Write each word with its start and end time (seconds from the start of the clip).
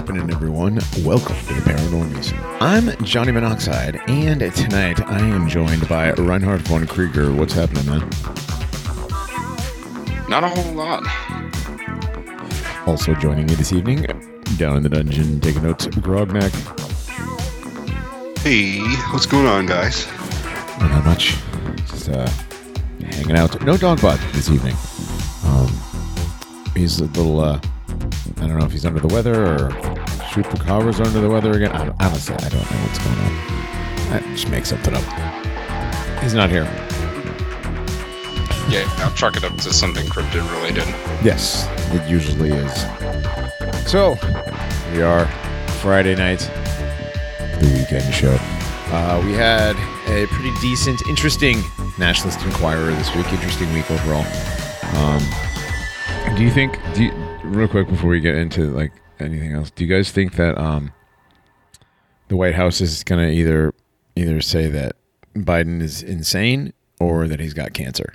What's 0.00 0.08
happening, 0.08 0.34
everyone? 0.34 0.78
Welcome 1.04 1.36
to 1.36 1.52
the 1.52 1.60
Paranormies. 1.60 2.32
I'm 2.58 3.04
Johnny 3.04 3.32
Monoxide, 3.32 4.00
and 4.08 4.40
tonight 4.54 4.98
I 5.06 5.18
am 5.18 5.46
joined 5.46 5.86
by 5.90 6.12
Reinhard 6.12 6.62
von 6.62 6.86
Krieger. 6.86 7.30
What's 7.34 7.52
happening, 7.52 7.84
man? 7.84 8.08
Not 10.26 10.42
a 10.42 10.48
whole 10.48 10.72
lot. 10.72 11.02
Also 12.86 13.14
joining 13.16 13.44
me 13.44 13.54
this 13.56 13.74
evening, 13.74 14.06
down 14.56 14.78
in 14.78 14.82
the 14.82 14.88
dungeon, 14.88 15.38
taking 15.38 15.64
notes, 15.64 15.86
Grognak. 15.88 16.50
Hey, 18.38 18.78
what's 19.12 19.26
going 19.26 19.44
on, 19.44 19.66
guys? 19.66 20.06
Not 20.80 21.04
much. 21.04 21.36
Just 21.90 22.08
uh, 22.08 22.26
hanging 23.10 23.36
out. 23.36 23.62
No 23.64 23.74
Dogbot 23.74 24.32
this 24.32 24.48
evening. 24.48 24.76
Um, 25.44 25.70
he's 26.74 27.00
a 27.00 27.04
little, 27.04 27.40
uh, 27.40 27.60
I 28.38 28.46
don't 28.46 28.58
know 28.58 28.64
if 28.64 28.72
he's 28.72 28.86
under 28.86 29.00
the 29.00 29.12
weather 29.12 29.44
or 29.44 29.89
covers 30.34 31.00
under 31.00 31.20
the 31.20 31.28
weather 31.28 31.52
again. 31.52 31.72
I 31.72 31.84
don't, 31.84 32.02
honestly, 32.02 32.34
I 32.36 32.48
don't 32.48 32.70
know 32.70 32.76
what's 32.78 32.98
going 32.98 33.18
on. 33.18 33.32
I 34.12 34.20
just 34.32 34.48
make 34.48 34.64
something 34.64 34.94
up. 34.94 36.22
He's 36.22 36.34
not 36.34 36.50
here. 36.50 36.64
Yeah, 38.68 38.88
I'll 38.98 39.12
chalk 39.14 39.36
it 39.36 39.42
up 39.42 39.56
to 39.56 39.72
something 39.72 40.06
cryptid 40.06 40.48
related. 40.54 40.86
Yes, 41.24 41.66
it 41.92 42.08
usually 42.08 42.50
is. 42.50 42.72
So, 43.90 44.16
we 44.92 45.02
are 45.02 45.26
Friday 45.80 46.14
night, 46.14 46.38
the 47.58 47.76
weekend 47.76 48.14
show. 48.14 48.36
Uh, 48.92 49.20
we 49.24 49.32
had 49.32 49.76
a 50.08 50.26
pretty 50.28 50.52
decent, 50.60 51.00
interesting 51.08 51.62
Nationalist 51.98 52.40
Inquirer 52.42 52.92
this 52.92 53.14
week. 53.16 53.32
Interesting 53.32 53.72
week 53.72 53.90
overall. 53.90 54.24
Um, 54.94 56.36
do 56.36 56.44
you 56.44 56.50
think? 56.50 56.78
Do 56.94 57.04
you, 57.04 57.12
real 57.42 57.68
quick 57.68 57.88
before 57.88 58.10
we 58.10 58.20
get 58.20 58.36
into 58.36 58.70
like 58.70 58.92
anything 59.22 59.52
else? 59.52 59.70
Do 59.70 59.84
you 59.84 59.94
guys 59.94 60.10
think 60.10 60.34
that 60.36 60.58
um, 60.58 60.92
the 62.28 62.36
White 62.36 62.54
House 62.54 62.80
is 62.80 63.04
going 63.04 63.26
to 63.26 63.32
either 63.32 63.74
either 64.16 64.40
say 64.40 64.68
that 64.68 64.96
Biden 65.34 65.80
is 65.82 66.02
insane 66.02 66.72
or 66.98 67.28
that 67.28 67.40
he's 67.40 67.54
got 67.54 67.72
cancer? 67.72 68.14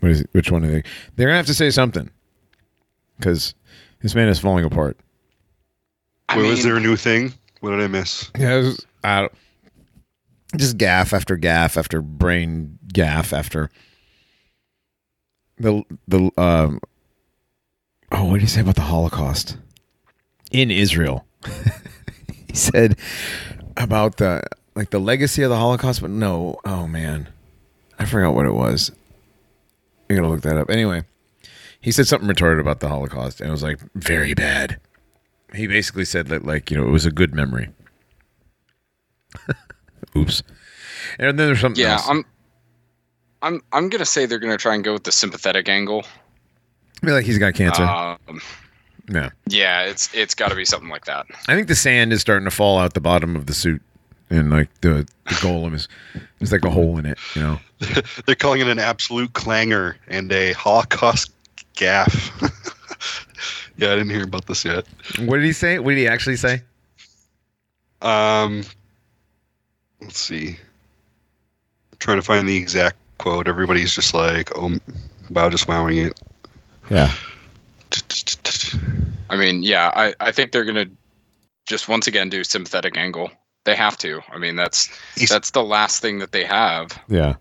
What 0.00 0.12
is 0.12 0.22
it? 0.22 0.30
Which 0.32 0.50
one 0.50 0.64
are 0.64 0.70
they? 0.70 0.82
They're 1.16 1.28
gonna 1.28 1.36
have 1.36 1.46
to 1.46 1.54
say 1.54 1.70
something 1.70 2.10
because 3.18 3.54
this 4.00 4.14
man 4.14 4.28
is 4.28 4.38
falling 4.38 4.64
apart. 4.64 4.98
I 6.28 6.36
Wait, 6.36 6.42
mean, 6.42 6.50
was 6.52 6.64
there 6.64 6.76
a 6.76 6.80
new 6.80 6.96
thing? 6.96 7.34
What 7.60 7.70
did 7.70 7.80
I 7.80 7.86
miss? 7.86 8.30
Yeah, 8.38 8.54
it 8.54 8.62
was, 8.62 8.86
I 9.04 9.28
just 10.56 10.78
gaff 10.78 11.12
after 11.12 11.36
gaff 11.36 11.76
after 11.76 12.00
brain 12.00 12.78
gaff 12.92 13.32
after 13.32 13.70
the 15.58 15.82
the 16.08 16.30
um. 16.38 16.80
Oh, 18.12 18.24
what 18.24 18.34
did 18.34 18.42
he 18.42 18.48
say 18.48 18.60
about 18.60 18.76
the 18.76 18.82
Holocaust 18.82 19.56
in 20.50 20.70
Israel? 20.70 21.26
he 22.46 22.54
said 22.54 22.98
about 23.76 24.16
the 24.16 24.42
like 24.74 24.90
the 24.90 24.98
legacy 24.98 25.42
of 25.42 25.50
the 25.50 25.56
Holocaust, 25.56 26.00
but 26.00 26.10
no. 26.10 26.58
Oh 26.64 26.86
man, 26.86 27.28
I 27.98 28.04
forgot 28.04 28.34
what 28.34 28.46
it 28.46 28.54
was. 28.54 28.90
I 30.08 30.14
gotta 30.14 30.28
look 30.28 30.42
that 30.42 30.56
up. 30.56 30.70
Anyway, 30.70 31.04
he 31.80 31.92
said 31.92 32.06
something 32.06 32.28
retarded 32.28 32.60
about 32.60 32.80
the 32.80 32.88
Holocaust, 32.88 33.40
and 33.40 33.48
it 33.48 33.52
was 33.52 33.62
like 33.62 33.78
very 33.94 34.34
bad. 34.34 34.80
He 35.54 35.66
basically 35.66 36.04
said 36.04 36.28
that 36.28 36.44
like 36.44 36.70
you 36.70 36.76
know 36.76 36.86
it 36.86 36.90
was 36.90 37.06
a 37.06 37.12
good 37.12 37.34
memory. 37.34 37.70
Oops. 40.16 40.42
And 41.18 41.38
then 41.38 41.46
there's 41.46 41.60
something 41.60 41.82
yeah, 41.82 41.92
else. 41.92 42.08
I'm, 42.08 42.24
I'm, 43.42 43.62
I'm 43.72 43.88
gonna 43.88 44.04
say 44.04 44.26
they're 44.26 44.38
gonna 44.38 44.56
try 44.56 44.74
and 44.74 44.84
go 44.84 44.92
with 44.92 45.04
the 45.04 45.12
sympathetic 45.12 45.68
angle. 45.68 46.04
I 47.02 47.06
feel 47.06 47.14
like 47.14 47.24
he's 47.24 47.38
got 47.38 47.54
cancer. 47.54 47.82
Um, 47.82 48.40
yeah. 49.08 49.30
yeah, 49.46 49.82
it's 49.82 50.12
it's 50.14 50.34
got 50.34 50.50
to 50.50 50.54
be 50.54 50.64
something 50.64 50.90
like 50.90 51.06
that. 51.06 51.26
I 51.48 51.54
think 51.54 51.68
the 51.68 51.74
sand 51.74 52.12
is 52.12 52.20
starting 52.20 52.44
to 52.44 52.50
fall 52.50 52.78
out 52.78 52.94
the 52.94 53.00
bottom 53.00 53.36
of 53.36 53.46
the 53.46 53.54
suit, 53.54 53.82
and 54.28 54.50
like 54.50 54.68
the 54.82 55.08
the 55.24 55.34
golem 55.36 55.74
is 55.74 55.88
there's 56.38 56.52
like 56.52 56.64
a 56.64 56.70
hole 56.70 56.98
in 56.98 57.06
it. 57.06 57.18
You 57.34 57.42
know. 57.42 57.60
They're 58.26 58.34
calling 58.34 58.60
it 58.60 58.68
an 58.68 58.78
absolute 58.78 59.32
clangor 59.32 59.96
and 60.08 60.30
a 60.30 60.52
Holocaust 60.52 61.32
gaff. 61.74 62.30
yeah, 63.78 63.92
I 63.92 63.96
didn't 63.96 64.10
hear 64.10 64.24
about 64.24 64.46
this 64.46 64.64
yet. 64.64 64.86
What 65.20 65.36
did 65.36 65.44
he 65.46 65.52
say? 65.52 65.78
What 65.78 65.92
did 65.92 65.98
he 65.98 66.06
actually 66.06 66.36
say? 66.36 66.62
Um, 68.02 68.64
let's 70.02 70.18
see. 70.18 70.58
trying 71.98 72.18
to 72.18 72.22
find 72.22 72.48
the 72.48 72.56
exact 72.56 72.96
quote. 73.18 73.48
Everybody's 73.48 73.94
just 73.94 74.14
like, 74.14 74.56
"Oh, 74.56 74.78
wow, 75.30 75.48
just 75.48 75.66
wowing 75.66 75.98
it." 75.98 76.20
Yeah. 76.90 77.12
I 79.30 79.36
mean, 79.36 79.62
yeah, 79.62 79.90
I, 79.94 80.14
I 80.20 80.32
think 80.32 80.52
they're 80.52 80.64
gonna 80.64 80.86
just 81.66 81.88
once 81.88 82.06
again 82.06 82.28
do 82.28 82.42
sympathetic 82.44 82.96
angle. 82.96 83.30
They 83.64 83.76
have 83.76 83.96
to. 83.98 84.20
I 84.32 84.38
mean, 84.38 84.56
that's 84.56 84.88
He's- 85.14 85.30
that's 85.30 85.50
the 85.52 85.62
last 85.62 86.00
thing 86.02 86.18
that 86.18 86.32
they 86.32 86.44
have. 86.44 86.98
Yeah. 87.08 87.34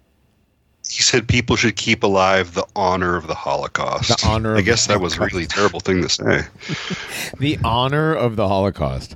He 0.88 1.02
said 1.04 1.28
people 1.28 1.56
should 1.56 1.76
keep 1.76 2.04
alive 2.04 2.54
the 2.56 2.66
honor 2.76 3.16
of 3.16 3.28
the 3.28 3.36
Holocaust. 3.36 4.08
The 4.22 4.28
honor 4.28 4.56
I 4.58 4.62
guess 4.62 4.88
the 4.88 4.94
that 4.94 5.02
was 5.02 5.18
a 5.18 5.20
really 5.22 5.46
terrible 5.46 5.80
thing 5.80 6.02
to 6.02 6.10
say. 6.10 6.44
The 7.40 7.58
honor 7.64 8.14
of 8.16 8.36
the 8.38 8.48
Holocaust. 8.48 9.16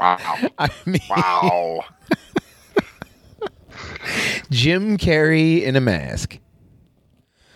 Wow, 0.00 0.18
I 0.58 0.68
mean, 0.86 1.00
wow. 1.08 1.84
Jim 4.50 4.96
Carrey 4.98 5.62
in 5.62 5.76
a 5.76 5.80
mask. 5.80 6.38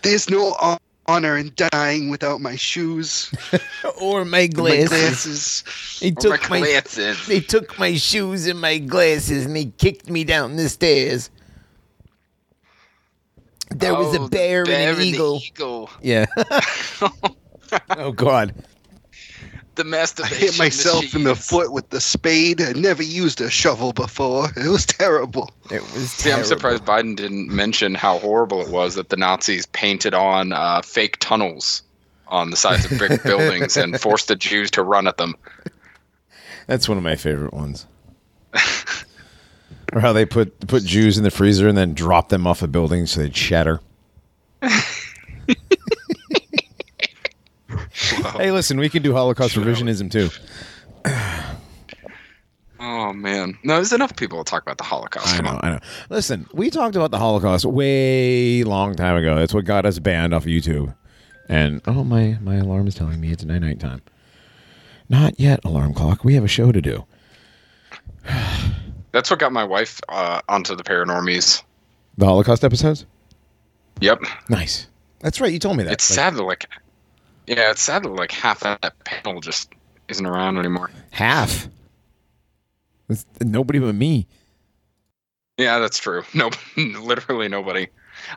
There's 0.03 0.29
no 0.29 0.51
hon- 0.53 0.77
honor 1.07 1.37
in 1.37 1.53
dying 1.55 2.09
without 2.09 2.41
my 2.41 2.55
shoes, 2.55 3.31
Or 4.01 4.25
my 4.25 4.47
my 4.47 4.47
glasses. 4.47 4.87
glasses. 4.87 5.63
They 6.01 6.11
Oh, 6.17 6.21
took 6.21 6.49
my 6.49 6.59
my 6.59 6.59
glasses. 6.59 7.25
they 7.27 7.39
took 7.41 7.77
my 7.79 7.95
shoes 7.95 8.47
and 8.47 8.59
my 8.61 8.77
glasses 8.79 9.45
and 9.45 9.55
they 9.55 9.65
kicked 9.65 10.09
me 10.09 10.23
down 10.23 10.55
the 10.57 10.69
stairs. 10.69 11.29
There 13.69 13.95
was 13.95 14.13
Oh, 14.13 14.15
a 14.15 14.19
the 14.19 14.29
bear, 14.29 14.65
bear 14.65 14.91
and 14.91 14.97
an 14.97 15.01
eagle. 15.01 15.41
eagle. 15.45 15.89
Yeah. 16.01 16.25
oh 17.97 18.11
God. 18.11 18.53
The 19.77 20.23
I 20.23 20.27
hit 20.27 20.57
myself 20.57 21.13
in 21.13 21.23
the 21.23 21.35
foot 21.35 21.71
with 21.71 21.91
the 21.91 22.01
spade. 22.01 22.61
I 22.61 22.73
never 22.73 23.03
used 23.03 23.39
a 23.41 23.49
shovel 23.49 23.93
before. 23.93 24.49
It 24.57 24.69
was 24.69 24.87
terrible. 24.87 25.51
It 25.71 25.81
was. 25.93 26.11
See, 26.11 26.31
I'm 26.31 26.43
surprised 26.43 26.83
Biden 26.83 27.15
didn't 27.15 27.49
mention 27.49 27.93
how 27.93 28.17
horrible 28.17 28.59
it 28.61 28.69
was 28.69 28.95
that 28.95 29.09
the 29.09 29.17
Nazis 29.17 29.67
painted 29.67 30.15
on 30.15 30.51
uh, 30.51 30.81
fake 30.81 31.17
tunnels 31.19 31.83
on 32.27 32.49
the 32.49 32.57
sides 32.57 32.91
of 32.91 32.97
brick 32.97 33.21
buildings 33.23 33.77
and 33.77 34.01
forced 34.01 34.29
the 34.29 34.35
Jews 34.35 34.71
to 34.71 34.81
run 34.81 35.07
at 35.07 35.17
them. 35.17 35.35
That's 36.65 36.89
one 36.89 36.97
of 36.97 37.03
my 37.03 37.15
favorite 37.15 37.53
ones. 37.53 37.85
or 39.93 39.99
how 39.99 40.11
they 40.11 40.25
put 40.25 40.67
put 40.67 40.83
Jews 40.83 41.19
in 41.19 41.23
the 41.23 41.31
freezer 41.31 41.67
and 41.67 41.77
then 41.77 41.93
drop 41.93 42.29
them 42.29 42.47
off 42.47 42.63
a 42.63 42.67
building 42.67 43.05
so 43.05 43.21
they'd 43.21 43.35
shatter. 43.35 43.79
Hey, 48.37 48.51
listen, 48.51 48.77
we 48.77 48.89
can 48.89 49.01
do 49.01 49.13
Holocaust 49.13 49.55
revisionism 49.55 50.11
too. 50.11 50.29
Oh 52.79 53.11
man, 53.11 53.57
no, 53.63 53.75
there's 53.75 53.91
enough 53.93 54.15
people 54.15 54.43
to 54.43 54.49
talk 54.49 54.61
about 54.61 54.77
the 54.77 54.83
Holocaust. 54.83 55.33
I 55.33 55.37
Come 55.37 55.45
know, 55.45 55.51
on. 55.53 55.59
I 55.63 55.69
know. 55.71 55.79
Listen, 56.09 56.45
we 56.53 56.69
talked 56.69 56.95
about 56.95 57.09
the 57.09 57.17
Holocaust 57.17 57.65
way 57.65 58.63
long 58.63 58.95
time 58.95 59.15
ago. 59.15 59.35
That's 59.35 59.53
what 59.53 59.65
got 59.65 59.85
us 59.85 59.97
banned 59.97 60.33
off 60.33 60.43
of 60.43 60.49
YouTube. 60.49 60.93
And 61.49 61.81
oh 61.87 62.03
my 62.03 62.37
my 62.41 62.57
alarm 62.57 62.85
is 62.87 62.93
telling 62.93 63.19
me 63.19 63.31
it's 63.31 63.43
night 63.43 63.61
night 63.61 63.79
time. 63.79 64.01
Not 65.09 65.39
yet, 65.39 65.63
alarm 65.65 65.93
clock. 65.95 66.23
We 66.23 66.35
have 66.35 66.43
a 66.43 66.47
show 66.49 66.71
to 66.71 66.81
do. 66.81 67.05
That's 69.11 69.31
what 69.31 69.39
got 69.39 69.51
my 69.53 69.63
wife 69.63 69.99
uh, 70.09 70.41
onto 70.47 70.75
the 70.75 70.83
Paranormies. 70.83 71.63
The 72.17 72.25
Holocaust 72.25 72.63
episodes? 72.63 73.05
Yep, 74.01 74.21
Nice. 74.49 74.87
That's 75.21 75.41
right, 75.41 75.51
you 75.51 75.57
told 75.57 75.77
me 75.77 75.83
that. 75.85 75.93
it's 75.93 76.09
Like, 76.11 76.15
sad 76.15 76.35
like, 76.35 76.67
yeah, 77.47 77.71
it's 77.71 77.81
sad 77.81 78.03
that 78.03 78.09
like 78.09 78.31
half 78.31 78.59
that 78.61 78.93
panel 79.03 79.41
just 79.41 79.69
isn't 80.09 80.25
around 80.25 80.57
anymore. 80.57 80.91
Half. 81.11 81.67
It's 83.09 83.25
nobody 83.41 83.79
but 83.79 83.95
me. 83.95 84.27
Yeah, 85.57 85.79
that's 85.79 85.97
true. 85.97 86.23
No, 86.35 86.51
literally 86.77 87.47
nobody. 87.47 87.87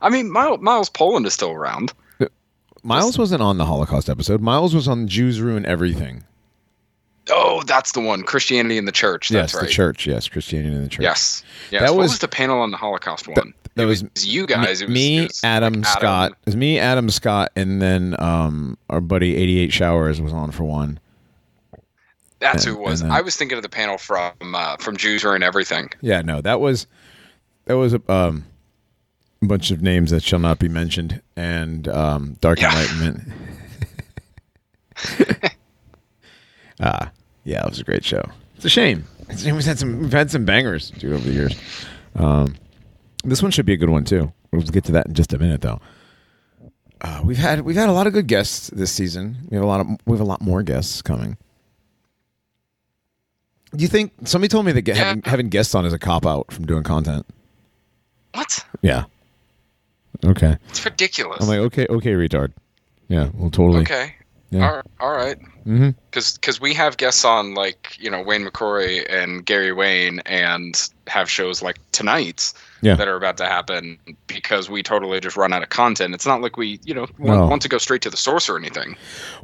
I 0.01 0.11
mean, 0.11 0.31
Miles, 0.31 0.61
Miles 0.61 0.89
Poland 0.89 1.27
is 1.27 1.35
still 1.35 1.51
around. 1.53 1.93
Uh, 2.21 2.27
Miles 2.83 3.19
wasn't 3.19 3.43
on 3.43 3.59
the 3.59 3.67
Holocaust 3.67 4.09
episode. 4.09 4.41
Miles 4.41 4.75
was 4.75 4.89
on 4.89 5.09
Jews 5.09 5.41
ruin 5.41 5.67
everything. 5.67 6.25
Oh, 7.29 7.63
that's 7.67 7.93
the 7.93 8.01
one. 8.01 8.23
Christianity 8.23 8.77
in 8.79 8.87
the 8.87 8.93
church. 8.93 9.29
That's 9.29 9.53
yes, 9.53 9.61
right. 9.61 9.69
the 9.69 9.73
church. 9.73 10.07
Yes, 10.07 10.29
Christianity 10.29 10.75
in 10.75 10.83
the 10.83 10.89
church. 10.89 11.03
Yes. 11.03 11.45
Yes. 11.71 11.83
That 11.83 11.91
what 11.91 12.03
was- 12.03 12.13
was 12.13 12.19
the 12.21 12.29
panel 12.29 12.61
on 12.61 12.71
the 12.71 12.77
Holocaust 12.77 13.29
one? 13.29 13.55
That 13.81 13.85
It 13.85 13.89
was 13.89 14.03
was 14.05 14.27
you 14.27 14.47
guys. 14.47 14.83
me, 14.89 15.19
it 15.19 15.23
was, 15.29 15.43
me, 15.43 15.49
Adam 15.49 15.75
like, 15.75 15.87
Scott. 15.87 16.33
It 16.33 16.37
was 16.47 16.57
me, 16.57 16.79
Adam 16.79 17.11
Scott, 17.11 17.51
and 17.57 17.81
then 17.81 18.15
um, 18.21 18.77
our 18.89 19.01
buddy 19.01 19.37
Eighty 19.37 19.59
Eight 19.59 19.73
Showers 19.73 20.21
was 20.21 20.33
on 20.33 20.51
for 20.51 20.65
one. 20.65 20.99
That's 22.39 22.65
and- 22.65 22.75
who 22.77 22.81
it 22.83 22.85
was. 22.85 23.03
then- 23.03 23.11
I 23.11 23.21
was 23.21 23.37
thinking 23.37 23.57
of 23.57 23.63
the 23.63 23.69
panel 23.69 23.99
from 23.99 24.33
uh, 24.55 24.77
from 24.79 24.97
Jews 24.97 25.25
and 25.25 25.45
everything. 25.45 25.91
Yeah, 26.01 26.23
no, 26.23 26.41
that 26.41 26.61
was 26.61 26.87
that 27.67 27.77
was 27.77 27.95
a 27.95 28.03
um, 28.13 28.45
bunch 29.43 29.71
of 29.71 29.83
names 29.83 30.11
that 30.11 30.23
shall 30.23 30.39
not 30.39 30.59
be 30.59 30.69
mentioned, 30.69 31.21
and 31.37 31.87
um, 31.89 32.37
Dark 32.41 32.61
Yeah. 32.61 32.71
Enlightenment. 32.71 33.33
Ah, 36.83 37.11
yeah, 37.45 37.63
it 37.65 37.69
was 37.69 37.79
a 37.79 37.85
great 37.85 38.05
show. 38.05 38.23
It's 38.57 38.65
a 38.65 38.71
shame. 38.71 39.05
It's 39.29 39.43
a 39.43 39.45
shame 39.45 39.55
We've 39.57 39.65
had 39.67 39.79
some 39.79 40.01
we've 40.01 40.13
had 40.13 40.31
some 40.31 40.45
bangers 40.47 40.91
too 40.93 41.13
over 41.15 41.23
the 41.23 41.33
years. 41.33 41.55
Um, 42.17 42.57
this 43.25 43.43
one 43.43 43.51
should 43.51 43.67
be 43.67 43.73
a 43.73 43.77
good 43.77 43.91
one 43.91 44.05
too. 44.05 44.33
We'll 44.53 44.63
get 44.63 44.85
to 44.85 44.93
that 44.93 45.07
in 45.07 45.15
just 45.15 45.33
a 45.33 45.39
minute 45.39 45.61
though. 45.61 45.81
Uh, 47.03 47.23
we've 47.25 47.39
had 47.39 47.63
we've 47.63 47.77
had 47.77 47.89
a 47.89 47.93
lot 47.93 48.07
of 48.07 48.13
good 48.13 48.27
guests 48.27 48.69
this 48.71 48.93
season. 48.93 49.37
We 49.49 49.55
have 49.57 49.65
a 49.65 49.67
lot 49.69 49.81
of 49.81 49.87
we 50.07 50.13
have 50.13 50.21
a 50.21 50.29
lot 50.29 50.41
more 50.43 50.63
guests 50.63 51.01
coming. 51.03 51.37
Do 53.75 53.83
you 53.83 53.89
think 53.89 54.13
somebody 54.25 54.49
told 54.49 54.67
me 54.67 54.73
that 54.73 54.87
Yeah. 54.87 54.95
having, 54.95 55.23
having 55.23 55.49
guests 55.49 55.75
on 55.75 55.87
is 55.87 55.93
a 55.93 55.99
cop 55.99 56.27
out 56.27 56.51
from 56.53 56.67
doing 56.67 56.83
content? 56.83 57.25
What? 58.35 58.65
Yeah. 58.83 59.05
Okay. 60.25 60.59
It's 60.69 60.85
ridiculous. 60.85 61.39
I'm 61.41 61.49
like, 61.49 61.59
okay, 61.61 61.87
okay, 61.89 62.13
retard. 62.13 62.53
Yeah, 63.09 63.31
well, 63.35 63.51
totally. 63.51 63.81
okay. 63.83 64.15
Yeah. 64.51 64.83
All 65.01 65.11
right. 65.13 65.17
Right. 65.21 65.39
Mm-hmm. 65.67 65.91
Because 66.11 66.61
we 66.61 66.73
have 66.75 66.97
guests 66.97 67.25
on 67.25 67.55
like 67.55 67.97
you 68.01 68.11
know 68.11 68.23
Wayne 68.23 68.45
McCrory 68.45 69.05
and 69.09 69.45
Gary 69.45 69.73
Wayne 69.73 70.21
and 70.21 70.89
have 71.07 71.31
shows 71.31 71.63
like 71.63 71.79
tonight's 71.93 72.55
Yeah. 72.81 72.95
that 72.97 73.07
are 73.07 73.17
about 73.17 73.37
to 73.37 73.45
happen 73.47 73.99
because 74.27 74.71
we 74.71 74.83
totally 74.83 75.21
just 75.21 75.37
run 75.37 75.53
out 75.53 75.63
of 75.63 75.69
content. 75.69 76.15
It's 76.15 76.27
not 76.27 76.41
like 76.41 76.57
we 76.57 76.81
you 76.85 76.95
know 76.95 77.07
No. 77.19 77.37
want, 77.37 77.51
want 77.51 77.63
to 77.63 77.69
go 77.69 77.77
straight 77.79 78.01
to 78.03 78.11
the 78.11 78.17
source 78.17 78.49
or 78.49 78.57
anything. 78.57 78.97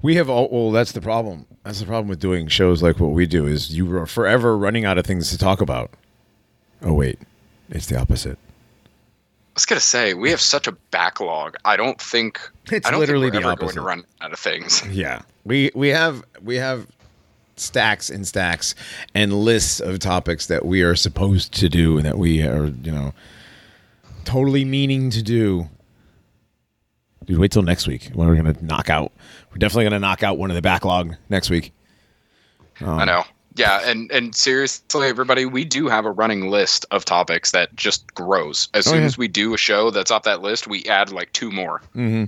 We 0.03 0.17
have 0.17 0.31
all. 0.31 0.49
Well, 0.51 0.71
that's 0.73 0.93
the 0.93 1.03
problem. 1.03 1.45
That's 1.63 1.81
the 1.81 1.87
problem 1.87 2.09
with 2.09 2.19
doing 2.19 2.49
shows 2.49 2.83
like 2.83 2.99
what 2.99 3.11
we 3.13 3.27
do 3.27 3.47
is 3.47 3.77
you 3.77 3.95
are 3.97 4.07
forever 4.07 4.57
running 4.57 4.85
out 4.87 4.97
of 4.99 5.05
things 5.07 5.31
to 5.31 5.39
talk 5.39 5.61
about. 5.61 5.91
Oh 6.83 6.95
wait, 6.95 7.19
it's 7.69 7.87
the 7.87 8.01
opposite. 8.01 8.39
I 9.57 9.59
was 9.59 9.65
gonna 9.65 9.81
say 9.81 10.13
we 10.13 10.29
have 10.29 10.41
such 10.41 10.67
a 10.67 10.73
backlog. 10.91 11.57
I 11.65 11.79
don't 11.79 11.99
think 11.99 12.39
It's 12.71 12.87
I 12.87 12.91
don't 12.91 13.01
literally 13.01 13.31
think 13.31 13.43
we're 13.43 13.53
ever 13.53 13.61
going 13.61 13.75
to 13.75 13.81
run 13.81 14.05
out 14.21 14.35
of 14.35 14.39
things. 14.39 14.83
Yeah, 14.91 15.23
we 15.47 15.71
we 15.75 15.89
have 15.89 16.23
we 16.43 16.57
have 16.57 16.87
stacks 17.57 18.11
and 18.11 18.29
stacks 18.29 18.75
and 19.15 19.33
lists 19.33 19.81
of 19.81 19.99
topics 19.99 20.45
that 20.49 20.67
we 20.67 20.83
are 20.83 20.95
supposed 20.95 21.55
to 21.55 21.71
do 21.71 21.97
and 21.97 22.05
that 22.05 22.19
we 22.19 22.43
are 22.43 22.67
you 22.67 22.93
know 22.93 23.15
totally 24.27 24.67
meaning 24.67 25.09
to 25.09 25.23
do. 25.23 25.71
Dude, 27.25 27.39
wait 27.39 27.51
till 27.51 27.63
next 27.63 27.89
week 27.89 28.11
when 28.13 28.29
we're 28.29 28.37
gonna 28.37 28.57
knock 28.61 28.91
out. 28.91 29.11
We're 29.51 29.57
definitely 29.57 29.85
gonna 29.85 30.01
knock 30.01 30.23
out 30.23 30.37
one 30.37 30.51
of 30.51 30.55
the 30.55 30.61
backlog 30.63 31.17
next 31.31 31.49
week. 31.49 31.73
Um, 32.83 32.99
I 32.99 33.05
know. 33.07 33.25
Yeah, 33.57 33.81
and 33.85 34.11
and 34.13 34.35
seriously, 34.35 35.09
everybody, 35.09 35.47
we 35.47 35.65
do 35.65 35.89
have 35.89 36.05
a 36.05 36.11
running 36.11 36.49
list 36.51 36.85
of 36.91 37.05
topics 37.05 37.51
that 37.53 37.75
just 37.75 38.15
grows. 38.15 38.69
As 38.75 38.87
Oh, 38.87 38.91
soon 38.93 39.01
yeah. 39.01 39.07
as 39.07 39.17
we 39.19 39.29
do 39.29 39.55
a 39.55 39.59
show 39.59 39.91
that's 39.91 40.11
off 40.11 40.25
that 40.25 40.43
list, 40.43 40.67
we 40.67 40.85
add 40.85 41.11
like 41.11 41.33
two 41.33 41.51
more. 41.51 41.81
Mm-hmm. 41.95 42.25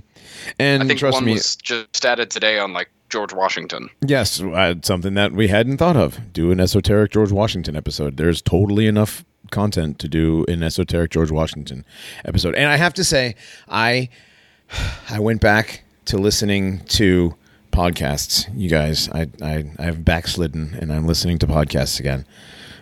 And 0.59 0.83
I 0.83 0.87
think 0.87 0.99
trust 0.99 1.15
one 1.15 1.25
me, 1.25 1.33
was 1.33 1.55
just 1.55 2.03
added 2.05 2.31
today 2.31 2.57
on 2.59 2.73
like 2.73 2.89
George 3.09 3.33
Washington. 3.33 3.89
Yes, 4.05 4.41
something 4.81 5.13
that 5.13 5.31
we 5.33 5.47
hadn't 5.47 5.77
thought 5.77 5.95
of. 5.97 6.33
Do 6.33 6.51
an 6.51 6.59
esoteric 6.59 7.11
George 7.11 7.31
Washington 7.31 7.75
episode. 7.75 8.17
There's 8.17 8.41
totally 8.41 8.87
enough 8.87 9.23
content 9.51 9.97
to 9.99 10.07
do 10.07 10.45
an 10.47 10.61
esoteric 10.63 11.11
George 11.11 11.31
Washington 11.31 11.85
episode. 12.25 12.55
And 12.55 12.69
I 12.69 12.75
have 12.77 12.93
to 12.95 13.03
say, 13.03 13.35
I 13.67 14.09
I 15.09 15.19
went 15.19 15.41
back 15.41 15.83
to 16.05 16.17
listening 16.17 16.79
to 16.85 17.35
podcasts. 17.71 18.49
You 18.55 18.69
guys, 18.69 19.09
I 19.09 19.29
I 19.41 19.71
I've 19.77 20.03
backslidden 20.03 20.77
and 20.79 20.91
I'm 20.91 21.05
listening 21.05 21.37
to 21.39 21.47
podcasts 21.47 21.99
again. 21.99 22.25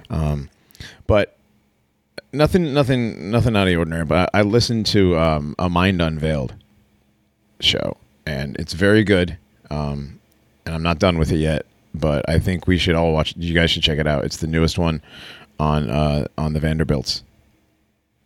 Um, 0.10 0.50
but 1.06 1.38
nothing 2.34 2.74
nothing 2.74 3.32
nothing 3.32 3.56
out 3.56 3.64
of 3.64 3.68
the 3.68 3.76
ordinary. 3.76 4.06
But 4.06 4.30
I, 4.34 4.42
listened 4.42 4.86
to 4.88 5.18
um, 5.18 5.56
a 5.60 5.70
Mind 5.70 6.02
Unveiled 6.02 6.54
show, 7.60 7.98
and 8.26 8.56
it's 8.58 8.74
very 8.74 9.04
good. 9.04 9.38
Um, 9.70 10.20
and 10.66 10.76
I'm 10.76 10.84
not 10.84 11.00
done 11.00 11.18
with 11.18 11.32
it 11.32 11.38
yet, 11.38 11.66
but 11.94 12.28
I 12.30 12.40
think 12.40 12.68
we 12.68 12.78
should 12.78 12.96
all 12.96 13.14
watch. 13.14 13.34
You 13.38 13.54
guys 13.54 13.72
should 13.72 13.84
check 13.84 14.00
it 14.00 14.08
out. 14.08 14.26
It's 14.26 14.38
the 14.38 14.48
newest 14.48 14.78
one 14.78 15.02
on 15.60 15.90
uh, 15.90 16.28
on 16.38 16.54
the 16.54 16.60
Vanderbilts. 16.60 17.24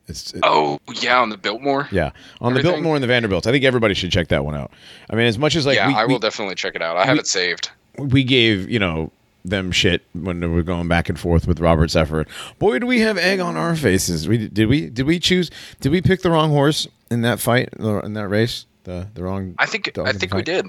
It's 0.08 0.34
it- 0.34 0.42
Oh 0.44 0.80
yeah, 1.02 1.20
on 1.22 1.30
the 1.30 1.38
Biltmore. 1.38 1.88
yeah 1.92 2.12
on 2.42 2.54
the? 2.54 2.62
Biltmore 2.62 2.96
and 2.96 3.04
the 3.04 3.08
Vanderbilts. 3.08 3.48
I 3.48 3.52
think 3.52 3.64
everybody 3.64 3.94
should 3.94 4.12
check 4.12 4.28
that 4.30 4.44
one 4.46 4.56
out. 4.56 4.72
I 5.10 5.16
mean, 5.16 5.26
as 5.28 5.38
much 5.38 5.56
as 5.56 5.66
like 5.66 5.76
yeah, 5.76 5.88
we, 5.88 5.94
I 5.96 6.06
will 6.06 6.16
we, 6.16 6.20
definitely 6.20 6.56
check 6.56 6.76
it 6.76 6.82
out. 6.82 6.98
I 6.98 7.06
have 7.06 7.18
it 7.18 7.28
saved. 7.28 7.70
we 7.98 8.24
gave 8.24 8.70
you 8.70 8.80
know 8.80 9.12
them 9.44 9.72
shit 9.72 10.04
when 10.14 10.40
they 10.40 10.48
were 10.48 10.62
going 10.62 10.88
back 10.88 11.10
and 11.10 11.20
forth 11.20 11.48
with 11.48 11.60
Robert 11.60 11.90
Sepehr. 11.90 12.28
Boy, 12.60 12.78
do 12.80 12.86
we 12.86 13.00
have 13.00 13.18
egg 13.18 13.40
on 13.40 13.58
our 13.58 13.76
faces. 13.76 14.28
We 14.28 14.48
did 14.48 14.68
we 14.68 14.90
did 14.90 15.06
we 15.06 15.20
choose? 15.20 15.50
Did 15.80 15.92
we 15.92 16.02
pick 16.02 16.22
the 16.22 16.30
wrong 16.32 16.50
horse 16.52 16.88
in 17.10 17.22
that 17.22 17.40
fight 17.40 17.70
in 17.80 18.14
that 18.14 18.28
race? 18.28 18.66
The 18.84 19.08
the 19.14 19.24
wrong. 19.24 19.56
I 19.60 19.66
think 19.68 19.98
I 19.98 20.12
think 20.14 20.34
we 20.34 20.42
did. 20.42 20.66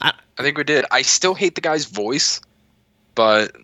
I- 0.00 0.12
I 0.38 0.42
think 0.44 0.56
we 0.56 0.62
did. 0.62 0.84
I 0.92 1.02
still 1.02 1.34
hate 1.34 1.56
the 1.56 1.60
guy's 1.60 1.84
voice, 1.86 2.40
but 3.16 3.56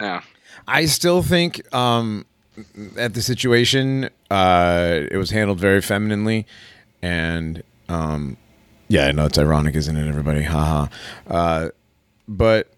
yeah, 0.00 0.20
I 0.68 0.84
still 0.86 1.20
think 1.22 1.60
um, 1.74 2.24
at 2.96 3.14
the 3.14 3.22
situation, 3.22 4.10
uh, 4.30 5.00
it 5.10 5.16
was 5.16 5.30
handled 5.30 5.60
very 5.60 5.80
femininely, 5.80 6.46
and 7.02 7.62
um, 7.88 8.36
yeah, 8.88 9.06
I 9.06 9.12
know 9.12 9.26
it's 9.26 9.38
ironic, 9.38 9.74
isn't 9.74 9.96
it? 9.96 10.08
Everybody, 10.08 10.42
haha. 10.44 10.88
Uh, 11.26 11.68
but 12.26 12.72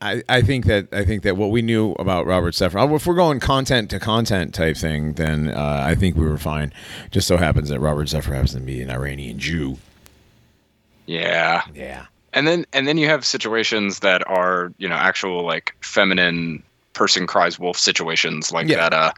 I, 0.00 0.22
I 0.28 0.42
think 0.42 0.66
that 0.66 0.88
I 0.92 1.04
think 1.04 1.22
that 1.24 1.36
what 1.36 1.50
we 1.50 1.62
knew 1.62 1.92
about 1.92 2.26
Robert 2.26 2.54
Sepehr, 2.54 2.94
if 2.96 3.06
we're 3.06 3.14
going 3.14 3.38
content 3.40 3.90
to 3.90 4.00
content 4.00 4.54
type 4.54 4.76
thing, 4.76 5.12
then 5.14 5.48
uh, 5.48 5.82
I 5.84 5.94
think 5.94 6.16
we 6.16 6.24
were 6.26 6.38
fine. 6.38 6.72
Just 7.10 7.28
so 7.28 7.36
happens 7.36 7.68
that 7.68 7.80
Robert 7.80 8.08
Sepehr 8.08 8.32
happens 8.32 8.54
to 8.54 8.60
be 8.60 8.80
an 8.82 8.90
Iranian 8.90 9.38
Jew. 9.38 9.78
yeah. 11.06 11.62
Yeah. 11.74 12.06
And 12.32 12.46
then 12.46 12.64
and 12.72 12.86
then 12.86 12.96
you 12.96 13.08
have 13.08 13.24
situations 13.24 13.98
that 14.00 14.26
are 14.28 14.72
you 14.78 14.88
know 14.88 14.94
actual 14.94 15.44
like 15.44 15.74
feminine 15.80 16.62
person 17.00 17.26
cries 17.26 17.58
wolf 17.58 17.78
situations 17.78 18.52
like 18.52 18.68
Yeah. 18.68 18.76
that. 18.76 18.92
Uh, 18.92 19.12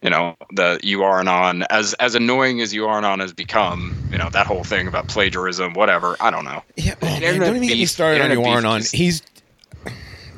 you 0.00 0.10
know 0.10 0.34
the 0.52 0.78
Ewaranon 0.84 1.64
as 1.70 1.94
as 1.94 2.14
annoying 2.14 2.60
as 2.60 2.72
Ewaranon 2.72 3.20
has 3.20 3.32
become. 3.32 3.96
You 4.12 4.18
know 4.18 4.28
that 4.30 4.46
whole 4.46 4.62
thing 4.62 4.86
about 4.86 5.08
plagiarism, 5.08 5.72
whatever. 5.74 6.14
I 6.20 6.30
don't 6.30 6.44
know. 6.44 6.62
Yeah, 6.76 6.94
oh, 7.02 7.06
man, 7.06 7.40
don't 7.40 7.56
even 7.56 7.68
get 7.68 7.78
me 7.78 7.86
started 7.86 8.20
on 8.22 8.30
internet 8.30 8.44
beef 8.54 8.64
Ewaranon. 8.64 8.78
just- 8.82 8.94
He's. 8.94 9.22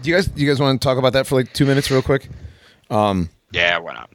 Do 0.02 0.10
you 0.10 0.14
guys 0.16 0.26
do 0.28 0.40
you 0.40 0.48
guys 0.48 0.60
want 0.60 0.80
to 0.80 0.84
talk 0.88 0.98
about 0.98 1.12
that 1.14 1.26
for 1.26 1.34
like 1.34 1.52
two 1.52 1.66
minutes, 1.66 1.90
real 1.90 2.00
quick? 2.02 2.28
Yeah, 2.90 3.78
why 3.78 3.92
not? 3.92 4.08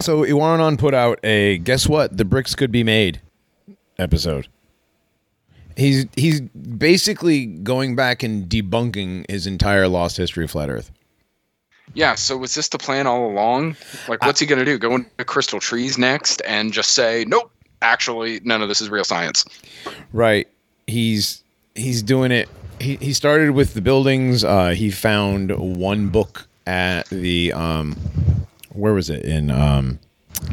So 0.00 0.24
Ewaranon 0.24 0.78
put 0.78 0.94
out 0.94 1.20
a 1.22 1.58
guess 1.58 1.86
what 1.86 2.16
the 2.16 2.24
bricks 2.24 2.54
could 2.54 2.72
be 2.72 2.82
made 2.82 3.20
episode. 3.98 4.48
He's 5.76 6.06
he's 6.16 6.40
basically 6.40 7.44
going 7.46 7.96
back 7.96 8.22
and 8.22 8.48
debunking 8.48 9.30
his 9.30 9.46
entire 9.46 9.88
lost 9.88 10.16
history 10.16 10.44
of 10.44 10.50
flat 10.50 10.70
Earth. 10.70 10.90
Yeah, 11.94 12.14
so 12.14 12.36
was 12.36 12.54
this 12.54 12.68
the 12.68 12.78
plan 12.78 13.06
all 13.06 13.30
along? 13.30 13.76
Like, 14.08 14.24
what's 14.24 14.40
he 14.40 14.46
gonna 14.46 14.64
do? 14.64 14.78
Go 14.78 14.94
into 14.94 15.24
crystal 15.24 15.60
trees 15.60 15.98
next 15.98 16.40
and 16.46 16.72
just 16.72 16.92
say, 16.92 17.24
nope, 17.26 17.50
actually, 17.82 18.40
none 18.44 18.62
of 18.62 18.68
this 18.68 18.80
is 18.80 18.88
real 18.88 19.04
science. 19.04 19.44
Right. 20.12 20.48
He's 20.86 21.42
he's 21.74 22.02
doing 22.02 22.32
it. 22.32 22.48
He 22.80 22.96
he 22.96 23.12
started 23.12 23.50
with 23.52 23.74
the 23.74 23.80
buildings. 23.80 24.44
Uh, 24.44 24.70
he 24.70 24.90
found 24.90 25.50
one 25.58 26.08
book 26.08 26.46
at 26.66 27.06
the 27.08 27.52
um, 27.52 27.96
where 28.72 28.92
was 28.92 29.10
it 29.10 29.24
in 29.24 29.50
um, 29.50 29.98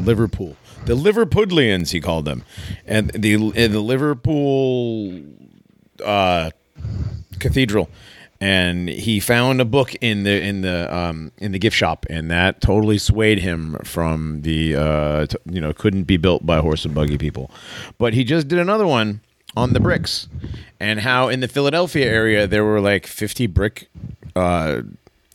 Liverpool? 0.00 0.56
The 0.84 0.94
Liverpudlians, 0.94 1.90
he 1.90 2.00
called 2.00 2.24
them, 2.24 2.44
and 2.86 3.10
the 3.10 3.34
in 3.34 3.72
the 3.72 3.80
Liverpool 3.80 5.22
uh, 6.04 6.50
cathedral. 7.38 7.88
And 8.40 8.88
he 8.88 9.18
found 9.18 9.60
a 9.60 9.64
book 9.64 9.96
in 10.00 10.22
the 10.22 10.40
in 10.40 10.60
the 10.60 10.94
um, 10.96 11.32
in 11.38 11.50
the 11.50 11.58
gift 11.58 11.76
shop, 11.76 12.06
and 12.08 12.30
that 12.30 12.60
totally 12.60 12.96
swayed 12.98 13.40
him 13.40 13.76
from 13.82 14.42
the 14.42 14.76
uh, 14.76 15.26
t- 15.26 15.36
you 15.50 15.60
know 15.60 15.72
couldn't 15.72 16.04
be 16.04 16.16
built 16.16 16.46
by 16.46 16.58
horse 16.60 16.84
and 16.84 16.94
buggy 16.94 17.18
people. 17.18 17.50
But 17.98 18.14
he 18.14 18.22
just 18.22 18.46
did 18.46 18.60
another 18.60 18.86
one 18.86 19.22
on 19.56 19.72
the 19.72 19.80
bricks, 19.80 20.28
and 20.78 21.00
how 21.00 21.28
in 21.28 21.40
the 21.40 21.48
Philadelphia 21.48 22.06
area 22.06 22.46
there 22.46 22.64
were 22.64 22.80
like 22.80 23.08
fifty 23.08 23.48
brick 23.48 23.88
uh, 24.36 24.82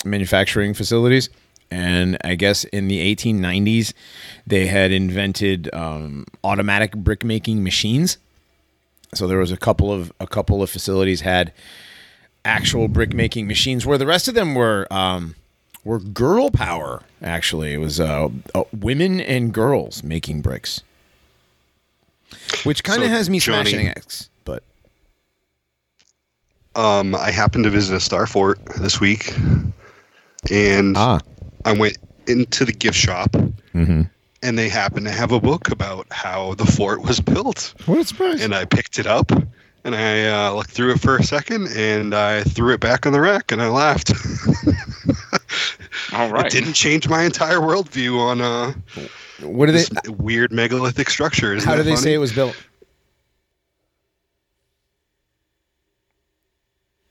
manufacturing 0.05 0.73
facilities, 0.73 1.29
and 1.71 2.17
I 2.23 2.35
guess 2.35 2.63
in 2.65 2.87
the 2.87 3.15
1890s 3.15 3.93
they 4.45 4.67
had 4.67 4.91
invented 4.91 5.73
um, 5.73 6.25
automatic 6.43 6.93
brick 6.95 7.23
making 7.23 7.63
machines. 7.63 8.17
So 9.13 9.27
there 9.27 9.37
was 9.37 9.51
a 9.51 9.57
couple 9.57 9.91
of 9.91 10.11
a 10.19 10.27
couple 10.27 10.63
of 10.63 10.69
facilities 10.69 11.21
had 11.21 11.53
actual 12.45 12.87
brick 12.87 13.13
making 13.13 13.47
machines, 13.47 13.85
where 13.85 13.97
the 13.97 14.05
rest 14.05 14.27
of 14.27 14.33
them 14.33 14.55
were 14.55 14.87
um, 14.91 15.35
were 15.83 15.99
girl 15.99 16.49
power. 16.51 17.01
Actually, 17.21 17.73
it 17.73 17.77
was 17.77 17.99
uh, 17.99 18.29
uh, 18.53 18.63
women 18.77 19.19
and 19.21 19.53
girls 19.53 20.03
making 20.03 20.41
bricks, 20.41 20.81
which 22.63 22.83
kind 22.83 23.01
of 23.03 23.09
So, 23.09 23.13
has 23.15 23.29
me 23.29 23.39
Johnny- 23.39 23.69
smashing 23.69 23.87
X. 23.89 24.29
But 24.45 24.63
Um, 26.75 27.15
I 27.15 27.31
happened 27.31 27.63
to 27.65 27.69
visit 27.69 27.95
a 27.95 27.99
Star 27.99 28.25
Fort 28.27 28.59
this 28.79 28.99
week, 28.99 29.33
and 30.51 30.97
ah, 30.97 31.19
I 31.65 31.73
went 31.73 31.97
into 32.27 32.65
the 32.65 32.71
gift 32.73 32.97
shop, 32.97 33.31
mm-hmm. 33.31 34.01
and 34.41 34.57
they 34.57 34.69
happened 34.69 35.05
to 35.05 35.11
have 35.11 35.31
a 35.31 35.39
book 35.39 35.69
about 35.69 36.07
how 36.11 36.55
the 36.55 36.65
fort 36.65 37.03
was 37.03 37.19
built. 37.19 37.73
what 37.85 37.99
a 37.99 38.03
surprise! 38.05 38.41
And 38.41 38.53
I 38.55 38.65
picked 38.65 38.97
it 38.99 39.05
up, 39.07 39.31
and 39.83 39.95
I 39.95 40.47
uh, 40.47 40.51
looked 40.53 40.71
through 40.71 40.93
it 40.93 40.99
for 41.01 41.17
a 41.17 41.23
second, 41.23 41.67
and 41.75 42.13
I 42.15 42.43
threw 42.43 42.73
it 42.73 42.79
back 42.79 43.05
on 43.05 43.13
the 43.13 43.19
rack, 43.21 43.51
and 43.51 43.61
I 43.61 43.67
laughed. 43.67 44.11
All 46.13 46.31
right. 46.31 46.45
It 46.45 46.51
didn't 46.51 46.73
change 46.73 47.07
my 47.09 47.23
entire 47.23 47.57
worldview 47.59 48.17
on 48.19 48.41
uh, 48.41 48.73
What 49.41 49.65
do 49.67 49.71
they? 49.71 49.85
weird 50.11 50.51
megalithic 50.51 51.09
structure. 51.09 51.53
Isn't 51.53 51.67
How 51.67 51.75
that 51.75 51.83
do 51.83 51.83
they 51.83 51.95
funny? 51.95 52.03
say 52.03 52.13
it 52.13 52.19
was 52.19 52.31
built? 52.33 52.55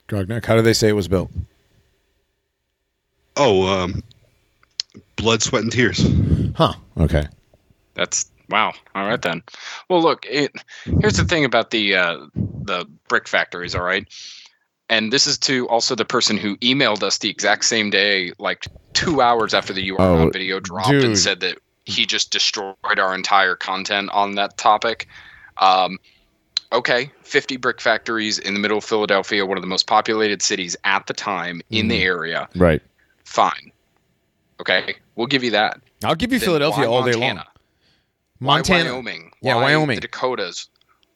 Grognak, 0.08 0.44
how 0.44 0.56
do 0.56 0.62
they 0.62 0.72
say 0.74 0.88
it 0.88 0.92
was 0.92 1.08
built? 1.08 1.30
Oh, 3.36 3.66
um, 3.66 4.02
blood, 5.16 5.42
sweat, 5.42 5.62
and 5.62 5.72
tears. 5.72 6.06
Huh. 6.54 6.74
Okay. 6.98 7.26
That's 7.94 8.30
wow. 8.52 8.72
All 8.94 9.06
right 9.06 9.20
then. 9.20 9.42
Well, 9.88 10.02
look. 10.02 10.26
It, 10.30 10.52
here's 11.00 11.16
the 11.16 11.24
thing 11.24 11.44
about 11.44 11.70
the 11.70 11.96
uh, 11.96 12.26
the 12.34 12.86
brick 13.08 13.26
factories. 13.26 13.74
All 13.74 13.82
right, 13.82 14.06
and 14.88 15.12
this 15.12 15.26
is 15.26 15.38
to 15.38 15.68
also 15.68 15.94
the 15.94 16.04
person 16.04 16.36
who 16.36 16.56
emailed 16.58 17.02
us 17.02 17.18
the 17.18 17.30
exact 17.30 17.64
same 17.64 17.90
day, 17.90 18.32
like 18.38 18.66
two 18.92 19.20
hours 19.20 19.54
after 19.54 19.72
the 19.72 19.88
URL 19.90 20.00
Oh, 20.26 20.30
video 20.30 20.60
dropped, 20.60 20.90
dude. 20.90 21.04
and 21.04 21.18
said 21.18 21.40
that 21.40 21.58
he 21.84 22.06
just 22.06 22.30
destroyed 22.30 22.76
our 22.98 23.14
entire 23.14 23.56
content 23.56 24.10
on 24.12 24.36
that 24.36 24.56
topic. 24.56 25.08
Um, 25.56 25.98
okay, 26.72 27.10
50 27.24 27.56
brick 27.56 27.80
factories 27.80 28.38
in 28.38 28.54
the 28.54 28.60
middle 28.60 28.78
of 28.78 28.84
Philadelphia, 28.84 29.44
one 29.44 29.58
of 29.58 29.62
the 29.62 29.68
most 29.68 29.86
populated 29.86 30.42
cities 30.42 30.76
at 30.84 31.06
the 31.06 31.12
time 31.14 31.60
in 31.70 31.88
the 31.88 32.02
area. 32.02 32.48
Right. 32.54 32.80
Fine. 33.24 33.72
Okay, 34.60 34.94
we'll 35.16 35.26
give 35.26 35.42
you 35.42 35.50
that. 35.52 35.80
I'll 36.04 36.14
give 36.14 36.32
you 36.32 36.38
Then 36.38 36.46
Philadelphia 36.46 36.88
all 36.88 37.02
day 37.02 37.12
Montana? 38.42 38.84
Why. 38.84 38.90
Wyoming? 38.90 39.32
Yeah, 39.40 39.54
Why 39.56 39.62
Wyoming. 39.62 39.96
The 39.96 40.02
Dakotas. 40.02 40.68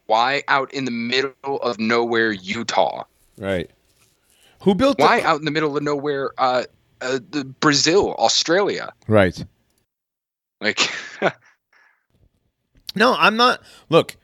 Why 0.06 0.42
out 0.49 0.73
in 0.73 0.85
the 0.85 0.90
middle 0.90 1.61
of 1.61 1.78
nowhere, 1.78 2.33
Utah? 2.33 3.04
Right. 3.38 3.71
Who 4.62 4.75
built 4.75 4.99
Why 4.99 5.21
the 5.21 5.26
out 5.26 5.38
in 5.40 5.45
the 5.45 5.50
middle 5.50 5.76
of 5.76 5.83
nowhere, 5.83 6.33
uh, 6.38 6.64
uh 7.00 7.18
the 7.30 7.45
Brazil, 7.45 8.14
Australia? 8.14 8.92
Right. 9.09 9.45
Like, 10.61 10.90
No, 12.97 13.14
I'm 13.18 13.37
not. 13.37 13.61
Look, 13.90 14.16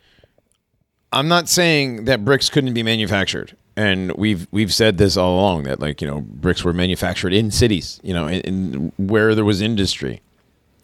I'm 1.12 1.28
not 1.28 1.48
saying 1.48 2.06
that 2.06 2.24
bricks 2.24 2.48
couldn't 2.48 2.72
be 2.72 2.82
manufactured, 2.82 3.54
and 3.76 4.12
we've 4.12 4.48
we've 4.50 4.72
said 4.72 4.96
this 4.96 5.16
all 5.16 5.34
along 5.34 5.64
that 5.64 5.78
like 5.78 6.00
you 6.00 6.08
know 6.08 6.22
bricks 6.22 6.64
were 6.64 6.72
manufactured 6.72 7.34
in 7.34 7.50
cities, 7.50 8.00
you 8.02 8.14
know, 8.14 8.26
in, 8.26 8.40
in 8.40 8.92
where 8.96 9.34
there 9.34 9.44
was 9.44 9.60
industry, 9.60 10.22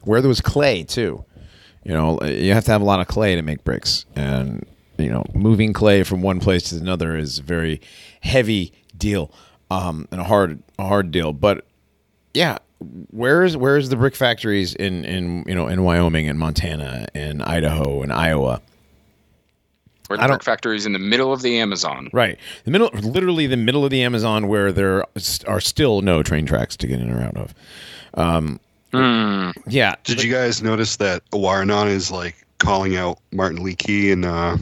where 0.02 0.20
there 0.20 0.28
was 0.28 0.42
clay 0.42 0.84
too. 0.84 1.24
You 1.84 1.92
know, 1.92 2.20
you 2.22 2.52
have 2.52 2.64
to 2.64 2.70
have 2.72 2.80
a 2.82 2.84
lot 2.84 3.00
of 3.00 3.06
clay 3.08 3.34
to 3.36 3.42
make 3.42 3.64
bricks, 3.64 4.04
and 4.14 4.66
you 4.98 5.08
know, 5.08 5.24
moving 5.34 5.72
clay 5.72 6.02
from 6.02 6.22
one 6.22 6.40
place 6.40 6.64
to 6.70 6.76
another 6.76 7.16
is 7.16 7.38
a 7.38 7.42
very 7.42 7.80
heavy 8.20 8.72
deal, 8.96 9.30
um, 9.70 10.06
and 10.10 10.20
a 10.20 10.24
hard 10.24 10.62
a 10.78 10.86
hard 10.86 11.10
deal. 11.10 11.32
But 11.32 11.64
yeah, 12.34 12.58
where's 13.10 13.56
where's 13.56 13.88
the 13.88 13.96
brick 13.96 14.16
factories 14.16 14.74
in 14.74 15.04
in 15.04 15.44
you 15.46 15.54
know 15.54 15.66
in 15.68 15.82
Wyoming 15.84 16.28
and 16.28 16.38
Montana 16.38 17.06
and 17.14 17.42
Idaho 17.42 18.02
and 18.02 18.12
Iowa? 18.12 18.60
where 20.08 20.18
I 20.18 20.22
the 20.22 20.28
don't- 20.28 20.36
brick 20.38 20.44
factories 20.44 20.86
in 20.86 20.94
the 20.94 20.98
middle 20.98 21.34
of 21.34 21.42
the 21.42 21.58
Amazon. 21.58 22.08
Right, 22.14 22.38
the 22.64 22.70
middle, 22.70 22.88
literally 22.94 23.46
the 23.46 23.58
middle 23.58 23.84
of 23.84 23.90
the 23.90 24.02
Amazon, 24.02 24.48
where 24.48 24.72
there 24.72 25.04
are 25.46 25.60
still 25.60 26.00
no 26.00 26.22
train 26.22 26.46
tracks 26.46 26.76
to 26.78 26.86
get 26.86 26.98
in 26.98 27.10
or 27.12 27.22
out 27.22 27.36
of. 27.36 27.54
Hmm. 28.92 29.50
Yeah, 29.66 29.96
Did 30.04 30.22
you 30.22 30.32
guys 30.32 30.62
notice 30.62 30.96
that 30.96 31.22
Ewaranon 31.30 31.88
is 31.88 32.10
like 32.10 32.46
calling 32.58 32.96
out 32.96 33.18
Martin 33.32 33.58
Liedtke 33.58 34.12
and 34.12 34.24
uh, 34.24 34.56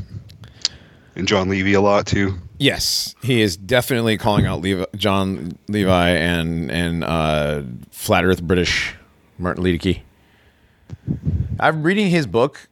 and 1.14 1.28
Jon 1.28 1.48
Levi 1.48 1.72
a 1.72 1.80
lot 1.80 2.06
too? 2.06 2.34
Yes, 2.58 3.14
he 3.22 3.40
is 3.40 3.56
definitely 3.56 4.16
calling 4.18 4.46
out 4.46 4.62
Levi, 4.62 4.84
Jon 4.96 5.56
Levi 5.68 6.08
and 6.10 6.70
and 6.70 7.04
uh, 7.04 7.62
flat 7.90 8.24
Earth 8.24 8.42
British 8.42 8.94
Martin 9.38 9.62
Liedtke. 9.62 10.00
I'm 11.60 11.82
reading 11.82 12.10
his 12.10 12.26
book, 12.26 12.68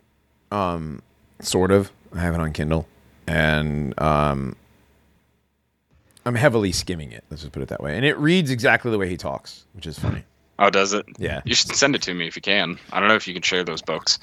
um, 0.50 1.02
sort 1.40 1.70
of. 1.70 1.92
I 2.14 2.20
have 2.20 2.34
it 2.34 2.40
on 2.40 2.52
Kindle, 2.52 2.88
and 3.26 3.98
um, 4.00 4.56
I'm 6.26 6.34
heavily 6.34 6.72
skimming 6.72 7.12
it. 7.12 7.24
Let's 7.30 7.42
just 7.42 7.52
put 7.52 7.62
it 7.62 7.68
that 7.68 7.82
way. 7.82 7.96
And 7.96 8.04
it 8.04 8.16
reads 8.18 8.50
exactly 8.50 8.90
the 8.90 8.98
way 8.98 9.08
he 9.08 9.16
talks, 9.16 9.66
which 9.72 9.86
is 9.86 9.98
funny. 9.98 10.24
Oh, 10.58 10.70
does 10.70 10.92
it? 10.92 11.04
Yeah. 11.18 11.40
You 11.44 11.54
should 11.54 11.74
send 11.74 11.94
it 11.94 12.02
to 12.02 12.14
me 12.14 12.26
if 12.26 12.36
you 12.36 12.42
can. 12.42 12.78
I 12.92 13.00
don't 13.00 13.08
know 13.08 13.16
if 13.16 13.26
you 13.26 13.34
can 13.34 13.42
share 13.42 13.64
those 13.64 13.82
books. 13.82 14.18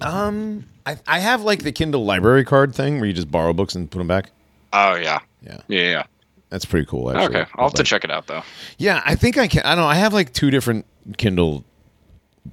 Um, 0.00 0.64
I 0.86 0.96
I 1.06 1.18
have 1.20 1.42
like 1.42 1.62
the 1.62 1.72
Kindle 1.72 2.04
library 2.04 2.44
card 2.44 2.74
thing 2.74 2.96
where 2.98 3.06
you 3.06 3.12
just 3.12 3.30
borrow 3.30 3.52
books 3.52 3.74
and 3.74 3.90
put 3.90 3.98
them 3.98 4.08
back. 4.08 4.30
Oh 4.72 4.94
yeah. 4.96 5.20
Yeah, 5.42 5.58
Yeah. 5.68 5.90
yeah. 5.90 6.02
that's 6.50 6.64
pretty 6.64 6.86
cool. 6.86 7.10
Actually. 7.10 7.40
Okay, 7.40 7.50
I'll 7.56 7.66
have 7.68 7.74
to 7.74 7.84
check 7.84 8.04
it 8.04 8.10
out 8.10 8.26
though. 8.26 8.42
Yeah, 8.78 9.02
I 9.04 9.14
think 9.14 9.38
I 9.38 9.46
can. 9.46 9.62
I 9.64 9.74
don't 9.74 9.84
know. 9.84 9.88
I 9.88 9.94
have 9.94 10.12
like 10.12 10.32
two 10.32 10.50
different 10.50 10.84
Kindle 11.16 11.64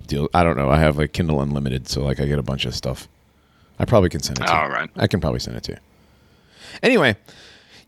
deal. 0.08 0.30
I 0.34 0.44
don't 0.44 0.56
know. 0.58 0.70
I 0.70 0.78
have 0.78 0.98
like 0.98 1.14
Kindle 1.14 1.42
Unlimited, 1.42 1.88
so 1.88 2.02
like 2.04 2.20
I 2.20 2.26
get 2.26 2.38
a 2.40 2.44
bunch 2.44 2.66
of 2.66 2.76
stuff. 2.76 3.08
I 3.80 3.86
probably 3.86 4.10
can 4.10 4.22
send 4.22 4.40
it 4.40 4.46
to 4.46 4.56
All 4.56 4.68
you. 4.68 4.74
right. 4.74 4.90
I 4.98 5.08
can 5.08 5.20
probably 5.20 5.40
send 5.40 5.58
it 5.58 5.64
to 5.64 5.72
you. 5.74 5.78
Anyway, 6.84 7.16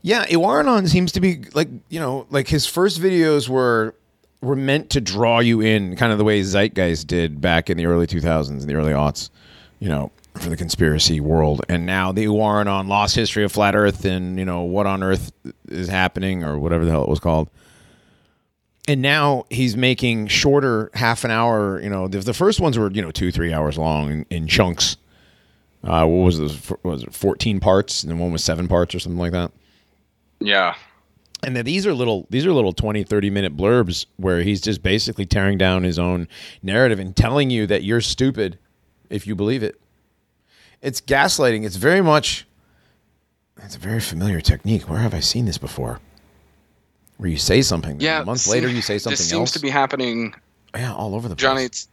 yeah, 0.02 0.26
Ewaranon 0.26 0.88
seems 0.88 1.12
to 1.12 1.20
be 1.20 1.44
like 1.54 1.68
you 1.90 2.00
know 2.00 2.26
like 2.30 2.48
his 2.48 2.66
first 2.66 3.00
videos 3.00 3.48
were 3.48 3.94
were 4.44 4.56
meant 4.56 4.90
to 4.90 5.00
draw 5.00 5.40
you 5.40 5.60
in, 5.60 5.96
kind 5.96 6.12
of 6.12 6.18
the 6.18 6.24
way 6.24 6.40
Zeitgeist 6.42 7.06
did 7.06 7.40
back 7.40 7.70
in 7.70 7.76
the 7.76 7.86
early 7.86 8.06
2000s, 8.06 8.50
in 8.50 8.66
the 8.68 8.74
early 8.74 8.92
aughts. 8.92 9.30
You 9.80 9.88
know, 9.88 10.12
for 10.36 10.48
the 10.48 10.56
conspiracy 10.56 11.20
world, 11.20 11.62
and 11.68 11.84
now 11.84 12.12
the 12.12 12.28
on 12.28 12.88
Lost 12.88 13.14
History 13.14 13.44
of 13.44 13.52
Flat 13.52 13.74
Earth 13.74 14.04
and 14.04 14.38
you 14.38 14.44
know 14.44 14.62
what 14.62 14.86
on 14.86 15.02
Earth 15.02 15.32
is 15.68 15.88
happening 15.88 16.44
or 16.44 16.58
whatever 16.58 16.84
the 16.84 16.90
hell 16.90 17.02
it 17.02 17.08
was 17.08 17.20
called 17.20 17.50
and 18.86 19.00
now 19.00 19.44
he's 19.50 19.76
making 19.76 20.26
shorter 20.26 20.90
half 20.94 21.24
an 21.24 21.30
hour 21.30 21.80
you 21.80 21.88
know 21.88 22.08
the, 22.08 22.18
the 22.18 22.34
first 22.34 22.60
ones 22.60 22.78
were 22.78 22.90
you 22.90 23.02
know 23.02 23.10
two 23.10 23.30
three 23.30 23.52
hours 23.52 23.78
long 23.78 24.10
in, 24.10 24.26
in 24.30 24.46
chunks 24.46 24.96
uh, 25.84 26.04
what 26.06 26.24
was 26.24 26.38
what 26.38 26.84
was 26.84 27.02
it 27.02 27.14
14 27.14 27.60
parts 27.60 28.02
and 28.02 28.10
then 28.10 28.18
one 28.18 28.32
was 28.32 28.44
seven 28.44 28.68
parts 28.68 28.94
or 28.94 28.98
something 28.98 29.18
like 29.18 29.32
that 29.32 29.50
Yeah. 30.40 30.74
And 31.46 31.54
then 31.56 31.64
these 31.64 31.86
are 31.86 31.94
little 31.94 32.26
these 32.30 32.44
are 32.46 32.52
little 32.52 32.72
20 32.72 33.04
30 33.04 33.30
minute 33.30 33.56
blurbs 33.56 34.06
where 34.16 34.40
he's 34.42 34.60
just 34.60 34.82
basically 34.82 35.26
tearing 35.26 35.58
down 35.58 35.82
his 35.82 35.98
own 35.98 36.26
narrative 36.62 36.98
and 36.98 37.14
telling 37.16 37.50
you 37.50 37.66
that 37.66 37.82
you're 37.84 38.00
stupid 38.00 38.58
if 39.10 39.26
you 39.26 39.34
believe 39.34 39.62
it 39.62 39.80
it's 40.82 41.00
gaslighting 41.00 41.64
it's 41.64 41.76
very 41.76 42.00
much 42.02 42.46
it's 43.62 43.76
a 43.76 43.78
very 43.78 44.00
familiar 44.00 44.40
technique 44.40 44.88
where 44.88 44.98
have 45.00 45.14
i 45.14 45.20
seen 45.20 45.44
this 45.46 45.58
before 45.58 46.00
where 47.18 47.28
you 47.30 47.36
say 47.38 47.62
something 47.62 48.00
Yeah. 48.00 48.22
a 48.22 48.24
month 48.24 48.40
see, 48.40 48.50
later 48.50 48.68
you 48.68 48.82
say 48.82 48.98
something 48.98 49.12
This 49.16 49.28
seems 49.28 49.38
else 49.40 49.52
to 49.52 49.60
be 49.60 49.70
happening 49.70 50.34
yeah 50.74 50.92
all 50.94 51.14
over 51.14 51.28
the 51.28 51.36
place 51.36 51.42
Johnny, 51.42 51.64
it's 51.64 51.88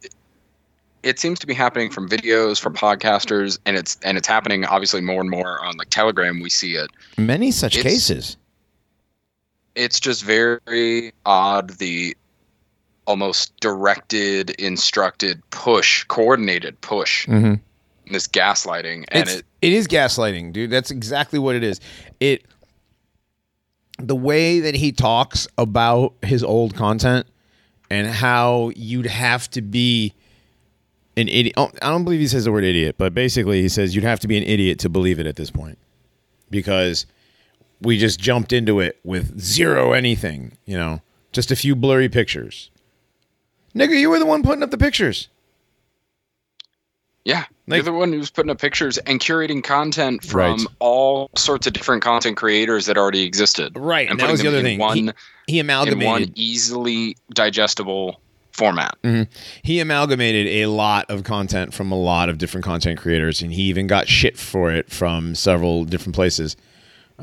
it 1.04 1.18
seems 1.18 1.40
to 1.40 1.48
be 1.48 1.54
happening 1.54 1.90
from 1.90 2.08
videos 2.08 2.60
from 2.60 2.74
podcasters, 2.76 3.58
and 3.66 3.76
it's 3.76 3.98
and 4.04 4.16
it's 4.16 4.28
happening 4.28 4.64
obviously 4.64 5.00
more 5.00 5.20
and 5.20 5.28
more 5.28 5.60
on 5.64 5.76
like 5.76 5.90
Telegram. 5.90 6.38
We 6.40 6.48
see 6.48 6.76
it. 6.76 6.90
Many 7.18 7.50
such 7.50 7.76
It's- 7.76 7.92
cases. 7.92 8.36
It's 9.74 9.98
just 10.00 10.24
very 10.24 11.12
odd 11.26 11.70
the 11.78 12.16
almost 13.06 13.58
directed, 13.60 14.50
instructed 14.50 15.42
push, 15.50 16.04
coordinated 16.04 16.80
push, 16.80 17.26
Mm-hmm. 17.26 17.54
this 18.12 18.28
gaslighting, 18.28 19.04
and 19.08 19.28
It's, 19.28 19.34
it 19.38 19.46
it 19.62 19.72
is 19.72 19.88
gaslighting, 19.88 20.52
dude. 20.52 20.70
That's 20.70 20.90
exactly 20.90 21.38
what 21.38 21.54
it 21.56 21.64
is. 21.64 21.80
It 22.20 22.44
the 23.98 24.16
way 24.16 24.60
that 24.60 24.74
he 24.74 24.90
talks 24.92 25.46
about 25.58 26.14
his 26.22 26.42
old 26.42 26.74
content 26.74 27.26
and 27.90 28.06
how 28.06 28.72
you'd 28.74 29.06
have 29.06 29.48
to 29.50 29.62
be 29.62 30.12
an 31.16 31.28
idiot. 31.28 31.54
oh, 31.56 31.70
I 31.82 31.90
don't 31.90 32.04
believe 32.04 32.20
he 32.20 32.26
says 32.26 32.44
the 32.44 32.52
word 32.52 32.64
idiot, 32.64 32.96
but 32.98 33.14
basically 33.14 33.60
he 33.62 33.68
says 33.68 33.94
you'd 33.94 34.04
have 34.04 34.18
to 34.20 34.28
be 34.28 34.36
an 34.38 34.44
idiot 34.44 34.78
to 34.80 34.88
believe 34.88 35.18
it 35.20 35.26
at 35.26 35.36
this 35.36 35.50
point 35.50 35.78
because 36.50 37.06
we 37.82 37.98
just 37.98 38.18
jumped 38.20 38.52
into 38.52 38.80
it 38.80 38.98
with 39.04 39.40
zero 39.40 39.92
anything, 39.92 40.56
you 40.64 40.76
know, 40.76 41.00
just 41.32 41.50
a 41.50 41.56
few 41.56 41.74
blurry 41.76 42.08
pictures. 42.08 42.70
Nigga, 43.74 43.98
you 43.98 44.10
were 44.10 44.18
the 44.18 44.26
one 44.26 44.42
putting 44.42 44.62
up 44.62 44.70
the 44.70 44.78
pictures. 44.78 45.28
Yeah, 47.24 47.44
Like- 47.68 47.78
you're 47.78 47.84
the 47.84 47.92
one 47.92 48.12
who's 48.12 48.30
putting 48.30 48.50
up 48.50 48.60
pictures 48.60 48.98
and 48.98 49.20
curating 49.20 49.62
content 49.62 50.24
from 50.24 50.38
Right. 50.58 50.66
all 50.80 51.30
sorts 51.36 51.68
of 51.68 51.72
different 51.72 52.02
content 52.02 52.36
creators 52.36 52.86
that 52.86 52.98
already 52.98 53.22
existed. 53.22 53.72
Right, 53.76 54.02
and 54.10 54.12
and 54.12 54.20
that 54.20 54.30
was 54.32 54.40
the 54.42 54.48
other 54.48 54.60
thing. 54.62 54.78
One, 54.80 54.96
He, 55.46 55.54
he 55.54 55.58
amalgamated. 55.60 56.04
one 56.06 56.32
easily 56.34 57.16
digestible 57.32 58.20
format. 58.50 58.96
Mm-hmm. 59.02 59.30
he 59.62 59.80
amalgamated 59.80 60.46
a 60.48 60.66
lot 60.66 61.06
of 61.08 61.22
content 61.24 61.72
from 61.72 61.90
a 61.90 61.96
lot 61.98 62.28
of 62.28 62.36
different 62.38 62.64
content 62.66 62.98
creators, 62.98 63.40
and 63.40 63.52
he 63.52 63.62
even 63.62 63.86
got 63.86 64.08
shit 64.08 64.36
for 64.36 64.70
it 64.72 64.90
from 64.90 65.34
several 65.36 65.84
different 65.84 66.14
places. 66.16 66.56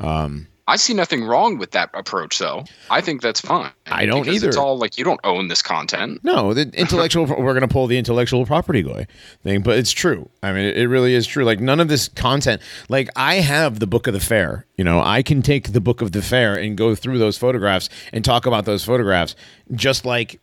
I 0.00 0.28
I 0.70 0.76
see 0.76 0.94
nothing 0.94 1.24
wrong 1.24 1.58
with 1.58 1.72
that 1.72 1.90
approach, 1.94 2.38
though. 2.38 2.64
I 2.90 3.00
think 3.00 3.22
that's 3.22 3.40
fine. 3.40 3.72
I 3.86 4.06
don't 4.06 4.28
either. 4.28 4.46
It's 4.46 4.56
all 4.56 4.78
like 4.78 4.98
you 4.98 5.04
don't 5.04 5.18
own 5.24 5.48
this 5.48 5.62
content. 5.62 6.22
No, 6.22 6.54
the 6.54 6.70
intellectual. 6.74 7.26
we're 7.26 7.54
going 7.54 7.62
to 7.62 7.68
pull 7.68 7.88
the 7.88 7.98
intellectual 7.98 8.46
property 8.46 8.84
guy 8.84 9.08
thing, 9.42 9.62
but 9.62 9.78
it's 9.78 9.90
true. 9.90 10.28
I 10.44 10.52
mean, 10.52 10.66
it 10.66 10.84
really 10.84 11.14
is 11.14 11.26
true. 11.26 11.42
Like 11.42 11.58
none 11.58 11.80
of 11.80 11.88
this 11.88 12.06
content. 12.06 12.62
Like 12.88 13.08
I 13.16 13.36
have 13.36 13.80
the 13.80 13.88
book 13.88 14.06
of 14.06 14.14
the 14.14 14.20
fair. 14.20 14.64
You 14.76 14.84
know, 14.84 15.02
I 15.02 15.22
can 15.22 15.42
take 15.42 15.72
the 15.72 15.80
book 15.80 16.02
of 16.02 16.12
the 16.12 16.22
fair 16.22 16.54
and 16.54 16.76
go 16.76 16.94
through 16.94 17.18
those 17.18 17.36
photographs 17.36 17.88
and 18.12 18.24
talk 18.24 18.46
about 18.46 18.64
those 18.64 18.84
photographs, 18.84 19.34
just 19.72 20.04
like 20.04 20.38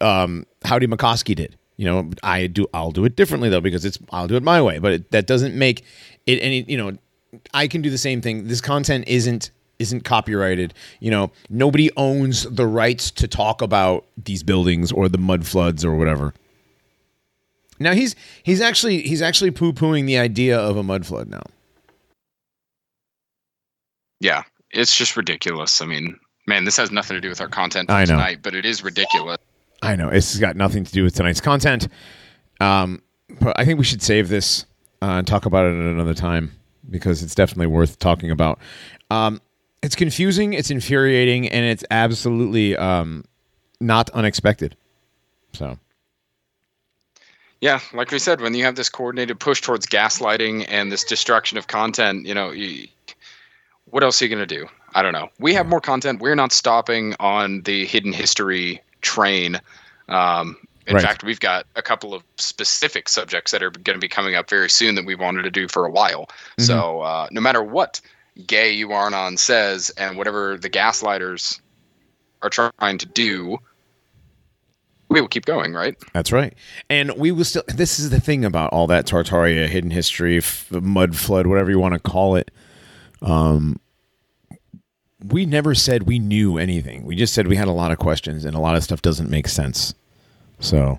um, 0.00 0.46
Howdy 0.64 0.86
McCoskey 0.86 1.34
did. 1.34 1.56
You 1.76 1.86
know, 1.86 2.10
I 2.22 2.46
do. 2.46 2.68
I'll 2.72 2.92
do 2.92 3.04
it 3.04 3.16
differently 3.16 3.48
though 3.48 3.60
because 3.60 3.84
it's. 3.84 3.98
I'll 4.12 4.28
do 4.28 4.36
it 4.36 4.44
my 4.44 4.62
way, 4.62 4.78
but 4.78 4.92
it, 4.92 5.10
that 5.10 5.26
doesn't 5.26 5.56
make 5.56 5.82
it 6.24 6.36
any. 6.36 6.64
You 6.68 6.76
know, 6.78 6.98
I 7.54 7.68
can 7.68 7.82
do 7.82 7.90
the 7.90 7.98
same 7.98 8.20
thing. 8.20 8.48
This 8.48 8.60
content 8.60 9.06
isn't 9.06 9.50
isn't 9.78 10.04
copyrighted. 10.04 10.74
You 11.00 11.10
know, 11.10 11.30
nobody 11.48 11.90
owns 11.96 12.44
the 12.44 12.66
rights 12.66 13.10
to 13.12 13.28
talk 13.28 13.62
about 13.62 14.06
these 14.16 14.42
buildings 14.42 14.92
or 14.92 15.08
the 15.08 15.18
mud 15.18 15.46
floods 15.46 15.84
or 15.84 15.94
whatever. 15.94 16.34
Now 17.78 17.92
he's 17.92 18.16
he's 18.42 18.60
actually 18.60 19.02
he's 19.02 19.20
actually 19.20 19.50
poo 19.50 19.72
pooing 19.72 20.06
the 20.06 20.18
idea 20.18 20.58
of 20.58 20.76
a 20.76 20.82
mud 20.82 21.04
flood 21.06 21.28
now. 21.28 21.42
Yeah, 24.20 24.44
it's 24.70 24.96
just 24.96 25.16
ridiculous. 25.16 25.82
I 25.82 25.86
mean, 25.86 26.18
man, 26.46 26.64
this 26.64 26.78
has 26.78 26.90
nothing 26.90 27.16
to 27.16 27.20
do 27.20 27.28
with 27.28 27.40
our 27.40 27.48
content 27.48 27.90
I 27.90 28.00
know. 28.00 28.12
tonight, 28.12 28.38
but 28.42 28.54
it 28.54 28.64
is 28.64 28.82
ridiculous. 28.82 29.36
I 29.82 29.94
know 29.94 30.08
it's 30.08 30.38
got 30.38 30.56
nothing 30.56 30.84
to 30.84 30.92
do 30.92 31.04
with 31.04 31.14
tonight's 31.14 31.42
content. 31.42 31.88
Um, 32.60 33.02
but 33.40 33.58
I 33.60 33.66
think 33.66 33.78
we 33.78 33.84
should 33.84 34.00
save 34.00 34.30
this 34.30 34.64
uh, 35.02 35.18
and 35.18 35.26
talk 35.26 35.44
about 35.44 35.66
it 35.66 35.74
at 35.78 35.92
another 35.92 36.14
time 36.14 36.55
because 36.90 37.22
it's 37.22 37.34
definitely 37.34 37.66
worth 37.66 37.98
talking 37.98 38.30
about. 38.30 38.58
Um, 39.10 39.40
it's 39.82 39.94
confusing, 39.94 40.52
it's 40.54 40.70
infuriating, 40.70 41.48
and 41.48 41.64
it's 41.64 41.84
absolutely 41.90 42.76
um, 42.76 43.24
not 43.80 44.10
unexpected. 44.10 44.76
So 45.52 45.78
Yeah, 47.60 47.80
like 47.92 48.10
we 48.10 48.18
said, 48.18 48.40
when 48.40 48.54
you 48.54 48.64
have 48.64 48.74
this 48.74 48.88
coordinated 48.88 49.38
push 49.38 49.60
towards 49.60 49.86
gaslighting 49.86 50.66
and 50.68 50.90
this 50.90 51.04
destruction 51.04 51.56
of 51.58 51.66
content, 51.66 52.26
you 52.26 52.34
know, 52.34 52.50
you, 52.50 52.88
what 53.86 54.02
else 54.02 54.20
are 54.20 54.26
you 54.26 54.34
going 54.34 54.46
to 54.46 54.54
do? 54.54 54.66
I 54.94 55.02
don't 55.02 55.12
know. 55.12 55.28
We 55.38 55.54
have 55.54 55.66
more 55.66 55.80
content. 55.80 56.20
We're 56.20 56.34
not 56.34 56.52
stopping 56.52 57.14
on 57.20 57.62
the 57.62 57.86
hidden 57.86 58.12
history 58.12 58.80
train. 59.02 59.60
Um, 60.08 60.56
in 60.86 60.94
Right. 60.94 61.02
fact, 61.02 61.24
we've 61.24 61.40
got 61.40 61.66
a 61.74 61.82
couple 61.82 62.14
of 62.14 62.22
specific 62.36 63.08
subjects 63.08 63.50
that 63.52 63.62
are 63.62 63.70
going 63.70 63.96
to 63.96 64.00
be 64.00 64.08
coming 64.08 64.34
up 64.34 64.48
very 64.48 64.70
soon 64.70 64.94
that 64.94 65.04
we 65.04 65.14
wanted 65.14 65.42
to 65.42 65.50
do 65.50 65.66
for 65.68 65.84
a 65.84 65.90
while. 65.90 66.28
So, 66.58 67.00
uh, 67.00 67.26
no 67.30 67.40
matter 67.40 67.62
what 67.62 68.00
gay 68.46 68.72
you 68.72 68.92
aren't 68.92 69.14
on 69.14 69.36
says, 69.36 69.90
and 69.96 70.16
whatever 70.16 70.56
the 70.56 70.70
gaslighters 70.70 71.60
are 72.42 72.50
trying 72.50 72.98
to 72.98 73.06
do, 73.06 73.58
we 75.08 75.20
will 75.20 75.28
keep 75.28 75.44
going, 75.44 75.72
right? 75.72 75.96
That's 76.12 76.32
right. 76.32 76.54
And 76.90 77.12
we 77.16 77.30
will 77.32 77.44
still. 77.44 77.62
This 77.68 77.98
is 77.98 78.10
the 78.10 78.20
thing 78.20 78.44
about 78.44 78.72
all 78.72 78.86
that 78.88 79.06
Tartaria, 79.06 79.66
hidden 79.68 79.90
history, 79.90 80.38
f- 80.38 80.70
mud 80.70 81.16
flood, 81.16 81.46
whatever 81.46 81.70
you 81.70 81.78
want 81.78 81.94
to 81.94 82.00
call 82.00 82.36
it. 82.36 82.50
Um, 83.22 83.80
we 85.24 85.46
never 85.46 85.74
said 85.74 86.04
we 86.04 86.18
knew 86.18 86.58
anything. 86.58 87.04
We 87.04 87.16
just 87.16 87.34
said 87.34 87.48
we 87.48 87.56
had 87.56 87.68
a 87.68 87.72
lot 87.72 87.90
of 87.90 87.98
questions, 87.98 88.44
and 88.44 88.54
a 88.54 88.60
lot 88.60 88.76
of 88.76 88.84
stuff 88.84 89.00
doesn't 89.02 89.30
make 89.30 89.48
sense. 89.48 89.94
So, 90.60 90.98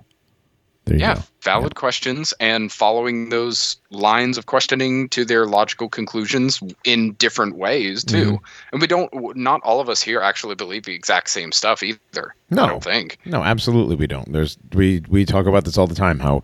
there 0.86 0.96
you 0.96 1.02
yeah, 1.02 1.16
go. 1.16 1.22
valid 1.42 1.76
questions 1.76 2.34
and 2.40 2.72
following 2.72 3.30
those 3.30 3.78
lines 3.90 4.38
of 4.38 4.46
questioning 4.46 5.10
to 5.10 5.26
their 5.26 5.46
logical 5.46 5.90
conclusions 5.90 6.62
in 6.86 7.14
different 7.14 7.58
ways 7.58 8.04
too. 8.06 8.34
Mm-hmm. 8.34 8.46
And 8.72 8.82
we 8.82 8.88
don't 8.88 9.36
not 9.36 9.62
all 9.64 9.82
of 9.82 9.90
us 9.90 10.02
here 10.02 10.22
actually 10.22 10.56
believe 10.56 10.84
the 10.84 10.94
exact 10.94 11.30
same 11.30 11.52
stuff 11.52 11.84
either. 11.84 12.34
No. 12.50 12.64
I 12.64 12.68
don't 12.68 12.84
think. 12.84 13.18
No, 13.26 13.44
absolutely 13.44 13.96
we 13.98 14.08
don't. 14.08 14.32
There's 14.32 14.58
we 14.74 15.04
we 15.10 15.26
talk 15.26 15.46
about 15.46 15.66
this 15.66 15.78
all 15.78 15.88
the 15.88 15.96
time. 15.96 16.20
How 16.20 16.44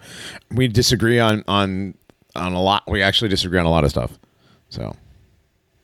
we 0.51 0.67
disagree 0.67 1.19
on 1.19 1.43
on 1.47 1.93
on 2.35 2.53
a 2.53 2.61
lot. 2.61 2.83
We 2.87 3.01
actually 3.01 3.29
disagree 3.29 3.59
on 3.59 3.65
a 3.65 3.71
lot 3.71 3.85
of 3.85 3.91
stuff. 3.91 4.17
So, 4.69 4.95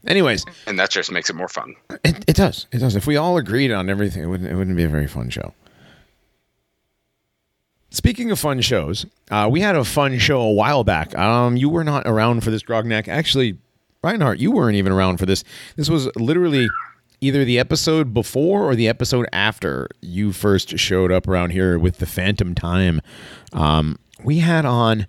anyways, 0.08 0.46
And 0.68 0.78
that 0.80 0.90
just 0.90 1.12
makes 1.12 1.30
it 1.30 1.36
more 1.36 1.48
fun. 1.48 1.76
It, 2.04 2.26
it 2.28 2.36
does. 2.36 2.68
It 2.72 2.80
does. 2.80 2.96
If 2.96 3.08
we 3.08 3.16
all 3.18 3.38
agreed 3.38 3.72
on 3.72 3.90
everything, 3.90 4.24
it 4.24 4.28
wouldn't, 4.28 4.50
it 4.50 4.56
wouldn't 4.56 4.76
be 4.76 4.84
a 4.84 4.90
very 4.90 5.08
fun 5.08 5.30
show. 5.30 5.54
Speaking 7.92 8.30
of 8.30 8.40
fun 8.40 8.62
shows, 8.62 9.06
uh, 9.32 9.48
we 9.52 9.62
had 9.62 9.76
a 9.76 9.84
fun 9.84 10.20
show 10.20 10.42
a 10.42 10.52
while 10.52 10.84
back. 10.84 11.18
Um, 11.18 11.58
you 11.58 11.70
were 11.70 11.84
not 11.84 12.04
around 12.06 12.44
for 12.44 12.52
this, 12.52 12.62
Grognak. 12.62 13.08
Actually, 13.08 13.58
Reinhardt, 14.04 14.40
you 14.40 14.52
weren't 14.52 14.76
even 14.76 14.92
around 14.92 15.18
for 15.18 15.26
this. 15.26 15.44
This 15.76 15.90
was 15.90 16.08
literally 16.16 16.70
either 17.22 17.44
the 17.44 17.60
episode 17.60 18.14
before 18.14 18.64
or 18.64 18.76
the 18.76 18.88
episode 18.88 19.28
after 19.34 19.88
you 20.02 20.32
first 20.32 20.78
showed 20.78 21.12
up 21.12 21.28
around 21.28 21.50
here 21.50 21.78
with 21.80 21.98
the 21.98 22.06
Phantom 22.06 22.56
Time. 22.56 23.02
Um, 23.54 23.98
we 24.24 24.40
had 24.40 24.66
on 24.66 25.08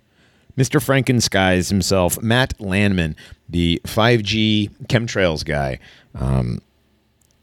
Mr. 0.57 0.83
Frankenskies 0.83 1.69
himself, 1.69 2.21
Matt 2.21 2.59
Landman, 2.59 3.15
the 3.47 3.79
5G 3.85 4.69
chemtrails 4.87 5.45
guy. 5.45 5.79
Um, 6.15 6.61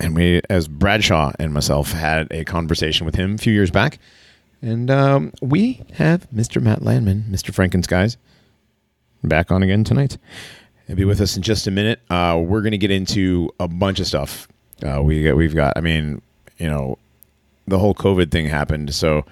and 0.00 0.14
we, 0.14 0.40
as 0.50 0.68
Bradshaw 0.68 1.32
and 1.38 1.52
myself, 1.52 1.92
had 1.92 2.28
a 2.30 2.44
conversation 2.44 3.06
with 3.06 3.14
him 3.14 3.34
a 3.34 3.38
few 3.38 3.52
years 3.52 3.70
back. 3.70 3.98
And 4.60 4.90
um, 4.90 5.32
we 5.40 5.82
have 5.94 6.28
Mr. 6.30 6.60
Matt 6.60 6.82
Landman, 6.82 7.24
Mr. 7.30 7.52
Frankenskies, 7.52 8.16
back 9.22 9.50
on 9.52 9.62
again 9.62 9.84
tonight. 9.84 10.18
He'll 10.86 10.96
be 10.96 11.04
with 11.04 11.20
us 11.20 11.36
in 11.36 11.42
just 11.42 11.66
a 11.66 11.70
minute. 11.70 12.00
Uh, 12.10 12.42
we're 12.44 12.62
going 12.62 12.72
to 12.72 12.78
get 12.78 12.90
into 12.90 13.50
a 13.60 13.68
bunch 13.68 14.00
of 14.00 14.06
stuff. 14.06 14.48
Uh, 14.82 15.02
we 15.02 15.24
got, 15.24 15.36
we've 15.36 15.54
got, 15.54 15.76
I 15.76 15.80
mean, 15.80 16.22
you 16.58 16.68
know, 16.68 16.98
the 17.66 17.78
whole 17.78 17.94
COVID 17.94 18.30
thing 18.30 18.46
happened, 18.46 18.94
so 18.94 19.24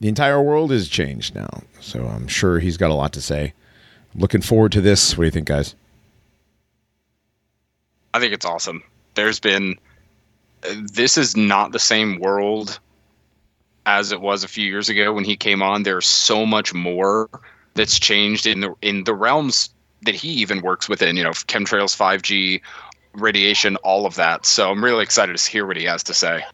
the 0.00 0.08
entire 0.08 0.42
world 0.42 0.70
has 0.70 0.88
changed 0.88 1.34
now. 1.34 1.62
So 1.80 2.06
I'm 2.06 2.26
sure 2.26 2.58
he's 2.58 2.76
got 2.76 2.90
a 2.90 2.94
lot 2.94 3.12
to 3.12 3.20
say. 3.20 3.54
Looking 4.14 4.42
forward 4.42 4.72
to 4.72 4.80
this. 4.80 5.16
What 5.16 5.22
do 5.22 5.26
you 5.26 5.30
think, 5.30 5.48
guys? 5.48 5.74
I 8.12 8.20
think 8.20 8.32
it's 8.32 8.44
awesome. 8.44 8.82
There's 9.14 9.40
been 9.40 9.76
this 10.92 11.18
is 11.18 11.36
not 11.36 11.72
the 11.72 11.78
same 11.78 12.18
world 12.20 12.78
as 13.86 14.12
it 14.12 14.20
was 14.20 14.44
a 14.44 14.48
few 14.48 14.66
years 14.66 14.88
ago 14.88 15.12
when 15.12 15.24
he 15.24 15.36
came 15.36 15.62
on. 15.62 15.82
There's 15.82 16.06
so 16.06 16.46
much 16.46 16.72
more 16.74 17.28
that's 17.74 17.98
changed 17.98 18.46
in 18.46 18.60
the 18.60 18.74
in 18.82 19.04
the 19.04 19.14
realms 19.14 19.70
that 20.02 20.14
he 20.14 20.28
even 20.28 20.62
works 20.62 20.88
within. 20.88 21.16
You 21.16 21.24
know, 21.24 21.30
chemtrails, 21.30 21.96
5G, 21.96 22.60
radiation, 23.14 23.76
all 23.76 24.06
of 24.06 24.14
that. 24.16 24.46
So 24.46 24.70
I'm 24.70 24.82
really 24.82 25.02
excited 25.02 25.36
to 25.36 25.50
hear 25.50 25.66
what 25.66 25.76
he 25.76 25.84
has 25.84 26.02
to 26.04 26.14
say. 26.14 26.44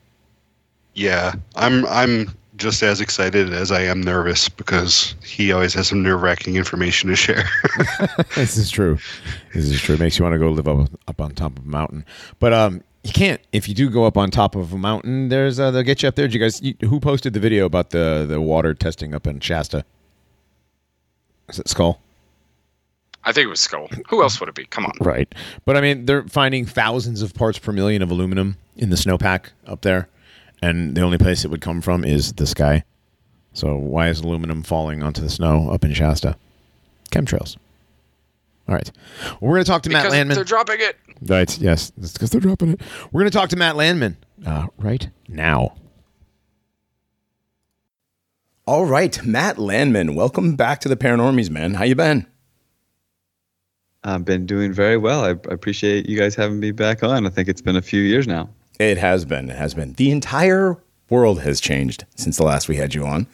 Yeah, 0.95 1.35
I'm 1.57 1.87
I'm 1.87 2.35
just 2.57 2.83
as 2.83 3.01
excited 3.01 3.53
as 3.53 3.73
I 3.73 3.83
am 3.83 4.03
nervous 4.03 4.49
because 4.49 5.15
he 5.25 5.51
always 5.51 5.73
has 5.75 5.89
some 5.89 6.03
nerve 6.03 6.21
wracking 6.23 6.57
information 6.57 7.09
to 7.09 7.17
share. 7.17 7.49
this 8.35 8.57
is 8.57 8.71
true. 8.71 8.99
This 9.55 9.65
is 9.65 9.81
true. 9.81 9.95
It 9.95 10.01
makes 10.01 10.19
you 10.19 10.25
want 10.25 10.35
to 10.35 10.39
go 10.39 10.51
live 10.51 10.69
up, 10.69 10.91
up 11.09 11.21
on 11.21 11.35
top 11.35 11.59
of 11.59 11.65
a 11.65 11.69
mountain. 11.69 12.05
But 12.39 12.53
um, 12.53 12.83
you 13.03 13.13
can't. 13.13 13.41
If 13.53 13.69
you 13.69 13.75
do 13.75 13.89
go 13.89 14.05
up 14.05 14.17
on 14.17 14.31
top 14.31 14.55
of 14.55 14.73
a 14.73 14.79
mountain, 14.79 15.29
there's 15.29 15.59
uh, 15.59 15.71
they'll 15.71 15.83
get 15.83 16.03
you 16.03 16.09
up 16.09 16.17
there. 16.17 16.27
Did 16.27 16.35
you 16.35 16.41
guys? 16.41 16.61
You, 16.61 16.75
who 16.83 17.01
posted 17.01 17.33
the 17.33 17.41
video 17.41 17.65
about 17.65 17.91
the 17.91 18.27
the 18.29 18.41
water 18.41 18.75
testing 18.75 19.15
up 19.15 19.27
in 19.27 19.41
Shasta? 19.41 19.85
Is 21.49 21.59
it 21.59 21.69
Skull? 21.69 22.01
I 23.25 23.33
think 23.33 23.47
it 23.47 23.51
was 23.51 23.61
Skull. 23.61 23.89
Who 24.09 24.23
else 24.23 24.41
would 24.41 24.49
it 24.49 24.55
be? 24.55 24.65
Come 24.67 24.87
on. 24.87 24.93
Right. 25.01 25.35
But 25.65 25.77
I 25.77 25.81
mean, 25.81 26.07
they're 26.07 26.25
finding 26.25 26.65
thousands 26.65 27.23
of 27.23 27.35
parts 27.35 27.59
per 27.59 27.73
million 27.73 28.03
of 28.03 28.11
aluminum 28.11 28.57
in 28.77 28.91
the 28.91 28.97
snowpack 28.97 29.51
up 29.67 29.83
there, 29.83 30.09
and 30.63 30.97
the 30.97 31.03
only 31.03 31.19
place 31.19 31.45
it 31.45 31.51
would 31.51 31.61
come 31.61 31.81
from 31.81 32.05
is 32.05 32.35
the 32.35 32.47
sky. 32.47 32.85
So 33.53 33.77
why 33.77 34.09
is 34.09 34.21
aluminum 34.21 34.63
falling 34.63 35.03
onto 35.03 35.21
the 35.21 35.29
snow 35.31 35.71
up 35.71 35.85
in 35.85 35.93
Shasta? 35.93 36.37
Chemtrails. 37.11 37.57
All 38.71 38.77
right. 38.77 38.91
Well, 39.25 39.39
we're 39.51 39.57
going 39.57 39.65
to 39.65 39.71
talk 39.71 39.83
to 39.83 39.91
Matt 39.91 40.11
Landman. 40.11 40.37
they're 40.37 40.45
dropping 40.45 40.77
it. 40.79 40.97
Right. 41.23 41.59
Yes. 41.59 41.91
That's 41.99 42.13
because 42.13 42.31
they're 42.31 42.41
dropping 42.41 42.75
it. 42.75 42.81
We're 43.11 43.23
going 43.23 43.31
to 43.31 43.37
talk 43.37 43.49
to 43.51 43.57
Matt 43.57 43.75
Landman 43.75 44.17
uh, 44.47 44.69
right 44.79 45.11
now. 45.29 45.75
All 48.67 48.87
right, 48.87 49.21
Matt 49.25 49.59
Landman, 49.59 50.15
welcome 50.15 50.55
back 50.55 50.79
to 50.83 50.89
the 50.89 50.97
Paranormies, 50.97 51.51
man. 51.51 51.75
How 51.75 51.83
you 51.83 51.97
been? 51.97 52.25
I've 54.05 54.25
been 54.25 54.47
doing 54.47 54.73
very 54.73 54.97
well. 54.97 55.25
I 55.25 55.31
I 55.31 55.33
appreciate 55.33 56.09
you 56.09 56.17
guys 56.17 56.37
having 56.37 56.61
me 56.61 56.71
back 56.71 57.03
on. 57.03 57.27
I 57.27 57.31
think 57.31 57.49
it's 57.49 57.61
been 57.61 57.75
a 57.75 57.83
few 57.83 58.01
years 58.01 58.29
now. 58.29 58.49
It 58.79 58.97
has 58.97 59.25
been. 59.25 59.51
It 59.51 59.57
has 59.57 59.75
been. 59.75 59.95
The 59.95 60.13
entire 60.13 60.79
world 61.09 61.41
has 61.41 61.61
changed 61.61 62.05
since 62.15 62.37
the 62.37 62.45
last 62.45 62.69
we 62.69 62.77
had 62.77 62.95
you 62.95 63.05
on. 63.05 63.27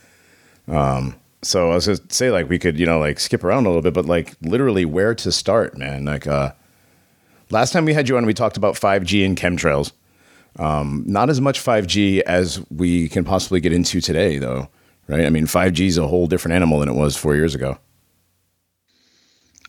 Um, 0.69 1.17
so 1.43 1.71
I 1.71 1.75
was 1.75 1.87
gonna 1.87 1.99
say, 2.09 2.31
like, 2.31 2.49
we 2.49 2.59
could, 2.59 2.79
you 2.79 2.87
know, 2.87 2.99
like 2.99 3.21
skip 3.21 3.45
around 3.45 3.67
a 3.67 3.69
little 3.69 3.83
bit, 3.83 3.95
but 3.95 4.07
like, 4.07 4.35
literally, 4.43 4.85
where 4.85 5.15
to 5.15 5.31
start, 5.33 5.77
man? 5.77 6.05
Like, 6.05 6.27
uh, 6.27 6.53
last 7.51 7.73
time 7.73 7.85
we 7.85 7.95
had 7.95 8.09
you 8.09 8.17
on, 8.17 8.27
we 8.27 8.35
talked 8.35 8.57
about 8.57 8.75
5G 8.75 9.25
and 9.25 9.37
chemtrails. 9.37 9.93
Um, 10.59 11.05
not 11.07 11.29
as 11.29 11.41
much 11.41 11.61
5G 11.63 12.21
as 12.23 12.65
we 12.71 13.09
can 13.09 13.25
possibly 13.25 13.61
get 13.61 13.73
into 13.73 14.01
today, 14.01 14.39
though, 14.39 14.69
right? 15.07 15.27
I 15.27 15.31
mean, 15.31 15.47
5G 15.47 15.87
is 15.87 15.99
a 15.99 16.07
whole 16.07 16.27
different 16.27 16.55
animal 16.55 16.81
than 16.81 16.89
it 16.89 16.95
was 16.95 17.17
four 17.17 17.35
years 17.37 17.55
ago. 17.55 17.79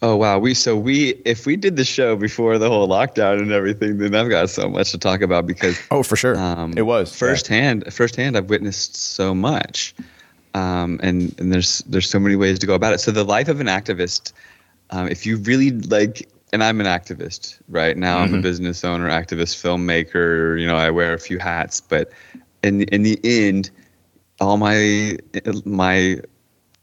Oh 0.02 0.16
wow, 0.16 0.38
we 0.38 0.54
so 0.54 0.78
we 0.78 1.16
if 1.26 1.48
we 1.48 1.56
did 1.56 1.76
the 1.76 1.84
show 1.84 2.16
before 2.16 2.60
the 2.60 2.70
whole 2.70 2.88
lockdown 2.88 3.42
and 3.42 3.52
everything, 3.52 3.98
then 3.98 4.14
I've 4.14 4.30
got 4.30 4.48
so 4.52 4.70
much 4.70 4.92
to 4.92 5.00
talk 5.00 5.22
about 5.22 5.48
because 5.48 5.80
Oh, 5.90 6.04
for 6.04 6.16
sure. 6.16 6.38
um, 6.38 6.74
it 6.78 6.84
was 6.84 7.16
firsthand. 7.16 7.92
Firsthand, 7.92 8.38
I've 8.38 8.48
witnessed 8.48 8.96
so 8.96 9.34
much, 9.34 9.96
um, 10.54 11.00
and 11.04 11.34
and 11.40 11.52
there's 11.52 11.80
there's 11.88 12.10
so 12.10 12.20
many 12.20 12.36
ways 12.36 12.60
to 12.60 12.68
go 12.68 12.76
about 12.76 12.94
it. 12.94 13.00
So 13.00 13.12
the 13.12 13.24
life 13.24 13.48
of 13.48 13.60
an 13.60 13.68
activist, 13.68 14.34
um, 14.92 15.08
if 15.08 15.26
you 15.26 15.38
really 15.38 15.72
like, 15.72 16.28
and 16.54 16.64
I'm 16.64 16.80
an 16.80 16.88
activist 16.88 17.60
right 17.68 17.98
now. 17.98 18.20
I'm 18.20 18.34
a 18.34 18.38
Mhm. 18.38 18.42
business 18.42 18.84
owner, 18.84 19.10
activist, 19.10 19.56
filmmaker. 19.62 20.60
You 20.60 20.68
know, 20.68 20.76
I 20.76 20.90
wear 20.92 21.14
a 21.14 21.20
few 21.20 21.40
hats, 21.40 21.82
but 21.82 22.12
in 22.64 22.82
in 22.84 23.04
the 23.04 23.20
end, 23.24 23.70
all 24.40 24.58
my 24.58 25.18
my 25.66 26.18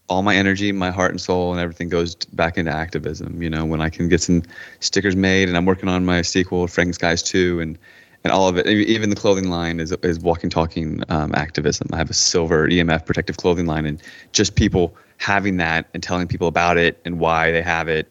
all 0.09 0.23
my 0.23 0.35
energy, 0.37 0.73
my 0.73 0.91
heart 0.91 1.11
and 1.11 1.21
soul, 1.21 1.53
and 1.53 1.61
everything 1.61 1.89
goes 1.89 2.15
back 2.15 2.57
into 2.59 2.71
activism. 2.71 3.43
You 3.43 3.51
know, 3.51 3.65
when 3.65 3.81
I 3.81 3.89
can 3.89 4.09
get 4.09 4.21
some 4.21 4.43
stickers 4.81 5.17
made, 5.17 5.49
and 5.49 5.57
I'm 5.57 5.65
working 5.67 5.89
on 5.89 6.05
my 6.05 6.23
sequel, 6.23 6.67
Frankenskies 6.67 7.25
2, 7.25 7.61
and 7.61 7.79
and 8.25 8.33
all 8.33 8.49
of 8.49 8.57
it, 8.57 8.67
even 8.67 9.11
the 9.11 9.17
clothing 9.17 9.51
line 9.51 9.81
is 9.81 9.93
is 10.03 10.19
walking, 10.19 10.49
talking 10.51 11.03
um, 11.11 11.35
activism. 11.35 11.89
I 11.93 11.99
have 11.99 12.11
a 12.11 12.15
silver 12.15 12.69
EMF 12.69 13.05
protective 13.05 13.37
clothing 13.37 13.67
line, 13.67 13.85
and 13.85 14.03
just 14.33 14.55
people 14.57 14.95
having 15.19 15.59
that 15.59 15.87
and 15.95 16.03
telling 16.03 16.27
people 16.27 16.49
about 16.49 16.77
it 16.79 16.99
and 17.05 17.19
why 17.21 17.53
they 17.53 17.63
have 17.63 17.89
it, 17.89 18.11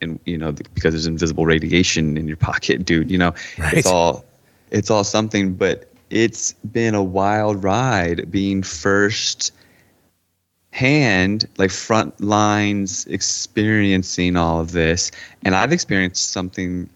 and 0.00 0.18
you 0.26 0.36
know, 0.36 0.52
because 0.52 0.94
there's 0.94 1.06
invisible 1.06 1.46
radiation 1.46 2.16
in 2.16 2.26
your 2.26 2.36
pocket, 2.48 2.84
dude. 2.84 3.10
You 3.10 3.18
know, 3.18 3.34
Right. 3.58 3.74
it's 3.74 3.86
all 3.86 4.24
it's 4.72 4.90
all 4.90 5.04
something, 5.04 5.54
but 5.54 5.88
it's 6.10 6.52
been 6.54 6.94
a 6.94 7.02
wild 7.02 7.62
ride 7.62 8.30
being 8.30 8.62
first 8.62 9.52
hand, 10.72 11.46
like 11.58 11.70
front 11.70 12.20
lines, 12.20 13.06
experiencing 13.06 14.36
all 14.36 14.60
of 14.60 14.72
this. 14.72 15.10
And 15.44 15.54
I've 15.54 15.72
experienced 15.72 16.32
something 16.32 16.88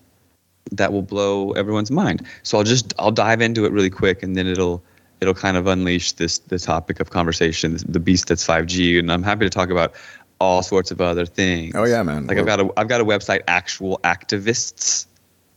that 0.73 0.93
will 0.93 1.03
blow 1.03 1.53
everyone's 1.53 1.91
mind. 1.91 2.27
So 2.43 2.59
I'll 2.59 2.65
just 2.65 2.93
I'll 2.99 3.13
dive 3.13 3.41
into 3.41 3.65
it 3.65 3.73
really 3.73 3.91
quick, 3.91 4.23
and 4.23 4.37
then 4.37 4.47
it'll 4.47 4.83
it'll 5.21 5.35
kind 5.35 5.57
of 5.57 5.67
unleash 5.67 6.13
this 6.13 6.39
the 6.39 6.59
topic 6.59 7.01
of 7.01 7.11
conversation, 7.11 7.77
the 7.89 8.01
beast 8.01 8.29
that's 8.29 8.47
5G. 8.47 8.99
And 8.99 9.11
I'm 9.13 9.23
happy 9.23 9.45
to 9.45 9.51
talk 9.51 9.71
about 9.71 9.95
all 10.39 10.63
sorts 10.63 10.91
of 10.91 11.01
other 11.01 11.25
things. 11.25 11.75
Oh, 11.75 11.85
yeah, 11.85 12.03
man. 12.03 12.27
Like 12.27 12.39
I've 12.39 12.47
got 12.47 12.61
a 12.61 12.71
I've 12.77 12.89
got 12.89 13.01
a 13.01 13.05
website, 13.05 13.43
actual 13.49 13.99
activists 14.05 15.07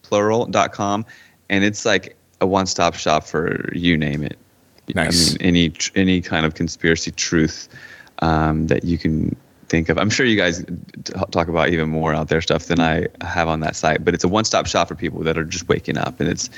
plural.com 0.09 1.05
and 1.49 1.63
it's 1.63 1.85
like 1.85 2.15
a 2.41 2.47
one-stop 2.47 2.95
shop 2.95 3.23
for 3.23 3.71
you 3.73 3.95
name 3.95 4.23
it 4.23 4.37
Nice. 4.95 5.29
i 5.29 5.33
mean 5.33 5.37
any 5.41 5.73
any 5.95 6.19
kind 6.19 6.47
of 6.47 6.55
conspiracy 6.55 7.11
truth 7.11 7.69
um, 8.21 8.67
that 8.67 8.83
you 8.83 8.97
can 8.97 9.35
think 9.69 9.89
of 9.89 9.97
i'm 9.97 10.09
sure 10.09 10.25
you 10.25 10.35
guys 10.35 10.65
talk 11.31 11.47
about 11.47 11.69
even 11.69 11.89
more 11.89 12.13
out 12.13 12.27
there 12.27 12.41
stuff 12.41 12.65
than 12.65 12.79
i 12.79 13.07
have 13.21 13.47
on 13.47 13.59
that 13.59 13.75
site 13.75 14.03
but 14.03 14.13
it's 14.13 14.23
a 14.23 14.27
one-stop 14.27 14.65
shop 14.65 14.87
for 14.87 14.95
people 14.95 15.21
that 15.21 15.37
are 15.37 15.43
just 15.43 15.67
waking 15.69 15.97
up 15.97 16.19
and 16.19 16.29
it's 16.29 16.49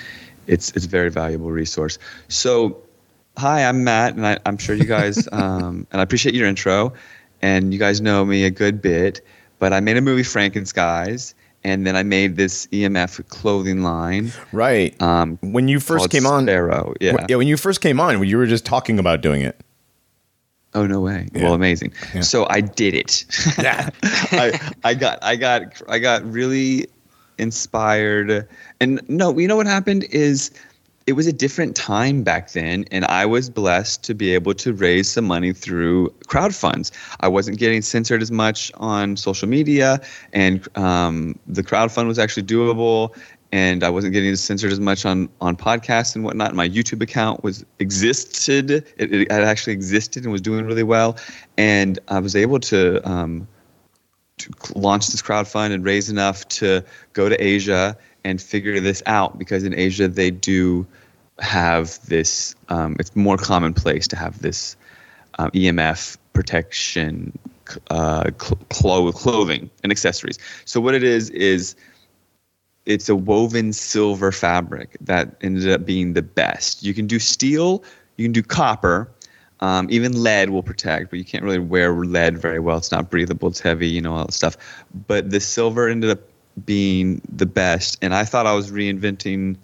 it's 0.48 0.72
it's 0.72 0.86
a 0.86 0.90
very 0.90 1.10
valuable 1.10 1.52
resource 1.52 2.00
so 2.28 2.82
hi 3.38 3.64
i'm 3.64 3.84
matt 3.84 4.16
and 4.16 4.26
I, 4.26 4.40
i'm 4.46 4.58
sure 4.58 4.76
you 4.76 4.86
guys 4.86 5.28
um, 5.32 5.86
and 5.92 6.00
i 6.00 6.04
appreciate 6.04 6.34
your 6.34 6.48
intro 6.48 6.94
and 7.42 7.74
you 7.74 7.80
guys 7.80 8.02
know 8.02 8.26
me 8.26 8.46
a 8.46 8.52
good 8.52 8.82
bit 8.82 9.22
but 9.60 9.74
i 9.74 9.80
made 9.80 9.98
a 9.98 10.02
movie 10.02 10.24
frankenskies 10.24 10.56
and 10.58 10.68
Skies 10.68 11.36
and 11.64 11.86
then 11.86 11.96
i 11.96 12.04
made 12.04 12.38
this 12.38 12.66
emf 12.68 13.28
clothing 13.28 13.84
line 13.84 14.32
right. 14.52 15.00
um, 15.02 15.38
when 15.42 15.68
you 15.68 15.80
first 15.80 16.10
came 16.10 16.26
on, 16.26 16.46
Sparrow. 16.46 16.94
Yeah. 17.00 17.26
yeah, 17.30 17.36
when 17.36 17.48
you 17.48 17.58
first 17.58 17.82
came 17.82 18.00
on, 18.00 18.24
you 18.26 18.38
were 18.38 18.48
just 18.48 18.66
talking 18.66 19.00
about 19.00 19.22
doing 19.22 19.42
it. 19.42 19.60
Oh 20.74 20.88
no 20.88 21.02
way! 21.02 21.28
Yeah. 21.34 21.44
Well, 21.44 21.54
amazing. 21.54 21.94
Yeah. 22.14 22.22
So 22.22 22.48
I 22.50 22.62
did 22.62 22.94
it. 22.94 23.26
Yeah. 23.62 23.90
I 24.04 24.72
I 24.84 24.94
got 24.94 25.20
I 25.22 25.36
got 25.36 25.82
I 25.90 26.00
got 26.00 26.24
really 26.24 26.88
inspired. 27.38 28.48
And 28.80 29.02
no, 29.10 29.38
you 29.38 29.48
know 29.48 29.58
what 29.58 29.68
happened 29.68 30.06
is 30.06 30.52
it 31.08 31.14
was 31.14 31.28
a 31.28 31.34
different 31.34 31.76
time 31.76 32.24
back 32.24 32.52
then, 32.52 32.86
and 32.92 33.06
I 33.06 33.26
was 33.26 33.50
blessed 33.50 34.04
to 34.04 34.14
be 34.14 34.34
able 34.34 34.54
to 34.56 34.72
raise 34.72 35.10
some 35.10 35.26
money 35.26 35.52
through 35.52 36.10
crowd 36.28 36.54
funds. 36.54 36.92
I 37.20 37.28
wasn't 37.28 37.58
getting 37.58 37.82
censored 37.82 38.22
as 38.22 38.32
much 38.32 38.72
on 38.76 39.18
social 39.18 39.50
media, 39.50 40.00
and 40.32 40.66
um, 40.78 41.38
the 41.48 41.64
crowd 41.64 41.92
fund 41.92 42.08
was 42.08 42.20
actually 42.20 42.44
doable. 42.44 43.16
And 43.54 43.84
I 43.84 43.90
wasn't 43.90 44.14
getting 44.14 44.36
censored 44.36 44.72
as 44.72 44.80
much 44.80 45.06
on 45.06 45.30
on 45.42 45.58
podcasts 45.58 46.16
and 46.16 46.24
whatnot. 46.24 46.56
My 46.56 46.70
YouTube 46.70 47.02
account 47.02 47.44
was 47.44 47.66
existed; 47.80 48.72
it, 48.98 49.14
it 49.14 49.32
actually 49.32 49.74
existed 49.74 50.24
and 50.24 50.32
was 50.32 50.42
doing 50.42 50.66
really 50.66 50.84
well. 50.84 51.18
And 51.58 52.00
I 52.08 52.20
was 52.20 52.36
able 52.36 52.60
to 52.62 53.08
um, 53.10 53.48
launch 54.76 55.08
this 55.08 55.22
crowdfund 55.22 55.74
and 55.74 55.84
raise 55.84 56.10
enough 56.10 56.48
to 56.50 56.84
go 57.14 57.28
to 57.28 57.44
Asia 57.44 57.98
and 58.24 58.42
figure 58.42 58.80
this 58.80 59.04
out 59.06 59.38
because 59.38 59.64
in 59.64 59.74
Asia 59.74 60.08
they 60.08 60.32
do 60.32 60.88
have 61.40 62.00
this. 62.08 62.56
Um, 62.70 62.96
it's 63.00 63.16
more 63.16 63.38
commonplace 63.38 64.08
to 64.10 64.16
have 64.16 64.42
this 64.42 64.78
um, 65.40 65.52
EMF 65.52 66.18
protection 66.34 67.38
uh, 67.90 68.30
cl- 68.40 68.60
clo- 68.70 69.12
clothing 69.12 69.70
and 69.84 69.92
accessories. 69.92 70.38
So 70.66 70.82
what 70.82 70.94
it 70.94 71.04
is 71.04 71.30
is 71.32 71.76
it's 72.86 73.10
a 73.10 73.16
woven 73.16 73.74
silver 73.74 74.32
fabric 74.32 74.98
that 75.02 75.36
ended 75.42 75.70
up 75.70 75.86
being 75.86 76.14
the 76.14 76.22
best. 76.22 76.84
You 76.84 76.94
can 76.94 77.08
do 77.08 77.20
steel, 77.20 77.84
you 78.18 78.26
can 78.26 78.32
do 78.32 78.42
copper, 78.42 79.10
um, 79.60 79.88
even 79.92 80.24
lead 80.24 80.50
will 80.50 80.64
protect, 80.64 81.12
but 81.12 81.20
you 81.20 81.26
can't 81.26 81.44
really 81.44 81.60
wear 81.60 81.94
lead 81.94 82.38
very 82.38 82.60
well. 82.60 82.78
It's 82.78 82.92
not 82.92 83.12
breathable, 83.12 83.50
it's 83.50 83.60
heavy, 83.60 83.88
you 83.88 84.02
know, 84.02 84.16
all 84.16 84.26
that 84.26 84.34
stuff. 84.34 84.58
But 85.08 85.30
the 85.30 85.40
silver 85.40 85.88
ended 85.88 86.10
up 86.10 86.20
being 86.66 87.22
the 87.32 87.46
best. 87.46 87.98
And 88.02 88.14
I 88.14 88.26
thought 88.26 88.48
I 88.48 88.54
was 88.54 88.72
reinventing, 88.72 89.58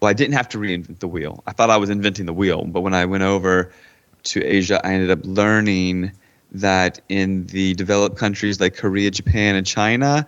well, 0.00 0.08
I 0.08 0.12
didn't 0.12 0.34
have 0.34 0.48
to 0.50 0.58
reinvent 0.58 1.00
the 1.00 1.08
wheel. 1.08 1.42
I 1.46 1.52
thought 1.52 1.68
I 1.70 1.76
was 1.76 1.90
inventing 1.90 2.26
the 2.26 2.32
wheel. 2.32 2.64
But 2.64 2.82
when 2.82 2.94
I 2.94 3.04
went 3.04 3.24
over 3.24 3.72
to 4.22 4.42
Asia, 4.42 4.80
I 4.86 4.94
ended 4.94 5.10
up 5.10 5.20
learning 5.24 6.12
that 6.52 7.00
in 7.08 7.46
the 7.46 7.74
developed 7.74 8.16
countries 8.16 8.60
like 8.60 8.76
Korea, 8.76 9.10
Japan, 9.10 9.56
and 9.56 9.66
China, 9.66 10.26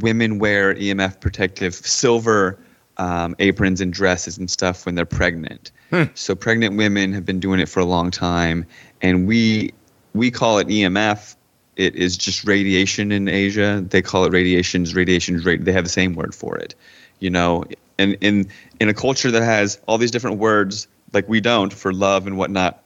women 0.00 0.38
wear 0.38 0.74
EMF 0.74 1.20
protective 1.20 1.74
silver 1.74 2.58
um, 2.98 3.36
aprons 3.38 3.80
and 3.80 3.92
dresses 3.92 4.38
and 4.38 4.50
stuff 4.50 4.86
when 4.86 4.94
they're 4.94 5.04
pregnant. 5.04 5.70
So 6.14 6.34
pregnant 6.34 6.76
women 6.76 7.12
have 7.12 7.24
been 7.24 7.40
doing 7.40 7.60
it 7.60 7.68
for 7.68 7.80
a 7.80 7.84
long 7.84 8.10
time, 8.10 8.64
and 9.02 9.26
we 9.26 9.72
we 10.14 10.30
call 10.30 10.58
it 10.58 10.66
EMF. 10.68 11.36
It 11.76 11.94
is 11.94 12.16
just 12.16 12.44
radiation 12.44 13.12
in 13.12 13.28
Asia. 13.28 13.84
They 13.86 14.00
call 14.00 14.24
it 14.24 14.32
radiations. 14.32 14.94
Radiations. 14.94 15.44
Ra- 15.44 15.56
they 15.60 15.72
have 15.72 15.84
the 15.84 15.90
same 15.90 16.14
word 16.14 16.34
for 16.34 16.56
it. 16.56 16.74
You 17.20 17.30
know, 17.30 17.64
and 17.98 18.16
in 18.20 18.48
in 18.80 18.88
a 18.88 18.94
culture 18.94 19.30
that 19.30 19.42
has 19.42 19.78
all 19.86 19.98
these 19.98 20.10
different 20.10 20.38
words 20.38 20.88
like 21.12 21.28
we 21.28 21.40
don't 21.40 21.72
for 21.72 21.92
love 21.92 22.26
and 22.26 22.36
whatnot, 22.36 22.82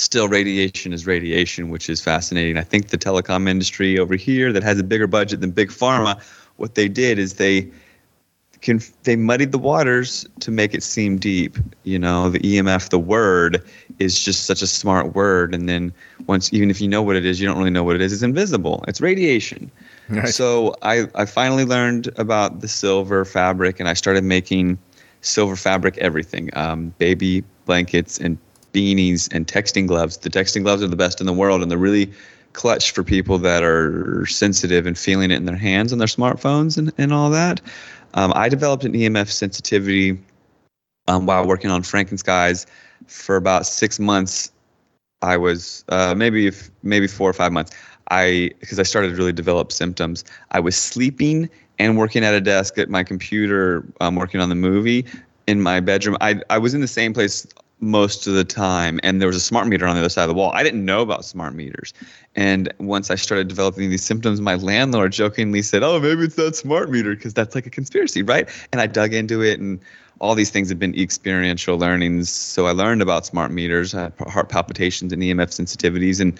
still 0.00 0.28
radiation 0.28 0.92
is 0.92 1.06
radiation, 1.06 1.68
which 1.68 1.88
is 1.90 2.00
fascinating. 2.00 2.56
I 2.56 2.62
think 2.62 2.88
the 2.88 2.98
telecom 2.98 3.48
industry 3.48 3.98
over 3.98 4.16
here 4.16 4.52
that 4.52 4.62
has 4.62 4.78
a 4.78 4.84
bigger 4.84 5.06
budget 5.06 5.40
than 5.40 5.50
big 5.50 5.68
pharma, 5.68 6.20
what 6.56 6.74
they 6.74 6.88
did 6.88 7.18
is 7.18 7.34
they 7.34 7.70
can 8.60 8.80
they 9.04 9.16
muddied 9.16 9.52
the 9.52 9.58
waters 9.58 10.26
to 10.40 10.50
make 10.50 10.74
it 10.74 10.82
seem 10.82 11.18
deep. 11.18 11.56
You 11.84 11.98
know, 11.98 12.30
the 12.30 12.40
EMF, 12.40 12.90
the 12.90 12.98
word 12.98 13.62
is 13.98 14.22
just 14.22 14.44
such 14.44 14.62
a 14.62 14.66
smart 14.66 15.14
word, 15.14 15.54
and 15.54 15.68
then 15.68 15.92
once 16.26 16.52
even 16.52 16.70
if 16.70 16.80
you 16.80 16.88
know 16.88 17.02
what 17.02 17.16
it 17.16 17.24
is, 17.24 17.40
you 17.40 17.46
don't 17.46 17.58
really 17.58 17.70
know 17.70 17.84
what 17.84 17.96
it 17.96 18.02
is. 18.02 18.12
It's 18.12 18.22
invisible. 18.22 18.84
It's 18.88 19.00
radiation. 19.00 19.70
Right. 20.08 20.28
So 20.28 20.74
I 20.82 21.08
I 21.14 21.24
finally 21.24 21.64
learned 21.64 22.10
about 22.16 22.60
the 22.60 22.68
silver 22.68 23.24
fabric, 23.24 23.80
and 23.80 23.88
I 23.88 23.94
started 23.94 24.24
making 24.24 24.78
silver 25.22 25.56
fabric 25.56 25.96
everything, 25.98 26.50
um, 26.54 26.94
baby 26.98 27.44
blankets 27.66 28.18
and 28.18 28.38
beanies 28.72 29.32
and 29.32 29.46
texting 29.46 29.86
gloves. 29.86 30.18
The 30.18 30.30
texting 30.30 30.62
gloves 30.62 30.82
are 30.82 30.88
the 30.88 30.96
best 30.96 31.20
in 31.20 31.26
the 31.26 31.32
world, 31.32 31.62
and 31.62 31.70
they're 31.70 31.78
really 31.78 32.12
clutch 32.52 32.90
for 32.90 33.04
people 33.04 33.38
that 33.38 33.62
are 33.62 34.26
sensitive 34.26 34.86
and 34.86 34.98
feeling 34.98 35.30
it 35.30 35.36
in 35.36 35.44
their 35.44 35.56
hands 35.56 35.92
and 35.92 36.00
their 36.00 36.08
smartphones 36.08 36.76
and, 36.76 36.92
and 36.98 37.12
all 37.12 37.30
that. 37.30 37.60
Um, 38.14 38.32
I 38.34 38.48
developed 38.48 38.84
an 38.84 38.92
EMF 38.92 39.30
sensitivity 39.30 40.18
um, 41.06 41.26
while 41.26 41.46
working 41.46 41.70
on 41.70 41.82
Frankenskies 41.82 42.66
for 43.06 43.36
about 43.36 43.66
six 43.66 43.98
months. 43.98 44.50
I 45.22 45.36
was 45.36 45.84
uh, 45.88 46.14
maybe 46.16 46.50
maybe 46.82 47.06
four 47.06 47.28
or 47.28 47.32
five 47.32 47.52
months. 47.52 47.72
I 48.10 48.50
because 48.60 48.78
I 48.78 48.82
started 48.82 49.10
to 49.10 49.16
really 49.16 49.32
develop 49.32 49.70
symptoms. 49.70 50.24
I 50.50 50.60
was 50.60 50.76
sleeping 50.76 51.48
and 51.78 51.96
working 51.98 52.24
at 52.24 52.34
a 52.34 52.40
desk 52.40 52.78
at 52.78 52.88
my 52.88 53.04
computer, 53.04 53.84
um, 54.00 54.16
working 54.16 54.40
on 54.40 54.48
the 54.48 54.54
movie 54.54 55.04
in 55.46 55.60
my 55.60 55.80
bedroom. 55.80 56.16
I 56.20 56.40
I 56.50 56.58
was 56.58 56.74
in 56.74 56.80
the 56.80 56.88
same 56.88 57.12
place 57.12 57.46
most 57.80 58.26
of 58.26 58.34
the 58.34 58.44
time, 58.44 59.00
and 59.02 59.20
there 59.20 59.26
was 59.26 59.36
a 59.36 59.40
smart 59.40 59.66
meter 59.66 59.86
on 59.86 59.94
the 59.94 60.00
other 60.00 60.08
side 60.08 60.24
of 60.24 60.28
the 60.28 60.34
wall. 60.34 60.52
I 60.52 60.62
didn't 60.62 60.84
know 60.84 61.00
about 61.00 61.24
smart 61.24 61.54
meters, 61.54 61.92
and 62.36 62.72
once 62.78 63.10
I 63.10 63.14
started 63.14 63.48
developing 63.48 63.90
these 63.90 64.04
symptoms, 64.04 64.40
my 64.40 64.54
landlord 64.54 65.12
jokingly 65.12 65.62
said, 65.62 65.82
"Oh, 65.82 65.98
maybe 65.98 66.24
it's 66.24 66.36
that 66.36 66.56
smart 66.56 66.90
meter 66.90 67.14
because 67.14 67.34
that's 67.34 67.54
like 67.54 67.66
a 67.66 67.70
conspiracy, 67.70 68.22
right?" 68.22 68.48
And 68.72 68.80
I 68.80 68.86
dug 68.86 69.14
into 69.14 69.42
it, 69.42 69.58
and 69.60 69.80
all 70.20 70.34
these 70.34 70.50
things 70.50 70.68
have 70.68 70.78
been 70.78 70.94
experiential 70.94 71.78
learnings. 71.78 72.28
So 72.28 72.66
I 72.66 72.72
learned 72.72 73.02
about 73.02 73.24
smart 73.24 73.50
meters, 73.50 73.94
uh, 73.94 74.10
heart 74.28 74.50
palpitations, 74.50 75.12
and 75.12 75.22
EMF 75.22 75.48
sensitivities, 75.48 76.20
and 76.20 76.38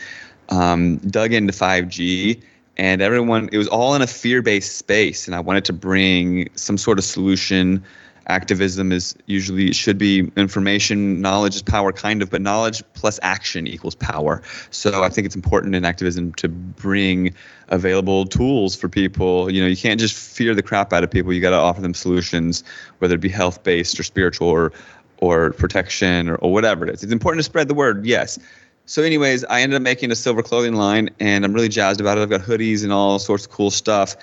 um, 0.50 0.98
dug 0.98 1.32
into 1.32 1.52
5G. 1.52 2.42
and 2.76 3.02
everyone 3.02 3.48
it 3.52 3.58
was 3.58 3.68
all 3.68 3.94
in 3.94 4.02
a 4.02 4.06
fear-based 4.06 4.76
space 4.76 5.26
and 5.26 5.34
i 5.34 5.40
wanted 5.40 5.64
to 5.64 5.72
bring 5.72 6.48
some 6.54 6.78
sort 6.78 6.98
of 6.98 7.04
solution 7.04 7.82
activism 8.30 8.92
is 8.92 9.14
usually 9.26 9.72
should 9.72 9.98
be 9.98 10.30
information 10.36 11.20
knowledge 11.20 11.56
is 11.56 11.62
power 11.62 11.92
kind 11.92 12.22
of 12.22 12.30
but 12.30 12.40
knowledge 12.40 12.82
plus 12.94 13.18
action 13.22 13.66
equals 13.66 13.94
power. 13.96 14.40
So 14.70 15.02
i 15.02 15.08
think 15.08 15.26
it's 15.26 15.34
important 15.34 15.74
in 15.74 15.84
activism 15.84 16.32
to 16.34 16.48
bring 16.48 17.34
available 17.68 18.24
tools 18.24 18.76
for 18.76 18.88
people. 18.88 19.50
You 19.50 19.60
know 19.60 19.66
you 19.66 19.76
can't 19.76 20.00
just 20.00 20.16
fear 20.16 20.54
the 20.54 20.62
crap 20.62 20.92
out 20.92 21.04
of 21.04 21.10
people. 21.10 21.32
You 21.32 21.40
got 21.40 21.50
to 21.50 21.56
offer 21.56 21.80
them 21.80 21.94
solutions 21.94 22.64
whether 22.98 23.16
it 23.16 23.20
be 23.20 23.28
health 23.28 23.62
based 23.62 23.98
or 23.98 24.04
spiritual 24.04 24.48
or 24.48 24.72
or 25.18 25.52
protection 25.52 26.30
or, 26.30 26.36
or 26.36 26.52
whatever 26.52 26.86
it 26.86 26.94
is. 26.94 27.02
It's 27.02 27.12
important 27.12 27.40
to 27.40 27.44
spread 27.44 27.68
the 27.68 27.74
word 27.74 28.06
yes. 28.06 28.38
So 28.86 29.02
anyways 29.02 29.44
i 29.44 29.60
ended 29.60 29.76
up 29.76 29.82
making 29.82 30.10
a 30.10 30.16
silver 30.16 30.42
clothing 30.42 30.74
line 30.74 31.10
and 31.20 31.44
i'm 31.44 31.52
really 31.52 31.68
jazzed 31.68 32.00
about 32.00 32.16
it. 32.16 32.22
I've 32.22 32.30
got 32.30 32.42
hoodies 32.42 32.84
and 32.84 32.92
all 32.92 33.18
sorts 33.18 33.44
of 33.44 33.50
cool 33.50 33.70
stuff 33.70 34.16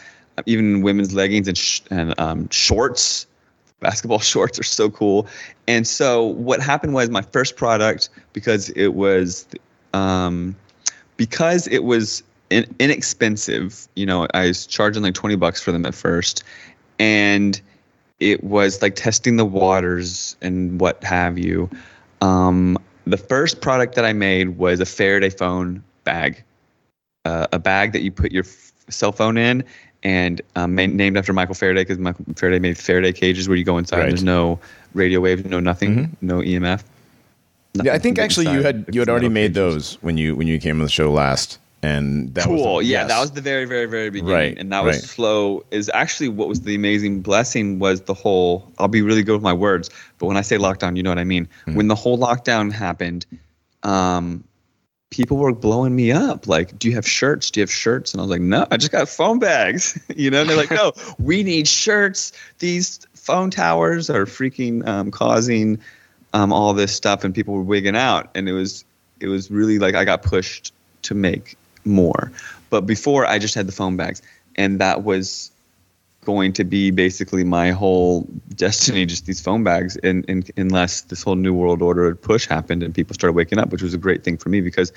even 0.46 0.82
women's 0.82 1.14
leggings 1.14 1.48
and, 1.48 1.58
sh- 1.58 1.82
and 1.90 2.14
um, 2.20 2.48
shorts 2.50 3.26
basketball 3.80 4.20
shorts 4.34 4.60
are 4.60 4.64
so 4.64 4.90
cool. 4.90 5.28
And 5.68 5.88
so 5.88 6.24
what 6.24 6.62
happened 6.62 6.94
was 6.94 7.10
my 7.10 7.22
first 7.22 7.56
product 7.56 8.10
because 8.34 8.70
it 8.70 8.94
was 8.94 9.48
um, 9.94 10.56
because 11.18 11.68
it 11.68 11.84
was 11.84 12.24
in, 12.50 12.66
inexpensive. 12.80 13.88
You 13.96 14.06
know, 14.06 14.28
I 14.34 14.48
was 14.48 14.66
charging 14.66 15.04
like 15.04 15.14
twenty 15.14 15.36
bucks 15.36 15.62
for 15.62 15.72
them 15.72 15.86
at 15.86 15.96
first, 15.96 16.44
and 17.00 17.60
it 18.20 18.44
was 18.44 18.82
like 18.82 18.96
testing 18.96 19.38
the 19.38 19.46
waters 19.46 20.36
and 20.42 20.80
what 20.80 21.04
have 21.04 21.38
you. 21.38 21.70
Um, 22.22 22.78
the 23.06 23.18
first 23.18 23.62
product 23.62 23.96
that 23.96 24.06
I 24.06 24.14
made 24.14 24.58
was 24.58 24.80
a 24.80 24.86
Faraday 24.86 25.30
phone 25.30 25.84
bag, 26.04 26.44
uh, 27.26 27.48
a 27.54 27.60
bag 27.60 27.94
that 27.94 28.02
you 28.02 28.12
put 28.12 28.32
your 28.32 28.44
f- 28.44 28.74
cell 28.90 29.12
phone 29.12 29.38
in, 29.38 29.64
and 30.08 30.42
um, 30.56 30.74
named 30.74 31.18
after 31.18 31.34
Michael 31.34 31.54
Faraday 31.54 31.82
because 31.82 31.98
Michael 31.98 32.24
Faraday 32.38 32.60
made 32.60 32.78
Faraday 32.78 33.12
cages 33.12 33.50
where 33.50 33.58
you 33.58 33.66
go 33.66 33.78
inside. 33.78 33.98
Right. 34.00 34.08
There's 34.08 34.24
no 34.24 34.58
radio 34.94 35.20
waves, 35.20 35.44
no 35.44 35.60
nothing, 35.60 35.96
Mhm. 35.96 36.10
no 36.22 36.40
EMF. 36.42 36.82
Yeah, 37.84 37.94
I 37.94 38.00
think 38.00 38.18
actually 38.18 38.50
you 38.54 38.62
had 38.64 38.86
you 38.92 39.02
had 39.02 39.10
already 39.10 39.28
made 39.28 39.54
cages. 39.54 39.56
those 39.56 39.98
when 40.02 40.18
you 40.18 40.34
when 40.36 40.48
you 40.48 40.60
came 40.60 40.78
on 40.80 40.84
the 40.86 40.90
show 40.90 41.12
last, 41.12 41.60
and 41.84 42.34
that 42.36 42.48
was 42.48 42.62
cool. 42.62 42.78
the- 42.78 42.86
yeah, 42.86 43.00
yes. 43.02 43.10
that 43.10 43.20
was 43.20 43.32
the 43.32 43.42
very, 43.42 43.66
very, 43.66 43.86
very 43.86 44.10
beginning, 44.10 44.34
Right, 44.34 44.58
and 44.58 44.72
that 44.72 44.84
was 44.86 44.96
right. 44.96 45.04
slow. 45.04 45.66
Is 45.72 45.92
actually 45.94 46.30
what 46.30 46.48
was 46.48 46.62
the 46.62 46.74
amazing 46.74 47.20
blessing 47.22 47.78
was 47.80 48.02
the 48.02 48.14
whole. 48.14 48.72
I'll 48.80 48.88
be 48.88 49.02
really 49.02 49.24
good 49.24 49.34
with 49.34 49.44
my 49.44 49.54
words, 49.54 49.90
but 50.20 50.28
when 50.28 50.38
I 50.38 50.42
say 50.42 50.58
lockdown, 50.58 50.96
you 50.96 51.04
know 51.04 51.12
what 51.12 51.20
I 51.20 51.26
mean. 51.26 51.50
Mhm. 51.68 51.76
When 51.76 51.90
the 51.90 51.96
whole 51.96 52.18
lockdown 52.18 52.72
happened, 52.72 53.26
um, 53.84 54.44
people 55.10 55.38
were 55.38 55.54
blowing 55.54 55.96
me 55.96 56.12
up. 56.12 56.48
Like, 56.48 56.78
do 56.78 56.88
you 56.88 56.96
have 56.96 57.08
shirts? 57.08 57.52
Do 57.52 57.60
you 57.60 57.64
have 57.64 57.72
shirts? 57.72 58.14
And 58.14 58.22
I 58.22 58.24
was 58.24 58.32
like, 58.32 58.42
no, 58.42 58.68
I 58.70 58.78
just 58.78 58.92
got 58.92 59.08
phone 59.10 59.40
bags. 59.40 60.00
you 60.16 60.30
know, 60.30 60.42
and 60.42 60.50
they're 60.50 60.58
like, 60.58 60.72
no, 60.72 60.94
we 61.18 61.44
need 61.44 61.68
shirts. 61.68 62.34
These 62.60 63.00
phone 63.14 63.52
towers 63.52 64.10
are 64.10 64.26
freaking 64.26 64.86
um, 64.88 65.12
causing 65.12 65.80
um, 66.34 66.52
all 66.52 66.74
this 66.74 66.96
stuff, 66.96 67.24
and 67.24 67.34
people 67.34 67.54
were 67.54 67.64
wigging 67.64 67.96
out, 67.96 68.30
and 68.36 68.48
it 68.50 68.54
was 68.54 68.86
it 69.20 69.28
was 69.28 69.50
really 69.50 69.80
like 69.80 69.96
I 69.96 70.06
got 70.06 70.24
pushed 70.24 70.74
to 71.04 71.16
make 71.16 71.58
more. 71.86 72.32
But 72.70 72.82
before, 72.82 73.26
I 73.26 73.40
just 73.40 73.56
had 73.56 73.68
the 73.68 73.72
phone 73.72 73.98
bags, 73.98 74.22
and 74.56 74.80
that 74.80 75.04
was 75.04 75.52
going 76.28 76.52
to 76.52 76.66
be 76.66 76.92
basically 76.92 77.44
my 77.46 77.72
whole 77.72 78.28
destiny 78.56 79.06
just 79.06 79.26
these 79.26 79.40
phone 79.40 79.64
bags 79.64 79.96
and, 80.04 80.26
and 80.28 80.52
unless 80.58 81.02
this 81.10 81.24
whole 81.24 81.36
new 81.36 81.54
world 81.54 81.82
order 81.82 82.14
push 82.16 82.46
happened 82.46 82.84
and 82.84 82.94
people 82.94 83.14
started 83.14 83.32
waking 83.42 83.58
up 83.60 83.72
which 83.72 83.82
was 83.82 83.94
a 83.94 83.98
great 83.98 84.26
thing 84.26 84.36
for 84.38 84.50
me 84.50 84.60
because 84.60 84.92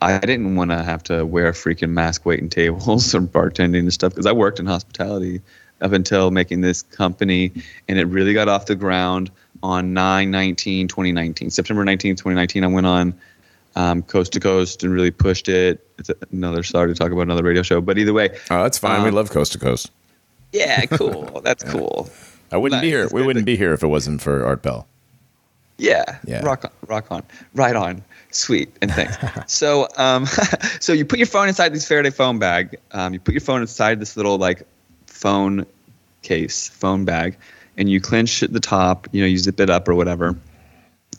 i 0.00 0.18
didn't 0.30 0.56
want 0.56 0.70
to 0.70 0.82
have 0.82 1.02
to 1.02 1.26
wear 1.26 1.48
a 1.48 1.52
freaking 1.52 1.90
mask 1.90 2.24
waiting 2.24 2.48
tables 2.48 3.14
or 3.16 3.20
bartending 3.20 3.80
and 3.80 3.92
stuff 3.92 4.12
because 4.12 4.24
i 4.24 4.32
worked 4.32 4.58
in 4.58 4.64
hospitality 4.66 5.42
up 5.82 5.92
until 5.92 6.30
making 6.30 6.62
this 6.62 6.80
company 6.80 7.52
and 7.88 7.98
it 7.98 8.06
really 8.06 8.32
got 8.32 8.48
off 8.48 8.64
the 8.66 8.74
ground 8.74 9.30
on 9.62 9.92
9 9.92 10.30
19 10.30 10.88
2019 10.88 11.50
september 11.50 11.84
19 11.84 12.16
2019 12.16 12.64
i 12.64 12.66
went 12.66 12.86
on 12.86 13.12
um, 13.76 14.02
coast 14.02 14.32
to 14.32 14.40
coast 14.40 14.82
and 14.84 14.92
really 14.92 15.10
pushed 15.10 15.48
it 15.48 15.86
it's 15.98 16.10
another 16.30 16.62
sorry 16.62 16.88
to 16.88 16.94
talk 16.94 17.10
about 17.12 17.22
another 17.22 17.42
radio 17.42 17.62
show 17.62 17.80
but 17.80 17.98
either 17.98 18.12
way 18.14 18.28
Oh, 18.50 18.62
that's 18.62 18.78
fine. 18.78 19.02
we 19.02 19.08
Um, 19.10 19.14
love 19.14 19.30
coast 19.30 19.52
to 19.52 19.58
coast. 19.58 19.90
Yeah 20.52 20.84
cool 20.86 21.40
that's 21.42 21.64
cool 21.64 22.08
I 22.52 22.58
wouldn't 22.58 22.82
be 22.82 22.88
here. 22.88 23.08
We 23.10 23.22
wouldn't 23.22 23.46
be 23.46 23.56
here 23.56 23.72
if 23.72 23.82
it 23.82 23.86
wasn't 23.86 24.20
for 24.20 24.44
Art 24.44 24.62
Bell. 24.62 24.86
Yeah, 25.78 26.18
Yeah. 26.26 26.44
rock 26.44 26.64
on, 26.66 26.70
rock 26.86 27.10
on, 27.10 27.22
right 27.54 27.74
on, 27.74 28.04
sweet, 28.30 28.76
and 28.82 28.92
thanks. 28.92 29.16
so, 29.52 29.88
um, 29.96 30.26
so 30.80 30.92
you 30.92 31.04
put 31.04 31.18
your 31.18 31.26
phone 31.26 31.48
inside 31.48 31.72
this 31.72 31.88
Faraday 31.88 32.10
phone 32.10 32.38
bag. 32.38 32.76
Um, 32.92 33.14
you 33.14 33.20
put 33.20 33.32
your 33.32 33.40
phone 33.40 33.62
inside 33.62 34.00
this 34.00 34.16
little 34.16 34.36
like 34.36 34.62
phone 35.06 35.64
case, 36.20 36.68
phone 36.68 37.04
bag, 37.06 37.38
and 37.78 37.90
you 37.90 38.00
clench 38.00 38.40
the 38.40 38.60
top. 38.60 39.08
You 39.12 39.22
know, 39.22 39.26
you 39.26 39.38
zip 39.38 39.58
it 39.58 39.70
up 39.70 39.88
or 39.88 39.94
whatever. 39.94 40.36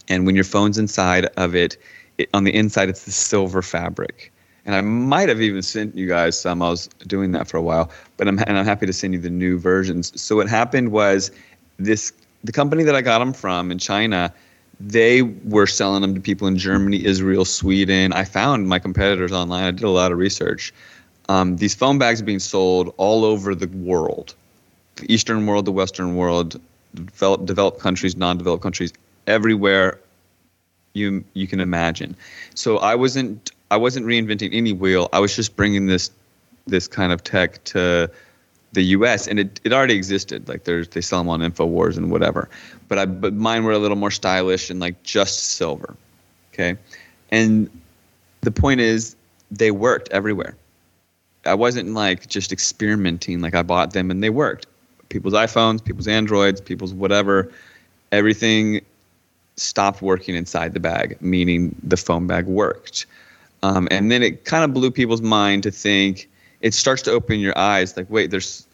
And 0.08 0.28
when 0.28 0.36
your 0.36 0.44
phone's 0.44 0.78
inside 0.78 1.26
of 1.36 1.56
it, 1.56 1.78
it 2.20 2.30
on 2.34 2.44
the 2.44 2.54
inside 2.54 2.90
it's 2.90 3.06
the 3.06 3.12
silver 3.12 3.64
fabric. 3.64 4.32
And 4.66 4.76
I 4.76 4.82
might 4.82 5.30
have 5.30 5.42
even 5.42 5.62
sent 5.62 5.96
you 5.96 6.08
guys 6.08 6.40
some. 6.40 6.62
I 6.62 6.70
was 6.70 6.88
doing 7.08 7.32
that 7.34 7.48
for 7.48 7.58
a 7.58 7.62
while, 7.62 7.92
but 8.18 8.28
I'm 8.28 8.40
and 8.40 8.58
I'm 8.58 8.66
happy 8.66 8.86
to 8.86 8.94
send 8.94 9.14
you 9.14 9.20
the 9.20 9.30
new 9.30 9.58
versions. 9.58 10.20
So 10.20 10.38
what 10.38 10.48
happened 10.48 10.92
was 10.92 11.32
this 11.78 12.14
the 12.44 12.52
company 12.52 12.84
that 12.84 12.96
I 12.96 13.02
got 13.02 13.20
them 13.20 13.34
from 13.34 13.72
in 13.72 13.78
China, 13.78 14.34
they 14.80 15.22
were 15.22 15.68
selling 15.68 16.02
them 16.02 16.16
to 16.16 16.22
people 16.22 16.48
in 16.48 16.58
Germany, 16.58 17.04
Israel, 17.06 17.46
Sweden. 17.46 18.14
I 18.14 18.24
found 18.24 18.68
my 18.68 18.80
competitors 18.80 19.32
online. 19.32 19.64
I 19.64 19.72
did 19.72 19.84
a 19.84 19.90
lot 19.90 20.12
of 20.12 20.18
research. 20.18 20.74
Um, 21.30 21.58
these 21.58 21.74
phone 21.74 21.98
bags 21.98 22.22
are 22.22 22.26
being 22.26 22.40
sold 22.40 22.94
all 22.98 23.24
over 23.24 23.56
the 23.56 23.68
world, 23.68 24.36
the 24.96 25.12
Eastern 25.12 25.46
world, 25.46 25.66
the 25.66 25.72
Western 25.72 26.16
world, 26.16 26.60
developed 26.96 27.46
developed 27.46 27.80
countries, 27.80 28.16
non-developed 28.16 28.64
countries, 28.64 28.94
everywhere 29.28 30.00
you 30.94 31.24
you 31.34 31.48
can 31.48 31.60
imagine. 31.60 32.16
So 32.56 32.78
I 32.78 32.96
wasn't 32.96 33.52
I 33.74 33.76
wasn't 33.76 34.06
reinventing 34.06 34.54
any 34.54 34.72
wheel. 34.72 35.10
I 35.14 35.20
was 35.20 35.36
just 35.36 35.56
bringing 35.56 35.88
this 35.88 36.12
this 36.68 36.88
kind 36.88 37.12
of 37.12 37.24
tech 37.24 37.64
to 37.64 38.08
the 38.74 38.84
U.S. 38.98 39.28
and 39.28 39.40
it, 39.40 39.60
it 39.64 39.74
already 39.74 39.96
existed. 39.96 40.48
Like 40.48 40.66
there's 40.66 40.88
they 40.90 41.02
sell 41.02 41.22
them 41.22 41.30
on 41.30 41.40
Infowars 41.40 41.98
and 41.98 42.12
whatever. 42.12 42.50
But 42.88 43.00
I 43.00 43.08
but 43.08 43.34
mine 43.34 43.64
were 43.64 43.72
a 43.72 43.80
little 43.80 43.98
more 43.98 44.12
stylish 44.12 44.70
and 44.70 44.80
like 44.80 45.02
just 45.02 45.56
silver. 45.56 45.96
Okay, 46.54 46.78
and 47.32 47.68
the 48.42 48.52
point 48.52 48.80
is 48.80 49.16
they 49.50 49.72
worked 49.72 50.08
everywhere. 50.12 50.56
I 51.44 51.56
wasn't 51.56 51.96
like 51.96 52.28
just 52.28 52.52
experimenting. 52.52 53.42
Like 53.42 53.56
I 53.56 53.64
bought 53.64 53.94
them 53.94 54.12
and 54.12 54.24
they 54.24 54.30
worked. 54.30 54.68
People's 55.10 55.34
iPhones, 55.34 55.84
people's 55.84 56.08
Androids, 56.08 56.62
people's 56.62 56.94
whatever. 56.94 57.52
Everything 58.12 58.82
stopped 59.56 60.04
working 60.04 60.36
inside 60.36 60.76
the 60.76 60.80
bag, 60.80 61.18
meaning 61.22 61.76
the 61.82 61.98
phone 61.98 62.28
bag 62.28 62.46
worked. 62.46 63.08
Um, 63.64 63.88
and 63.90 64.12
then 64.12 64.22
it 64.22 64.46
kind 64.46 64.64
of 64.64 64.74
blew 64.74 64.92
people's 64.92 65.22
mind 65.22 65.64
to 65.64 65.72
think 65.72 66.30
it 66.62 66.74
starts 66.74 67.02
to 67.04 67.12
open 67.12 67.40
your 67.40 67.58
eyes 67.58 67.96
like, 67.98 68.10
wait, 68.10 68.30
there's 68.30 68.68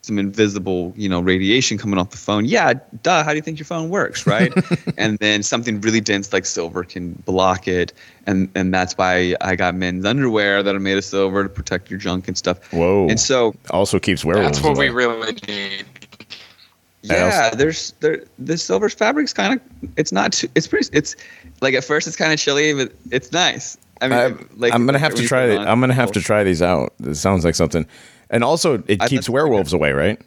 some 0.00 0.18
invisible, 0.18 0.92
you 0.96 1.08
know, 1.08 1.20
radiation 1.20 1.78
coming 1.78 1.98
off 1.98 2.10
the 2.10 2.16
phone. 2.16 2.44
Yeah, 2.44 2.74
duh. 3.02 3.22
How 3.22 3.30
do 3.30 3.36
you 3.36 3.42
think 3.42 3.58
your 3.58 3.66
phone 3.66 3.88
works, 3.88 4.26
right? 4.26 4.52
and 4.98 5.18
then 5.18 5.42
something 5.42 5.80
really 5.80 6.00
dense 6.00 6.32
like 6.32 6.44
silver 6.44 6.82
can 6.82 7.12
block 7.24 7.68
it, 7.68 7.92
and 8.26 8.50
and 8.54 8.74
that's 8.74 8.96
why 8.98 9.36
I 9.40 9.54
got 9.54 9.74
men's 9.74 10.04
underwear 10.04 10.62
that 10.62 10.74
are 10.74 10.80
made 10.80 10.98
of 10.98 11.04
silver 11.04 11.42
to 11.42 11.48
protect 11.48 11.90
your 11.90 12.00
junk 12.00 12.26
and 12.26 12.36
stuff. 12.36 12.72
Whoa. 12.72 13.08
And 13.08 13.20
so 13.20 13.54
also 13.70 13.98
keeps 13.98 14.24
werewolves. 14.24 14.58
That's 14.58 14.66
what 14.66 14.76
we 14.76 14.88
really 14.88 15.34
need. 15.46 15.84
yeah, 17.02 17.50
there's 17.50 17.92
there 18.00 18.24
the 18.38 18.58
silver 18.58 18.88
fabric's 18.88 19.32
kind 19.32 19.54
of 19.54 19.90
it's 19.96 20.10
not 20.10 20.32
too, 20.32 20.48
it's 20.54 20.66
pretty 20.66 20.88
it's 20.92 21.16
like 21.60 21.74
at 21.74 21.84
first 21.84 22.06
it's 22.06 22.16
kind 22.16 22.32
of 22.32 22.38
chilly, 22.38 22.74
but 22.74 22.92
it's 23.10 23.30
nice. 23.30 23.78
I 24.02 24.08
mean, 24.08 24.18
I- 24.18 24.44
like 24.56 24.74
I'm 24.74 24.86
gonna 24.86 24.98
have 24.98 25.14
to 25.14 25.22
try 25.26 25.46
put 25.46 25.50
it. 25.50 25.54
it 25.54 25.58
on, 25.60 25.68
I'm 25.68 25.80
gonna 25.80 25.94
have 25.94 26.12
to 26.12 26.20
try 26.20 26.44
these 26.44 26.62
out. 26.62 26.92
It 27.04 27.14
sounds 27.16 27.44
like 27.44 27.54
something. 27.54 27.86
And 28.30 28.42
also, 28.44 28.82
it 28.86 29.00
I- 29.02 29.08
keeps 29.08 29.28
werewolves 29.28 29.72
away, 29.72 29.92
right? 29.92 30.20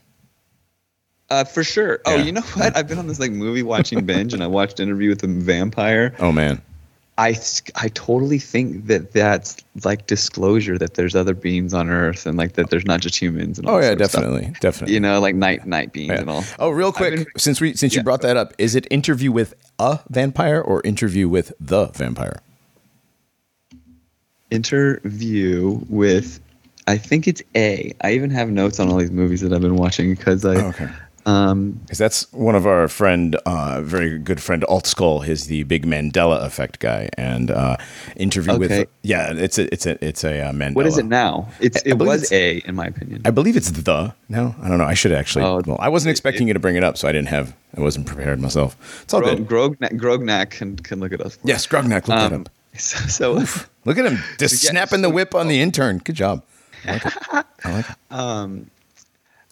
Uh, 1.30 1.44
for 1.44 1.64
sure. 1.64 2.00
Oh, 2.06 2.16
you 2.16 2.32
know 2.32 2.42
what? 2.42 2.78
I've 2.78 2.88
been 2.88 3.00
on 3.00 3.08
this 3.08 3.20
like 3.20 3.32
movie 3.32 3.64
watching 3.64 4.06
binge, 4.06 4.34
and 4.34 4.44
I 4.44 4.48
watched 4.48 4.80
Interview 4.80 5.10
with 5.10 5.24
a 5.24 5.28
Vampire. 5.28 6.14
Oh 6.20 6.32
man. 6.32 6.62
I 7.18 7.36
I 7.76 7.88
totally 7.94 8.40
think 8.40 8.88
that 8.88 9.14
that's 9.14 9.56
like 9.86 10.06
disclosure 10.06 10.78
that 10.78 10.96
there's 10.96 11.16
other 11.16 11.34
beings 11.34 11.74
on 11.74 11.90
Earth, 11.90 12.26
and 12.26 12.38
like 12.38 12.54
that 12.54 12.70
there's 12.70 12.86
not 12.86 13.00
just 13.00 13.16
humans. 13.20 13.58
And 13.58 13.68
all 13.68 13.78
Oh 13.78 13.80
yeah, 13.80 13.96
definitely, 13.96 14.54
definitely. 14.60 14.94
You 14.96 15.00
know, 15.00 15.20
like 15.22 15.34
night 15.34 15.66
night 15.66 15.94
beings 15.94 16.12
Yeah. 16.14 16.20
and 16.20 16.30
all. 16.30 16.44
Oh, 16.60 16.70
real 16.70 16.92
quick, 16.92 17.16
been- 17.16 17.26
since 17.38 17.60
we 17.62 17.74
since 17.74 17.96
you 17.96 18.04
brought 18.04 18.22
that 18.22 18.36
up, 18.38 18.54
is 18.58 18.76
it 18.76 18.86
interview 18.92 19.32
with 19.32 19.54
a 19.80 20.00
vampire 20.10 20.60
or 20.62 20.82
interview 20.84 21.30
with 21.30 21.54
the 21.60 21.86
vampire? 21.88 22.42
Interview 24.56 25.80
with, 25.90 26.40
I 26.88 26.98
think 26.98 27.28
it's 27.28 27.42
A. 27.56 27.94
I 28.02 28.12
even 28.14 28.30
have 28.32 28.50
notes 28.50 28.80
on 28.80 28.90
all 28.90 28.98
these 28.98 29.12
movies 29.12 29.42
that 29.42 29.52
I've 29.54 29.62
been 29.62 29.76
watching 29.76 30.14
because 30.16 30.46
I 30.46 30.56
Oh, 30.56 30.68
okay. 30.70 30.90
Um, 31.28 31.72
Because 31.84 31.98
that's 31.98 32.32
one 32.34 32.54
of 32.54 32.68
our 32.68 32.88
friend, 32.88 33.36
uh, 33.48 33.82
very 33.82 34.20
good 34.20 34.40
friend, 34.40 34.64
Alt 34.70 34.86
Skull. 34.86 35.24
Is 35.24 35.48
the 35.48 35.64
big 35.64 35.84
Mandela 35.88 36.46
effect 36.46 36.78
guy, 36.80 37.10
and 37.18 37.50
uh, 37.50 37.78
interview 38.16 38.54
Okay. 38.54 38.80
with 38.82 38.88
yeah, 39.02 39.34
it's 39.34 39.58
a 39.58 39.64
it's 39.74 39.88
a 39.88 40.06
it's 40.06 40.24
a 40.24 40.40
uh, 40.50 40.52
Mandela. 40.52 40.76
what 40.76 40.86
is 40.86 41.00
it 41.00 41.06
now? 41.08 41.50
It's 41.60 41.82
it 41.82 41.96
was 41.96 42.32
it's- 42.32 42.32
A 42.32 42.68
in 42.70 42.76
my 42.76 42.86
opinion. 42.86 43.24
I 43.26 43.32
believe 43.32 43.58
it's 43.58 43.72
the 43.72 44.14
no. 44.30 44.54
I 44.62 44.68
don't 44.70 44.78
know. 44.78 44.86
I 44.86 44.94
should 44.94 45.14
actually. 45.14 45.46
Oh, 45.46 45.64
well, 45.66 45.78
I 45.82 45.90
wasn't 45.90 46.10
it- 46.10 46.12
expecting 46.12 46.48
you 46.48 46.54
to 46.54 46.60
bring 46.60 46.76
it 46.76 46.84
up, 46.84 46.96
so 46.96 47.08
I 47.08 47.12
didn't 47.12 47.30
have. 47.30 47.56
I 47.76 47.82
wasn't 47.82 48.06
prepared 48.06 48.40
myself. 48.40 48.78
It's 49.02 49.12
all 49.16 49.22
good. 49.22 49.48
Grognak, 49.48 49.94
Grognak 50.00 50.52
can 50.52 50.76
can 50.76 51.00
look 51.00 51.12
at 51.12 51.22
us. 51.22 51.40
Yes, 51.44 51.66
Grognak, 51.66 52.08
look 52.08 52.20
it. 52.20 52.22
at 52.22 52.34
Um, 52.34 52.42
him. 52.42 52.46
so, 52.78 52.98
so 53.08 53.46
Look 53.86 53.98
at 53.98 54.06
him, 54.06 54.20
just 54.40 54.64
Yeah, 54.64 54.72
snapping 54.72 55.02
the 55.02 55.10
whip 55.10 55.34
on 55.36 55.48
the 55.48 55.62
intern. 55.62 56.00
Good 56.00 56.16
job. 56.16 56.44
I 56.88 56.92
like 56.94 57.06
it. 57.06 57.14
I 57.64 57.72
like 57.72 57.90
it. 57.90 57.96
Um, 58.12 58.70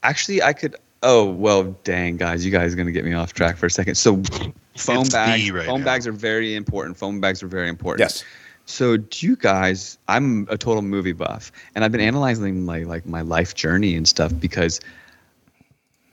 actually, 0.03 0.41
I 0.43 0.53
could. 0.53 0.75
Oh 1.01 1.25
well, 1.29 1.75
dang 1.83 2.17
guys, 2.17 2.45
you 2.45 2.51
guys 2.51 2.73
are 2.73 2.77
gonna 2.77 2.91
get 2.91 3.03
me 3.05 3.13
off 3.13 3.33
track 3.33 3.57
for 3.57 3.65
a 3.65 3.71
second. 3.71 3.95
So, 3.95 4.21
foam 4.77 5.01
It's 5.01 5.09
bags. 5.11 5.43
me 5.43 5.51
right 5.51 5.65
phone 5.65 5.81
now. 5.81 5.85
bags 5.85 6.07
are 6.07 6.11
very 6.13 6.55
important. 6.55 6.95
Foam 6.97 7.19
bags 7.19 7.43
are 7.43 7.47
very 7.47 7.67
important. 7.69 7.99
Yes. 7.99 8.23
So, 8.65 8.95
do 8.95 9.25
you 9.27 9.35
guys? 9.35 9.97
I'm 10.07 10.47
a 10.49 10.57
total 10.57 10.81
movie 10.81 11.11
buff, 11.11 11.51
and 11.75 11.83
I've 11.83 11.91
been 11.91 11.99
analyzing 11.99 12.63
my 12.65 12.83
like 12.83 13.05
my 13.05 13.19
life 13.21 13.53
journey 13.55 13.95
and 13.95 14.07
stuff 14.07 14.31
because, 14.39 14.79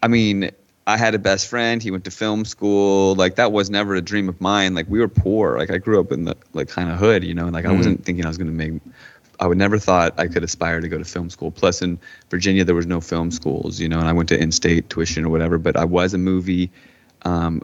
I 0.02 0.08
mean, 0.08 0.50
I 0.90 0.96
had 0.96 1.14
a 1.14 1.18
best 1.18 1.48
friend. 1.48 1.82
He 1.82 1.90
went 1.90 2.04
to 2.04 2.10
film 2.10 2.44
school. 2.44 3.14
Like 3.14 3.36
that 3.36 3.52
was 3.52 3.70
never 3.70 3.94
a 3.94 4.02
dream 4.02 4.28
of 4.28 4.40
mine. 4.40 4.74
Like 4.74 4.86
we 4.88 4.98
were 4.98 5.08
poor. 5.08 5.56
Like 5.58 5.70
I 5.70 5.78
grew 5.78 6.00
up 6.00 6.12
in 6.12 6.24
the 6.24 6.36
like 6.52 6.68
kind 6.68 6.90
of 6.90 6.98
hood, 6.98 7.24
you 7.24 7.34
know. 7.34 7.44
And 7.44 7.52
like 7.52 7.64
I 7.64 7.72
wasn't 7.72 8.04
thinking 8.04 8.24
I 8.24 8.28
was 8.28 8.38
gonna 8.38 8.50
make. 8.50 8.74
I 9.38 9.46
would 9.46 9.56
never 9.56 9.78
thought 9.78 10.12
I 10.18 10.26
could 10.26 10.44
aspire 10.44 10.80
to 10.80 10.88
go 10.88 10.98
to 10.98 11.04
film 11.04 11.30
school. 11.30 11.50
Plus, 11.50 11.80
in 11.80 11.98
Virginia, 12.28 12.62
there 12.62 12.74
was 12.74 12.86
no 12.86 13.00
film 13.00 13.30
schools, 13.30 13.80
you 13.80 13.88
know. 13.88 13.98
And 13.98 14.08
I 14.08 14.12
went 14.12 14.28
to 14.30 14.38
in-state 14.38 14.90
tuition 14.90 15.24
or 15.24 15.30
whatever. 15.30 15.56
But 15.56 15.76
I 15.76 15.84
was 15.84 16.12
a 16.12 16.18
movie. 16.18 16.70
Um, 17.22 17.62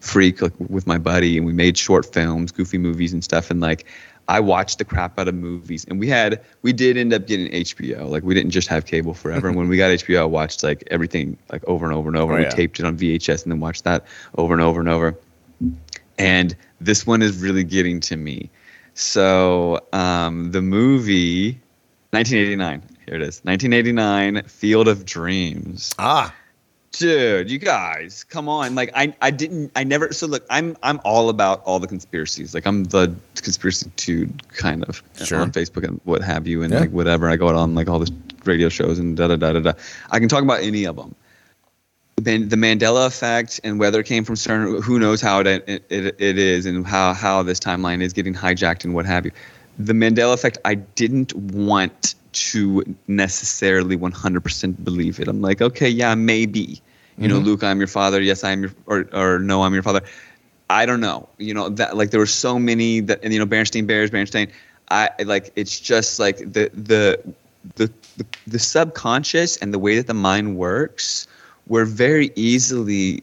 freak 0.00 0.40
like, 0.40 0.52
with 0.68 0.86
my 0.86 0.96
buddy 0.96 1.36
and 1.36 1.44
we 1.44 1.52
made 1.52 1.76
short 1.76 2.06
films 2.06 2.52
goofy 2.52 2.78
movies 2.78 3.12
and 3.12 3.24
stuff 3.24 3.50
and 3.50 3.60
like 3.60 3.84
i 4.28 4.38
watched 4.38 4.78
the 4.78 4.84
crap 4.84 5.18
out 5.18 5.28
of 5.28 5.34
movies. 5.34 5.84
And 5.88 5.98
we 5.98 6.08
had 6.08 6.40
we 6.62 6.72
did 6.72 6.96
end 6.96 7.12
up 7.12 7.26
getting 7.26 7.50
hbo 7.50 8.08
like 8.08 8.22
we 8.22 8.34
didn't 8.34 8.50
just 8.50 8.68
have 8.68 8.86
cable 8.86 9.14
forever. 9.14 9.48
And 9.48 9.56
when 9.56 9.68
we 9.68 9.76
got 9.76 9.90
hbo 9.90 10.20
i 10.20 10.24
watched 10.24 10.62
like 10.62 10.84
everything 10.90 11.36
like 11.50 11.64
over 11.66 11.84
and 11.86 11.94
over 11.94 12.08
and 12.08 12.16
over. 12.16 12.34
Oh, 12.34 12.36
we 12.36 12.42
yeah. 12.42 12.50
taped 12.50 12.78
it 12.78 12.86
on 12.86 12.96
vhs 12.96 13.42
and 13.42 13.52
then 13.52 13.60
watched 13.60 13.84
that 13.84 14.06
over 14.36 14.52
and 14.52 14.62
over 14.62 14.80
and 14.80 14.88
over. 14.88 15.16
And 16.18 16.56
this 16.80 17.06
one 17.06 17.22
is 17.22 17.40
really 17.40 17.64
getting 17.64 18.00
to 18.00 18.16
me. 18.16 18.50
So 18.94 19.80
um, 19.92 20.50
the 20.50 20.62
movie 20.62 21.52
1989 22.10 22.82
here 23.08 23.16
it 23.16 23.22
is. 23.22 23.40
1989 23.44 24.42
field 24.44 24.86
of 24.88 25.04
dreams. 25.04 25.94
Ah, 25.98 26.34
dude 26.92 27.50
you 27.50 27.58
guys 27.58 28.24
come 28.24 28.48
on. 28.48 28.74
Like 28.74 28.90
i 28.94 29.14
i 29.20 29.30
didn't 29.30 29.70
i 29.76 29.84
never 29.84 30.12
so 30.12 30.26
look 30.26 30.44
i'm 30.50 30.76
i'm 30.82 31.00
all 31.04 31.28
about 31.28 31.62
all 31.64 31.78
the 31.78 31.86
conspiracies. 31.86 32.54
Like 32.54 32.66
i'm 32.66 32.84
the 32.84 33.14
conspiracy 33.36 33.90
dude 33.96 34.46
kind 34.48 34.84
of 34.84 35.02
Sure. 35.24 35.40
on 35.40 35.52
facebook 35.52 35.84
and 35.86 36.00
what 36.04 36.22
have 36.22 36.46
you 36.46 36.62
and 36.62 36.72
Yeah. 36.72 36.80
like 36.80 36.90
whatever. 36.90 37.28
I 37.28 37.36
go 37.36 37.48
out 37.48 37.54
on 37.54 37.74
like 37.74 37.88
all 37.88 37.98
the 37.98 38.12
radio 38.44 38.68
shows 38.68 38.98
and 38.98 39.16
da 39.16 39.28
da 39.28 39.36
da 39.36 39.52
da 39.52 39.60
da. 39.60 39.72
I 40.10 40.18
can 40.18 40.28
talk 40.28 40.42
about 40.42 40.62
any 40.62 40.84
of 40.84 40.96
them 40.96 41.14
then 42.16 42.48
the 42.48 42.56
mandela 42.56 43.06
effect 43.06 43.60
and 43.62 43.78
whether 43.78 44.00
it 44.00 44.06
came 44.06 44.24
from 44.24 44.34
certain 44.34 44.82
who 44.82 44.98
knows 44.98 45.20
how 45.20 45.38
it, 45.40 45.46
it, 45.46 45.84
it, 45.88 46.16
it 46.18 46.36
is 46.38 46.66
and 46.66 46.84
how 46.86 47.12
how 47.14 47.42
this 47.44 47.60
timeline 47.60 48.02
is 48.02 48.12
getting 48.12 48.34
hijacked 48.34 48.84
and 48.84 48.92
what 48.92 49.06
have 49.06 49.24
you 49.24 49.30
the 49.78 49.92
mandela 49.92 50.34
effect 50.34 50.58
i 50.64 50.74
didn't 50.74 51.34
want 51.34 52.14
to 52.32 52.84
necessarily 53.06 53.96
100% 53.96 54.84
believe 54.84 55.18
it. 55.20 55.28
I'm 55.28 55.40
like 55.40 55.60
okay 55.62 55.88
yeah 55.88 56.14
maybe. 56.14 56.80
You 57.16 57.26
know 57.26 57.36
mm-hmm. 57.36 57.46
luke 57.46 57.64
i'm 57.64 57.78
your 57.78 57.88
father. 57.88 58.20
Yes 58.20 58.44
i 58.44 58.50
am 58.50 58.62
your 58.62 58.72
or, 58.86 59.08
or 59.12 59.38
no 59.38 59.62
i'm 59.62 59.74
your 59.74 59.82
father. 59.82 60.02
I 60.70 60.84
don't 60.84 61.00
know. 61.00 61.28
You 61.38 61.54
know 61.54 61.68
that 61.70 61.96
like 61.96 62.10
there 62.10 62.20
were 62.20 62.26
so 62.26 62.58
many 62.58 63.00
that 63.00 63.20
and 63.22 63.32
you 63.32 63.38
know 63.38 63.46
bernstein 63.46 63.86
bears 63.86 64.10
bernstein. 64.10 64.50
I 64.90 65.10
like 65.24 65.52
it's 65.56 65.80
just 65.80 66.18
like 66.18 66.38
the 66.38 66.70
the 66.74 67.34
the 67.76 67.90
the, 68.16 68.26
the 68.46 68.58
subconscious 68.58 69.56
and 69.58 69.74
the 69.74 69.78
way 69.78 69.96
that 69.96 70.06
the 70.06 70.14
mind 70.14 70.56
works 70.56 71.26
we're 71.66 71.84
very 71.84 72.30
easily 72.34 73.22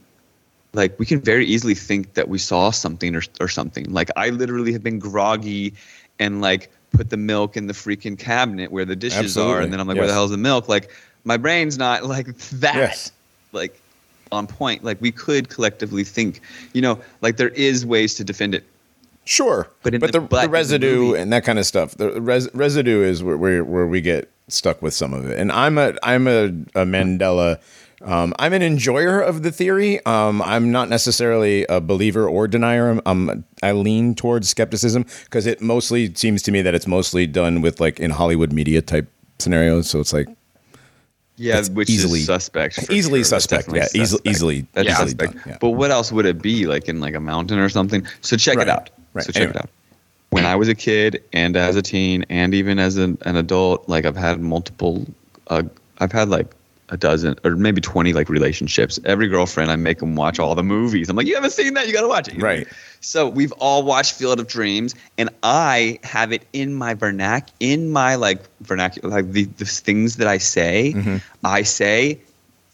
like 0.73 0.97
we 0.99 1.05
can 1.05 1.21
very 1.21 1.45
easily 1.45 1.73
think 1.73 2.13
that 2.13 2.27
we 2.27 2.37
saw 2.37 2.69
something 2.69 3.15
or, 3.15 3.21
or 3.39 3.47
something. 3.47 3.85
Like 3.85 4.09
i 4.15 4.29
literally 4.29 4.73
have 4.73 4.83
been 4.83 4.99
groggy 4.99 5.73
and 6.19 6.41
like 6.41 6.71
put 6.91 7.09
the 7.09 7.17
milk 7.17 7.57
in 7.57 7.67
the 7.67 7.73
freaking 7.73 8.17
cabinet 8.17 8.71
where 8.71 8.85
the 8.85 8.95
dishes 8.95 9.37
are 9.37 9.59
and 9.61 9.71
then 9.73 9.79
i'm 9.79 9.87
like 9.87 9.97
where 9.97 10.07
the 10.07 10.13
hell's 10.13 10.31
the 10.31 10.37
milk 10.37 10.67
like 10.69 10.89
my 11.25 11.35
brain's 11.37 11.77
not 11.77 12.05
like 12.05 12.27
that 12.51 12.75
Yes. 12.75 13.11
like 13.51 13.79
on 14.31 14.47
point 14.47 14.83
like 14.83 14.99
we 15.01 15.11
could 15.11 15.49
collectively 15.49 16.03
think 16.03 16.41
you 16.73 16.81
know 16.81 16.99
like 17.21 17.37
there 17.37 17.49
is 17.49 17.85
ways 17.85 18.15
to 18.15 18.23
defend 18.23 18.55
it 18.55 18.63
sure. 19.25 19.67
But 19.83 19.99
but 19.99 20.11
the- 20.11 20.19
the, 20.19 20.27
the 20.27 20.35
in 20.37 20.41
the 20.43 20.49
residue 20.49 20.95
movie- 20.99 21.19
and 21.19 21.33
that 21.33 21.43
kind 21.43 21.57
of 21.57 21.65
stuff, 21.65 21.95
the 21.95 22.21
res, 22.21 22.47
residue 22.53 23.01
is 23.01 23.23
where, 23.23 23.35
where 23.37 23.63
where 23.63 23.87
we 23.87 23.99
get 24.01 24.29
stuck 24.49 24.81
with 24.83 24.93
some 24.93 25.13
of 25.15 25.25
it. 25.27 25.39
And 25.39 25.51
I'm 25.51 25.77
a 25.79 25.95
I'm 26.03 26.27
a, 26.27 26.45
a 26.75 26.85
Mandela. 26.85 27.59
Um, 28.01 28.33
I'm 28.39 28.53
an 28.53 28.61
enjoyer 28.61 29.21
of 29.21 29.43
the 29.43 29.51
theory. 29.51 30.05
Um, 30.05 30.41
I'm 30.41 30.71
not 30.71 30.89
necessarily 30.89 31.65
a 31.69 31.79
believer 31.79 32.27
or 32.27 32.47
denier. 32.47 32.99
Um, 33.05 33.43
I 33.63 33.71
lean 33.71 34.15
towards 34.15 34.49
skepticism 34.49 35.05
because 35.23 35.45
it 35.47 35.61
mostly 35.61 36.13
seems 36.13 36.41
to 36.43 36.51
me 36.51 36.61
that 36.61 36.75
it's 36.75 36.87
mostly 36.87 37.25
done 37.25 37.61
with 37.61 37.79
like 37.79 37.99
in 37.99 38.11
Hollywood 38.11 38.51
media 38.51 38.81
type 38.81 39.07
scenarios. 39.39 39.89
So 39.89 39.99
it's 39.99 40.13
like 40.13 40.27
yeah 41.37 41.61
which 41.73 41.89
easily- 41.89 42.19
is 42.21 42.25
suspect 42.27 42.89
easily 42.89 43.19
sure. 43.19 43.25
Suspect. 43.25 43.67
Yeah, 43.73 43.83
easily 43.93 44.03
suspect. 44.05 44.27
easily 44.27 44.67
That's 44.73 44.85
Yeah. 44.87 44.93
easily 44.93 45.07
suspect. 45.09 45.33
done. 45.33 45.43
Yeah. 45.47 45.57
But 45.59 45.69
what 45.71 45.91
else 45.91 46.11
would 46.11 46.25
it 46.25 46.41
be 46.41 46.65
like 46.65 46.87
in 46.87 46.99
like 47.01 47.13
a 47.15 47.19
mountain 47.19 47.59
or 47.59 47.69
something? 47.69 48.05
So 48.21 48.37
check 48.37 48.55
Right, 48.57 48.67
it 48.67 48.71
out. 48.71 48.89
right. 49.13 49.25
So 49.25 49.31
check 49.31 49.49
it 49.49 49.55
out. 49.57 49.69
When 50.29 50.45
I 50.45 50.55
was 50.55 50.67
a 50.69 50.75
kid 50.75 51.23
and 51.33 51.55
as 51.57 51.75
a 51.75 51.81
teen 51.81 52.25
and 52.29 52.53
even 52.53 52.77
as 52.79 52.97
an, 52.97 53.17
an 53.21 53.35
adult, 53.37 53.87
like 53.87 54.05
I've 54.05 54.17
had 54.17 54.41
multiple, 54.41 55.05
uh, 55.47 55.63
I've 55.99 56.11
had 56.11 56.29
like 56.29 56.47
a 56.89 56.97
dozen 56.97 57.35
or 57.43 57.55
maybe 57.55 57.81
20 57.81 58.13
like 58.13 58.29
relationships. 58.29 58.99
Every 59.05 59.27
girlfriend, 59.27 59.71
I 59.71 59.75
make 59.75 59.99
them 59.99 60.15
watch 60.15 60.39
all 60.39 60.53
the 60.55 60.63
movies. 60.63 61.09
I'm 61.09 61.15
like, 61.15 61.27
you 61.27 61.35
haven't 61.35 61.51
seen 61.51 61.73
that? 61.73 61.87
You 61.87 61.93
got 61.93 62.01
to 62.01 62.07
watch 62.07 62.27
it. 62.27 62.35
you 62.35 62.39
know? 62.39 62.45
Right. 62.45 62.67
So 63.01 63.27
we've 63.27 63.51
all 63.53 63.83
watched 63.83 64.13
Field 64.13 64.39
of 64.39 64.47
Dreams, 64.47 64.95
and 65.17 65.29
I 65.43 65.99
have 66.03 66.31
it 66.31 66.45
in 66.53 66.73
my 66.73 66.95
vernac, 66.95 67.49
in 67.59 67.89
my 67.89 68.15
like 68.15 68.41
vernacular, 68.61 69.09
like 69.09 69.31
the, 69.31 69.45
the 69.45 69.65
things 69.65 70.17
that 70.17 70.27
I 70.27 70.37
say. 70.37 70.93
Mm-hmm. 70.95 71.17
I 71.43 71.63
say, 71.63 72.19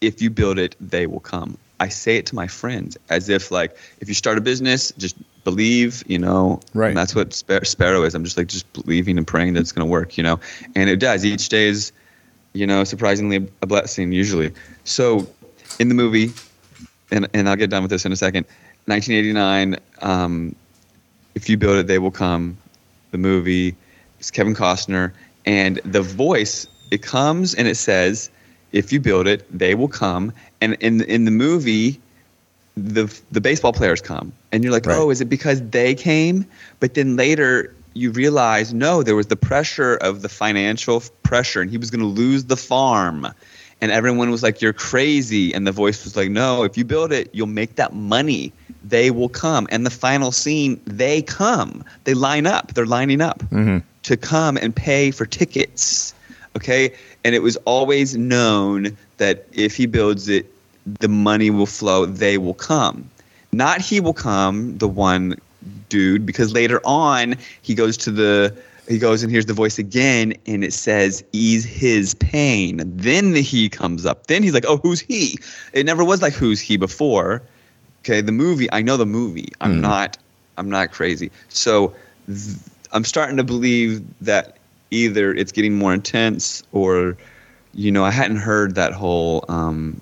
if 0.01 0.21
you 0.21 0.29
build 0.29 0.57
it, 0.57 0.75
they 0.79 1.07
will 1.07 1.19
come. 1.19 1.57
I 1.79 1.89
say 1.89 2.17
it 2.17 2.27
to 2.27 2.35
my 2.35 2.47
friends 2.47 2.97
as 3.09 3.27
if 3.27 3.49
like, 3.49 3.75
if 3.99 4.07
you 4.07 4.13
start 4.13 4.37
a 4.37 4.41
business, 4.41 4.91
just 4.97 5.15
believe, 5.43 6.03
you 6.07 6.19
know. 6.19 6.59
Right. 6.73 6.89
And 6.89 6.97
that's 6.97 7.15
what 7.15 7.33
Spar- 7.33 7.65
Spero 7.65 8.03
is. 8.03 8.13
I'm 8.13 8.23
just 8.23 8.37
like 8.37 8.47
just 8.47 8.71
believing 8.73 9.17
and 9.17 9.25
praying 9.25 9.53
that 9.53 9.61
it's 9.61 9.71
going 9.71 9.87
to 9.87 9.91
work, 9.91 10.17
you 10.17 10.23
know. 10.23 10.39
And 10.75 10.89
it 10.89 10.97
does. 10.97 11.25
Each 11.25 11.49
day 11.49 11.67
is, 11.67 11.91
you 12.53 12.67
know, 12.67 12.83
surprisingly 12.83 13.47
a 13.61 13.67
blessing 13.67 14.11
usually. 14.11 14.53
So, 14.83 15.27
in 15.79 15.89
the 15.89 15.95
movie, 15.95 16.31
and 17.11 17.27
and 17.33 17.49
I'll 17.49 17.55
get 17.55 17.69
done 17.69 17.83
with 17.83 17.91
this 17.91 18.05
in 18.05 18.11
a 18.11 18.17
second. 18.17 18.45
1989. 18.85 19.77
Um, 20.01 20.55
if 21.35 21.47
you 21.47 21.57
build 21.57 21.77
it, 21.77 21.87
they 21.87 21.99
will 21.99 22.11
come. 22.11 22.57
The 23.11 23.17
movie 23.17 23.75
is 24.19 24.31
Kevin 24.31 24.55
Costner, 24.55 25.11
and 25.45 25.79
the 25.85 26.01
voice 26.01 26.67
it 26.91 27.01
comes 27.01 27.53
and 27.55 27.67
it 27.67 27.75
says, 27.75 28.29
"If 28.71 28.91
you 28.91 28.99
build 28.99 29.27
it, 29.27 29.45
they 29.57 29.75
will 29.75 29.87
come." 29.87 30.33
And 30.59 30.73
in 30.79 31.01
in 31.03 31.25
the 31.25 31.31
movie, 31.31 31.99
the 32.75 33.13
the 33.31 33.41
baseball 33.41 33.73
players 33.73 34.01
come, 34.01 34.31
and 34.51 34.63
you're 34.63 34.73
like, 34.73 34.85
Right. 34.85 34.97
"Oh, 34.97 35.09
is 35.09 35.21
it 35.21 35.29
because 35.29 35.61
they 35.69 35.95
came?" 35.95 36.45
But 36.79 36.95
then 36.95 37.15
later 37.15 37.73
you 37.93 38.11
realize, 38.11 38.73
no, 38.73 39.03
there 39.03 39.15
was 39.15 39.27
the 39.27 39.35
pressure 39.35 39.95
of 39.95 40.21
the 40.21 40.29
financial 40.29 41.03
pressure, 41.23 41.61
and 41.61 41.69
he 41.69 41.77
was 41.77 41.91
going 41.91 42.01
to 42.01 42.07
lose 42.07 42.45
the 42.45 42.57
farm. 42.57 43.27
And 43.81 43.91
everyone 43.91 44.29
was 44.29 44.43
like, 44.43 44.61
"You're 44.61 44.73
crazy," 44.73 45.53
and 45.53 45.65
the 45.65 45.71
voice 45.71 46.03
was 46.03 46.15
like, 46.15 46.29
"No, 46.29 46.63
if 46.63 46.77
you 46.77 46.85
build 46.85 47.11
it, 47.11 47.29
you'll 47.33 47.47
make 47.47 47.75
that 47.75 47.95
money. 47.95 48.53
They 48.83 49.09
will 49.09 49.29
come." 49.29 49.67
And 49.71 49.85
the 49.85 49.89
final 49.89 50.31
scene, 50.31 50.79
they 50.85 51.23
come. 51.23 51.83
They 52.03 52.13
line 52.13 52.45
up. 52.45 52.73
They're 52.75 52.85
lining 52.85 53.21
up 53.21 53.39
mm-hmm. 53.39 53.79
to 54.03 54.17
come 54.17 54.57
and 54.57 54.75
pay 54.75 55.09
for 55.09 55.25
tickets. 55.25 56.13
Okay, 56.55 56.93
and 57.23 57.33
it 57.33 57.41
was 57.41 57.57
always 57.65 58.15
known 58.15 58.95
that 59.17 59.47
if 59.51 59.75
he 59.75 59.87
builds 59.87 60.27
it, 60.27 60.45
the 60.99 61.07
money 61.07 61.49
will 61.49 61.65
flow. 61.65 62.05
They 62.05 62.37
will 62.37 62.53
come. 62.53 63.09
Not 63.51 63.81
he 63.81 63.99
will 63.99 64.13
come, 64.13 64.77
the 64.77 64.87
one 64.87 65.37
dude, 65.89 66.25
because 66.25 66.53
later 66.53 66.81
on 66.83 67.35
he 67.61 67.75
goes 67.75 67.97
to 67.97 68.11
the 68.11 68.55
he 68.87 68.97
goes 68.97 69.23
and 69.23 69.31
hears 69.31 69.45
the 69.45 69.53
voice 69.53 69.79
again 69.79 70.33
and 70.47 70.63
it 70.63 70.73
says 70.73 71.23
ease 71.31 71.63
his 71.63 72.13
pain. 72.15 72.81
Then 72.85 73.33
the 73.33 73.41
he 73.41 73.69
comes 73.69 74.05
up. 74.05 74.27
Then 74.27 74.43
he's 74.43 74.53
like 74.53 74.65
oh 74.67 74.77
who's 74.77 75.01
he? 75.01 75.37
It 75.73 75.85
never 75.85 76.03
was 76.03 76.21
like 76.21 76.33
who's 76.33 76.59
he 76.59 76.77
before? 76.77 77.41
Okay 78.01 78.21
the 78.21 78.31
movie 78.31 78.71
i 78.71 78.81
know 78.81 78.97
the 78.97 79.05
movie. 79.05 79.49
I'm 79.61 79.79
not 79.81 80.17
i'm 80.57 80.69
not 80.69 80.91
crazy. 80.91 81.31
So 81.49 81.93
th- 82.27 82.57
i'm 82.91 83.05
starting 83.05 83.37
to 83.37 83.43
believe 83.43 84.03
that 84.21 84.57
either 84.89 85.33
it's 85.33 85.51
getting 85.51 85.75
more 85.77 85.93
intense 85.93 86.63
or 86.73 87.15
you 87.73 87.89
know 87.91 88.03
i 88.03 88.11
hadn't 88.11 88.37
heard 88.37 88.75
that 88.75 88.91
whole 88.91 89.45
um 89.47 90.01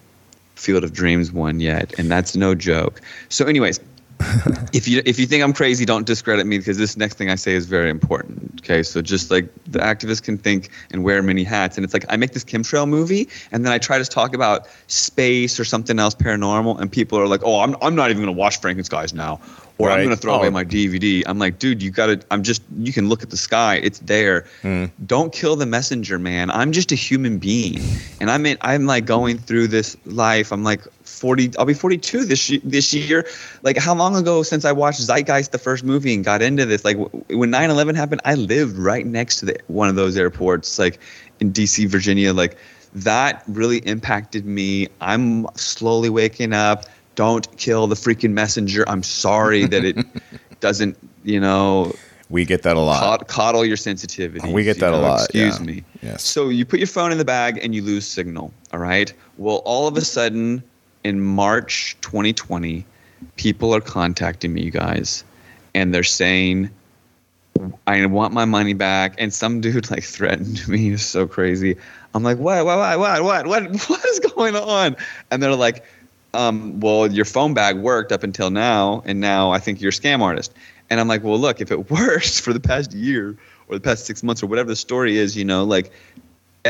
Field 0.60 0.84
of 0.84 0.94
Dreams 0.94 1.32
one 1.32 1.60
yet, 1.60 1.94
and 1.98 2.12
that's 2.12 2.36
no 2.36 2.54
joke. 2.54 3.02
So, 3.30 3.46
anyways, 3.46 3.80
if 4.74 4.88
you 4.88 5.02
if 5.06 5.18
you 5.20 5.26
think 5.26 5.44
I'm 5.44 5.54
crazy, 5.54 5.86
don't 5.86 6.06
discredit 6.06 6.46
me 6.46 6.58
because 6.58 6.78
this 6.78 6.98
next 6.98 7.18
thing 7.18 7.30
I 7.30 7.36
say 7.36 7.54
is 7.54 7.66
very 7.66 7.90
important. 7.90 8.60
Okay, 8.62 8.84
so 8.84 9.02
just 9.02 9.32
like 9.32 9.50
the 9.66 9.80
activist 9.80 10.24
can 10.24 10.38
think 10.38 10.70
and 10.92 11.04
wear 11.04 11.22
many 11.24 11.44
hats, 11.44 11.78
and 11.78 11.86
it's 11.86 11.94
like 11.94 12.06
I 12.10 12.18
make 12.18 12.32
this 12.34 12.44
chemtrail 12.44 12.88
movie, 12.88 13.30
and 13.52 13.66
then 13.66 13.72
I 13.72 13.78
try 13.78 13.98
to 13.98 14.06
talk 14.06 14.34
about 14.36 14.68
space 14.88 15.60
or 15.60 15.64
something 15.66 16.00
else 16.00 16.16
paranormal, 16.16 16.80
and 16.80 16.92
people 16.92 17.18
are 17.18 17.28
like, 17.28 17.42
"Oh, 17.44 17.62
I'm 17.62 17.76
I'm 17.82 17.96
not 17.96 18.10
even 18.10 18.22
gonna 18.22 18.32
watch 18.34 18.62
Frankenskies 18.62 19.14
now." 19.14 19.40
Or 19.78 19.90
I'm 19.90 20.04
gonna 20.04 20.18
throw 20.18 20.34
away 20.34 20.48
Oh. 20.50 20.52
my 20.52 20.66
DVD. 20.66 21.24
I'm 21.26 21.40
like, 21.40 21.58
dude, 21.58 21.82
you 21.82 21.90
gotta. 21.90 22.20
I'm 22.32 22.44
just. 22.44 22.62
You 22.80 22.92
can 22.92 23.08
look 23.08 23.24
at 23.24 23.30
the 23.30 23.38
sky. 23.38 23.76
It's 23.82 24.00
there. 24.00 24.46
Hmm. 24.62 24.88
Don't 25.06 25.32
kill 25.32 25.56
the 25.56 25.66
messenger, 25.66 26.20
man. 26.20 26.52
I'm 26.52 26.74
just 26.74 26.92
a 26.92 26.96
human 26.96 27.38
being, 27.40 27.80
and 28.20 28.30
I'm 28.30 28.46
in, 28.46 28.58
I'm 28.60 28.86
like 28.86 29.06
going 29.06 29.38
through 29.38 29.68
this 29.70 29.96
life. 30.06 30.52
I'm 30.52 30.66
like 30.66 30.82
40. 31.20 31.52
I'll 31.58 31.66
be 31.66 31.74
42 31.74 32.26
this 32.26 32.50
year, 32.50 32.62
this 32.64 32.94
year. 32.94 33.28
Like, 33.64 33.78
how 33.78 33.94
long 33.94 34.16
ago 34.16 34.42
since 34.44 34.66
I 34.66 34.72
watched 34.72 35.02
Zeitgeist, 35.02 35.52
the 35.52 35.58
first 35.58 35.84
movie, 35.84 36.14
and 36.14 36.24
got 36.24 36.42
into 36.42 36.66
this? 36.66 36.86
Like, 36.86 36.98
when 37.30 37.52
9/11 37.52 37.96
happened, 37.96 38.22
I 38.26 38.36
lived 38.36 38.78
right 38.78 39.06
next 39.06 39.38
to 39.40 39.46
the, 39.46 39.58
one 39.68 39.90
of 39.90 39.96
those 39.96 40.18
airports, 40.18 40.80
like 40.80 41.00
in 41.40 41.52
D.C., 41.52 41.86
Virginia. 41.88 42.34
Like, 42.34 42.58
that 42.94 43.44
really 43.48 43.80
impacted 43.80 44.46
me. 44.46 44.88
I'm 45.02 45.46
slowly 45.56 46.10
waking 46.10 46.54
up. 46.54 46.86
Don't 47.16 47.46
kill 47.58 47.86
the 47.88 47.96
freaking 47.96 48.32
messenger. 48.32 48.84
I'm 48.88 49.04
sorry 49.04 49.66
that 49.66 49.84
it 49.84 49.98
doesn't, 50.62 50.98
you 51.24 51.40
know, 51.40 51.94
We 52.30 52.46
get 52.46 52.64
that 52.64 52.78
a 52.78 52.80
lot. 52.80 53.28
coddle 53.28 53.66
your 53.66 53.76
sensitivity. 53.78 54.52
We 54.54 54.64
get 54.64 54.80
that 54.80 54.94
a 54.94 54.98
lot, 54.98 55.22
Excuse 55.26 55.60
yeah. 55.60 55.66
me. 55.66 55.84
Yes. 56.02 56.24
So 56.24 56.48
you 56.50 56.66
put 56.66 56.80
your 56.80 56.88
phone 56.88 57.12
in 57.12 57.18
the 57.18 57.26
bag 57.26 57.60
and 57.62 57.76
you 57.76 57.82
lose 57.82 58.08
signal. 58.08 58.54
All 58.72 58.80
right. 58.80 59.12
Well, 59.38 59.58
all 59.66 59.88
of 59.88 59.98
a 59.98 60.02
sudden, 60.02 60.64
in 61.04 61.22
March 61.22 61.98
2020, 62.02 62.86
people 63.36 63.74
are 63.74 63.82
contacting 63.82 64.54
me, 64.54 64.64
you 64.64 64.72
guys, 64.72 65.24
and 65.74 65.94
they're 65.94 66.04
saying, 66.04 66.70
"I 67.88 68.06
want 68.06 68.34
my 68.34 68.46
money 68.46 68.74
back." 68.74 69.16
And 69.18 69.34
some 69.34 69.62
dude 69.62 69.90
like 69.92 70.04
threatened 70.04 70.68
me. 70.68 70.92
It's 70.92 71.04
so 71.04 71.28
crazy. 71.28 71.78
I'm 72.14 72.24
like, 72.24 72.38
"What? 72.38 72.66
What? 72.66 72.78
What? 72.78 73.00
What? 73.00 73.24
What? 73.24 73.48
What? 73.48 73.64
What 73.90 74.06
is 74.06 74.20
going 74.20 74.56
on?" 74.56 74.96
And 75.32 75.42
they're 75.42 75.56
like, 75.56 75.84
um, 76.34 76.80
well, 76.80 77.12
your 77.12 77.26
phone 77.26 77.54
bag 77.54 77.78
worked 77.78 78.12
up 78.12 78.24
until 78.24 78.50
now, 78.50 79.02
and 79.06 79.20
now 79.20 79.52
I 79.52 79.60
think 79.60 79.82
you're 79.82 79.90
a 79.90 79.94
scam 79.94 80.22
artist. 80.22 80.54
And 80.90 81.00
I'm 81.00 81.08
like, 81.08 81.24
well, 81.24 81.40
look, 81.40 81.62
if 81.62 81.72
it 81.72 81.90
worked 81.92 82.42
for 82.42 82.54
the 82.54 82.60
past 82.60 82.94
year 82.94 83.36
or 83.68 83.76
the 83.76 83.82
past 83.82 84.06
six 84.06 84.24
months 84.24 84.44
or 84.44 84.48
whatever 84.48 84.70
the 84.70 84.76
story 84.76 85.18
is, 85.18 85.36
you 85.36 85.46
know, 85.46 85.64
like 85.64 85.92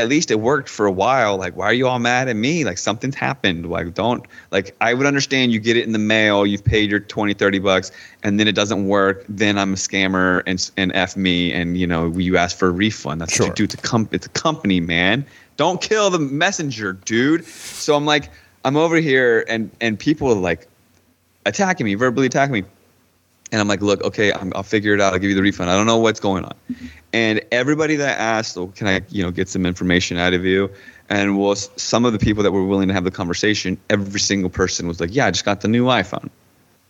at 0.00 0.08
least 0.08 0.30
it 0.30 0.40
worked 0.40 0.68
for 0.68 0.86
a 0.86 0.90
while. 0.92 1.36
Like, 1.36 1.56
why 1.56 1.66
are 1.66 1.72
you 1.72 1.86
all 1.86 1.98
mad 1.98 2.28
at 2.28 2.36
me? 2.36 2.64
Like 2.64 2.78
something's 2.78 3.14
happened. 3.14 3.68
Like, 3.70 3.94
don't 3.94 4.24
like 4.50 4.74
I 4.80 4.94
would 4.94 5.06
understand 5.06 5.52
you 5.52 5.60
get 5.60 5.76
it 5.76 5.84
in 5.84 5.92
the 5.92 5.98
mail, 5.98 6.46
you've 6.46 6.64
paid 6.64 6.90
your 6.90 7.00
20, 7.00 7.34
30 7.34 7.58
bucks, 7.60 7.92
and 8.22 8.40
then 8.40 8.48
it 8.48 8.54
doesn't 8.54 8.88
work. 8.88 9.24
Then 9.28 9.58
I'm 9.58 9.72
a 9.74 9.76
scammer 9.76 10.42
and 10.46 10.70
and 10.76 10.92
F 10.94 11.16
me 11.16 11.52
and 11.52 11.76
you 11.78 11.86
know, 11.86 12.08
you 12.16 12.36
ask 12.36 12.56
for 12.56 12.68
a 12.68 12.72
refund. 12.72 13.20
That's 13.20 13.32
Sure. 13.34 13.46
what 13.46 13.58
you 13.58 13.66
do. 13.66 13.72
It's 13.72 13.74
a 13.74 13.88
com- 13.88 14.08
it's 14.12 14.26
a 14.26 14.30
company, 14.30 14.80
man. 14.80 15.24
Don't 15.56 15.80
kill 15.80 16.10
the 16.10 16.18
messenger, 16.18 16.94
dude. 16.94 17.44
So 17.44 17.94
I'm 17.94 18.06
like, 18.06 18.30
I'm 18.64 18.76
over 18.76 18.96
here 18.96 19.44
and 19.48 19.70
and 19.80 19.98
people 19.98 20.28
are 20.28 20.34
like 20.34 20.66
attacking 21.46 21.84
me, 21.86 21.94
verbally 21.94 22.26
attacking 22.26 22.52
me. 22.52 22.64
And 23.52 23.60
I'm 23.60 23.68
like, 23.68 23.80
look, 23.82 24.02
okay, 24.02 24.32
I'm, 24.32 24.52
I'll 24.54 24.62
figure 24.62 24.94
it 24.94 25.00
out. 25.00 25.12
I'll 25.12 25.18
give 25.18 25.30
you 25.30 25.36
the 25.36 25.42
refund. 25.42 25.70
I 25.70 25.76
don't 25.76 25.86
know 25.86 25.98
what's 25.98 26.20
going 26.20 26.44
on. 26.44 26.54
And 27.12 27.40
everybody 27.50 27.96
that 27.96 28.18
asked, 28.20 28.56
oh, 28.56 28.68
can 28.68 28.86
I, 28.86 29.00
you 29.08 29.22
know, 29.24 29.30
get 29.32 29.48
some 29.48 29.66
information 29.66 30.16
out 30.16 30.34
of 30.34 30.44
you? 30.44 30.70
And 31.08 31.36
well, 31.36 31.52
s- 31.52 31.68
some 31.76 32.04
of 32.04 32.12
the 32.12 32.20
people 32.20 32.44
that 32.44 32.52
were 32.52 32.64
willing 32.64 32.86
to 32.88 32.94
have 32.94 33.02
the 33.02 33.10
conversation, 33.10 33.76
every 33.90 34.20
single 34.20 34.50
person 34.50 34.86
was 34.86 35.00
like, 35.00 35.10
yeah, 35.12 35.26
I 35.26 35.32
just 35.32 35.44
got 35.44 35.62
the 35.62 35.68
new 35.68 35.86
iPhone. 35.86 36.30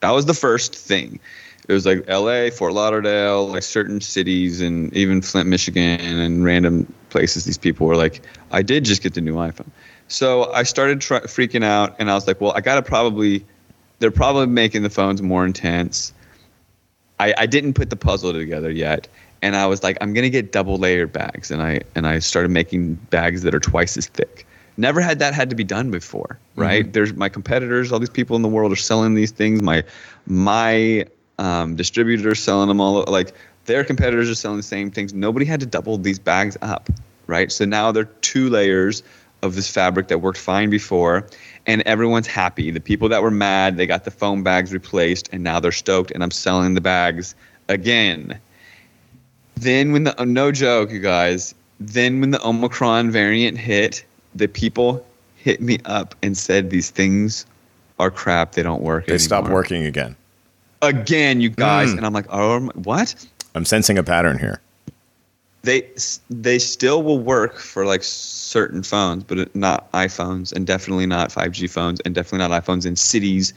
That 0.00 0.10
was 0.10 0.26
the 0.26 0.34
first 0.34 0.74
thing. 0.74 1.18
It 1.68 1.72
was 1.72 1.86
like 1.86 2.04
L.A., 2.08 2.50
Fort 2.50 2.72
Lauderdale, 2.72 3.48
like 3.48 3.62
certain 3.62 4.00
cities, 4.00 4.60
and 4.60 4.92
even 4.92 5.22
Flint, 5.22 5.48
Michigan, 5.48 6.00
and 6.00 6.44
random 6.44 6.92
places. 7.10 7.44
These 7.44 7.58
people 7.58 7.86
were 7.86 7.96
like, 7.96 8.22
I 8.50 8.60
did 8.62 8.84
just 8.84 9.02
get 9.02 9.14
the 9.14 9.20
new 9.20 9.36
iPhone. 9.36 9.68
So 10.08 10.52
I 10.52 10.64
started 10.64 11.00
freaking 11.00 11.62
out, 11.62 11.94
and 11.98 12.10
I 12.10 12.14
was 12.14 12.26
like, 12.26 12.40
well, 12.40 12.52
I 12.56 12.60
gotta 12.60 12.82
probably, 12.82 13.44
they're 14.00 14.10
probably 14.10 14.46
making 14.46 14.82
the 14.82 14.90
phones 14.90 15.22
more 15.22 15.44
intense. 15.46 16.12
I, 17.20 17.34
I 17.38 17.46
didn't 17.46 17.74
put 17.74 17.90
the 17.90 17.96
puzzle 17.96 18.32
together 18.32 18.70
yet 18.70 19.06
and 19.42 19.54
i 19.56 19.66
was 19.66 19.82
like 19.82 19.96
i'm 20.00 20.12
going 20.12 20.24
to 20.24 20.30
get 20.30 20.52
double 20.52 20.76
layered 20.76 21.12
bags 21.12 21.50
and 21.50 21.62
i 21.62 21.80
and 21.94 22.06
i 22.06 22.18
started 22.18 22.50
making 22.50 22.94
bags 23.10 23.42
that 23.42 23.54
are 23.54 23.60
twice 23.60 23.96
as 23.96 24.06
thick. 24.06 24.46
Never 24.76 25.00
had 25.00 25.18
that 25.18 25.34
had 25.34 25.50
to 25.50 25.56
be 25.56 25.64
done 25.64 25.90
before 25.90 26.38
right? 26.56 26.90
There's 26.92 27.12
my 27.14 27.28
competitors 27.28 27.92
all 27.92 27.98
these 27.98 28.08
people 28.08 28.36
in 28.36 28.42
the 28.42 28.48
world 28.48 28.72
are 28.72 28.76
selling 28.76 29.14
these 29.14 29.30
things. 29.30 29.62
My 29.62 29.84
my 30.26 31.06
um, 31.38 31.76
distributors 31.76 32.38
selling 32.40 32.68
them 32.68 32.80
all 32.80 33.04
like 33.04 33.32
their 33.66 33.84
competitors 33.84 34.30
are 34.30 34.34
selling 34.34 34.56
the 34.56 34.62
same 34.62 34.90
things. 34.90 35.12
Nobody 35.12 35.44
had 35.44 35.60
to 35.60 35.66
double 35.66 35.98
these 35.98 36.18
bags 36.18 36.56
up 36.62 36.88
right? 37.30 37.52
So 37.52 37.64
now 37.64 37.92
they're 37.92 38.04
two 38.04 38.50
layers 38.50 39.02
of 39.42 39.54
this 39.54 39.70
fabric 39.70 40.08
that 40.08 40.18
worked 40.18 40.38
fine 40.38 40.68
before 40.68 41.26
and 41.66 41.82
everyone's 41.82 42.26
happy 42.26 42.70
the 42.70 42.80
people 42.80 43.08
that 43.08 43.22
were 43.22 43.30
mad 43.30 43.76
they 43.76 43.86
got 43.86 44.04
the 44.04 44.10
foam 44.10 44.42
bags 44.42 44.72
replaced 44.72 45.28
and 45.32 45.42
now 45.44 45.60
they're 45.60 45.72
stoked 45.72 46.10
and 46.12 46.22
i'm 46.22 46.30
selling 46.30 46.74
the 46.74 46.80
bags 46.80 47.34
again 47.68 48.38
then 49.56 49.92
when 49.92 50.04
the 50.04 50.14
no 50.24 50.50
joke 50.52 50.90
you 50.90 51.00
guys 51.00 51.54
then 51.78 52.20
when 52.20 52.30
the 52.30 52.42
omicron 52.46 53.10
variant 53.10 53.56
hit 53.58 54.04
the 54.34 54.48
people 54.48 55.04
hit 55.36 55.60
me 55.60 55.78
up 55.84 56.14
and 56.22 56.36
said 56.36 56.70
these 56.70 56.90
things 56.90 57.46
are 57.98 58.10
crap 58.10 58.52
they 58.52 58.62
don't 58.62 58.82
work 58.82 59.06
They 59.06 59.18
stop 59.18 59.40
anymore." 59.44 59.60
working 59.60 59.84
again. 59.84 60.16
again 60.82 61.40
you 61.40 61.50
guys 61.50 61.90
Mm. 61.90 61.98
and 61.98 62.06
i'm 62.06 62.12
like 62.12 62.26
oh 62.30 62.60
what 62.74 63.14
I'm 63.54 63.64
sensing 63.64 63.98
a 63.98 64.04
pattern 64.04 64.38
here. 64.38 64.60
They 65.62 65.86
they 66.30 66.58
still 66.58 67.02
will 67.02 67.18
work 67.18 67.58
for 67.58 67.84
like 67.84 68.02
certain 68.02 68.82
phones, 68.82 69.24
but 69.24 69.54
not 69.54 69.90
iPhones, 69.92 70.52
and 70.52 70.66
definitely 70.66 71.06
not 71.06 71.30
5G 71.30 71.68
phones, 71.68 72.00
and 72.00 72.14
definitely 72.14 72.46
not 72.48 72.64
iPhones 72.64 72.86
in 72.86 72.96
cities. 72.96 73.52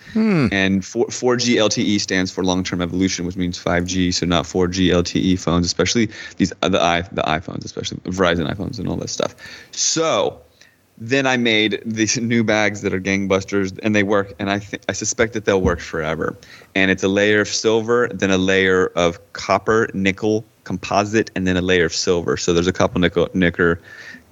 And 0.52 0.86
4, 0.86 1.08
4G 1.08 1.56
LTE 1.56 2.02
stands 2.02 2.30
for 2.30 2.44
long-term 2.44 2.82
evolution, 2.82 3.26
which 3.26 3.38
means 3.38 3.64
5G, 3.64 4.14
so 4.14 4.26
not 4.26 4.46
4G 4.46 4.90
LTE 4.90 5.40
phones, 5.40 5.66
especially 5.66 6.10
these 6.38 6.52
uh, 6.62 6.70
the 6.70 6.82
i 6.82 7.02
the 7.02 7.22
iPhones, 7.24 7.64
especially 7.64 7.98
Verizon 8.00 8.52
iPhones 8.52 8.80
and 8.80 8.88
all 8.88 8.98
that 8.98 9.10
stuff. 9.10 9.36
So 9.72 10.42
then 10.98 11.26
I 11.26 11.38
made 11.38 11.82
these 11.86 12.18
new 12.34 12.44
bags 12.44 12.82
that 12.82 12.94
are 12.94 13.00
gangbusters, 13.00 13.80
and 13.82 13.96
they 13.96 14.04
work. 14.04 14.34
And 14.40 14.50
I 14.50 14.60
th- 14.60 14.84
I 14.90 14.92
suspect 14.92 15.34
that 15.34 15.46
they'll 15.46 15.62
work 15.62 15.80
forever. 15.80 16.36
And 16.76 16.92
it's 16.92 17.04
a 17.04 17.08
layer 17.08 17.40
of 17.42 17.48
silver, 17.48 18.10
then 18.14 18.30
a 18.30 18.38
layer 18.38 18.88
of 18.88 19.20
copper, 19.32 19.90
nickel, 19.94 20.46
composite, 20.64 21.32
and 21.36 21.48
then 21.48 21.58
a 21.58 21.62
layer 21.62 21.86
of 21.86 21.94
silver. 21.94 22.38
So 22.38 22.54
there's 22.54 22.68
a 22.68 22.74
couple 22.74 23.00
nickel, 23.02 23.28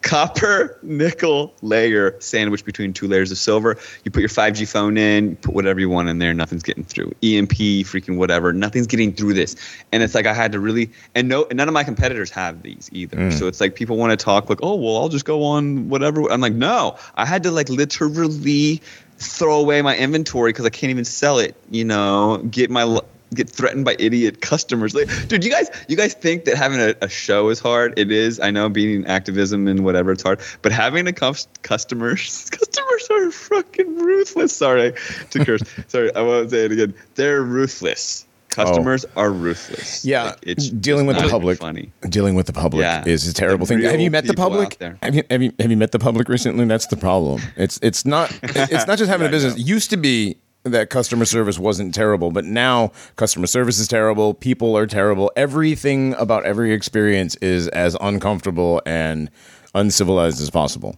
copper, 0.01 0.77
nickel 0.81 1.53
layer 1.61 2.19
sandwiched 2.19 2.65
between 2.65 2.93
two 2.93 3.07
layers 3.07 3.31
of 3.31 3.37
silver. 3.37 3.77
You 4.03 4.11
put 4.11 4.21
your 4.21 4.29
5G 4.29 4.67
phone 4.67 4.97
in, 4.97 5.35
put 5.37 5.53
whatever 5.53 5.79
you 5.79 5.89
want 5.89 6.09
in 6.09 6.19
there, 6.19 6.33
nothing's 6.33 6.63
getting 6.63 6.83
through. 6.83 7.13
EMP, 7.23 7.51
freaking 7.85 8.17
whatever, 8.17 8.51
nothing's 8.53 8.87
getting 8.87 9.13
through 9.13 9.33
this. 9.33 9.55
And 9.91 10.03
it's 10.03 10.15
like 10.15 10.25
I 10.25 10.33
had 10.33 10.51
to 10.53 10.59
really, 10.59 10.91
and 11.15 11.27
no, 11.27 11.45
and 11.45 11.57
none 11.57 11.67
of 11.67 11.73
my 11.73 11.83
competitors 11.83 12.31
have 12.31 12.63
these 12.63 12.89
either. 12.91 13.17
Mm. 13.17 13.33
So 13.33 13.47
it's 13.47 13.61
like 13.61 13.75
people 13.75 13.97
want 13.97 14.17
to 14.17 14.23
talk 14.23 14.49
like, 14.49 14.59
oh 14.63 14.75
well, 14.75 14.97
I'll 14.97 15.09
just 15.09 15.25
go 15.25 15.43
on 15.43 15.89
whatever. 15.89 16.31
I'm 16.31 16.41
like, 16.41 16.53
no, 16.53 16.97
I 17.15 17.25
had 17.25 17.43
to 17.43 17.51
like 17.51 17.69
literally 17.69 18.81
throw 19.17 19.59
away 19.59 19.81
my 19.83 19.95
inventory 19.95 20.49
because 20.51 20.65
I 20.65 20.69
can't 20.69 20.89
even 20.89 21.05
sell 21.05 21.37
it. 21.37 21.55
You 21.69 21.85
know, 21.85 22.37
get 22.49 22.71
my 22.71 23.01
get 23.33 23.49
threatened 23.49 23.85
by 23.85 23.95
idiot 23.99 24.41
customers. 24.41 24.93
Like, 24.93 25.07
dude, 25.27 25.43
you 25.43 25.51
guys, 25.51 25.69
you 25.87 25.95
guys 25.95 26.13
think 26.13 26.45
that 26.45 26.57
having 26.57 26.79
a, 26.79 26.93
a 27.01 27.09
show 27.09 27.49
is 27.49 27.59
hard? 27.59 27.97
It 27.97 28.11
is. 28.11 28.39
I 28.39 28.51
know 28.51 28.69
being 28.69 28.95
in 28.95 29.07
activism 29.07 29.67
and 29.67 29.83
whatever 29.83 30.11
it's 30.11 30.23
hard, 30.23 30.39
but 30.61 30.71
having 30.71 31.07
a 31.07 31.13
cus- 31.13 31.47
customers, 31.61 32.49
customers 32.51 33.07
are 33.09 33.31
fucking 33.31 33.97
ruthless. 33.97 34.55
Sorry 34.55 34.93
to 35.31 35.45
curse. 35.45 35.61
Sorry, 35.87 36.13
I 36.15 36.21
won't 36.21 36.49
say 36.51 36.65
it 36.65 36.71
again. 36.71 36.93
They're 37.15 37.41
ruthless. 37.41 38.25
Customers 38.49 39.05
oh. 39.15 39.21
are 39.21 39.31
ruthless. 39.31 40.03
Yeah, 40.03 40.23
Like, 40.23 40.39
it's 40.41 40.69
dealing 40.69 41.07
with 41.07 41.17
the 41.17 41.29
public. 41.29 41.59
Funny. 41.59 41.89
Dealing 42.01 42.35
with 42.35 42.47
the 42.47 42.53
public 42.53 42.81
Yeah. 42.81 43.03
is 43.05 43.25
a 43.25 43.33
terrible 43.33 43.65
thing. 43.65 43.79
Have 43.81 44.01
you 44.01 44.11
met 44.11 44.25
the 44.25 44.33
public? 44.33 44.77
Have 45.01 45.15
you, 45.15 45.23
have 45.29 45.41
you 45.41 45.53
have 45.57 45.71
you 45.71 45.77
met 45.77 45.93
the 45.93 45.99
public 45.99 46.27
recently? 46.27 46.65
That's 46.65 46.87
the 46.87 46.97
problem. 46.97 47.41
It's 47.55 47.79
it's 47.81 48.05
not 48.05 48.37
it's 48.43 48.87
not 48.87 48.97
just 48.97 49.09
having 49.09 49.27
a 49.27 49.29
business. 49.31 49.55
It 49.55 49.65
used 49.65 49.89
to 49.91 49.97
be 49.97 50.37
that 50.63 50.89
customer 50.89 51.25
service 51.25 51.57
wasn't 51.57 51.93
terrible, 51.95 52.31
but 52.31 52.45
now 52.45 52.91
customer 53.15 53.47
service 53.47 53.79
is 53.79 53.87
terrible. 53.87 54.33
People 54.33 54.77
are 54.77 54.85
terrible. 54.85 55.31
Everything 55.35 56.13
about 56.15 56.45
every 56.45 56.71
experience 56.73 57.35
is 57.37 57.67
as 57.69 57.95
uncomfortable 57.99 58.81
and 58.85 59.29
uncivilized 59.73 60.39
as 60.41 60.49
possible. 60.49 60.95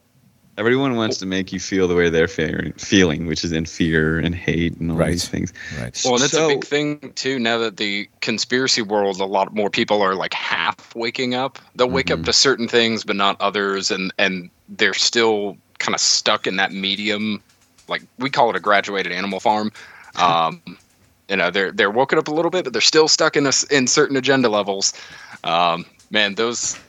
Everyone 0.55 0.95
wants 0.95 1.17
to 1.17 1.25
make 1.25 1.51
you 1.51 1.59
feel 1.59 1.87
the 1.87 1.95
way 1.95 2.09
they're 2.09 2.27
fe- 2.27 2.73
feeling, 2.77 3.25
which 3.25 3.43
is 3.43 3.51
in 3.51 3.65
fear 3.65 4.19
and 4.19 4.35
hate 4.35 4.77
and 4.77 4.91
all 4.91 4.97
Right. 4.97 5.11
these 5.13 5.27
things. 5.27 5.51
Right. 5.79 5.99
Well, 6.05 6.13
and 6.15 6.21
that's 6.21 6.33
So- 6.33 6.45
a 6.45 6.49
big 6.49 6.63
thing 6.63 7.11
too. 7.15 7.39
Now 7.39 7.57
that 7.59 7.77
the 7.77 8.07
conspiracy 8.21 8.83
world, 8.83 9.19
a 9.19 9.25
lot 9.25 9.55
more 9.55 9.71
people 9.71 10.01
are 10.03 10.13
like 10.13 10.33
half 10.33 10.93
waking 10.95 11.33
up. 11.33 11.57
They'll 11.75 11.89
wake 11.89 12.07
Mm-hmm. 12.07 12.19
up 12.19 12.25
to 12.25 12.33
certain 12.33 12.67
things, 12.67 13.03
but 13.03 13.15
not 13.15 13.37
others, 13.41 13.89
and 13.89 14.13
and 14.19 14.51
they're 14.69 14.93
still 14.93 15.57
kind 15.79 15.95
of 15.95 16.01
stuck 16.01 16.45
in 16.45 16.57
that 16.57 16.71
medium 16.71 17.41
like 17.87 18.03
we 18.17 18.29
call 18.29 18.49
it 18.49 18.55
a 18.55 18.59
graduated 18.59 19.11
animal 19.11 19.39
farm. 19.39 19.71
Um, 20.15 20.61
you 21.29 21.37
know, 21.37 21.49
they're 21.49 21.71
they're 21.71 21.91
woken 21.91 22.19
up 22.19 22.27
a 22.27 22.31
little 22.31 22.51
bit, 22.51 22.63
but 22.63 22.73
they're 22.73 22.81
still 22.81 23.07
stuck 23.07 23.35
in 23.35 23.45
a 23.45 23.51
in 23.71 23.87
certain 23.87 24.15
agenda 24.17 24.49
levels. 24.49 24.93
Um, 25.43 25.85
man, 26.11 26.35
those 26.35 26.79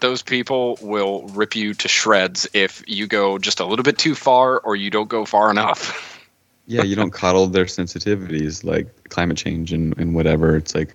those 0.00 0.22
people 0.22 0.78
will 0.82 1.22
rip 1.28 1.56
you 1.56 1.74
to 1.74 1.88
shreds 1.88 2.46
if 2.52 2.82
you 2.86 3.06
go 3.06 3.38
just 3.38 3.60
a 3.60 3.64
little 3.64 3.82
bit 3.82 3.98
too 3.98 4.14
far 4.14 4.58
or 4.60 4.76
you 4.76 4.90
don't 4.90 5.08
go 5.08 5.24
far 5.24 5.50
enough. 5.50 6.20
yeah, 6.66 6.82
you 6.82 6.94
don't 6.94 7.10
coddle 7.10 7.46
their 7.46 7.64
sensitivities 7.64 8.64
like 8.64 9.08
climate 9.08 9.36
change 9.36 9.72
and, 9.72 9.96
and 9.98 10.14
whatever. 10.14 10.56
It's 10.56 10.74
like, 10.74 10.94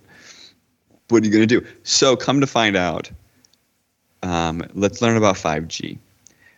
what 1.09 1.21
are 1.21 1.25
you 1.25 1.31
going 1.31 1.47
to 1.47 1.59
do? 1.59 1.65
So, 1.83 2.15
come 2.15 2.41
to 2.41 2.47
find 2.47 2.75
out, 2.75 3.09
um, 4.23 4.63
let's 4.73 5.01
learn 5.01 5.17
about 5.17 5.35
5G. 5.35 5.97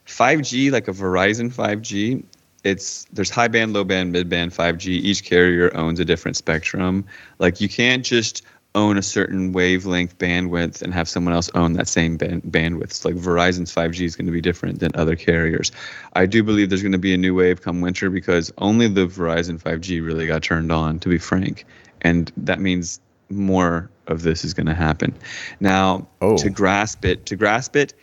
5G, 0.05 0.72
like 0.72 0.88
a 0.88 0.91
Verizon 0.91 1.51
5G, 1.51 2.24
it's 2.68 3.05
there's 3.13 3.30
high 3.30 3.47
band, 3.47 3.74
low 3.74 3.84
band, 3.84 4.11
mid 4.11 4.30
band 4.30 4.51
5G. 4.51 4.88
Each 4.88 5.24
carrier 5.24 5.76
owns 5.76 5.99
a 5.99 6.05
different 6.05 6.38
spectrum. 6.38 7.05
Like 7.39 7.61
you 7.61 7.70
can't 7.70 8.03
just 8.05 8.43
own 8.76 8.97
a 8.97 9.01
certain 9.01 9.53
wavelength 9.53 10.18
bandwidth 10.20 10.82
and 10.84 10.93
have 10.93 11.09
someone 11.09 11.34
else 11.34 11.49
own 11.55 11.74
that 11.74 11.88
same 11.88 12.15
band- 12.18 12.43
bandwidth. 12.43 12.84
It's 12.84 13.05
like 13.05 13.15
Verizon's 13.15 13.74
5G 13.74 14.01
is 14.05 14.15
going 14.15 14.28
to 14.28 14.32
be 14.32 14.41
different 14.41 14.80
than 14.80 14.91
other 14.93 15.15
carriers. 15.15 15.72
I 16.13 16.28
do 16.28 16.43
believe 16.43 16.70
there's 16.70 16.84
going 16.84 16.91
to 16.91 16.97
be 16.99 17.13
a 17.13 17.18
new 17.18 17.34
wave 17.34 17.61
come 17.61 17.82
winter 17.82 18.09
because 18.11 18.53
only 18.59 18.88
the 18.88 19.07
Verizon 19.07 19.59
5G 19.59 20.05
really 20.05 20.28
got 20.28 20.43
turned 20.43 20.72
on, 20.72 20.99
to 20.99 21.09
be 21.09 21.18
frank. 21.18 21.65
And 22.01 22.32
that 22.38 22.59
means 22.59 22.99
more 23.30 23.89
of 24.05 24.22
this 24.22 24.45
is 24.45 24.53
going 24.53 24.68
to 24.68 24.76
happen. 24.76 25.13
Now, 25.59 26.07
Oh. 26.22 26.38
to 26.38 26.49
grasp 26.49 27.03
it, 27.03 27.26
to 27.26 27.36
grasp 27.36 27.76
it, 27.76 27.93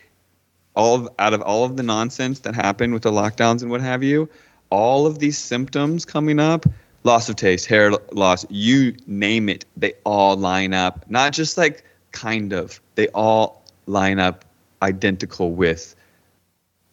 all 0.75 0.97
of, 0.97 1.09
out 1.21 1.35
of 1.35 1.41
all 1.43 1.65
of 1.65 1.77
the 1.77 1.85
nonsense 1.85 2.41
that 2.41 2.55
happened 2.55 2.95
with 2.95 3.03
the 3.05 3.13
lockdowns 3.13 3.63
and 3.63 3.71
what 3.71 3.81
have 3.81 4.03
you, 4.03 4.29
all 4.71 5.07
of 5.07 5.19
these 5.19 5.39
symptoms 5.39 6.05
coming 6.05 6.41
up 6.41 6.67
loss 7.05 7.29
of 7.29 7.37
taste, 7.37 7.67
hair 7.67 7.93
loss, 8.13 8.45
you 8.51 8.97
name 9.07 9.49
it, 9.49 9.65
they 9.77 9.93
all 10.05 10.37
line 10.37 10.73
up. 10.73 11.09
Not 11.09 11.33
just 11.33 11.57
like 11.57 11.85
kind 12.13 12.53
of, 12.53 12.81
they 12.97 13.09
all 13.09 13.63
line 13.87 14.19
up 14.19 14.45
identical 14.83 15.53
with 15.53 15.95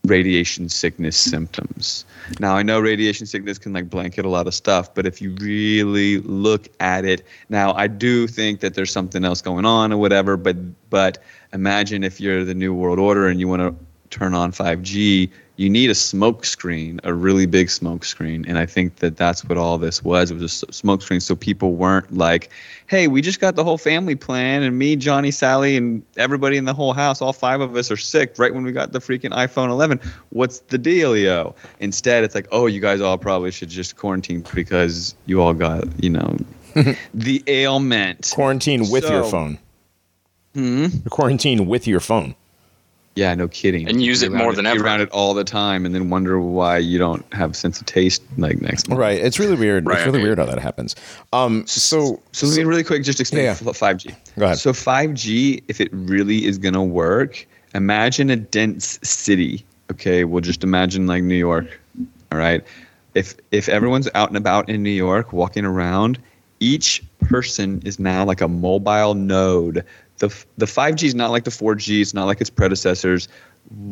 radiation 0.06 0.68
sickness 0.68 1.16
symptoms. 1.16 2.06
Now, 2.40 2.56
I 2.56 2.64
know 2.64 2.80
radiation 2.80 3.26
sickness 3.26 3.58
can 3.58 3.72
like 3.72 3.90
blanket 3.90 4.26
a 4.26 4.30
lot 4.30 4.48
of 4.48 4.54
stuff, 4.54 4.94
but 4.94 5.06
if 5.06 5.22
you 5.22 5.36
really 5.40 6.20
look 6.20 6.68
at 6.80 7.06
it, 7.06 7.24
now 7.50 7.74
I 7.74 7.88
do 7.88 8.28
think 8.28 8.62
that 8.62 8.74
there's 8.74 8.92
something 8.92 9.24
else 9.24 9.42
going 9.42 9.66
on 9.66 9.94
or 9.94 9.98
whatever, 9.98 10.38
but 10.38 10.58
but 10.90 11.20
imagine 11.54 12.04
if 12.04 12.20
you're 12.20 12.44
the 12.44 12.56
new 12.56 12.74
world 12.74 13.00
order 13.00 13.28
and 13.28 13.40
you 13.40 13.48
want 13.48 13.62
to 13.62 13.76
turn 14.10 14.34
on 14.34 14.52
5G, 14.52 15.30
you 15.62 15.70
need 15.70 15.92
a 15.92 15.96
smoke 15.96 16.44
screen, 16.44 17.00
a 17.04 17.14
really 17.14 17.46
big 17.46 17.70
smoke 17.70 18.04
screen. 18.04 18.44
And 18.48 18.58
I 18.58 18.66
think 18.66 18.96
that 18.96 19.16
that's 19.16 19.46
what 19.46 19.60
all 19.60 19.78
this 19.78 20.04
was. 20.04 20.32
It 20.32 20.40
was 20.40 20.64
a 20.64 20.74
smoke 20.74 21.04
screen. 21.04 21.20
So 21.20 21.36
people 21.36 21.74
weren't 21.76 22.12
like, 22.12 22.50
hey, 22.88 23.08
we 23.08 23.22
just 23.22 23.40
got 23.40 23.56
the 23.56 23.64
whole 23.64 23.78
family 23.78 24.16
plan, 24.16 24.64
and 24.64 24.80
me, 24.80 24.96
Johnny, 24.96 25.30
Sally, 25.30 25.78
and 25.78 26.02
everybody 26.18 26.58
in 26.58 26.66
the 26.66 26.74
whole 26.74 26.94
house, 26.94 27.22
all 27.22 27.32
five 27.32 27.62
of 27.62 27.76
us 27.76 27.92
are 27.92 27.98
sick 27.98 28.40
right 28.40 28.52
when 28.52 28.64
we 28.64 28.72
got 28.72 28.92
the 28.92 28.98
freaking 28.98 29.30
iPhone 29.30 29.70
11. 29.70 30.02
What's 30.32 30.62
the 30.62 30.80
dealio? 30.80 31.54
Instead, 31.80 32.24
it's 32.24 32.34
like, 32.34 32.48
oh, 32.52 32.66
you 32.66 32.80
guys 32.80 33.00
all 33.00 33.20
probably 33.20 33.52
should 33.52 33.70
just 33.70 33.98
quarantine 33.98 34.44
because 34.56 35.14
you 35.28 35.44
all 35.44 35.54
got, 35.54 35.84
you 36.04 36.10
know, 36.10 36.38
the 37.14 37.44
ailment. 37.46 38.32
Quarantine 38.34 38.90
with 38.90 39.08
your 39.08 39.24
phone. 39.26 39.60
Hmm? 40.56 40.88
Quarantine 41.12 41.68
with 41.68 41.86
your 41.86 42.00
phone. 42.00 42.36
Yeah, 43.16 43.36
no 43.36 43.50
kidding. 43.50 43.90
And 43.90 44.02
use 44.02 44.22
it 44.22 44.32
around 44.32 44.38
more 44.38 44.54
than 44.54 44.64
be 44.64 44.72
ever. 44.72 44.84
around 44.86 45.02
it 45.02 45.10
all 45.10 45.34
the 45.34 45.44
time, 45.44 45.86
and 45.86 45.94
then 45.94 46.10
wonder 46.10 46.40
why 46.40 46.78
you 46.78 46.98
don't 46.98 47.26
have 47.34 47.56
sense 47.56 47.80
of 47.82 47.86
taste 47.86 48.24
like 48.38 48.62
next 48.62 48.88
month. 48.88 49.00
Right. 49.00 49.20
It's 49.20 49.38
really 49.38 49.58
weird. 49.58 49.86
Right. 49.86 49.98
It's 49.98 50.06
really 50.06 50.24
weird 50.24 50.38
how 50.38 50.46
that 50.46 50.60
happens. 50.60 50.96
Um. 51.34 51.68
So. 51.68 52.22
So 52.32 52.48
let 52.48 52.58
me 52.58 52.64
really 52.64 52.84
quick 52.84 53.04
just 53.04 53.20
explain 53.20 53.44
Yeah, 53.44 53.54
5G. 53.56 54.16
Go 54.38 54.46
ahead. 54.46 54.60
So 54.60 54.72
5G, 54.72 55.64
if 55.68 55.82
it 55.82 55.90
really 55.92 56.46
is 56.46 56.58
going 56.58 56.74
to 56.74 56.82
work, 56.82 57.46
imagine 57.76 58.30
a 58.30 58.38
dense 58.38 58.98
city. 59.04 59.66
Okay, 59.92 60.24
we'll 60.24 60.42
just 60.42 60.64
imagine 60.64 61.06
like 61.06 61.24
New 61.24 61.36
York. 61.36 61.80
All 62.32 62.38
right. 62.38 62.64
If 63.14 63.36
if 63.52 63.68
everyone's 63.68 64.08
out 64.16 64.30
and 64.30 64.38
about 64.38 64.70
in 64.70 64.84
New 64.84 64.90
York, 64.90 65.34
walking 65.34 65.66
around, 65.66 66.18
each 66.62 67.04
person 67.20 67.82
is 67.84 68.00
now 68.00 68.24
like 68.24 68.40
a 68.40 68.48
mobile 68.48 69.16
node. 69.16 69.84
The 70.22 70.46
the 70.58 70.68
5G 70.68 71.04
is 71.04 71.16
not 71.16 71.32
like 71.32 71.46
the 71.46 71.52
4G. 71.52 72.00
It's 72.00 72.14
not 72.14 72.26
like 72.26 72.40
its 72.42 72.50
predecessors. 72.50 73.28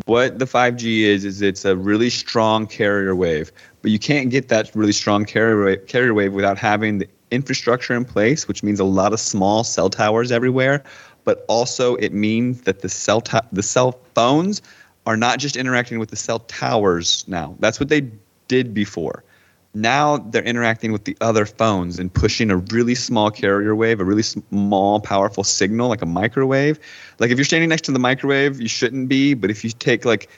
What 0.05 0.37
the 0.37 0.45
5G 0.45 1.01
is 1.01 1.25
is 1.25 1.41
it's 1.41 1.65
a 1.65 1.75
really 1.75 2.11
strong 2.11 2.67
carrier 2.67 3.15
wave, 3.15 3.51
but 3.81 3.89
you 3.89 3.97
can't 3.97 4.29
get 4.29 4.47
that 4.49 4.69
really 4.75 4.91
strong 4.91 5.25
carrier 5.25 5.65
wave, 5.65 5.87
carrier 5.87 6.13
wave 6.13 6.33
without 6.33 6.59
having 6.59 6.99
the 6.99 7.07
infrastructure 7.31 7.95
in 7.95 8.05
place, 8.05 8.47
which 8.47 8.61
means 8.61 8.79
a 8.79 8.83
lot 8.83 9.11
of 9.11 9.19
small 9.19 9.63
cell 9.63 9.89
towers 9.89 10.31
everywhere. 10.31 10.83
But 11.23 11.45
also, 11.47 11.95
it 11.95 12.13
means 12.13 12.61
that 12.61 12.81
the 12.81 12.89
cell 12.89 13.21
to- 13.21 13.43
the 13.51 13.63
cell 13.63 13.99
phones 14.13 14.61
are 15.07 15.17
not 15.17 15.39
just 15.39 15.57
interacting 15.57 15.97
with 15.97 16.09
the 16.09 16.15
cell 16.15 16.39
towers 16.39 17.25
now. 17.27 17.55
That's 17.59 17.79
what 17.79 17.89
they 17.89 18.07
did 18.47 18.75
before. 18.75 19.23
Now 19.73 20.17
they're 20.17 20.43
interacting 20.43 20.91
with 20.91 21.03
the 21.03 21.15
other 21.21 21.45
phones 21.45 21.99
and 21.99 22.11
pushing 22.11 22.49
a 22.49 22.57
really 22.57 22.95
small 22.95 23.29
carrier 23.29 23.75
wave, 23.75 23.99
a 23.99 24.03
really 24.03 24.23
small, 24.23 24.99
powerful 24.99 25.43
signal, 25.43 25.89
like 25.89 26.01
a 26.01 26.07
microwave. 26.07 26.79
Like 27.19 27.29
if 27.29 27.37
you're 27.37 27.45
standing 27.45 27.69
next 27.69 27.83
to 27.83 27.91
the 27.91 27.99
microwave, 27.99 28.59
you 28.59 28.67
shouldn't 28.67 29.09
be. 29.09 29.35
But 29.35 29.51
if 29.51 29.63
you 29.63 29.69
take 29.69 30.05
like 30.05 30.29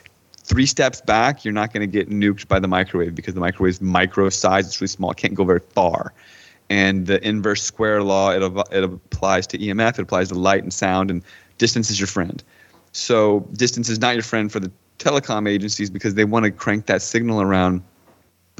three 0.43 0.65
steps 0.65 0.99
back, 1.01 1.45
you're 1.45 1.53
not 1.53 1.73
going 1.73 1.81
to 1.81 1.87
get 1.87 2.09
nuked 2.09 2.47
by 2.47 2.59
the 2.59 2.67
microwave 2.67 3.15
because 3.15 3.33
the 3.33 3.39
microwave's 3.39 3.79
micro 3.79 4.29
size, 4.29 4.67
it's 4.67 4.81
really 4.81 4.89
small, 4.89 5.13
can't 5.13 5.33
go 5.33 5.45
very 5.45 5.61
far. 5.61 6.13
And 6.69 7.05
the 7.05 7.25
inverse 7.25 7.63
square 7.63 8.03
law, 8.03 8.31
it, 8.31 8.41
it 8.71 8.83
applies 8.83 9.47
to 9.47 9.57
EMF, 9.57 9.93
it 9.93 9.99
applies 9.99 10.29
to 10.29 10.35
light 10.35 10.63
and 10.63 10.73
sound, 10.73 11.09
and 11.09 11.23
distance 11.57 11.89
is 11.89 11.99
your 11.99 12.07
friend. 12.07 12.43
So 12.91 13.47
distance 13.53 13.89
is 13.89 13.99
not 13.99 14.15
your 14.15 14.23
friend 14.23 14.51
for 14.51 14.59
the 14.59 14.71
telecom 14.99 15.49
agencies 15.49 15.89
because 15.89 16.15
they 16.15 16.25
want 16.25 16.45
to 16.45 16.51
crank 16.51 16.85
that 16.85 17.01
signal 17.01 17.41
around, 17.41 17.81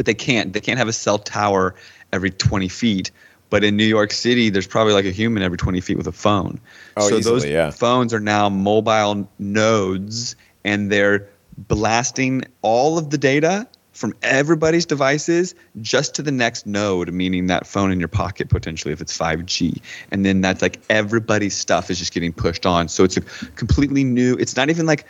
but 0.02 0.08
they 0.08 0.16
can't. 0.16 0.52
They 0.52 0.60
can't 0.60 0.80
have 0.80 0.88
a 0.88 0.94
cell 0.94 1.20
tower 1.20 1.76
every 2.12 2.32
20 2.32 2.68
feet. 2.70 3.12
But 3.52 3.64
in 3.64 3.78
New 3.78 3.86
York 3.86 4.12
City, 4.12 4.50
there's 4.50 4.66
probably 4.66 4.94
like 4.94 5.06
a 5.06 5.12
human 5.12 5.44
every 5.44 5.60
20 5.60 5.80
feet 5.80 5.96
with 5.96 6.08
a 6.08 6.12
phone. 6.12 6.60
Oh, 6.98 7.08
so 7.08 7.18
easily, 7.18 7.40
those 7.42 7.46
yeah. 7.46 7.70
phones 7.70 8.16
are 8.16 8.20
now 8.20 8.50
mobile 8.50 9.30
nodes, 9.38 10.36
and 10.66 10.92
they're 10.92 11.30
blasting 11.56 12.46
all 12.64 12.98
of 12.98 13.12
the 13.12 13.18
data 13.20 13.68
from 13.92 14.16
everybody's 14.24 14.88
devices 14.88 15.54
just 15.82 16.16
to 16.16 16.24
the 16.24 16.32
next 16.32 16.66
node, 16.66 17.14
meaning 17.14 17.46
that 17.48 17.68
phone 17.68 17.92
in 17.92 18.00
your 18.00 18.08
pocket 18.08 18.50
potentially 18.50 18.92
if 18.92 19.02
it's 19.02 19.16
5G. 19.16 19.80
And 20.10 20.26
then 20.26 20.42
that's 20.42 20.64
like 20.64 20.82
everybody's 20.90 21.56
stuff 21.56 21.92
is 21.92 22.00
just 22.00 22.12
getting 22.12 22.34
pushed 22.34 22.66
on. 22.66 22.88
So 22.88 23.04
it's 23.04 23.18
a 23.18 23.22
completely 23.56 24.04
new, 24.04 24.36
it's 24.40 24.56
not 24.56 24.72
even 24.72 24.88
like, 24.88 25.06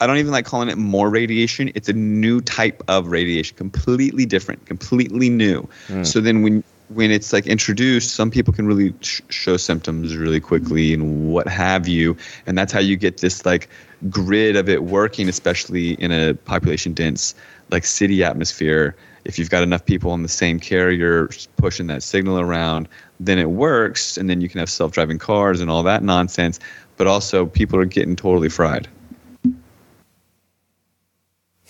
I 0.00 0.06
don't 0.06 0.16
even 0.18 0.32
like 0.32 0.46
calling 0.46 0.68
it 0.68 0.78
more 0.78 1.10
radiation. 1.10 1.70
It's 1.74 1.88
a 1.88 1.92
new 1.92 2.40
type 2.40 2.82
of 2.88 3.08
radiation, 3.08 3.56
completely 3.56 4.24
different, 4.24 4.64
completely 4.66 5.28
new. 5.28 5.68
Hmm. 5.88 6.04
So 6.04 6.20
then 6.20 6.42
when 6.42 6.64
when 6.88 7.10
it's 7.10 7.32
like 7.32 7.46
introduced, 7.46 8.14
some 8.14 8.30
people 8.30 8.52
can 8.52 8.66
really 8.66 8.94
sh- 9.00 9.22
show 9.28 9.56
symptoms 9.56 10.16
really 10.16 10.40
quickly 10.40 10.92
and 10.92 11.30
what 11.32 11.48
have 11.48 11.88
you, 11.88 12.16
and 12.46 12.56
that's 12.56 12.72
how 12.72 12.80
you 12.80 12.96
get 12.96 13.18
this 13.18 13.44
like 13.46 13.68
grid 14.10 14.56
of 14.56 14.68
it 14.68 14.84
working, 14.84 15.28
especially 15.28 15.92
in 15.94 16.12
a 16.12 16.34
population 16.34 16.92
dense 16.92 17.34
like 17.70 17.84
city 17.84 18.22
atmosphere. 18.22 18.94
If 19.24 19.38
you've 19.38 19.50
got 19.50 19.62
enough 19.62 19.86
people 19.86 20.10
on 20.10 20.22
the 20.22 20.28
same 20.28 20.60
carrier 20.60 21.30
pushing 21.56 21.86
that 21.86 22.02
signal 22.02 22.38
around, 22.38 22.88
then 23.18 23.38
it 23.38 23.50
works, 23.50 24.18
and 24.18 24.28
then 24.28 24.40
you 24.40 24.48
can 24.48 24.58
have 24.60 24.70
self 24.70 24.92
driving 24.92 25.18
cars 25.18 25.60
and 25.60 25.70
all 25.70 25.82
that 25.82 26.02
nonsense. 26.02 26.60
But 26.96 27.06
also, 27.06 27.46
people 27.46 27.78
are 27.78 27.86
getting 27.86 28.16
totally 28.16 28.48
fried. 28.48 28.88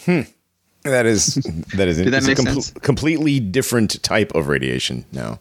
That 0.07 1.07
is 1.07 1.35
that 1.77 1.89
is 1.89 1.97
Did 1.97 2.13
that 2.13 2.19
it's 2.19 2.27
a 2.27 2.29
make 2.29 2.39
compl- 2.39 2.63
sense? 2.63 2.71
completely 2.83 3.41
different 3.41 4.03
type 4.03 4.35
of 4.35 4.49
radiation 4.49 5.05
now. 5.13 5.39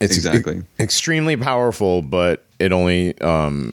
It's 0.00 0.16
ex- 0.16 0.24
Exactly. 0.24 0.62
extremely 0.78 1.36
powerful, 1.36 2.00
but 2.02 2.44
it 2.58 2.72
only 2.72 3.18
um 3.20 3.72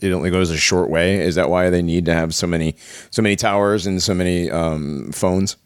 it 0.00 0.12
only 0.12 0.30
goes 0.30 0.50
a 0.50 0.56
short 0.56 0.88
way. 0.88 1.18
Is 1.20 1.34
that 1.34 1.50
why 1.50 1.68
they 1.68 1.82
need 1.82 2.04
to 2.06 2.14
have 2.14 2.32
so 2.34 2.46
many 2.46 2.76
so 3.10 3.22
many 3.22 3.34
towers 3.36 3.86
and 3.86 4.00
so 4.00 4.14
many 4.14 4.50
um 4.50 5.10
phones? 5.12 5.56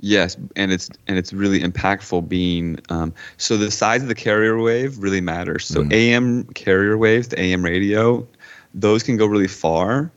Yes, 0.00 0.36
and 0.56 0.72
it's 0.72 0.90
and 1.06 1.16
it's 1.16 1.32
really 1.32 1.60
impactful. 1.60 2.28
Being 2.28 2.78
um, 2.90 3.14
so 3.38 3.56
the 3.56 3.70
size 3.70 4.02
of 4.02 4.08
the 4.08 4.14
carrier 4.16 4.60
wave 4.60 4.98
really 4.98 5.20
matters. 5.20 5.64
So 5.64 5.86
AM 5.92 6.44
carrier 6.54 6.98
waves, 6.98 7.28
the 7.28 7.40
AM 7.40 7.64
radio, 7.64 8.26
those 8.74 9.02
can 9.04 9.16
go 9.16 9.24
really 9.26 9.48
far, 9.48 10.10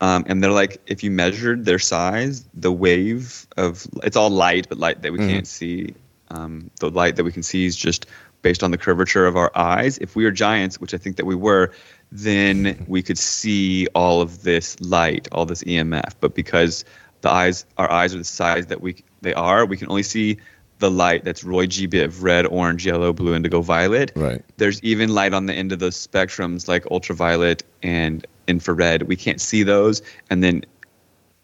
um, 0.00 0.24
and 0.26 0.42
they're 0.42 0.50
like 0.50 0.80
if 0.86 1.02
you 1.02 1.10
measured 1.10 1.64
their 1.64 1.78
size, 1.78 2.44
the 2.54 2.72
wave 2.72 3.46
of 3.56 3.86
it's 4.02 4.16
all 4.16 4.30
light, 4.30 4.68
but 4.68 4.78
light 4.78 5.02
that 5.02 5.12
we 5.12 5.18
can't 5.18 5.46
see. 5.46 5.94
Um, 6.30 6.70
the 6.78 6.90
light 6.90 7.16
that 7.16 7.24
we 7.24 7.32
can 7.32 7.42
see 7.42 7.64
is 7.64 7.74
just 7.74 8.06
based 8.42 8.62
on 8.62 8.70
the 8.70 8.78
curvature 8.78 9.26
of 9.26 9.36
our 9.36 9.50
eyes. 9.54 9.98
If 9.98 10.14
we 10.14 10.24
were 10.24 10.30
giants, 10.30 10.78
which 10.80 10.92
I 10.92 10.98
think 10.98 11.16
that 11.16 11.24
we 11.24 11.34
were, 11.34 11.72
then 12.12 12.84
we 12.86 13.02
could 13.02 13.18
see 13.18 13.86
all 13.94 14.20
of 14.20 14.42
this 14.42 14.78
light, 14.80 15.26
all 15.32 15.46
this 15.46 15.64
EMF. 15.64 16.14
But 16.20 16.34
because 16.34 16.84
the 17.20 17.30
eyes 17.30 17.66
our 17.76 17.90
eyes 17.90 18.14
are 18.14 18.18
the 18.18 18.24
size 18.24 18.66
that 18.66 18.80
we 18.80 18.96
they 19.22 19.34
are. 19.34 19.66
We 19.66 19.76
can 19.76 19.88
only 19.88 20.02
see 20.02 20.38
the 20.78 20.90
light 20.90 21.24
that's 21.24 21.42
Roy 21.42 21.66
G. 21.66 21.88
Biv, 21.88 22.22
red, 22.22 22.46
orange, 22.46 22.86
yellow, 22.86 23.12
blue, 23.12 23.34
indigo, 23.34 23.60
violet. 23.60 24.12
Right. 24.14 24.44
There's 24.58 24.82
even 24.82 25.12
light 25.12 25.34
on 25.34 25.46
the 25.46 25.54
end 25.54 25.72
of 25.72 25.80
those 25.80 25.96
spectrums 26.06 26.68
like 26.68 26.86
ultraviolet 26.90 27.64
and 27.82 28.24
infrared. 28.48 29.02
We 29.02 29.16
can't 29.16 29.40
see 29.40 29.62
those. 29.62 30.02
And 30.30 30.42
then 30.42 30.64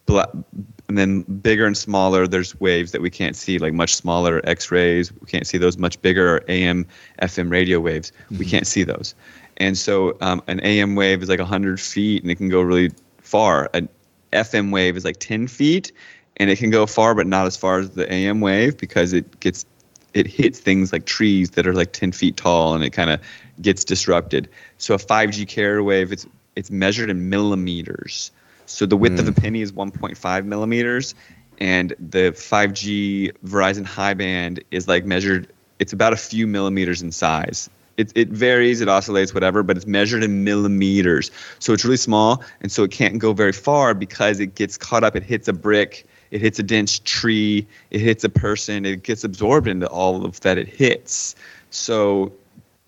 and 0.09 0.99
then 0.99 1.23
bigger 1.23 1.67
and 1.67 1.77
smaller 1.77 2.27
there's 2.27 2.59
waves 2.61 2.93
that 2.93 3.01
we 3.01 3.11
can't 3.11 3.37
see 3.37 3.59
like 3.59 3.73
much 3.73 3.95
smaller 3.95 4.41
x-rays. 4.45 5.13
We 5.13 5.27
can't 5.27 5.47
see 5.47 5.59
those 5.59 5.79
much 5.79 6.01
bigger 6.03 6.45
am 6.49 6.87
fm 7.23 7.51
radio 7.51 7.81
waves. 7.81 8.13
We 8.39 8.45
can't 8.45 8.67
see 8.67 8.83
those. 8.83 9.15
And 9.57 9.79
so 9.79 10.17
um, 10.21 10.43
an 10.47 10.61
am 10.61 10.95
wave 10.95 11.23
is 11.23 11.29
like 11.29 11.39
100 11.39 11.81
feet 11.81 12.23
and 12.23 12.31
it 12.31 12.37
can 12.37 12.49
go 12.49 12.61
really 12.61 12.91
far. 13.19 13.71
An 13.73 13.89
fm 14.33 14.73
wave 14.73 14.97
is 14.97 15.05
like 15.05 15.19
10 15.19 15.47
feet 15.49 15.93
and 16.37 16.51
it 16.51 16.59
can 16.59 16.71
go 16.71 16.87
far 16.87 17.15
but 17.15 17.27
not 17.27 17.47
as 17.47 17.57
far 17.57 17.79
as 17.79 17.91
the 17.91 18.11
am 18.13 18.41
wave 18.41 18.77
because 18.77 19.13
it 19.13 19.41
gets 19.41 19.65
it 20.13 20.27
hits 20.27 20.61
things 20.61 20.93
like 20.93 21.07
trees 21.07 21.51
that 21.51 21.67
are 21.67 21.75
like 21.75 21.93
10 21.93 22.13
feet 22.13 22.37
tall 22.37 22.75
and 22.75 22.85
it 22.85 22.91
kind 22.91 23.11
of 23.11 23.21
gets 23.61 23.85
disrupted. 23.85 24.49
So 24.79 24.95
a 24.95 24.99
5g 24.99 25.49
carrier 25.49 25.83
wave 25.83 26.13
it's 26.13 26.27
it's 26.57 26.71
measured 26.71 27.11
in 27.11 27.29
millimeters 27.29 28.31
so 28.67 28.87
the 28.87 28.97
width 28.97 29.19
of 29.19 29.29
a 29.29 29.33
hmm. 29.33 29.41
penny 29.41 29.61
is 29.63 29.73
1.5 29.73 30.45
millimeters, 30.45 31.15
and 31.59 31.95
the 31.99 32.33
5G 32.33 33.33
Verizon 33.45 33.85
high 33.85 34.15
band 34.15 34.63
is 34.71 34.89
like 34.89 35.05
measured. 35.05 35.49
It's 35.79 35.93
about 35.93 36.13
a 36.13 36.17
few 36.17 36.47
millimeters 36.47 37.03
in 37.03 37.13
size. 37.13 37.69
It, 37.97 38.11
it 38.17 38.29
varies, 38.29 38.81
it 38.81 38.89
oscillates, 38.89 39.33
whatever, 39.33 39.63
but 39.63 39.77
it's 39.77 39.87
measured 39.87 40.25
in 40.25 40.43
millimeters. 40.43 41.31
So 41.61 41.73
it's 41.73 41.85
really 41.85 41.97
small, 41.97 42.43
and 42.61 42.73
so 42.73 42.83
it 42.83 42.91
can't 42.91 43.19
go 43.19 43.33
very 43.33 43.53
far 43.53 43.95
because 43.95 44.41
it 44.41 44.57
gets 44.57 44.77
caught 44.77 45.05
up. 45.05 45.15
It 45.15 45.23
hits 45.23 45.47
a 45.47 45.53
brick, 45.53 46.05
it 46.33 46.41
hits 46.41 46.59
a 46.59 46.65
dense 46.65 46.99
tree, 47.01 47.67
it 47.91 48.01
hits 48.01 48.25
a 48.25 48.29
person, 48.29 48.85
it 48.85 49.05
gets 49.05 49.23
absorbed 49.23 49.69
into 49.69 49.87
all 49.87 50.25
of 50.25 50.41
that 50.41 50.59
it 50.59 50.67
hits. 50.67 51.37
So 51.71 52.33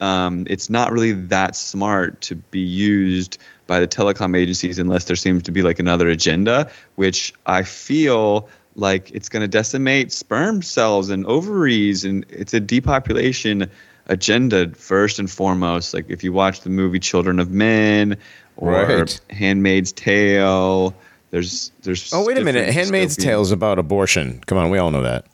um, 0.01 0.47
it's 0.49 0.69
not 0.69 0.93
really 0.93 1.13
that 1.13 1.57
smart 1.57 2.21
to 2.23 2.35
be 2.37 2.61
used 2.61 3.39
by 3.67 3.81
the 3.81 3.89
telecom 3.89 4.37
agencies 4.37 4.79
unless 4.79 5.05
there 5.05 5.17
seems 5.17 5.43
to 5.45 5.53
be 5.53 5.63
like 5.63 5.79
another 5.79 6.09
agenda, 6.09 6.71
which 6.97 7.33
I 7.47 7.63
feel 7.63 8.49
like 8.75 9.11
it's 9.13 9.29
going 9.29 9.41
to 9.41 9.49
decimate 9.49 10.13
sperm 10.13 10.63
cells 10.63 11.09
and 11.09 11.27
ovaries, 11.27 12.05
and 12.05 12.27
it's 12.29 12.53
a 12.53 12.61
depopulation 12.61 13.71
agenda 14.09 14.71
first 14.75 15.19
and 15.19 15.31
foremost. 15.31 15.95
Like 15.95 16.09
if 16.09 16.23
you 16.23 16.33
watch 16.33 16.61
the 16.61 16.71
movie 16.71 17.01
Children 17.01 17.41
of 17.41 17.51
Men 17.51 18.17
or 18.57 18.73
Right. 18.73 19.21
Handmaid's 19.31 19.93
Tale, 19.93 20.95
there's 21.31 21.73
there's. 21.83 22.13
Oh 22.13 22.25
wait 22.25 22.39
a 22.39 22.45
minute, 22.45 22.73
Handmaid's 22.73 23.17
Tale 23.17 23.41
is 23.41 23.51
about 23.51 23.79
abortion. 23.79 24.43
Come 24.47 24.59
on, 24.59 24.71
we 24.71 24.79
all 24.79 24.91
know 24.91 25.03
that. 25.03 25.27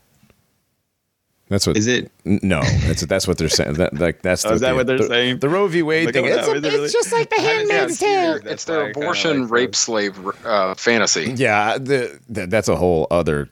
That's 1.52 1.66
what 1.66 1.76
Is 1.76 1.86
it? 1.86 2.10
No, 2.24 2.60
that's 2.62 3.02
that's 3.06 3.28
what 3.28 3.38
they're 3.38 3.48
saying. 3.48 3.74
That 3.74 3.96
like 3.98 4.22
that's 4.22 4.44
Oh, 4.46 4.48
the, 4.48 4.54
is 4.56 4.60
that 4.62 4.70
the- 4.70 4.74
what 4.74 4.86
they're 4.88 4.98
the- 4.98 5.06
saying? 5.06 5.38
The 5.38 5.48
Roe 5.48 5.68
v. 5.68 5.82
Wade 5.82 6.06
Like, 6.06 6.14
thing. 6.14 6.24
oh, 6.24 6.28
It's, 6.28 6.48
a- 6.48 6.52
is 6.54 6.64
it 6.64 6.72
really? 6.72 6.88
just 6.88 7.12
like 7.12 7.30
the 7.30 7.40
Handmaid's 7.40 7.98
Tale. 7.98 8.08
either. 8.30 8.36
it's 8.38 8.44
That's 8.44 8.64
their 8.64 8.90
abortion 8.90 9.42
like 9.42 9.50
rape 9.50 9.70
those. 9.72 9.78
slave 9.78 10.18
uh, 10.44 10.74
fantasy. 10.74 11.32
Yeah, 11.36 11.78
the, 11.78 12.18
the 12.28 12.46
that's 12.46 12.68
a 12.68 12.74
whole 12.76 13.06
other 13.10 13.48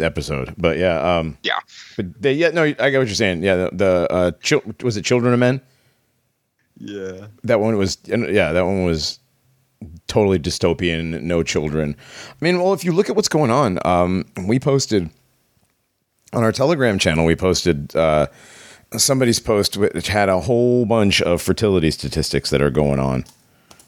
episode. 0.00 0.54
But 0.58 0.76
yeah, 0.78 1.18
um, 1.18 1.38
Yeah. 1.42 1.58
but 1.96 2.20
they, 2.20 2.32
yeah, 2.34 2.50
no, 2.50 2.62
I 2.64 2.72
get 2.72 2.98
what 2.98 3.06
you're 3.06 3.14
saying. 3.14 3.42
Yeah, 3.42 3.56
the, 3.56 3.70
the 3.72 4.12
uh, 4.12 4.30
chil- 4.42 4.62
was 4.82 4.96
it 4.96 5.04
Children 5.04 5.32
of 5.32 5.38
Men? 5.40 5.60
Yeah. 6.78 7.28
That 7.44 7.60
one 7.60 7.76
was, 7.76 7.98
yeah, 8.04 8.52
that 8.52 8.64
one 8.64 8.84
was 8.84 9.20
totally 10.08 10.38
dystopian. 10.38 11.22
No 11.22 11.42
children. 11.42 11.96
I 12.30 12.44
mean, 12.44 12.60
well, 12.60 12.72
if 12.72 12.84
you 12.84 12.92
look 12.92 13.08
at 13.08 13.16
what's 13.16 13.28
going 13.28 13.50
on, 13.50 13.78
um, 13.84 14.24
we 14.46 14.58
posted 14.58 15.08
on 16.34 16.42
our 16.42 16.52
Telegram 16.52 16.98
channel. 16.98 17.24
We 17.24 17.36
posted 17.36 17.94
uh, 17.96 18.26
somebody's 18.96 19.40
post 19.40 19.76
which 19.76 20.08
had 20.08 20.28
a 20.28 20.40
whole 20.40 20.84
bunch 20.86 21.22
of 21.22 21.40
fertility 21.40 21.90
statistics 21.90 22.50
that 22.50 22.60
are 22.60 22.70
going 22.70 22.98
on. 22.98 23.24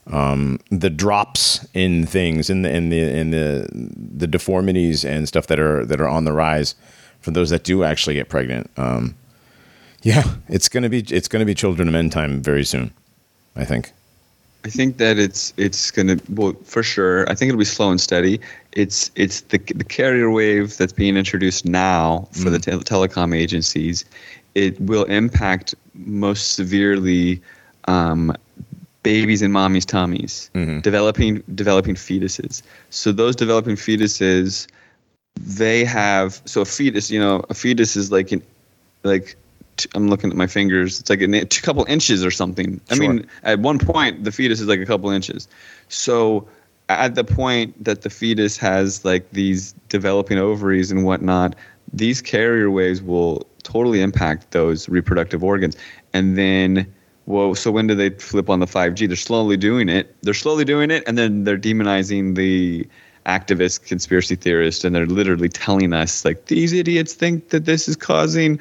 Um, 0.09 0.61
the 0.70 0.90
drops 0.90 1.66
in 1.74 2.07
things 2.07 2.49
in 2.49 2.62
the 2.62 2.74
in 2.74 2.90
the 2.90 3.01
in 3.01 3.30
the 3.30 3.68
the 3.72 4.28
deformities 4.28 5.05
and 5.05 5.26
stuff 5.26 5.49
that 5.49 5.59
are 5.59 5.84
that 5.84 6.01
are 6.01 6.09
on 6.09 6.24
the 6.24 6.32
rise 6.32 6.76
for 7.20 7.32
those 7.32 7.51
that 7.51 7.64
do 7.64 7.82
actually 7.82 8.14
get 8.14 8.28
pregnant. 8.28 8.70
Um, 8.76 9.16
yeah, 10.03 10.22
it's 10.49 10.68
gonna 10.68 10.88
be 10.88 11.01
it's 11.11 11.26
gonna 11.26 11.44
be 11.44 11.55
children 11.55 11.88
of 11.88 11.92
men 11.92 12.09
time 12.11 12.40
very 12.40 12.64
soon. 12.64 12.92
I 13.57 13.64
think. 13.64 13.92
I 14.64 14.68
think 14.68 14.99
that 14.99 15.18
it's 15.18 15.53
it's 15.57 15.90
gonna 15.90 16.18
well 16.28 16.55
for 16.64 16.84
sure. 16.84 17.28
I 17.28 17.34
think 17.34 17.49
it'll 17.49 17.59
be 17.59 17.64
slow 17.64 17.90
and 17.90 18.01
steady. 18.01 18.40
It's 18.77 19.11
it's 19.14 19.41
the 19.41 19.59
the 19.74 19.85
carrier 19.85 20.31
wave 20.31 20.77
that's 20.77 20.93
being 20.93 21.16
introduced 21.16 21.64
now 21.64 22.29
for 22.33 22.51
the 22.51 22.59
tel- 22.59 22.81
telecom 22.81 23.35
agencies. 23.35 24.05
It 24.55 24.79
will 24.81 25.05
impact 25.05 25.74
most 25.95 26.53
severely 26.53 27.41
um, 27.89 28.35
babies 29.03 29.41
and 29.41 29.51
mommy's 29.53 29.87
tummies, 29.87 30.51
developing 30.83 31.43
developing 31.55 31.95
fetuses. 31.95 32.62
So 32.91 33.12
those 33.12 33.35
developing 33.35 33.77
fetuses, 33.77 34.66
they 35.41 35.85
have 35.85 36.43
so 36.45 36.61
a 36.61 36.64
fetus. 36.66 37.11
You 37.11 37.20
know, 37.20 37.45
a 37.49 37.55
fetus 37.55 37.97
is 37.97 38.12
like 38.12 38.31
an 38.33 38.43
like 39.05 39.37
t- 39.79 39.89
I'm 39.95 40.09
looking 40.09 40.31
at 40.31 40.37
my 40.37 40.47
fingers. 40.47 41.01
It's 41.01 41.09
like 41.09 41.22
a 41.22 41.47
couple 41.62 41.85
inches 41.89 42.22
or 42.22 42.31
something. 42.31 42.79
I 42.91 42.95
mean, 42.97 43.27
at 43.43 43.59
one 43.61 43.79
point, 43.79 44.24
the 44.24 44.33
fetus 44.33 44.61
is 44.61 44.66
like 44.66 44.81
a 44.81 44.87
couple 44.87 45.09
inches. 45.09 45.49
So 45.89 46.47
at 46.89 47.14
the 47.14 47.24
point 47.24 47.82
that 47.82 48.03
the 48.03 48.11
fetus 48.11 48.57
has 48.57 49.05
like 49.05 49.30
these 49.30 49.72
developing 49.89 50.39
ovaries 50.39 50.91
and 50.91 51.05
whatnot, 51.05 51.57
these 51.93 52.20
carrier 52.20 52.70
waves 52.70 53.03
will 53.03 53.47
totally 53.62 54.01
impact 54.01 54.53
those 54.53 54.89
reproductive 54.89 55.43
organs. 55.43 55.76
And 56.12 56.39
then, 56.39 56.93
well, 57.26 57.55
so 57.55 57.70
when 57.70 57.87
do 57.87 57.95
they 57.95 58.11
flip 58.11 58.49
on 58.49 58.61
the 58.61 58.66
5G? 58.66 59.09
They're 59.09 59.16
slowly 59.16 59.57
doing 59.57 59.89
it. 59.89 60.14
They're 60.22 60.34
slowly 60.34 60.64
doing 60.64 60.91
it, 60.91 61.03
and 61.07 61.18
then 61.18 61.45
they're 61.45 61.59
demonizing 61.59 62.37
the 62.37 62.87
activist 63.26 63.87
conspiracy 63.87 64.37
theorists, 64.37 64.84
and 64.84 64.95
they're 64.95 65.07
literally 65.07 65.49
telling 65.49 65.93
us 65.93 66.24
like 66.24 66.47
these 66.47 66.72
idiots 66.72 67.14
think 67.14 67.49
that 67.49 67.64
this 67.64 67.89
is 67.89 67.97
causing 67.97 68.61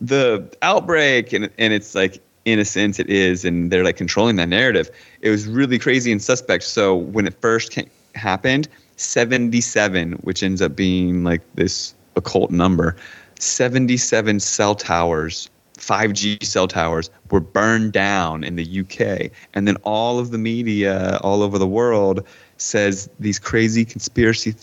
the 0.00 0.50
outbreak 0.62 1.32
and 1.34 1.50
and 1.58 1.74
it's 1.74 1.94
like 1.94 2.22
in 2.44 2.58
a 2.58 2.64
sense 2.64 2.98
it 2.98 3.08
is 3.08 3.44
and 3.44 3.70
they're 3.70 3.84
like 3.84 3.96
controlling 3.96 4.36
that 4.36 4.48
narrative 4.48 4.90
it 5.20 5.30
was 5.30 5.46
really 5.46 5.78
crazy 5.78 6.10
and 6.10 6.22
suspect. 6.22 6.64
So 6.64 6.96
when 6.96 7.26
it 7.26 7.34
first 7.40 7.72
came, 7.72 7.90
happened 8.14 8.68
77 8.96 10.12
which 10.22 10.42
ends 10.42 10.60
up 10.60 10.74
being 10.74 11.22
like 11.24 11.42
this 11.54 11.94
occult 12.16 12.50
number 12.50 12.96
77 13.38 14.40
cell 14.40 14.74
towers 14.74 15.48
5G 15.78 16.44
cell 16.44 16.68
towers 16.68 17.08
were 17.30 17.40
burned 17.40 17.92
down 17.92 18.44
in 18.44 18.56
the 18.56 18.80
UK 18.80 19.30
and 19.54 19.68
then 19.68 19.76
all 19.82 20.18
of 20.18 20.30
the 20.30 20.38
media 20.38 21.18
all 21.22 21.42
over 21.42 21.58
the 21.58 21.66
world 21.66 22.26
says 22.56 23.08
these 23.20 23.38
crazy 23.38 23.84
conspiracy 23.84 24.54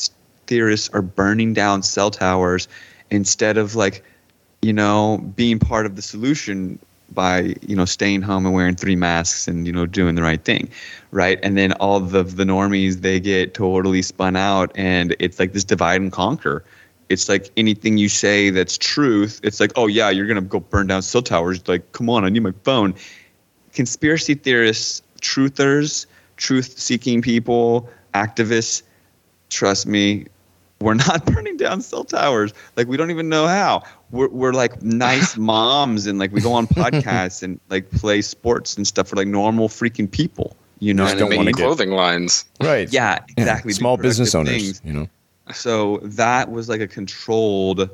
theorists 0.45 0.89
are 0.93 1.01
burning 1.01 1.53
down 1.53 1.81
cell 1.81 2.11
towers 2.11 2.67
instead 3.09 3.57
of 3.57 3.75
like 3.75 4.03
you 4.61 4.73
know, 4.73 5.19
being 5.35 5.59
part 5.59 5.85
of 5.85 5.95
the 5.95 6.01
solution 6.01 6.79
by, 7.13 7.55
you 7.61 7.75
know, 7.75 7.85
staying 7.85 8.21
home 8.21 8.45
and 8.45 8.53
wearing 8.53 8.75
three 8.75 8.95
masks 8.95 9.47
and, 9.47 9.65
you 9.65 9.73
know, 9.73 9.85
doing 9.85 10.15
the 10.15 10.21
right 10.21 10.43
thing. 10.43 10.69
Right. 11.11 11.39
And 11.41 11.57
then 11.57 11.73
all 11.73 11.99
the 11.99 12.23
the 12.23 12.43
normies 12.43 13.01
they 13.01 13.19
get 13.19 13.53
totally 13.53 14.01
spun 14.01 14.35
out 14.35 14.71
and 14.75 15.15
it's 15.19 15.39
like 15.39 15.53
this 15.53 15.63
divide 15.63 16.01
and 16.01 16.11
conquer. 16.11 16.63
It's 17.09 17.29
like 17.29 17.49
anything 17.55 17.97
you 17.97 18.09
say 18.09 18.49
that's 18.49 18.77
truth, 18.77 19.39
it's 19.43 19.59
like, 19.59 19.71
oh 19.75 19.87
yeah, 19.87 20.09
you're 20.09 20.27
gonna 20.27 20.41
go 20.41 20.59
burn 20.59 20.87
down 20.87 21.01
cell 21.01 21.21
towers. 21.21 21.65
Like, 21.67 21.91
come 21.93 22.09
on, 22.09 22.25
I 22.25 22.29
need 22.29 22.43
my 22.43 22.53
phone. 22.63 22.93
Conspiracy 23.71 24.33
theorists, 24.33 25.01
truthers, 25.21 26.05
truth 26.35 26.77
seeking 26.77 27.21
people, 27.21 27.89
activists, 28.13 28.83
trust 29.49 29.87
me, 29.87 30.25
we're 30.81 30.93
not 30.93 31.25
burning 31.33 31.57
down 31.57 31.81
cell 31.81 32.03
towers. 32.03 32.53
Like 32.75 32.87
we 32.87 32.97
don't 32.97 33.11
even 33.11 33.29
know 33.29 33.47
how. 33.47 33.83
We're 34.11 34.29
we're 34.29 34.53
like 34.53 34.81
nice 34.83 35.35
moms 35.51 36.05
and 36.07 36.19
like 36.19 36.31
we 36.31 36.41
go 36.41 36.53
on 36.53 36.67
podcasts 36.67 37.43
and 37.43 37.59
like 37.69 37.89
play 37.91 38.21
sports 38.21 38.77
and 38.77 38.85
stuff 38.87 39.11
We're 39.11 39.17
like 39.21 39.27
normal 39.27 39.69
freaking 39.69 40.09
people. 40.09 40.55
You 40.79 40.93
know, 40.93 41.05
Just 41.05 41.13
and 41.13 41.19
don't 41.29 41.35
wanna 41.37 41.51
get- 41.53 41.63
clothing 41.65 41.91
lines. 41.91 42.45
Right. 42.61 42.91
yeah, 42.93 43.19
exactly. 43.35 43.71
do 43.71 43.75
Small 43.77 43.97
business 43.97 44.35
owners. 44.35 44.51
things. 44.51 44.81
You 44.85 44.93
know. 44.93 45.07
So 45.53 45.97
that 46.03 46.51
was 46.51 46.69
like 46.69 46.81
a 46.81 46.87
controlled 46.87 47.89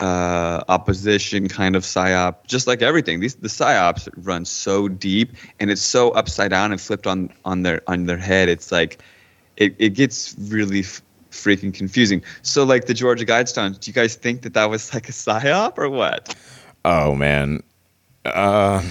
uh, 0.00 0.62
opposition 0.68 1.48
kind 1.48 1.76
of 1.76 1.82
psyop, 1.82 2.46
just 2.46 2.66
like 2.66 2.82
everything. 2.82 3.20
These 3.20 3.36
the 3.36 3.48
psyops 3.48 4.08
run 4.18 4.44
so 4.44 4.88
deep 4.88 5.32
and 5.60 5.70
it's 5.70 5.82
so 5.82 6.10
upside 6.12 6.50
down 6.50 6.72
and 6.72 6.80
flipped 6.80 7.06
on 7.06 7.30
on 7.44 7.62
their 7.62 7.82
on 7.86 8.06
their 8.06 8.16
head. 8.16 8.48
It's 8.48 8.72
like 8.72 8.98
it, 9.56 9.74
it 9.78 9.90
gets 9.90 10.34
really 10.38 10.80
f- 10.80 11.02
freaking 11.32 11.74
confusing. 11.74 12.22
So 12.42 12.62
like 12.64 12.86
the 12.86 12.94
Georgia 12.94 13.26
Guidestones, 13.26 13.80
do 13.80 13.90
you 13.90 13.94
guys 13.94 14.14
think 14.14 14.42
that 14.42 14.54
that 14.54 14.70
was 14.70 14.94
like 14.94 15.08
a 15.08 15.12
psyop 15.12 15.78
or 15.78 15.88
what? 15.90 16.34
Oh 16.84 17.14
man, 17.14 17.62
uh, 18.24 18.82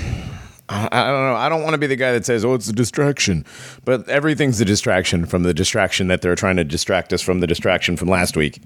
I 0.70 0.88
I 0.92 1.04
don't 1.08 1.24
know. 1.24 1.36
I 1.36 1.50
don't 1.50 1.64
want 1.64 1.74
to 1.74 1.78
be 1.78 1.88
the 1.88 1.96
guy 1.96 2.12
that 2.14 2.26
says, 2.26 2.44
"Oh, 2.46 2.54
it's 2.54 2.68
a 2.70 2.74
distraction," 2.74 3.46
but 3.86 4.08
everything's 4.10 4.60
a 4.62 4.66
distraction 4.66 5.26
from 5.26 5.44
the 5.44 5.54
distraction 5.54 6.08
that 6.08 6.22
they're 6.22 6.36
trying 6.36 6.58
to 6.58 6.64
distract 6.64 7.14
us 7.14 7.22
from 7.22 7.40
the 7.40 7.48
distraction 7.48 7.98
from 7.98 8.08
last 8.10 8.36
week. 8.38 8.62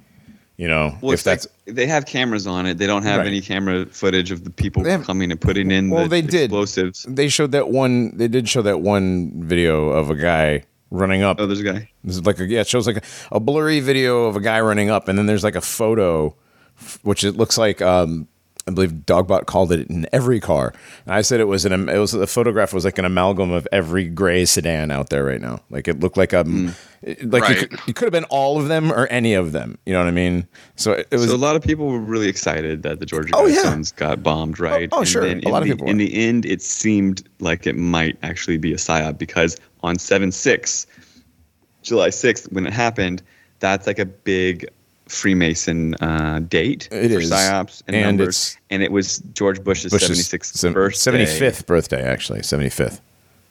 You 0.57 0.69
know, 0.69 0.95
Well, 1.01 1.11
if 1.11 1.19
it's 1.19 1.25
like 1.25 1.41
that's 1.41 1.47
they 1.65 1.85
have 1.87 2.05
cameras 2.05 2.47
on 2.47 2.65
it. 2.65 2.77
They 2.77 2.87
don't 2.87 3.03
have 3.03 3.17
Right. 3.19 3.27
any 3.27 3.41
camera 3.41 3.85
footage 3.87 4.31
of 4.31 4.45
the 4.45 4.49
people 4.51 4.85
have- 4.85 5.03
coming 5.03 5.29
and 5.31 5.41
putting 5.41 5.69
in 5.69 5.89
Well, 5.89 6.03
the 6.03 6.09
they 6.09 6.21
did. 6.21 6.43
explosives. 6.45 7.05
they 7.09 7.27
showed 7.27 7.51
that 7.51 7.69
one. 7.69 8.15
They 8.15 8.29
did 8.29 8.47
show 8.47 8.61
that 8.61 8.79
one 8.79 9.33
video 9.35 9.89
of 9.89 10.09
a 10.09 10.15
guy 10.15 10.63
running 10.95 11.21
up. 11.23 11.39
Oh, 11.39 11.45
there's 11.45 11.59
a 11.61 11.63
guy. 11.63 11.89
This 12.03 12.15
is 12.15 12.25
like 12.25 12.39
a, 12.39 12.45
yeah, 12.45 12.61
it 12.61 12.67
shows 12.67 12.87
like 12.87 12.97
a, 12.97 13.35
a 13.35 13.39
blurry 13.39 13.79
video 13.79 14.25
of 14.25 14.35
a 14.35 14.41
guy 14.41 14.59
running 14.61 14.89
up, 14.89 15.07
and 15.07 15.17
then 15.17 15.25
there's 15.25 15.43
like 15.43 15.55
a 15.55 15.61
photo, 15.61 16.35
which 17.03 17.23
it 17.23 17.33
looks 17.37 17.57
like 17.57 17.81
um, 17.81 18.27
I 18.67 18.71
believe 18.71 18.91
Dogbot 18.91 19.45
called 19.45 19.71
it 19.71 19.87
in 19.89 20.07
every 20.11 20.39
car. 20.39 20.73
And 21.05 21.13
I 21.13 21.21
said 21.21 21.39
it 21.39 21.45
was 21.45 21.65
an 21.65 21.87
it 21.87 21.97
was 21.99 22.11
the 22.13 22.25
photograph 22.27 22.73
was 22.73 22.83
like 22.83 22.97
an 22.97 23.05
amalgam 23.05 23.51
of 23.51 23.67
every 23.71 24.05
gray 24.05 24.43
sedan 24.45 24.89
out 24.91 25.09
there 25.09 25.23
right 25.23 25.39
now. 25.41 25.59
Like 25.69 25.87
it 25.87 25.99
looked 25.99 26.17
like 26.17 26.33
a 26.33 26.39
it- 27.03 27.29
like 27.29 27.43
Right. 27.43 27.57
it, 27.61 27.69
could, 27.69 27.79
it 27.89 27.95
could 27.95 28.05
have 28.05 28.11
been 28.11 28.23
all 28.31 28.59
of 28.59 28.67
them 28.67 28.91
or 28.91 29.05
any 29.07 29.35
of 29.35 29.51
them. 29.51 29.77
You 29.85 29.93
know 29.93 29.99
what 29.99 30.07
I 30.07 30.11
mean? 30.11 30.47
So 30.75 30.93
it, 30.93 31.07
it 31.11 31.17
was 31.17 31.29
so 31.29 31.35
a 31.35 31.37
lot 31.37 31.55
of 31.55 31.61
people 31.61 31.85
were 31.85 31.99
really 31.99 32.27
excited 32.27 32.81
that 32.81 32.99
the 32.99 33.05
Georgia 33.05 33.29
Oh, 33.35 33.45
yeah. 33.45 33.79
Got 33.97 34.23
bombed, 34.23 34.59
right? 34.59 34.89
oh, 34.91 35.03
sure. 35.03 35.27
then 35.27 35.41
A 35.45 35.49
lot 35.49 35.61
in 35.61 35.69
of 35.71 35.77
the, 35.77 35.83
people 35.83 35.87
In 35.91 35.97
the 35.97 36.15
end, 36.27 36.47
it 36.47 36.63
seemed 36.63 37.21
like 37.39 37.67
it 37.67 37.75
might 37.77 38.17
actually 38.23 38.57
be 38.57 38.73
a 38.73 38.77
psyop 38.77 39.19
because 39.19 39.57
on 39.85 39.97
seven 39.99 40.31
six, 40.31 40.87
July 41.83 42.09
sixth, 42.09 42.51
when 42.51 42.65
it 42.65 42.73
happened, 42.73 43.21
that's 43.59 43.87
like 43.87 43.99
a 43.99 44.05
big 44.05 44.67
Freemason 45.07 45.93
uh, 45.95 46.39
date 46.39 46.89
It 46.91 47.09
for 47.09 47.19
is. 47.19 47.31
psyops 47.31 47.83
and, 47.87 47.95
And 47.95 48.17
numbers, 48.17 48.57
and 48.71 48.81
it 48.81 48.91
was 48.91 49.19
George 49.33 49.63
Bush's 49.63 49.91
seventy 49.91 50.15
sixth 50.21 50.59
birthday. 50.73 50.97
seventy 50.97 51.25
fifth 51.27 51.65
birthday 51.67 52.01
actually 52.03 52.41
seventy 52.43 52.69
fifth. 52.69 53.01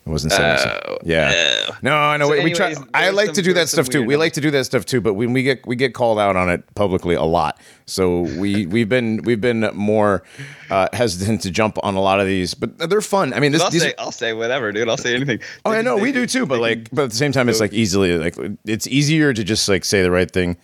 It 0.07 0.11
wasn't. 0.11 0.34
Oh, 0.34 0.98
yeah. 1.02 1.66
No, 1.80 1.96
I 1.96 2.18
know. 2.18 2.28
So 2.28 2.32
we, 2.36 2.44
we 2.44 2.52
try. 2.52 2.74
I 2.92 3.09
like 3.09 3.26
some- 3.26 3.36
to 3.36 3.42
do 3.42 3.55
that 3.55 3.70
stuff 3.70 3.88
too. 3.88 4.02
We 4.02 4.16
like 4.16 4.34
to 4.34 4.40
do 4.42 4.50
that 4.50 4.64
stuff 4.64 4.84
too, 4.84 5.00
but 5.00 5.14
when 5.14 5.32
we 5.32 5.42
get 5.42 5.66
we 5.66 5.76
get 5.76 5.94
called 5.94 6.18
out 6.18 6.36
on 6.36 6.50
it 6.50 6.62
publicly 6.74 7.14
a 7.14 7.22
lot, 7.22 7.59
so 7.86 8.20
we 8.38 8.66
we've 8.66 8.88
been 8.88 9.22
we've 9.24 9.40
been 9.40 9.70
more 9.72 10.22
uh, 10.68 10.88
hesitant 10.92 11.40
to 11.42 11.50
jump 11.50 11.78
on 11.82 11.94
a 11.94 12.02
lot 12.02 12.20
of 12.20 12.26
these, 12.26 12.52
but 12.52 12.90
they're 12.90 13.00
fun. 13.00 13.32
I 13.32 13.40
mean, 13.40 13.52
this, 13.52 13.62
I'll 13.62 13.70
these, 13.70 13.82
say, 13.82 13.94
I'll 13.98 14.12
say 14.12 14.34
whatever, 14.34 14.72
dude. 14.72 14.90
I'll 14.90 14.98
say 14.98 15.14
anything. 15.14 15.40
oh, 15.64 15.72
I 15.72 15.80
know 15.80 15.96
we 15.96 16.12
do 16.12 16.26
too, 16.26 16.44
but 16.44 16.61
like, 16.61 16.90
but 16.92 17.05
at 17.05 17.11
the 17.11 17.16
same 17.16 17.32
time, 17.32 17.48
it's 17.48 17.61
like 17.61 17.72
easily 17.72 18.18
like 18.18 18.36
it's 18.66 18.86
easier 18.86 19.32
to 19.32 19.42
just 19.42 19.68
like 19.70 19.86
say 19.86 20.02
the 20.02 20.11
right 20.11 20.30
thing 20.30 20.59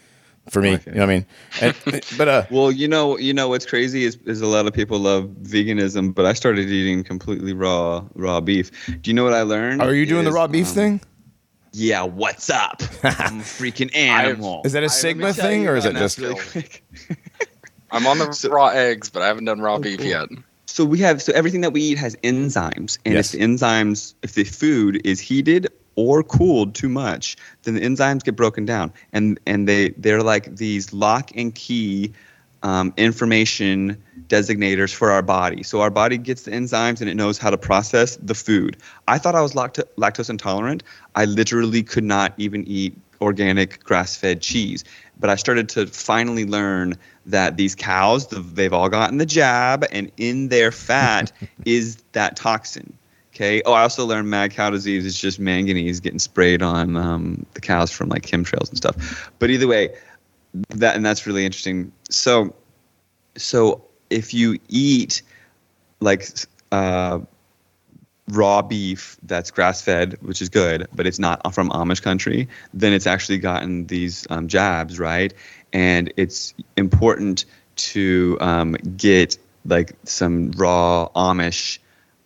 for 0.49 0.63
me. 0.63 0.75
Okay. 0.75 0.91
You 0.93 0.97
know 0.99 1.07
what 1.07 1.11
I 1.11 1.15
mean? 1.15 1.27
And, 1.61 2.05
but 2.19 2.29
uh, 2.29 2.47
Well, 2.51 2.73
you 2.73 2.89
know, 2.89 3.19
you 3.19 3.33
know 3.35 3.49
what's 3.49 3.67
crazy 3.67 4.05
is, 4.05 4.17
is 4.27 4.41
a 4.41 4.47
lot 4.47 4.67
of 4.67 4.73
people 4.73 4.99
love 4.99 5.25
veganism, 5.43 6.15
but 6.15 6.27
I 6.27 6.33
started 6.33 6.69
eating 6.69 7.05
completely 7.05 7.53
raw 7.53 8.05
raw 8.15 8.41
beef. 8.41 8.71
Do 8.87 9.11
you 9.11 9.15
know 9.15 9.25
what 9.25 9.35
I 9.35 9.43
learned? 9.43 9.83
are 9.83 9.95
you 9.95 10.07
doing 10.07 10.25
the 10.25 10.33
raw 10.33 10.47
beef 10.47 10.69
um, 10.69 10.75
thing? 10.75 11.01
Yeah, 11.73 12.03
what's 12.03 12.51
up? 12.51 12.83
I'm 13.05 13.41
a 13.41 13.43
freaking 13.45 13.95
animal. 13.97 14.63
Is 14.65 14.73
that 14.73 14.83
a 14.83 14.89
Sigma 14.89 15.33
tell 15.33 15.47
thing, 15.47 15.69
or 15.69 15.77
is 15.77 15.85
it 15.85 15.93
that 15.95 16.01
just- 16.01 16.19
really 16.19 16.35
quick? 16.35 16.83
I'm 17.93 18.07
on 18.07 18.19
the 18.19 18.33
So- 18.33 18.51
raw 18.51 18.69
eggs, 18.69 19.11
but 19.11 19.23
I 19.23 19.27
haven't 19.29 19.45
done 19.45 19.61
raw 19.61 19.79
beef 19.79 19.99
cool. 19.99 20.07
yet. 20.07 20.29
So 20.67 20.85
we 20.85 20.99
have 20.99 21.21
so 21.21 21.33
everything 21.33 21.61
that 21.63 21.73
we 21.73 21.83
eat 21.83 21.99
has 21.99 22.15
enzymes, 22.17 22.99
and 23.05 23.15
Yes. 23.15 23.35
if 23.35 23.41
the 23.41 23.45
enzymes, 23.47 24.15
if 24.23 24.35
the 24.35 24.45
food 24.45 25.01
is 25.05 25.19
heated 25.21 25.69
or 25.97 26.23
cooled 26.23 26.75
too 26.75 26.89
much, 26.89 27.37
then 27.63 27.75
the 27.75 27.81
enzymes 27.81 28.23
get 28.23 28.37
broken 28.37 28.65
down, 28.65 28.93
and 29.13 29.39
and 29.47 29.69
they 29.69 29.91
they're 29.91 30.23
like 30.23 30.57
these 30.57 30.93
lock 30.93 31.31
and 31.35 31.55
key 31.55 32.13
um, 32.63 32.93
information 32.97 34.03
designators 34.29 34.95
for 34.95 35.11
our 35.11 35.23
body. 35.23 35.63
So 35.63 35.81
our 35.81 35.91
body 35.91 36.19
gets 36.19 36.43
the 36.43 36.53
enzymes 36.53 37.01
and 37.01 37.09
it 37.09 37.15
knows 37.15 37.39
how 37.39 37.51
to 37.51 37.59
process 37.59 38.17
the 38.17 38.35
food. 38.35 38.77
I 39.09 39.19
thought 39.19 39.35
I 39.35 39.41
was 39.41 39.55
lacto- 39.55 39.89
lactose 39.97 40.31
intolerant. 40.31 40.83
I 41.15 41.25
literally 41.25 41.83
could 41.83 42.05
not 42.05 42.35
even 42.37 42.67
eat 42.69 42.97
organic 43.21 43.83
grass-fed 43.85 44.41
cheese. 44.41 44.85
But 45.19 45.31
I 45.31 45.37
started 45.37 45.69
to 45.71 45.87
finally 45.87 46.47
learn 46.47 46.97
that 47.27 47.57
these 47.57 47.75
cows, 47.75 48.29
the, 48.29 48.41
they've 48.41 48.73
all 48.73 48.89
gotten 48.89 49.19
the 49.19 49.27
jab, 49.27 49.85
and 49.93 50.11
in 50.17 50.49
their 50.49 50.73
fat 50.73 51.31
is 51.67 51.97
that 52.13 52.37
toxin. 52.37 52.97
Okay. 53.41 53.63
Oh, 53.65 53.73
I 53.73 53.81
also 53.81 54.05
learned 54.05 54.29
mad 54.29 54.51
cow 54.51 54.69
disease 54.69 55.07
is 55.07 55.19
just 55.19 55.41
manganese 55.41 55.99
getting 55.99 56.19
sprayed 56.19 56.61
on 56.61 56.95
um, 56.95 57.47
the 57.55 57.63
cows 57.63 57.91
from 57.91 58.11
like 58.11 58.21
chemtrails 58.21 58.69
and 58.69 58.77
stuff. 58.77 59.33
But 59.39 59.49
either 59.49 59.67
way, 59.67 59.97
that 60.69 60.95
and 60.95 61.07
that's 61.07 61.27
really 61.27 61.47
interesting. 61.47 61.91
So, 62.11 62.55
so 63.39 63.83
if 64.11 64.35
you 64.35 64.59
eat 64.69 65.23
like 66.01 66.29
uh, 66.71 67.21
raw 68.29 68.61
beef 68.61 69.17
that's 69.23 69.51
grass 69.51 69.81
fed, 69.81 70.19
which 70.21 70.43
is 70.43 70.51
good, 70.51 70.87
but 70.95 71.07
it's 71.07 71.19
not 71.19 71.55
from 71.55 71.71
Amish 71.71 72.03
country, 72.03 72.47
then 72.75 72.93
it's 72.93 73.07
actually 73.07 73.39
gotten 73.39 73.87
these 73.87 74.27
um, 74.29 74.49
jabs, 74.49 74.99
right? 74.99 75.33
And 75.73 76.13
it's 76.19 76.53
important 76.77 77.47
to 77.77 78.37
um, 78.43 78.73
get 78.99 79.39
like 79.65 79.95
some 80.05 80.51
raw 80.51 81.09
Amish 81.17 81.79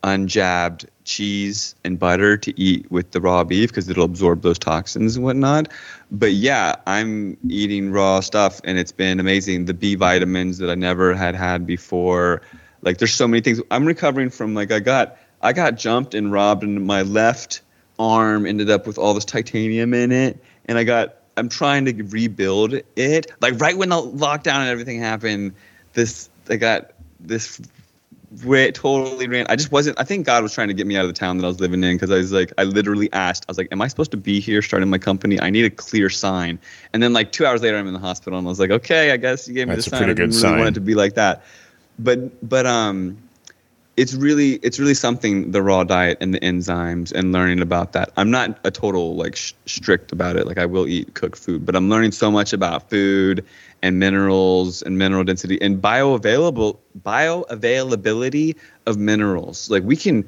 unjabbed 0.03 0.87
cheese 1.05 1.75
and 1.85 1.99
butter 1.99 2.37
to 2.37 2.59
eat 2.61 2.91
with 2.91 3.11
the 3.13 3.21
raw 3.21 3.45
beef 3.45 3.71
because 3.71 3.89
it'll 3.89 4.05
absorb 4.05 4.43
those 4.43 4.59
toxins 4.59 5.17
and 5.17 5.25
whatnot. 5.25 5.71
But 6.11 6.33
yeah, 6.33 6.77
I'm 6.87 7.37
eating 7.49 7.93
raw 7.93 8.21
stuff 8.21 8.61
and 8.65 8.79
it's 8.79 8.93
been 8.93 9.21
amazing. 9.21 9.67
The 9.67 9.75
B 9.75 9.95
vitamins 9.95 10.59
that 10.59 10.71
I 10.71 10.75
never 10.75 11.15
had 11.15 11.35
had 11.35 11.67
before. 11.67 12.43
Like 12.83 12.99
there's 12.99 13.13
so 13.13 13.29
many 13.29 13.41
things. 13.41 13.61
I'm 13.71 13.85
recovering 13.85 14.31
from 14.31 14.55
like 14.55 14.73
I 14.73 14.81
got 14.81 15.19
I 15.43 15.53
got 15.53 15.77
jumped 15.77 16.15
and 16.15 16.33
robbed 16.33 16.63
and 16.63 16.87
my 16.87 17.03
left 17.03 17.61
arm 17.99 18.47
ended 18.47 18.71
up 18.71 18.87
with 18.87 18.99
all 18.99 19.15
this 19.15 19.25
titanium 19.25 19.95
in 19.95 20.11
it 20.11 20.43
and 20.67 20.79
I 20.79 20.85
got 20.85 21.17
I'm 21.37 21.49
trying 21.49 21.85
to 21.87 22.03
rebuild 22.05 22.75
it. 22.97 23.31
Like 23.41 23.61
right 23.61 23.77
when 23.77 23.91
the 23.91 23.97
lockdown 23.97 24.61
and 24.61 24.69
everything 24.69 25.01
happened, 25.01 25.55
this 25.93 26.31
I 26.49 26.57
got 26.57 26.93
this 27.21 27.61
way 28.43 28.71
totally 28.73 29.29
ran. 29.29 29.47
I 29.49 29.57
just 29.57 29.71
wasn't. 29.71 30.01
I 30.01 30.05
think 30.05 30.27
God 30.27 30.43
was 30.43 30.53
trying 30.55 30.69
to 30.69 30.75
get 30.75 30.87
me 30.87 30.97
out 30.97 31.05
of 31.05 31.09
the 31.09 31.19
town 31.19 31.39
that 31.39 31.45
I 31.45 31.49
was 31.49 31.61
living 31.61 31.85
in 31.85 31.97
because 31.97 32.11
I 32.11 32.17
was 32.17 32.33
like, 32.33 32.53
I 32.59 32.65
literally 32.65 33.13
asked, 33.13 33.45
I 33.49 33.51
was 33.51 33.59
like, 33.59 33.69
"Am 33.71 33.81
I 33.81 33.89
supposed 33.89 34.11
to 34.13 34.17
be 34.17 34.41
here 34.41 34.63
starting 34.63 34.89
my 34.91 34.99
company? 34.99 35.41
I 35.41 35.51
need 35.51 35.65
a 35.65 35.71
clear 35.71 36.11
sign." 36.11 36.59
And 36.93 37.03
then 37.03 37.13
like 37.13 37.33
two 37.33 37.47
hours 37.47 37.63
later, 37.63 37.77
I'm 37.77 37.87
in 37.87 37.93
the 37.93 37.99
hospital, 38.01 38.39
and 38.39 38.47
I 38.47 38.51
was 38.51 38.59
like, 38.61 38.71
"Okay, 38.71 39.13
I 39.13 39.17
guess 39.17 39.47
you 39.47 39.55
gave 39.55 39.69
me 39.69 39.75
That's 39.75 39.87
the 39.87 39.91
a 39.91 39.99
sign. 39.99 40.07
pretty 40.07 40.13
I 40.13 40.15
didn't 40.15 40.31
good 40.31 40.37
really 40.37 40.43
sign. 40.43 40.59
want 40.59 40.69
it 40.71 40.75
to 40.75 40.81
be 40.81 40.95
like 40.95 41.15
that." 41.15 41.45
But 41.99 42.49
but 42.49 42.67
um, 42.67 43.17
it's 43.97 44.15
really 44.15 44.55
it's 44.55 44.79
really 44.81 44.95
something 44.95 45.53
the 45.53 45.63
raw 45.63 45.85
diet 45.85 46.19
and 46.21 46.35
the 46.35 46.41
enzymes 46.41 47.13
and 47.13 47.33
learning 47.33 47.61
about 47.61 47.93
that. 47.93 48.11
I'm 48.17 48.31
not 48.31 48.59
a 48.65 48.71
total 48.71 49.15
like 49.17 49.37
sh- 49.37 49.53
strict 49.67 50.11
about 50.11 50.37
it. 50.37 50.47
Like 50.47 50.59
I 50.59 50.67
will 50.67 50.89
eat 50.89 51.15
cooked 51.15 51.39
food, 51.39 51.65
but 51.65 51.77
I'm 51.77 51.89
learning 51.89 52.13
so 52.13 52.31
much 52.31 52.53
about 52.53 52.91
food 52.91 53.45
and 53.85 53.99
minerals 53.99 54.81
and 54.81 54.97
mineral 54.97 55.25
density 55.25 55.61
and 55.61 55.83
bioavailable 55.83 56.79
bioavailability 57.03 58.57
of 58.87 58.97
minerals. 58.97 59.69
Like 59.69 59.83
we 59.83 59.95
can 59.95 60.25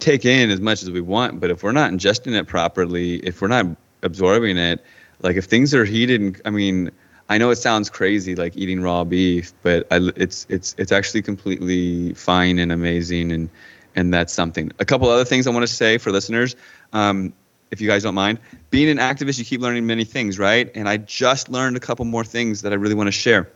take 0.00 0.26
in 0.26 0.50
as 0.50 0.60
much 0.60 0.82
as 0.82 0.90
we 0.90 1.00
want, 1.00 1.40
but 1.40 1.50
if 1.50 1.62
we're 1.62 1.72
not 1.72 1.90
ingesting 1.90 2.38
it 2.38 2.46
properly, 2.46 3.16
if 3.20 3.40
we're 3.40 3.48
not 3.48 3.64
absorbing 4.02 4.58
it, 4.58 4.84
like 5.22 5.36
if 5.36 5.46
things 5.46 5.74
are 5.74 5.86
heated, 5.86 6.20
and, 6.20 6.42
I 6.44 6.50
mean, 6.50 6.90
I 7.30 7.38
know 7.38 7.48
it 7.48 7.56
sounds 7.56 7.88
crazy 7.88 8.34
like 8.34 8.54
eating 8.54 8.82
raw 8.82 9.02
beef, 9.02 9.54
but 9.62 9.86
I, 9.90 10.10
it's 10.14 10.44
it's 10.50 10.74
it's 10.76 10.92
actually 10.92 11.22
completely 11.22 12.12
fine 12.12 12.58
and 12.58 12.70
amazing, 12.70 13.32
and 13.32 13.48
and 13.96 14.12
that's 14.12 14.34
something. 14.34 14.70
A 14.78 14.84
couple 14.84 15.08
other 15.08 15.24
things 15.24 15.46
I 15.46 15.50
want 15.50 15.62
to 15.66 15.72
say 15.72 15.96
for 15.96 16.12
listeners, 16.12 16.54
um, 16.92 17.32
if 17.74 17.80
you 17.80 17.88
guys 17.88 18.04
don't 18.04 18.14
mind. 18.14 18.38
Being 18.70 18.88
an 18.88 18.98
activist, 18.98 19.38
you 19.38 19.44
keep 19.44 19.60
learning 19.60 19.84
many 19.84 20.04
things, 20.04 20.38
right? 20.38 20.70
And 20.76 20.88
I 20.88 20.96
just 20.98 21.48
learned 21.48 21.76
a 21.76 21.80
couple 21.80 22.04
more 22.04 22.24
things 22.24 22.62
that 22.62 22.72
I 22.72 22.76
really 22.76 22.94
want 22.94 23.08
to 23.08 23.12
share. 23.12 23.50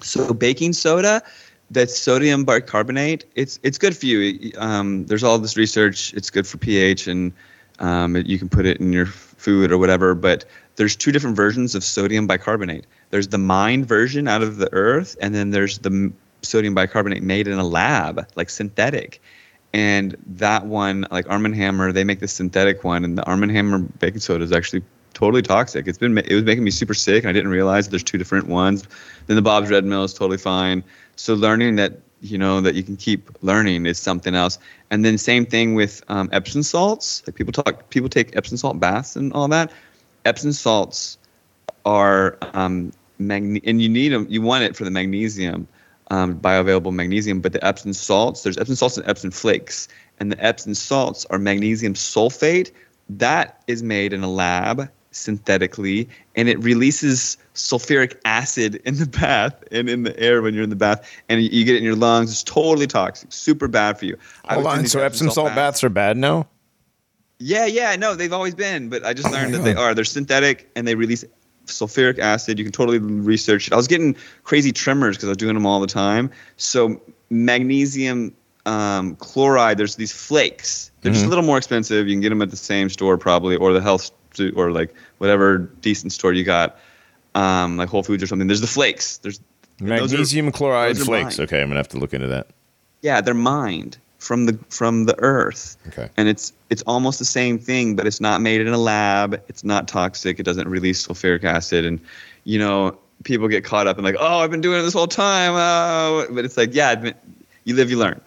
So 0.00 0.32
baking 0.32 0.72
soda, 0.72 1.22
that's 1.70 1.96
sodium 1.96 2.44
bicarbonate. 2.44 3.26
It's 3.34 3.60
it's 3.62 3.76
good 3.76 3.94
for 3.94 4.06
you. 4.06 4.50
Um, 4.56 5.04
there's 5.06 5.22
all 5.22 5.38
this 5.38 5.58
research. 5.58 6.14
It's 6.14 6.30
good 6.30 6.46
for 6.46 6.56
pH, 6.56 7.06
and 7.06 7.32
um, 7.80 8.16
you 8.16 8.38
can 8.38 8.48
put 8.48 8.64
it 8.64 8.80
in 8.80 8.94
your 8.94 9.06
food 9.06 9.70
or 9.70 9.76
whatever. 9.76 10.14
But 10.14 10.46
there's 10.76 10.96
two 10.96 11.12
different 11.12 11.36
versions 11.36 11.74
of 11.74 11.84
sodium 11.84 12.26
bicarbonate. 12.26 12.86
There's 13.10 13.28
the 13.28 13.38
mined 13.38 13.86
version 13.86 14.26
out 14.26 14.42
of 14.42 14.56
the 14.56 14.72
earth, 14.72 15.16
and 15.20 15.34
then 15.34 15.50
there's 15.50 15.78
the 15.78 16.10
sodium 16.40 16.74
bicarbonate 16.74 17.22
made 17.22 17.46
in 17.46 17.58
a 17.58 17.64
lab, 17.64 18.26
like 18.36 18.48
synthetic. 18.48 19.20
And 19.72 20.16
that 20.26 20.66
one, 20.66 21.06
like 21.10 21.28
Arm 21.28 21.44
and 21.44 21.54
Hammer, 21.54 21.92
they 21.92 22.04
make 22.04 22.20
the 22.20 22.28
synthetic 22.28 22.82
one, 22.82 23.04
and 23.04 23.16
the 23.16 23.24
Arm 23.24 23.42
and 23.42 23.52
Hammer 23.52 23.78
baking 23.78 24.20
soda 24.20 24.42
is 24.42 24.52
actually 24.52 24.82
totally 25.14 25.42
toxic. 25.42 25.86
It's 25.86 25.98
been 25.98 26.16
it 26.18 26.34
was 26.34 26.44
making 26.44 26.64
me 26.64 26.70
super 26.70 26.94
sick, 26.94 27.22
and 27.22 27.30
I 27.30 27.32
didn't 27.32 27.50
realize 27.50 27.88
there's 27.88 28.02
two 28.02 28.18
different 28.18 28.48
ones. 28.48 28.86
Then 29.26 29.36
the 29.36 29.42
Bob's 29.42 29.70
Red 29.70 29.84
Mill 29.84 30.04
is 30.04 30.12
totally 30.12 30.38
fine. 30.38 30.82
So 31.16 31.34
learning 31.34 31.76
that 31.76 32.00
you 32.20 32.36
know 32.36 32.60
that 32.60 32.74
you 32.74 32.82
can 32.82 32.96
keep 32.96 33.30
learning 33.42 33.86
is 33.86 33.98
something 33.98 34.34
else. 34.34 34.58
And 34.90 35.04
then 35.04 35.18
same 35.18 35.46
thing 35.46 35.74
with 35.74 36.02
um, 36.08 36.28
Epsom 36.32 36.62
salts. 36.62 37.22
Like 37.26 37.36
people 37.36 37.52
talk, 37.52 37.88
people 37.90 38.08
take 38.08 38.34
Epsom 38.36 38.56
salt 38.56 38.80
baths 38.80 39.16
and 39.16 39.32
all 39.32 39.48
that. 39.48 39.72
Epsom 40.24 40.52
salts 40.52 41.16
are 41.84 42.36
um, 42.54 42.92
magne- 43.18 43.62
and 43.64 43.80
you 43.80 43.88
need 43.88 44.10
them. 44.10 44.26
You 44.28 44.42
want 44.42 44.64
it 44.64 44.76
for 44.76 44.84
the 44.84 44.90
magnesium. 44.90 45.66
Um, 46.10 46.38
bioavailable 46.38 46.92
magnesium. 46.92 47.40
But 47.40 47.52
the 47.52 47.64
Epsom 47.64 47.92
salts, 47.92 48.42
there's 48.42 48.58
Epsom 48.58 48.76
salts 48.76 48.96
and 48.96 49.08
Epsom 49.08 49.30
flakes, 49.30 49.88
and 50.18 50.30
the 50.30 50.44
Epsom 50.44 50.74
salts 50.74 51.24
are 51.30 51.38
magnesium 51.38 51.94
sulfate. 51.94 52.70
That 53.08 53.62
is 53.66 53.82
made 53.82 54.12
in 54.12 54.22
a 54.22 54.30
lab 54.30 54.90
synthetically, 55.12 56.08
and 56.36 56.48
it 56.48 56.62
releases 56.62 57.36
sulfuric 57.54 58.16
acid 58.24 58.76
in 58.84 58.96
the 58.96 59.06
bath 59.20 59.62
and 59.72 59.88
in 59.88 60.04
the 60.04 60.18
air 60.18 60.42
when 60.42 60.54
you're 60.54 60.62
in 60.64 60.70
the 60.70 60.76
bath, 60.76 61.08
and 61.28 61.42
you 61.42 61.64
get 61.64 61.74
it 61.74 61.78
in 61.78 61.84
your 61.84 61.96
lungs. 61.96 62.30
It's 62.30 62.44
totally 62.44 62.86
toxic, 62.86 63.32
super 63.32 63.68
bad 63.68 63.98
for 63.98 64.04
you. 64.04 64.16
I 64.44 64.54
Hold 64.54 64.66
on. 64.66 64.86
So 64.86 65.00
Epsom 65.00 65.30
salt 65.30 65.54
baths 65.54 65.82
are 65.82 65.88
bad 65.88 66.16
now? 66.16 66.48
Yeah, 67.42 67.64
yeah, 67.64 67.96
no, 67.96 68.14
they've 68.14 68.34
always 68.34 68.54
been, 68.54 68.90
but 68.90 69.02
I 69.04 69.14
just 69.14 69.28
Oh 69.28 69.32
learned 69.32 69.52
my 69.52 69.58
that 69.58 69.64
they 69.64 69.74
are. 69.74 69.94
They're 69.94 70.04
synthetic 70.04 70.70
and 70.76 70.86
they 70.86 70.94
release 70.94 71.24
sulfuric 71.70 72.18
acid. 72.18 72.58
You 72.58 72.64
can 72.64 72.72
totally 72.72 72.98
research 72.98 73.66
it. 73.68 73.72
I 73.72 73.76
was 73.76 73.86
getting 73.88 74.14
crazy 74.44 74.72
tremors 74.72 75.16
because 75.16 75.28
I 75.28 75.30
was 75.30 75.36
doing 75.38 75.54
them 75.54 75.66
all 75.66 75.80
the 75.80 75.86
time. 75.86 76.30
So 76.56 77.00
magnesium 77.30 78.34
um, 78.66 79.16
chloride, 79.16 79.78
there's 79.78 79.96
these 79.96 80.12
flakes. 80.12 80.90
They're 81.00 81.10
just 81.12 81.24
a 81.24 81.26
Mhm. 81.26 81.30
little 81.30 81.44
more 81.44 81.56
expensive. 81.56 82.06
You 82.06 82.14
can 82.14 82.20
get 82.20 82.28
them 82.28 82.42
at 82.42 82.50
the 82.50 82.56
same 82.58 82.90
store 82.90 83.16
probably, 83.16 83.56
or 83.56 83.72
the 83.72 83.80
health 83.80 84.10
stu- 84.34 84.52
or 84.54 84.70
like 84.70 84.94
whatever 85.18 85.58
decent 85.80 86.12
store 86.12 86.34
you 86.34 86.44
got, 86.44 86.78
um, 87.34 87.78
like 87.78 87.88
Whole 87.88 88.02
Foods 88.02 88.22
or 88.22 88.26
something. 88.26 88.48
There's 88.48 88.60
the 88.60 88.66
flakes. 88.66 89.16
There's 89.18 89.40
those 89.78 89.88
are- 89.88 90.00
Magnesium 90.16 90.52
chloride 90.52 90.98
flakes. 90.98 91.38
mine. 91.38 91.44
Okay, 91.44 91.62
I'm 91.62 91.68
gonna 91.68 91.80
have 91.80 91.88
to 91.88 91.98
look 91.98 92.12
into 92.12 92.26
that. 92.28 92.48
yeah, 93.02 93.22
they're 93.22 93.32
mined 93.32 93.96
from 94.20 94.46
the 94.46 94.56
from 94.68 95.06
the 95.06 95.18
earth. 95.18 95.76
Okay. 95.88 96.08
And 96.16 96.28
it's 96.28 96.52
it's 96.68 96.82
almost 96.82 97.18
the 97.18 97.24
same 97.24 97.58
thing, 97.58 97.96
but 97.96 98.06
it's 98.06 98.20
not 98.20 98.40
made 98.40 98.60
in 98.60 98.68
a 98.68 98.78
lab. 98.78 99.42
It's 99.48 99.64
not 99.64 99.88
toxic. 99.88 100.38
It 100.38 100.44
doesn't 100.44 100.68
release 100.68 101.04
sulfuric 101.06 101.42
acid. 101.42 101.84
And 101.84 101.98
you 102.44 102.58
know, 102.58 102.96
people 103.24 103.48
get 103.48 103.64
caught 103.64 103.86
up 103.86 103.98
in 103.98 104.04
like, 104.04 104.16
oh, 104.20 104.38
I've 104.38 104.50
been 104.50 104.60
doing 104.60 104.78
it 104.78 104.82
this 104.82 104.92
whole 104.92 105.08
time. 105.08 105.54
Oh. 105.54 106.26
But 106.30 106.44
it's 106.44 106.56
like, 106.56 106.74
yeah, 106.74 106.92
admit- 106.92 107.16
you 107.64 107.74
live, 107.74 107.90
you 107.90 107.98
learn. 107.98 108.20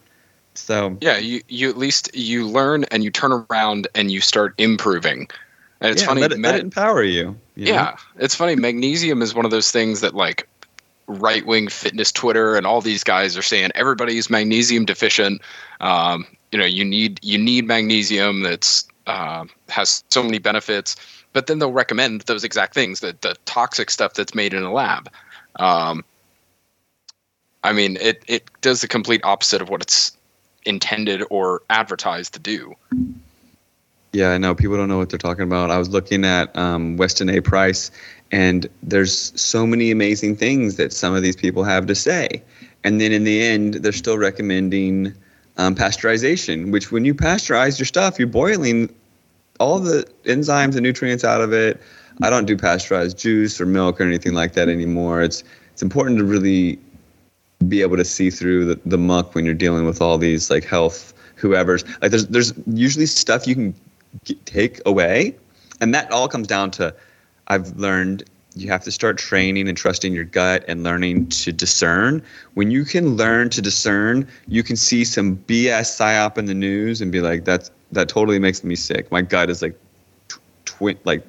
So 0.55 0.97
Yeah, 1.01 1.17
you 1.17 1.41
you 1.47 1.69
at 1.69 1.77
least 1.77 2.13
you 2.15 2.47
learn 2.47 2.83
and 2.85 3.03
you 3.03 3.09
turn 3.09 3.45
around 3.49 3.87
and 3.95 4.11
you 4.11 4.19
start 4.19 4.53
improving. 4.57 5.27
And 5.81 5.91
it's 5.91 6.01
yeah, 6.01 6.07
funny. 6.07 6.21
let 6.21 6.31
it, 6.31 6.39
ma- 6.39 6.49
let 6.49 6.55
it 6.55 6.61
empower 6.61 7.03
you. 7.03 7.37
you 7.55 7.65
know? 7.65 7.71
yeah, 7.71 7.97
it's 8.17 8.35
funny. 8.35 8.55
Magnesium 8.55 9.21
is 9.21 9.33
one 9.35 9.45
of 9.45 9.51
those 9.51 9.71
things 9.71 10.01
that 10.01 10.15
like 10.15 10.47
right 11.07 11.45
wing 11.45 11.67
fitness 11.67 12.11
Twitter 12.11 12.55
and 12.55 12.65
all 12.65 12.81
these 12.81 13.03
guys 13.03 13.37
are 13.37 13.41
saying 13.41 13.71
everybody's 13.75 14.29
magnesium 14.29 14.85
deficient. 14.85 15.41
Um, 15.81 16.25
you 16.51 16.59
know, 16.59 16.65
you 16.65 16.85
need 16.85 17.19
you 17.23 17.37
need 17.37 17.65
magnesium 17.65 18.41
that's 18.41 18.85
uh, 19.07 19.45
has 19.69 20.03
so 20.09 20.23
many 20.23 20.37
benefits, 20.37 20.95
but 21.33 21.47
then 21.47 21.59
they'll 21.59 21.71
recommend 21.71 22.21
those 22.21 22.43
exact 22.43 22.73
things, 22.73 22.99
the 22.99 23.15
the 23.21 23.35
toxic 23.45 23.89
stuff 23.89 24.13
that's 24.13 24.35
made 24.35 24.53
in 24.53 24.63
a 24.63 24.71
lab. 24.71 25.09
Um, 25.57 26.03
I 27.63 27.73
mean, 27.73 27.97
it 28.01 28.23
it 28.27 28.49
does 28.61 28.81
the 28.81 28.87
complete 28.87 29.21
opposite 29.23 29.61
of 29.61 29.69
what 29.69 29.81
it's 29.81 30.15
intended 30.65 31.23
or 31.29 31.61
advertised 31.69 32.33
to 32.33 32.39
do. 32.39 32.75
Yeah, 34.13 34.29
I 34.29 34.37
know. 34.37 34.53
People 34.53 34.77
don't 34.77 34.87
know 34.87 34.99
what 34.99 35.09
they're 35.09 35.17
talking 35.17 35.43
about. 35.43 35.71
I 35.71 35.79
was 35.79 35.89
looking 35.89 36.23
at 36.23 36.55
um, 36.55 36.97
Weston 36.97 37.29
A. 37.29 37.41
Price, 37.41 37.89
and 38.33 38.67
there's 38.81 39.39
so 39.39 39.67
many 39.67 39.91
amazing 39.91 40.35
things 40.35 40.75
that 40.77 40.91
some 40.91 41.13
of 41.13 41.21
these 41.21 41.35
people 41.35 41.63
have 41.63 41.85
to 41.85 41.93
say. 41.93 42.41
And 42.83 42.99
then 42.99 43.11
in 43.11 43.25
the 43.25 43.43
end, 43.43 43.75
they're 43.75 43.91
still 43.91 44.17
recommending 44.17 45.13
um, 45.57 45.75
pasteurization, 45.75 46.71
which 46.71 46.91
when 46.91 47.05
you 47.05 47.13
pasteurize 47.13 47.77
your 47.77 47.85
stuff, 47.85 48.17
you're 48.17 48.27
boiling 48.27 48.91
all 49.59 49.77
the 49.77 50.07
enzymes 50.25 50.73
and 50.73 50.81
nutrients 50.81 51.23
out 51.23 51.41
of 51.41 51.53
it. 51.53 51.79
I 52.23 52.31
don't 52.31 52.45
do 52.45 52.57
pasteurized 52.57 53.19
juice 53.19 53.61
or 53.61 53.67
milk 53.67 54.01
or 54.01 54.03
anything 54.03 54.33
like 54.33 54.53
that 54.53 54.67
anymore. 54.67 55.21
It's 55.21 55.43
it's 55.71 55.83
important 55.83 56.17
to 56.17 56.25
really 56.25 56.79
be 57.67 57.81
able 57.81 57.97
to 57.97 58.05
see 58.05 58.31
through 58.31 58.65
the, 58.65 58.79
the 58.87 58.97
muck 58.97 59.35
when 59.35 59.45
you're 59.45 59.53
dealing 59.53 59.85
with 59.85 60.01
all 60.01 60.17
these 60.17 60.49
like 60.49 60.65
health 60.65 61.13
whoever's 61.35 61.83
like 62.01 62.11
there's 62.11 62.27
there's 62.27 62.53
usually 62.67 63.05
stuff 63.05 63.47
you 63.47 63.55
can 63.55 63.75
get, 64.25 64.43
take 64.45 64.81
away 64.85 65.35
and 65.81 65.93
that 65.93 66.11
all 66.11 66.27
comes 66.27 66.47
down 66.47 66.69
to 66.71 66.93
i've 67.47 67.75
learned 67.77 68.23
you 68.55 68.69
have 68.69 68.83
to 68.83 68.91
start 68.91 69.17
training 69.17 69.67
and 69.67 69.77
trusting 69.77 70.13
your 70.13 70.25
gut 70.25 70.63
and 70.67 70.83
learning 70.83 71.27
to 71.27 71.51
discern 71.51 72.21
when 72.53 72.69
you 72.69 72.85
can 72.85 73.15
learn 73.17 73.49
to 73.49 73.61
discern 73.61 74.27
you 74.47 74.63
can 74.63 74.75
see 74.75 75.03
some 75.03 75.37
bs 75.37 75.97
psyop 75.97 76.37
in 76.37 76.45
the 76.45 76.53
news 76.53 77.01
and 77.01 77.11
be 77.11 77.21
like 77.21 77.45
that's 77.45 77.71
that 77.91 78.07
totally 78.07 78.39
makes 78.39 78.63
me 78.63 78.75
sick 78.75 79.11
my 79.11 79.21
gut 79.21 79.49
is 79.49 79.61
like 79.61 79.77
tw- 80.27 80.39
twi- 80.65 80.97
like 81.03 81.25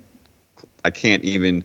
i 0.84 0.90
can't 0.90 1.24
even 1.24 1.64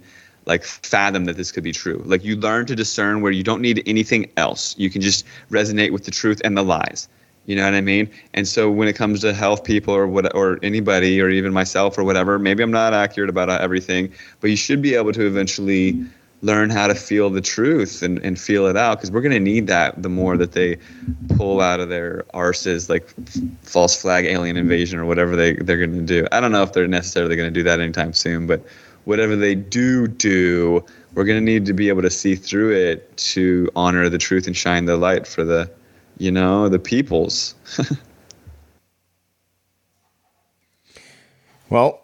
like 0.49 0.63
fathom 0.63 1.25
that 1.25 1.37
this 1.37 1.51
could 1.51 1.63
be 1.63 1.71
true. 1.71 2.01
Like 2.05 2.23
you 2.23 2.35
learn 2.35 2.65
to 2.65 2.75
discern 2.75 3.21
where 3.21 3.31
you 3.31 3.43
don't 3.43 3.61
need 3.61 3.83
anything 3.85 4.29
else. 4.35 4.75
You 4.77 4.89
can 4.89 4.99
just 4.99 5.23
resonate 5.51 5.91
with 5.91 6.05
the 6.05 6.11
truth 6.11 6.41
and 6.43 6.57
the 6.57 6.63
lies. 6.63 7.07
You 7.45 7.55
know 7.55 7.63
what 7.65 7.73
I 7.73 7.81
mean? 7.81 8.09
And 8.33 8.47
so 8.47 8.69
when 8.69 8.87
it 8.87 8.95
comes 8.95 9.21
to 9.21 9.33
health 9.33 9.63
people 9.63 9.93
or 9.93 10.07
what 10.07 10.33
or 10.35 10.59
anybody 10.61 11.19
or 11.19 11.29
even 11.29 11.51
myself 11.51 11.97
or 11.97 12.03
whatever, 12.03 12.37
maybe 12.37 12.61
I'm 12.61 12.71
not 12.71 12.93
accurate 12.93 13.29
about 13.29 13.49
everything, 13.49 14.13
but 14.39 14.49
you 14.49 14.55
should 14.55 14.81
be 14.81 14.93
able 14.93 15.13
to 15.13 15.25
eventually 15.25 16.05
learn 16.41 16.69
how 16.69 16.87
to 16.87 16.95
feel 16.95 17.29
the 17.29 17.41
truth 17.41 18.01
and, 18.01 18.17
and 18.19 18.39
feel 18.39 18.65
it 18.67 18.77
out 18.77 18.97
because 18.97 19.11
we're 19.11 19.21
going 19.21 19.33
to 19.33 19.39
need 19.39 19.67
that 19.67 20.01
the 20.01 20.09
more 20.09 20.37
that 20.37 20.53
they 20.53 20.77
pull 21.35 21.59
out 21.59 21.79
of 21.79 21.89
their 21.89 22.23
arses 22.33 22.89
like 22.89 23.09
false 23.61 24.01
flag 24.01 24.25
alien 24.25 24.55
invasion 24.55 24.99
or 24.99 25.05
whatever 25.05 25.35
they, 25.35 25.53
they're 25.55 25.77
going 25.77 25.93
to 25.93 26.01
do. 26.01 26.25
I 26.31 26.39
don't 26.39 26.51
know 26.51 26.63
if 26.63 26.71
they're 26.71 26.87
necessarily 26.87 27.35
going 27.35 27.53
to 27.53 27.59
do 27.59 27.63
that 27.63 27.79
anytime 27.79 28.13
soon, 28.13 28.47
but 28.47 28.63
whatever 29.03 29.35
they 29.35 29.55
do 29.55 30.07
do, 30.07 30.83
we're 31.13 31.25
going 31.25 31.39
to 31.39 31.43
need 31.43 31.65
to 31.65 31.73
be 31.73 31.89
able 31.89 32.03
to 32.03 32.09
see 32.09 32.35
through 32.35 32.73
it 32.73 33.17
to 33.17 33.69
honor 33.75 34.07
the 34.07 34.17
truth 34.17 34.47
and 34.47 34.55
shine 34.55 34.85
the 34.85 34.95
light 34.95 35.27
for 35.27 35.43
the, 35.43 35.69
you 36.19 36.31
know, 36.31 36.69
the 36.69 36.77
peoples. 36.79 37.55
Well, 41.69 42.01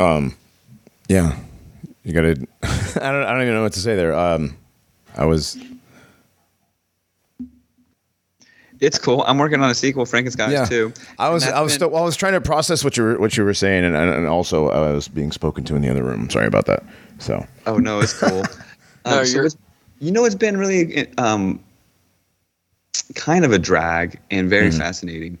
um, 0.00 0.34
yeah, 1.08 1.38
you 2.02 2.12
got 2.12 2.22
to. 2.22 2.30
I 3.00 3.12
don't. 3.12 3.22
I 3.22 3.30
don't 3.32 3.42
even 3.42 3.54
know 3.54 3.62
what 3.62 3.72
to 3.74 3.78
say 3.80 3.94
there. 3.94 4.12
Um, 4.12 4.56
I 5.16 5.24
was. 5.24 5.56
it's 8.80 8.98
cool. 8.98 9.22
I'm 9.22 9.38
working 9.38 9.62
on 9.62 9.70
a 9.70 9.74
sequel, 9.74 10.04
Frankenskies 10.04 10.50
Yeah. 10.50 10.64
too. 10.64 10.92
I 11.18 11.28
was. 11.28 11.44
I 11.46 11.60
was 11.60 11.70
been- 11.72 11.76
still. 11.78 11.90
Well, 11.90 12.02
I 12.02 12.06
was 12.06 12.16
trying 12.16 12.32
to 12.32 12.40
process 12.40 12.82
what 12.82 12.96
you 12.96 13.04
were 13.04 13.18
what 13.20 13.36
you 13.36 13.44
were 13.44 13.54
saying, 13.54 13.84
and, 13.84 13.94
and 13.94 14.26
also 14.26 14.68
I 14.70 14.90
was 14.90 15.06
being 15.06 15.30
spoken 15.30 15.62
to 15.66 15.76
in 15.76 15.82
the 15.82 15.88
other 15.90 16.02
room. 16.02 16.28
Sorry 16.28 16.46
about 16.48 16.66
that. 16.66 16.82
So 17.20 17.46
Oh 17.66 17.78
no, 17.78 18.00
it's 18.00 18.18
cool. 18.18 18.42
No, 19.06 19.18
um, 19.20 19.26
so 19.26 19.34
you're- 19.34 19.46
it's, 19.46 19.56
you 20.00 20.10
know, 20.10 20.24
it's 20.24 20.34
been 20.34 20.56
really 20.56 21.06
um, 21.18 21.62
kind 23.14 23.44
of 23.44 23.52
a 23.52 23.58
drag 23.58 24.18
and 24.30 24.48
very 24.48 24.70
Mhm. 24.70 24.78
fascinating. 24.78 25.38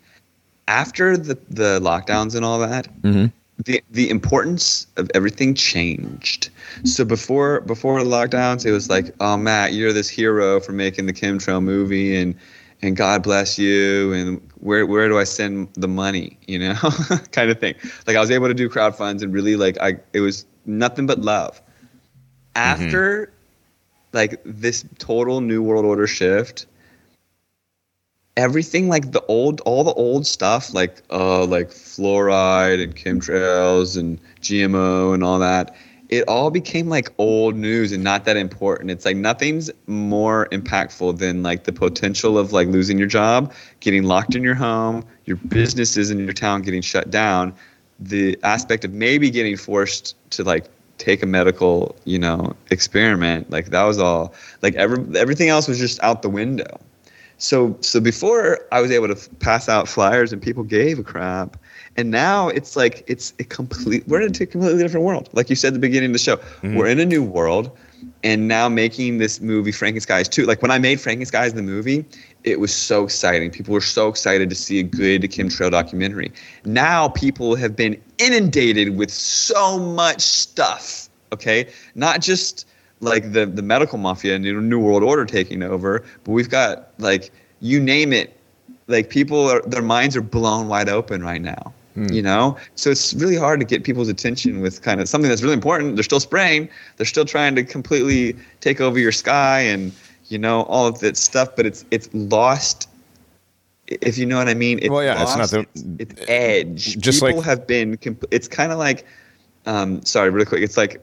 After 0.68 1.16
the 1.16 1.38
the 1.50 1.80
lockdowns 1.80 2.34
and 2.34 2.44
all 2.44 2.58
that, 2.60 2.88
Mhm. 3.02 3.32
the 3.64 3.82
the 3.90 4.10
importance 4.10 4.86
of 4.96 5.10
everything 5.14 5.54
changed. 5.54 6.48
So 6.84 7.04
before 7.04 7.60
before 7.60 8.02
the 8.02 8.08
lockdowns, 8.10 8.64
it 8.66 8.72
was 8.72 8.88
like, 8.88 9.14
oh 9.20 9.36
Matt, 9.36 9.72
you're 9.74 9.92
this 9.92 10.08
hero 10.08 10.60
for 10.60 10.72
making 10.72 11.06
the 11.06 11.12
Kim 11.12 11.38
chemtrail 11.38 11.62
movie, 11.62 12.16
and 12.16 12.34
and 12.82 12.96
God 12.96 13.22
bless 13.22 13.58
you, 13.58 14.12
and 14.12 14.40
where 14.60 14.84
where 14.86 15.08
do 15.08 15.18
I 15.18 15.24
send 15.24 15.68
the 15.74 15.88
money, 15.88 16.36
you 16.46 16.58
know, 16.58 16.74
kind 17.32 17.50
of 17.50 17.58
thing. 17.60 17.74
Like 18.06 18.16
I 18.16 18.20
was 18.20 18.30
able 18.30 18.48
to 18.48 18.54
do 18.54 18.68
crowd 18.68 18.96
funds 18.96 19.22
and 19.22 19.32
really 19.32 19.56
like 19.56 19.76
I 19.80 19.96
it 20.12 20.20
was 20.20 20.44
nothing 20.66 21.06
but 21.06 21.20
love. 21.20 21.60
After 22.56 23.30
like 24.12 24.40
this 24.44 24.84
total 24.98 25.40
new 25.40 25.62
world 25.62 25.84
order 25.84 26.06
shift, 26.06 26.66
everything 28.36 28.88
like 28.88 29.12
the 29.12 29.24
old 29.26 29.60
all 29.60 29.84
the 29.84 29.92
old 29.92 30.26
stuff 30.26 30.74
like 30.74 31.02
uh 31.10 31.44
like 31.44 31.68
fluoride 31.70 32.82
and 32.82 32.96
chemtrails 32.96 33.96
and 33.96 34.18
gmo 34.40 35.14
and 35.14 35.22
all 35.22 35.38
that 35.38 35.76
it 36.08 36.24
all 36.28 36.50
became 36.50 36.88
like 36.88 37.10
old 37.18 37.56
news 37.56 37.90
and 37.92 38.04
not 38.04 38.24
that 38.26 38.36
important. 38.36 38.90
It's 38.90 39.04
like 39.04 39.16
nothing's 39.16 39.70
more 39.86 40.48
impactful 40.52 41.18
than 41.18 41.42
like 41.42 41.64
the 41.64 41.72
potential 41.72 42.38
of 42.38 42.52
like 42.52 42.68
losing 42.68 42.98
your 42.98 43.08
job 43.08 43.52
getting 43.80 44.04
locked 44.04 44.34
in 44.34 44.42
your 44.42 44.54
home 44.54 45.04
your 45.24 45.36
businesses 45.36 46.10
in 46.10 46.18
your 46.18 46.32
town 46.32 46.62
getting 46.62 46.82
shut 46.82 47.10
down 47.10 47.54
the 47.98 48.38
aspect 48.42 48.84
of 48.84 48.92
maybe 48.92 49.30
getting 49.30 49.56
forced 49.56 50.14
to 50.30 50.44
like 50.44 50.66
take 50.98 51.22
a 51.22 51.26
medical 51.26 51.96
you 52.04 52.18
know 52.18 52.54
experiment 52.70 53.50
like 53.50 53.66
that 53.66 53.82
was 53.84 53.98
all 53.98 54.34
like 54.62 54.74
every, 54.74 55.18
everything 55.18 55.48
else 55.48 55.66
was 55.66 55.78
just 55.78 56.00
out 56.02 56.22
the 56.22 56.28
window 56.28 56.78
so 57.38 57.76
so 57.80 58.00
before 58.00 58.60
I 58.72 58.80
was 58.80 58.90
able 58.90 59.08
to 59.08 59.30
pass 59.36 59.68
out 59.68 59.88
flyers 59.88 60.32
and 60.32 60.40
people 60.40 60.62
gave 60.62 60.98
a 60.98 61.02
crap, 61.02 61.56
and 61.96 62.10
now 62.10 62.48
it's 62.48 62.76
like 62.76 63.04
it's 63.06 63.34
a 63.38 63.44
complete. 63.44 64.06
We're 64.08 64.22
in 64.22 64.30
a 64.30 64.46
completely 64.46 64.82
different 64.82 65.04
world. 65.06 65.28
Like 65.32 65.50
you 65.50 65.56
said 65.56 65.68
at 65.68 65.74
the 65.74 65.80
beginning 65.80 66.10
of 66.10 66.14
the 66.14 66.18
show, 66.18 66.36
mm-hmm. 66.36 66.76
we're 66.76 66.88
in 66.88 67.00
a 67.00 67.04
new 67.04 67.22
world, 67.22 67.76
and 68.22 68.48
now 68.48 68.68
making 68.68 69.18
this 69.18 69.40
movie 69.40 69.72
Frankenskies 69.72 70.28
too. 70.28 70.46
Like 70.46 70.62
when 70.62 70.70
I 70.70 70.78
made 70.78 70.98
Frankenskies 70.98 71.54
the 71.54 71.62
movie, 71.62 72.04
it 72.44 72.60
was 72.60 72.74
so 72.74 73.04
exciting. 73.04 73.50
People 73.50 73.74
were 73.74 73.80
so 73.80 74.08
excited 74.08 74.48
to 74.48 74.54
see 74.54 74.78
a 74.80 74.82
good 74.82 75.22
chemtrail 75.22 75.70
documentary. 75.70 76.32
Now 76.64 77.08
people 77.08 77.56
have 77.56 77.76
been 77.76 78.00
inundated 78.18 78.96
with 78.96 79.10
so 79.10 79.78
much 79.78 80.20
stuff. 80.20 81.08
Okay, 81.32 81.68
not 81.94 82.20
just 82.20 82.66
like 83.04 83.32
the 83.32 83.46
the 83.46 83.62
medical 83.62 83.98
mafia 83.98 84.34
and 84.34 84.44
new, 84.44 84.60
new 84.60 84.78
world 84.80 85.02
order 85.02 85.24
taking 85.24 85.62
over, 85.62 86.04
but 86.24 86.32
we've 86.32 86.50
got 86.50 86.88
like 86.98 87.30
you 87.60 87.80
name 87.80 88.12
it, 88.12 88.36
like 88.88 89.10
people 89.10 89.48
are 89.48 89.62
their 89.62 89.82
minds 89.82 90.16
are 90.16 90.22
blown 90.22 90.68
wide 90.68 90.88
open 90.88 91.22
right 91.22 91.40
now. 91.42 91.72
You 91.96 92.22
know, 92.22 92.56
so 92.74 92.90
it's 92.90 93.14
really 93.14 93.36
hard 93.36 93.60
to 93.60 93.64
get 93.66 93.84
people's 93.84 94.08
attention 94.08 94.60
with 94.60 94.82
kind 94.82 95.00
of 95.00 95.08
something 95.08 95.28
that's 95.28 95.42
really 95.42 95.54
important. 95.54 95.94
They're 95.94 96.02
still 96.02 96.18
spraying. 96.18 96.68
They're 96.96 97.06
still 97.06 97.24
trying 97.24 97.54
to 97.54 97.62
completely 97.62 98.34
take 98.58 98.80
over 98.80 98.98
your 98.98 99.12
sky 99.12 99.60
and 99.60 99.92
you 100.26 100.36
know 100.36 100.62
all 100.62 100.88
of 100.88 100.98
that 100.98 101.16
stuff. 101.16 101.54
But 101.54 101.66
it's 101.66 101.84
it's 101.92 102.08
lost. 102.12 102.88
If 103.86 104.18
you 104.18 104.26
know 104.26 104.38
what 104.38 104.48
I 104.48 104.54
mean. 104.54 104.80
It's 104.80 104.88
Well, 104.90 105.04
yeah, 105.04 105.22
it's 105.22 105.36
not 105.36 105.50
the- 105.50 105.66
its, 106.00 106.12
its 106.18 106.24
edge. 106.28 106.98
Just 106.98 107.20
People 107.22 107.36
like- 107.36 107.46
have 107.46 107.64
been. 107.64 107.96
Comp- 107.96 108.24
it's 108.32 108.48
kind 108.48 108.72
of 108.72 108.78
like, 108.78 109.06
um, 109.66 110.02
sorry, 110.04 110.30
really 110.30 110.46
quick. 110.46 110.62
It's 110.62 110.76
like 110.76 111.00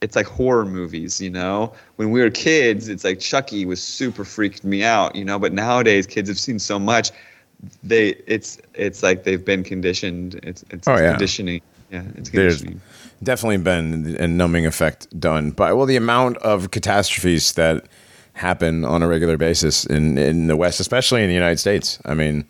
it's 0.00 0.14
like 0.16 0.26
horror 0.26 0.64
movies, 0.64 1.20
you 1.20 1.30
know. 1.30 1.72
When 1.96 2.10
we 2.10 2.20
were 2.20 2.30
kids, 2.30 2.88
it's 2.88 3.04
like 3.04 3.20
Chucky 3.20 3.64
was 3.64 3.82
super 3.82 4.24
freaked 4.24 4.64
me 4.64 4.84
out, 4.84 5.16
you 5.16 5.24
know. 5.24 5.38
But 5.38 5.52
nowadays, 5.52 6.06
kids 6.06 6.28
have 6.28 6.38
seen 6.38 6.58
so 6.58 6.78
much, 6.78 7.10
they 7.82 8.10
it's 8.26 8.58
it's 8.74 9.02
like 9.02 9.24
they've 9.24 9.44
been 9.44 9.64
conditioned. 9.64 10.38
It's 10.42 10.64
it's, 10.70 10.86
Oh, 10.86 10.92
it's 10.92 11.02
yeah. 11.02 11.10
conditioning. 11.10 11.60
Yeah, 11.90 12.02
it's 12.16 12.30
There's 12.30 12.64
definitely 13.22 13.56
been 13.58 14.16
a 14.20 14.28
numbing 14.28 14.66
effect 14.66 15.08
done 15.18 15.50
by 15.52 15.72
well 15.72 15.86
the 15.86 15.96
amount 15.96 16.36
of 16.38 16.70
catastrophes 16.70 17.52
that 17.54 17.86
happen 18.34 18.84
on 18.84 19.02
a 19.02 19.08
regular 19.08 19.36
basis 19.36 19.84
in 19.84 20.18
in 20.18 20.46
the 20.46 20.56
West, 20.56 20.80
especially 20.80 21.22
in 21.22 21.28
the 21.28 21.34
United 21.34 21.58
States. 21.58 21.98
I 22.04 22.14
mean, 22.14 22.44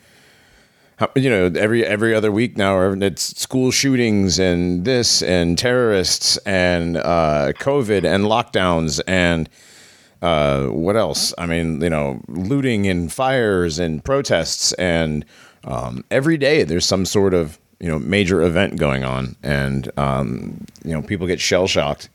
you 1.15 1.31
know, 1.31 1.47
every 1.57 1.85
every 1.85 2.15
other 2.15 2.33
week 2.33 2.57
now, 2.57 2.93
it's 2.93 3.41
school 3.41 3.71
shootings 3.71 4.39
and 4.39 4.85
this 4.85 5.23
and 5.23 5.57
terrorists 5.59 6.37
and 6.39 6.97
uh, 6.97 7.53
COVID 7.59 8.05
and 8.05 8.25
lockdowns 8.25 9.01
and 9.07 9.49
uh, 10.23 10.67
what 10.67 10.97
else? 10.97 11.33
I 11.39 11.47
mean, 11.47 11.81
you 11.81 11.91
know, 11.91 12.21
looting 12.29 12.87
and 12.89 13.13
fires 13.13 13.79
and 13.79 14.05
protests 14.05 14.73
and 14.75 15.25
um, 15.65 16.05
every 16.11 16.37
day 16.37 16.65
there's 16.65 16.87
some 16.87 17.05
sort 17.05 17.35
of 17.35 17.59
you 17.81 17.89
know 17.89 17.99
major 17.99 18.43
event 18.43 18.77
going 18.77 19.05
on 19.05 19.37
and 19.43 19.91
um, 19.99 20.65
you 20.85 20.93
know 20.93 21.03
people 21.03 21.27
get 21.27 21.41
shell 21.41 21.67
shocked 21.67 22.09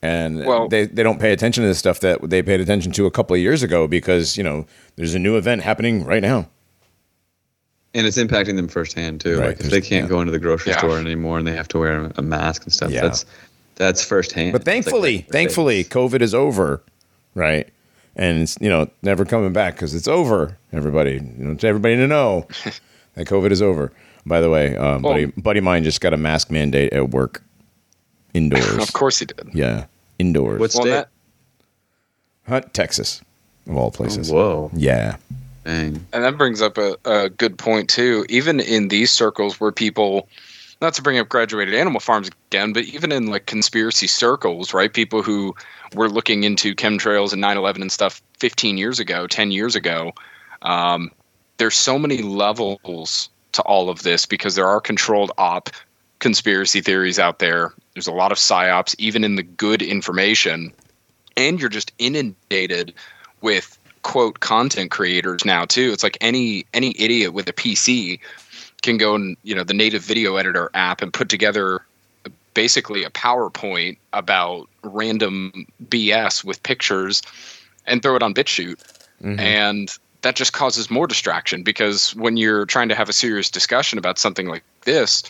and 0.00 0.44
Well- 0.44 0.68
they, 0.68 0.86
they 0.86 1.02
don't 1.02 1.20
pay 1.20 1.32
attention 1.32 1.62
to 1.62 1.68
the 1.68 1.74
stuff 1.74 2.00
that 2.00 2.28
they 2.28 2.42
paid 2.42 2.60
attention 2.60 2.92
to 2.92 3.06
a 3.06 3.10
couple 3.10 3.34
of 3.34 3.40
years 3.40 3.62
ago 3.62 3.86
because 3.86 4.36
you 4.38 4.42
know 4.42 4.66
there's 4.96 5.14
a 5.14 5.18
new 5.18 5.36
event 5.36 5.62
happening 5.62 6.04
right 6.04 6.22
now. 6.22 6.48
And 7.94 8.06
it's 8.06 8.16
impacting 8.16 8.56
them 8.56 8.68
firsthand 8.68 9.20
too. 9.20 9.38
Right, 9.38 9.48
Like 9.48 9.60
if 9.60 9.66
they 9.70 9.80
can't 9.82 10.04
yeah. 10.04 10.08
go 10.08 10.20
into 10.20 10.32
the 10.32 10.38
grocery 10.38 10.72
Yeah. 10.72 10.78
store 10.78 10.98
anymore 10.98 11.38
and 11.38 11.46
they 11.46 11.54
have 11.54 11.68
to 11.68 11.78
wear 11.78 12.10
a 12.16 12.22
mask 12.22 12.64
and 12.64 12.72
stuff. 12.72 12.90
Yeah. 12.90 13.02
That's 13.02 13.24
that's 13.76 14.02
firsthand. 14.04 14.52
But 14.52 14.62
It's 14.62 14.66
like 14.66 14.74
thankfully, 14.74 15.16
right- 15.16 15.28
thankfully, 15.30 15.84
COVID 15.84 16.20
is 16.22 16.34
over, 16.34 16.82
right? 17.34 17.68
And 18.16 18.42
it's 18.42 18.56
you 18.60 18.68
know 18.70 18.88
never 19.02 19.24
coming 19.24 19.52
back 19.52 19.74
because 19.74 19.94
it's 19.94 20.08
over. 20.08 20.56
Everybody, 20.72 21.14
you 21.14 21.44
know, 21.44 21.54
to 21.54 21.66
everybody 21.66 21.96
to 21.96 22.06
know 22.06 22.46
that 23.14 23.26
COVID 23.26 23.50
is 23.50 23.60
over. 23.62 23.92
By 24.24 24.40
the 24.40 24.48
way, 24.48 24.76
um, 24.76 25.02
Well- 25.02 25.12
buddy, 25.14 25.26
buddy 25.26 25.58
of 25.58 25.64
mine 25.64 25.84
just 25.84 26.00
got 26.00 26.14
a 26.14 26.16
mask 26.16 26.50
mandate 26.50 26.92
at 26.94 27.10
work, 27.10 27.42
indoors. 28.32 28.78
Of 28.78 28.92
course 28.94 29.18
he 29.18 29.26
did. 29.26 29.48
yeah, 29.52 29.84
indoors. 30.18 30.60
What's 30.60 30.76
Well, 30.76 30.84
that, 30.86 31.08
Hunt, 32.48 32.72
Texas, 32.74 33.20
of 33.66 33.76
all 33.76 33.90
places. 33.90 34.30
Whoa. 34.30 34.70
Yeah, 34.74 35.16
Dang. 35.64 36.04
And 36.12 36.24
that 36.24 36.36
brings 36.36 36.60
up 36.60 36.78
a, 36.78 36.96
a 37.04 37.28
good 37.30 37.56
point 37.56 37.88
too. 37.88 38.26
Even 38.28 38.60
in 38.60 38.88
these 38.88 39.10
circles 39.10 39.60
where 39.60 39.70
people, 39.72 40.28
not 40.80 40.94
to 40.94 41.02
bring 41.02 41.18
up 41.18 41.28
graduated 41.28 41.74
animal 41.74 42.00
farms 42.00 42.28
again, 42.48 42.72
but 42.72 42.84
even 42.84 43.12
in 43.12 43.26
like 43.26 43.46
conspiracy 43.46 44.08
circles, 44.08 44.74
right? 44.74 44.92
People 44.92 45.22
who 45.22 45.54
were 45.94 46.08
looking 46.08 46.42
into 46.42 46.74
chemtrails 46.74 47.32
and 47.32 47.42
9/11 47.42 47.80
and 47.80 47.92
stuff 47.92 48.20
15 48.38 48.76
years 48.76 48.98
ago, 48.98 49.26
10 49.26 49.52
years 49.52 49.76
ago. 49.76 50.12
Um, 50.62 51.10
there's 51.58 51.76
so 51.76 51.98
many 51.98 52.22
levels 52.22 53.28
to 53.52 53.62
all 53.62 53.88
of 53.88 54.02
this 54.02 54.26
because 54.26 54.54
there 54.54 54.66
are 54.66 54.80
controlled 54.80 55.30
op 55.38 55.70
conspiracy 56.18 56.80
theories 56.80 57.18
out 57.18 57.38
there. 57.38 57.72
There's 57.94 58.06
a 58.06 58.12
lot 58.12 58.32
of 58.32 58.38
psyops, 58.38 58.94
even 58.98 59.22
in 59.22 59.36
the 59.36 59.42
good 59.42 59.82
information, 59.82 60.72
and 61.36 61.60
you're 61.60 61.68
just 61.68 61.92
inundated 61.98 62.94
with 63.42 63.71
quote 64.02 64.40
content 64.40 64.90
creators 64.90 65.44
now 65.44 65.64
too. 65.64 65.90
It's 65.92 66.02
like 66.02 66.18
any 66.20 66.66
any 66.74 66.94
idiot 66.98 67.32
with 67.32 67.48
a 67.48 67.52
PC 67.52 68.20
can 68.82 68.96
go 68.96 69.14
and 69.14 69.36
you 69.42 69.54
know 69.54 69.64
the 69.64 69.74
native 69.74 70.02
video 70.02 70.36
editor 70.36 70.70
app 70.74 71.02
and 71.02 71.12
put 71.12 71.28
together 71.28 71.82
basically 72.54 73.04
a 73.04 73.10
PowerPoint 73.10 73.96
about 74.12 74.68
random 74.82 75.66
BS 75.88 76.44
with 76.44 76.62
pictures 76.62 77.22
and 77.86 78.02
throw 78.02 78.16
it 78.16 78.22
on 78.22 78.34
BitChute. 78.34 78.80
Mm-hmm. 79.22 79.40
And 79.40 79.98
that 80.22 80.36
just 80.36 80.52
causes 80.52 80.90
more 80.90 81.06
distraction 81.06 81.62
because 81.62 82.14
when 82.14 82.36
you're 82.36 82.66
trying 82.66 82.88
to 82.88 82.94
have 82.94 83.08
a 83.08 83.12
serious 83.12 83.50
discussion 83.50 83.98
about 83.98 84.18
something 84.18 84.48
like 84.48 84.62
this, 84.82 85.22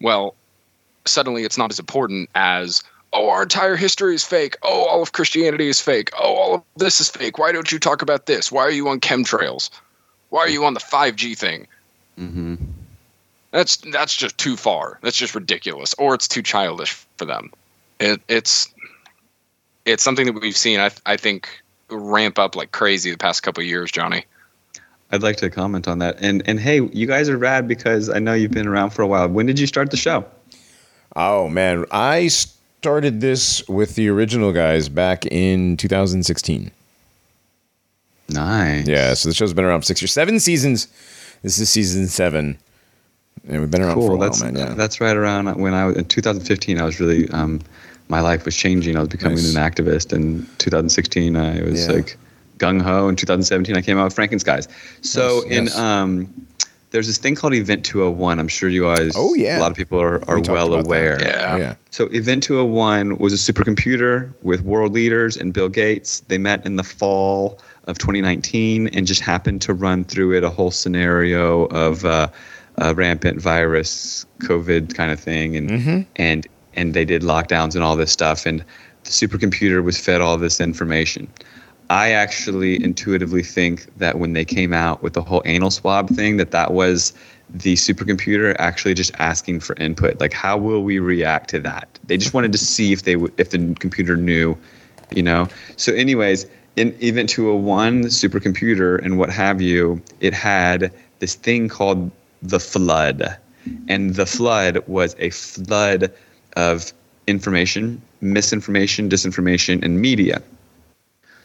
well, 0.00 0.34
suddenly 1.04 1.44
it's 1.44 1.58
not 1.58 1.70
as 1.70 1.78
important 1.78 2.28
as 2.34 2.82
oh 3.12 3.28
our 3.30 3.42
entire 3.42 3.76
history 3.76 4.14
is 4.14 4.24
fake. 4.24 4.56
Oh 4.62 4.86
all 4.86 5.02
of 5.02 5.12
christianity 5.12 5.68
is 5.68 5.80
fake. 5.80 6.10
Oh 6.18 6.34
all 6.34 6.54
of 6.54 6.62
this 6.76 7.00
is 7.00 7.08
fake. 7.08 7.38
Why 7.38 7.52
don't 7.52 7.70
you 7.70 7.78
talk 7.78 8.02
about 8.02 8.26
this? 8.26 8.50
Why 8.50 8.62
are 8.62 8.70
you 8.70 8.88
on 8.88 9.00
chemtrails? 9.00 9.70
Why 10.28 10.40
are 10.40 10.48
you 10.48 10.64
on 10.64 10.74
the 10.74 10.80
5g 10.80 11.36
thing? 11.36 11.66
Hmm 12.16 12.54
that's 13.50 13.76
that's 13.76 14.16
just 14.16 14.38
too 14.38 14.56
far. 14.56 14.98
That's 15.02 15.16
just 15.16 15.34
ridiculous. 15.34 15.94
Or 15.94 16.14
it's 16.14 16.28
too 16.28 16.42
childish 16.42 16.92
for 17.16 17.24
them. 17.24 17.50
It, 17.98 18.20
it's 18.28 18.72
it's 19.84 20.02
something 20.02 20.26
that 20.26 20.40
we've 20.40 20.56
seen 20.56 20.80
I, 20.80 20.90
I 21.06 21.16
think 21.16 21.48
ramp 21.90 22.38
up 22.38 22.54
like 22.54 22.72
crazy 22.72 23.10
the 23.10 23.16
past 23.16 23.42
couple 23.42 23.62
of 23.62 23.66
years 23.66 23.90
johnny. 23.90 24.24
I'd 25.12 25.22
like 25.22 25.36
to 25.38 25.50
comment 25.50 25.88
on 25.88 25.98
that. 25.98 26.16
And 26.20 26.42
and 26.46 26.60
hey, 26.60 26.88
you 26.92 27.06
guys 27.06 27.28
are 27.28 27.36
rad 27.36 27.66
because 27.66 28.08
I 28.08 28.20
know 28.20 28.32
you've 28.32 28.52
been 28.52 28.68
around 28.68 28.90
for 28.90 29.02
a 29.02 29.06
while. 29.06 29.28
When 29.28 29.46
did 29.46 29.58
you 29.58 29.66
start 29.66 29.90
the 29.90 29.96
show? 29.96 30.24
Oh 31.16 31.48
man, 31.48 31.84
I 31.90 32.30
started 32.80 33.20
this 33.20 33.62
with 33.68 33.94
the 33.94 34.08
original 34.08 34.52
guys 34.54 34.88
back 34.88 35.26
in 35.26 35.76
2016. 35.76 36.70
Nice. 38.30 38.86
Yeah, 38.88 39.12
so 39.12 39.28
the 39.28 39.34
show's 39.34 39.52
been 39.52 39.66
around 39.66 39.82
six 39.82 40.00
years, 40.00 40.12
seven 40.12 40.40
seasons. 40.40 40.88
This 41.42 41.58
is 41.58 41.68
season 41.68 42.06
seven, 42.06 42.56
and 43.46 43.60
we've 43.60 43.70
been 43.70 43.82
around 43.82 43.96
for 43.96 44.00
a 44.00 44.06
Cool. 44.08 44.18
while, 44.18 44.28
That's 44.30 44.42
man. 44.42 44.56
Yeah, 44.56 44.72
that's 44.72 44.98
right 44.98 45.14
around 45.14 45.54
when 45.60 45.74
I 45.74 45.84
was 45.84 45.96
in 45.98 46.06
2015. 46.06 46.80
I 46.80 46.84
was 46.86 46.98
really 47.00 47.28
um, 47.32 47.60
my 48.08 48.20
life 48.20 48.46
was 48.46 48.56
changing. 48.56 48.96
I 48.96 49.00
was 49.00 49.10
becoming 49.10 49.36
Nice. 49.36 49.54
an 49.54 49.60
activist. 49.62 50.14
In 50.14 50.46
2016, 50.56 51.36
I 51.36 51.60
was 51.60 51.86
Yeah. 51.86 51.92
like 51.92 52.16
gung 52.56 52.80
ho. 52.80 53.08
In 53.10 53.16
2017, 53.16 53.76
I 53.76 53.82
came 53.82 53.98
out 53.98 54.04
with 54.04 54.16
Frankenskies. 54.16 54.68
So 55.02 55.42
Nice, 55.44 55.52
in 55.52 55.64
yes. 55.64 55.76
um, 55.76 56.46
there's 56.90 57.06
this 57.06 57.18
thing 57.18 57.34
called 57.34 57.54
Event 57.54 57.84
201. 57.84 58.38
I'm 58.38 58.48
sure 58.48 58.68
you 58.68 58.82
guys. 58.82 59.12
Oh, 59.16 59.34
yeah. 59.34 59.58
A 59.58 59.60
lot 59.60 59.70
of 59.70 59.76
people 59.76 60.00
are, 60.00 60.28
are 60.28 60.36
We 60.40 60.48
well 60.48 60.74
about 60.74 60.82
that. 60.82 60.86
aware. 60.86 61.22
Yeah. 61.22 61.56
Yeah. 61.56 61.74
So 61.90 62.06
Event 62.06 62.42
201 62.42 63.18
was 63.18 63.32
a 63.32 63.52
supercomputer 63.52 64.32
with 64.42 64.62
world 64.62 64.92
leaders 64.92 65.36
and 65.36 65.52
Bill 65.52 65.68
Gates. 65.68 66.20
They 66.28 66.38
met 66.38 66.66
in 66.66 66.76
the 66.76 66.82
fall 66.82 67.60
of 67.84 67.98
2019 67.98 68.88
and 68.88 69.06
just 69.06 69.20
happened 69.20 69.62
to 69.62 69.74
run 69.74 70.04
through 70.04 70.36
it 70.36 70.44
a 70.44 70.50
whole 70.50 70.70
scenario 70.70 71.66
of 71.66 72.04
uh, 72.04 72.28
a 72.78 72.94
rampant 72.94 73.40
virus, 73.40 74.26
COVID 74.40 74.94
kind 74.94 75.10
of 75.10 75.20
thing, 75.20 75.56
and 75.56 76.06
and 76.16 76.46
and 76.74 76.94
they 76.94 77.04
did 77.04 77.22
lockdowns 77.22 77.74
and 77.74 77.82
all 77.84 77.96
this 77.96 78.12
stuff, 78.12 78.46
and 78.46 78.64
the 79.04 79.10
supercomputer 79.10 79.82
was 79.82 79.98
fed 79.98 80.20
all 80.20 80.36
this 80.38 80.60
information. 80.60 81.28
I 81.90 82.12
actually 82.12 82.82
intuitively 82.82 83.42
think 83.42 83.86
that 83.98 84.16
when 84.16 84.32
they 84.32 84.44
came 84.44 84.72
out 84.72 85.02
with 85.02 85.14
the 85.14 85.22
whole 85.22 85.42
anal 85.44 85.72
swab 85.72 86.08
thing, 86.08 86.36
that 86.36 86.52
that 86.52 86.72
was 86.72 87.12
the 87.52 87.74
supercomputer 87.74 88.54
actually 88.60 88.94
just 88.94 89.10
asking 89.18 89.58
for 89.58 89.74
input. 89.74 90.20
Like, 90.20 90.32
how 90.32 90.56
will 90.56 90.84
we 90.84 91.00
react 91.00 91.50
to 91.50 91.58
that? 91.60 91.98
They 92.04 92.16
just 92.16 92.32
wanted 92.32 92.52
to 92.52 92.58
see 92.58 92.92
if 92.92 93.02
they 93.02 93.16
would, 93.16 93.32
if 93.38 93.50
the 93.50 93.74
computer 93.80 94.16
knew, 94.16 94.56
you 95.10 95.24
know. 95.24 95.48
So, 95.76 95.92
anyways, 95.92 96.46
in 96.76 96.96
Event 97.02 97.28
201, 97.28 98.02
the 98.02 98.08
supercomputer 98.08 99.04
and 99.04 99.18
what 99.18 99.30
have 99.30 99.60
you, 99.60 100.00
it 100.20 100.32
had 100.32 100.92
this 101.18 101.34
thing 101.34 101.68
called 101.68 102.12
the 102.40 102.60
flood, 102.60 103.36
and 103.88 104.14
the 104.14 104.26
flood 104.26 104.78
was 104.86 105.16
a 105.18 105.30
flood 105.30 106.12
of 106.56 106.92
information, 107.26 108.00
misinformation, 108.20 109.08
disinformation, 109.08 109.84
and 109.84 110.00
media. 110.00 110.40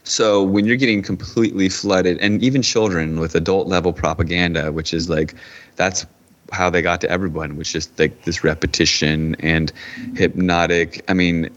So 0.05 0.43
when 0.43 0.65
you're 0.65 0.77
getting 0.77 1.01
completely 1.01 1.67
flooded, 1.67 2.19
and 2.19 2.41
even 2.43 2.61
children 2.61 3.19
with 3.19 3.35
adult 3.35 3.67
level 3.67 3.91
propaganda, 3.91 4.71
which 4.71 4.93
is 4.93 5.09
like, 5.09 5.33
that's 5.75 6.05
how 6.51 6.69
they 6.69 6.81
got 6.81 7.01
to 7.01 7.09
everyone, 7.09 7.57
which 7.57 7.75
is 7.75 7.89
like 7.97 8.23
this 8.23 8.43
repetition 8.43 9.35
and 9.39 9.73
hypnotic. 10.15 11.03
I 11.07 11.15
mean, 11.15 11.49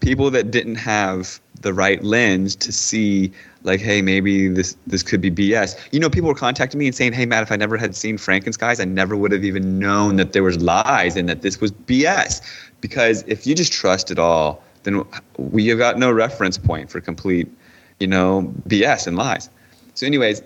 people 0.00 0.30
that 0.32 0.50
didn't 0.50 0.74
have 0.74 1.40
the 1.60 1.72
right 1.72 2.02
lens 2.04 2.54
to 2.54 2.72
see 2.72 3.32
like 3.64 3.80
hey 3.80 4.00
maybe 4.00 4.46
this 4.46 4.76
this 4.86 5.02
could 5.02 5.20
be 5.20 5.30
bs 5.30 5.76
you 5.90 5.98
know 5.98 6.08
people 6.08 6.28
were 6.28 6.34
contacting 6.34 6.78
me 6.78 6.86
and 6.86 6.94
saying 6.94 7.12
hey 7.12 7.26
matt 7.26 7.42
if 7.42 7.50
i 7.50 7.56
never 7.56 7.76
had 7.76 7.96
seen 7.96 8.16
frankenskies 8.16 8.80
i 8.80 8.84
never 8.84 9.16
would 9.16 9.32
have 9.32 9.44
even 9.44 9.78
known 9.78 10.14
that 10.14 10.32
there 10.32 10.44
was 10.44 10.62
lies 10.62 11.16
and 11.16 11.28
that 11.28 11.42
this 11.42 11.60
was 11.60 11.72
bs 11.72 12.40
because 12.80 13.24
if 13.26 13.44
you 13.44 13.56
just 13.56 13.72
trust 13.72 14.12
it 14.12 14.20
all 14.20 14.62
then 14.88 15.04
we 15.36 15.66
have 15.68 15.78
got 15.78 15.98
no 15.98 16.10
reference 16.10 16.58
point 16.58 16.90
for 16.90 17.00
complete, 17.00 17.48
you 18.00 18.06
know, 18.06 18.52
BS 18.68 19.06
and 19.06 19.16
lies. 19.16 19.50
So, 19.94 20.06
anyways, 20.06 20.42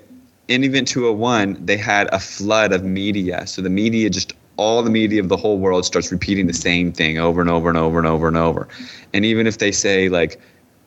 in 0.48 0.64
Event 0.64 0.88
201, 0.88 1.64
they 1.64 1.76
had 1.76 2.12
a 2.12 2.18
flood 2.18 2.72
of 2.72 2.84
media. 2.84 3.46
So 3.46 3.62
the 3.62 3.70
media 3.70 4.10
just 4.10 4.32
all 4.56 4.82
the 4.82 4.90
media 4.90 5.20
of 5.20 5.28
the 5.28 5.36
whole 5.36 5.58
world 5.58 5.84
starts 5.84 6.12
repeating 6.12 6.46
the 6.46 6.52
same 6.52 6.92
thing 6.92 7.18
over 7.18 7.40
and 7.40 7.48
over 7.48 7.68
and 7.68 7.78
over 7.78 7.98
and 7.98 8.06
over 8.06 8.28
and 8.28 8.36
over. 8.36 8.68
And 9.14 9.24
even 9.24 9.46
if 9.46 9.58
they 9.58 9.72
say 9.72 10.08
like 10.08 10.40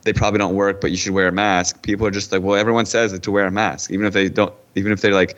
they 0.03 0.13
probably 0.13 0.37
don't 0.37 0.55
work, 0.55 0.81
but 0.81 0.91
you 0.91 0.97
should 0.97 1.13
wear 1.13 1.27
a 1.27 1.31
mask, 1.31 1.81
people 1.81 2.05
are 2.05 2.11
just 2.11 2.31
like, 2.31 2.43
well, 2.43 2.55
everyone 2.55 2.85
says 2.85 3.17
to 3.17 3.31
wear 3.31 3.47
a 3.47 3.51
mask, 3.51 3.91
even 3.91 4.05
if 4.05 4.13
they 4.13 4.29
don't, 4.29 4.53
even 4.75 4.91
if 4.91 5.01
they 5.01 5.11
like 5.11 5.35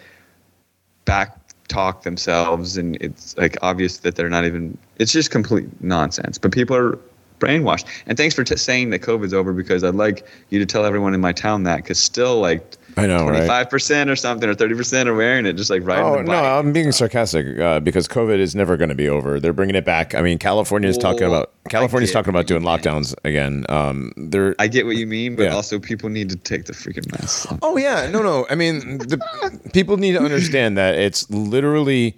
back 1.05 1.37
talk 1.69 2.03
themselves, 2.03 2.77
and 2.77 2.97
it's 3.01 3.37
like 3.37 3.57
obvious 3.61 3.99
that 3.99 4.15
they're 4.15 4.29
not 4.29 4.45
even. 4.45 4.77
It's 4.97 5.11
just 5.11 5.31
complete 5.31 5.67
nonsense. 5.81 6.37
But 6.37 6.51
people 6.51 6.75
are 6.75 6.99
brainwashed. 7.39 7.85
And 8.05 8.17
thanks 8.17 8.33
for 8.35 8.43
t- 8.43 8.55
saying 8.55 8.89
that 8.91 9.01
COVID's 9.01 9.33
over 9.33 9.53
because 9.53 9.83
I'd 9.83 9.95
like 9.95 10.25
you 10.49 10.59
to 10.59 10.65
tell 10.65 10.85
everyone 10.85 11.13
in 11.13 11.21
my 11.21 11.31
town 11.33 11.63
that 11.63 11.77
because 11.77 11.99
still 11.99 12.39
like 12.39 12.75
I 12.99 13.05
know, 13.05 13.27
25% 13.27 14.09
or 14.09 14.15
something 14.15 14.49
or 14.49 14.55
30% 14.55 15.05
are 15.05 15.13
wearing 15.13 15.45
it 15.45 15.53
just 15.53 15.69
like 15.69 15.85
right 15.85 15.99
Oh 15.99 16.21
no, 16.23 16.33
I'm 16.33 16.73
being 16.73 16.91
sarcastic 16.91 17.59
uh, 17.59 17.79
because 17.79 18.07
COVID 18.07 18.39
is 18.39 18.55
never 18.55 18.75
going 18.75 18.89
to 18.89 18.95
be 18.95 19.07
over. 19.07 19.39
They're 19.39 19.53
bringing 19.53 19.75
it 19.75 19.85
back. 19.85 20.15
I 20.15 20.21
mean, 20.23 20.39
California's 20.39 20.97
talking 20.97 21.29
Well, 21.29 21.41
about 21.41 21.51
California's 21.69 22.11
talking 22.11 22.31
about 22.31 22.47
doing 22.47 22.63
lockdowns 22.63 23.13
again. 23.23 23.65
Um, 23.69 24.13
they're 24.17 24.55
I 24.57 24.67
get 24.67 24.87
what 24.87 24.95
you 24.95 25.05
mean, 25.05 25.35
but 25.35 25.43
Yeah. 25.43 25.53
also 25.53 25.77
people 25.77 26.09
need 26.09 26.29
to 26.29 26.37
take 26.37 26.65
the 26.65 26.73
freaking 26.73 27.11
mask. 27.11 27.49
Oh 27.61 27.77
yeah, 27.77 28.09
no, 28.09 28.23
no. 28.23 28.47
I 28.49 28.55
mean, 28.55 28.97
the 28.97 29.59
people 29.73 29.97
need 29.97 30.13
to 30.13 30.21
understand 30.21 30.75
that 30.79 30.95
it's 30.95 31.29
literally, 31.29 32.17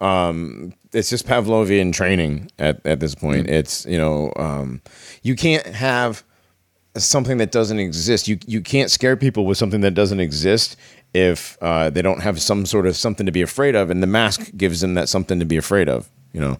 um, 0.00 0.72
it's 0.96 1.10
just 1.10 1.26
Pavlovian 1.26 1.92
training 1.92 2.50
at 2.58 2.84
at 2.86 3.00
this 3.00 3.14
point. 3.14 3.48
It's 3.48 3.84
you 3.86 3.98
know, 3.98 4.32
um, 4.36 4.80
you 5.22 5.36
can't 5.36 5.66
have 5.66 6.24
something 6.96 7.36
that 7.36 7.52
doesn't 7.52 7.78
exist. 7.78 8.26
You 8.26 8.38
you 8.46 8.62
can't 8.62 8.90
scare 8.90 9.16
people 9.16 9.44
with 9.44 9.58
something 9.58 9.82
that 9.82 9.92
doesn't 9.92 10.20
exist 10.20 10.76
if 11.12 11.58
uh, 11.60 11.90
they 11.90 12.02
don't 12.02 12.22
have 12.22 12.40
some 12.40 12.64
sort 12.64 12.86
of 12.86 12.96
something 12.96 13.26
to 13.26 13.32
be 13.32 13.42
afraid 13.42 13.74
of, 13.74 13.90
and 13.90 14.02
the 14.02 14.06
mask 14.06 14.50
gives 14.56 14.80
them 14.80 14.94
that 14.94 15.08
something 15.08 15.38
to 15.38 15.44
be 15.44 15.56
afraid 15.56 15.88
of. 15.88 16.08
You 16.32 16.40
know. 16.40 16.58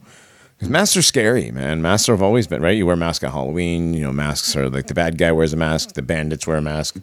Because 0.57 0.71
masks 0.71 0.97
are 0.97 1.03
scary, 1.03 1.51
man. 1.51 1.83
Masks 1.83 2.07
have 2.07 2.23
always 2.23 2.47
been 2.47 2.63
right. 2.63 2.75
You 2.75 2.87
wear 2.87 2.95
a 2.95 2.97
mask 2.97 3.23
at 3.23 3.31
Halloween. 3.31 3.93
You 3.93 4.05
know, 4.05 4.13
masks 4.13 4.57
are 4.57 4.71
like 4.71 4.87
the 4.87 4.95
bad 4.95 5.19
guy 5.19 5.31
wears 5.31 5.53
a 5.53 5.57
mask, 5.57 5.93
the 5.93 6.01
bandits 6.01 6.47
wear 6.47 6.57
a 6.57 6.63
mask, 6.63 6.97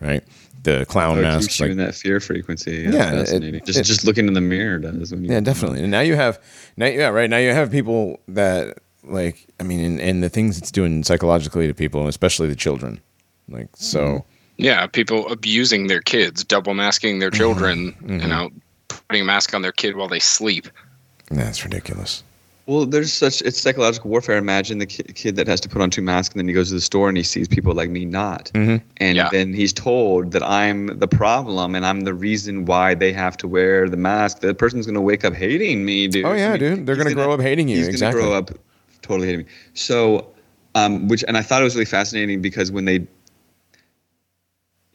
right? 0.00 0.24
The 0.64 0.84
clown 0.86 1.16
oh, 1.16 1.20
Or 1.20 1.22
mask. 1.22 1.40
keeps 1.40 1.60
you 1.60 1.64
like- 1.66 1.72
in 1.72 1.78
that 1.78 1.94
fear 1.94 2.20
frequency. 2.20 2.82
Yeah, 2.82 2.90
Yeah, 2.90 3.14
that's 3.14 3.30
it- 3.30 3.64
just 3.64 3.78
it- 3.78 3.84
just 3.84 4.04
looking 4.04 4.26
in 4.26 4.34
the 4.34 4.40
mirror 4.40 4.78
does. 4.78 5.12
When 5.12 5.24
you, 5.24 5.30
Yeah, 5.30 5.40
definitely. 5.40 5.80
And 5.80 5.90
now 5.90 6.00
you 6.00 6.16
have 6.16 6.40
now 6.76 6.86
yeah, 6.86 7.08
right. 7.08 7.30
Now 7.30 7.36
you 7.38 7.52
have 7.52 7.70
people 7.70 8.20
that 8.28 8.78
like 9.04 9.46
I 9.60 9.62
mean 9.62 9.80
and, 9.80 10.00
and 10.00 10.22
the 10.22 10.28
things 10.28 10.58
it's 10.58 10.70
doing 10.70 11.04
psychologically 11.04 11.66
to 11.66 11.74
people, 11.74 12.08
especially 12.08 12.48
the 12.48 12.56
children. 12.56 13.00
Like 13.48 13.68
so 13.74 14.00
mm-hmm. 14.00 14.28
Yeah, 14.56 14.86
people 14.86 15.28
abusing 15.30 15.88
their 15.88 16.00
kids, 16.00 16.44
double 16.44 16.74
masking 16.74 17.18
their 17.18 17.30
mm-hmm. 17.30 17.38
children, 17.38 17.78
you 18.02 18.18
mm-hmm. 18.18 18.28
know, 18.28 18.50
putting 18.88 19.22
a 19.22 19.24
mask 19.24 19.52
on 19.52 19.62
their 19.62 19.72
kid 19.72 19.96
while 19.96 20.08
they 20.08 20.20
sleep. 20.20 20.68
that's 21.30 21.64
ridiculous. 21.64 22.22
Well, 22.66 22.86
there's 22.86 23.12
such 23.12 23.42
it's 23.42 23.60
psychological 23.60 24.10
warfare. 24.10 24.38
Imagine 24.38 24.78
the 24.78 24.86
ki- 24.86 25.02
kid 25.14 25.36
that 25.36 25.46
has 25.46 25.60
to 25.60 25.68
put 25.68 25.82
on 25.82 25.90
two 25.90 26.00
masks, 26.00 26.34
and 26.34 26.38
then 26.40 26.48
he 26.48 26.54
goes 26.54 26.68
to 26.68 26.74
the 26.74 26.80
store 26.80 27.08
and 27.08 27.16
he 27.16 27.22
sees 27.22 27.46
people 27.46 27.74
like 27.74 27.90
me 27.90 28.06
not, 28.06 28.50
Mhm. 28.54 28.80
and 28.96 29.16
Yeah. 29.16 29.28
then 29.30 29.52
he's 29.52 29.72
told 29.72 30.32
that 30.32 30.42
I'm 30.42 30.98
the 30.98 31.06
problem 31.08 31.74
and 31.74 31.84
I'm 31.84 32.00
the 32.02 32.14
reason 32.14 32.64
why 32.64 32.94
they 32.94 33.12
have 33.12 33.36
to 33.38 33.48
wear 33.48 33.88
the 33.90 33.98
mask. 33.98 34.40
The 34.40 34.54
person's 34.54 34.86
gonna 34.86 35.02
wake 35.02 35.26
up 35.26 35.34
hating 35.34 35.84
me, 35.84 36.08
dude. 36.08 36.24
Oh 36.24 36.32
yeah, 36.32 36.48
I 36.48 36.50
mean, 36.52 36.58
dude. 36.60 36.86
They're 36.86 36.94
he's 36.94 37.04
gonna, 37.04 37.14
grow 37.14 37.32
up 37.32 37.40
hating 37.40 37.68
you. 37.68 37.76
He's 37.76 37.88
exactly. 37.88 38.22
gonna 38.22 38.30
grow 38.30 38.38
up 38.38 38.50
totally 39.02 39.26
hating 39.28 39.44
me. 39.44 39.52
So, 39.74 40.28
um, 40.74 41.06
which 41.08 41.22
and 41.28 41.36
I 41.36 41.42
thought 41.42 41.60
it 41.60 41.64
was 41.64 41.74
really 41.74 41.84
fascinating 41.84 42.40
because 42.40 42.72
when 42.72 42.86
they, 42.86 43.06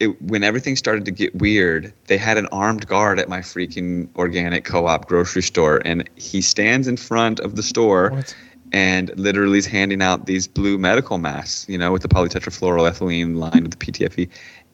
it 0.00 0.20
when 0.22 0.42
everything 0.42 0.76
started 0.76 1.04
to 1.04 1.10
get 1.10 1.34
weird, 1.36 1.92
they 2.06 2.16
had 2.16 2.38
an 2.38 2.48
armed 2.50 2.86
guard 2.86 3.20
at 3.20 3.28
my 3.28 3.40
freaking 3.40 4.08
organic 4.16 4.64
co-op 4.64 5.06
grocery 5.06 5.42
store, 5.42 5.80
and 5.84 6.08
he 6.16 6.40
stands 6.40 6.88
in 6.88 6.96
front 6.96 7.38
of 7.40 7.54
the 7.54 7.62
store. 7.62 8.10
What? 8.10 8.34
And 8.72 9.10
literally 9.18 9.58
is 9.58 9.66
handing 9.66 10.00
out 10.00 10.26
these 10.26 10.46
blue 10.46 10.78
medical 10.78 11.18
masks, 11.18 11.68
you 11.68 11.76
know, 11.76 11.90
with 11.90 12.02
the 12.02 12.08
polytetrafluoroethylene 12.08 13.36
lined 13.36 13.62
with 13.62 13.76
the 13.76 13.84
PTFE, 13.84 14.28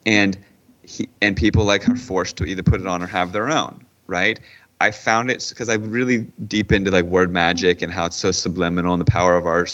and 0.05 0.37
he 0.83 1.09
and 1.23 1.35
people 1.35 1.65
like 1.65 1.89
are 1.89 1.97
forced 1.97 2.37
to 2.37 2.45
either 2.45 2.63
put 2.63 2.81
it 2.81 2.87
on 2.87 3.03
or 3.03 3.07
have 3.07 3.33
their 3.33 3.51
own, 3.51 3.85
right? 4.07 4.39
I 4.81 4.91
found 4.91 5.31
it 5.31 5.47
because 5.49 5.71
I'm 5.71 5.91
really 5.91 6.27
deep 6.47 6.73
into 6.73 6.91
like 6.91 7.07
word 7.07 7.33
magic 7.33 7.81
and 7.81 7.91
how 7.91 8.05
it's 8.05 8.17
so 8.17 8.31
subliminal 8.31 8.93
and 8.93 9.01
the 9.01 9.11
power 9.11 9.37
of 9.37 9.47
our 9.47 9.67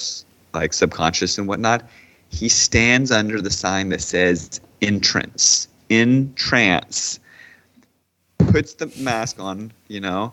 like 0.55 0.73
subconscious 0.73 1.37
and 1.37 1.49
whatnot. 1.49 1.83
He 2.29 2.49
stands 2.49 3.11
under 3.11 3.41
the 3.41 3.51
sign 3.51 3.89
that 3.89 4.01
says 4.01 4.61
entrance, 4.83 5.68
in 5.89 6.35
trance, 6.35 7.18
puts 8.39 8.74
the 8.74 8.93
mask 8.99 9.41
on, 9.41 9.72
you 9.89 10.01
know, 10.01 10.33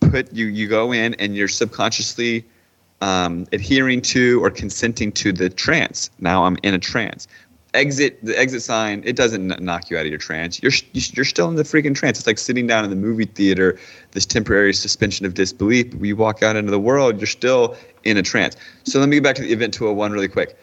put 0.00 0.32
you 0.32 0.46
you 0.46 0.68
go 0.68 0.92
in 0.92 1.14
and 1.14 1.36
you're 1.36 1.48
subconsciously 1.48 2.44
um, 3.00 3.46
adhering 3.52 4.02
to 4.02 4.42
or 4.42 4.50
consenting 4.50 5.12
to 5.12 5.32
the 5.32 5.50
trance. 5.50 6.10
Now 6.20 6.44
I'm 6.44 6.56
in 6.62 6.74
a 6.74 6.78
trance. 6.78 7.26
Exit 7.72 8.18
the 8.24 8.36
exit 8.36 8.62
sign. 8.62 9.02
It 9.04 9.14
doesn't 9.14 9.60
knock 9.60 9.90
you 9.90 9.96
out 9.96 10.04
of 10.04 10.10
your 10.10 10.18
trance. 10.18 10.60
You're 10.62 10.72
you're 10.92 11.24
still 11.24 11.48
in 11.48 11.54
the 11.54 11.62
freaking 11.62 11.94
trance. 11.94 12.18
It's 12.18 12.26
like 12.26 12.38
sitting 12.38 12.66
down 12.66 12.84
in 12.84 12.90
the 12.90 12.96
movie 12.96 13.26
theater. 13.26 13.78
This 14.12 14.26
temporary 14.26 14.74
suspension 14.74 15.24
of 15.24 15.34
disbelief. 15.34 15.94
You 16.00 16.16
walk 16.16 16.42
out 16.42 16.56
into 16.56 16.70
the 16.70 16.80
world, 16.80 17.18
you're 17.18 17.26
still 17.26 17.76
in 18.04 18.16
a 18.16 18.22
trance. 18.22 18.56
So 18.84 18.98
let 18.98 19.08
me 19.08 19.16
get 19.16 19.22
back 19.22 19.36
to 19.36 19.42
the 19.42 19.52
event 19.52 19.72
201 19.74 20.10
really 20.10 20.28
quick. 20.28 20.56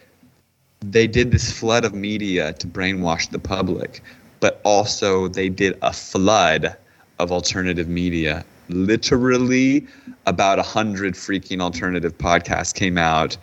They 0.80 1.06
did 1.06 1.30
this 1.32 1.50
flood 1.52 1.84
of 1.84 1.94
media 1.94 2.52
to 2.54 2.66
brainwash 2.66 3.30
the 3.30 3.38
public, 3.38 4.02
but 4.40 4.60
also 4.64 5.28
they 5.28 5.48
did 5.48 5.76
a 5.82 5.92
flood 5.92 6.76
of 7.18 7.32
alternative 7.32 7.88
media. 7.88 8.44
Literally, 8.68 9.86
about 10.26 10.58
a 10.58 10.62
hundred 10.62 11.14
freaking 11.14 11.60
alternative 11.60 12.16
podcasts 12.18 12.74
came 12.74 12.98
out 12.98 13.36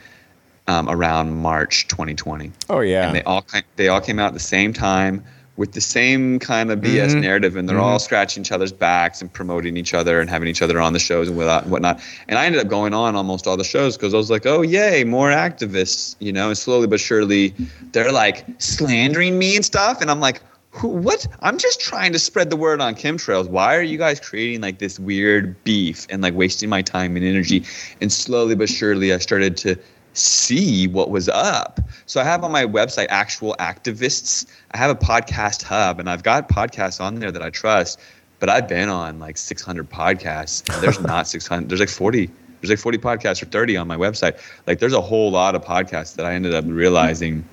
um, 0.68 0.90
around 0.90 1.36
March 1.36 1.88
2020, 1.88 2.52
Oh 2.70 2.80
yeah. 2.80 3.08
and 3.08 3.16
they 3.16 3.24
all 3.24 3.46
they 3.76 3.88
all 3.88 4.02
came 4.02 4.20
out 4.20 4.28
at 4.28 4.34
the 4.34 4.40
same 4.40 4.72
time 4.74 5.24
with 5.58 5.72
the 5.72 5.82
same 5.82 6.38
kind 6.40 6.70
of 6.70 6.82
BS 6.82 7.14
Mhm. 7.14 7.22
narrative, 7.22 7.56
and 7.56 7.68
they're 7.70 7.80
all 7.80 7.98
scratching 8.00 8.42
each 8.42 8.52
other's 8.52 8.74
backs 8.74 9.22
and 9.22 9.32
promoting 9.32 9.78
each 9.78 9.94
other 9.94 10.20
and 10.20 10.30
having 10.30 10.50
each 10.50 10.62
other 10.62 10.80
on 10.82 10.92
the 10.94 11.00
shows 11.00 11.30
and 11.30 11.38
whatnot. 11.38 11.68
whatnot. 11.68 12.02
And 12.28 12.38
I 12.38 12.46
ended 12.46 12.60
up 12.62 12.68
going 12.68 12.94
on 12.94 13.16
almost 13.16 13.48
all 13.48 13.56
the 13.56 13.64
shows 13.64 13.96
because 13.96 14.14
I 14.14 14.18
was 14.18 14.30
like, 14.30 14.46
oh 14.46 14.62
yay, 14.62 15.04
more 15.06 15.30
activists, 15.30 16.16
you 16.20 16.34
know. 16.34 16.50
And 16.50 16.58
slowly 16.58 16.88
but 16.88 17.00
surely, 17.00 17.54
they're 17.94 18.12
like 18.12 18.46
slandering 18.60 19.40
me 19.40 19.56
and 19.56 19.66
stuff, 19.66 20.02
and 20.02 20.12
I'm 20.12 20.20
like. 20.20 20.42
Who, 20.80 20.90
what? 20.90 21.26
I'm 21.40 21.58
just 21.58 21.80
trying 21.80 22.12
to 22.12 22.20
spread 22.20 22.50
the 22.50 22.58
word 22.58 22.82
on 22.82 22.96
chemtrails. 22.96 23.48
Why 23.48 23.78
are 23.78 23.82
you 23.82 23.98
guys 23.98 24.20
creating 24.20 24.60
like 24.60 24.78
this 24.80 25.00
weird 25.00 25.56
beef 25.64 26.06
and 26.10 26.22
like 26.22 26.34
wasting 26.34 26.68
my 26.68 26.82
time 26.82 27.16
and 27.16 27.24
energy? 27.24 27.64
And 28.02 28.12
slowly 28.12 28.56
but 28.56 28.68
surely, 28.68 29.14
I 29.14 29.20
started 29.20 29.56
to 29.56 29.78
see 30.18 30.88
what 30.88 31.10
was 31.10 31.30
up. 31.30 31.80
So 32.06 32.22
I 32.22 32.24
have 32.24 32.44
on 32.44 32.52
my 32.52 32.66
website 32.66 33.08
actual 33.10 33.56
activists. 33.60 34.46
I 34.72 34.78
have 34.78 34.90
a 34.90 34.96
podcast 34.96 35.64
hub 35.64 36.00
and 36.00 36.10
I've 36.10 36.24
got 36.24 36.50
podcasts 36.50 37.02
on 37.02 37.16
there 37.16 37.32
that 37.32 37.42
I 37.42 37.50
trust, 37.50 38.00
but 38.40 38.50
I've 38.50 38.68
been 38.68 38.90
on 38.90 39.20
like 39.20 39.38
600 39.38 39.90
podcasts. 39.90 40.74
and 40.74 40.82
There's 40.84 41.00
not 41.02 41.28
600. 41.28 41.70
There's 41.70 41.80
like 41.80 41.90
40. 41.90 42.30
There's 42.62 42.70
like 42.70 42.80
40 42.80 42.98
podcasts 42.98 43.42
or 43.42 43.46
30 43.46 43.78
on 43.78 43.88
my 43.88 43.98
website. 43.98 44.40
Like 44.68 44.80
there's 44.80 44.94
a 44.94 45.02
whole 45.02 45.32
lot 45.32 45.56
of 45.56 45.64
podcasts 45.64 46.16
that 46.16 46.26
I 46.26 46.34
ended 46.34 46.54
up 46.54 46.66
realizing 46.68 47.44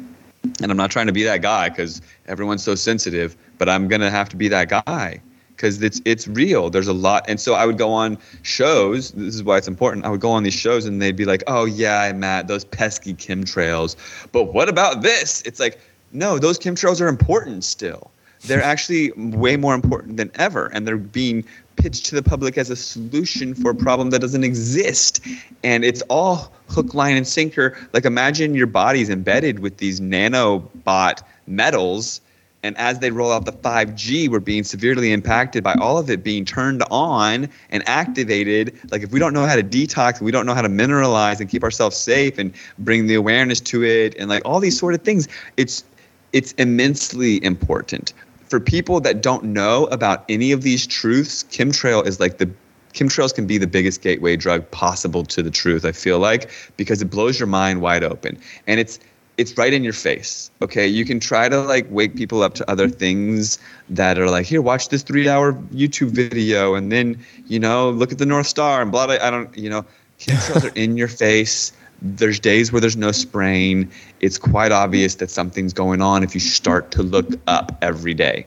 and 0.61 0.71
I'm 0.71 0.77
not 0.77 0.91
trying 0.91 1.07
to 1.07 1.13
be 1.13 1.23
that 1.23 1.41
guy 1.41 1.69
because 1.69 2.03
everyone's 2.27 2.65
so 2.65 2.75
sensitive, 2.75 3.37
but 3.59 3.69
I'm 3.69 3.87
gonna 3.87 4.11
have 4.11 4.29
to 4.31 4.37
be 4.37 4.49
that 4.49 4.69
guy 4.69 5.21
because 5.63 5.81
it's 5.81 6.03
it's 6.05 6.27
real. 6.27 6.71
There's 6.71 6.89
a 6.89 6.93
lot, 6.93 7.25
and 7.29 7.39
so 7.39 7.55
I 7.55 7.67
would 7.67 7.79
go 7.79 7.93
on 7.93 8.19
shows. 8.43 9.13
This 9.13 9.37
is 9.37 9.45
why 9.45 9.59
it's 9.59 9.69
important. 9.69 10.05
I 10.05 10.09
would 10.09 10.21
go 10.21 10.33
on 10.33 10.43
these 10.43 10.55
shows, 10.55 10.87
and 10.87 11.01
they'd 11.01 11.15
be 11.15 11.25
like, 11.25 11.45
"Oh 11.47 11.65
yeah, 11.67 12.13
Matt, 12.13 12.49
those 12.49 12.65
pesky 12.65 13.15
chemtrails." 13.15 13.95
But 14.33 14.53
what 14.53 14.69
about 14.69 15.03
this? 15.03 15.41
It's 15.43 15.61
like, 15.61 15.81
no, 16.11 16.41
those 16.41 16.59
chemtrails 16.59 17.01
are 17.01 17.07
important 17.07 17.63
still. 17.63 18.11
They're 18.45 18.63
actually 18.63 19.13
way 19.13 19.57
more 19.57 19.73
important 19.73 20.17
than 20.17 20.33
ever, 20.35 20.67
and 20.67 20.87
they're 20.87 20.97
being 20.97 21.45
pitched 21.77 22.07
to 22.07 22.17
the 22.17 22.25
public 22.25 22.59
as 22.59 22.69
a 22.69 22.77
solution 22.77 23.55
for 23.55 23.71
a 23.71 23.75
problem 23.75 24.11
that 24.11 24.19
doesn't 24.19 24.43
exist. 24.43 25.25
And 25.63 25.85
it's 25.85 26.03
all 26.11 26.53
hook, 26.69 26.93
line, 26.93 27.17
and 27.17 27.27
sinker. 27.27 27.79
Like 27.93 28.05
imagine 28.05 28.57
your 28.57 28.67
body's 28.67 29.11
embedded 29.11 29.61
with 29.61 29.77
these 29.77 30.01
nanobot 30.01 31.23
metals, 31.47 32.21
and 32.63 32.77
as 32.79 33.01
they 33.01 33.11
roll 33.11 33.33
out 33.33 33.45
the 33.45 33.53
5G, 33.53 34.29
we're 34.29 34.39
being 34.41 34.63
severely 34.65 35.13
impacted 35.13 35.65
by 35.65 35.75
all 35.75 35.99
of 35.99 36.09
it 36.11 36.23
being 36.23 36.45
turned 36.45 36.83
on 36.91 37.49
and 37.71 37.83
activated. 37.89 38.79
Like 38.91 39.03
if 39.03 39.11
we 39.11 39.19
don't 39.19 39.35
know 39.35 39.47
how 39.47 39.57
to 39.57 39.63
detox, 39.63 40.21
we 40.21 40.31
don't 40.31 40.47
know 40.47 40.55
how 40.55 40.63
to 40.63 40.69
mineralize 40.69 41.41
and 41.41 41.49
keep 41.49 41.65
ourselves 41.65 41.97
safe 41.97 42.39
and 42.39 42.53
bring 42.79 43.07
the 43.07 43.15
awareness 43.15 43.61
to 43.61 43.85
it, 43.85 44.15
and 44.19 44.29
like 44.29 44.43
all 44.45 44.61
these 44.61 44.79
sort 44.79 44.95
of 44.95 45.03
things, 45.03 45.29
it's 45.57 45.85
it's 46.33 46.53
immensely 46.53 47.43
important 47.45 48.15
for 48.49 48.61
people 48.61 49.01
that 49.01 49.23
don't 49.23 49.45
know 49.45 49.87
about 49.87 50.25
any 50.29 50.53
of 50.53 50.63
these 50.63 50.87
truths. 50.87 51.45
Chemtrail 51.45 52.07
is 52.07 52.21
like 52.21 52.39
the 52.39 52.51
chemtrails 52.95 53.35
can 53.35 53.47
be 53.47 53.59
the 53.59 53.67
biggest 53.67 54.03
gateway 54.03 54.37
drug 54.37 54.71
possible 54.71 55.25
to 55.25 55.43
the 55.43 55.51
truth. 55.51 55.85
I 55.85 55.93
feel 55.93 56.19
like 56.19 56.51
because 56.77 57.03
it 57.03 57.07
blows 57.07 57.39
your 57.39 57.47
mind 57.47 57.81
wide 57.81 58.05
open, 58.05 58.39
and 58.67 58.79
it's 58.79 58.99
it's 59.39 59.57
right 59.57 59.73
in 59.73 59.83
your 59.83 59.93
face. 59.93 60.51
Okay, 60.61 60.87
you 60.87 61.05
can 61.05 61.19
try 61.21 61.49
to 61.49 61.61
like 61.61 61.87
wake 61.91 62.15
people 62.15 62.43
up 62.43 62.55
to 62.55 62.71
other 62.71 62.89
things 62.89 63.59
that 63.89 64.19
are 64.19 64.31
like, 64.31 64.47
here, 64.47 64.63
watch 64.63 64.89
this 64.89 65.03
three-hour 65.03 65.55
YouTube 65.75 66.11
video, 66.11 66.75
and 66.75 66.93
then 66.93 67.19
you 67.47 67.59
know, 67.59 67.91
look 67.91 68.13
at 68.13 68.19
the 68.19 68.27
North 68.27 68.47
Star 68.47 68.83
and 68.83 68.93
blah 68.93 69.07
blah. 69.07 69.17
I 69.21 69.31
don't, 69.31 69.57
you 69.57 69.71
know, 69.71 69.85
chemtrails 70.19 70.71
are 70.71 70.75
in 70.75 70.97
your 70.97 71.09
face. 71.09 71.73
There's 72.03 72.41
days 72.41 72.73
where 72.73 72.81
there's 72.81 72.97
no 72.97 73.13
spraying. 73.13 73.91
It's 74.21 74.39
quite 74.39 74.73
obvious 74.73 75.17
that 75.17 75.31
something's 75.31 75.73
going 75.73 76.03
on 76.03 76.25
if 76.25 76.35
you 76.35 76.41
start 76.41 76.91
to 76.93 77.03
look 77.03 77.29
up 77.47 77.79
every 77.81 78.13
day. 78.13 78.47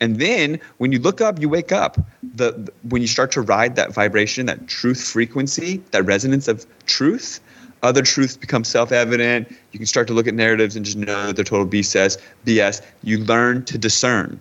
And 0.00 0.18
then 0.18 0.60
when 0.78 0.92
you 0.92 0.98
look 0.98 1.20
up, 1.20 1.40
you 1.40 1.48
wake 1.48 1.72
up. 1.72 1.96
The, 2.34 2.52
the 2.52 2.72
when 2.88 3.02
you 3.02 3.08
start 3.08 3.32
to 3.32 3.40
ride 3.40 3.76
that 3.76 3.94
vibration, 3.94 4.46
that 4.46 4.66
truth 4.66 5.02
frequency, 5.02 5.82
that 5.92 6.04
resonance 6.04 6.48
of 6.48 6.66
truth, 6.86 7.40
other 7.82 8.02
truths 8.02 8.36
become 8.36 8.64
self-evident. 8.64 9.50
You 9.72 9.78
can 9.78 9.86
start 9.86 10.06
to 10.08 10.12
look 10.12 10.26
at 10.26 10.34
narratives 10.34 10.76
and 10.76 10.84
just 10.84 10.96
know 10.96 11.26
that 11.26 11.36
they're 11.36 11.44
total 11.44 11.66
BS. 11.66 12.18
BS. 12.46 12.82
You 13.02 13.18
learn 13.18 13.64
to 13.64 13.78
discern. 13.78 14.40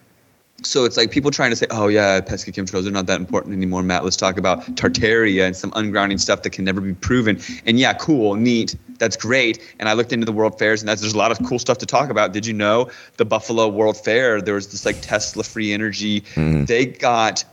So 0.64 0.86
it's 0.86 0.96
like 0.96 1.10
people 1.10 1.32
trying 1.32 1.50
to 1.50 1.56
say, 1.56 1.66
"Oh 1.72 1.88
yeah, 1.88 2.22
pesky 2.22 2.52
chemtrails 2.52 2.86
are 2.86 2.92
not 2.92 3.08
that 3.08 3.20
important 3.20 3.56
anymore." 3.56 3.82
Matt, 3.82 4.04
let's 4.04 4.16
talk 4.16 4.38
about 4.38 4.64
Tartaria 4.76 5.48
and 5.48 5.56
some 5.56 5.72
ungrounding 5.72 6.20
stuff 6.20 6.44
that 6.44 6.52
can 6.52 6.64
never 6.66 6.80
be 6.80 6.94
proven. 6.94 7.40
And 7.66 7.80
yeah, 7.80 7.94
cool, 7.94 8.36
neat, 8.36 8.76
that's 9.00 9.18
great. 9.18 9.60
And 9.80 9.90
I 9.90 9.94
looked 9.94 10.14
into 10.14 10.26
the 10.26 10.32
World 10.32 10.60
Fairs, 10.60 10.82
and 10.82 10.88
that's, 10.88 11.02
there's 11.02 11.16
a 11.16 11.18
lot 11.18 11.32
of 11.32 11.44
cool 11.48 11.58
stuff 11.58 11.80
to 11.80 11.88
talk 11.88 12.12
about. 12.12 12.32
Did 12.32 12.46
you 12.46 12.54
know 12.54 12.92
the 13.18 13.26
Buffalo 13.26 13.68
World 13.70 13.98
Fair? 13.98 14.40
There 14.40 14.54
was 14.54 14.68
this 14.68 14.86
like 14.86 15.02
Tesla 15.02 15.44
free 15.44 15.74
energy. 15.74 16.22
Mhm. 16.36 16.68
They 16.68 16.86
got 16.86 17.44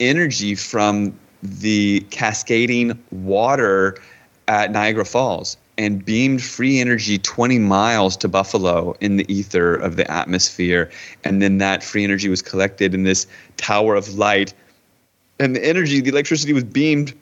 energy 0.00 0.54
from 0.54 1.12
the 1.42 2.00
cascading 2.08 2.98
water 3.10 3.98
at 4.48 4.72
Niagara 4.72 5.04
Falls 5.04 5.56
and 5.76 6.04
beamed 6.04 6.42
free 6.42 6.80
energy 6.80 7.18
20 7.18 7.60
miles 7.60 8.16
to 8.16 8.28
Buffalo 8.28 8.96
in 9.00 9.16
the 9.16 9.32
ether 9.32 9.74
of 9.74 9.94
the 9.96 10.10
atmosphere. 10.10 10.90
And 11.22 11.40
then 11.40 11.58
that 11.58 11.84
free 11.84 12.02
energy 12.02 12.28
was 12.28 12.42
collected 12.42 12.94
in 12.94 13.04
this 13.04 13.26
tower 13.56 13.94
of 13.94 14.14
light. 14.14 14.52
And 15.38 15.54
the 15.54 15.64
energy, 15.64 16.00
the 16.00 16.10
electricity 16.10 16.52
was 16.52 16.64
beamed 16.64 17.14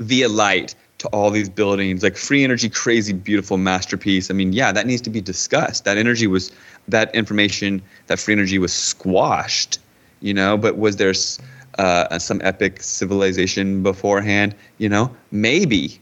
via 0.00 0.28
light 0.28 0.74
to 0.98 1.08
all 1.08 1.30
these 1.30 1.48
buildings, 1.48 2.02
like 2.02 2.16
free 2.16 2.42
energy, 2.42 2.68
crazy, 2.68 3.12
beautiful 3.12 3.56
masterpiece. 3.56 4.30
I 4.30 4.34
mean, 4.34 4.52
yeah, 4.52 4.72
that 4.72 4.86
needs 4.86 5.00
to 5.02 5.10
be 5.10 5.20
discussed. 5.20 5.84
That 5.84 5.96
energy 5.96 6.26
was, 6.26 6.50
that 6.88 7.14
information, 7.14 7.80
that 8.08 8.18
free 8.18 8.34
energy 8.34 8.58
was 8.58 8.72
squashed, 8.72 9.78
you 10.20 10.34
know, 10.34 10.58
but 10.58 10.76
was 10.76 10.96
there 10.96 11.14
uh, 11.78 12.18
some 12.18 12.40
epic 12.42 12.82
civilization 12.82 13.82
beforehand? 13.82 14.54
You 14.78 14.88
know, 14.88 15.16
maybe. 15.30 15.99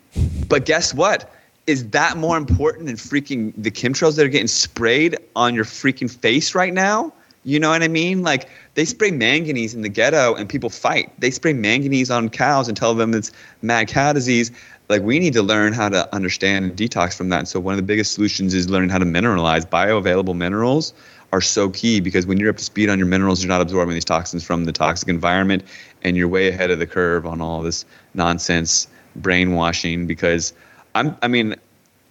But 0.48 0.64
guess 0.64 0.94
what? 0.94 1.32
Is 1.66 1.90
that 1.90 2.16
more 2.16 2.36
important 2.36 2.86
than 2.86 2.96
freaking 2.96 3.52
the 3.56 3.70
chemtrails 3.70 4.16
that 4.16 4.24
are 4.24 4.30
getting 4.30 4.46
sprayed 4.46 5.16
on 5.36 5.54
your 5.54 5.64
freaking 5.64 6.10
face 6.10 6.54
right 6.54 6.72
now? 6.72 7.12
You 7.44 7.60
know 7.60 7.70
what 7.70 7.82
I 7.82 7.88
mean? 7.88 8.22
Like 8.22 8.48
they 8.74 8.84
spray 8.84 9.10
manganese 9.10 9.74
in 9.74 9.82
the 9.82 9.88
ghetto 9.88 10.34
and 10.34 10.48
people 10.48 10.70
fight. 10.70 11.12
They 11.18 11.30
spray 11.30 11.52
manganese 11.52 12.10
on 12.10 12.28
cows 12.30 12.68
and 12.68 12.76
tell 12.76 12.94
them 12.94 13.14
it's 13.14 13.30
mad 13.62 13.88
cow 13.88 14.12
disease. 14.12 14.50
Like 14.88 15.02
we 15.02 15.18
need 15.18 15.34
to 15.34 15.42
learn 15.42 15.72
how 15.72 15.88
to 15.90 16.14
understand 16.14 16.64
and 16.64 16.76
detox 16.76 17.14
from 17.14 17.28
that. 17.28 17.40
And 17.40 17.48
so 17.48 17.60
one 17.60 17.74
of 17.74 17.76
the 17.76 17.84
biggest 17.84 18.12
solutions 18.12 18.54
is 18.54 18.68
learning 18.68 18.90
how 18.90 18.98
to 18.98 19.04
mineralize. 19.04 19.66
Bioavailable 19.66 20.36
minerals 20.36 20.94
are 21.32 21.42
so 21.42 21.68
key 21.68 22.00
because 22.00 22.26
when 22.26 22.38
you're 22.38 22.50
up 22.50 22.56
to 22.56 22.64
speed 22.64 22.88
on 22.88 22.98
your 22.98 23.06
minerals, 23.06 23.42
you're 23.42 23.48
not 23.48 23.60
absorbing 23.60 23.94
these 23.94 24.04
toxins 24.04 24.42
from 24.42 24.64
the 24.64 24.72
toxic 24.72 25.08
environment 25.08 25.62
and 26.02 26.16
you're 26.16 26.28
way 26.28 26.48
ahead 26.48 26.70
of 26.70 26.78
the 26.78 26.86
curve 26.86 27.26
on 27.26 27.40
all 27.40 27.62
this 27.62 27.84
nonsense 28.14 28.88
brainwashing 29.22 30.06
because 30.06 30.52
I'm 30.94 31.16
I 31.22 31.28
mean, 31.28 31.54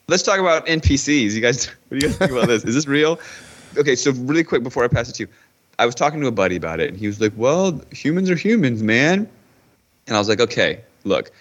let's 0.08 0.24
talk 0.24 0.40
about 0.40 0.66
NPCs. 0.68 1.32
You 1.32 1.42
guys 1.42 1.66
what 1.88 2.00
do 2.00 2.06
you 2.06 2.12
guys 2.12 2.18
think 2.18 2.32
about 2.32 2.48
this? 2.48 2.64
Is 2.64 2.76
this 2.76 2.88
real? 2.88 3.20
Okay, 3.78 3.96
so 3.96 4.12
really 4.12 4.44
quick 4.44 4.64
before 4.64 4.84
I 4.84 4.88
pass 4.88 5.10
it 5.10 5.14
to 5.16 5.24
you. 5.24 5.30
I 5.80 5.86
was 5.86 5.94
talking 5.94 6.22
to 6.22 6.28
a 6.28 6.32
buddy 6.32 6.56
about 6.56 6.80
it 6.80 6.90
and 6.90 6.98
he 6.98 7.08
was 7.08 7.22
like, 7.22 7.34
"Well, 7.36 7.82
humans 7.92 8.30
are 8.30 8.36
humans, 8.36 8.82
man." 8.82 9.30
And 10.08 10.16
I 10.16 10.20
was 10.20 10.30
like, 10.30 10.40
"Okay, 10.40 10.82
look, 11.04 11.32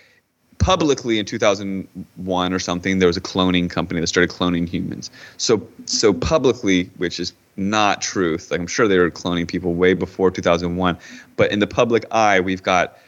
publicly 0.59 1.19
in 1.19 1.27
2001 1.27 2.53
or 2.53 2.59
something 2.59 2.99
there 2.99 3.07
was 3.07 3.17
a 3.17 3.21
cloning 3.21 3.69
company 3.69 4.01
that 4.01 4.07
started 4.07 4.31
cloning 4.31 4.69
humans 4.69 5.11
so 5.37 5.67
so 5.85 6.13
publicly 6.13 6.91
which 6.97 7.21
is 7.21 7.33
not 7.57 8.01
truth 8.01 8.51
like 8.51 8.61
i'm 8.61 8.67
sure 8.67 8.89
they 8.89 8.99
were 8.99 9.11
cloning 9.11 9.47
people 9.47 9.75
way 9.75 9.95
before 9.95 10.31
2001 10.31 10.97
but 11.37 11.53
in 11.53 11.59
the 11.59 11.67
public 11.67 12.05
eye 12.11 12.41
we've 12.41 12.63
got 12.63 12.99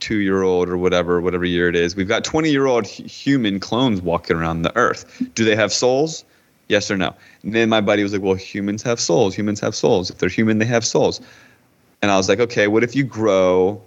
22 0.00 0.22
year 0.22 0.42
old 0.42 0.68
or 0.68 0.76
whatever 0.76 1.20
whatever 1.20 1.44
year 1.44 1.68
it 1.68 1.76
is 1.76 1.94
we've 1.94 2.08
got 2.08 2.24
20 2.24 2.50
year 2.50 2.66
old 2.66 2.86
human 2.86 3.60
clones 3.60 4.00
walking 4.00 4.36
around 4.36 4.62
the 4.62 4.74
earth 4.76 5.22
do 5.34 5.44
they 5.44 5.54
have 5.54 5.72
souls 5.72 6.24
yes 6.68 6.90
or 6.90 6.96
no 6.96 7.14
and 7.42 7.54
then 7.54 7.68
my 7.68 7.80
buddy 7.80 8.02
was 8.02 8.12
like 8.12 8.22
well 8.22 8.34
humans 8.34 8.82
have 8.82 8.98
souls 8.98 9.34
humans 9.34 9.60
have 9.60 9.74
souls 9.74 10.10
if 10.10 10.18
they're 10.18 10.28
human 10.28 10.58
they 10.58 10.64
have 10.64 10.84
souls 10.84 11.20
and 12.00 12.10
i 12.10 12.16
was 12.16 12.28
like 12.28 12.40
okay 12.40 12.66
what 12.66 12.82
if 12.82 12.96
you 12.96 13.04
grow 13.04 13.80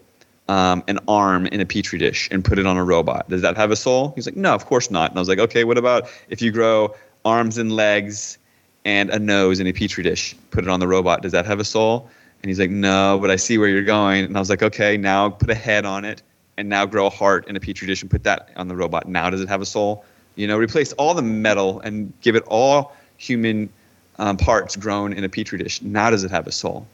um, 0.49 0.83
an 0.87 0.99
arm 1.07 1.47
in 1.47 1.61
a 1.61 1.65
petri 1.65 1.97
dish 1.97 2.29
and 2.29 2.43
put 2.43 2.59
it 2.59 2.65
on 2.65 2.75
a 2.75 2.83
robot. 2.83 3.29
Does 3.29 3.41
that 3.43 3.55
have 3.55 3.71
a 3.71 3.77
soul? 3.77 4.11
He's 4.13 4.25
like, 4.25 4.35
no, 4.35 4.53
of 4.53 4.65
course 4.65 4.91
not. 4.91 5.09
And 5.09 5.17
I 5.17 5.21
was 5.21 5.29
like, 5.29 5.39
okay, 5.39 5.63
what 5.63 5.77
about 5.77 6.09
if 6.27 6.41
you 6.41 6.51
grow 6.51 6.93
arms 7.23 7.57
and 7.57 7.71
legs 7.71 8.37
and 8.83 9.09
a 9.09 9.19
nose 9.19 9.61
in 9.61 9.67
a 9.67 9.71
petri 9.71 10.03
dish, 10.03 10.35
put 10.51 10.65
it 10.65 10.69
on 10.69 10.81
the 10.81 10.87
robot? 10.87 11.21
Does 11.21 11.31
that 11.31 11.45
have 11.45 11.61
a 11.61 11.63
soul? 11.63 12.09
And 12.43 12.49
he's 12.49 12.59
like, 12.59 12.69
no, 12.69 13.17
but 13.19 13.31
I 13.31 13.37
see 13.37 13.57
where 13.57 13.69
you're 13.69 13.83
going. 13.83 14.25
And 14.25 14.37
I 14.37 14.39
was 14.39 14.49
like, 14.49 14.61
okay, 14.61 14.97
now 14.97 15.29
put 15.29 15.49
a 15.49 15.55
head 15.55 15.85
on 15.85 16.05
it 16.05 16.21
and 16.57 16.69
now 16.69 16.85
grow 16.85 17.07
a 17.07 17.09
heart 17.09 17.47
in 17.47 17.55
a 17.55 17.59
petri 17.59 17.87
dish 17.87 18.01
and 18.01 18.11
put 18.11 18.23
that 18.23 18.49
on 18.55 18.67
the 18.67 18.75
robot. 18.75 19.07
Now 19.07 19.29
does 19.29 19.41
it 19.41 19.49
have 19.49 19.61
a 19.61 19.65
soul? 19.65 20.05
You 20.35 20.47
know, 20.47 20.57
replace 20.57 20.93
all 20.93 21.13
the 21.13 21.21
metal 21.21 21.79
and 21.79 22.13
give 22.21 22.35
it 22.35 22.43
all 22.47 22.95
human 23.17 23.69
um, 24.19 24.37
parts 24.37 24.75
grown 24.75 25.13
in 25.13 25.23
a 25.23 25.29
petri 25.29 25.57
dish. 25.57 25.81
Now 25.81 26.09
does 26.09 26.23
it 26.23 26.31
have 26.31 26.45
a 26.45 26.51
soul? 26.51 26.85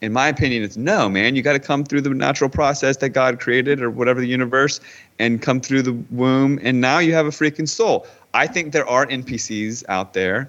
in 0.00 0.12
my 0.12 0.28
opinion, 0.28 0.62
it's 0.62 0.76
no, 0.76 1.08
man. 1.08 1.34
You 1.34 1.42
got 1.42 1.54
to 1.54 1.58
come 1.58 1.84
through 1.84 2.02
the 2.02 2.10
natural 2.10 2.48
process 2.48 2.98
that 2.98 3.10
God 3.10 3.40
created 3.40 3.82
or 3.82 3.90
whatever 3.90 4.20
the 4.20 4.28
universe 4.28 4.80
and 5.18 5.42
come 5.42 5.60
through 5.60 5.82
the 5.82 5.92
womb. 6.10 6.60
And 6.62 6.80
now 6.80 6.98
you 6.98 7.14
have 7.14 7.26
a 7.26 7.30
freaking 7.30 7.68
soul. 7.68 8.06
I 8.34 8.46
think 8.46 8.72
there 8.72 8.88
are 8.88 9.06
NPCs 9.06 9.84
out 9.88 10.14
there. 10.14 10.48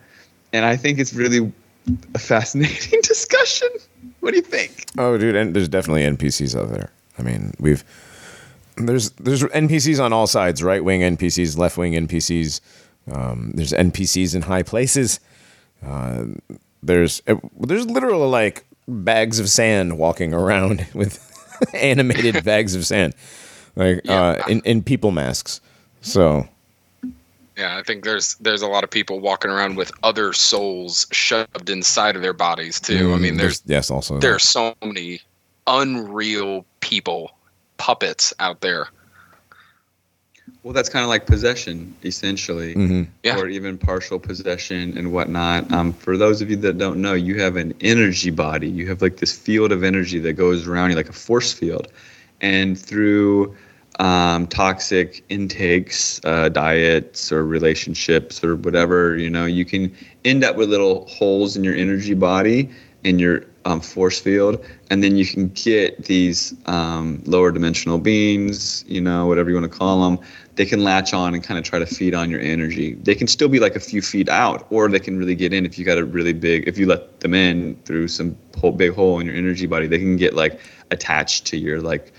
And 0.54 0.66
I 0.66 0.76
think 0.76 1.00
it's 1.00 1.14
really 1.14 1.52
a 2.14 2.20
fascinating 2.20 3.02
discussion. 3.04 3.70
What 4.20 4.32
do 4.32 4.38
you 4.38 4.44
think? 4.44 4.86
Oh, 4.98 5.18
dude, 5.18 5.36
and 5.36 5.56
there's 5.56 5.70
definitely 5.70 6.04
NPCs 6.04 6.60
out 6.60 6.70
there. 6.70 6.92
I 7.18 7.22
mean, 7.22 7.54
we've 7.60 7.84
there's 8.78 9.12
there's 9.12 9.44
NPCs 9.44 10.04
on 10.04 10.14
all 10.14 10.28
sides, 10.28 10.64
right 10.64 10.84
wing 10.84 11.02
NPCs, 11.02 11.58
left 11.58 11.78
wing 11.78 11.94
NPCs. 11.94 12.62
Um, 13.12 13.52
there's 13.56 13.72
NPCs 13.72 14.36
in 14.36 14.44
high 14.44 14.64
places. 14.64 15.20
Uh, 15.86 16.26
there's 16.84 17.22
uh, 17.28 17.36
there's 17.60 17.86
literally 17.86 18.28
like 18.28 18.66
bags 18.88 19.40
of 19.40 19.50
sand 19.50 19.98
walking 19.98 20.34
around 20.34 20.86
with 20.94 21.26
animated 21.74 22.44
bags 22.44 22.76
of 22.76 22.86
sand, 22.86 23.16
like 23.76 24.08
uh, 24.10 24.42
in 24.48 24.62
in 24.62 24.84
people 24.84 25.12
masks. 25.12 25.62
So 26.02 26.48
Yeah, 27.60 27.78
I 27.78 27.84
think 27.84 28.06
there's 28.06 28.36
there's 28.36 28.62
a 28.62 28.68
lot 28.68 28.86
of 28.86 28.90
people 28.90 29.20
walking 29.20 29.52
around 29.52 29.76
with 29.76 29.92
other 30.02 30.32
souls 30.32 31.06
shoved 31.12 31.70
inside 31.70 32.16
of 32.16 32.22
their 32.22 32.32
bodies 32.34 32.80
too. 32.80 33.14
I 33.14 33.18
mean, 33.18 33.36
there's 33.36 33.62
yes, 33.66 33.92
also 33.92 34.18
there 34.18 34.34
are 34.34 34.40
so 34.40 34.74
many 34.82 35.20
unreal 35.68 36.66
people, 36.80 37.32
puppets 37.76 38.34
out 38.40 38.62
there. 38.62 38.88
Well, 40.64 40.74
that's 40.74 40.90
kind 40.90 41.04
of 41.04 41.10
like 41.10 41.26
possession, 41.26 41.94
essentially, 42.04 42.76
Mhm. 42.76 43.08
Yeah. 43.24 43.38
or 43.38 43.48
even 43.48 43.78
partial 43.78 44.20
possession 44.20 44.98
and 44.98 45.12
whatnot. 45.12 45.72
Um, 45.72 45.94
for 45.94 46.18
those 46.18 46.42
of 46.42 46.50
you 46.50 46.56
that 46.58 46.78
don't 46.78 47.02
know, 47.02 47.14
you 47.14 47.42
have 47.42 47.56
an 47.56 47.74
energy 47.82 48.30
body. 48.30 48.70
You 48.70 48.88
have 48.88 49.02
like 49.02 49.18
this 49.18 49.34
field 49.38 49.72
of 49.72 49.84
energy 49.84 50.20
that 50.20 50.34
goes 50.34 50.68
around 50.68 50.92
you, 50.92 50.96
like 50.96 51.10
a 51.10 51.14
force 51.14 51.54
field. 51.54 51.88
And 52.42 52.80
through 52.80 53.56
um, 54.00 54.48
toxic 54.48 55.24
intakes, 55.30 56.22
uh, 56.24 56.50
diets, 56.50 57.32
or 57.32 57.46
relationships, 57.46 58.44
or 58.44 58.56
whatever, 58.56 59.18
you 59.18 59.30
know, 59.30 59.46
you 59.46 59.66
can 59.66 59.96
end 60.26 60.44
up 60.44 60.56
with 60.56 60.70
little 60.70 61.06
holes 61.08 61.56
in 61.56 61.64
your 61.64 61.76
energy 61.76 62.14
body 62.14 62.70
in 63.04 63.20
your 63.20 63.46
um, 63.66 63.80
force 63.80 64.20
field, 64.20 64.64
and 64.90 65.04
then 65.04 65.16
you 65.16 65.26
can 65.26 65.50
get 65.50 66.06
these 66.06 66.54
um, 66.66 67.22
lower 67.26 67.52
dimensional 67.52 67.98
beings, 67.98 68.84
you 68.88 69.02
know, 69.02 69.28
whatever 69.28 69.50
you 69.50 69.56
want 69.56 69.72
to 69.72 69.78
call 69.78 70.10
them. 70.10 70.26
They 70.56 70.66
can 70.66 70.84
latch 70.84 71.14
on 71.14 71.34
and 71.34 71.44
kind 71.44 71.58
of 71.58 71.64
try 71.64 71.80
to 71.80 71.86
feed 71.86 72.14
on 72.14 72.30
your 72.30 72.42
energy. 72.42 72.96
They 72.96 73.16
can 73.16 73.28
still 73.28 73.48
be 73.48 73.60
like 73.60 73.76
a 73.76 73.80
few 73.80 74.02
feet 74.02 74.28
out, 74.28 74.68
or 74.70 74.90
they 74.90 75.00
can 75.00 75.18
really 75.18 75.36
get 75.36 75.54
in 75.54 75.66
if 75.66 75.78
you 75.78 75.86
got 75.86 75.98
a 75.98 76.06
really 76.06 76.34
big. 76.34 76.68
If 76.68 76.78
you 76.78 76.86
let 76.88 77.20
them 77.22 77.34
in 77.34 77.76
through 77.86 78.10
some 78.10 78.38
whole 78.58 78.72
big 78.72 78.94
hole 78.94 79.20
in 79.20 79.28
your 79.28 79.36
energy 79.36 79.68
body, 79.68 79.88
they 79.88 80.00
can 80.00 80.18
get 80.18 80.34
like 80.34 80.60
attached 80.92 81.46
to 81.48 81.58
your 81.58 81.82
like 81.82 82.12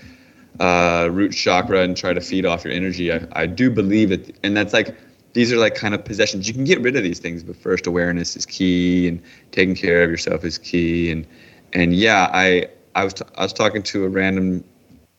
uh, 0.61 1.09
root 1.11 1.31
chakra 1.31 1.81
and 1.81 1.97
try 1.97 2.13
to 2.13 2.21
feed 2.21 2.45
off 2.45 2.63
your 2.63 2.71
energy. 2.73 3.11
I, 3.11 3.27
I 3.33 3.47
do 3.47 3.71
believe 3.71 4.11
it, 4.11 4.37
and 4.43 4.55
that's 4.55 4.73
like 4.73 4.95
these 5.33 5.51
are 5.51 5.57
like 5.57 5.73
kind 5.73 5.95
of 5.95 6.05
possessions. 6.05 6.47
You 6.47 6.53
can 6.53 6.65
get 6.65 6.79
rid 6.81 6.95
of 6.95 7.01
these 7.01 7.17
things, 7.17 7.41
but 7.43 7.55
first 7.55 7.87
awareness 7.87 8.35
is 8.35 8.45
key, 8.45 9.07
and 9.07 9.21
taking 9.51 9.73
care 9.73 10.03
of 10.03 10.11
yourself 10.11 10.45
is 10.45 10.59
key. 10.59 11.11
And 11.11 11.25
and 11.73 11.95
yeah, 11.95 12.29
I 12.31 12.67
I 12.93 13.03
was 13.03 13.15
t- 13.15 13.25
I 13.35 13.41
was 13.41 13.53
talking 13.53 13.81
to 13.81 14.05
a 14.05 14.09
random 14.09 14.63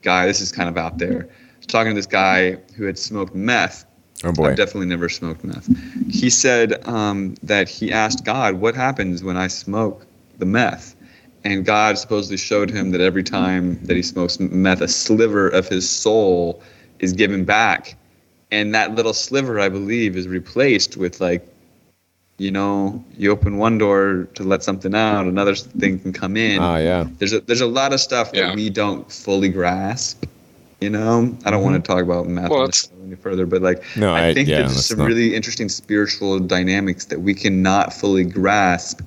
guy. 0.03 0.27
This 0.27 0.41
is 0.41 0.53
kind 0.53 0.69
of 0.69 0.79
out 0.79 0.99
there. 0.99 1.29
I 1.29 1.59
was 1.59 1.67
Talking 1.67 1.91
to 1.91 1.97
this 1.97 2.07
guy 2.07 2.59
who 2.77 2.85
had 2.85 2.97
smoked 2.97 3.35
meth. 3.35 3.85
Oh 4.25 4.31
boy. 4.31 4.51
I've 4.51 4.57
definitely 4.57 4.87
never 4.87 5.09
smoked 5.09 5.43
meth. 5.43 5.69
He 6.09 6.31
said 6.31 6.87
um, 6.87 7.35
that 7.43 7.69
he 7.69 7.91
asked 7.91 8.25
God, 8.25 8.55
"What 8.55 8.77
happens 8.77 9.25
when 9.25 9.37
I 9.37 9.49
smoke 9.49 10.07
the 10.39 10.47
meth?" 10.47 10.95
And 11.45 11.65
God 11.65 11.99
supposedly 11.99 12.37
showed 12.37 12.71
him 12.71 12.91
that 12.93 13.01
every 13.01 13.23
time 13.25 13.79
that 13.85 13.97
he 13.97 14.03
smokes 14.03 14.39
meth, 14.39 14.81
a 14.81 14.89
sliver 14.89 15.49
of 15.49 15.67
his 15.69 15.89
soul 15.91 16.63
is 17.01 17.13
given 17.13 17.45
back, 17.45 17.97
and 18.53 18.73
that 18.75 18.95
little 18.95 19.13
sliver, 19.13 19.59
I 19.59 19.69
believe, 19.69 20.17
is 20.17 20.29
replaced 20.29 20.97
with 20.97 21.21
like 21.21 21.47
you 22.39 22.51
know, 22.51 23.05
you 23.17 23.31
open 23.31 23.57
one 23.59 23.79
door 23.79 24.27
to 24.35 24.43
let 24.43 24.65
something 24.65 24.95
out, 24.95 25.27
another 25.27 25.55
thing 25.55 25.99
can 26.01 26.13
come 26.13 26.37
in. 26.37 26.61
Ah, 26.61 26.79
yeah. 26.79 27.07
There's 27.19 27.33
a 27.33 27.41
there's 27.41 27.61
a 27.61 27.67
lot 27.67 27.93
of 27.93 28.01
stuff 28.01 28.33
that 28.33 28.55
we 28.55 28.71
don't 28.71 29.11
fully 29.11 29.49
grasp. 29.49 30.25
You 30.81 30.91
know, 30.91 31.37
I 31.45 31.51
don't 31.53 31.63
want 31.63 31.77
to 31.85 31.87
talk 31.93 32.03
about 32.03 32.27
meth 32.27 32.51
Well, 32.51 32.61
on 32.61 32.65
the 32.65 32.69
it's- 32.71 32.89
show 32.89 33.05
any 33.07 33.15
further, 33.15 33.47
but 33.47 33.63
like 33.63 33.83
No, 33.97 34.13
I, 34.13 34.29
I- 34.29 34.35
think 34.35 34.49
yeah, 34.49 34.63
there's 34.63 34.87
some 34.87 34.99
not. 34.99 35.07
really 35.09 35.35
interesting 35.35 35.69
spiritual 35.69 36.41
dynamics 36.41 37.05
that 37.07 37.21
we 37.21 37.35
cannot 37.35 37.93
fully 37.93 38.25
grasp. 38.25 39.01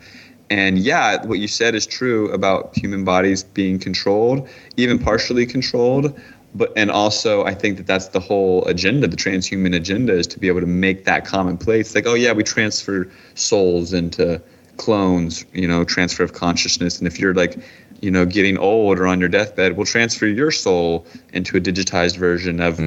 And 0.50 0.78
yeah, 0.78 1.26
what 1.26 1.40
you 1.40 1.48
said 1.48 1.74
is 1.76 1.88
true 1.88 2.32
about 2.32 2.78
human 2.78 3.04
bodies 3.04 3.44
being 3.44 3.80
controlled, 3.80 4.48
even 4.78 5.00
partially 5.00 5.46
controlled. 5.46 6.20
But 6.54 6.72
and 6.78 6.90
also, 6.90 7.44
I 7.44 7.54
think 7.54 7.78
that 7.78 7.88
that's 7.88 8.10
the 8.10 8.20
whole 8.20 8.64
agenda. 8.66 9.08
The 9.08 9.18
transhuman 9.18 9.76
agenda 9.76 10.14
is 10.14 10.28
to 10.28 10.40
be 10.40 10.48
able 10.48 10.62
to 10.62 10.68
make 10.68 11.04
that 11.06 11.26
commonplace. 11.26 11.96
Like, 11.96 12.06
oh 12.06 12.14
yeah, 12.14 12.32
we 12.32 12.44
transfer 12.44 13.10
souls 13.34 13.92
into 13.92 14.42
clones. 14.78 15.46
You 15.54 15.68
know, 15.68 15.84
transfer 15.84 16.24
of 16.24 16.34
consciousness. 16.34 16.98
And 17.00 17.08
if 17.08 17.20
you're 17.20 17.34
like, 17.34 17.58
you 18.02 18.12
know, 18.12 18.26
getting 18.26 18.58
old 18.58 19.00
or 19.00 19.08
on 19.08 19.20
your 19.20 19.30
deathbed, 19.30 19.76
we'll 19.76 19.86
transfer 19.86 20.28
your 20.28 20.52
soul 20.52 21.06
into 21.34 21.58
a 21.58 21.60
digitized 21.60 22.18
version 22.18 22.62
of 22.62 22.80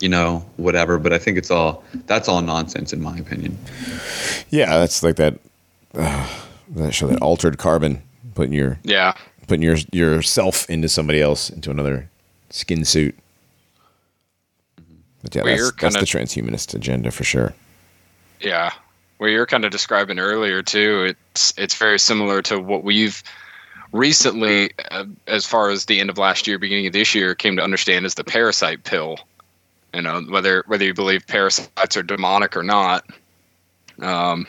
you 0.00 0.08
know, 0.08 0.44
whatever. 0.56 0.98
But 0.98 1.12
I 1.12 1.18
think 1.18 1.36
it's 1.36 1.50
all 1.50 1.84
that's 2.06 2.28
all 2.28 2.40
nonsense 2.40 2.92
in 2.92 3.02
my 3.02 3.18
opinion. 3.18 3.58
Yeah, 4.48 4.78
that's 4.78 5.02
like 5.02 5.16
that. 5.16 5.38
Uh, 5.94 6.26
that 6.70 6.92
show 6.94 7.06
that 7.08 7.20
altered 7.20 7.58
carbon, 7.58 8.02
putting 8.34 8.52
your 8.52 8.78
Yeah. 8.84 9.14
putting 9.46 9.62
your 9.62 9.76
yourself 9.92 10.68
into 10.70 10.88
somebody 10.88 11.20
else, 11.20 11.50
into 11.50 11.70
another 11.70 12.08
skin 12.50 12.84
suit. 12.84 13.16
But 15.22 15.34
yeah, 15.34 15.42
that's, 15.44 15.58
you're 15.58 15.72
that's 15.78 15.96
the 15.96 16.06
transhumanist 16.06 16.74
agenda 16.74 17.10
for 17.10 17.24
sure. 17.24 17.52
Yeah. 18.40 18.72
What 19.18 19.26
you're 19.28 19.46
kind 19.46 19.64
of 19.66 19.70
describing 19.70 20.18
earlier 20.18 20.62
too, 20.62 21.14
it's 21.34 21.52
it's 21.58 21.74
very 21.74 21.98
similar 21.98 22.40
to 22.42 22.58
what 22.58 22.84
we've 22.84 23.22
recently, 23.92 24.70
uh, 24.90 25.04
as 25.26 25.44
far 25.44 25.68
as 25.70 25.84
the 25.84 26.00
end 26.00 26.08
of 26.08 26.16
last 26.16 26.46
year, 26.46 26.58
beginning 26.58 26.86
of 26.86 26.92
this 26.94 27.14
year, 27.14 27.34
came 27.34 27.56
to 27.56 27.62
understand 27.62 28.06
as 28.06 28.14
the 28.14 28.24
parasite 28.24 28.84
pill. 28.84 29.18
You 29.92 30.00
know, 30.02 30.22
whether 30.22 30.64
whether 30.68 30.84
you 30.84 30.94
believe 30.94 31.26
parasites 31.26 31.96
are 31.96 32.02
demonic 32.02 32.56
or 32.56 32.62
not, 32.62 33.04
um, 34.00 34.46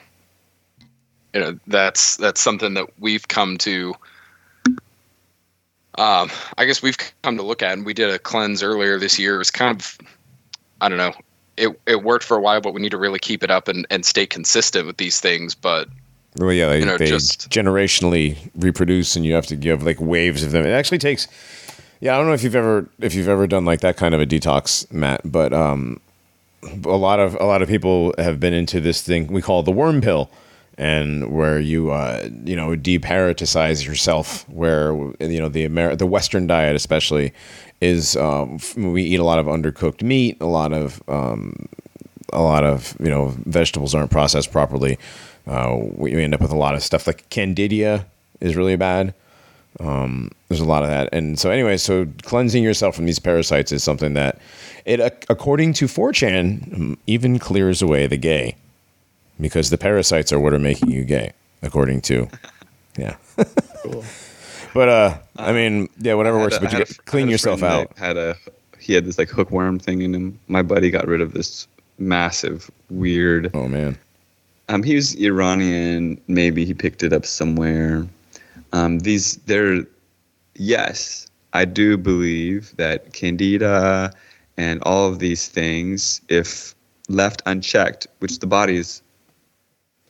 you 1.33 1.39
know, 1.41 1.59
that's 1.67 2.17
that's 2.17 2.41
something 2.41 2.73
that 2.73 2.87
we've 2.99 3.27
come 3.27 3.57
to. 3.59 3.93
Um, 5.97 6.31
I 6.57 6.65
guess 6.65 6.81
we've 6.81 6.97
come 7.21 7.35
to 7.37 7.43
look 7.43 7.61
at, 7.61 7.73
and 7.73 7.85
we 7.85 7.93
did 7.93 8.09
a 8.09 8.17
cleanse 8.17 8.63
earlier 8.63 8.97
this 8.97 9.19
year. 9.19 9.35
It 9.35 9.39
was 9.39 9.51
kind 9.51 9.77
of, 9.79 9.97
I 10.79 10.87
don't 10.89 10.97
know, 10.97 11.13
it 11.57 11.79
it 11.85 12.03
worked 12.03 12.23
for 12.23 12.37
a 12.37 12.41
while, 12.41 12.61
but 12.61 12.73
we 12.73 12.81
need 12.81 12.91
to 12.91 12.97
really 12.97 13.19
keep 13.19 13.43
it 13.43 13.51
up 13.51 13.67
and, 13.67 13.85
and 13.89 14.05
stay 14.05 14.25
consistent 14.25 14.87
with 14.87 14.97
these 14.97 15.19
things. 15.19 15.53
But 15.53 15.89
Well, 16.37 16.53
yeah, 16.53 16.67
they, 16.67 16.79
You 16.79 16.85
know, 16.85 16.97
they 16.97 17.07
just- 17.07 17.49
generationally 17.49 18.37
reproduce, 18.55 19.15
and 19.15 19.25
you 19.25 19.33
have 19.33 19.47
to 19.47 19.55
give 19.55 19.83
like 19.83 19.99
waves 19.99 20.43
of 20.43 20.51
them. 20.51 20.65
It 20.65 20.71
actually 20.71 20.99
takes. 20.99 21.27
Yeah, 21.99 22.15
I 22.15 22.17
don't 22.17 22.27
know 22.27 22.33
if 22.33 22.43
you've 22.43 22.55
ever 22.55 22.89
if 22.99 23.13
you've 23.13 23.29
ever 23.29 23.45
done 23.45 23.65
like 23.65 23.81
that 23.81 23.97
kind 23.97 24.15
of 24.15 24.21
a 24.21 24.25
detox, 24.25 24.91
Matt, 24.91 25.21
but 25.25 25.53
um, 25.53 25.99
a 26.85 26.95
lot 26.95 27.19
of 27.19 27.35
a 27.35 27.43
lot 27.45 27.61
of 27.61 27.67
people 27.67 28.15
have 28.17 28.39
been 28.39 28.53
into 28.53 28.79
this 28.79 29.01
thing 29.01 29.27
we 29.27 29.41
call 29.41 29.61
the 29.61 29.71
worm 29.71 30.01
pill, 30.01 30.29
and 30.81 31.31
where 31.31 31.59
you 31.59 31.91
uh, 31.91 32.27
you 32.43 32.55
know 32.55 32.69
deparasitize 32.69 33.85
yourself. 33.85 34.49
Where 34.49 34.93
you 35.19 35.39
know 35.39 35.47
the 35.47 35.65
Amer- 35.65 35.95
the 35.95 36.07
Western 36.07 36.47
diet 36.47 36.75
especially 36.75 37.33
is 37.81 38.17
um, 38.17 38.59
we 38.75 39.03
eat 39.03 39.19
a 39.19 39.23
lot 39.23 39.37
of 39.37 39.45
undercooked 39.45 40.01
meat, 40.01 40.37
a 40.41 40.47
lot 40.47 40.73
of 40.73 41.01
um, 41.07 41.69
a 42.33 42.41
lot 42.41 42.63
of 42.63 42.97
you 42.99 43.09
know 43.09 43.27
vegetables 43.45 43.93
aren't 43.93 44.09
processed 44.09 44.51
properly. 44.51 44.97
Uh, 45.45 45.77
we 45.95 46.13
end 46.21 46.33
up 46.33 46.41
with 46.41 46.51
a 46.51 46.57
lot 46.57 46.73
of 46.73 46.81
stuff 46.83 47.05
like 47.05 47.29
candida 47.29 48.05
is 48.41 48.55
really 48.55 48.75
bad. 48.75 49.13
Um, 49.79 50.31
there's 50.49 50.59
a 50.59 50.65
lot 50.65 50.83
of 50.83 50.89
that, 50.89 51.09
and 51.13 51.39
so 51.39 51.51
anyway, 51.51 51.77
so 51.77 52.07
cleansing 52.23 52.63
yourself 52.63 52.95
from 52.95 53.05
these 53.05 53.19
parasites 53.19 53.71
is 53.71 53.83
something 53.83 54.15
that 54.15 54.39
it, 54.83 54.99
according 55.29 55.73
to 55.73 55.85
4chan, 55.85 56.69
mm, 56.69 56.97
even 57.07 57.39
clears 57.39 57.81
away 57.81 58.05
the 58.07 58.17
gay, 58.17 58.55
because 59.41 59.69
the 59.69 59.77
parasites 59.77 60.31
are 60.31 60.39
what 60.39 60.53
are 60.53 60.59
making 60.59 60.89
you 60.91 61.03
gay, 61.03 61.33
according 61.61 62.01
to, 62.01 62.29
yeah. 62.97 63.15
But 64.73 64.87
uh, 64.87 65.17
I 65.35 65.51
mean, 65.51 65.89
yeah, 65.99 66.13
whatever 66.13 66.39
works. 66.39 66.55
a- 66.55 66.61
But 66.61 66.71
you 66.71 66.77
had 66.77 66.87
a 66.87 66.93
get, 66.93 67.05
clean 67.05 67.27
yourself 67.27 67.61
out. 67.61 67.97
Had 67.97 68.15
a 68.15 68.37
he 68.79 68.93
had 68.93 69.03
this 69.05 69.17
like 69.17 69.29
hookworm 69.29 69.79
thing 69.79 70.01
in 70.01 70.15
him. 70.15 70.39
My 70.47 70.61
buddy 70.61 70.89
got 70.89 71.07
rid 71.07 71.19
of 71.19 71.33
this 71.33 71.67
massive 71.99 72.71
weird. 72.89 73.51
Oh 73.53 73.67
man, 73.67 73.97
Um, 74.69 74.81
he 74.81 74.95
was 74.95 75.13
Iranian. 75.15 76.21
Maybe 76.27 76.63
he 76.63 76.73
picked 76.73 77.03
it 77.03 77.11
up 77.11 77.25
somewhere. 77.25 78.07
Um, 78.71 78.99
these 78.99 79.35
they're 79.45 79.85
yes, 80.55 81.27
I 81.51 81.65
do 81.65 81.97
believe 81.97 82.73
that 82.77 83.11
candida 83.11 84.13
and 84.55 84.81
all 84.83 85.09
of 85.09 85.19
these 85.19 85.49
things, 85.49 86.21
if 86.29 86.73
left 87.09 87.41
unchecked, 87.45 88.07
which 88.19 88.39
the 88.39 88.47
body 88.47 88.77
is 88.77 89.01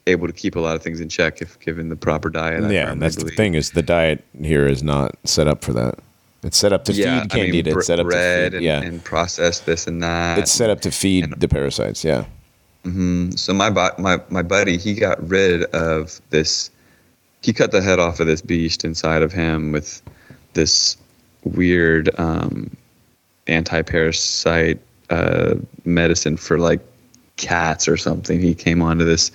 able 0.07 0.27
to 0.27 0.33
keep 0.33 0.55
a 0.55 0.59
lot 0.59 0.75
of 0.75 0.83
things 0.83 0.99
in 0.99 1.09
check 1.09 1.41
if 1.41 1.59
given 1.59 1.89
the 1.89 1.95
proper 1.95 2.29
diet. 2.29 2.63
I 2.63 2.71
yeah, 2.71 2.91
and 2.91 3.01
that's 3.01 3.17
the 3.17 3.29
thing 3.29 3.55
is 3.55 3.71
the 3.71 3.81
diet 3.81 4.23
here 4.41 4.67
is 4.67 4.83
not 4.83 5.15
set 5.23 5.47
up 5.47 5.63
for 5.63 5.73
that. 5.73 5.99
It's 6.43 6.57
set 6.57 6.73
up 6.73 6.85
to 6.85 6.93
yeah, 6.93 7.21
feed 7.21 7.31
candida. 7.31 7.47
I 7.47 7.51
mean, 7.51 7.77
it's 7.77 7.87
set 7.87 7.99
up 7.99 8.07
to 8.07 8.13
feed, 8.13 8.53
and, 8.55 8.63
yeah. 8.63 8.81
and 8.81 9.03
process 9.03 9.59
this 9.59 9.85
and 9.85 10.01
that. 10.01 10.39
it's 10.39 10.51
set 10.51 10.69
up 10.69 10.81
to 10.81 10.91
feed 10.91 11.25
and- 11.25 11.33
the 11.39 11.47
parasites. 11.47 12.03
Yeah. 12.03 12.25
Mhm. 12.85 13.37
So 13.37 13.53
my 13.53 13.69
my 13.69 14.19
my 14.29 14.41
buddy, 14.41 14.77
he 14.77 14.95
got 14.95 15.27
rid 15.27 15.65
of 15.65 16.19
this. 16.31 16.71
He 17.41 17.53
cut 17.53 17.71
the 17.71 17.81
head 17.81 17.99
off 17.99 18.19
of 18.19 18.27
this 18.27 18.41
beast 18.41 18.83
inside 18.83 19.21
of 19.21 19.31
him 19.31 19.71
with 19.71 20.01
this 20.53 20.97
weird 21.43 22.09
um, 22.19 22.69
anti-parasite 23.47 24.79
uh, 25.09 25.55
medicine 25.85 26.37
for 26.37 26.59
like 26.59 26.79
cats 27.37 27.87
or 27.87 27.97
something. 27.97 28.39
He 28.39 28.53
came 28.53 28.81
onto 28.81 29.05
this 29.05 29.31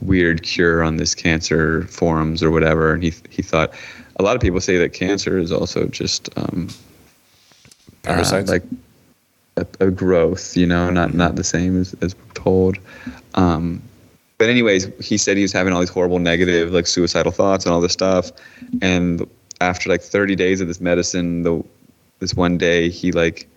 weird 0.00 0.42
cure 0.42 0.82
on 0.82 0.96
this 0.96 1.14
cancer 1.14 1.82
forums 1.84 2.42
or 2.42 2.50
whatever, 2.50 2.92
and 2.92 3.02
he 3.02 3.12
he 3.30 3.42
thought. 3.42 3.72
A 4.18 4.22
lot 4.22 4.34
of 4.34 4.40
people 4.40 4.62
say 4.62 4.78
that 4.78 4.94
cancer 4.94 5.36
is 5.36 5.52
also 5.52 5.88
just 5.88 6.30
um, 6.38 6.68
uh, 8.06 8.42
like 8.46 8.62
a, 9.56 9.66
a 9.80 9.90
growth, 9.90 10.56
you 10.56 10.66
know, 10.66 10.88
not 10.90 11.14
not 11.14 11.36
the 11.36 11.44
same 11.44 11.78
as, 11.78 11.94
as 12.00 12.16
we're 12.16 12.32
told. 12.32 12.78
Um, 13.34 13.82
but 14.38 14.48
anyways, 14.48 14.88
he 15.00 15.16
said 15.16 15.36
he 15.36 15.42
was 15.42 15.52
having 15.52 15.72
all 15.72 15.80
these 15.80 15.88
horrible 15.88 16.18
negative, 16.18 16.72
like 16.72 16.86
suicidal 16.86 17.32
thoughts 17.32 17.64
and 17.64 17.72
all 17.72 17.80
this 17.80 17.92
stuff. 17.92 18.30
And 18.82 19.26
after 19.60 19.88
like 19.88 20.02
30 20.02 20.36
days 20.36 20.60
of 20.60 20.68
this 20.68 20.80
medicine, 20.80 21.42
the 21.42 21.64
this 22.18 22.34
one 22.34 22.58
day 22.58 22.88
he 22.88 23.12
like 23.12 23.48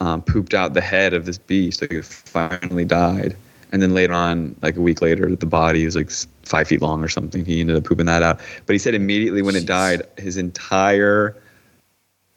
um, 0.00 0.22
pooped 0.22 0.54
out 0.54 0.74
the 0.74 0.80
head 0.80 1.12
of 1.12 1.26
this 1.26 1.38
beast. 1.38 1.82
Like 1.82 1.92
it 1.92 2.04
finally 2.04 2.84
died. 2.84 3.36
And 3.72 3.80
then 3.80 3.94
later 3.94 4.12
on, 4.12 4.54
like 4.60 4.76
a 4.76 4.80
week 4.80 5.00
later, 5.00 5.34
the 5.34 5.46
body 5.46 5.84
was 5.86 5.96
like 5.96 6.10
five 6.42 6.68
feet 6.68 6.82
long 6.82 7.02
or 7.02 7.08
something. 7.08 7.44
He 7.44 7.60
ended 7.60 7.76
up 7.76 7.84
pooping 7.84 8.06
that 8.06 8.22
out. 8.22 8.38
But 8.66 8.74
he 8.74 8.78
said 8.78 8.94
immediately 8.94 9.40
when 9.40 9.56
it 9.56 9.64
died, 9.64 10.02
his 10.18 10.36
entire 10.36 11.34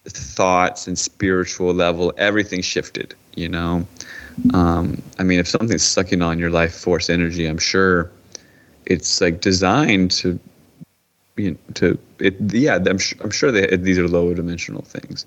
thoughts 0.06 0.88
and 0.88 0.98
spiritual 0.98 1.74
level, 1.74 2.14
everything 2.18 2.62
shifted, 2.62 3.14
you 3.36 3.50
know? 3.50 3.86
Um, 4.54 5.02
I 5.20 5.24
mean, 5.24 5.40
if 5.40 5.48
something's 5.48 5.84
sucking 5.84 6.22
on 6.22 6.40
your 6.40 6.52
life 6.52 6.74
force 6.74 7.10
energy, 7.10 7.46
I'm 7.46 7.58
sure 7.58 8.10
it's 8.86 9.20
like 9.20 9.42
designed 9.42 10.12
to, 10.12 10.40
you 11.36 11.52
know, 11.52 11.58
to, 11.76 12.00
it, 12.20 12.36
yeah, 12.40 12.76
I'm, 12.86 13.00
su- 13.00 13.18
I'm 13.22 13.32
sure 13.32 13.52
that 13.52 13.84
these 13.84 13.98
are 13.98 14.08
lower 14.08 14.34
dimensional 14.34 14.84
things. 14.84 15.26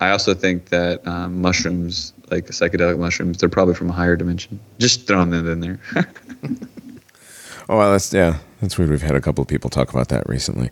I 0.00 0.10
also 0.10 0.34
think 0.34 0.70
that 0.70 1.06
um, 1.06 1.40
mushrooms, 1.40 2.14
like 2.30 2.46
psychedelic 2.46 2.98
mushrooms, 2.98 3.38
they're 3.38 3.48
probably 3.48 3.74
from 3.74 3.90
a 3.90 3.92
higher 3.92 4.16
dimension. 4.16 4.58
Just 4.78 5.06
throwing 5.06 5.30
that 5.30 5.46
in 5.46 5.60
there. 5.60 5.80
Oh, 7.70 7.78
well, 7.78 7.92
that's 7.92 8.12
yeah, 8.12 8.38
that's 8.60 8.76
weird. 8.76 8.90
We've 8.90 9.00
had 9.00 9.14
a 9.14 9.20
couple 9.20 9.42
of 9.42 9.46
people 9.46 9.70
talk 9.70 9.90
about 9.90 10.08
that 10.08 10.28
recently. 10.28 10.70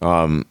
Um, 0.00 0.46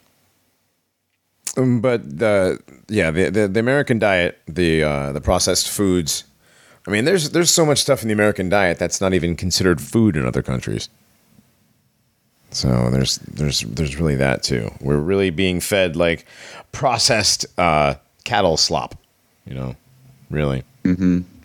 but 1.55 2.19
the 2.19 2.59
yeah, 2.89 3.09
the, 3.09 3.29
the 3.29 3.47
the 3.47 3.59
American 3.61 3.97
diet, 3.97 4.37
the 4.47 4.83
uh, 4.83 5.11
the 5.13 5.21
processed 5.21 5.69
foods. 5.69 6.25
I 6.85 6.91
mean, 6.91 7.05
there's 7.05 7.29
there's 7.29 7.51
so 7.51 7.65
much 7.65 7.77
stuff 7.77 8.01
in 8.01 8.09
the 8.09 8.13
American 8.13 8.49
diet 8.49 8.77
that's 8.77 8.99
not 8.99 9.13
even 9.13 9.37
considered 9.37 9.79
food 9.79 10.17
in 10.17 10.25
other 10.25 10.43
countries. 10.43 10.89
So 12.56 12.90
there's 12.90 13.18
there's 13.18 13.61
there's 13.61 13.98
really 13.98 14.15
that 14.15 14.41
too. 14.41 14.72
We're 14.80 14.98
really 14.98 15.30
being 15.30 15.60
fed 15.60 15.98
like 15.98 16.26
processed 16.72 17.45
uh, 17.60 17.95
cattle 18.23 18.56
slop. 18.56 18.95
You 19.45 19.56
know, 19.56 19.76
really. 20.30 20.64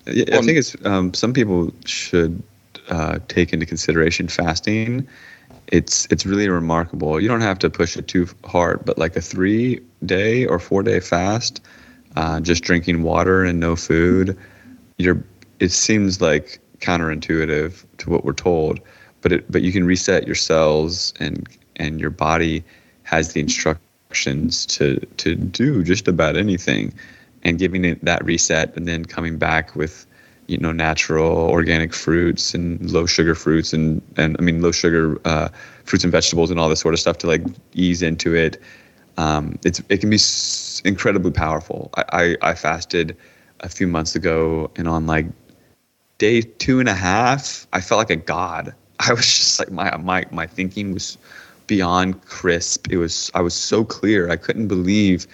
Yeah, 0.07 0.27
I 0.32 0.37
Well, 0.37 0.43
think 0.43 0.59
it's 0.59 0.77
um, 0.85 1.12
some 1.12 1.32
people 1.32 1.73
should 1.85 2.41
uh, 2.89 3.19
take 3.28 3.53
into 3.53 3.66
consideration 3.66 4.28
fasting. 4.28 5.07
It's 5.69 6.07
it's 6.11 6.24
really 6.24 6.49
remarkable. 6.49 7.20
You 7.20 7.28
don't 7.28 7.41
have 7.41 7.59
to 7.61 7.70
push 7.70 7.97
it 7.97 8.07
too 8.07 8.28
hard, 8.45 8.85
but 8.85 8.97
like 8.97 9.16
a 9.16 9.20
three 9.20 9.81
day 10.07 10.47
or 10.47 10.61
four 10.61 10.82
day 10.85 11.01
fast, 11.01 11.61
uh, 12.16 12.41
just 12.41 12.62
drinking 12.62 13.03
water 13.03 13.45
and 13.45 13.59
no 13.59 13.74
food, 13.74 14.37
you're. 14.99 15.23
It 15.59 15.73
seems 15.73 16.20
like 16.20 16.61
counterintuitive 16.78 17.85
to 17.99 18.11
what 18.11 18.24
we're 18.24 18.32
told, 18.32 18.81
but 19.22 19.32
it 19.32 19.51
but 19.51 19.62
you 19.62 19.72
can 19.72 19.84
reset 19.84 20.26
your 20.26 20.34
cells 20.34 21.12
and 21.20 21.48
and 21.76 22.01
your 22.01 22.10
body 22.10 22.64
has 23.05 23.32
the 23.32 23.40
instructions 23.40 24.66
to 24.66 24.98
to 25.16 25.34
do 25.34 25.82
just 25.82 26.09
about 26.09 26.36
anything 26.36 26.92
and 27.42 27.59
giving 27.59 27.84
it 27.84 28.05
that 28.05 28.24
reset 28.24 28.74
and 28.76 28.86
then 28.86 29.05
coming 29.05 29.38
back 29.38 29.74
with 29.74 30.06
you 30.47 30.59
know 30.59 30.72
natural 30.72 31.48
organic 31.48 31.94
fruits 31.94 32.55
and 32.55 32.90
low 32.90 33.06
sugar 33.06 33.34
fruits 33.34 33.72
and 33.72 34.02
and 34.16 34.36
I 34.38 34.42
mean 34.42 34.60
low 34.62 34.72
sugar 34.72 35.18
uh, 35.24 35.48
fruits 35.84 36.05
and 36.05 36.10
vegetables 36.12 36.51
and 36.51 36.59
all 36.59 36.68
this 36.68 36.80
sort 36.80 36.94
of 36.94 37.01
stuff 37.01 37.18
to 37.18 37.26
like 37.26 37.42
ease 37.72 38.02
into 38.02 38.34
it. 38.34 38.60
Um, 39.16 39.59
it's 39.64 39.80
it 39.88 39.98
can 39.98 40.10
be 40.10 40.16
s- 40.16 40.82
incredibly 40.84 41.30
powerful. 41.30 41.90
I, 41.97 42.36
I 42.42 42.51
I 42.51 42.55
fasted 42.55 43.16
a 43.60 43.68
few 43.68 43.86
months 43.86 44.14
ago 44.16 44.70
and 44.76 44.88
on 44.88 45.06
like 45.06 45.26
day 46.18 46.42
two 46.42 46.80
and 46.80 46.88
a 46.88 46.94
half, 46.94 47.66
I 47.72 47.80
felt 47.80 47.98
like 47.98 48.10
a 48.10 48.16
god. 48.16 48.74
I 49.09 49.12
was 49.12 49.27
just 49.27 49.59
like 49.59 49.70
my 49.70 49.97
my 49.97 50.24
my 50.31 50.47
thinking 50.47 50.93
was 50.93 51.16
beyond 51.66 52.22
crisp. 52.27 52.89
It 52.90 52.98
was 52.98 53.31
I 53.35 53.40
was 53.40 53.55
so 53.55 53.85
clear. 53.85 54.31
I 54.31 54.36
couldn't 54.36 54.68
believe 54.68 55.27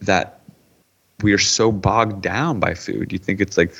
that 0.00 0.40
we 1.22 1.32
are 1.32 1.38
so 1.38 1.72
bogged 1.72 2.22
down 2.22 2.60
by 2.60 2.74
food. 2.74 3.12
You 3.12 3.18
think 3.18 3.40
it's 3.40 3.58
like 3.58 3.74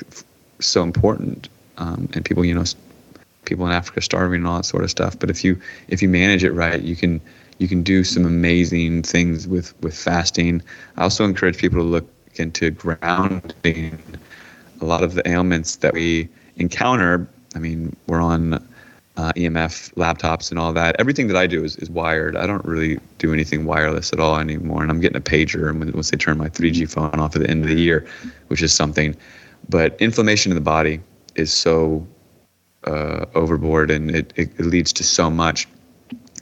so 0.59 0.83
important, 0.83 1.49
um, 1.77 2.09
and 2.13 2.25
people, 2.25 2.43
you 2.45 2.53
know, 2.53 2.65
people 3.45 3.65
in 3.65 3.71
Africa 3.71 4.01
starving 4.01 4.39
and 4.39 4.47
all 4.47 4.57
that 4.57 4.65
sort 4.65 4.83
of 4.83 4.91
stuff. 4.91 5.17
But 5.17 5.29
if 5.29 5.43
you 5.43 5.59
if 5.87 6.01
you 6.01 6.09
manage 6.09 6.43
it 6.43 6.51
right, 6.51 6.81
you 6.81 6.95
can 6.95 7.21
you 7.57 7.67
can 7.67 7.83
do 7.83 8.03
some 8.03 8.25
amazing 8.25 9.03
things 9.03 9.47
with 9.47 9.73
with 9.81 9.97
fasting. 9.97 10.61
I 10.97 11.03
also 11.03 11.23
encourage 11.23 11.57
people 11.57 11.79
to 11.79 11.85
look 11.85 12.07
into 12.35 12.69
grounding. 12.71 13.97
A 14.81 14.85
lot 14.85 15.03
of 15.03 15.13
the 15.13 15.27
ailments 15.29 15.77
that 15.77 15.93
we 15.93 16.27
encounter. 16.57 17.27
I 17.55 17.59
mean, 17.59 17.95
we're 18.07 18.21
on 18.21 18.65
uh, 19.17 19.33
EMF 19.33 19.93
laptops 19.95 20.49
and 20.49 20.59
all 20.59 20.73
that. 20.73 20.95
Everything 20.99 21.27
that 21.27 21.35
I 21.35 21.47
do 21.47 21.63
is, 21.63 21.75
is 21.77 21.89
wired. 21.89 22.35
I 22.35 22.47
don't 22.47 22.63
really 22.65 22.99
do 23.17 23.33
anything 23.33 23.65
wireless 23.65 24.13
at 24.13 24.19
all 24.19 24.37
anymore. 24.37 24.81
And 24.81 24.89
I'm 24.89 24.99
getting 24.99 25.17
a 25.17 25.21
pager 25.21 25.69
and 25.69 25.93
once 25.93 26.11
they 26.11 26.17
turn 26.17 26.37
my 26.37 26.49
3G 26.49 26.89
phone 26.89 27.19
off 27.19 27.35
at 27.35 27.41
the 27.41 27.49
end 27.49 27.63
of 27.63 27.69
the 27.69 27.79
year, 27.79 28.07
which 28.47 28.61
is 28.61 28.73
something. 28.73 29.15
But 29.69 29.99
inflammation 29.99 30.51
in 30.51 30.55
the 30.55 30.61
body 30.61 31.01
is 31.35 31.51
so 31.51 32.05
uh, 32.85 33.25
overboard 33.35 33.91
and 33.91 34.11
it, 34.11 34.33
it, 34.35 34.49
it 34.57 34.65
leads 34.65 34.93
to 34.93 35.03
so 35.03 35.29
much. 35.29 35.67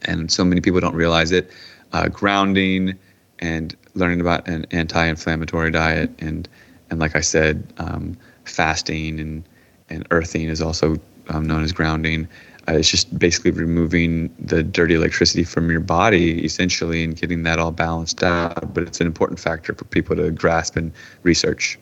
And 0.04 0.32
so 0.32 0.46
many 0.46 0.62
people 0.62 0.80
don't 0.80 0.96
realize 0.96 1.32
it. 1.32 1.52
Uh, 1.92 2.08
grounding 2.08 2.98
and 3.40 3.76
learning 3.96 4.22
about 4.22 4.48
an 4.48 4.66
anti-inflammatory 4.72 5.72
diet 5.72 6.12
and 6.20 6.48
and 6.92 7.00
like 7.00 7.16
I 7.16 7.22
said, 7.22 7.72
um, 7.78 8.18
fasting 8.46 9.20
and 9.20 9.44
and 9.90 10.08
earthing 10.12 10.50
is 10.50 10.62
also 10.62 10.98
um, 11.30 11.48
known 11.48 11.64
as 11.64 11.72
grounding. 11.72 12.28
Uh, 12.70 12.74
it's 12.74 12.90
just 12.90 13.18
basically 13.18 13.52
removing 13.52 14.34
the 14.38 14.62
dirty 14.62 14.94
electricity 14.94 15.44
from 15.44 15.72
your 15.72 15.80
body, 15.80 16.44
essentially, 16.46 17.04
and 17.04 17.16
getting 17.16 17.44
that 17.44 17.58
all 17.58 17.72
balanced 17.72 18.22
out. 18.22 18.74
But 18.74 18.84
it's 18.84 19.02
an 19.02 19.08
important 19.08 19.40
factor 19.40 19.74
for 19.74 19.86
people 19.86 20.16
to 20.18 20.30
grasp 20.30 20.76
and 20.76 20.92
research. 21.24 21.80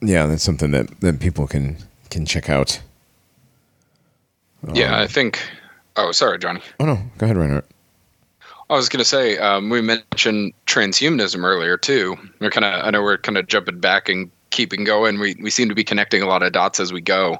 Yeah, 0.00 0.26
that's 0.26 0.42
something 0.42 0.70
that, 0.70 1.00
that 1.00 1.20
people 1.20 1.46
can 1.46 1.76
can 2.10 2.24
check 2.24 2.48
out. 2.48 2.80
Yeah, 4.72 4.98
I 4.98 5.06
think. 5.06 5.42
Oh, 5.96 6.12
sorry, 6.12 6.38
Johnny. 6.38 6.60
Oh 6.80 6.86
no, 6.86 6.98
go 7.18 7.26
ahead, 7.26 7.36
Reinhardt. 7.36 7.66
I 8.70 8.76
was 8.76 8.88
going 8.88 8.98
to 9.00 9.04
say 9.04 9.36
um, 9.36 9.68
we 9.68 9.82
mentioned 9.82 10.54
transhumanism 10.66 11.44
earlier 11.44 11.76
too. 11.76 12.16
We're 12.40 12.50
kind 12.50 12.64
of 12.64 12.84
I 12.84 12.90
know 12.90 13.02
we're 13.02 13.18
kind 13.18 13.36
of 13.36 13.46
jumping 13.48 13.80
back 13.80 14.08
and 14.08 14.30
keeping 14.54 14.84
going. 14.84 15.18
We 15.18 15.34
we 15.40 15.50
seem 15.50 15.68
to 15.68 15.74
be 15.74 15.84
connecting 15.84 16.22
a 16.22 16.26
lot 16.26 16.42
of 16.42 16.52
dots 16.52 16.80
as 16.80 16.92
we 16.92 17.00
go, 17.00 17.38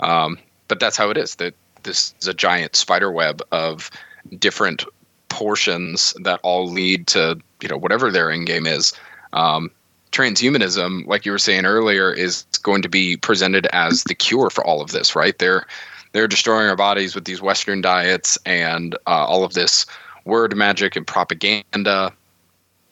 um, 0.00 0.38
but 0.68 0.80
that's 0.80 0.96
how 0.96 1.08
it 1.10 1.16
is. 1.16 1.36
That 1.36 1.54
this 1.84 2.12
is 2.20 2.28
a 2.28 2.34
giant 2.34 2.76
spider 2.76 3.10
web 3.10 3.40
of 3.52 3.90
different 4.38 4.84
portions 5.28 6.12
that 6.22 6.40
all 6.42 6.68
lead 6.68 7.06
to 7.08 7.38
you 7.62 7.68
know 7.68 7.78
whatever 7.78 8.10
their 8.10 8.30
end 8.30 8.46
game 8.46 8.66
is. 8.66 8.92
Um, 9.32 9.70
transhumanism, 10.12 11.06
like 11.06 11.24
you 11.24 11.32
were 11.32 11.38
saying 11.38 11.64
earlier, 11.64 12.12
is 12.12 12.44
going 12.62 12.82
to 12.82 12.88
be 12.88 13.16
presented 13.16 13.66
as 13.72 14.04
the 14.04 14.14
cure 14.14 14.50
for 14.50 14.64
all 14.66 14.80
of 14.82 14.90
this. 14.90 15.14
Right? 15.14 15.38
They're 15.38 15.66
they're 16.12 16.28
destroying 16.28 16.68
our 16.68 16.76
bodies 16.76 17.14
with 17.14 17.24
these 17.24 17.40
Western 17.40 17.80
diets 17.80 18.36
and 18.44 18.94
uh, 19.06 19.24
all 19.24 19.44
of 19.44 19.54
this 19.54 19.86
word 20.24 20.56
magic 20.56 20.96
and 20.96 21.06
propaganda 21.06 22.12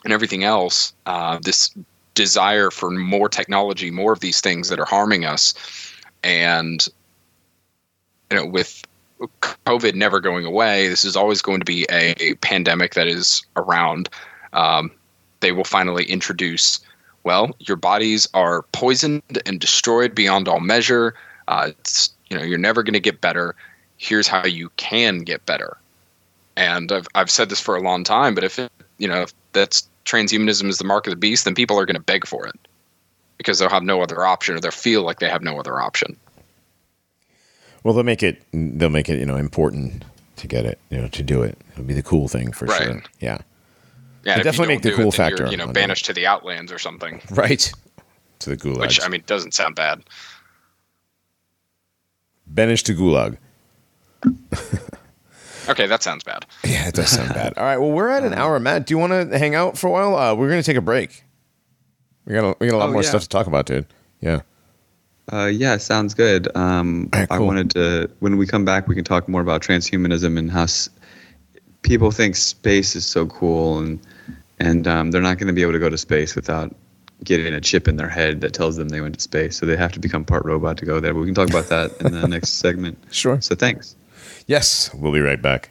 and 0.05 0.13
everything 0.13 0.45
else, 0.45 0.93
uh, 1.07 1.39
this 1.43 1.75
desire 2.15 2.71
for 2.71 2.91
more 2.91 3.29
technology, 3.29 3.91
more 3.91 4.13
of 4.13 4.21
these 4.21 4.41
things 4.41 4.69
that 4.69 4.79
are 4.81 4.85
harming 4.85 5.25
us, 5.25 5.55
and 6.23 6.87
you 8.31 8.39
know, 8.39 8.47
with 8.47 8.83
COVID 9.21 9.95
never 9.95 10.21
going 10.21 10.45
away, 10.45 10.89
this 10.89 11.05
is 11.05 11.17
always 11.17 11.43
going 11.43 11.61
to 11.61 11.65
be 11.65 11.87
a 11.91 12.35
pandemic 12.37 12.95
that 12.95 13.07
is 13.07 13.45
around. 13.57 14.09
Um, 14.53 14.91
they 15.41 15.53
will 15.53 15.65
finally 15.65 16.05
introduce, 16.05 16.81
well, 17.23 17.55
your 17.61 17.77
bodies 17.77 18.27
are 18.35 18.63
poisoned 18.73 19.23
and 19.47 19.61
destroyed 19.61 20.15
beyond 20.15 20.49
all 20.49 20.61
measure. 20.61 21.15
Uh, 21.49 21.71
you 22.29 22.37
know, 22.37 22.43
you're 22.43 22.59
never 22.59 22.83
going 22.83 22.95
to 22.95 23.01
get 23.01 23.21
better. 23.21 23.55
Here's 23.99 24.27
how 24.27 24.47
you 24.47 24.71
can 24.77 25.21
get 25.21 25.45
better 25.47 25.77
and 26.57 26.91
I've 26.93 27.09
I've 27.15 27.31
said 27.31 27.49
this 27.49 27.61
for 27.61 27.77
a 27.77 27.81
long 27.81 28.05
time, 28.05 28.35
but 28.35 28.45
if 28.45 28.59
it, 28.59 28.71
you 28.99 29.09
know 29.09 29.23
if 29.23 29.33
that's 29.53 29.89
transhumanism 30.05 30.69
is 30.69 30.79
the 30.79 30.85
mark 30.85 31.07
of 31.07 31.11
the 31.13 31.17
beast, 31.17 31.45
then 31.45 31.55
people 31.55 31.79
are 31.79 31.87
going 31.87 31.95
to 31.97 32.03
beg 32.03 32.27
for 32.27 32.47
it 32.47 32.57
because 33.39 33.59
they'll 33.59 33.69
have 33.69 33.83
no 33.83 34.01
other 34.03 34.25
option, 34.25 34.55
or 34.55 34.61
they'll 34.61 34.71
feel 34.71 35.03
like 35.03 35.19
they 35.19 35.29
have 35.29 35.43
no 35.43 35.59
other 35.59 35.81
option. 35.81 36.17
Well, 37.83 37.93
they'll 37.95 38.05
make 38.05 38.23
it. 38.23 38.43
They'll 38.53 38.89
make 38.91 39.09
it. 39.09 39.19
You 39.19 39.27
know, 39.27 39.37
important 39.37 40.05
to 40.37 40.47
get 40.47 40.65
it. 40.65 40.79
You 40.91 41.01
know, 41.01 41.09
to 41.09 41.23
do 41.23 41.43
it. 41.43 41.59
It'll 41.73 41.85
be 41.85 41.95
the 41.95 42.03
cool 42.03 42.29
thing 42.29 42.53
for 42.53 42.67
Right. 42.67 42.83
sure. 42.83 43.03
Yeah. 43.21 43.39
Yeah, 44.25 44.37
definitely 44.43 44.75
make 44.75 44.83
the 44.83 44.93
cool 44.93 45.09
it, 45.09 45.15
factor 45.15 45.47
You're, 45.49 45.59
know, 45.59 45.67
banished 45.67 46.07
to 46.07 46.15
the 46.15 46.27
outlands 46.27 46.73
or 46.73 46.79
something, 46.79 47.21
Right. 47.31 47.71
To 48.39 48.51
the 48.51 48.57
gulag. 48.57 48.81
which 48.81 49.03
I 49.05 49.09
mean 49.09 49.23
doesn't 49.27 49.53
sound 49.53 49.75
bad. 49.75 50.03
Banished 52.47 52.87
to 52.87 52.95
gulag. 52.95 53.37
Okay, 55.69 55.87
that 55.87 56.03
sounds 56.03 56.23
bad. 56.25 56.47
Yeah, 56.65 56.89
it 56.89 56.95
does 56.95 57.11
sound 57.11 57.33
bad. 57.35 57.55
All 57.57 57.65
right. 57.65 57.79
Well, 57.79 57.91
we're 57.91 58.09
at 58.09 58.23
an 58.25 58.35
hour, 58.35 58.59
Matt. 58.61 58.87
Do 58.87 58.95
you 58.95 58.99
want 58.99 59.13
to 59.31 59.39
hang 59.39 59.55
out 59.55 59.77
for 59.79 59.87
a 59.87 59.91
while? 59.91 60.15
Uh, 60.17 60.35
we're 60.35 60.49
going 60.49 60.61
to 60.63 60.67
take 60.67 60.77
a 60.77 60.81
break. 60.83 61.25
We 62.27 62.35
got 62.35 62.45
a, 62.45 62.57
we 62.59 62.69
got 62.69 62.77
a 62.77 62.79
lot 62.79 62.89
Oh, 62.89 62.93
more 62.93 63.03
yeah. 63.03 63.09
stuff 63.09 63.23
to 63.23 63.29
talk 63.29 63.47
about, 63.47 63.67
dude. 63.67 63.87
Yeah. 64.21 64.41
Uh, 65.33 65.47
yeah, 65.47 65.77
sounds 65.79 66.13
good. 66.15 66.55
Um, 66.57 67.09
All 67.13 67.21
right, 67.21 67.29
I 67.31 67.39
wanted 67.39 67.71
to, 67.73 68.11
when 68.21 68.37
we 68.37 68.47
come 68.47 68.65
back, 68.65 68.89
we 68.89 68.95
can 68.95 69.05
talk 69.05 69.29
more 69.29 69.41
about 69.41 69.63
transhumanism 69.63 70.39
and 70.39 70.51
how 70.51 70.65
s- 70.65 70.89
people 71.83 72.11
think 72.11 72.37
space 72.37 72.95
is 72.97 73.07
so 73.07 73.27
cool, 73.27 73.79
and 73.79 73.99
and 74.61 74.87
um, 74.87 75.11
they're 75.11 75.23
not 75.23 75.39
going 75.39 75.47
to 75.49 75.53
be 75.55 75.63
able 75.63 75.73
to 75.73 75.79
go 75.79 75.89
to 75.89 75.97
space 75.99 76.35
without 76.37 76.75
getting 77.25 77.53
a 77.55 77.61
chip 77.61 77.89
in 77.89 77.97
their 77.97 78.09
head 78.09 78.41
that 78.43 78.53
tells 78.53 78.77
them 78.77 78.89
they 78.91 79.01
went 79.01 79.15
to 79.15 79.21
space. 79.21 79.57
So 79.57 79.65
they 79.67 79.77
have 79.77 79.93
to 79.93 79.99
become 80.01 80.25
part 80.25 80.45
robot 80.45 80.77
to 80.79 80.85
go 80.85 81.01
there. 81.01 81.13
But 81.15 81.21
we 81.21 81.27
can 81.27 81.35
talk 81.35 81.49
about 81.49 81.69
that 81.69 81.93
in 82.03 82.13
the 82.13 82.29
next 82.37 82.51
segment. 82.55 82.99
Sure. 83.11 83.41
So 83.41 83.55
thanks. 83.55 83.97
Yes. 84.47 84.93
We'll 84.95 85.13
be 85.13 85.21
right 85.21 85.41
back. 85.41 85.71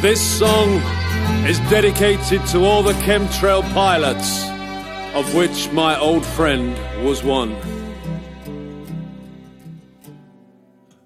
This 0.00 0.20
song 0.38 0.80
is 1.44 1.58
dedicated 1.70 2.46
to 2.46 2.64
all 2.64 2.84
the 2.84 2.92
chemtrail 3.02 3.62
pilots, 3.74 4.48
of 5.12 5.34
which 5.34 5.70
my 5.72 5.98
old 5.98 6.24
friend 6.24 6.78
was 7.04 7.24
one. 7.24 7.56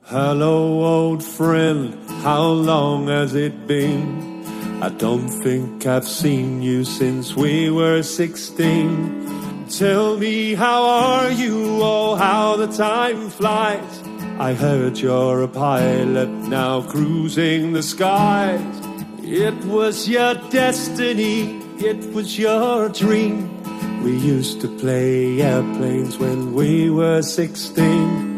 Hello, 0.03 0.85
old 0.85 1.25
friend, 1.25 2.02
how 2.23 2.45
long 2.47 3.09
has 3.09 3.35
it 3.35 3.67
been? 3.67 4.45
I 4.81 4.91
don't 4.91 5.29
think 5.29 5.87
I've 5.87 6.07
seen 6.07 6.63
you 6.63 6.85
since 6.85 7.35
we 7.35 7.69
were 7.69 8.03
16. 8.03 9.67
Tell 9.69 10.17
me, 10.17 10.55
how 10.55 10.83
are 10.85 11.33
you? 11.33 11.81
Oh, 11.83 12.15
how 12.15 12.57
the 12.57 12.69
time 12.69 13.29
flies. 13.29 14.03
I 14.39 14.55
heard 14.55 14.99
you're 14.99 15.43
a 15.43 15.49
pilot 15.49 16.29
now 16.29 16.83
cruising 16.83 17.73
the 17.73 17.83
skies. 17.83 18.61
It 19.23 19.55
was 19.65 20.09
your 20.09 20.35
destiny, 20.51 21.59
it 21.79 22.13
was 22.13 22.39
your 22.39 22.89
dream. 22.89 23.51
We 24.05 24.17
used 24.17 24.61
to 24.61 24.69
play 24.79 25.41
airplanes 25.41 26.19
when 26.19 26.55
we 26.55 26.89
were 26.89 27.23
16. 27.23 28.32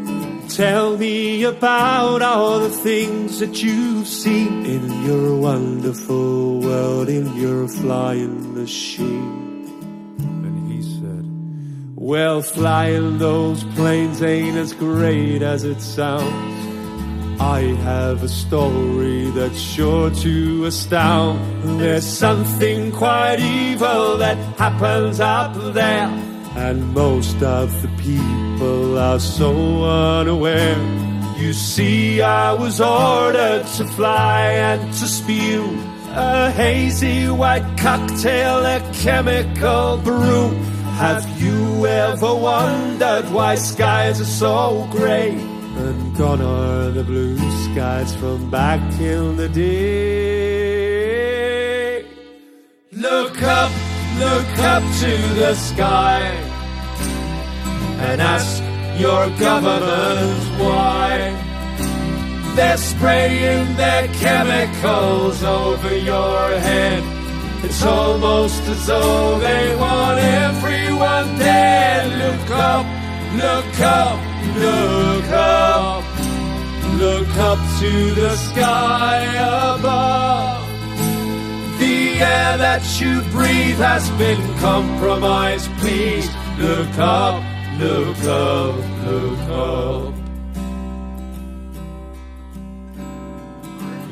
Tell 0.48 0.96
me 0.96 1.42
about 1.42 2.22
all 2.22 2.60
the 2.60 2.70
things 2.70 3.40
that 3.40 3.62
you've 3.62 4.06
seen 4.06 4.64
in 4.66 5.02
your 5.04 5.36
wonderful 5.36 6.60
world, 6.60 7.08
in 7.08 7.34
your 7.36 7.66
flying 7.66 8.54
machine. 8.54 9.66
And 10.18 10.72
he 10.72 10.82
said, 10.82 11.96
Well, 11.96 12.42
flying 12.42 13.18
those 13.18 13.64
planes 13.74 14.22
ain't 14.22 14.56
as 14.56 14.72
great 14.72 15.42
as 15.42 15.64
it 15.64 15.80
sounds. 15.80 16.54
I 17.40 17.60
have 17.82 18.22
a 18.22 18.28
story 18.28 19.28
that's 19.30 19.58
sure 19.58 20.10
to 20.10 20.66
astound. 20.66 21.80
There's 21.80 22.06
something 22.06 22.92
quite 22.92 23.40
evil 23.40 24.18
that 24.18 24.36
happens 24.56 25.18
up 25.18 25.54
there, 25.74 26.08
and 26.56 26.94
most 26.94 27.42
of 27.42 27.82
the 27.82 27.88
people 28.02 28.98
are 28.98 29.20
so 29.20 29.84
unaware. 29.84 30.78
You 31.36 31.52
see, 31.52 32.22
I 32.22 32.52
was 32.52 32.80
ordered 32.80 33.66
to 33.76 33.84
fly 33.88 34.40
and 34.40 34.92
to 34.94 35.06
spew 35.06 35.78
a 36.16 36.50
hazy 36.52 37.28
white 37.28 37.76
cocktail, 37.76 38.64
a 38.64 38.80
chemical 38.92 39.98
brew. 39.98 40.50
Have 40.94 41.28
you 41.42 41.86
ever 41.86 42.34
wondered 42.34 43.28
why 43.30 43.56
skies 43.56 44.20
are 44.20 44.24
so 44.24 44.86
grey? 44.92 45.30
And 45.32 46.16
gone 46.16 46.40
are 46.40 46.90
the 46.92 47.02
blue 47.02 47.36
skies 47.64 48.14
from 48.14 48.48
back 48.48 48.80
in 49.00 49.36
the 49.36 49.48
day. 49.48 50.84
Look 52.92 53.42
up, 53.42 53.72
look 54.18 54.58
up 54.58 54.82
to 55.00 55.12
the 55.34 55.54
sky 55.54 56.20
and 58.06 58.20
ask 58.20 58.62
your 59.00 59.28
government 59.38 60.60
why. 60.60 61.40
They're 62.54 62.76
spraying 62.76 63.76
their 63.76 64.06
chemicals 64.14 65.42
over 65.42 65.96
your 65.96 66.50
head. 66.60 67.02
It's 67.64 67.82
almost 67.82 68.62
as 68.62 68.86
though 68.86 69.38
they 69.40 69.74
want 69.74 70.20
everyone 70.20 71.38
dead. 71.38 72.06
Look 72.22 72.50
up, 72.50 72.86
look 73.34 73.80
up, 73.80 74.18
look 74.56 75.30
up. 75.32 76.04
Look 76.98 77.36
up 77.38 77.58
to 77.80 78.14
the 78.14 78.36
sky 78.36 79.24
above. 79.74 80.63
The 82.14 82.20
air 82.20 82.58
that 82.58 83.00
you 83.00 83.22
breathe 83.32 83.78
has 83.78 84.08
been 84.10 84.40
compromised. 84.58 85.68
Please 85.78 86.28
look 86.58 86.96
up, 86.96 87.42
look 87.80 88.18
up, 88.22 88.76
look 89.04 89.38
up. 89.50 90.14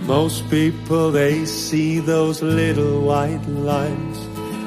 Most 0.03 0.51
people, 0.51 1.13
they 1.13 1.47
see 1.47 2.01
those 2.01 2.43
little 2.43 3.03
white 3.03 3.47
lines, 3.47 4.19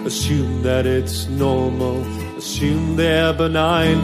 assume 0.08 0.62
that 0.64 0.86
it's 0.86 1.28
normal, 1.28 2.04
assume 2.38 2.96
they're 2.96 3.34
benign. 3.34 4.00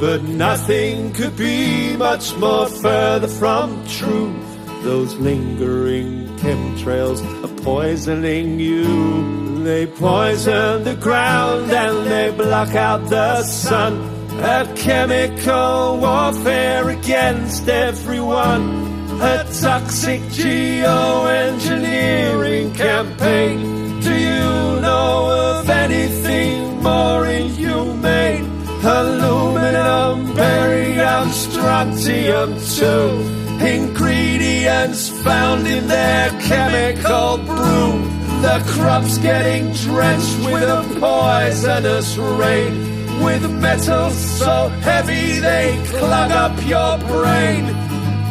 But 0.00 0.22
nothing 0.24 1.14
could 1.14 1.34
be 1.34 1.96
much 1.96 2.36
more 2.36 2.68
further 2.68 3.28
from 3.28 3.86
truth. 3.86 4.55
Those 4.82 5.14
lingering 5.16 6.26
chemtrails 6.38 7.20
are 7.44 7.48
poisoning 7.62 8.58
you. 8.60 9.62
They 9.64 9.86
poison 9.86 10.84
the 10.84 10.94
ground 10.94 11.72
and 11.72 12.06
they 12.06 12.30
block 12.30 12.74
out 12.74 13.08
the 13.08 13.42
sun. 13.42 13.94
A 14.38 14.70
chemical 14.76 15.96
warfare 15.98 16.88
against 16.90 17.66
everyone. 17.68 18.84
A 19.20 19.44
toxic 19.60 20.20
geoengineering 20.20 22.74
campaign. 22.76 24.00
Do 24.00 24.12
you 24.14 24.80
know 24.82 25.58
of 25.58 25.68
anything 25.68 26.80
more 26.82 27.26
inhumane? 27.26 28.46
Aluminum, 28.84 30.32
barium, 30.36 31.28
strontium 31.30 32.54
too. 32.60 33.45
Ingredients 33.60 35.08
found 35.22 35.66
in 35.66 35.86
their 35.88 36.30
chemical 36.42 37.38
brew. 37.38 38.02
The 38.42 38.62
crops 38.66 39.18
getting 39.18 39.72
drenched 39.72 40.38
with 40.44 40.62
a 40.62 40.84
poisonous 41.00 42.16
rain. 42.18 42.96
With 43.24 43.50
metals 43.50 44.14
so 44.14 44.68
heavy 44.82 45.40
they 45.40 45.82
clog 45.86 46.30
up 46.32 46.66
your 46.66 46.98
brain. 47.08 47.64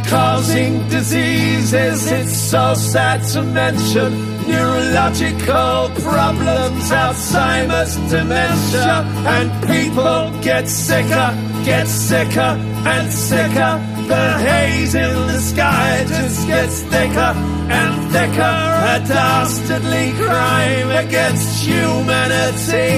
Causing 0.08 0.88
diseases, 0.90 2.12
it's 2.12 2.38
so 2.38 2.76
sad 2.76 3.24
to 3.34 3.42
mention. 3.42 4.14
Neurological 4.48 5.90
problems, 6.04 6.92
Alzheimer's, 6.92 7.96
dementia, 8.12 9.04
and 9.26 9.50
people 9.66 10.44
get 10.44 10.68
sicker, 10.70 11.34
get 11.66 11.88
sicker 11.88 12.56
and 12.86 13.12
sicker. 13.12 13.95
The 14.08 14.38
haze 14.38 14.94
in 14.94 15.16
the 15.28 15.40
sky 15.40 16.06
just 16.08 16.48
gets 16.48 16.82
thicker 16.84 17.34
and 17.80 18.12
thicker. 18.12 18.58
A 18.94 18.98
dastardly 19.08 20.12
crime 20.14 20.90
against 21.06 21.66
humanity. 21.66 22.94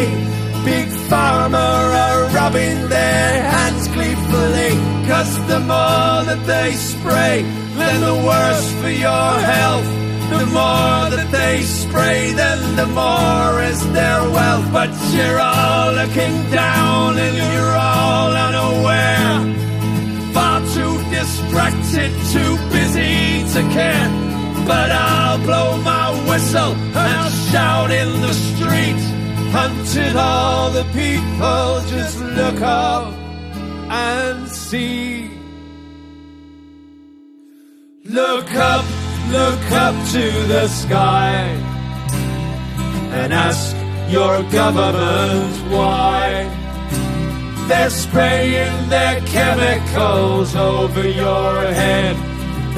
Big 0.66 0.90
Pharma 1.10 1.68
are 2.04 2.28
rubbing 2.36 2.90
their 2.90 3.42
hands 3.42 3.88
gleefully. 3.88 4.74
Cause 5.08 5.34
the 5.48 5.62
more 5.62 6.20
that 6.30 6.44
they 6.46 6.74
spray, 6.74 7.44
then 7.78 8.02
the 8.02 8.16
worse 8.28 8.72
for 8.82 8.90
your 8.90 9.32
health. 9.54 9.90
The 10.30 10.46
more 10.48 11.04
that 11.16 11.30
they 11.32 11.62
spray, 11.62 12.34
then 12.34 12.76
the 12.76 12.88
more 12.88 13.62
is 13.64 13.82
their 13.94 14.22
wealth. 14.30 14.68
But 14.74 14.92
you're 15.16 15.40
all 15.40 15.94
looking 15.94 16.36
down 16.52 17.18
and 17.18 17.38
you're 17.54 17.78
all 17.78 18.32
unaware. 18.48 19.27
Distracted, 21.48 22.12
too 22.32 22.58
busy 22.70 23.44
to 23.54 23.62
care. 23.74 24.10
But 24.68 24.92
I'll 24.92 25.40
blow 25.40 25.78
my 25.78 26.12
whistle 26.30 26.74
and 26.74 26.98
I'll 26.98 27.30
shout 27.30 27.90
in 27.90 28.22
the 28.22 28.34
street 28.34 29.02
until 29.56 30.18
all 30.18 30.72
the 30.72 30.84
people 30.94 31.82
just 31.88 32.20
look 32.20 32.62
up 32.62 33.14
and 33.90 34.48
see. 34.50 35.32
Look 38.04 38.54
up, 38.54 38.86
look 39.30 39.72
up 39.72 39.96
to 40.12 40.32
the 40.48 40.68
sky 40.68 41.32
and 43.20 43.34
ask 43.34 43.74
your 44.12 44.44
government 44.52 45.72
why. 45.72 46.67
They're 47.68 47.90
spraying 47.90 48.90
their 48.90 49.20
chemicals 49.22 50.56
over 50.56 51.06
your 51.06 51.62
head. 51.74 52.16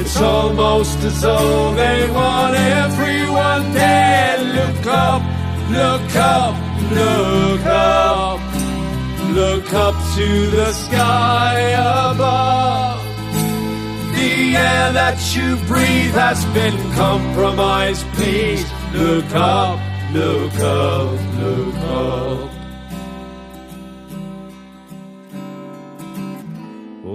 It's 0.00 0.16
almost 0.20 0.98
as 1.04 1.20
though 1.20 1.74
they 1.74 2.10
want 2.10 2.56
everyone 2.56 3.72
dead. 3.72 4.40
Look 4.58 4.86
up, 4.86 5.22
look 5.70 6.16
up, 6.16 6.54
look 6.90 7.66
up. 7.66 8.40
Look 9.32 9.72
up 9.74 9.94
to 10.16 10.50
the 10.50 10.72
sky 10.72 11.60
above. 12.10 13.00
The 14.16 14.56
air 14.56 14.92
that 14.92 15.20
you 15.36 15.54
breathe 15.68 16.14
has 16.14 16.44
been 16.46 16.76
compromised. 16.94 18.04
Please 18.14 18.66
look 18.92 19.32
up, 19.36 19.78
look 20.12 20.54
up, 20.58 21.12
look 21.38 21.74
up. 21.76 22.59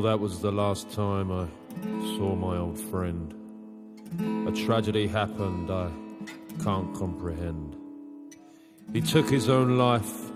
That 0.06 0.20
was 0.20 0.40
the 0.40 0.52
last 0.52 0.92
time 0.92 1.32
I 1.32 1.48
saw 2.16 2.36
my 2.36 2.58
old 2.58 2.80
friend. 2.80 3.34
A 4.48 4.52
tragedy 4.52 5.08
happened 5.08 5.72
I 5.72 5.90
can't 6.64 6.94
comprehend. 6.96 7.76
He 8.94 9.02
took 9.02 9.28
his 9.28 9.50
own 9.50 9.80
life, 9.80 10.32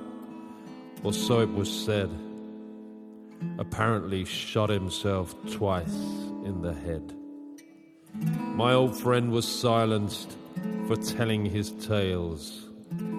or 1.03 1.13
so 1.13 1.41
it 1.41 1.53
was 1.53 1.69
said. 1.69 2.09
Apparently, 3.59 4.25
shot 4.25 4.71
himself 4.71 5.35
twice 5.51 5.97
in 6.45 6.63
the 6.63 6.73
head. 6.73 7.13
My 8.55 8.73
old 8.73 8.97
friend 8.97 9.31
was 9.31 9.47
silenced 9.47 10.35
for 10.87 10.95
telling 10.95 11.45
his 11.45 11.73
tales 11.73 12.69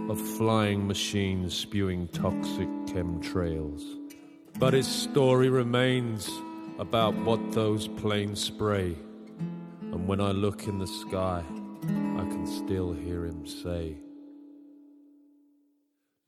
of 0.09 0.20
flying 0.36 0.89
machines 0.89 1.55
spewing 1.55 2.09
toxic 2.09 2.68
chemtrails. 2.86 3.99
But 4.61 4.74
his 4.74 4.87
story 4.87 5.49
remains 5.49 6.28
about 6.78 7.15
what 7.15 7.53
those 7.53 7.89
planes 7.89 8.43
spray. 8.43 8.95
And 9.81 10.07
when 10.07 10.20
I 10.20 10.32
look 10.32 10.69
in 10.69 10.78
the 10.78 10.87
sky, 10.87 11.43
I 11.82 12.24
can 12.28 12.47
still 12.47 12.93
hear 12.93 13.24
him 13.24 13.47
say, 13.47 13.97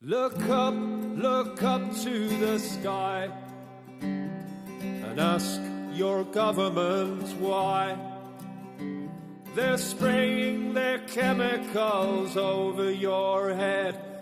Look 0.01 0.41
up, 0.49 0.73
look 0.73 1.61
up 1.61 1.95
to 1.97 2.27
the 2.39 2.57
sky 2.57 3.29
and 4.01 5.19
ask 5.19 5.61
your 5.93 6.23
government 6.23 7.27
why. 7.39 7.95
They're 9.53 9.77
spraying 9.77 10.73
their 10.73 10.97
chemicals 11.01 12.35
over 12.35 12.91
your 12.91 13.53
head. 13.53 14.12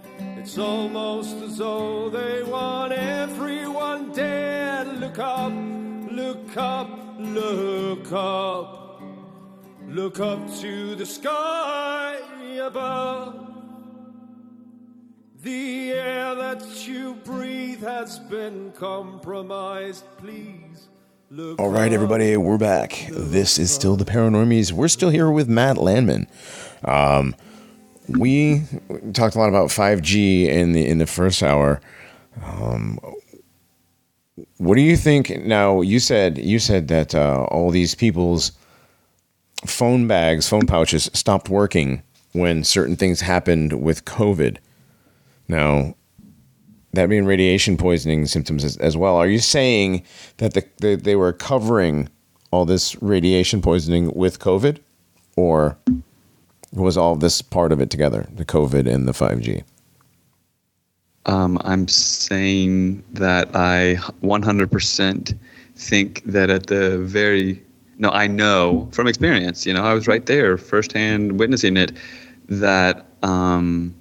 It's 0.44 0.58
almost 0.58 1.36
as 1.36 1.60
though 1.60 2.10
they 2.10 2.42
want 2.42 2.94
everyone 2.94 4.12
dead. 4.12 4.88
Look 5.00 5.20
up, 5.20 5.54
look 6.12 6.58
up, 6.58 6.90
look 7.20 8.12
up. 8.12 9.02
Look 9.88 10.20
up 10.20 10.40
to 10.62 10.96
the 10.96 11.06
sky 11.06 12.18
above. 12.60 13.54
The 15.44 15.92
air 15.92 16.34
that 16.34 16.88
you 16.88 17.14
breathe 17.24 17.84
has 17.84 18.18
been 18.18 18.72
compromised. 18.72 20.06
Please 20.18 20.90
look 21.30 21.60
All 21.60 21.70
right, 21.70 21.94
everybody, 21.94 22.36
we're 22.36 22.58
back. 22.58 23.06
This 23.12 23.60
is 23.60 23.72
still 23.72 23.96
the 23.96 24.06
Paranormies. 24.06 24.72
We're 24.72 24.88
still 24.88 25.12
here 25.12 25.30
with 25.30 25.48
Matt 25.48 25.78
Landman. 25.78 26.26
Um, 26.84 27.36
we 28.18 28.64
talked 29.14 29.36
a 29.36 29.40
lot 29.40 29.50
about 29.50 29.70
5G 29.70 30.48
in 30.48 30.74
the 30.74 30.86
in 30.86 30.98
the 30.98 31.08
first 31.08 31.44
hour. 31.44 31.82
Um, 32.44 33.00
what 34.58 34.76
do 34.76 34.82
you 34.82 34.96
think? 34.98 35.44
Now, 35.44 35.82
you 35.82 36.00
said 36.00 36.38
you 36.38 36.60
said 36.60 36.88
that 36.90 37.16
uh, 37.16 37.46
all 37.50 37.72
these 37.72 37.96
people's 37.96 38.52
phone 39.66 40.08
bags, 40.08 40.48
phone 40.48 40.66
pouches 40.66 41.10
stopped 41.14 41.50
working 41.50 42.04
when 42.34 42.64
certain 42.64 42.96
things 42.96 43.22
happened 43.22 43.82
with 43.82 44.06
COVID. 44.06 44.58
Now, 45.48 45.96
that 46.94 47.10
being 47.10 47.26
radiation 47.26 47.78
poisoning 47.78 48.26
symptoms 48.26 48.64
as, 48.64 48.78
as 48.78 48.98
well. 48.98 49.16
Are 49.16 49.28
you 49.28 49.40
saying 49.40 50.04
that 50.38 50.54
the, 50.54 50.66
the, 50.78 50.96
they 50.96 51.16
were 51.16 51.34
covering 51.34 52.10
all 52.52 52.66
this 52.66 53.02
radiation 53.02 53.62
poisoning 53.62 54.12
with 54.14 54.40
COVID, 54.40 54.80
or 55.38 55.78
was 56.74 56.98
all 56.98 57.16
this 57.16 57.42
part 57.42 57.72
of 57.72 57.82
it 57.82 57.90
together, 57.90 58.28
the 58.34 58.46
COVID 58.46 58.92
and 58.92 59.08
the 59.08 59.12
5G? 59.12 59.64
Um, 61.26 61.60
I'm 61.64 61.88
saying 61.88 63.04
that 63.14 63.56
I 63.56 63.96
100% 64.24 65.38
think 65.76 66.24
that 66.26 66.50
at 66.50 66.68
the 66.68 66.98
very 67.00 67.62
no, 68.02 68.10
I 68.10 68.26
know 68.26 68.90
from 68.92 69.08
experience. 69.08 69.66
You 69.66 69.74
know, 69.74 69.84
I 69.84 69.94
was 69.94 70.08
right 70.08 70.26
there, 70.26 70.58
firsthand 70.58 71.38
witnessing 71.38 71.78
it. 71.78 71.92
That 72.50 73.06
um, 73.22 73.94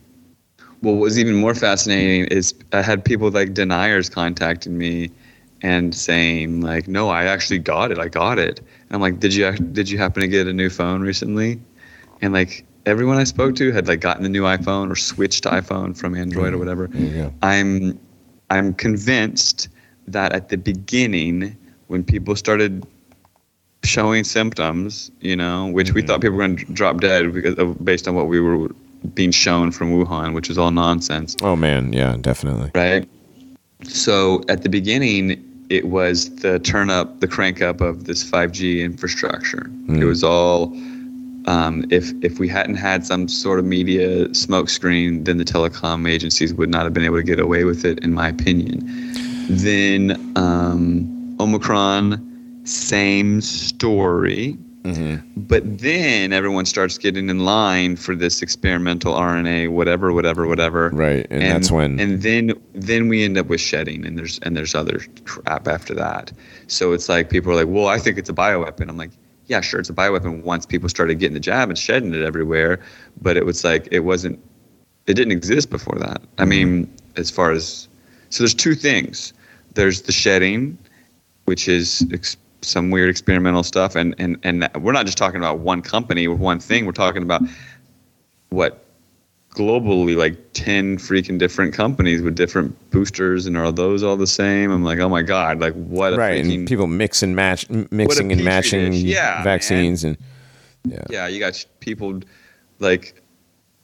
what 0.81 0.93
was 0.93 1.19
even 1.19 1.35
more 1.35 1.55
fascinating 1.55 2.25
is 2.29 2.55
I 2.73 2.81
had 2.81 3.05
people 3.05 3.31
like 3.31 3.53
deniers 3.53 4.09
contacting 4.09 4.79
me 4.79 5.11
and 5.61 5.95
saying 5.95 6.63
like, 6.63 6.89
"No, 6.89 7.11
I 7.11 7.25
actually 7.25 7.59
got 7.59 7.93
it. 7.93 7.99
I 7.99 8.09
got 8.09 8.39
it." 8.39 8.61
And 8.61 8.93
I'm 8.93 9.03
like, 9.03 9.21
"Did 9.21 9.35
you 9.35 9.53
did 9.53 9.91
you 9.91 9.99
happen 9.99 10.23
to 10.23 10.29
get 10.29 10.47
a 10.47 10.53
new 10.55 10.71
phone 10.71 11.03
recently?" 11.03 11.61
And 12.23 12.33
like 12.33 12.65
everyone 12.87 13.19
I 13.19 13.25
spoke 13.25 13.57
to 13.57 13.73
had 13.73 13.89
like 13.89 14.01
gotten 14.01 14.25
a 14.25 14.29
new 14.29 14.43
iPhone 14.43 14.91
or 14.91 14.97
switched 14.97 15.45
to 15.45 15.51
iPhone 15.51 15.97
from 15.97 16.15
Android 16.15 16.55
or 16.55 16.57
mm-hmm. 16.57 16.59
whatever. 16.59 16.87
go. 16.89 17.33
I'm 17.43 17.99
I'm 18.51 18.75
convinced 18.75 19.69
that 20.09 20.33
at 20.33 20.49
the 20.49 20.57
beginning 20.57 21.57
when 21.87 22.03
people 22.05 22.37
started 22.37 22.87
showing 23.85 24.25
symptoms, 24.25 25.11
you 25.21 25.37
know, 25.37 25.69
which 25.69 25.93
we 25.93 26.01
mm-hmm. 26.01 26.09
thought 26.09 26.21
people 26.21 26.37
were 26.37 26.47
going 26.47 26.57
to 26.57 26.65
drop 26.73 27.01
dead 27.01 27.33
because 27.33 27.57
of, 27.59 27.83
based 27.85 28.07
on 28.07 28.15
what 28.15 28.27
we 28.27 28.41
were 28.41 28.69
being 29.15 29.31
shown 29.31 29.73
from 29.73 29.93
Wuhan, 29.93 30.35
which 30.35 30.49
was 30.49 30.59
all 30.59 30.71
nonsense, 30.71 31.37
Oh 31.43 31.57
man, 31.57 31.93
yeah, 31.93 32.17
definitely. 32.21 32.71
right? 32.75 33.09
So 33.85 34.43
at 34.49 34.63
the 34.63 34.69
beginning, 34.69 35.43
it 35.71 35.87
was 35.87 36.35
the 36.37 36.59
turn 36.59 36.91
up, 36.91 37.21
the 37.21 37.29
crank 37.29 37.63
up 37.63 37.81
of 37.81 38.05
this 38.05 38.29
5G 38.29 38.83
infrastructure. 38.83 39.71
It 39.89 40.01
mm. 40.01 40.07
was 40.07 40.23
all. 40.23 40.77
Um, 41.47 41.85
if 41.91 42.13
if 42.23 42.39
we 42.39 42.49
hadn't 42.49 42.77
had 42.77 43.05
some 43.07 43.27
sort 43.29 43.59
of 43.59 43.65
media 43.65 44.29
smokescreen, 44.29 45.25
then 45.25 45.39
the 45.39 45.45
telecom 45.45 46.09
agencies 46.09 46.53
would 46.55 46.69
not 46.71 46.85
have 46.85 46.93
been 46.95 47.05
able 47.05 47.17
to 47.17 47.23
get 47.23 47.41
away 47.41 47.65
with 47.65 47.85
it, 47.85 47.99
in 48.01 48.13
my 48.13 48.29
opinion. 48.29 48.83
Then 49.49 50.33
um, 50.37 51.37
Omicron, 51.41 52.61
same 52.65 53.41
story. 53.41 54.57
But 55.37 55.79
then 55.79 56.33
everyone 56.33 56.65
starts 56.65 56.97
getting 56.99 57.29
in 57.29 57.41
line 57.45 57.97
for 57.97 58.17
this 58.17 58.41
experimental 58.43 59.13
RNA, 59.15 59.71
whatever, 59.73 60.11
whatever, 60.13 60.47
whatever. 60.47 60.89
Right, 60.91 61.27
and 61.31 61.43
that's 61.43 61.71
when- 61.71 62.01
And 62.01 62.23
then 62.23 62.53
then 62.75 63.09
we 63.09 63.23
end 63.25 63.37
up 63.39 63.47
with 63.49 63.61
shedding, 63.61 64.07
and 64.07 64.19
there's 64.19 64.39
and 64.43 64.57
there's 64.57 64.75
other 64.75 65.01
crap 65.27 65.69
after 65.69 65.95
that. 65.95 66.33
So 66.67 66.93
it's 66.93 67.09
like 67.11 67.29
people 67.31 67.53
are 67.53 67.57
like, 67.57 67.69
well, 67.69 67.89
I 67.89 67.99
think 67.99 68.17
it's 68.19 68.31
a 68.31 68.35
bioweapon. 68.35 68.89
I'm 68.89 68.97
like, 68.97 69.11
yeah, 69.51 69.61
sure, 69.61 69.81
it's 69.81 69.91
a 69.91 69.93
bioweapon. 69.93 70.45
Once 70.45 70.65
people 70.65 70.89
started 70.89 71.19
getting 71.19 71.35
the 71.35 71.41
jab 71.41 71.69
and 71.69 71.77
shedding 71.77 72.15
it 72.15 72.23
everywhere, 72.23 72.79
but 73.21 73.37
it 73.37 73.45
was 73.45 73.65
like 73.65 73.89
it 73.91 74.01
wasn't. 74.01 74.39
It 75.09 75.15
didn't 75.15 75.33
exist 75.33 75.71
before 75.71 75.99
that. 75.99 76.23
I 76.39 76.43
mm-hmm. 76.43 76.49
mean, 76.49 76.95
as 77.17 77.33
far 77.33 77.51
as 77.51 77.89
so, 78.29 78.45
there's 78.45 78.55
two 78.55 78.77
things. 78.77 79.33
There's 79.75 80.03
the 80.03 80.13
shedding, 80.13 80.79
which 81.47 81.67
is 81.67 82.07
ex- 82.13 82.37
some 82.63 82.93
weird 82.93 83.11
experimental 83.11 83.65
stuff, 83.65 83.97
and 83.97 84.15
and 84.19 84.39
and 84.45 84.71
we're 84.77 84.93
not 84.93 85.05
just 85.05 85.19
talking 85.19 85.39
about 85.41 85.59
one 85.59 85.83
company 85.83 86.29
with 86.29 86.39
one 86.39 86.61
thing. 86.61 86.87
We're 86.87 86.93
talking 86.93 87.25
about 87.25 87.43
what 88.51 88.85
globally 89.55 90.17
like 90.17 90.37
10 90.53 90.97
freaking 90.99 91.37
different 91.39 91.75
companies 91.75 92.23
with 92.23 92.37
different 92.37 92.75
boosters 92.91 93.47
and 93.47 93.57
are 93.57 93.73
those 93.73 94.03
all 94.05 94.17
the 94.17 94.27
same 94.27 94.71
i'm 94.71 94.85
like 94.85 95.01
oh 95.01 95.09
my 95.09 95.23
god 95.23 95.59
like 95.59 95.75
what 95.75 96.13
a 96.13 96.17
Right, 96.17 96.45
freaking, 96.45 96.55
and 96.55 96.69
people 96.69 96.87
mix 96.87 97.23
and 97.23 97.35
match, 97.35 97.69
m- 97.69 97.89
mixing 97.91 98.31
and 98.31 98.45
matching. 98.45 98.93
Yeah, 98.93 99.35
man. 99.37 99.45
vaccines, 99.45 100.05
and 100.05 100.17
yeah 101.09 101.27
you 101.27 101.41
got 101.41 101.65
people 101.81 102.21
like 102.79 103.21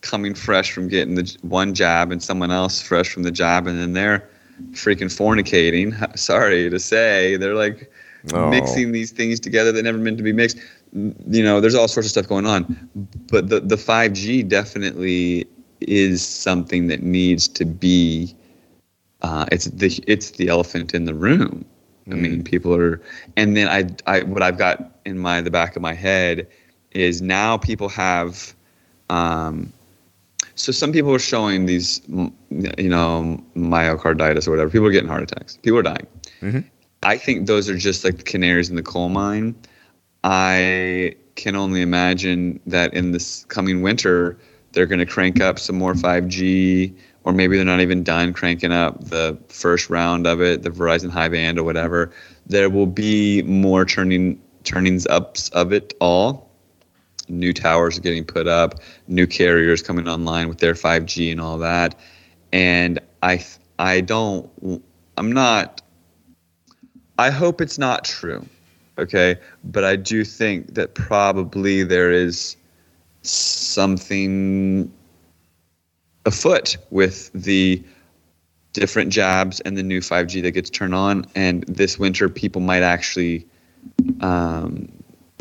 coming 0.03 0.35
fresh 0.35 0.71
from 0.71 0.87
getting 0.89 1.17
the 1.17 1.37
one 1.43 1.75
jab 1.75 2.13
and 2.13 2.23
someone 2.23 2.53
else 2.53 2.81
fresh 2.81 3.09
from 3.11 3.25
the 3.25 3.33
jab 3.33 3.67
and 3.67 3.77
then 3.79 3.93
they're 3.93 4.29
freaking 4.71 5.11
fornicating 5.11 5.93
sorry 6.19 6.71
to 6.71 6.79
say 6.79 7.37
they're 7.37 7.55
like 7.55 7.91
Oh. 8.33 8.51
mixing 8.51 8.91
these 8.91 9.13
things 9.13 9.39
together 9.39 9.71
that 9.71 9.85
never 9.85 9.99
meant 9.99 10.17
to 10.17 10.25
be 10.25 10.33
mixed 10.33 10.59
you 10.93 11.45
know 11.45 11.61
there's 11.61 11.77
all 11.77 11.87
sorts 11.87 12.09
of 12.09 12.11
stuff 12.11 12.27
going 12.27 12.45
on 12.45 12.89
but 13.31 13.49
the, 13.49 13.61
the 13.61 13.77
5g 13.77 14.49
definitely 14.49 15.47
is 15.87 16.27
something 16.27 16.89
that 16.89 17.03
needs 17.03 17.49
to 17.49 17.65
be 17.65 18.35
uh, 19.23 19.47
it's 19.51 19.67
the 19.67 20.03
it's 20.07 20.33
the 20.33 20.49
elephant 20.49 20.95
in 20.95 21.05
the 21.05 21.15
room 21.15 21.65
I 22.11 22.15
mean, 22.15 22.45
people 22.45 22.75
are, 22.75 23.01
and 23.37 23.57
then 23.57 23.69
I, 23.69 23.87
I, 24.11 24.23
what 24.23 24.43
I've 24.43 24.59
got 24.59 24.93
in 25.05 25.19
my 25.19 25.41
the 25.41 25.51
back 25.51 25.75
of 25.75 25.83
my 25.83 25.95
head 25.95 26.47
is 26.93 27.21
now 27.21 27.57
people 27.57 27.89
have, 27.89 28.55
um, 29.11 29.73
so 30.55 30.71
some 30.71 30.93
people 30.93 31.13
are 31.13 31.19
showing 31.19 31.67
these, 31.67 32.01
you 32.09 32.89
know, 32.89 33.43
myocarditis 33.57 34.47
or 34.47 34.53
whatever. 34.53 34.71
People 34.71 34.87
are 34.87 34.93
getting 34.93 35.09
heart 35.09 35.25
attacks. 35.25 35.57
People 35.57 35.81
are 35.81 35.83
dying. 35.83 36.07
I 37.03 37.19
think 37.19 37.47
those 37.47 37.69
are 37.69 37.77
just 37.77 38.05
like 38.05 38.19
the 38.19 38.23
canaries 38.23 38.71
in 38.71 38.77
the 38.77 38.83
coal 38.83 39.09
mine. 39.09 39.57
I 40.23 41.17
can 41.35 41.57
only 41.57 41.83
imagine 41.83 42.61
that 42.67 42.95
in 42.95 43.11
this 43.13 43.45
coming 43.47 43.83
winter, 43.83 44.39
they're 44.77 44.87
going 44.87 44.99
to 44.99 45.07
crank 45.07 45.41
up 45.41 45.59
some 45.59 45.77
more 45.77 45.95
5G, 45.95 46.95
or 47.25 47.33
maybe 47.33 47.57
they're 47.57 47.65
not 47.65 47.81
even 47.81 48.05
done 48.05 48.35
cranking 48.35 48.73
up 48.73 49.03
the 49.07 49.39
first 49.49 49.89
round 49.89 50.27
of 50.27 50.43
it, 50.43 50.63
the 50.63 50.71
Verizon 50.71 51.11
high 51.11 51.29
band 51.29 51.59
or 51.59 51.65
whatever. 51.65 52.13
There 52.47 52.69
will 52.69 52.87
be 52.87 53.41
more 53.43 53.87
turning 53.87 54.39
turnings 54.65 55.07
ups 55.07 55.49
of 55.49 55.73
it 55.73 55.95
all. 55.99 56.51
New 57.29 57.55
towers 57.55 57.99
getting 57.99 58.23
put 58.23 58.47
up, 58.47 58.75
new 59.09 59.27
carriers 59.27 59.81
coming 59.81 60.07
online 60.07 60.49
with 60.51 60.59
their 60.59 60.75
5G 60.75 61.33
and 61.33 61.41
all 61.41 61.57
that. 61.57 61.99
And 62.53 63.01
I, 63.23 63.43
I 63.79 64.03
don't, 64.03 64.51
I'm 65.17 65.33
not 65.33 65.81
I 67.19 67.31
hope 67.31 67.63
it's 67.63 67.79
not 67.79 68.05
true. 68.05 68.45
Okay. 68.99 69.37
But 69.65 69.85
I 69.85 69.97
do 69.97 70.23
think 70.23 70.75
that 70.75 70.95
probably 70.95 71.83
there 71.83 72.13
is 72.13 72.57
something 73.31 74.93
afoot 76.25 76.77
with 76.91 77.31
the 77.33 77.83
different 78.73 79.11
jabs 79.11 79.61
and 79.61 79.77
the 79.77 79.83
new 79.83 80.01
5G 80.01 80.43
that 80.43 80.51
gets 80.51 80.69
turned 80.69 80.95
on. 80.95 81.27
And 81.35 81.63
this 81.65 81.99
winter, 81.99 82.29
people 82.29 82.61
might 82.61 82.83
actually 82.83 83.47
um, 84.21 84.89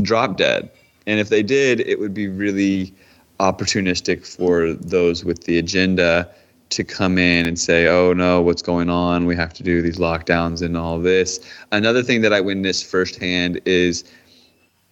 drop 0.01 0.37
dead. 0.37 0.69
And 1.07 1.19
if 1.19 1.29
they 1.29 1.43
did, 1.43 1.81
it 1.81 1.99
would 1.99 2.13
be 2.13 2.27
really 2.27 2.93
opportunistic 3.39 4.25
for 4.25 4.73
those 4.73 5.25
with 5.25 5.43
the 5.43 5.57
agenda 5.57 6.29
to 6.69 6.83
come 6.83 7.17
in 7.17 7.45
and 7.45 7.59
say, 7.59 7.87
oh 7.87 8.13
no, 8.13 8.41
what's 8.41 8.61
going 8.61 8.89
on? 8.89 9.25
We 9.25 9.35
have 9.35 9.53
to 9.53 9.63
do 9.63 9.81
these 9.81 9.97
lockdowns 9.97 10.61
and 10.61 10.75
all 10.75 10.99
this. 10.99 11.39
Another 11.71 12.01
thing 12.01 12.21
that 12.21 12.33
I 12.33 12.41
witnessed 12.41 12.85
firsthand 12.85 13.61
is 13.65 14.03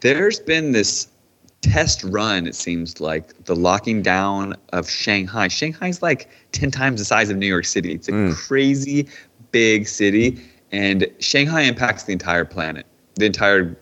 there's 0.02 0.40
been 0.40 0.74
this 0.74 1.07
test 1.64 2.03
run. 2.03 2.45
It 2.45 2.56
seems 2.56 2.99
like 3.02 3.45
the 3.45 3.56
locking 3.56 4.02
down 4.03 4.56
of 4.73 4.90
Shanghai. 4.90 5.48
Shanghai's 5.48 6.02
like 6.02 6.30
ten 6.52 6.69
times 6.69 6.99
the 6.99 7.06
size 7.06 7.30
of 7.30 7.38
New 7.38 7.48
York 7.48 7.65
City. 7.65 7.94
It's 7.94 8.07
a 8.07 8.11
Mm. 8.11 8.35
crazy 8.35 9.07
big 9.52 9.88
city, 9.88 10.40
and 10.72 11.07
Shanghai 11.19 11.61
impacts 11.61 12.03
the 12.03 12.11
entire 12.11 12.45
planet, 12.45 12.85
the 13.15 13.26
entire 13.26 13.76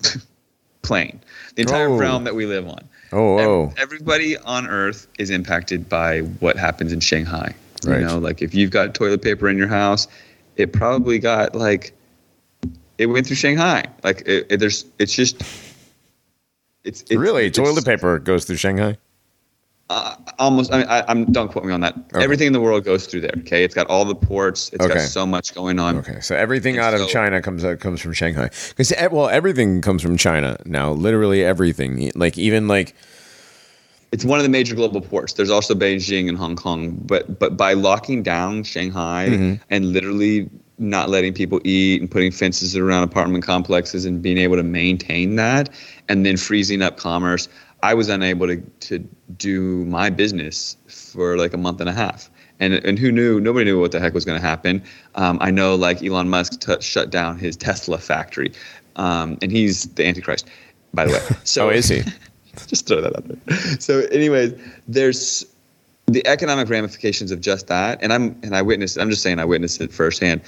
plane, 0.82 1.20
the 1.54 1.62
entire 1.62 1.88
Oh. 1.90 1.96
realm 1.98 2.24
that 2.24 2.34
we 2.34 2.46
live 2.46 2.66
on. 2.68 2.80
Oh, 3.12 3.38
oh. 3.38 3.72
Everybody 3.78 4.36
on 4.38 4.66
Earth 4.66 5.06
is 5.18 5.30
impacted 5.30 5.88
by 5.88 6.20
what 6.40 6.56
happens 6.56 6.92
in 6.92 7.00
Shanghai. 7.00 7.54
Right. 7.84 8.00
You 8.00 8.06
know, 8.06 8.18
like 8.18 8.42
if 8.42 8.54
you've 8.54 8.70
got 8.70 8.94
toilet 8.94 9.22
paper 9.22 9.48
in 9.48 9.56
your 9.58 9.68
house, 9.68 10.08
it 10.56 10.72
probably 10.72 11.18
got 11.18 11.54
like 11.54 11.92
it 12.98 13.06
went 13.06 13.26
through 13.26 13.36
Shanghai. 13.36 13.84
Like 14.02 14.22
it, 14.26 14.46
it- 14.50 14.56
there's, 14.60 14.86
it's 14.98 15.14
just, 15.14 15.42
it's, 16.86 17.02
it's 17.02 17.14
really, 17.14 17.46
it's, 17.46 17.58
toilet 17.58 17.84
paper 17.84 18.18
goes 18.18 18.44
through 18.44 18.56
Shanghai. 18.56 18.96
Uh, 19.88 20.16
almost. 20.40 20.72
I 20.72 20.78
mean, 20.78 20.86
I, 20.88 21.04
I'm 21.06 21.30
don't 21.30 21.48
quote 21.52 21.64
me 21.64 21.72
on 21.72 21.80
that. 21.80 21.94
Okay. 22.12 22.24
Everything 22.24 22.48
in 22.48 22.52
the 22.52 22.60
world 22.60 22.84
goes 22.84 23.06
through 23.06 23.20
there. 23.20 23.34
Okay, 23.38 23.62
it's 23.62 23.74
got 23.74 23.86
all 23.86 24.04
the 24.04 24.16
ports. 24.16 24.70
It's 24.72 24.84
Okay. 24.84 24.94
got 24.94 25.00
so 25.02 25.24
much 25.24 25.54
going 25.54 25.78
on. 25.78 25.96
Okay, 25.98 26.18
so 26.20 26.34
everything 26.34 26.74
And 26.76 26.84
out 26.84 26.94
of 26.94 27.08
China 27.08 27.40
comes 27.40 27.64
out 27.64 27.78
comes 27.78 28.00
from 28.00 28.12
Shanghai. 28.12 28.50
Because 28.70 28.92
well, 29.12 29.28
everything 29.28 29.80
comes 29.82 30.02
from 30.02 30.16
China 30.16 30.56
now. 30.64 30.90
Literally 30.90 31.44
everything. 31.44 32.10
Like 32.16 32.36
even 32.36 32.66
like 32.66 32.96
It's 34.10 34.24
one 34.24 34.40
of 34.40 34.42
the 34.42 34.48
major 34.50 34.74
global 34.74 35.00
ports. 35.00 35.34
There's 35.34 35.50
also 35.50 35.72
Beijing 35.72 36.28
and 36.28 36.36
Hong 36.36 36.56
Kong, 36.56 36.90
but 37.06 37.38
but 37.38 37.56
by 37.56 37.74
locking 37.74 38.24
down 38.24 38.64
Shanghai 38.64 39.28
Mm-hmm. 39.28 39.62
and 39.70 39.92
literally 39.92 40.50
not 40.78 41.08
letting 41.08 41.32
people 41.32 41.60
eat 41.64 42.00
and 42.00 42.10
putting 42.10 42.30
fences 42.30 42.76
around 42.76 43.02
apartment 43.02 43.44
complexes 43.44 44.04
and 44.04 44.20
being 44.20 44.38
able 44.38 44.56
to 44.56 44.62
maintain 44.62 45.36
that 45.36 45.70
and 46.08 46.26
then 46.26 46.36
freezing 46.36 46.82
up 46.82 46.96
commerce, 46.96 47.48
I 47.82 47.94
was 47.94 48.08
unable 48.08 48.46
to 48.48 48.56
to 48.58 48.98
do 49.36 49.84
my 49.86 50.10
business 50.10 50.76
for 50.88 51.36
like 51.36 51.52
a 51.54 51.58
month 51.58 51.80
and 51.80 51.88
a 51.88 51.92
half. 51.92 52.30
And, 52.58 52.72
and 52.72 52.98
who 52.98 53.12
knew? 53.12 53.38
Nobody 53.38 53.66
knew 53.66 53.78
what 53.78 53.92
the 53.92 54.00
heck 54.00 54.14
was 54.14 54.24
going 54.24 54.40
to 54.40 54.46
happen. 54.46 54.82
Um, 55.14 55.36
I 55.42 55.50
know, 55.50 55.74
like 55.74 56.02
Elon 56.02 56.30
Musk 56.30 56.58
t- 56.60 56.80
shut 56.80 57.10
down 57.10 57.38
his 57.38 57.54
Tesla 57.54 57.98
factory, 57.98 58.50
um, 58.96 59.36
and 59.42 59.52
he's 59.52 59.84
the 59.94 60.06
Antichrist, 60.06 60.48
by 60.94 61.04
the 61.04 61.12
way. 61.12 61.20
So 61.44 61.66
oh, 61.66 61.70
is 61.70 61.88
he? 61.88 62.02
just 62.66 62.86
throw 62.86 63.02
that 63.02 63.14
out 63.14 63.28
there. 63.28 63.78
So, 63.78 64.00
anyways, 64.06 64.54
there's 64.88 65.44
the 66.06 66.26
economic 66.26 66.68
ramifications 66.68 67.30
of 67.30 67.40
just 67.40 67.66
that, 67.66 68.02
and 68.02 68.12
I'm 68.12 68.38
and 68.42 68.56
I 68.56 68.62
witnessed. 68.62 68.98
I'm 68.98 69.10
just 69.10 69.22
saying 69.22 69.38
I 69.38 69.44
witnessed 69.44 69.80
it 69.80 69.92
firsthand. 69.92 70.40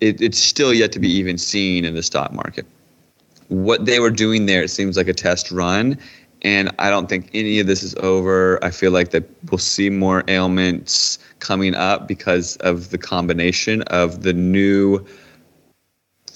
It, 0.00 0.20
it's 0.20 0.38
still 0.38 0.74
yet 0.74 0.92
to 0.92 0.98
be 0.98 1.10
even 1.10 1.38
seen 1.38 1.84
in 1.84 1.94
the 1.94 2.02
stock 2.02 2.32
market. 2.32 2.66
What 3.48 3.86
they 3.86 4.00
were 4.00 4.10
doing 4.10 4.46
there, 4.46 4.62
it 4.62 4.70
seems 4.70 4.96
like 4.96 5.08
a 5.08 5.14
test 5.14 5.50
run, 5.50 5.98
and 6.42 6.70
I 6.78 6.90
don't 6.90 7.08
think 7.08 7.30
any 7.32 7.60
of 7.60 7.66
this 7.66 7.82
is 7.82 7.94
over. 7.96 8.62
I 8.62 8.70
feel 8.70 8.90
like 8.90 9.10
that 9.10 9.24
we'll 9.50 9.58
see 9.58 9.88
more 9.88 10.22
ailments 10.28 11.18
coming 11.38 11.74
up 11.74 12.08
because 12.08 12.56
of 12.56 12.90
the 12.90 12.98
combination 12.98 13.82
of 13.82 14.22
the 14.22 14.32
new 14.32 15.04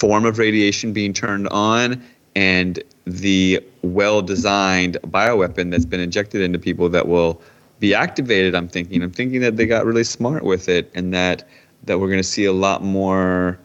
form 0.01 0.25
of 0.25 0.39
radiation 0.39 0.93
being 0.93 1.13
turned 1.13 1.49
on 1.49 2.03
and 2.35 2.83
the 3.07 3.63
well-designed 3.83 4.97
bioweapon 5.09 5.71
that's 5.71 5.85
been 5.85 6.01
injected 6.01 6.41
into 6.41 6.59
people 6.59 6.89
that 6.89 7.07
will 7.07 7.41
be 7.81 7.95
activated 7.95 8.55
i'm 8.55 8.69
thinking 8.69 9.03
i'm 9.03 9.11
thinking 9.11 9.41
that 9.41 9.57
they 9.57 9.67
got 9.67 9.85
really 9.85 10.05
smart 10.05 10.45
with 10.45 10.69
it 10.69 10.91
and 10.95 11.13
that 11.13 11.47
that 11.85 11.99
we're 11.99 12.09
going 12.09 12.19
to 12.19 12.23
see 12.23 12.45
a 12.45 12.53
lot 12.53 12.83
more 12.83 13.59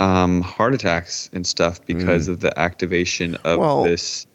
um, 0.00 0.40
heart 0.40 0.74
attacks 0.74 1.30
and 1.32 1.46
stuff 1.46 1.84
because 1.86 2.28
of 2.28 2.40
the 2.40 2.58
activation 2.58 3.36
of 3.44 3.58
Well, 3.58 3.84
this 3.84 4.26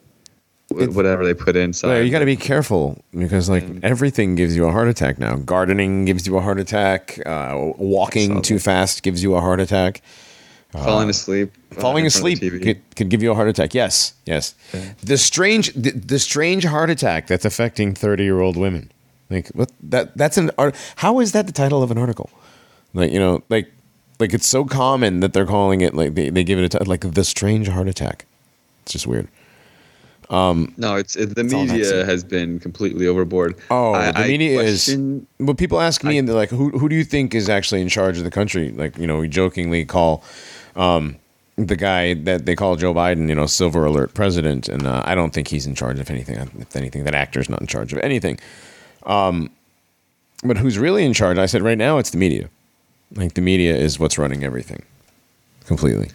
whatever 0.70 1.26
they 1.26 1.34
put 1.34 1.56
inside 1.56 1.88
Well, 1.88 2.04
you 2.04 2.12
got 2.12 2.20
to 2.20 2.26
be 2.26 2.36
careful 2.36 3.04
because 3.18 3.50
like 3.50 3.66
everything 3.82 4.36
gives 4.36 4.56
you 4.56 4.66
a 4.68 4.72
heart 4.72 4.88
attack 4.88 5.18
now. 5.18 5.38
Gardening 5.38 6.06
gives 6.06 6.28
you 6.28 6.38
a 6.38 6.42
heart 6.42 6.60
attack. 6.60 7.20
Uh, 7.26 7.72
walking 7.78 8.42
too 8.42 8.60
fast 8.60 9.02
gives 9.02 9.24
you 9.24 9.36
a 9.36 9.42
heart 9.42 9.60
attack. 9.60 10.02
falling 10.72 11.10
asleep 11.10 11.52
uh, 11.72 11.82
Falling 11.82 12.06
in 12.06 12.12
front 12.12 12.34
of 12.34 12.44
asleep 12.44 12.62
could, 12.62 12.96
could 12.96 13.10
give 13.10 13.24
you 13.24 13.32
a 13.32 13.36
heart 13.36 13.48
attack. 13.48 13.74
Yes, 13.74 14.14
yes. 14.26 14.54
The 15.04 15.18
strange, 15.18 15.74
the, 15.74 15.92
the 15.92 16.20
strange 16.20 16.66
heart 16.66 16.92
attack 16.92 17.26
that's 17.26 17.46
affecting 17.46 17.96
thirty-year-old 17.96 18.56
women. 18.56 18.92
Like 19.32 19.48
what? 19.50 19.72
That 19.82 20.16
that's 20.16 20.38
an 20.38 20.52
art. 20.58 20.76
How 20.98 21.20
is 21.20 21.32
that 21.32 21.48
the 21.48 21.54
title 21.54 21.82
of 21.82 21.90
an 21.90 21.98
article? 21.98 22.30
Like 22.94 23.12
you 23.12 23.20
know, 23.20 23.44
like 23.50 23.72
like 24.20 24.34
it's 24.34 24.48
so 24.48 24.66
common 24.66 25.20
that 25.22 25.34
they're 25.34 25.46
calling 25.46 25.82
it 25.82 25.94
like 25.94 26.16
they, 26.16 26.30
they 26.30 26.44
give 26.44 26.60
it 26.60 26.74
a 26.74 26.80
t- 26.80 26.86
like 26.86 27.02
the 27.02 27.24
strange 27.24 27.68
heart 27.68 27.88
attack. 27.88 28.26
It's 28.84 28.94
just 28.94 29.08
weird. 29.08 29.28
No, 30.32 30.96
it's 30.96 31.16
it, 31.16 31.36
the 31.36 31.42
all 31.56 31.66
media 31.66 32.06
has 32.06 32.24
been 32.24 32.60
completely 32.60 33.08
overboard. 33.08 33.56
Oh, 33.72 33.94
I- 33.94 34.12
the 34.12 34.20
I 34.20 34.28
media 34.28 34.60
question- 34.60 35.28
is. 35.40 35.46
Well, 35.46 35.56
people 35.56 35.80
ask 35.82 36.04
me, 36.04 36.18
and 36.18 36.28
they're 36.28 36.36
like, 36.36 36.50
"Who 36.50 36.70
who 36.78 36.88
do 36.90 36.96
you 36.96 37.04
think 37.04 37.34
is 37.34 37.50
actually 37.50 37.82
in 37.82 37.90
charge 37.90 38.18
of 38.18 38.24
the 38.24 38.32
country?" 38.32 38.72
Like, 38.72 38.98
you 38.98 39.08
know, 39.08 39.18
we 39.18 39.28
jokingly 39.28 39.86
call 39.86 40.24
um, 40.76 41.16
the 41.56 41.76
guy 41.76 42.14
that 42.14 42.46
they 42.46 42.56
call 42.56 42.76
Joe 42.76 42.94
Biden, 42.94 43.28
you 43.28 43.36
know, 43.36 43.48
silver 43.48 43.86
alert 43.86 44.14
president, 44.14 44.70
and 44.70 44.86
uh, 44.86 45.02
I 45.06 45.16
don't 45.16 45.34
think 45.34 45.48
he's 45.48 45.66
in 45.66 45.74
charge 45.76 46.00
of 46.00 46.10
anything. 46.12 46.38
If 46.60 46.76
anything, 46.76 47.06
that 47.06 47.16
actor's 47.16 47.50
not 47.50 47.62
in 47.62 47.68
charge 47.68 47.92
of 47.94 48.00
anything. 48.00 48.40
Um, 49.06 49.50
but 50.44 50.58
who's 50.58 50.78
really 50.78 51.04
in 51.06 51.14
charge? 51.14 51.38
I 51.40 51.48
said 51.48 51.62
right 51.64 51.78
now 51.78 51.98
it's 51.98 52.12
the 52.12 52.18
media. 52.18 52.50
Like 53.16 53.34
the 53.34 53.42
media 53.42 53.76
is 53.76 54.00
what's 54.00 54.18
running 54.18 54.44
everything, 54.44 54.84
completely. 55.66 56.10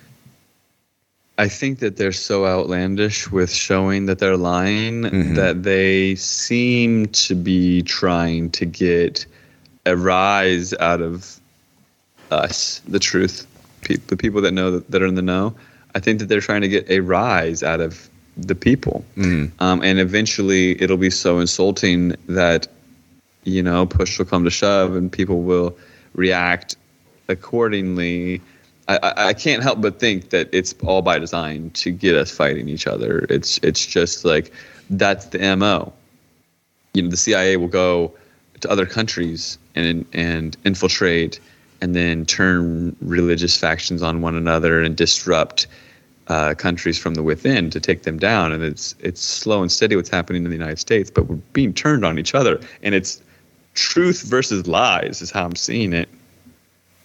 I 1.37 1.49
think 1.49 1.81
that 1.81 1.97
they're 1.97 2.13
so 2.13 2.47
outlandish 2.47 3.31
with 3.33 3.51
showing 3.53 4.07
that 4.07 4.21
they're 4.21 4.37
lying 4.37 5.03
Mm-hmm. 5.03 5.35
that 5.35 5.65
they 5.65 6.15
seem 6.15 7.07
to 7.09 7.35
be 7.35 7.83
trying 7.83 8.51
to 8.53 8.65
get 8.65 9.27
a 9.85 9.97
rise 9.97 10.73
out 10.75 11.01
of 11.03 11.41
us, 12.31 12.81
the 12.87 13.01
truth, 13.01 13.47
pe- 13.83 13.97
the 14.07 14.17
people 14.17 14.41
that 14.43 14.53
know 14.53 14.71
that, 14.71 14.91
that 14.93 15.03
are 15.03 15.07
in 15.07 15.17
the 15.17 15.23
know. 15.23 15.55
I 15.97 16.01
think 16.01 16.21
that 16.21 16.27
they're 16.27 16.41
trying 16.41 16.63
to 16.63 16.69
get 16.69 16.89
a 16.89 17.01
rise 17.01 17.63
out 17.65 17.81
of 17.81 18.09
the 18.37 18.55
people, 18.55 19.05
Mm-hmm. 19.17 19.63
um, 19.63 19.83
and 19.83 19.99
eventually 19.99 20.81
it'll 20.81 20.97
be 20.97 21.11
so 21.11 21.41
insulting 21.41 22.15
that 22.29 22.69
you 23.45 23.63
know 23.63 23.87
push 23.87 24.19
will 24.19 24.25
come 24.27 24.45
to 24.45 24.51
shove, 24.51 24.95
and 24.97 25.11
people 25.11 25.43
will 25.43 25.77
react 26.15 26.77
accordingly. 27.29 28.41
I, 28.87 29.15
I, 29.17 29.33
can't 29.33 29.63
help 29.63 29.81
but 29.81 29.99
think 29.99 30.29
that 30.29 30.51
it's 30.53 30.75
all 30.85 31.01
by 31.01 31.19
design 31.19 31.71
to 31.71 31.91
get 31.91 32.15
us 32.15 32.31
fighting 32.31 32.69
each 32.69 32.87
other. 32.87 33.27
It's 33.31 33.59
it's 33.63 33.87
just 33.87 34.27
like 34.27 34.53
that's 34.91 35.27
the 35.27 35.57
mo. 35.57 35.93
You 36.93 37.03
know, 37.03 37.09
the 37.09 37.17
CIA 37.17 37.57
will 37.57 37.69
go 37.69 38.13
to 38.61 38.71
other 38.71 38.85
countries 38.85 39.59
and 39.75 40.05
and 40.13 40.55
infiltrate, 40.65 41.41
and 41.81 41.97
then 41.97 42.27
turn 42.27 42.95
religious 43.01 43.57
factions 43.57 44.03
on 44.03 44.21
one 44.21 44.35
another 44.35 44.83
and 44.83 44.95
disrupt 44.95 45.67
uh, 46.29 46.55
countries 46.55 46.99
from 46.99 47.15
the 47.15 47.23
within 47.23 47.71
to 47.71 47.81
take 47.81 48.03
them 48.03 48.19
down. 48.19 48.53
And 48.53 48.63
it's 48.63 48.95
it's 49.01 49.23
slow 49.23 49.63
and 49.63 49.73
steady 49.73 49.97
what's 49.97 50.11
happening 50.11 50.45
in 50.45 50.51
the 50.51 50.57
United 50.57 50.79
States, 50.79 51.11
but 51.11 51.27
we're 51.27 51.37
being 51.55 51.73
turned 51.73 52.05
on 52.05 52.19
each 52.19 52.35
other, 52.35 52.61
and 52.83 52.95
it's 52.95 53.23
truth 53.73 54.23
versus 54.23 54.67
lies 54.67 55.23
is 55.23 55.31
how 55.31 55.47
I'm 55.47 55.57
seeing 55.57 55.95
it 55.95 56.09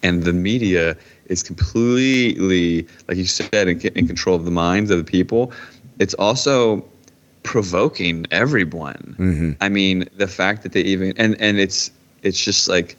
and 0.04 0.24
the 0.24 0.34
media 0.34 0.96
is 1.28 1.44
completely, 1.44 2.88
like 3.08 3.18
you 3.18 3.26
said, 3.26 3.68
in, 3.68 3.80
in 3.96 4.08
control 4.08 4.36
of 4.36 4.46
the 4.46 4.52
minds 4.52 4.90
of 4.92 4.98
the 4.98 5.04
people. 5.04 5.52
It's 6.00 6.14
also 6.16 6.84
provoking 7.44 8.26
everyone. 8.32 9.16
Mm-hmm. 9.20 9.52
I 9.62 9.70
mean, 9.70 10.08
the 10.18 10.28
fact 10.28 10.64
that 10.64 10.72
they 10.74 10.82
even 10.82 11.14
and 11.18 11.40
and 11.42 11.60
it's 11.60 11.92
it's 12.24 12.44
just 12.44 12.68
like 12.70 12.96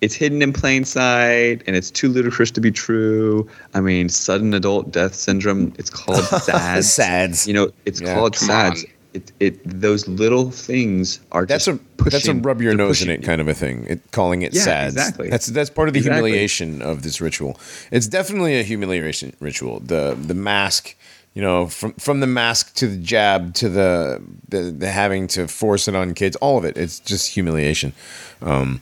it's 0.00 0.14
hidden 0.14 0.42
in 0.42 0.52
plain 0.52 0.84
sight 0.84 1.62
and 1.66 1.76
it's 1.76 1.90
too 1.90 2.08
ludicrous 2.08 2.50
to 2.52 2.60
be 2.60 2.70
true. 2.72 3.48
I 3.74 3.80
mean, 3.80 4.08
sudden 4.08 4.52
adult 4.54 4.90
death 4.90 5.14
syndrome. 5.14 5.72
It's 5.78 5.90
called 5.90 6.24
SADS. 6.24 6.92
SADS. 6.92 7.46
You 7.46 7.54
know, 7.54 7.70
it's 7.86 8.00
Yeah. 8.00 8.14
called 8.14 8.34
SADS. 8.36 8.84
on. 8.84 8.90
It, 9.14 9.30
it 9.40 9.60
those 9.64 10.08
little 10.08 10.50
things 10.50 11.20
are 11.32 11.44
That's 11.44 11.68
a 11.68 11.78
that's 11.98 12.26
a 12.28 12.34
rub 12.34 12.62
your 12.62 12.74
nose 12.74 13.02
in 13.02 13.08
pushing 13.08 13.22
it 13.22 13.26
kind 13.26 13.40
of 13.42 13.48
a 13.48 13.52
thing. 13.54 13.86
It, 13.88 14.10
calling 14.10 14.40
it 14.42 14.54
Yeah, 14.54 14.62
sad. 14.62 14.86
exactly. 14.92 15.28
That's 15.28 15.46
that's 15.48 15.68
part 15.70 15.88
of 15.88 15.94
the 15.94 15.98
Exactly. 16.00 16.30
humiliation 16.30 16.80
of 16.80 17.02
this 17.02 17.20
ritual. 17.20 17.60
It's 17.90 18.06
definitely 18.06 18.58
a 18.58 18.62
humiliation 18.62 19.34
ritual. 19.38 19.80
The 19.80 20.16
the 20.18 20.32
mask, 20.34 20.96
you 21.34 21.42
know, 21.42 21.66
from 21.66 21.92
from 21.94 22.20
the 22.20 22.26
mask 22.26 22.74
to 22.76 22.86
the 22.86 22.96
jab 22.96 23.52
to 23.56 23.68
the 23.68 24.22
the, 24.48 24.62
the 24.70 24.90
having 24.90 25.26
to 25.28 25.46
force 25.46 25.88
it 25.88 25.94
on 25.94 26.14
kids, 26.14 26.34
all 26.36 26.56
of 26.56 26.64
it. 26.64 26.78
It's 26.78 26.98
just 26.98 27.34
humiliation. 27.34 27.92
Um, 28.40 28.80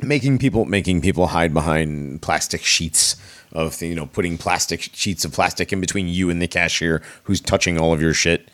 making 0.00 0.38
people 0.38 0.64
making 0.64 1.00
people 1.00 1.28
hide 1.28 1.54
behind 1.54 2.20
plastic 2.22 2.62
sheets 2.62 3.16
of 3.52 3.80
you 3.82 3.94
know 3.94 4.06
putting 4.06 4.36
plastic 4.38 4.80
sheets 4.94 5.24
of 5.24 5.32
plastic 5.32 5.72
in 5.72 5.80
between 5.80 6.08
you 6.08 6.28
and 6.30 6.40
the 6.42 6.48
cashier 6.48 7.02
who's 7.24 7.40
touching 7.40 7.78
all 7.78 7.92
of 7.92 8.00
your 8.00 8.14
shit 8.14 8.48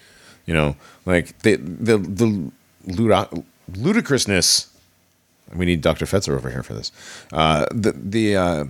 you 0.49 0.55
know 0.55 0.75
like 1.07 1.39
the 1.41 1.55
the 1.57 1.99
the 1.99 2.51
ludicrousness 3.77 4.73
we 5.55 5.65
need 5.65 5.81
dr 5.81 6.05
fetzer 6.05 6.35
over 6.35 6.51
here 6.51 6.65
for 6.65 6.75
this 6.75 6.91
uh 7.33 7.67
the 7.71 7.93
the 7.93 8.37
uh 8.37 8.65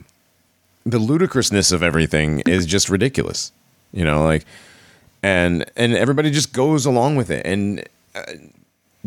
the 0.85 0.99
ludicrousness 0.99 1.73
of 1.73 1.83
everything 1.83 2.41
is 2.41 2.67
just 2.67 2.91
ridiculous 2.91 3.53
you 3.93 4.05
know 4.05 4.23
like 4.23 4.45
and 5.23 5.71
and 5.77 5.95
everybody 5.95 6.31
just 6.31 6.53
goes 6.53 6.87
along 6.87 7.17
with 7.17 7.31
it. 7.31 7.45
And 7.45 7.85
uh, 8.15 8.23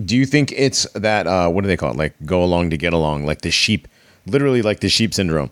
do 0.04 0.18
you 0.18 0.26
think 0.26 0.54
it's 0.56 0.84
that 0.94 1.28
uh, 1.28 1.50
what 1.50 1.62
do 1.62 1.68
they 1.68 1.78
call 1.78 1.92
it? 1.92 1.98
Like 1.98 2.14
go 2.26 2.44
along 2.44 2.70
to 2.72 2.78
get 2.78 2.94
along, 2.94 3.26
like 3.26 3.42
the 3.42 3.52
sheep, 3.52 3.88
literally 4.26 4.62
like 4.62 4.80
the 4.80 4.90
sheep 4.90 5.14
syndrome. 5.14 5.52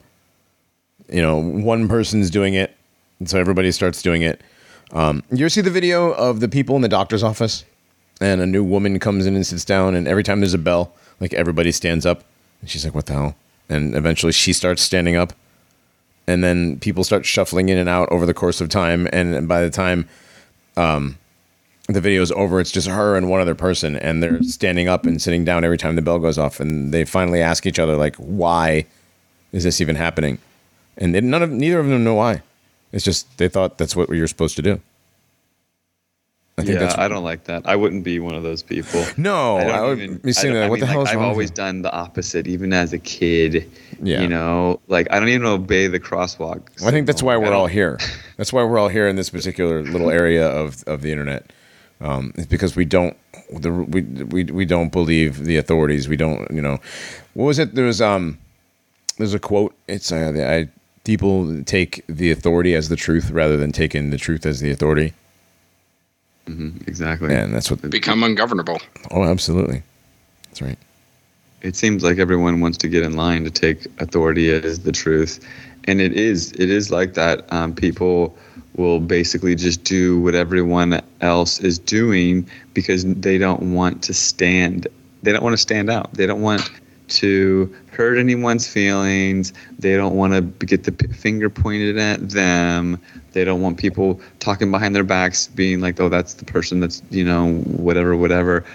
You 1.11 1.21
know, 1.21 1.37
one 1.37 1.87
person's 1.87 2.29
doing 2.29 2.53
it, 2.53 2.75
and 3.19 3.29
so 3.29 3.39
everybody 3.39 3.71
starts 3.71 4.01
doing 4.01 4.21
it. 4.21 4.41
Um, 4.91 5.23
you 5.31 5.45
ever 5.45 5.49
see 5.49 5.61
the 5.61 5.69
video 5.69 6.11
of 6.11 6.39
the 6.39 6.49
people 6.49 6.75
in 6.75 6.81
the 6.81 6.89
doctor's 6.89 7.23
office, 7.23 7.63
and 8.19 8.41
a 8.41 8.45
new 8.45 8.63
woman 8.63 8.99
comes 8.99 9.25
in 9.25 9.35
and 9.35 9.45
sits 9.45 9.65
down, 9.65 9.95
and 9.95 10.07
every 10.07 10.23
time 10.23 10.39
there's 10.39 10.53
a 10.53 10.59
bell, 10.59 10.93
like 11.19 11.33
everybody 11.33 11.71
stands 11.71 12.05
up, 12.05 12.23
and 12.61 12.69
she's 12.69 12.85
like, 12.85 12.95
"What 12.95 13.05
the 13.05 13.13
hell?" 13.13 13.35
And 13.69 13.95
eventually 13.95 14.31
she 14.31 14.51
starts 14.51 14.81
standing 14.81 15.15
up, 15.15 15.33
and 16.27 16.43
then 16.43 16.79
people 16.79 17.03
start 17.03 17.25
shuffling 17.25 17.69
in 17.69 17.77
and 17.77 17.87
out 17.87 18.09
over 18.11 18.25
the 18.25 18.33
course 18.33 18.61
of 18.61 18.69
time, 18.69 19.07
and 19.13 19.47
by 19.47 19.61
the 19.61 19.69
time 19.69 20.09
um, 20.75 21.17
the 21.87 22.01
video 22.01 22.21
is 22.21 22.31
over, 22.31 22.59
it's 22.59 22.71
just 22.71 22.87
her 22.87 23.15
and 23.15 23.29
one 23.29 23.41
other 23.41 23.55
person, 23.55 23.95
and 23.95 24.23
they're 24.23 24.41
standing 24.43 24.87
up 24.87 25.05
and 25.05 25.21
sitting 25.21 25.45
down 25.45 25.63
every 25.63 25.77
time 25.77 25.95
the 25.95 26.01
bell 26.01 26.19
goes 26.19 26.37
off, 26.39 26.59
and 26.59 26.91
they 26.91 27.05
finally 27.05 27.41
ask 27.41 27.67
each 27.67 27.79
other 27.79 27.95
like, 27.95 28.15
"Why 28.15 28.85
is 29.51 29.63
this 29.63 29.81
even 29.81 29.95
happening?" 29.97 30.39
And 30.97 31.13
they, 31.13 31.21
none 31.21 31.43
of 31.43 31.51
neither 31.51 31.79
of 31.79 31.87
them 31.87 32.03
know 32.03 32.15
why. 32.15 32.41
It's 32.91 33.05
just 33.05 33.37
they 33.37 33.49
thought 33.49 33.77
that's 33.77 33.95
what 33.95 34.09
you're 34.09 34.27
supposed 34.27 34.55
to 34.55 34.61
do. 34.61 34.81
I 36.59 36.63
think 36.63 36.73
yeah, 36.73 36.79
that's 36.79 36.97
I 36.97 37.07
don't 37.07 37.23
like 37.23 37.45
that. 37.45 37.65
I 37.65 37.77
wouldn't 37.77 38.03
be 38.03 38.19
one 38.19 38.35
of 38.35 38.43
those 38.43 38.61
people. 38.61 39.05
No, 39.17 39.57
I, 39.57 39.63
I 39.63 39.81
would 39.81 39.99
even, 39.99 40.17
be 40.17 40.33
saying 40.33 40.53
that. 40.55 40.69
What 40.69 40.75
mean, 40.75 40.81
the 40.81 40.85
hell 40.87 40.99
like, 40.99 41.07
is 41.07 41.11
I've 41.11 41.15
wrong? 41.15 41.25
I've 41.25 41.31
always 41.31 41.51
done 41.51 41.81
the 41.81 41.91
opposite, 41.91 42.47
even 42.47 42.73
as 42.73 42.91
a 42.91 42.99
kid. 42.99 43.69
Yeah. 44.01 44.21
You 44.21 44.27
know, 44.27 44.81
like 44.87 45.07
I 45.09 45.19
don't 45.19 45.29
even 45.29 45.45
obey 45.45 45.87
the 45.87 45.99
crosswalk. 45.99 46.67
Well, 46.79 46.89
I 46.89 46.91
think 46.91 47.07
that's 47.07 47.23
why 47.23 47.37
we're 47.37 47.53
all 47.53 47.67
here. 47.67 47.97
That's 48.37 48.53
why 48.53 48.63
we're 48.63 48.79
all 48.79 48.87
here 48.87 49.05
in 49.05 49.17
this 49.17 49.29
particular 49.29 49.83
little 49.83 50.09
area 50.09 50.47
of, 50.47 50.81
of 50.87 51.01
the 51.01 51.11
internet. 51.11 51.51
Um, 51.99 52.31
it's 52.35 52.47
because 52.47 52.77
we 52.77 52.85
don't 52.85 53.17
the, 53.51 53.71
we, 53.71 54.01
we 54.01 54.43
we 54.45 54.65
don't 54.65 54.91
believe 54.91 55.43
the 55.43 55.57
authorities. 55.57 56.07
We 56.07 56.15
don't 56.15 56.49
you 56.51 56.61
know 56.61 56.79
what 57.33 57.45
was 57.45 57.59
it? 57.59 57.75
There 57.75 57.85
was 57.85 58.01
um 58.01 58.37
there's 59.17 59.33
a 59.33 59.39
quote. 59.39 59.75
It's 59.87 60.11
uh, 60.11 60.33
I 60.35 60.69
people 61.03 61.63
take 61.63 62.03
the 62.07 62.31
authority 62.31 62.75
as 62.75 62.89
the 62.89 62.95
truth 62.95 63.31
rather 63.31 63.57
than 63.57 63.71
taking 63.71 64.09
the 64.09 64.17
truth 64.17 64.45
as 64.45 64.59
the 64.59 64.71
authority. 64.71 65.13
Mm-hmm, 66.45 66.83
exactly. 66.87 67.33
And 67.33 67.53
that's 67.53 67.69
what 67.69 67.81
become 67.89 68.23
ungovernable. 68.23 68.79
Oh, 69.11 69.23
absolutely. 69.23 69.83
That's 70.45 70.61
right. 70.61 70.77
It 71.61 71.75
seems 71.75 72.03
like 72.03 72.17
everyone 72.17 72.61
wants 72.61 72.77
to 72.79 72.87
get 72.87 73.03
in 73.03 73.15
line 73.15 73.43
to 73.43 73.51
take 73.51 73.85
authority 73.99 74.49
as 74.49 74.79
the 74.79 74.91
truth, 74.91 75.45
and 75.85 75.99
it 75.99 76.13
is. 76.13 76.53
It 76.53 76.69
is 76.69 76.89
like 76.89 77.15
that. 77.15 77.51
Um, 77.51 77.75
people 77.75 78.35
will 78.75 78.99
basically 78.99 79.55
just 79.55 79.83
do 79.83 80.21
what 80.21 80.35
everyone 80.35 81.01
else 81.21 81.59
is 81.59 81.77
doing 81.77 82.49
because 82.73 83.03
they 83.15 83.37
don't 83.37 83.73
want 83.73 84.01
to 84.03 84.13
stand. 84.13 84.87
They 85.21 85.33
don't 85.33 85.43
want 85.43 85.53
to 85.53 85.57
stand 85.57 85.89
out. 85.89 86.13
They 86.13 86.25
don't 86.25 86.41
want 86.41 86.71
to 87.09 87.75
hurt 87.91 88.17
anyone's 88.17 88.67
feelings. 88.67 89.53
They 89.77 89.95
don't 89.95 90.15
want 90.15 90.33
to 90.33 90.65
get 90.65 90.83
the 90.83 90.91
finger 91.13 91.49
pointed 91.49 91.97
at 91.97 92.29
them. 92.29 92.99
They 93.33 93.43
don't 93.43 93.61
want 93.61 93.77
people 93.77 94.21
talking 94.39 94.71
behind 94.71 94.95
their 94.95 95.03
backs, 95.03 95.47
being 95.47 95.81
like, 95.81 95.99
"Oh, 95.99 96.09
that's 96.09 96.33
the 96.35 96.45
person 96.45 96.79
that's 96.79 97.01
you 97.09 97.23
know 97.23 97.53
whatever, 97.61 98.15
whatever." 98.15 98.65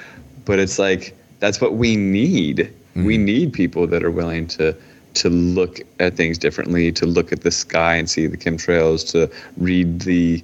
But 0.45 0.59
it's 0.59 0.79
like 0.79 1.17
that's 1.41 1.61
what 1.61 1.75
we 1.75 1.97
need. 1.97 2.59
Mm-hmm. 2.59 3.05
We 3.05 3.19
need 3.19 3.53
people 3.53 3.87
that 3.89 4.05
are 4.05 4.11
willing 4.11 4.47
to 4.49 4.77
to 5.15 5.31
look 5.31 5.81
at 6.01 6.17
things 6.17 6.39
differently, 6.39 6.91
to 6.93 7.07
look 7.07 7.33
at 7.33 7.43
the 7.43 7.51
sky 7.51 7.95
and 7.95 8.11
see 8.11 8.27
the 8.27 8.37
chemtrails, 8.37 9.09
to 9.13 9.31
read 9.57 10.01
the 10.01 10.43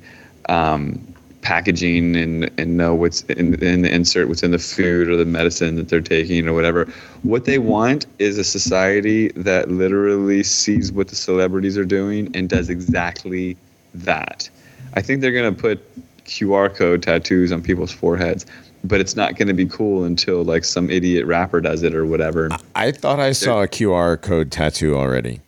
um, 0.49 1.10
packaging 1.43 2.17
and, 2.17 2.51
and 2.59 2.77
know 2.77 2.95
what's 2.95 3.23
in, 3.23 3.55
in 3.63 3.83
the 3.83 3.93
insert, 3.93 4.29
what's 4.29 4.43
in 4.43 4.51
the 4.51 4.59
food 4.59 5.09
or 5.09 5.17
the 5.17 5.25
medicine 5.25 5.77
that 5.77 5.89
they're 5.89 6.01
taking 6.01 6.47
or 6.47 6.53
whatever. 6.53 6.87
What 7.23 7.45
they 7.45 7.59
want 7.59 8.07
is 8.19 8.39
a 8.39 8.45
society 8.45 9.29
that 9.37 9.71
literally 9.71 10.43
sees 10.43 10.93
what 10.93 11.09
the 11.09 11.17
celebrities 11.17 11.79
are 11.79 11.85
doing 11.85 12.35
and 12.35 12.49
does 12.49 12.69
exactly 12.69 13.57
that. 13.95 14.49
I 14.95 15.03
think 15.03 15.21
they're 15.21 15.33
going 15.33 15.55
to 15.55 15.61
put 15.61 15.81
QR 16.25 16.75
code 16.75 17.03
tattoos 17.03 17.53
on 17.53 17.63
people's 17.63 17.93
foreheads, 17.93 18.47
but 18.85 19.01
it's 19.01 19.17
not 19.17 19.37
going 19.37 19.49
to 19.49 19.55
be 19.55 19.67
cool 19.67 20.05
until 20.05 20.45
like 20.45 20.65
some 20.65 20.91
idiot 20.91 21.27
rapper 21.27 21.61
does 21.61 21.83
it 21.83 21.95
or 21.95 22.07
whatever. 22.07 22.51
I 22.75 22.93
thought 22.93 23.21
I 23.21 23.33
saw 23.33 23.63
a 23.63 23.69
QR 23.69 24.21
code 24.21 24.51
tattoo 24.51 24.97
already. 24.97 25.41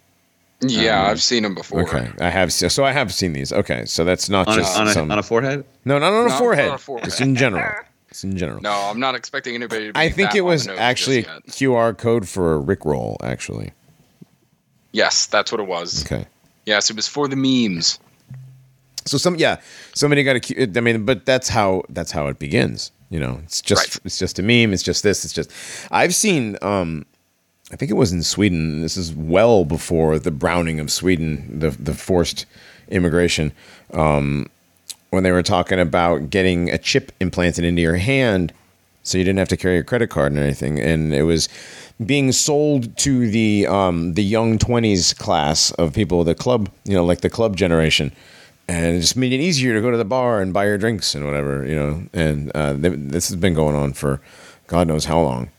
Yeah, 0.64 1.02
um, 1.02 1.10
I've 1.10 1.22
seen 1.22 1.43
them 1.43 1.55
before. 1.55 1.82
Okay, 1.82 2.09
I 2.20 2.30
have. 2.30 2.52
So 2.52 2.84
I 2.84 2.93
have 2.93 3.12
seen 3.12 3.32
these. 3.32 3.52
Okay, 3.52 3.84
so 3.84 4.05
that's 4.05 4.28
not 4.28 4.47
on 4.48 4.56
just 4.59 4.76
a, 4.76 4.80
on, 4.80 4.89
a, 4.89 5.12
on 5.12 5.18
a 5.18 5.22
forehead. 5.22 5.64
No, 5.84 5.98
not 5.98 6.12
on 6.12 6.26
a, 6.26 6.28
Not 6.28 6.39
forehead. 6.39 6.68
on 6.68 6.74
a 6.74 6.78
forehead. 6.78 7.05
Just 7.06 7.20
in 7.20 7.34
general. 7.34 7.68
It's 8.10 8.22
in 8.24 8.36
general. 8.36 8.60
No, 8.60 8.70
I'm 8.72 9.01
not 9.01 9.14
expecting 9.14 9.55
anybody 9.55 9.86
to. 9.89 9.93
Be 9.94 9.98
I 9.98 10.09
think 10.10 10.30
that 10.30 10.39
it 10.39 10.43
was 10.43 10.68
actually 10.68 11.20
a 11.20 11.40
just 11.47 11.60
yet. 11.60 11.70
QR 11.70 11.97
code 11.97 12.28
for 12.28 12.55
a 12.56 12.62
Rickroll. 12.62 13.16
Actually, 13.22 13.72
Yes, 14.93 15.26
that's 15.26 15.51
what 15.51 15.60
it 15.60 15.66
was. 15.66 16.05
okay. 16.05 16.26
Yes, 16.66 16.90
it 16.90 16.97
was 16.97 17.09
for 17.09 17.26
the 17.28 17.36
memes. 17.36 17.98
So 19.05 19.18
some 19.18 19.36
yeah, 19.36 19.60
somebody 19.94 20.22
got 20.22 20.36
a. 20.36 20.40
Q- 20.40 20.70
I 20.76 20.80
mean, 20.80 21.05
but 21.05 21.26
that's 21.26 21.48
how 21.48 21.82
that's 21.89 22.12
how 22.12 22.28
it 22.28 22.39
begins. 22.39 22.93
You 23.10 23.18
know, 23.18 23.40
it's 23.44 23.60
just 23.60 23.97
Right. 23.97 24.06
it's 24.06 24.18
just 24.18 24.39
a 24.39 24.43
meme. 24.43 24.72
It's 24.72 24.82
just 24.82 25.02
this. 25.02 25.24
It's 25.24 25.34
just. 25.34 25.51
I've 25.90 26.14
seen. 26.14 26.56
um 26.62 27.05
I 27.73 27.77
think 27.77 27.90
it 27.90 27.94
was 27.94 28.12
in 28.12 28.23
Sweden. 28.23 28.82
This 28.82 28.97
is 28.97 29.15
well 29.15 29.65
before 29.65 30.19
the 30.19 30.31
browning 30.31 30.78
of 30.78 30.93
Sweden, 30.93 31.59
the 31.59 31.70
the 31.70 31.94
forced 31.94 32.47
immigration. 32.89 33.53
Um, 33.93 34.49
when 35.11 35.24
they 35.24 35.32
were 35.32 35.43
talking 35.43 35.78
about 35.78 36.31
getting 36.31 36.70
a 36.70 36.78
chip 36.78 37.12
implanted 37.20 37.65
into 37.65 37.82
your 37.82 37.97
hand, 37.97 38.53
so 39.03 39.19
you 39.19 39.24
didn't 39.24 39.39
have 39.39 39.49
to 39.49 39.57
carry 39.57 39.78
a 39.78 39.85
credit 39.85 40.09
card 40.09 40.32
and 40.32 40.40
anything, 40.40 40.81
and 40.81 41.12
it 41.12 41.24
was 41.24 41.49
being 42.05 42.32
sold 42.32 42.97
to 42.99 43.31
the 43.31 43.66
um, 43.66 44.15
the 44.15 44.24
young 44.24 44.59
twenties 44.59 45.12
class 45.15 45.70
of 45.73 45.94
people, 45.94 46.24
the 46.24 46.35
club, 46.35 46.70
you 46.85 46.94
know, 46.94 47.05
like 47.05 47.20
the 47.20 47.31
club 47.31 47.57
generation, 47.57 48.12
and 48.69 48.97
it 48.97 49.01
just 49.01 49.16
made 49.16 49.32
it 49.32 49.40
easier 49.40 49.74
to 49.74 49.81
go 49.81 49.90
to 49.90 49.97
the 49.97 50.05
bar 50.05 50.40
and 50.40 50.53
buy 50.53 50.66
your 50.66 50.78
drinks 50.78 51.15
and 51.15 51.24
whatever, 51.24 51.66
you 51.66 51.77
know. 51.77 52.05
And 52.12 52.51
uh, 52.55 52.74
th- 52.74 52.94
this 52.97 53.28
has 53.28 53.36
been 53.36 53.55
going 53.55 53.77
on 53.77 53.93
for 53.93 54.20
God 54.66 54.89
knows 54.89 55.05
how 55.05 55.20
long, 55.20 55.51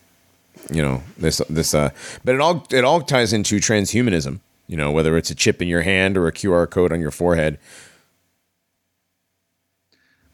you 0.70 0.82
know. 0.82 1.04
This 1.18 1.42
this, 1.50 1.74
uh, 1.74 1.92
but 2.24 2.36
it 2.36 2.42
all 2.42 2.66
it 2.72 2.84
all 2.84 3.02
ties 3.02 3.34
into 3.34 3.58
transhumanism, 3.58 4.40
you 4.68 4.78
know, 4.78 4.92
whether 4.92 5.18
it's 5.18 5.30
a 5.30 5.36
chip 5.36 5.62
in 5.62 5.68
your 5.68 5.82
hand 5.82 6.18
or 6.18 6.28
a 6.28 6.32
QR 6.32 6.70
code 6.70 6.92
on 6.92 7.00
your 7.00 7.12
forehead. 7.12 7.60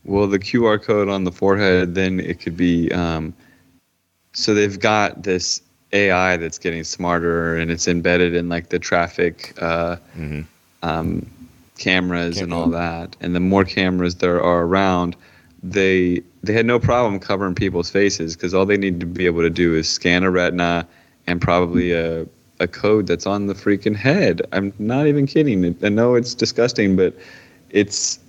Well, 0.05 0.27
the 0.27 0.39
QR 0.39 0.81
code 0.81 1.09
on 1.09 1.23
the 1.23 1.31
forehead, 1.31 1.95
then 1.95 2.19
it 2.19 2.39
could 2.39 2.57
be. 2.57 2.91
Um, 2.91 3.33
so 4.33 4.53
they've 4.53 4.79
got 4.79 5.23
this 5.23 5.61
AI 5.91 6.37
that's 6.37 6.57
getting 6.57 6.83
smarter, 6.83 7.57
and 7.57 7.71
it's 7.71 7.87
embedded 7.87 8.33
in 8.35 8.49
like 8.49 8.69
the 8.69 8.79
traffic 8.79 9.53
uh, 9.61 9.97
um, 10.83 11.29
cameras 11.77 12.39
and 12.39 12.53
all 12.53 12.69
that. 12.69 13.15
And 13.21 13.35
the 13.35 13.39
more 13.39 13.65
cameras 13.65 14.15
there 14.15 14.41
are 14.41 14.63
around, 14.63 15.15
they 15.63 16.21
they 16.43 16.53
had 16.53 16.65
no 16.65 16.79
problem 16.79 17.19
covering 17.19 17.55
people's 17.55 17.89
faces 17.89 18.35
because 18.35 18.53
all 18.53 18.65
they 18.65 18.77
need 18.77 18.99
to 18.99 19.05
be 19.05 19.25
able 19.25 19.41
to 19.41 19.49
do 19.49 19.75
is 19.75 19.89
scan 19.89 20.23
a 20.23 20.31
retina 20.31 20.87
and 21.27 21.41
probably 21.41 21.91
a 21.91 22.25
a 22.59 22.67
code 22.67 23.07
that's 23.07 23.25
on 23.25 23.47
the 23.47 23.53
freaking 23.53 23.95
head. 23.95 24.41
I'm 24.51 24.73
not 24.79 25.07
even 25.07 25.25
kidding. 25.25 25.77
I 25.83 25.89
know 25.89 26.15
it's 26.15 26.35
disgusting, 26.35 26.95
but 26.95 27.13
it's 27.69 28.19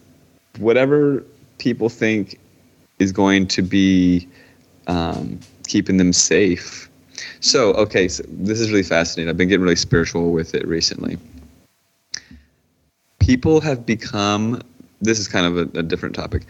whatever 0.58 1.24
people 1.58 1.88
think 1.88 2.38
is 2.98 3.12
going 3.12 3.46
to 3.48 3.62
be 3.62 4.28
um, 4.86 5.40
keeping 5.66 5.96
them 5.96 6.12
safe. 6.12 6.88
So, 7.40 7.72
okay, 7.74 8.08
so 8.08 8.22
this 8.28 8.60
is 8.60 8.70
really 8.70 8.82
fascinating. 8.82 9.28
I've 9.28 9.36
been 9.36 9.48
getting 9.48 9.62
really 9.62 9.76
spiritual 9.76 10.32
with 10.32 10.54
it 10.54 10.66
recently. 10.66 11.18
People 13.18 13.60
have 13.60 13.84
become, 13.84 14.62
this 15.00 15.18
is 15.18 15.28
kind 15.28 15.46
of 15.46 15.56
a, 15.56 15.78
a 15.78 15.82
different 15.82 16.14
topic, 16.14 16.42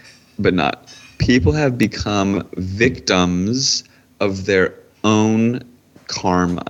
but 0.42 0.54
not. 0.54 0.94
People 1.18 1.52
have 1.52 1.76
become 1.76 2.48
victims 2.56 3.84
of 4.20 4.46
their 4.46 4.74
own 5.04 5.60
karma, 6.06 6.64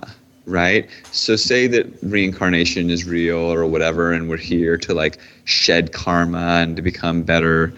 right? 0.45 0.89
So, 1.11 1.35
say 1.35 1.67
that 1.67 1.87
reincarnation 2.03 2.89
is 2.89 3.05
real 3.05 3.37
or 3.37 3.65
whatever, 3.65 4.11
and 4.11 4.29
we're 4.29 4.37
here 4.37 4.77
to 4.77 4.93
like 4.93 5.17
shed 5.45 5.93
karma 5.93 6.61
and 6.61 6.75
to 6.75 6.81
become 6.81 7.23
better 7.23 7.73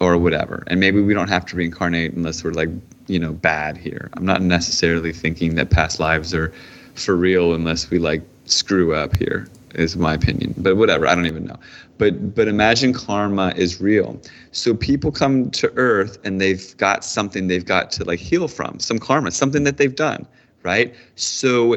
or 0.00 0.16
whatever. 0.16 0.64
And 0.68 0.80
maybe 0.80 1.00
we 1.00 1.14
don't 1.14 1.28
have 1.28 1.44
to 1.46 1.56
reincarnate 1.56 2.12
unless 2.12 2.44
we're 2.44 2.52
like, 2.52 2.68
you 3.06 3.18
know, 3.18 3.32
bad 3.32 3.76
here. 3.76 4.10
I'm 4.14 4.24
not 4.24 4.42
necessarily 4.42 5.12
thinking 5.12 5.56
that 5.56 5.70
past 5.70 5.98
lives 5.98 6.32
are 6.34 6.52
for 6.94 7.16
real 7.16 7.54
unless 7.54 7.90
we 7.90 7.98
like 7.98 8.22
screw 8.44 8.94
up 8.94 9.16
here 9.16 9.48
is 9.74 9.96
my 9.96 10.14
opinion. 10.14 10.54
But 10.56 10.76
whatever, 10.76 11.06
I 11.06 11.14
don't 11.14 11.26
even 11.26 11.46
know. 11.46 11.58
But 11.98 12.34
but 12.34 12.48
imagine 12.48 12.92
karma 12.92 13.52
is 13.56 13.80
real. 13.80 14.20
So 14.52 14.74
people 14.74 15.10
come 15.10 15.50
to 15.50 15.72
earth 15.76 16.18
and 16.24 16.40
they've 16.40 16.76
got 16.76 17.04
something 17.04 17.48
they've 17.48 17.64
got 17.64 17.90
to 17.92 18.04
like 18.04 18.20
heal 18.20 18.48
from, 18.48 18.78
some 18.78 18.98
karma, 18.98 19.30
something 19.32 19.64
that 19.64 19.76
they've 19.76 19.94
done, 19.94 20.26
right? 20.62 20.94
So 21.16 21.76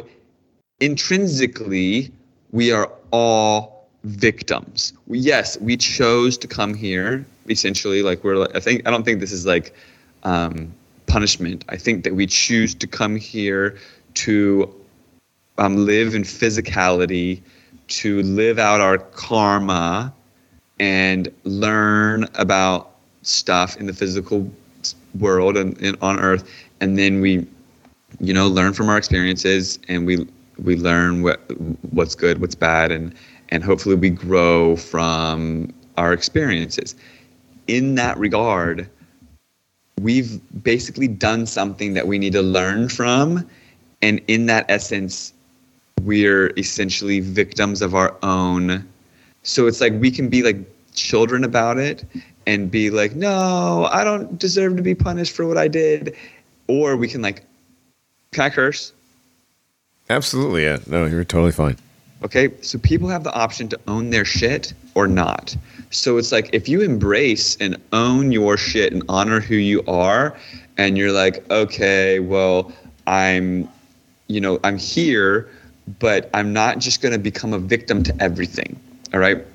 intrinsically 0.79 2.11
we 2.51 2.71
are 2.71 2.91
all 3.11 3.87
victims. 4.03 4.93
Yes, 5.07 5.59
we 5.59 5.77
chose 5.77 6.37
to 6.37 6.47
come 6.47 6.73
here. 6.73 7.25
Essentially, 7.49 8.03
like 8.03 8.23
we're. 8.23 8.37
like, 8.37 8.55
I 8.55 8.59
think 8.59 8.87
I 8.87 8.91
don't 8.91 9.03
think 9.03 9.19
this 9.19 9.31
is 9.31 9.45
like 9.45 9.73
um, 10.23 10.73
punishment. 11.07 11.65
I 11.69 11.77
think 11.77 12.03
that 12.03 12.15
we 12.15 12.27
choose 12.27 12.75
to 12.75 12.87
come 12.87 13.15
here 13.15 13.77
to 14.15 14.73
um, 15.57 15.85
live 15.85 16.15
in 16.15 16.23
physicality, 16.23 17.41
to 17.99 18.21
live 18.23 18.57
out 18.59 18.79
our 18.81 18.97
karma, 18.97 20.13
and 20.79 21.29
learn 21.43 22.27
about 22.35 22.95
stuff 23.21 23.77
in 23.77 23.85
the 23.85 23.93
physical 23.93 24.49
world 25.19 25.55
and, 25.57 25.79
and 25.81 25.95
on 26.01 26.19
Earth, 26.19 26.49
and 26.79 26.97
then 26.97 27.21
we, 27.21 27.45
you 28.19 28.33
know, 28.33 28.47
learn 28.47 28.73
from 28.73 28.89
our 28.89 28.97
experiences, 28.97 29.77
and 29.87 30.05
we 30.05 30.27
we 30.63 30.75
learn 30.75 31.21
what 31.21 31.39
what's 31.91 32.15
good, 32.15 32.41
what's 32.41 32.55
bad, 32.55 32.91
and 32.91 33.13
and 33.49 33.63
hopefully 33.63 33.95
we 33.95 34.09
grow 34.09 34.75
from 34.75 35.73
our 35.97 36.13
experiences. 36.13 36.95
In 37.67 37.95
that 37.95 38.17
regard, 38.17 38.89
we've 39.99 40.39
basically 40.63 41.07
done 41.07 41.45
something 41.45 41.93
that 41.93 42.07
we 42.07 42.17
need 42.17 42.33
to 42.33 42.41
learn 42.41 42.89
from, 42.89 43.47
and 44.01 44.19
in 44.27 44.47
that 44.47 44.65
essence, 44.69 45.33
we're 46.05 46.51
essentially 46.57 47.19
victims 47.19 47.81
of 47.81 47.95
our 47.95 48.15
own. 48.23 48.87
So 49.43 49.67
it's 49.67 49.81
like 49.81 49.93
we 49.93 50.11
can 50.11 50.29
be 50.29 50.43
like 50.43 50.57
children 50.93 51.43
about 51.43 51.77
it 51.77 52.05
and 52.45 52.69
be 52.69 52.89
like, 52.89 53.15
no, 53.15 53.87
I 53.91 54.03
don't 54.03 54.37
deserve 54.37 54.75
to 54.77 54.81
be 54.81 54.95
punished 54.95 55.35
for 55.35 55.47
what 55.47 55.57
I 55.57 55.67
did. 55.67 56.15
Or 56.67 56.95
we 56.95 57.07
can 57.07 57.21
like, 57.21 57.43
can 58.31 58.43
I 58.43 58.49
curse? 58.49 58.93
Absolutely, 60.09 60.63
yeah. 60.63 60.79
No, 60.87 61.05
you're 61.05 61.23
totally 61.23 61.51
fine. 61.51 61.77
Okay, 62.23 62.51
so 62.61 62.77
people 62.77 63.07
have 63.07 63.23
the 63.23 63.33
option 63.33 63.67
to 63.69 63.79
own 63.87 64.11
their 64.11 64.25
shit 64.25 64.73
or 64.93 65.07
not. 65.07 65.55
So 65.89 66.17
it's 66.17 66.31
like 66.31 66.49
if 66.53 66.69
you 66.69 66.81
embrace 66.81 67.57
and 67.59 67.77
own 67.93 68.31
your 68.31 68.57
shit 68.57 68.93
and 68.93 69.03
honor 69.09 69.39
who 69.39 69.55
you 69.55 69.83
are, 69.87 70.37
and 70.77 70.97
you're 70.97 71.11
like, 71.11 71.49
okay, 71.51 72.19
well, 72.19 72.71
I'm, 73.07 73.67
you 74.27 74.39
know, 74.39 74.59
I'm 74.63 74.77
here, 74.77 75.49
but 75.99 76.29
I'm 76.33 76.53
not 76.53 76.79
just 76.79 77.01
going 77.01 77.13
to 77.13 77.19
become 77.19 77.53
a 77.53 77.59
victim 77.59 78.03
to 78.03 78.15
everything. 78.21 78.79
All 79.13 79.19
right. 79.19 79.45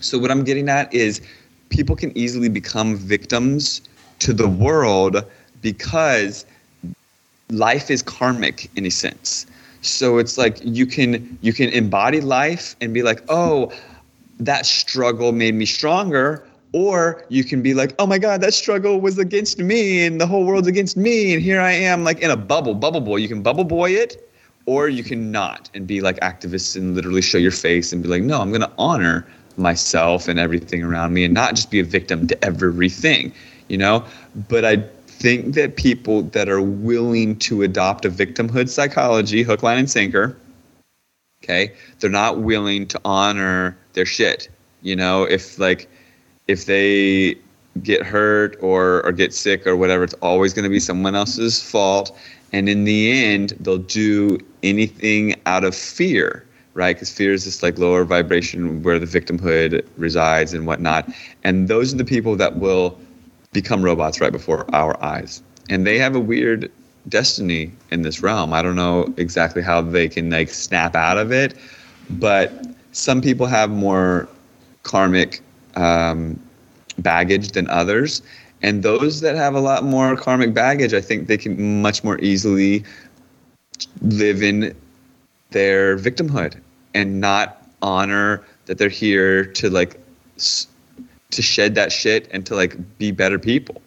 So 0.00 0.18
what 0.18 0.30
I'm 0.30 0.44
getting 0.44 0.68
at 0.68 0.92
is 0.92 1.20
people 1.68 1.96
can 1.96 2.16
easily 2.16 2.48
become 2.48 2.96
victims 2.96 3.82
to 4.20 4.32
the 4.32 4.48
world 4.48 5.24
because 5.60 6.46
life 7.50 7.90
is 7.90 8.02
karmic 8.02 8.70
in 8.76 8.86
a 8.86 8.90
sense. 8.90 9.46
So 9.80 10.18
it's 10.18 10.38
like 10.38 10.58
you 10.62 10.86
can 10.86 11.38
you 11.40 11.52
can 11.52 11.68
embody 11.70 12.20
life 12.20 12.74
and 12.80 12.92
be 12.92 13.02
like, 13.02 13.22
"Oh, 13.28 13.72
that 14.38 14.66
struggle 14.66 15.32
made 15.32 15.54
me 15.54 15.66
stronger." 15.66 16.44
Or 16.72 17.24
you 17.30 17.44
can 17.44 17.62
be 17.62 17.72
like, 17.72 17.94
"Oh 17.98 18.06
my 18.06 18.18
god, 18.18 18.42
that 18.42 18.52
struggle 18.52 19.00
was 19.00 19.18
against 19.18 19.58
me 19.58 20.04
and 20.04 20.20
the 20.20 20.26
whole 20.26 20.44
world's 20.44 20.68
against 20.68 20.96
me 20.96 21.32
and 21.32 21.42
here 21.42 21.60
I 21.60 21.72
am 21.72 22.04
like 22.04 22.20
in 22.20 22.30
a 22.30 22.36
bubble, 22.36 22.74
bubble 22.74 23.00
boy. 23.00 23.16
You 23.16 23.28
can 23.28 23.42
bubble 23.42 23.64
boy 23.64 23.92
it 23.92 24.27
or 24.68 24.86
you 24.90 25.02
can 25.02 25.32
not 25.32 25.70
and 25.72 25.86
be 25.86 26.02
like 26.02 26.20
activists 26.20 26.76
and 26.76 26.94
literally 26.94 27.22
show 27.22 27.38
your 27.38 27.50
face 27.50 27.90
and 27.90 28.02
be 28.02 28.08
like, 28.08 28.22
"No, 28.22 28.38
I'm 28.42 28.50
going 28.50 28.60
to 28.60 28.72
honor 28.76 29.26
myself 29.56 30.28
and 30.28 30.38
everything 30.38 30.82
around 30.82 31.14
me 31.14 31.24
and 31.24 31.32
not 31.32 31.54
just 31.54 31.70
be 31.70 31.80
a 31.80 31.84
victim 31.84 32.26
to 32.26 32.44
everything, 32.44 33.32
you 33.68 33.78
know? 33.78 34.04
But 34.48 34.66
I 34.66 34.76
think 35.06 35.54
that 35.54 35.76
people 35.76 36.22
that 36.36 36.50
are 36.50 36.60
willing 36.60 37.36
to 37.40 37.62
adopt 37.62 38.04
a 38.04 38.10
victimhood 38.10 38.68
psychology, 38.68 39.42
hook, 39.42 39.62
line, 39.62 39.78
and 39.78 39.90
sinker, 39.90 40.36
okay, 41.42 41.72
they're 41.98 42.10
not 42.10 42.40
willing 42.40 42.86
to 42.88 43.00
honor 43.06 43.74
their 43.94 44.06
shit. 44.06 44.50
You 44.82 44.96
know, 44.96 45.24
if 45.24 45.58
like, 45.58 45.88
if 46.46 46.66
they 46.66 47.36
get 47.82 48.02
hurt 48.02 48.56
or, 48.60 49.04
or 49.06 49.12
get 49.12 49.32
sick 49.32 49.66
or 49.66 49.76
whatever, 49.76 50.04
it's 50.04 50.14
always 50.14 50.52
going 50.52 50.64
to 50.64 50.70
be 50.70 50.80
someone 50.80 51.14
else's 51.14 51.62
fault. 51.62 52.14
And 52.52 52.68
in 52.68 52.84
the 52.84 53.24
end, 53.24 53.54
they'll 53.60 53.78
do 53.78 54.38
anything 54.62 55.34
out 55.46 55.64
of 55.64 55.74
fear 55.74 56.44
right? 56.78 56.94
Because 56.94 57.12
fear 57.12 57.32
is 57.32 57.44
this 57.44 57.60
like 57.60 57.76
lower 57.76 58.04
vibration 58.04 58.84
where 58.84 59.00
the 59.00 59.06
victimhood 59.06 59.84
resides 59.96 60.54
and 60.54 60.64
whatnot. 60.64 61.08
And 61.42 61.66
those 61.66 61.92
are 61.92 61.96
the 61.96 62.04
people 62.04 62.36
that 62.36 62.58
will 62.58 62.96
become 63.52 63.82
robots 63.82 64.20
right 64.20 64.30
before 64.30 64.64
our 64.72 65.02
eyes. 65.02 65.42
And 65.68 65.84
they 65.84 65.98
have 65.98 66.14
a 66.14 66.20
weird 66.20 66.70
destiny 67.08 67.72
in 67.90 68.02
this 68.02 68.22
realm. 68.22 68.52
I 68.52 68.62
don't 68.62 68.76
know 68.76 69.12
exactly 69.16 69.60
how 69.60 69.82
they 69.82 70.08
can 70.08 70.30
like 70.30 70.50
snap 70.50 70.94
out 70.94 71.18
of 71.18 71.32
it, 71.32 71.54
but 72.10 72.64
some 72.92 73.20
people 73.20 73.46
have 73.46 73.70
more 73.70 74.28
karmic 74.84 75.40
um, 75.74 76.38
baggage 76.98 77.50
than 77.52 77.68
others. 77.68 78.22
And 78.62 78.84
those 78.84 79.20
that 79.20 79.34
have 79.34 79.54
a 79.54 79.60
lot 79.60 79.82
more 79.84 80.16
karmic 80.16 80.54
baggage, 80.54 80.94
I 80.94 81.00
think 81.00 81.26
they 81.26 81.36
can 81.38 81.82
much 81.82 82.04
more 82.04 82.20
easily 82.20 82.84
live 84.02 84.42
in 84.42 84.74
their 85.50 85.96
victimhood 85.96 86.60
and 86.94 87.20
not 87.20 87.66
honor 87.82 88.44
that 88.66 88.78
they're 88.78 88.88
here 88.88 89.44
to 89.44 89.70
like 89.70 90.00
to 91.30 91.42
shed 91.42 91.74
that 91.74 91.92
shit 91.92 92.28
and 92.32 92.46
to 92.46 92.54
like 92.54 92.76
be 92.98 93.10
better 93.10 93.38
people. 93.38 93.80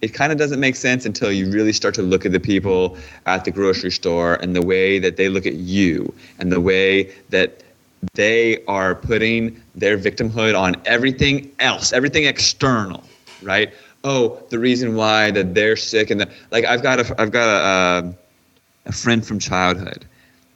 It 0.00 0.08
kind 0.08 0.32
of 0.32 0.38
doesn't 0.38 0.60
make 0.60 0.76
sense 0.76 1.06
until 1.06 1.32
you 1.32 1.50
really 1.50 1.72
start 1.72 1.94
to 1.94 2.02
look 2.02 2.26
at 2.26 2.32
the 2.32 2.40
people 2.40 2.96
at 3.26 3.44
the 3.44 3.50
grocery 3.50 3.90
store 3.90 4.34
and 4.34 4.54
the 4.54 4.62
way 4.62 4.98
that 4.98 5.16
they 5.16 5.28
look 5.28 5.46
at 5.46 5.54
you 5.54 6.12
and 6.38 6.52
the 6.52 6.60
way 6.60 7.12
that 7.30 7.62
they 8.12 8.62
are 8.66 8.94
putting 8.94 9.60
their 9.74 9.96
victimhood 9.96 10.58
on 10.58 10.76
everything 10.84 11.50
else 11.58 11.92
everything 11.92 12.24
external 12.24 13.02
right? 13.40 13.72
Oh 14.04 14.42
the 14.50 14.58
reason 14.58 14.94
why 14.94 15.30
that 15.30 15.54
they're 15.54 15.76
sick 15.76 16.10
and 16.10 16.20
the, 16.20 16.30
like 16.50 16.66
i've 16.66 16.82
got 16.82 17.00
a 17.00 17.20
i've 17.20 17.30
got 17.30 17.48
a, 17.48 17.64
uh, 17.66 18.12
a 18.86 18.92
friend 18.92 19.26
from 19.26 19.38
childhood 19.38 20.06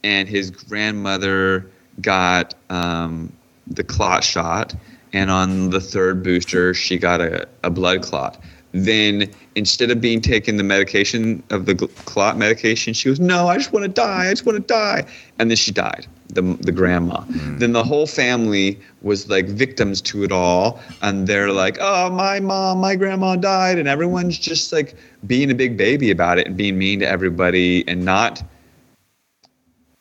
and 0.03 0.27
his 0.27 0.51
grandmother 0.51 1.69
got 2.01 2.53
um, 2.69 3.31
the 3.67 3.83
clot 3.83 4.23
shot, 4.23 4.75
and 5.13 5.29
on 5.31 5.69
the 5.71 5.81
third 5.81 6.23
booster, 6.23 6.73
she 6.73 6.97
got 6.97 7.21
a, 7.21 7.47
a 7.63 7.69
blood 7.69 8.01
clot. 8.03 8.41
Then 8.71 9.29
instead 9.55 9.89
of 9.89 9.99
being 9.99 10.21
taken 10.21 10.57
the 10.57 10.63
medication 10.63 11.41
of 11.49 11.65
the 11.65 11.75
clot 12.05 12.37
medication, 12.37 12.93
she 12.93 13.09
goes, 13.09 13.19
"No, 13.19 13.47
I 13.47 13.57
just 13.57 13.73
want 13.73 13.83
to 13.83 13.89
die. 13.89 14.27
I 14.27 14.29
just 14.29 14.45
want 14.45 14.57
to 14.57 14.73
die." 14.73 15.05
And 15.39 15.49
then 15.49 15.57
she 15.57 15.71
died. 15.71 16.05
The 16.29 16.41
the 16.61 16.71
grandma. 16.71 17.21
Mm. 17.21 17.59
Then 17.59 17.73
the 17.73 17.83
whole 17.83 18.05
family 18.05 18.79
was 19.01 19.29
like 19.29 19.47
victims 19.47 19.99
to 20.01 20.23
it 20.23 20.31
all, 20.31 20.79
and 21.01 21.25
they're 21.25 21.51
like, 21.51 21.77
"Oh, 21.79 22.09
my 22.11 22.39
mom, 22.39 22.79
my 22.79 22.95
grandma 22.95 23.35
died," 23.35 23.79
and 23.79 23.87
everyone's 23.87 24.37
just 24.37 24.71
like 24.71 24.95
being 25.25 25.49
a 25.49 25.55
big 25.55 25.75
baby 25.75 26.11
about 26.11 26.37
it 26.37 26.45
and 26.47 26.55
being 26.55 26.77
mean 26.77 26.99
to 26.99 27.07
everybody 27.07 27.83
and 27.87 28.05
not 28.05 28.43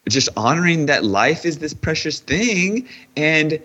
just 0.08 0.28
honoring 0.36 0.86
that 0.86 1.04
life 1.04 1.44
is 1.44 1.58
this 1.58 1.74
precious 1.74 2.20
thing 2.20 2.88
and 3.16 3.60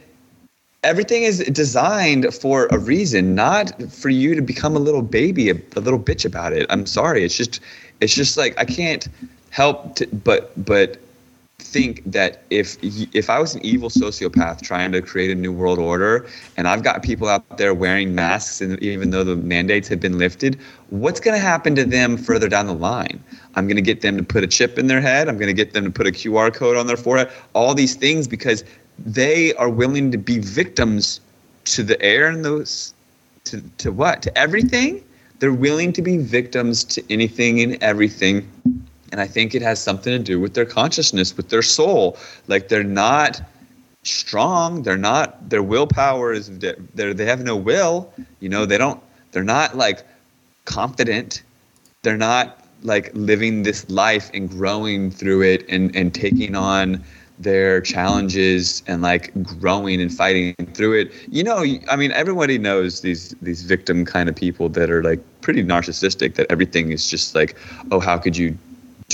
everything 0.83 1.23
is 1.23 1.39
designed 1.51 2.33
for 2.33 2.67
a 2.67 2.77
reason 2.77 3.33
not 3.33 3.81
for 3.91 4.09
you 4.09 4.35
to 4.35 4.41
become 4.41 4.75
a 4.75 4.79
little 4.79 5.01
baby 5.01 5.49
a, 5.49 5.55
a, 5.77 5.79
little 5.79 5.99
bitch 5.99 6.25
about 6.25 6.51
it 6.51 6.65
i'm 6.69 6.85
sorry 6.85 7.23
it's 7.23 7.37
just 7.37 7.61
it's 8.01 8.13
just 8.13 8.35
like 8.35 8.53
i 8.57 8.65
can't 8.65 9.07
help 9.53 9.95
to, 9.95 10.07
but 10.07 10.51
but 10.65 10.97
think 11.59 12.01
that 12.05 12.43
if 12.49 12.77
if 13.15 13.29
I 13.29 13.39
was 13.39 13.55
an 13.55 13.65
evil 13.65 13.89
sociopath 13.89 14.61
trying 14.61 14.91
to 14.91 15.01
create 15.01 15.31
a 15.31 15.35
new 15.35 15.51
world 15.51 15.79
order, 15.79 16.27
and 16.57 16.67
I've 16.67 16.83
got 16.83 17.03
people 17.03 17.27
out 17.27 17.57
there 17.57 17.73
wearing 17.73 18.15
masks, 18.15 18.61
and 18.61 18.81
even 18.81 19.11
though 19.11 19.23
the 19.23 19.35
mandates 19.35 19.87
have 19.87 19.99
been 19.99 20.17
lifted, 20.17 20.59
what's 20.89 21.19
going 21.19 21.35
to 21.35 21.41
happen 21.41 21.75
to 21.75 21.85
them 21.85 22.17
further 22.17 22.49
down 22.49 22.67
the 22.67 22.73
line? 22.73 23.23
I'm 23.55 23.67
going 23.67 23.75
to 23.77 23.81
get 23.83 24.01
them 24.01 24.17
to 24.17 24.23
put 24.23 24.43
a 24.43 24.47
chip 24.47 24.77
in 24.77 24.87
their 24.87 25.01
head. 25.01 25.29
I'm 25.29 25.37
going 25.37 25.47
to 25.47 25.53
get 25.53 25.73
them 25.73 25.85
to 25.85 25.91
put 25.91 26.07
a 26.07 26.11
QR 26.11 26.53
code 26.53 26.77
on 26.77 26.87
their 26.87 26.97
forehead. 26.97 27.31
All 27.53 27.73
these 27.73 27.95
things 27.95 28.27
because 28.27 28.63
they 28.99 29.53
are 29.55 29.69
willing 29.69 30.11
to 30.11 30.17
be 30.17 30.39
victims 30.39 31.21
to 31.65 31.83
the 31.83 32.01
air 32.01 32.27
and 32.27 32.43
those 32.43 32.93
to 33.45 33.61
to 33.79 33.91
what 33.91 34.21
to 34.23 34.37
everything. 34.37 35.03
They're 35.39 35.53
willing 35.53 35.91
to 35.93 36.01
be 36.01 36.17
victims 36.17 36.83
to 36.85 37.03
anything 37.09 37.61
and 37.61 37.81
everything 37.83 38.49
and 39.13 39.21
I 39.21 39.27
think 39.27 39.53
it 39.53 39.61
has 39.61 39.79
something 39.79 40.11
to 40.11 40.17
do 40.17 40.39
with 40.39 40.55
their 40.55 40.65
consciousness, 40.65 41.37
with 41.37 41.49
their 41.49 41.61
soul. 41.61 42.17
Like 42.47 42.67
they're 42.67 42.83
not 42.83 43.39
strong. 44.01 44.81
They're 44.81 44.97
not. 44.97 45.51
Their 45.51 45.61
willpower 45.61 46.33
is. 46.33 46.49
They 46.57 46.73
they 47.13 47.25
have 47.25 47.43
no 47.43 47.55
will. 47.55 48.11
You 48.39 48.49
know. 48.49 48.65
They 48.65 48.79
don't. 48.79 48.99
They're 49.31 49.43
not 49.43 49.77
like 49.77 50.03
confident. 50.65 51.43
They're 52.01 52.17
not 52.17 52.65
like 52.81 53.11
living 53.13 53.61
this 53.61 53.87
life 53.87 54.31
and 54.33 54.49
growing 54.49 55.11
through 55.11 55.43
it 55.43 55.63
and 55.69 55.95
and 55.95 56.11
taking 56.11 56.55
on 56.55 57.03
their 57.37 57.81
challenges 57.81 58.81
and 58.87 59.03
like 59.03 59.31
growing 59.43 60.01
and 60.01 60.11
fighting 60.11 60.55
through 60.73 60.93
it. 61.01 61.11
You 61.29 61.43
know, 61.43 61.63
I 61.87 61.95
mean, 61.95 62.11
everybody 62.13 62.57
knows 62.57 63.01
these 63.01 63.35
these 63.43 63.61
victim 63.61 64.05
kind 64.05 64.27
of 64.27 64.35
people 64.35 64.69
that 64.69 64.89
are 64.89 65.03
like 65.03 65.19
pretty 65.41 65.63
narcissistic. 65.63 66.33
That 66.33 66.47
everything 66.49 66.91
is 66.91 67.07
just 67.07 67.35
like, 67.35 67.55
oh, 67.91 67.99
how 67.99 68.17
could 68.17 68.35
you 68.35 68.57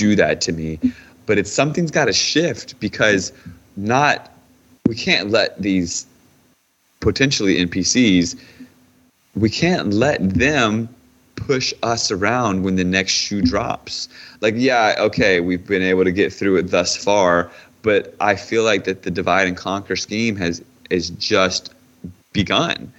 do 0.00 0.16
that 0.16 0.40
to 0.42 0.52
me. 0.52 0.78
But 1.26 1.38
it's 1.38 1.52
something's 1.52 1.90
got 1.90 2.06
to 2.06 2.12
shift 2.12 2.78
because 2.80 3.32
not 3.76 4.32
we 4.86 4.94
can't 4.94 5.30
let 5.30 5.60
these 5.60 6.06
potentially 7.00 7.64
NPCs, 7.64 8.38
we 9.36 9.50
can't 9.50 9.92
let 9.92 10.18
them 10.34 10.88
push 11.36 11.72
us 11.82 12.10
around 12.10 12.62
when 12.64 12.76
the 12.76 12.84
next 12.84 13.12
shoe 13.12 13.42
drops. 13.42 14.08
Like, 14.40 14.54
yeah, 14.56 14.96
okay, 14.98 15.40
we've 15.40 15.66
been 15.66 15.82
able 15.82 16.04
to 16.04 16.12
get 16.12 16.32
through 16.32 16.56
it 16.56 16.70
thus 16.70 16.96
far, 16.96 17.50
but 17.82 18.14
I 18.20 18.34
feel 18.34 18.64
like 18.64 18.84
that 18.84 19.02
the 19.02 19.10
divide 19.10 19.46
and 19.46 19.56
conquer 19.56 19.96
scheme 19.96 20.36
has 20.36 20.62
is 20.90 21.10
just 21.10 21.72
begun. 22.32 22.92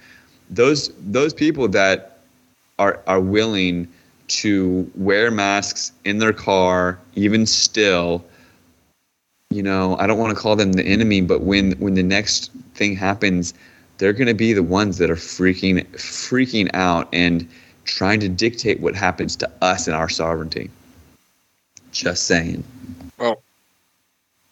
Those 0.50 0.90
those 1.00 1.34
people 1.34 1.68
that 1.68 2.18
are 2.78 3.00
are 3.06 3.20
willing 3.20 3.86
to 4.40 4.90
wear 4.94 5.30
masks 5.30 5.92
in 6.04 6.18
their 6.18 6.32
car, 6.32 6.98
even 7.14 7.46
still, 7.46 8.24
you 9.50 9.62
know, 9.62 9.96
I 9.98 10.06
don't 10.06 10.18
want 10.18 10.34
to 10.34 10.40
call 10.40 10.56
them 10.56 10.72
the 10.72 10.84
enemy, 10.84 11.20
but 11.20 11.42
when 11.42 11.72
when 11.72 11.94
the 11.94 12.02
next 12.02 12.50
thing 12.74 12.96
happens, 12.96 13.54
they're 13.98 14.12
going 14.12 14.28
to 14.28 14.34
be 14.34 14.52
the 14.52 14.62
ones 14.62 14.98
that 14.98 15.10
are 15.10 15.16
freaking 15.16 15.86
freaking 15.92 16.70
out 16.74 17.08
and 17.12 17.48
trying 17.84 18.20
to 18.20 18.28
dictate 18.28 18.80
what 18.80 18.94
happens 18.94 19.36
to 19.36 19.50
us 19.60 19.86
and 19.86 19.96
our 19.96 20.08
sovereignty. 20.08 20.70
Just 21.90 22.26
saying. 22.26 22.64
Well, 23.18 23.42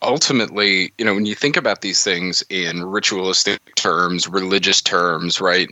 ultimately, 0.02 0.92
you 0.98 1.04
know, 1.04 1.14
when 1.14 1.26
you 1.26 1.34
think 1.34 1.56
about 1.56 1.80
these 1.80 2.04
things 2.04 2.42
in 2.50 2.84
ritualistic 2.84 3.74
terms, 3.76 4.28
religious 4.28 4.82
terms, 4.82 5.40
right? 5.40 5.70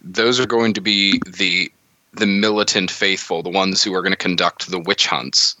Those 0.00 0.40
are 0.40 0.46
going 0.46 0.74
to 0.74 0.80
be 0.80 1.20
the 1.26 1.70
the 2.18 2.26
militant 2.26 2.90
faithful, 2.90 3.42
the 3.42 3.50
ones 3.50 3.82
who 3.82 3.94
are 3.94 4.02
going 4.02 4.12
to 4.12 4.16
conduct 4.16 4.70
the 4.70 4.78
witch 4.78 5.06
hunts, 5.06 5.56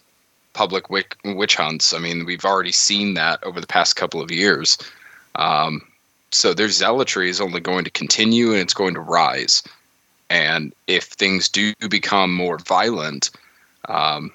public 0.52 0.90
witch, 0.90 1.12
witch 1.24 1.56
hunts. 1.56 1.94
I 1.94 1.98
mean, 1.98 2.24
we've 2.24 2.44
already 2.44 2.72
seen 2.72 3.14
that 3.14 3.42
over 3.44 3.60
the 3.60 3.66
past 3.66 3.96
couple 3.96 4.20
of 4.20 4.30
years. 4.30 4.76
Um, 5.36 5.82
so 6.30 6.52
their 6.52 6.68
zealotry 6.68 7.30
is 7.30 7.40
only 7.40 7.60
going 7.60 7.84
to 7.84 7.90
continue 7.90 8.52
and 8.52 8.60
it's 8.60 8.74
going 8.74 8.94
to 8.94 9.00
rise. 9.00 9.62
And 10.30 10.74
if 10.86 11.04
things 11.04 11.48
do 11.48 11.72
become 11.88 12.34
more 12.34 12.58
violent, 12.58 13.30
um, 13.88 14.32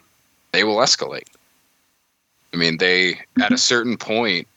they 0.51 0.63
will 0.63 0.77
escalate. 0.77 1.27
I 2.53 2.57
mean, 2.57 2.77
they 2.77 3.19
at 3.41 3.51
a 3.51 3.57
certain 3.57 3.97
point, 3.97 4.47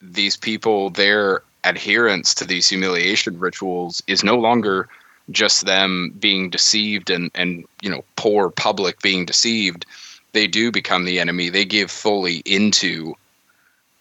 these 0.00 0.36
people, 0.36 0.90
their 0.90 1.42
adherence 1.64 2.34
to 2.34 2.44
these 2.44 2.68
humiliation 2.68 3.38
rituals 3.38 4.02
is 4.06 4.22
no 4.22 4.36
longer 4.36 4.88
just 5.30 5.66
them 5.66 6.14
being 6.18 6.50
deceived 6.50 7.10
and 7.10 7.30
and 7.34 7.64
you 7.82 7.90
know 7.90 8.04
poor 8.16 8.50
public 8.50 9.00
being 9.02 9.24
deceived. 9.24 9.86
They 10.32 10.46
do 10.46 10.70
become 10.70 11.04
the 11.04 11.18
enemy. 11.18 11.48
They 11.48 11.64
give 11.64 11.90
fully 11.90 12.42
into 12.44 13.14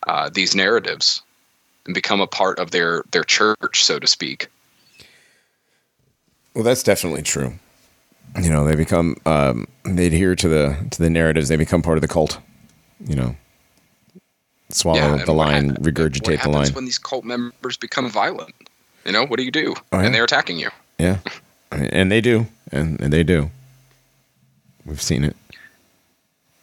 uh, 0.07 0.29
these 0.33 0.53
narratives 0.55 1.21
and 1.85 1.93
become 1.93 2.21
a 2.21 2.27
part 2.27 2.59
of 2.59 2.71
their 2.71 3.03
their 3.11 3.23
church, 3.23 3.83
so 3.83 3.99
to 3.99 4.07
speak. 4.07 4.47
Well, 6.53 6.63
that's 6.63 6.83
definitely 6.83 7.21
true. 7.21 7.53
You 8.41 8.49
know, 8.49 8.65
they 8.65 8.75
become 8.75 9.15
um, 9.25 9.67
they 9.83 10.07
adhere 10.07 10.35
to 10.35 10.47
the 10.47 10.77
to 10.91 11.01
the 11.01 11.09
narratives. 11.09 11.47
They 11.47 11.55
become 11.55 11.81
part 11.81 11.97
of 11.97 12.01
the 12.01 12.07
cult. 12.07 12.39
You 13.05 13.15
know, 13.15 13.35
swallow 14.69 15.17
Yeah, 15.17 15.25
the 15.25 15.33
line, 15.33 15.75
regurgitate 15.77 16.43
the 16.43 16.49
line. 16.49 16.73
when 16.73 16.85
these 16.85 16.97
cult 16.97 17.23
members 17.25 17.77
become 17.77 18.09
violent? 18.09 18.53
You 19.05 19.11
know, 19.11 19.25
what 19.25 19.37
do 19.37 19.43
you 19.43 19.51
do? 19.51 19.75
Oh, 19.91 19.99
yeah. 19.99 20.05
And 20.05 20.15
they're 20.15 20.23
attacking 20.23 20.57
you. 20.57 20.69
Yeah, 20.97 21.19
and 21.71 22.11
they 22.11 22.21
do, 22.21 22.47
and, 22.71 22.99
and 23.01 23.11
they 23.11 23.23
do. 23.23 23.49
We've 24.85 25.01
seen 25.01 25.23
it. 25.23 25.35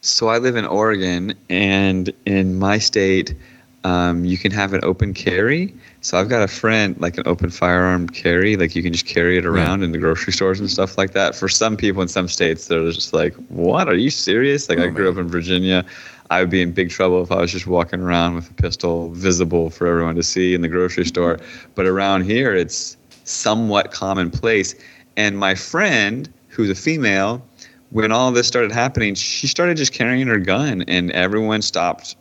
So 0.01 0.27
I 0.27 0.37
live 0.37 0.55
in 0.55 0.65
Oregon, 0.65 1.33
and 1.49 2.11
in 2.25 2.59
my 2.59 2.77
state, 2.77 3.35
um, 3.83 4.25
you 4.25 4.37
can 4.37 4.51
have 4.51 4.73
an 4.73 4.81
open 4.83 5.13
carry. 5.13 5.73
So 6.01 6.17
I've 6.17 6.29
got 6.29 6.41
a 6.41 6.47
friend 6.47 6.95
like 6.99 7.17
an 7.17 7.23
open 7.25 7.49
firearm 7.49 8.07
carry, 8.09 8.55
like 8.57 8.75
you 8.75 8.83
can 8.83 8.91
just 8.91 9.05
carry 9.05 9.37
it 9.37 9.45
around 9.45 9.83
in 9.83 9.91
the 9.91 9.97
grocery 9.97 10.33
stores 10.33 10.59
and 10.59 10.69
stuff 10.69 10.97
like 10.97 11.11
that. 11.13 11.35
For 11.35 11.47
some 11.47 11.77
people 11.77 12.01
in 12.01 12.07
some 12.07 12.27
states, 12.27 12.67
they're 12.67 12.91
just 12.91 13.13
like, 13.13 13.33
"What? 13.47 13.87
Are 13.87 13.95
you 13.95 14.09
serious?" 14.09 14.67
Like 14.69 14.79
I 14.79 14.87
grew 14.87 15.09
up 15.09 15.17
in 15.17 15.27
Virginia. 15.27 15.85
I 16.29 16.39
would 16.39 16.49
be 16.49 16.61
in 16.61 16.71
big 16.71 16.89
trouble 16.89 17.21
if 17.21 17.31
I 17.31 17.39
was 17.39 17.51
just 17.51 17.67
walking 17.67 18.01
around 18.01 18.35
with 18.35 18.49
a 18.49 18.53
pistol 18.53 19.11
visible 19.11 19.69
for 19.69 19.87
everyone 19.87 20.15
to 20.15 20.23
see 20.23 20.53
in 20.53 20.61
the 20.61 20.69
grocery 20.69 21.05
store. 21.05 21.39
But 21.75 21.85
around 21.85 22.23
here, 22.23 22.53
it's 22.55 22.97
somewhat 23.23 23.91
commonplace. 23.91 24.75
And 25.17 25.37
my 25.37 25.55
friend, 25.55 26.31
who's 26.49 26.69
a 26.69 26.75
female, 26.75 27.45
when 27.91 28.11
all 28.11 28.31
this 28.31 28.47
started 28.47 28.71
happening, 28.71 29.15
she 29.15 29.47
started 29.47 29.77
just 29.77 29.93
carrying 29.93 30.27
her 30.27 30.39
gun, 30.39 30.83
and 30.87 31.11
everyone 31.11 31.61
stopped 31.61 32.15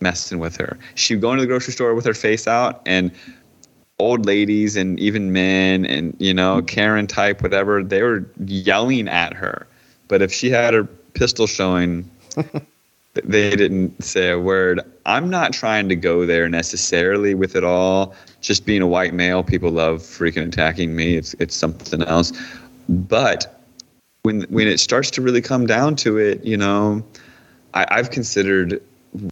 messing 0.00 0.38
with 0.38 0.56
her. 0.56 0.78
She 0.94 1.14
would 1.14 1.20
go 1.20 1.32
into 1.32 1.42
the 1.42 1.46
grocery 1.46 1.74
store 1.74 1.94
with 1.94 2.06
her 2.06 2.14
face 2.14 2.46
out, 2.46 2.80
and 2.86 3.12
old 4.00 4.24
ladies 4.24 4.76
and 4.76 4.98
even 4.98 5.30
men 5.30 5.84
and 5.84 6.16
you 6.18 6.32
know 6.32 6.62
Karen 6.62 7.06
type 7.06 7.42
whatever 7.42 7.82
they 7.82 8.02
were 8.02 8.24
yelling 8.46 9.08
at 9.08 9.34
her. 9.34 9.66
But 10.08 10.22
if 10.22 10.32
she 10.32 10.50
had 10.50 10.74
her 10.74 10.84
pistol 10.84 11.46
showing, 11.46 12.10
they 13.14 13.56
didn't 13.56 14.02
say 14.02 14.30
a 14.30 14.38
word. 14.38 14.80
I'm 15.06 15.28
not 15.28 15.52
trying 15.52 15.88
to 15.88 15.96
go 15.96 16.26
there 16.26 16.48
necessarily 16.48 17.34
with 17.34 17.56
it 17.56 17.64
all. 17.64 18.14
Just 18.40 18.64
being 18.64 18.82
a 18.82 18.86
white 18.86 19.14
male, 19.14 19.42
people 19.42 19.70
love 19.70 20.00
freaking 20.00 20.46
attacking 20.46 20.94
me. 20.94 21.16
It's 21.16 21.34
it's 21.34 21.56
something 21.56 22.02
else. 22.02 22.32
But 22.88 23.60
when 24.22 24.42
when 24.42 24.68
it 24.68 24.78
starts 24.78 25.10
to 25.12 25.22
really 25.22 25.40
come 25.42 25.66
down 25.66 25.96
to 25.96 26.18
it, 26.18 26.44
you 26.44 26.56
know, 26.56 27.04
I, 27.74 27.86
I've 27.90 28.10
considered 28.10 28.80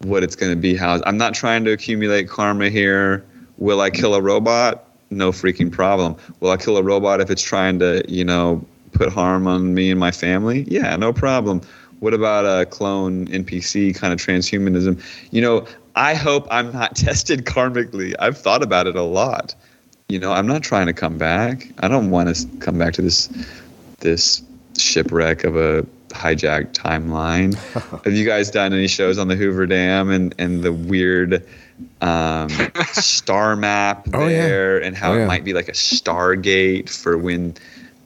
what 0.03 0.23
it's 0.23 0.35
going 0.35 0.51
to 0.51 0.59
be. 0.59 0.75
How 0.75 1.01
I'm 1.05 1.17
not 1.17 1.33
trying 1.33 1.63
to 1.65 1.71
accumulate 1.71 2.27
karma 2.27 2.69
here. 2.69 3.25
Will 3.57 3.81
I 3.81 3.89
kill 3.89 4.15
a 4.15 4.21
robot? 4.21 4.85
No 5.09 5.31
freaking 5.31 5.71
problem. 5.71 6.15
Will 6.39 6.51
I 6.51 6.57
kill 6.57 6.77
a 6.77 6.83
robot 6.83 7.19
if 7.19 7.29
it's 7.29 7.41
trying 7.41 7.79
to, 7.79 8.03
you 8.07 8.23
know, 8.23 8.63
put 8.91 9.11
harm 9.11 9.47
on 9.47 9.73
me 9.73 9.89
and 9.89 9.99
my 9.99 10.11
family? 10.11 10.65
Yeah, 10.67 10.95
no 10.95 11.11
problem. 11.11 11.61
What 11.99 12.13
about 12.13 12.45
a 12.45 12.65
clone 12.65 13.27
NPC 13.27 13.95
kind 13.95 14.13
of 14.13 14.19
transhumanism? 14.19 15.01
You 15.31 15.41
know, 15.41 15.65
I 15.95 16.13
hope 16.15 16.47
I'm 16.49 16.71
not 16.71 16.95
tested 16.95 17.45
karmically. 17.45 18.13
I've 18.19 18.37
thought 18.37 18.63
about 18.63 18.87
it 18.87 18.95
a 18.95 19.03
lot. 19.03 19.53
You 20.07 20.19
know, 20.19 20.31
I'm 20.31 20.47
not 20.47 20.63
trying 20.63 20.87
to 20.87 20.93
come 20.93 21.17
back. 21.17 21.67
I 21.79 21.87
don't 21.87 22.09
want 22.09 22.33
to 22.35 22.47
come 22.59 22.77
back 22.77 22.93
to 22.93 23.01
this 23.01 23.27
this 23.99 24.41
shipwreck 24.77 25.43
of 25.43 25.55
a 25.57 25.85
hijacked 26.09 26.73
timeline. 26.73 27.53
Have 28.05 28.13
you 28.13 28.25
guys 28.25 28.49
done 28.49 28.73
any 28.73 28.87
shows 28.87 29.17
on 29.19 29.27
the 29.27 29.35
Hoover 29.35 29.67
Dam 29.67 30.09
and, 30.09 30.33
and 30.39 30.63
the 30.63 30.71
weird 30.73 31.45
um, 32.01 32.49
star 32.93 33.55
map 33.55 34.07
Oh, 34.13 34.21
yeah. 34.27 34.27
there 34.47 34.81
and 34.81 34.95
how 34.97 35.11
Oh, 35.11 35.15
it 35.15 35.19
yeah. 35.19 35.25
might 35.27 35.43
be 35.43 35.53
like 35.53 35.67
a 35.67 35.73
stargate 35.73 36.89
for 36.89 37.17
when 37.17 37.53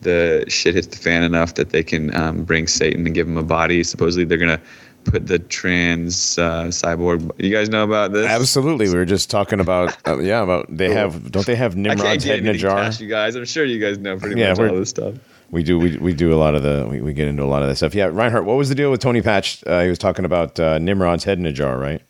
the 0.04 0.46
shit 0.48 0.76
hits 0.76 0.88
the 0.88 0.98
fan 0.98 1.24
enough 1.24 1.56
that 1.56 1.70
they 1.72 1.84
can 1.84 2.14
um, 2.16 2.44
bring 2.44 2.68
Satan 2.68 3.06
and 3.06 3.16
give 3.16 3.28
him 3.28 3.38
a 3.38 3.44
body? 3.44 3.84
Supposedly 3.84 4.26
they're 4.26 4.38
going 4.38 4.58
to 4.58 4.64
put 5.12 5.28
the 5.28 5.40
trans 5.40 6.38
uh, 6.38 6.66
cyborg. 6.66 7.30
You 7.38 7.52
guys 7.52 7.68
know 7.70 7.84
about 7.84 8.14
this? 8.14 8.26
Absolutely, 8.30 8.88
we 8.90 8.96
were 8.96 9.06
just 9.06 9.30
talking 9.30 9.60
about 9.60 9.96
uh, 10.08 10.18
yeah 10.22 10.42
about 10.42 10.66
they 10.70 10.88
Cool. 10.88 10.96
have 10.96 11.32
don't 11.32 11.46
they 11.46 11.56
have 11.56 11.74
I 11.76 11.80
Nimrod's 11.80 12.24
head 12.24 12.40
in 12.40 12.48
a 12.48 12.54
jar? 12.54 12.78
past 12.78 13.02
you 13.02 13.10
guys. 13.10 13.36
I'm 13.36 13.46
sure 13.46 13.66
you 13.66 13.80
guys 13.80 13.98
know 13.98 14.18
pretty 14.18 14.40
Yeah, 14.40 14.50
much 14.52 14.60
all 14.60 14.76
this 14.78 14.90
stuff. 14.90 15.16
We 15.52 15.62
do 15.62 15.78
we, 15.78 15.98
we 15.98 16.14
do 16.14 16.34
a 16.34 16.36
lot 16.38 16.56
of 16.56 16.64
the 16.64 16.88
we, 16.90 17.02
we 17.02 17.14
get 17.14 17.28
into 17.28 17.44
a 17.44 17.46
lot 17.46 17.62
of 17.64 17.68
that 17.70 17.76
stuff. 17.76 17.94
Yeah, 17.94 18.06
Reinhardt, 18.06 18.46
what 18.46 18.56
was 18.58 18.70
the 18.70 18.76
deal 18.76 18.90
with 18.92 19.02
Tony 19.02 19.22
Patch? 19.22 19.64
Uh, 19.68 19.82
he 19.84 19.90
was 19.90 20.00
talking 20.00 20.26
about 20.26 20.60
uh, 20.60 20.80
Nimrod's 20.80 21.26
head 21.26 21.38
in 21.38 21.46
a 21.46 21.52
jar, 21.52 21.78
right? 21.78 22.02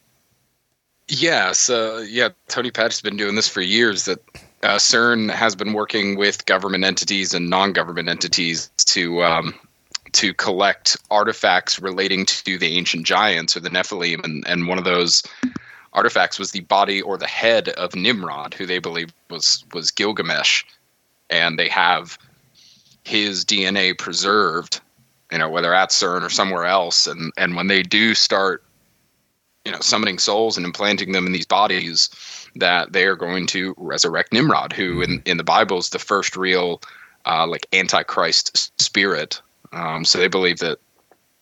Yeah, 1.10 1.52
so 1.52 2.00
yeah, 2.00 2.30
Tony 2.48 2.72
Patch 2.72 2.94
has 2.94 3.02
been 3.02 3.18
doing 3.18 3.36
this 3.36 3.50
for 3.50 3.60
years. 3.62 4.06
That 4.06 4.20
uh, 4.64 4.78
CERN 4.78 5.30
has 5.30 5.56
been 5.56 5.74
working 5.74 6.16
with 6.18 6.46
government 6.46 6.86
entities 6.86 7.34
and 7.34 7.50
non-government 7.50 8.08
entities 8.08 8.72
to 8.78 9.24
um, 9.24 9.54
to 10.14 10.34
collect 10.34 10.96
artifacts 11.12 11.80
relating 11.80 12.26
to 12.26 12.58
the 12.58 12.78
ancient 12.78 13.06
giants 13.06 13.58
or 13.58 13.60
the 13.60 13.70
Nephilim, 13.70 14.24
and, 14.24 14.48
and 14.48 14.68
one 14.68 14.78
of 14.78 14.84
those 14.84 15.24
artifacts 15.92 16.40
was 16.40 16.52
the 16.52 16.62
body 16.62 17.02
or 17.02 17.18
the 17.18 17.28
head 17.28 17.70
of 17.70 17.96
Nimrod, 17.96 18.54
who 18.54 18.66
they 18.66 18.80
believe 18.80 19.14
was 19.30 19.66
was 19.74 19.92
Gilgamesh, 19.92 20.64
and 21.30 21.60
they 21.60 21.70
have 21.70 22.18
his 23.04 23.44
DNA 23.44 23.98
preserved, 23.98 24.80
you 25.32 25.38
know, 25.38 25.50
whether 25.50 25.74
at 25.74 25.90
CERN 25.90 26.24
or 26.24 26.30
somewhere 26.30 26.66
else, 26.66 27.06
and 27.06 27.34
and 27.38 27.56
when 27.56 27.68
they 27.68 27.84
do 27.84 28.16
start 28.16 28.64
you 29.66 29.72
know 29.72 29.80
summoning 29.80 30.20
souls 30.20 30.58
and 30.58 30.66
implanting 30.66 31.12
them 31.12 31.26
in 31.26 31.32
these 31.32 31.46
bodies 31.46 32.10
that 32.56 32.94
they 32.94 33.06
are 33.06 33.16
going 33.16 33.48
to 33.48 33.74
resurrect 33.78 34.32
nimrod 34.34 34.74
who 34.74 35.02
in, 35.02 35.22
in 35.26 35.38
the 35.38 35.44
bible 35.44 35.78
is 35.78 35.90
the 35.90 36.00
first 36.00 36.36
real 36.38 36.82
uh, 37.26 37.48
like 37.48 37.66
antichrist 37.74 38.72
spirit 38.82 39.42
um, 39.72 40.06
so 40.06 40.18
they 40.20 40.28
believe 40.28 40.60
that 40.60 40.78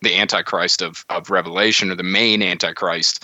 the 0.02 0.16
antichrist 0.18 0.82
of, 0.82 1.06
of 1.10 1.30
revelation 1.30 1.92
or 1.92 1.96
the 1.96 2.04
main 2.04 2.42
antichrist 2.42 3.24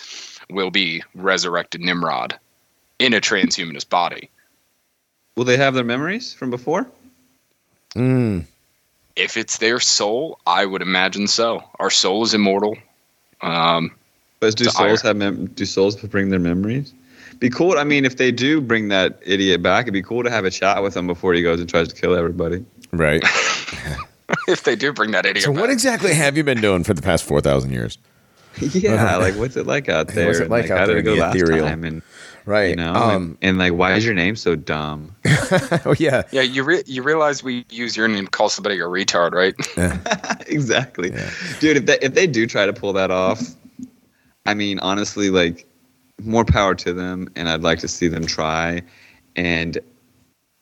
will 0.49 0.69
be 0.71 1.01
resurrected 1.15 1.81
nimrod 1.81 2.37
in 2.99 3.13
a 3.13 3.21
transhumanist 3.21 3.89
body 3.89 4.29
Will 5.35 5.45
they 5.45 5.57
have 5.57 5.75
their 5.75 5.83
memories 5.83 6.33
from 6.33 6.49
before? 6.49 6.87
Mm. 7.95 8.45
if 9.15 9.37
it's 9.37 9.57
their 9.59 9.79
soul 9.79 10.39
i 10.45 10.65
would 10.65 10.81
imagine 10.81 11.27
so 11.27 11.63
our 11.79 11.89
soul 11.89 12.23
is 12.23 12.33
immortal 12.33 12.77
um, 13.41 13.91
But 14.39 14.55
do 14.55 14.65
souls 14.65 15.01
hire. 15.01 15.09
have 15.09 15.15
mem- 15.17 15.45
do 15.47 15.65
souls 15.65 15.95
bring 15.95 16.29
their 16.29 16.39
memories? 16.39 16.93
Be 17.39 17.49
cool. 17.49 17.77
I 17.77 17.83
mean, 17.83 18.03
if 18.05 18.17
they 18.17 18.31
do 18.31 18.59
bring 18.61 18.87
that 18.89 19.19
idiot 19.25 19.61
back, 19.61 19.83
it'd 19.85 19.93
be 19.93 20.01
cool 20.01 20.23
to 20.23 20.29
have 20.31 20.45
a 20.45 20.49
chat 20.51 20.81
with 20.81 20.95
him 20.97 21.05
before 21.07 21.33
he 21.33 21.41
goes 21.41 21.59
and 21.59 21.69
tries 21.69 21.87
to 21.89 21.95
kill 21.95 22.15
everybody. 22.15 22.65
Right. 22.91 23.23
if 24.47 24.63
they 24.63 24.75
do 24.75 24.91
bring 24.91 25.11
that 25.11 25.25
idiot 25.25 25.43
So 25.45 25.51
back. 25.53 25.61
what 25.61 25.69
exactly 25.69 26.13
have 26.13 26.35
you 26.35 26.43
been 26.43 26.59
doing 26.61 26.83
for 26.83 26.93
the 26.93 27.01
past 27.01 27.23
four 27.23 27.39
thousand 27.41 27.71
years? 27.71 27.97
Yeah, 28.59 29.17
like 29.21 29.35
what's 29.35 29.55
it 29.55 29.67
like 29.67 29.87
out 29.87 30.07
there? 30.09 30.25
What's 30.27 30.39
it 30.39 30.43
And, 30.43 30.51
like 30.51 30.69
out 30.71 30.79
how 30.79 30.85
there 30.87 30.95
did 31.01 31.07
it 31.07 31.09
in 31.11 31.15
go 31.15 31.15
the 31.15 31.21
last 31.21 31.35
ethereal? 31.35 31.65
time? 31.67 31.83
And 31.83 32.01
Right. 32.45 32.69
you 32.69 32.75
know, 32.77 32.93
Um, 32.93 33.37
and, 33.41 33.49
and 33.49 33.57
like, 33.57 33.73
why 33.73 33.93
is 33.95 34.05
your 34.05 34.13
name 34.13 34.35
so 34.37 34.55
dumb? 34.55 35.13
oh 35.85 35.93
yeah. 35.99 36.23
yeah, 36.31 36.41
you 36.41 36.63
re- 36.63 36.83
you 36.85 37.03
realize 37.03 37.43
we 37.43 37.65
use 37.69 37.95
your 37.97 38.07
name 38.07 38.23
to 38.25 38.31
call 38.31 38.47
somebody 38.49 38.79
a 38.79 38.83
retard, 38.83 39.33
right? 39.33 39.53
Yeah. 39.77 39.97
exactly, 40.47 41.09
dude. 41.59 41.77
If 41.77 41.85
they 41.85 41.97
if 42.01 42.13
they 42.13 42.25
do 42.25 42.47
try 42.47 42.65
to 42.65 42.71
pull 42.73 42.93
that 42.93 43.11
off, 43.11 43.41
I 44.45 44.53
mean, 44.53 44.79
honestly, 44.79 45.29
like, 45.29 45.66
more 46.23 46.45
power 46.45 46.75
to 46.75 46.93
them, 46.93 47.29
and 47.35 47.49
I'd 47.49 47.61
like 47.61 47.79
to 47.79 47.87
see 47.87 48.07
them 48.07 48.25
try, 48.25 48.81
and 49.35 49.77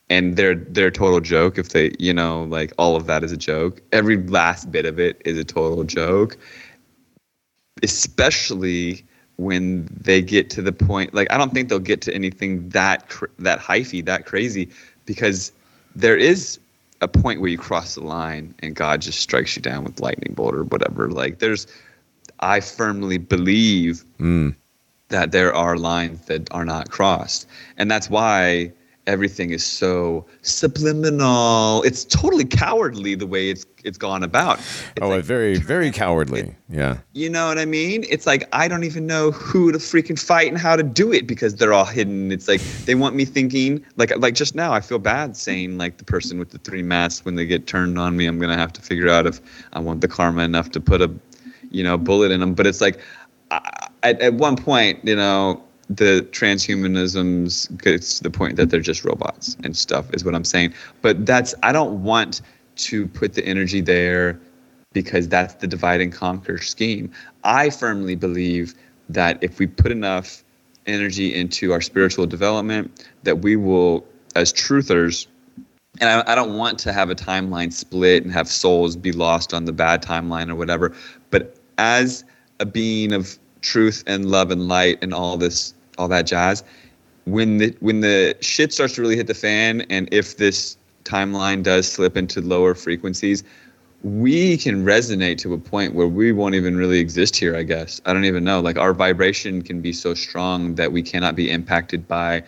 and 0.08 0.36
they're 0.36 0.54
they're 0.54 0.88
a 0.88 0.92
total 0.92 1.20
joke 1.20 1.58
if 1.58 1.70
they, 1.70 1.92
you 1.98 2.12
know, 2.12 2.44
like 2.44 2.72
all 2.78 2.96
of 2.96 3.06
that 3.06 3.24
is 3.24 3.32
a 3.32 3.36
joke. 3.36 3.82
Every 3.92 4.16
last 4.28 4.70
bit 4.70 4.86
of 4.86 4.98
it 5.00 5.20
is 5.24 5.38
a 5.38 5.44
total 5.44 5.84
joke, 5.84 6.36
especially 7.82 9.04
when 9.36 9.88
they 9.90 10.22
get 10.22 10.48
to 10.50 10.62
the 10.62 10.72
point. 10.72 11.12
Like, 11.12 11.30
I 11.30 11.36
don't 11.36 11.52
think 11.52 11.68
they'll 11.68 11.78
get 11.78 12.00
to 12.02 12.14
anything 12.14 12.68
that 12.70 13.08
cr- 13.08 13.26
that 13.38 13.58
hyphy, 13.58 14.04
that 14.04 14.26
crazy, 14.26 14.68
because 15.04 15.52
there 15.94 16.16
is 16.16 16.58
a 17.00 17.08
point 17.08 17.40
where 17.40 17.50
you 17.50 17.58
cross 17.58 17.94
the 17.94 18.02
line 18.02 18.54
and 18.60 18.74
God 18.74 19.02
just 19.02 19.20
strikes 19.20 19.56
you 19.56 19.62
down 19.62 19.84
with 19.84 20.00
lightning 20.00 20.34
bolt 20.34 20.54
or 20.54 20.64
whatever. 20.64 21.10
Like 21.10 21.40
there's, 21.40 21.66
I 22.40 22.60
firmly 22.60 23.18
believe 23.18 24.02
hmm. 24.18 24.50
That 25.08 25.32
there 25.32 25.54
are 25.54 25.76
lines 25.76 26.26
that 26.26 26.52
are 26.52 26.64
not 26.64 26.90
crossed, 26.90 27.46
and 27.76 27.90
that's 27.90 28.10
why 28.10 28.72
everything 29.06 29.50
is 29.50 29.64
so 29.64 30.26
subliminal. 30.42 31.82
It's 31.84 32.04
totally 32.04 32.44
cowardly 32.44 33.14
the 33.14 33.26
way 33.26 33.50
it's 33.50 33.64
it's 33.84 33.98
gone 33.98 34.24
about. 34.24 34.58
It's 34.58 34.92
Oh, 35.00 35.08
like, 35.08 35.22
very, 35.24 35.58
very 35.58 35.92
cowardly. 35.92 36.56
Yeah. 36.68 36.98
you 37.12 37.30
know 37.30 37.46
what 37.46 37.56
I 37.56 37.66
mean? 37.66 38.04
It's 38.08 38.26
like 38.26 38.48
I 38.52 38.66
don't 38.66 38.82
even 38.82 39.06
know 39.06 39.30
who 39.30 39.70
to 39.70 39.78
freaking 39.78 40.18
fight 40.20 40.48
and 40.48 40.58
how 40.58 40.74
to 40.74 40.82
do 40.82 41.12
it 41.12 41.28
because 41.28 41.54
they're 41.54 41.72
all 41.72 41.84
hidden. 41.84 42.32
It's 42.32 42.48
like 42.48 42.60
they 42.84 42.96
want 42.96 43.14
me 43.14 43.24
thinking 43.24 43.84
like 43.96 44.10
like 44.18 44.34
just 44.34 44.56
now 44.56 44.72
I 44.72 44.80
feel 44.80 44.98
bad 44.98 45.36
saying 45.36 45.78
like 45.78 45.98
the 45.98 46.04
person 46.04 46.38
with 46.40 46.50
the 46.50 46.58
three 46.58 46.82
masks 46.82 47.24
when 47.24 47.36
they 47.36 47.46
get 47.46 47.68
turned 47.68 47.98
on 48.00 48.16
me 48.16 48.26
I'm 48.26 48.40
gonna 48.40 48.56
have 48.58 48.72
to 48.72 48.82
figure 48.82 49.08
out 49.08 49.24
if 49.26 49.40
I 49.72 49.78
want 49.78 50.00
the 50.00 50.08
karma 50.08 50.42
enough 50.42 50.70
to 50.72 50.80
put 50.80 51.00
a 51.00 51.08
you 51.70 51.84
know 51.84 51.96
bullet 51.96 52.32
in 52.32 52.40
them. 52.40 52.54
But 52.54 52.66
it's 52.66 52.80
like 52.80 52.98
I, 53.52 53.85
at 54.06 54.20
at 54.20 54.34
one 54.34 54.56
point 54.56 55.04
you 55.04 55.16
know 55.16 55.62
the 55.88 56.26
transhumanisms 56.32 57.76
gets 57.80 58.18
to 58.18 58.22
the 58.22 58.30
point 58.30 58.56
that 58.56 58.70
they're 58.70 58.80
just 58.80 59.04
robots 59.04 59.56
and 59.62 59.76
stuff 59.76 60.12
is 60.12 60.24
what 60.24 60.34
I'm 60.34 60.44
saying. 60.44 60.74
But 61.00 61.26
that's 61.26 61.54
I 61.62 61.70
don't 61.72 62.02
want 62.02 62.40
to 62.76 63.06
put 63.06 63.34
the 63.34 63.44
energy 63.44 63.80
there 63.80 64.40
because 64.92 65.28
that's 65.28 65.54
the 65.54 65.66
divide 65.66 66.00
and 66.00 66.12
conquer 66.12 66.58
scheme. 66.58 67.10
I 67.44 67.70
firmly 67.70 68.16
believe 68.16 68.74
that 69.08 69.38
if 69.42 69.58
we 69.58 69.66
put 69.66 69.92
enough 69.92 70.42
energy 70.86 71.34
into 71.34 71.72
our 71.72 71.80
spiritual 71.80 72.26
development, 72.26 73.06
that 73.22 73.38
we 73.38 73.56
will, 73.56 74.04
as 74.34 74.52
truthers, 74.52 75.26
and 76.00 76.10
I, 76.10 76.32
I 76.32 76.34
don't 76.34 76.56
want 76.56 76.78
to 76.80 76.92
have 76.92 77.10
a 77.10 77.14
timeline 77.14 77.72
split 77.72 78.24
and 78.24 78.32
have 78.32 78.48
souls 78.48 78.96
be 78.96 79.12
lost 79.12 79.54
on 79.54 79.66
the 79.66 79.72
bad 79.72 80.02
timeline 80.02 80.50
or 80.50 80.56
whatever, 80.56 80.94
but 81.30 81.56
as 81.78 82.24
a 82.58 82.66
being 82.66 83.12
of 83.12 83.38
truth 83.66 84.04
and 84.06 84.30
love 84.30 84.50
and 84.50 84.68
light 84.68 84.98
and 85.02 85.12
all 85.12 85.36
this, 85.36 85.74
all 85.98 86.08
that 86.08 86.26
jazz, 86.26 86.62
when 87.24 87.58
the 87.58 87.76
when 87.80 88.00
the 88.00 88.36
shit 88.40 88.72
starts 88.72 88.94
to 88.94 89.02
really 89.02 89.16
hit 89.16 89.26
the 89.26 89.34
fan, 89.34 89.82
and 89.90 90.08
if 90.12 90.36
this 90.36 90.76
timeline 91.04 91.62
does 91.62 91.90
slip 91.90 92.16
into 92.16 92.40
lower 92.40 92.74
frequencies, 92.74 93.42
we 94.02 94.56
can 94.56 94.84
resonate 94.84 95.38
to 95.38 95.52
a 95.52 95.58
point 95.58 95.94
where 95.94 96.06
we 96.06 96.32
won't 96.32 96.54
even 96.54 96.76
really 96.76 97.00
exist 97.00 97.36
here, 97.36 97.56
I 97.56 97.64
guess. 97.64 98.00
I 98.06 98.12
don't 98.12 98.24
even 98.24 98.44
know. 98.44 98.60
Like 98.60 98.78
our 98.78 98.94
vibration 98.94 99.62
can 99.62 99.80
be 99.80 99.92
so 99.92 100.14
strong 100.14 100.76
that 100.76 100.92
we 100.92 101.02
cannot 101.02 101.34
be 101.34 101.50
impacted 101.50 102.06
by 102.06 102.44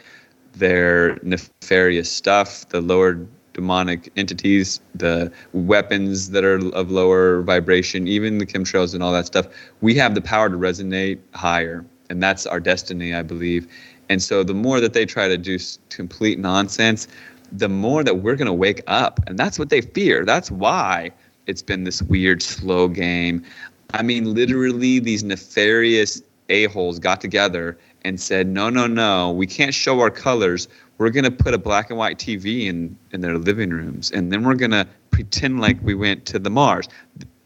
their 0.54 1.18
nefarious 1.22 2.10
stuff, 2.10 2.68
the 2.68 2.80
lower 2.80 3.26
demonic 3.58 4.08
entities, 4.16 4.80
the 4.94 5.32
weapons 5.52 6.30
that 6.30 6.44
are 6.44 6.64
of 6.76 6.92
lower 6.92 7.42
vibration, 7.42 8.06
even 8.06 8.38
the 8.38 8.46
chemtrails 8.46 8.94
and 8.94 9.02
all 9.02 9.12
that 9.12 9.26
stuff. 9.26 9.48
We 9.80 9.96
have 9.96 10.14
the 10.14 10.20
power 10.20 10.48
to 10.48 10.56
resonate 10.56 11.18
higher, 11.34 11.84
and 12.08 12.22
that's 12.22 12.46
our 12.46 12.60
destiny, 12.60 13.12
I 13.12 13.22
believe. 13.22 13.66
And 14.08 14.22
so 14.22 14.44
the 14.44 14.54
more 14.54 14.78
that 14.78 14.92
they 14.92 15.04
try 15.04 15.26
to 15.26 15.36
do 15.36 15.58
complete 15.90 16.38
nonsense, 16.38 17.08
the 17.50 17.68
more 17.68 18.04
that 18.04 18.18
we're 18.18 18.36
going 18.36 18.46
to 18.46 18.52
wake 18.52 18.80
up. 18.86 19.18
And 19.26 19.36
that's 19.36 19.58
what 19.58 19.70
they 19.70 19.80
fear. 19.80 20.24
That's 20.24 20.52
why 20.52 21.10
it's 21.48 21.62
been 21.62 21.82
this 21.82 22.00
weird, 22.00 22.42
slow 22.42 22.86
game. 22.86 23.44
I 23.92 24.02
mean, 24.02 24.34
literally, 24.34 25.00
these 25.00 25.24
nefarious 25.24 26.22
a-holes 26.48 27.00
got 27.00 27.20
together 27.20 27.76
and 28.04 28.20
said, 28.20 28.46
no, 28.46 28.70
no, 28.70 28.86
no, 28.86 29.32
we 29.32 29.48
can't 29.48 29.74
show 29.74 29.98
our 29.98 30.10
colors. 30.10 30.68
We're 30.98 31.10
going 31.10 31.24
to 31.24 31.30
put 31.30 31.54
a 31.54 31.58
black 31.58 31.90
and 31.90 31.98
white 31.98 32.18
TV 32.18 32.66
in, 32.66 32.96
in 33.12 33.20
their 33.20 33.38
living 33.38 33.70
rooms. 33.70 34.10
And 34.10 34.32
then 34.32 34.44
we're 34.44 34.54
going 34.54 34.72
to 34.72 34.86
pretend 35.10 35.60
like 35.60 35.78
we 35.82 35.94
went 35.94 36.26
to 36.26 36.38
the 36.38 36.50
Mars. 36.50 36.88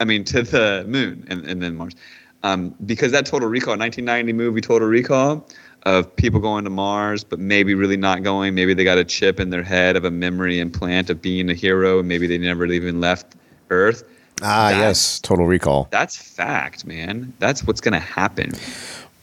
I 0.00 0.04
mean, 0.04 0.24
to 0.24 0.42
the 0.42 0.84
moon 0.88 1.24
and, 1.28 1.46
and 1.46 1.62
then 1.62 1.76
Mars. 1.76 1.94
Um, 2.42 2.74
because 2.86 3.12
that 3.12 3.24
Total 3.26 3.48
Recall, 3.48 3.76
1990 3.78 4.32
movie 4.32 4.60
Total 4.60 4.88
Recall, 4.88 5.46
of 5.84 6.14
people 6.16 6.40
going 6.40 6.64
to 6.64 6.70
Mars, 6.70 7.24
but 7.24 7.38
maybe 7.38 7.74
really 7.74 7.96
not 7.96 8.22
going. 8.22 8.54
Maybe 8.54 8.72
they 8.74 8.84
got 8.84 8.98
a 8.98 9.04
chip 9.04 9.40
in 9.40 9.50
their 9.50 9.62
head 9.62 9.96
of 9.96 10.04
a 10.04 10.10
memory 10.10 10.58
implant 10.60 11.10
of 11.10 11.20
being 11.20 11.50
a 11.50 11.54
hero. 11.54 11.98
and 11.98 12.08
Maybe 12.08 12.26
they 12.26 12.38
never 12.38 12.66
even 12.66 13.00
left 13.00 13.34
Earth. 13.70 14.04
Ah, 14.42 14.68
That's- 14.68 14.80
yes. 14.80 15.20
Total 15.20 15.46
Recall. 15.46 15.88
That's 15.90 16.16
fact, 16.16 16.86
man. 16.86 17.32
That's 17.38 17.64
what's 17.64 17.80
going 17.80 17.94
to 17.94 18.00
happen. 18.00 18.52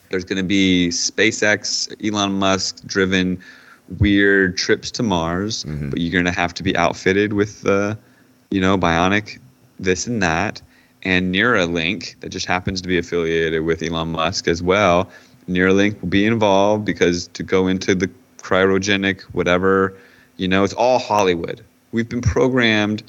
There's 0.10 0.24
going 0.24 0.38
to 0.38 0.44
be 0.48 0.90
SpaceX, 0.90 1.94
Elon 2.06 2.34
Musk 2.34 2.86
driven 2.86 3.42
weird 3.98 4.57
trips 4.57 4.91
to 4.91 5.03
Mars, 5.03 5.64
mm-hmm. 5.64 5.90
but 5.90 5.99
you're 5.99 6.11
going 6.11 6.26
to 6.26 6.40
have 6.40 6.53
to 6.56 6.64
be 6.64 6.76
outfitted 6.78 7.34
with 7.34 7.61
the, 7.61 7.98
you 8.52 8.61
know, 8.61 8.78
bionic 8.78 9.40
this 9.80 10.07
and 10.07 10.22
that. 10.22 10.61
And 11.03 11.34
Neuralink, 11.34 12.20
that 12.20 12.30
just 12.30 12.45
happens 12.45 12.82
to 12.82 12.88
be 12.88 12.98
affiliated 12.98 13.64
with 13.64 13.82
Elon 13.82 14.10
Musk 14.10 14.48
as 14.48 14.61
well. 14.61 15.10
Neuralink 15.48 15.99
will 16.02 16.10
be 16.10 16.26
involved 16.26 16.86
because 16.86 17.28
to 17.30 17.44
go 17.44 17.68
into 17.68 17.95
the 17.95 18.10
cryogenic, 18.38 19.22
whatever, 19.32 19.95
you 20.38 20.48
know, 20.48 20.64
it's 20.64 20.74
all 20.74 20.99
Hollywood. 20.99 21.64
We've 21.91 22.07
been 22.07 22.22
programmed, 22.22 23.03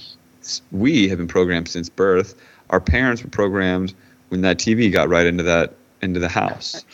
we 0.72 1.08
have 1.08 1.18
been 1.18 1.28
programmed 1.28 1.68
since 1.68 1.88
birth. 1.88 2.40
Our 2.70 2.80
parents 2.80 3.22
were 3.22 3.30
programmed 3.30 3.92
when 4.28 4.40
that 4.42 4.58
TV 4.58 4.90
got 4.90 5.08
right 5.08 5.26
into 5.26 5.42
that 5.42 5.74
into 6.02 6.20
the 6.20 6.28
house, 6.28 6.84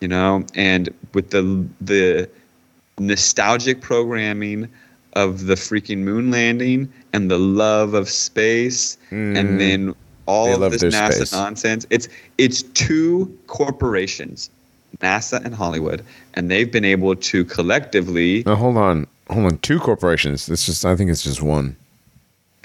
you 0.00 0.08
know, 0.08 0.44
and 0.54 0.88
with 1.12 1.30
the 1.30 1.66
the 1.80 2.28
nostalgic 2.98 3.80
programming 3.80 4.68
of 5.14 5.46
the 5.46 5.54
freaking 5.54 5.98
moon 5.98 6.30
landing 6.30 6.92
and 7.12 7.30
the 7.30 7.38
love 7.38 7.94
of 7.94 8.08
space 8.08 8.98
and 9.10 9.36
mm. 9.36 9.58
then 9.58 9.94
all 10.26 10.62
of 10.62 10.72
this 10.72 10.82
NASA 10.82 11.12
space. 11.12 11.32
nonsense. 11.32 11.86
It's 11.90 12.08
it's 12.36 12.62
two 12.62 13.36
corporations, 13.46 14.50
NASA 14.98 15.42
and 15.44 15.54
Hollywood, 15.54 16.04
and 16.34 16.50
they've 16.50 16.70
been 16.70 16.84
able 16.84 17.14
to 17.16 17.44
collectively. 17.44 18.42
Now 18.44 18.56
hold 18.56 18.76
on, 18.76 19.06
hold 19.30 19.46
on. 19.46 19.58
Two 19.58 19.78
corporations. 19.78 20.48
It's 20.48 20.66
just. 20.66 20.84
I 20.84 20.96
think 20.96 21.10
it's 21.10 21.22
just 21.22 21.42
one. 21.42 21.76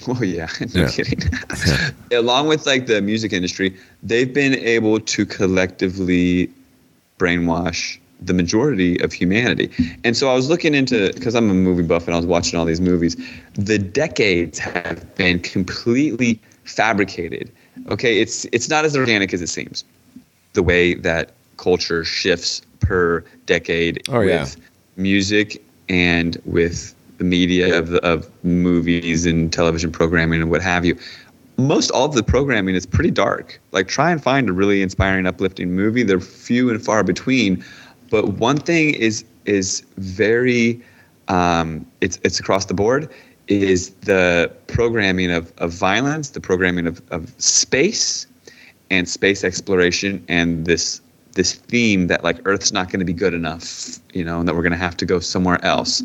Oh 0.08 0.20
yeah, 0.20 0.48
no 0.74 0.80
Yeah. 0.82 0.88
kidding. 0.90 1.22
Along 2.12 2.48
with 2.48 2.66
like 2.66 2.86
the 2.86 3.00
music 3.00 3.32
industry, 3.32 3.76
they've 4.02 4.34
been 4.34 4.56
able 4.56 4.98
to 4.98 5.24
collectively 5.24 6.50
brainwash 7.20 7.98
the 8.24 8.34
majority 8.34 9.00
of 9.00 9.12
humanity. 9.12 9.70
And 10.04 10.16
so 10.16 10.28
I 10.30 10.34
was 10.34 10.48
looking 10.48 10.74
into 10.74 11.12
because 11.14 11.34
I'm 11.34 11.50
a 11.50 11.54
movie 11.54 11.82
buff 11.82 12.06
and 12.06 12.14
I 12.14 12.16
was 12.16 12.26
watching 12.26 12.58
all 12.58 12.64
these 12.64 12.80
movies. 12.80 13.16
The 13.54 13.78
decades 13.78 14.58
have 14.58 15.14
been 15.16 15.40
completely 15.40 16.40
fabricated. 16.64 17.50
Okay, 17.90 18.20
it's 18.20 18.44
it's 18.52 18.68
not 18.68 18.84
as 18.84 18.96
organic 18.96 19.32
as 19.34 19.42
it 19.42 19.48
seems. 19.48 19.84
The 20.52 20.62
way 20.62 20.94
that 20.94 21.32
culture 21.56 22.04
shifts 22.04 22.62
per 22.80 23.24
decade 23.46 24.02
Oh, 24.08 24.20
yeah. 24.20 24.40
with 24.40 24.56
music 24.96 25.62
and 25.88 26.40
with 26.44 26.94
the 27.18 27.24
media 27.24 27.78
of, 27.78 27.88
the, 27.88 28.04
of 28.04 28.28
movies 28.44 29.26
and 29.26 29.52
television 29.52 29.90
programming 29.92 30.42
and 30.42 30.50
what 30.50 30.62
have 30.62 30.84
you. 30.84 30.98
Most 31.58 31.90
all 31.90 32.06
of 32.06 32.14
the 32.14 32.22
programming 32.22 32.74
is 32.74 32.86
pretty 32.86 33.10
dark. 33.10 33.60
Like 33.72 33.86
try 33.86 34.10
and 34.10 34.22
find 34.22 34.48
a 34.48 34.52
really 34.52 34.82
inspiring, 34.82 35.26
uplifting 35.26 35.72
movie. 35.72 36.02
They're 36.02 36.20
few 36.20 36.70
and 36.70 36.82
far 36.82 37.04
between. 37.04 37.64
But 38.12 38.28
one 38.34 38.58
thing 38.58 38.94
is 38.94 39.24
is 39.46 39.80
very 39.96 40.80
um, 41.28 41.86
it's 42.02 42.20
it's 42.22 42.38
across 42.38 42.66
the 42.66 42.74
board 42.74 43.08
is 43.48 43.90
the 44.02 44.52
programming 44.66 45.30
of, 45.30 45.50
of 45.58 45.72
violence, 45.72 46.30
the 46.30 46.40
programming 46.40 46.86
of, 46.86 47.02
of 47.10 47.34
space 47.42 48.26
and 48.90 49.08
space 49.08 49.42
exploration 49.42 50.22
and 50.28 50.66
this 50.66 51.00
this 51.32 51.54
theme 51.54 52.08
that 52.08 52.22
like 52.22 52.38
Earth's 52.44 52.70
not 52.70 52.88
going 52.90 53.00
to 53.00 53.06
be 53.06 53.14
good 53.14 53.32
enough, 53.32 53.98
you 54.12 54.22
know, 54.22 54.40
and 54.40 54.46
that 54.46 54.54
we're 54.54 54.62
going 54.62 54.72
to 54.72 54.84
have 54.88 54.96
to 54.98 55.06
go 55.06 55.18
somewhere 55.18 55.64
else. 55.64 56.02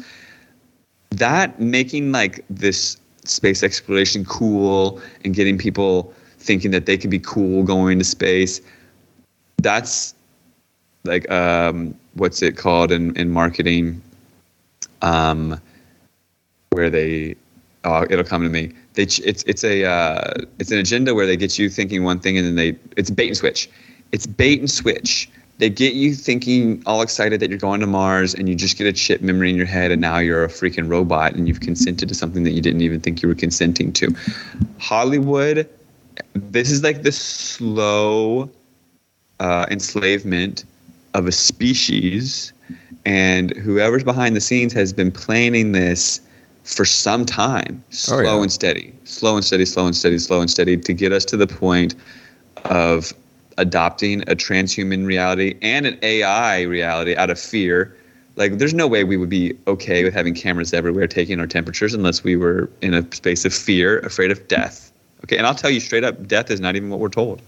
That 1.09 1.59
making 1.59 2.13
like 2.13 2.45
this 2.49 2.95
space 3.25 3.63
exploration 3.63 4.23
cool 4.23 5.01
and 5.25 5.35
getting 5.35 5.57
people 5.57 6.13
thinking 6.39 6.71
that 6.71 6.85
they 6.85 6.95
can 6.95 7.09
be 7.09 7.19
cool 7.19 7.63
going 7.63 7.99
to 7.99 8.05
space. 8.05 8.61
That's 9.57 10.13
like 11.07 11.29
um, 11.31 11.95
what's 12.13 12.41
it 12.41 12.57
called 12.57 12.91
in 12.91 13.15
in 13.15 13.31
marketing? 13.31 14.01
Um, 15.01 15.59
where 16.71 16.89
they 16.89 17.35
oh 17.83 18.05
it'll 18.09 18.23
come 18.23 18.43
to 18.43 18.49
me. 18.49 18.73
They 18.93 19.03
it's 19.03 19.19
it's 19.43 19.63
a 19.63 19.85
uh, 19.85 20.33
it's 20.59 20.71
an 20.71 20.77
agenda 20.77 21.15
where 21.15 21.25
they 21.25 21.37
get 21.37 21.57
you 21.57 21.69
thinking 21.69 22.03
one 22.03 22.19
thing 22.19 22.37
and 22.37 22.45
then 22.45 22.55
they 22.55 22.77
it's 22.95 23.09
bait 23.09 23.27
and 23.27 23.37
switch. 23.37 23.69
It's 24.11 24.27
bait 24.27 24.59
and 24.59 24.69
switch. 24.69 25.29
They 25.59 25.69
get 25.71 25.95
you 25.95 26.13
thinking 26.13 26.83
all 26.85 27.01
excited 27.01 27.39
that 27.39 27.49
you're 27.49 27.57
going 27.57 27.79
to 27.79 27.87
Mars 27.87 28.35
and 28.35 28.47
you 28.47 28.53
just 28.53 28.77
get 28.77 28.85
a 28.85 28.93
chip 28.93 29.21
memory 29.21 29.49
in 29.49 29.55
your 29.55 29.65
head 29.65 29.91
and 29.91 29.99
now 29.99 30.19
you're 30.19 30.43
a 30.43 30.47
freaking 30.47 30.87
robot 30.87 31.33
and 31.33 31.47
you've 31.47 31.61
consented 31.61 32.07
to 32.09 32.15
something 32.15 32.43
that 32.43 32.51
you 32.51 32.61
didn't 32.61 32.81
even 32.81 33.01
think 33.01 33.23
you 33.23 33.27
were 33.27 33.35
consenting 33.35 33.91
to. 33.93 34.15
Hollywood, 34.77 35.67
this 36.35 36.69
is 36.69 36.83
like 36.83 37.01
the 37.01 37.11
slow 37.11 38.51
uh, 39.39 39.65
enslavement 39.71 40.63
of 41.13 41.27
a 41.27 41.31
species 41.31 42.53
and 43.05 43.51
whoever's 43.57 44.03
behind 44.03 44.35
the 44.35 44.41
scenes 44.41 44.73
has 44.73 44.91
been 44.91 45.11
planning 45.11 45.71
this 45.71 46.21
for 46.63 46.83
some 46.83 47.25
time. 47.25 47.81
Oh, 47.87 47.91
slow 47.91 48.21
yeah. 48.21 48.41
and 48.41 48.51
steady. 48.51 48.93
Slow 49.05 49.35
and 49.35 49.45
steady 49.45 49.65
slow 49.65 49.85
and 49.85 49.95
steady 49.95 50.19
slow 50.19 50.41
and 50.41 50.49
steady 50.49 50.75
to 50.75 50.93
get 50.93 51.13
us 51.13 51.23
to 51.25 51.37
the 51.37 51.47
point 51.47 51.95
of 52.65 53.13
adopting 53.57 54.21
a 54.23 54.35
transhuman 54.35 55.05
reality 55.05 55.55
and 55.61 55.85
an 55.87 55.97
ai 56.01 56.61
reality 56.63 57.15
out 57.15 57.29
of 57.29 57.39
fear. 57.39 57.95
Like 58.35 58.57
there's 58.57 58.73
no 58.73 58.87
way 58.87 59.03
we 59.03 59.17
would 59.17 59.29
be 59.29 59.57
okay 59.67 60.03
with 60.03 60.13
having 60.13 60.35
cameras 60.35 60.73
everywhere 60.73 61.07
taking 61.07 61.39
our 61.39 61.47
temperatures 61.47 61.93
unless 61.93 62.23
we 62.23 62.35
were 62.35 62.69
in 62.81 62.93
a 62.93 63.15
space 63.15 63.45
of 63.45 63.53
fear 63.53 63.99
afraid 63.99 64.31
of 64.31 64.47
death. 64.47 64.91
Okay 65.23 65.37
and 65.37 65.47
i'll 65.47 65.55
tell 65.55 65.71
you 65.71 65.79
straight 65.79 66.03
up 66.03 66.27
death 66.27 66.51
is 66.51 66.59
not 66.59 66.75
even 66.75 66.89
what 66.89 66.99
we're 66.99 67.09
told 67.09 67.41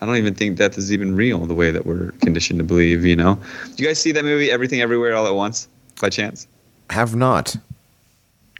I 0.00 0.06
don't 0.06 0.16
even 0.16 0.34
think 0.34 0.56
death 0.58 0.76
is 0.76 0.92
even 0.92 1.14
real 1.14 1.46
the 1.46 1.54
way 1.54 1.70
that 1.70 1.86
we're 1.86 2.10
conditioned 2.20 2.58
to 2.58 2.64
believe, 2.64 3.04
you 3.04 3.16
know? 3.16 3.38
Do 3.76 3.82
you 3.82 3.88
guys 3.88 3.98
see 4.00 4.12
that 4.12 4.24
movie, 4.24 4.50
Everything 4.50 4.80
Everywhere 4.80 5.14
All 5.14 5.26
at 5.26 5.34
Once, 5.34 5.68
by 6.00 6.10
chance? 6.10 6.46
Have 6.90 7.14
not. 7.16 7.56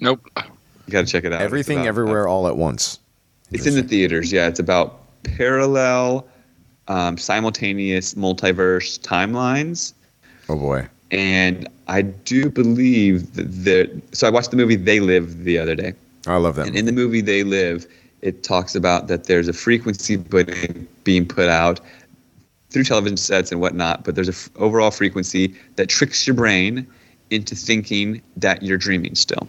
Nope. 0.01 0.21
You 0.87 0.93
got 0.93 1.07
to 1.07 1.13
check 1.13 1.25
it 1.25 1.33
out. 1.33 1.41
Everything 1.43 1.79
about- 1.79 1.89
everywhere 1.89 2.29
all 2.29 2.47
at 2.47 2.57
once. 2.57 2.99
It's 3.53 3.67
in 3.67 3.75
the 3.75 3.83
theaters, 3.83 4.33
yeah. 4.33 4.49
It's 4.49 4.59
about 4.59 5.01
parallel, 5.23 6.27
um, 6.89 7.17
simultaneous 7.17 8.15
multiverse 8.15 8.99
timelines. 9.01 9.93
Oh 10.49 10.57
boy. 10.57 10.89
And 11.11 11.69
I 11.87 12.03
do 12.03 12.51
believe 12.51 13.35
that, 13.35 13.45
that 13.65 14.03
so 14.13 14.27
I 14.27 14.31
watched 14.31 14.51
the 14.51 14.57
movie 14.57 14.77
They 14.77 15.01
Live 15.01 15.45
the 15.45 15.59
other 15.59 15.75
day. 15.75 15.95
I 16.27 16.37
love 16.37 16.57
that. 16.57 16.67
And 16.67 16.77
in 16.77 16.87
the 16.87 16.93
movie 16.93 17.21
They 17.21 17.45
Live, 17.45 17.87
it 18.25 18.43
talks 18.43 18.75
about 18.75 19.07
that 19.09 19.25
there's 19.25 19.49
a 19.49 19.53
frequency 19.53 20.17
being 20.17 20.89
being 21.05 21.27
put 21.27 21.49
out 21.49 21.79
through 22.71 22.83
television 22.85 23.17
sets 23.19 23.53
and 23.53 23.61
whatnot, 23.61 24.03
but 24.03 24.15
there's 24.17 24.29
an 24.29 24.35
f- 24.35 24.51
overall 24.57 24.91
frequency 24.91 25.55
that 25.77 25.89
tricks 25.89 26.27
your 26.27 26.35
brain 26.35 26.87
into 27.31 27.55
thinking 27.55 28.21
that 28.37 28.63
you're 28.63 28.79
dreaming 28.79 29.15
still. 29.15 29.47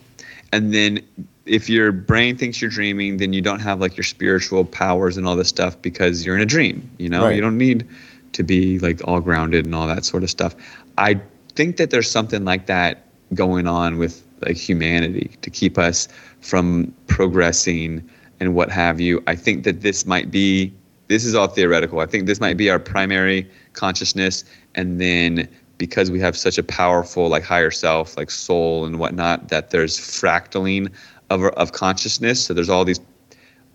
And 0.52 0.74
then 0.74 1.00
if 1.46 1.70
your 1.70 1.92
brain 1.92 2.38
thinks 2.38 2.62
you're 2.62 2.70
dreaming, 2.70 3.18
then 3.18 3.34
you 3.34 3.42
don't 3.42 3.62
have 3.62 3.80
like 3.80 3.96
your 3.98 4.04
spiritual 4.04 4.66
powers 4.66 5.18
and 5.18 5.26
all 5.26 5.36
this 5.36 5.48
stuff 5.50 5.82
because 5.82 6.26
you're 6.26 6.36
in 6.36 6.42
a 6.42 6.46
dream. 6.46 6.88
You 6.98 7.10
know, 7.10 7.24
Right. 7.26 7.36
you 7.36 7.42
don't 7.42 7.58
need 7.58 7.88
to 8.34 8.44
be 8.44 8.78
like 8.80 9.00
all 9.08 9.22
grounded 9.22 9.66
and 9.66 9.74
all 9.74 9.88
that 9.88 10.04
sort 10.06 10.22
of 10.24 10.30
stuff. 10.30 10.54
I 10.98 11.20
think 11.56 11.78
that 11.78 11.90
there's 11.92 12.12
something 12.12 12.44
like 12.44 12.66
that 12.68 13.06
going 13.34 13.68
on 13.68 13.98
with 13.98 14.22
like 14.42 14.58
humanity 14.58 15.32
to 15.42 15.50
keep 15.50 15.78
us 15.78 16.08
from 16.42 16.94
progressing 17.08 18.08
and 18.40 18.56
what 18.56 18.72
have 18.72 19.00
you. 19.00 19.24
I 19.28 19.36
think 19.36 19.64
that 19.64 19.82
this 19.82 20.06
might 20.06 20.32
be 20.32 20.74
this 21.08 21.24
is 21.24 21.36
all 21.36 21.48
theoretical. 21.48 22.00
I 22.00 22.08
think 22.08 22.26
this 22.26 22.40
might 22.40 22.58
be 22.58 22.70
our 22.70 22.80
primary 22.80 23.50
consciousness, 23.74 24.44
and 24.74 25.00
then 25.00 25.48
because 25.78 26.10
we 26.10 26.20
have 26.20 26.36
such 26.36 26.58
a 26.58 26.64
powerful 26.64 27.28
like 27.28 27.44
higher 27.44 27.72
self, 27.72 28.18
like 28.18 28.32
soul 28.32 28.86
and 28.86 29.00
whatnot, 29.00 29.50
that 29.50 29.70
there's 29.70 29.98
fractaling 30.00 30.92
of 31.30 31.44
of 31.44 31.72
consciousness. 31.74 32.44
So 32.46 32.54
there's 32.54 32.70
all 32.70 32.86
these 32.86 33.00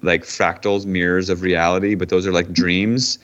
like 0.02 0.22
fractals, 0.22 0.86
mirrors 0.86 1.28
of 1.28 1.42
reality, 1.42 1.94
but 1.94 2.08
those 2.08 2.26
are 2.26 2.32
like 2.32 2.52
dreams, 2.52 3.18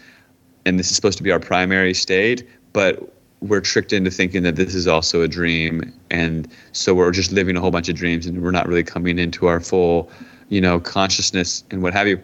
and 0.64 0.78
this 0.78 0.90
is 0.90 0.96
supposed 0.96 1.18
to 1.18 1.24
be 1.24 1.32
our 1.32 1.40
primary 1.40 1.94
state, 1.94 2.46
but 2.72 3.12
we're 3.40 3.60
tricked 3.60 3.92
into 3.92 4.10
thinking 4.10 4.42
that 4.42 4.56
this 4.56 4.74
is 4.74 4.86
also 4.86 5.22
a 5.22 5.28
dream 5.28 5.92
and 6.10 6.48
so 6.72 6.94
we're 6.94 7.10
just 7.10 7.32
living 7.32 7.56
a 7.56 7.60
whole 7.60 7.70
bunch 7.70 7.88
of 7.88 7.94
dreams 7.94 8.26
and 8.26 8.42
we're 8.42 8.50
not 8.50 8.66
really 8.66 8.82
coming 8.82 9.18
into 9.18 9.46
our 9.46 9.60
full 9.60 10.10
you 10.48 10.60
know 10.60 10.80
consciousness 10.80 11.64
and 11.70 11.82
what 11.82 11.92
have 11.92 12.06
you. 12.08 12.20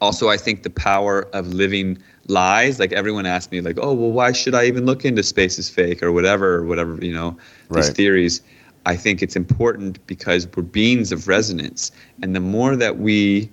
Also 0.00 0.28
i 0.28 0.36
think 0.36 0.62
the 0.62 0.70
power 0.70 1.22
of 1.32 1.48
living 1.54 1.98
lies. 2.28 2.78
Like 2.78 2.92
everyone 2.92 3.26
asks 3.26 3.50
me 3.52 3.60
like 3.60 3.78
oh 3.80 3.92
well 3.94 4.12
why 4.12 4.32
should 4.32 4.54
i 4.54 4.64
even 4.64 4.84
look 4.86 5.04
into 5.04 5.22
space 5.22 5.58
is 5.58 5.68
fake 5.70 6.02
or 6.02 6.12
whatever 6.12 6.54
or 6.56 6.64
whatever 6.64 6.98
you 7.04 7.12
know 7.12 7.36
these 7.72 7.88
Right. 7.88 7.94
theories. 7.94 8.42
I 8.86 8.96
think 8.96 9.22
it's 9.22 9.36
important 9.36 10.04
because 10.06 10.46
we're 10.56 10.62
beings 10.62 11.12
of 11.12 11.28
resonance. 11.28 11.90
And 12.22 12.34
the 12.34 12.40
more 12.40 12.76
that 12.76 12.98
we 12.98 13.50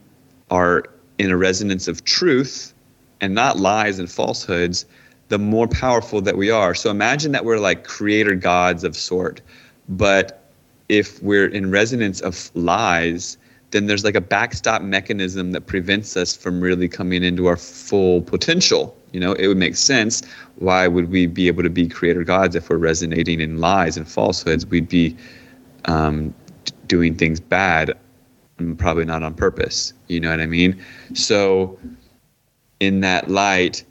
are 0.49 0.83
in 1.17 1.31
a 1.31 1.37
resonance 1.37 1.87
of 1.87 2.03
truth 2.03 2.73
and 3.21 3.33
not 3.33 3.57
lies 3.57 3.99
and 3.99 4.09
falsehoods 4.09 4.85
the 5.29 5.37
more 5.39 5.67
powerful 5.67 6.21
that 6.21 6.37
we 6.37 6.49
are. 6.51 6.73
So 6.75 6.89
imagine 6.91 7.31
that 7.31 7.45
we're 7.45 7.59
like 7.59 7.83
creator 7.83 8.35
gods 8.35 8.83
of 8.83 8.95
sort. 8.95 9.41
But 9.87 10.43
if 10.89 11.21
we're 11.23 11.47
in 11.47 11.71
resonance 11.71 12.21
of 12.21 12.51
lies, 12.55 13.37
then 13.73 13.87
there's 13.87 14.03
like 14.03 14.15
a 14.15 14.21
backstop 14.21 14.81
mechanism 14.81 15.51
that 15.51 15.61
prevents 15.61 16.15
us 16.15 16.35
from 16.35 16.61
really 16.61 16.87
coming 16.87 17.23
into 17.23 17.47
our 17.47 17.57
full 17.57 18.21
potential. 18.21 18.95
You 19.11 19.19
know, 19.19 19.33
it 19.33 19.47
would 19.47 19.57
make 19.57 19.75
sense. 19.75 20.21
Why 20.55 20.87
would 20.87 21.11
we 21.11 21.27
be 21.27 21.47
able 21.47 21.63
to 21.63 21.69
be 21.69 21.87
creator 21.87 22.23
gods 22.23 22.55
if 22.55 22.69
we're 22.69 22.77
resonating 22.77 23.41
in 23.41 23.59
lies 23.59 23.97
and 23.97 24.07
falsehoods? 24.07 24.65
We'd 24.65 24.87
be 24.87 25.17
um, 25.85 26.33
doing 26.87 27.15
things 27.15 27.39
bad, 27.39 27.97
and 28.59 28.77
probably 28.77 29.05
not 29.05 29.23
on 29.23 29.33
purpose. 29.33 29.93
You 30.07 30.19
know 30.19 30.29
what 30.29 30.39
I 30.39 30.45
mean? 30.45 30.79
So, 31.13 31.77
in 32.79 33.01
that 33.01 33.29
light, 33.29 33.83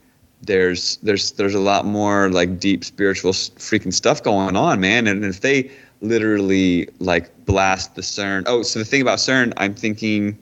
there's 0.42 0.96
there's 0.98 1.32
there's 1.32 1.54
a 1.54 1.60
lot 1.60 1.86
more 1.86 2.30
like 2.30 2.58
deep 2.58 2.84
spiritual 2.84 3.32
freaking 3.32 3.92
stuff 3.92 4.22
going 4.22 4.56
on, 4.56 4.80
man. 4.80 5.06
And 5.06 5.24
if 5.24 5.40
they 5.40 5.70
literally 6.02 6.88
like 6.98 7.44
blast 7.46 7.94
the 7.94 8.02
CERN, 8.02 8.44
oh, 8.46 8.62
so 8.62 8.78
the 8.78 8.84
thing 8.84 9.00
about 9.00 9.18
CERN, 9.18 9.52
I'm 9.56 9.74
thinking 9.74 10.38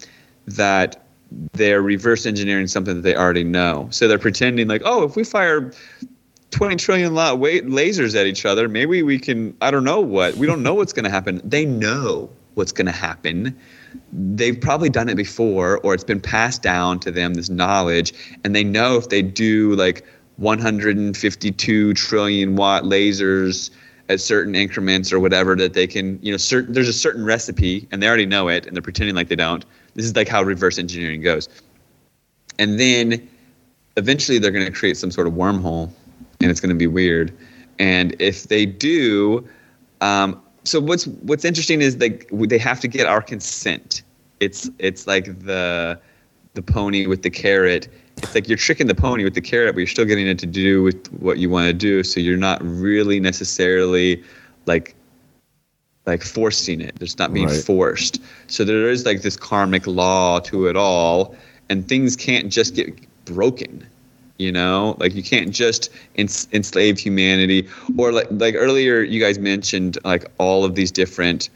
that 0.47 1.05
they're 1.53 1.82
reverse 1.82 2.27
engineering 2.27 2.66
something 2.66 2.97
that 2.97 3.03
they 3.03 3.15
already 3.15 3.45
know. 3.45 3.87
So 3.91 4.09
they're 4.09 4.19
pretending 4.19 4.66
like, 4.69 4.82
oh, 4.85 5.05
if 5.05 5.15
we 5.15 5.23
fire 5.23 5.73
20 6.51 6.77
trillion 6.77 7.15
lot 7.15 7.39
weight 7.39 7.66
lasers 7.66 8.19
at 8.19 8.27
each 8.27 8.45
other, 8.45 8.69
maybe 8.69 9.03
we 9.03 9.19
can. 9.19 9.57
I 9.61 9.70
don't 9.70 9.85
know 9.85 10.01
what. 10.01 10.35
We 10.37 10.47
don't 10.47 10.62
know 10.62 10.74
what's 10.74 10.93
going 10.93 11.05
to 11.05 11.11
happen. 11.11 11.41
They 11.45 11.65
know 11.65 12.28
what's 12.55 12.73
going 12.73 12.87
to 12.87 12.93
happen. 12.93 13.57
They've 14.12 14.61
probably 14.61 14.91
done 14.91 15.09
it 15.09 15.15
before, 15.15 15.78
or 15.85 15.95
it's 15.95 16.05
been 16.05 16.20
passed 16.20 16.62
down 16.62 16.99
to 17.01 17.11
them 17.11 17.35
this 17.35 17.49
knowledge, 17.49 18.12
and 18.45 18.55
they 18.55 18.65
know 18.65 18.97
if 18.97 19.09
they 19.09 19.23
do 19.23 19.74
like 19.77 20.05
152 20.37 21.95
trillion 21.95 22.57
watt 22.57 22.85
lasers 22.85 23.70
at 24.11 24.20
certain 24.20 24.57
increments 24.57 25.12
or 25.12 25.20
whatever 25.20 25.55
that 25.55 25.73
they 25.73 25.87
can 25.87 26.19
you 26.20 26.32
know 26.32 26.37
certain 26.37 26.74
there's 26.74 26.89
a 26.89 26.93
certain 26.93 27.24
recipe 27.24 27.89
and 27.91 28.03
they 28.03 28.09
already 28.09 28.27
know 28.27 28.49
it 28.49 28.66
and 28.66 28.74
they're 28.77 28.82
pretending 28.82 29.15
like 29.15 29.28
they 29.28 29.37
don't. 29.37 29.65
This 29.95 30.05
is 30.05 30.15
like 30.15 30.28
how 30.28 30.43
reverse 30.43 30.78
engineering 30.78 31.23
goes. 31.23 31.49
And 32.59 32.78
then 32.78 33.27
eventually 33.97 34.39
they're 34.39 34.51
going 34.51 34.66
to 34.66 34.73
create 34.73 34.97
some 34.97 35.11
sort 35.11 35.27
of 35.27 35.32
wormhole 35.32 35.91
and 36.41 36.51
it's 36.51 36.61
going 36.61 36.70
to 36.70 36.77
be 36.77 36.87
weird. 36.87 37.32
And 37.78 38.20
if 38.20 38.49
they 38.49 38.66
do 38.66 39.49
um, 40.01 40.43
so 40.65 40.81
what's 40.81 41.07
what's 41.07 41.45
interesting 41.45 41.81
is 41.81 41.97
like 41.97 42.28
they 42.32 42.59
have 42.59 42.81
to 42.81 42.89
get 42.89 43.07
our 43.07 43.23
consent. 43.23 44.03
It's 44.41 44.69
it's 44.78 45.07
like 45.07 45.27
the 45.41 46.01
the 46.55 46.62
pony 46.62 47.07
with 47.07 47.23
the 47.23 47.31
carrot 47.31 47.89
it's 48.23 48.35
like 48.35 48.49
you're 48.49 48.59
tricking 48.59 48.87
the 48.87 48.95
pony 48.95 49.25
with 49.25 49.35
the 49.35 49.41
carrot 49.41 49.75
but 49.75 49.79
you're 49.79 49.87
still 49.87 50.05
getting 50.05 50.27
it 50.27 50.39
to 50.39 50.47
do 50.47 50.83
with 50.83 51.07
what 51.15 51.39
you 51.39 51.51
want 51.51 51.67
to 51.67 51.73
do 51.73 52.03
so 52.03 52.21
you're 52.21 52.37
not 52.37 52.61
really 52.63 53.21
necessarily 53.21 54.23
like 54.67 54.95
like 56.07 56.23
forcing 56.23 56.81
it. 56.81 56.97
It's 57.01 57.19
not 57.19 57.33
being 57.33 57.49
Right. 57.49 57.63
forced. 57.63 58.21
So 58.47 58.65
there 58.65 58.89
is 58.91 59.05
like 59.05 59.23
this 59.23 59.37
karmic 59.37 59.87
law 59.87 60.41
to 60.41 60.67
it 60.67 60.77
all 60.77 61.35
and 61.69 61.87
things 61.89 62.17
can't 62.17 62.51
just 62.51 62.75
get 62.75 62.95
broken 63.27 63.87
you 64.39 64.51
know? 64.51 64.97
Like 64.99 65.15
you 65.15 65.23
can't 65.23 65.51
just 65.53 65.91
ens- 66.17 66.49
enslave 66.53 66.99
humanity. 66.99 67.69
Or 67.99 68.11
like 68.11 68.27
like 68.31 68.55
earlier 68.57 69.03
you 69.03 69.21
guys 69.21 69.39
mentioned 69.39 69.99
like 70.05 70.25
all 70.39 70.65
of 70.65 70.75
these 70.75 70.91
different 70.91 71.51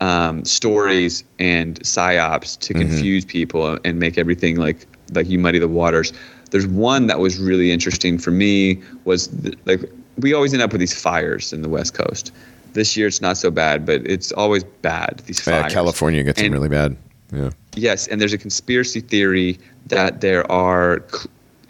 um, 0.00 0.44
stories 0.44 1.24
and 1.40 1.80
psyops 1.80 2.58
to 2.60 2.74
confuse 2.74 3.24
people 3.24 3.78
and 3.84 3.98
make 3.98 4.18
everything 4.18 4.56
like 4.56 4.86
like 5.12 5.28
you 5.28 5.38
muddy 5.38 5.58
the 5.58 5.68
waters 5.68 6.12
there's 6.52 6.66
one 6.66 7.06
that 7.06 7.18
was 7.18 7.38
really 7.38 7.72
interesting 7.72 8.18
for 8.18 8.30
me 8.30 8.80
was 9.04 9.28
th- 9.28 9.58
like 9.64 9.80
we 10.18 10.34
always 10.34 10.52
end 10.52 10.62
up 10.62 10.70
with 10.70 10.80
these 10.80 10.98
fires 10.98 11.52
in 11.52 11.62
the 11.62 11.68
West 11.68 11.94
Coast. 11.94 12.30
This 12.74 12.96
year 12.96 13.06
it's 13.08 13.22
not 13.22 13.38
so 13.38 13.50
bad, 13.50 13.84
but 13.84 14.06
it's 14.06 14.32
always 14.32 14.62
bad. 14.62 15.22
These 15.26 15.40
fires. 15.40 15.72
Yeah. 15.72 15.74
California 15.74 16.22
gets 16.22 16.40
them 16.40 16.52
really 16.52 16.68
bad. 16.68 16.96
Yeah. 17.32 17.50
Yes, 17.74 18.06
and 18.06 18.20
there's 18.20 18.34
a 18.34 18.38
conspiracy 18.38 19.00
theory 19.00 19.58
that 19.86 20.20
there 20.20 20.50
are 20.52 21.02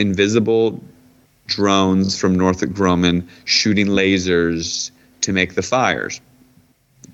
invisible 0.00 0.82
drones 1.46 2.18
from 2.18 2.34
Northrop 2.34 2.72
Grumman 2.72 3.24
shooting 3.44 3.86
lasers 3.86 4.90
to 5.20 5.32
make 5.32 5.54
the 5.54 5.62
fires, 5.62 6.20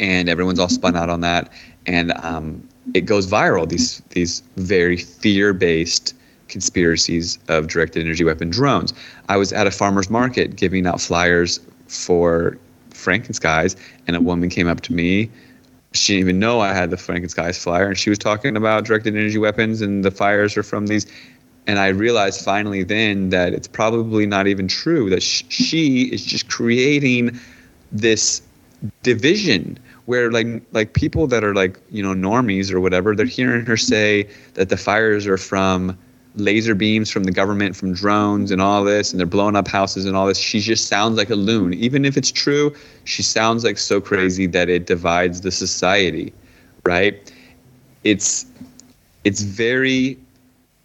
and 0.01 0.31
everyone's 0.31 0.59
all 0.59 0.71
spun 0.71 0.97
out 0.97 1.11
on 1.11 1.21
that, 1.21 1.53
and 1.87 2.13
um, 2.25 2.67
it 2.95 3.03
goes 3.03 3.27
viral. 3.27 3.69
These 3.69 4.01
these 4.11 4.43
very 4.57 4.97
fear-based 4.97 6.15
conspiracies 6.49 7.39
of 7.49 7.69
directed 7.69 8.05
energy 8.05 8.25
weapon 8.25 8.51
drones. 8.51 8.95
I 9.29 9.37
was 9.37 9.53
at 9.53 9.67
a 9.67 9.71
farmer's 9.71 10.11
market 10.11 10.57
giving 10.57 10.87
out 10.87 11.01
flyers 11.01 11.61
for 11.87 12.59
Frankenskies, 12.91 13.77
and 14.07 14.17
a 14.17 14.21
woman 14.21 14.49
came 14.49 14.67
up 14.67 14.81
to 14.83 14.93
me 14.93 15.31
she 15.93 16.15
didn't 16.15 16.29
even 16.29 16.39
know 16.39 16.61
I 16.61 16.73
had 16.73 16.91
the 16.91 16.97
Frankenskies 16.97 17.59
flyer, 17.59 17.89
and 17.89 17.99
she 17.99 18.11
was 18.11 18.19
talking 18.19 18.57
about 18.57 18.85
directed 18.85 19.17
energy 19.17 19.39
weapons 19.39 19.81
and 19.81 20.05
the 20.05 20.11
fires 20.11 20.57
are 20.57 20.63
from 20.63 20.87
these. 20.87 21.07
And 21.67 21.79
I 21.79 21.89
realized 21.89 22.45
finally 22.45 22.83
then 22.83 23.31
that 23.31 23.53
it's 23.53 23.69
probably 23.69 24.27
not 24.27 24.47
even 24.47 24.69
true 24.69 25.11
that 25.11 25.23
sh- 25.23 25.45
she 25.49 26.05
is 26.05 26.25
just 26.25 26.49
creating 26.49 27.39
this 27.93 28.43
division 29.03 29.79
where 30.07 30.31
like 30.31 30.63
like 30.73 30.95
people 30.95 31.27
that 31.27 31.43
are 31.45 31.55
like 31.55 31.79
you 31.91 32.03
know 32.03 32.15
normies 32.15 32.73
or 32.73 32.81
whatever 32.81 33.15
they're 33.15 33.27
hearing 33.27 33.67
her 33.67 33.77
say 33.77 34.29
that 34.55 34.69
the 34.69 34.77
fires 34.77 35.27
are 35.27 35.37
from 35.37 35.99
laser 36.39 36.75
beams 36.75 37.11
from 37.11 37.25
the 37.25 37.33
government 37.33 37.77
from 37.77 37.93
drones 37.93 38.51
and 38.51 38.63
all 38.63 38.85
this 38.85 39.11
and 39.11 39.19
they're 39.19 39.27
blowing 39.27 39.57
up 39.57 39.69
houses 39.69 40.05
and 40.05 40.17
all 40.17 40.27
this. 40.27 40.39
She 40.39 40.61
just 40.61 40.87
sounds 40.87 41.17
like 41.17 41.31
a 41.31 41.35
loon. 41.35 41.75
Even 41.75 42.05
if 42.05 42.17
it's 42.17 42.31
true 42.33 42.75
she 43.05 43.23
sounds 43.23 43.65
like 43.65 43.79
so 43.79 44.01
crazy 44.01 44.47
that 44.47 44.69
it 44.69 44.87
divides 44.87 45.41
the 45.41 45.51
society 45.51 46.33
right? 46.85 47.33
It's 48.05 48.47
it's 49.25 49.43
very 49.43 50.17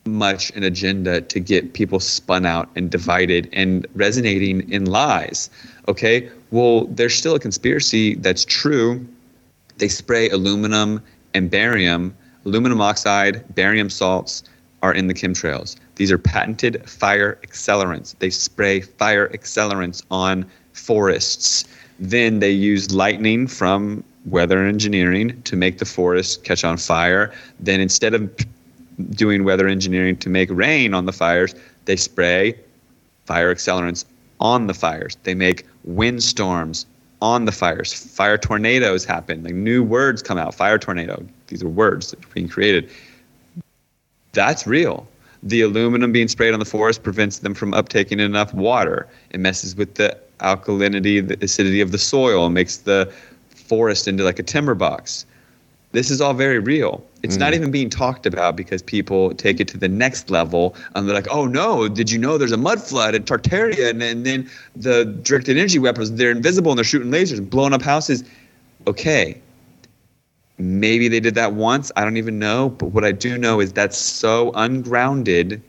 much 0.06 0.52
an 0.52 0.64
agenda 0.64 1.22
to 1.22 1.40
get 1.40 1.74
people 1.74 2.00
spun 2.00 2.46
out 2.46 2.70
and 2.76 2.92
divided 2.92 3.48
and 3.54 3.88
resonating 3.96 4.70
in 4.70 4.86
lies 4.86 5.50
okay? 5.88 6.30
Well 6.52 6.86
there's 6.86 7.16
still 7.16 7.36
a 7.36 7.40
conspiracy 7.40 8.16
that's 8.16 8.46
true. 8.46 9.06
They 9.78 9.88
spray 9.88 10.30
aluminum 10.30 11.02
and 11.34 11.50
barium 11.50 12.16
aluminum 12.46 12.82
oxide 12.82 13.44
barium 13.56 13.90
salts 13.90 14.44
are 14.84 14.94
in 14.94 15.08
the 15.08 15.14
chemtrails 15.14 15.76
these 15.96 16.12
are 16.12 16.20
patented 16.20 16.88
fire 16.88 17.40
accelerants 17.44 18.16
they 18.20 18.30
spray 18.30 18.82
fire 18.82 19.28
accelerants 19.30 20.04
on 20.12 20.46
forests 20.74 21.66
then 22.00 22.40
they 22.40 22.52
use 22.52 22.94
lightning 22.94 23.48
from 23.48 24.04
weather 24.26 24.64
engineering 24.64 25.42
to 25.44 25.56
make 25.56 25.80
the 25.80 25.86
forest 25.86 26.44
catch 26.44 26.64
on 26.64 26.78
fire 26.78 27.34
then 27.60 27.80
instead 27.80 28.14
of 28.14 28.32
doing 29.12 29.44
weather 29.44 29.68
engineering 29.68 30.16
to 30.16 30.30
make 30.30 30.50
rain 30.52 30.94
on 30.94 31.08
the 31.08 31.14
fires 31.14 31.56
they 31.86 31.96
spray 31.96 32.56
fire 33.26 33.54
accelerants 33.54 34.06
on 34.40 34.68
the 34.68 34.74
fires. 34.74 35.18
They 35.24 35.34
make 35.34 35.66
windstorms 35.86 36.86
on 37.22 37.46
the 37.46 37.52
fires. 37.52 37.94
Fire 37.94 38.38
tornadoes 38.38 39.06
happen. 39.06 39.44
Like 39.44 39.54
new 39.54 39.82
words 39.82 40.22
come 40.22 40.38
out. 40.38 40.54
Fire 40.54 40.78
tornado. 40.78 41.26
These 41.48 41.64
are 41.64 41.70
words 41.70 42.12
that 42.12 42.24
are 42.24 42.30
being 42.34 42.50
created. 42.50 42.90
That's 44.34 44.68
real. 44.68 45.08
The 45.44 45.62
aluminum 45.62 46.12
being 46.12 46.28
sprayed 46.28 46.54
on 46.54 46.60
the 46.60 46.66
forest 46.66 47.04
prevents 47.04 47.40
them 47.40 47.54
from 47.54 47.72
uptaking 47.74 48.20
enough 48.20 48.54
water. 48.54 49.08
It 49.32 49.40
messes 49.40 49.76
with 49.76 49.96
the 49.96 50.18
alkalinity, 50.40 51.26
the 51.26 51.38
acidity 51.44 51.82
of 51.82 51.92
the 51.92 51.98
soil, 51.98 52.46
and 52.46 52.54
makes 52.54 52.78
the 52.78 53.12
forest 53.50 54.08
into 54.08 54.24
like 54.24 54.40
a 54.40 54.44
timber 54.44 54.76
box. 54.76 55.26
This 55.92 56.10
is 56.10 56.22
all 56.22 56.34
very 56.34 56.58
real. 56.58 57.06
It's 57.22 57.38
not 57.38 57.54
mm-hmm. 57.54 57.62
even 57.62 57.72
being 57.72 57.90
talked 57.90 58.26
about 58.26 58.56
because 58.56 58.82
people 58.82 59.34
take 59.36 59.60
it 59.60 59.68
to 59.70 59.78
the 59.78 59.88
next 59.88 60.32
level 60.32 60.76
and 60.96 61.08
they're 61.08 61.16
like, 61.16 61.30
oh 61.30 61.46
no, 61.46 61.88
did 61.88 62.10
you 62.10 62.18
know 62.18 62.38
there's 62.38 62.52
a 62.52 62.58
mud 62.58 62.82
flood 62.82 63.14
in 63.14 63.24
Tartaria? 63.24 63.92
And, 63.92 64.02
and 64.02 64.26
then 64.26 64.50
the 64.76 65.06
directed 65.06 65.56
energy 65.56 65.78
weapons, 65.78 66.12
they're 66.12 66.32
invisible 66.32 66.72
and 66.72 66.80
they're 66.80 66.84
shooting 66.84 67.12
lasers 67.12 67.38
and 67.38 67.48
blowing 67.48 67.74
up 67.74 67.84
houses. 67.84 68.24
Okay. 68.88 69.40
Maybe 70.58 71.08
they 71.08 71.20
did 71.20 71.36
that 71.36 71.54
once. 71.54 71.92
I 71.96 72.04
don't 72.04 72.18
even 72.18 72.40
know. 72.40 72.70
But 72.70 72.88
what 72.88 73.04
I 73.04 73.12
do 73.12 73.38
know 73.38 73.60
is 73.60 73.74
that's 73.74 73.98
so 73.98 74.52
ungrounded 74.56 75.62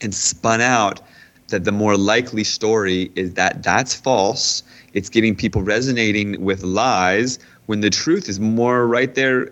and 0.00 0.14
spun 0.14 0.60
out 0.60 1.00
that 1.48 1.64
the 1.64 1.72
more 1.72 1.96
likely 1.96 2.44
story 2.44 3.10
is 3.14 3.34
that 3.34 3.62
that's 3.62 3.94
false. 3.94 4.62
It's 4.92 5.08
getting 5.08 5.34
people 5.34 5.62
resonating 5.62 6.42
with 6.42 6.62
lies 6.62 7.38
when 7.66 7.80
the 7.80 7.90
truth 7.90 8.28
is 8.28 8.40
more 8.40 8.86
right 8.86 9.14
there 9.14 9.50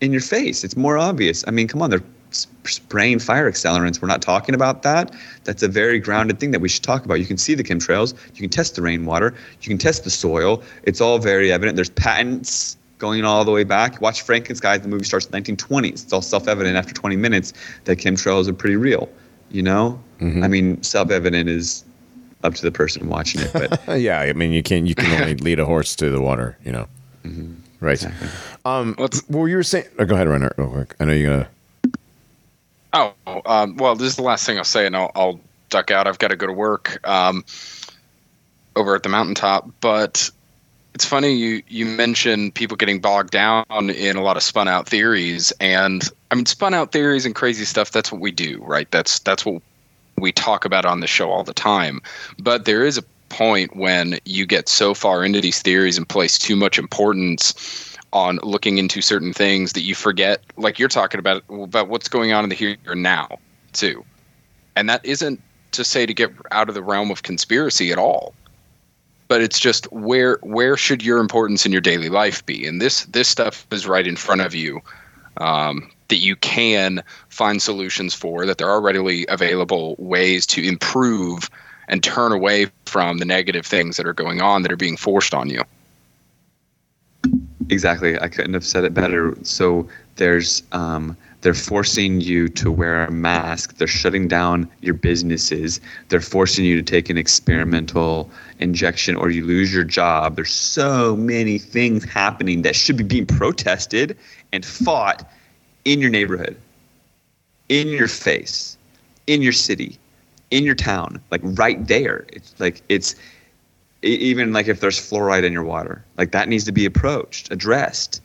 in 0.00 0.12
your 0.12 0.20
face. 0.20 0.64
It's 0.64 0.76
more 0.76 0.98
obvious. 0.98 1.44
I 1.46 1.50
mean, 1.50 1.68
come 1.68 1.82
on, 1.82 1.90
they're 1.90 2.02
spraying 2.30 3.18
fire 3.18 3.50
accelerants. 3.50 4.00
We're 4.00 4.08
not 4.08 4.22
talking 4.22 4.54
about 4.54 4.82
that. 4.82 5.14
That's 5.44 5.62
a 5.62 5.68
very 5.68 5.98
grounded 5.98 6.38
thing 6.38 6.50
that 6.52 6.60
we 6.60 6.68
should 6.68 6.82
talk 6.82 7.04
about. 7.04 7.14
You 7.14 7.26
can 7.26 7.38
see 7.38 7.54
the 7.54 7.64
chemtrails. 7.64 8.14
You 8.34 8.40
can 8.40 8.50
test 8.50 8.76
the 8.76 8.82
rainwater. 8.82 9.34
You 9.60 9.68
can 9.68 9.78
test 9.78 10.04
the 10.04 10.10
soil. 10.10 10.62
It's 10.84 11.00
all 11.00 11.18
very 11.18 11.50
evident. 11.52 11.76
There's 11.76 11.90
patents 11.90 12.77
going 12.98 13.24
all 13.24 13.44
the 13.44 13.50
way 13.50 13.64
back. 13.64 14.00
Watch 14.00 14.26
Frankenskies. 14.26 14.82
The 14.82 14.88
movie 14.88 15.04
starts 15.04 15.26
in 15.26 15.32
the 15.32 15.40
1920s. 15.40 16.04
It's 16.04 16.12
all 16.12 16.22
self-evident 16.22 16.76
after 16.76 16.92
20 16.92 17.16
minutes 17.16 17.52
that 17.84 17.98
chemtrails 17.98 18.48
are 18.48 18.52
pretty 18.52 18.76
real. 18.76 19.08
You 19.50 19.62
know, 19.62 19.98
I 20.20 20.48
mean, 20.48 20.82
self-evident 20.82 21.48
is 21.48 21.84
up 22.44 22.54
to 22.54 22.62
the 22.62 22.70
person 22.70 23.08
watching 23.08 23.40
it, 23.40 23.50
but 23.52 23.80
yeah, 24.00 24.20
I 24.20 24.32
mean, 24.34 24.52
you 24.52 24.62
can 24.62 24.84
you 24.86 24.94
can 24.94 25.20
only 25.22 25.34
lead 25.36 25.58
a 25.58 25.64
horse 25.64 25.96
to 25.96 26.10
the 26.10 26.20
water, 26.20 26.56
you 26.64 26.72
know. 26.72 26.86
Right. 27.80 28.04
Um, 28.64 28.94
Let's- 28.98 29.22
well, 29.28 29.48
you 29.48 29.56
were 29.56 29.62
saying. 29.62 29.86
Oh, 29.98 30.04
go 30.04 30.14
ahead, 30.16 30.28
Renner, 30.28 30.52
real 30.58 30.68
quick. 30.68 30.94
I 31.00 31.04
know 31.04 31.12
you're 31.12 31.30
gonna. 31.30 31.48
Oh, 33.26 33.42
um, 33.46 33.76
well, 33.76 33.94
this 33.94 34.08
is 34.08 34.16
the 34.16 34.22
last 34.22 34.44
thing 34.46 34.58
I'll 34.58 34.64
say, 34.64 34.86
and 34.86 34.96
I'll, 34.96 35.12
I'll 35.14 35.40
duck 35.68 35.90
out. 35.90 36.06
I've 36.06 36.18
got 36.18 36.28
to 36.28 36.36
go 36.36 36.46
to 36.46 36.52
work 36.52 36.98
um, 37.06 37.44
over 38.76 38.94
at 38.94 39.02
the 39.02 39.08
mountaintop. 39.08 39.70
But 39.80 40.30
it's 40.98 41.04
funny 41.04 41.32
you 41.32 41.62
you 41.68 41.86
mentioned 41.86 42.56
people 42.56 42.76
getting 42.76 42.98
bogged 43.00 43.30
down 43.30 43.64
in 43.70 44.16
a 44.16 44.20
lot 44.20 44.36
of 44.36 44.42
spun 44.42 44.66
out 44.66 44.88
theories, 44.88 45.52
and 45.60 46.02
I 46.32 46.34
mean, 46.34 46.44
spun 46.44 46.74
out 46.74 46.90
theories 46.90 47.24
and 47.24 47.36
crazy 47.36 47.64
stuff. 47.64 47.92
That's 47.92 48.10
what 48.10 48.20
we 48.20 48.32
do, 48.32 48.60
right? 48.64 48.90
That's 48.90 49.20
that's 49.20 49.46
what 49.46 49.62
we 50.16 50.32
talk 50.32 50.64
about 50.64 50.84
on 50.84 50.98
the 50.98 51.06
show 51.06 51.30
all 51.30 51.44
the 51.44 51.54
time. 51.54 52.02
But 52.40 52.64
there 52.64 52.84
is 52.84 52.98
a 52.98 53.02
point 53.28 53.76
when 53.76 54.18
you 54.24 54.44
get 54.44 54.68
so 54.68 54.92
far 54.92 55.24
into 55.24 55.40
these 55.40 55.62
theories 55.62 55.96
and 55.96 56.08
place 56.08 56.36
too 56.36 56.56
much 56.56 56.80
importance 56.80 57.96
on 58.12 58.40
looking 58.42 58.78
into 58.78 59.00
certain 59.00 59.32
things 59.32 59.74
that 59.74 59.82
you 59.82 59.94
forget 59.94 60.42
like 60.56 60.80
you're 60.80 60.88
talking 60.88 61.20
about 61.20 61.44
about 61.48 61.88
what's 61.88 62.08
going 62.08 62.32
on 62.32 62.42
in 62.42 62.50
the 62.50 62.56
here 62.56 62.76
and 62.86 63.04
now 63.04 63.38
too 63.72 64.04
and 64.74 64.88
that 64.90 65.04
isn't 65.04 65.40
to 65.70 65.84
say 65.84 66.06
to 66.06 66.14
get 66.14 66.32
out 66.50 66.68
of 66.68 66.74
the 66.74 66.82
realm 66.82 67.10
of 67.10 67.22
conspiracy 67.22 67.92
at 67.92 67.98
all 67.98 68.34
but 69.28 69.40
it's 69.40 69.60
just 69.60 69.90
where 69.92 70.38
where 70.42 70.76
should 70.76 71.02
your 71.02 71.18
importance 71.18 71.64
in 71.64 71.72
your 71.72 71.80
daily 71.80 72.08
life 72.08 72.44
be 72.46 72.66
and 72.66 72.80
this 72.80 73.04
this 73.06 73.28
stuff 73.28 73.66
is 73.70 73.86
right 73.86 74.06
in 74.06 74.16
front 74.16 74.40
of 74.40 74.54
you 74.54 74.80
um, 75.36 75.90
that 76.08 76.16
you 76.16 76.34
can 76.36 77.02
find 77.28 77.62
solutions 77.62 78.14
for 78.14 78.44
that 78.46 78.58
there 78.58 78.68
are 78.68 78.80
readily 78.80 79.26
available 79.28 79.94
ways 79.98 80.46
to 80.46 80.66
improve 80.66 81.48
and 81.88 82.02
turn 82.02 82.32
away 82.32 82.66
from 82.86 83.18
the 83.18 83.24
negative 83.24 83.64
things 83.64 83.96
that 83.96 84.06
are 84.06 84.12
going 84.12 84.40
on 84.40 84.62
that 84.62 84.72
are 84.72 84.76
being 84.76 84.96
forced 84.96 85.34
on 85.34 85.48
you 85.48 85.62
Exactly. 87.70 88.18
I 88.20 88.28
couldn't 88.28 88.54
have 88.54 88.64
said 88.64 88.84
it 88.84 88.94
better. 88.94 89.36
So 89.42 89.88
there's 90.16 90.62
um, 90.72 91.16
they're 91.40 91.54
forcing 91.54 92.20
you 92.20 92.48
to 92.48 92.70
wear 92.70 93.04
a 93.04 93.10
mask. 93.10 93.76
They're 93.76 93.86
shutting 93.86 94.26
down 94.26 94.68
your 94.80 94.94
businesses. 94.94 95.80
They're 96.08 96.20
forcing 96.20 96.64
you 96.64 96.76
to 96.76 96.82
take 96.82 97.08
an 97.10 97.16
experimental 97.16 98.28
injection 98.58 99.14
or 99.14 99.30
you 99.30 99.44
lose 99.44 99.72
your 99.72 99.84
job. 99.84 100.34
There's 100.34 100.50
so 100.50 101.14
many 101.16 101.58
things 101.58 102.04
happening 102.04 102.62
that 102.62 102.74
should 102.74 102.96
be 102.96 103.04
being 103.04 103.26
protested 103.26 104.18
and 104.52 104.64
fought 104.64 105.30
in 105.84 106.00
your 106.00 106.10
neighborhood, 106.10 106.56
in 107.68 107.88
your 107.88 108.08
face, 108.08 108.76
in 109.28 109.40
your 109.40 109.52
city, 109.52 109.96
in 110.50 110.64
your 110.64 110.74
town, 110.74 111.22
like 111.30 111.40
right 111.44 111.86
there. 111.86 112.26
It's 112.32 112.58
like 112.58 112.82
it's 112.88 113.14
even 114.02 114.52
like 114.52 114.68
if 114.68 114.80
there's 114.80 114.98
fluoride 114.98 115.44
in 115.44 115.52
your 115.52 115.64
water 115.64 116.04
like 116.16 116.30
that 116.30 116.48
needs 116.48 116.62
to 116.62 116.70
be 116.70 116.84
approached 116.84 117.50
addressed 117.50 118.20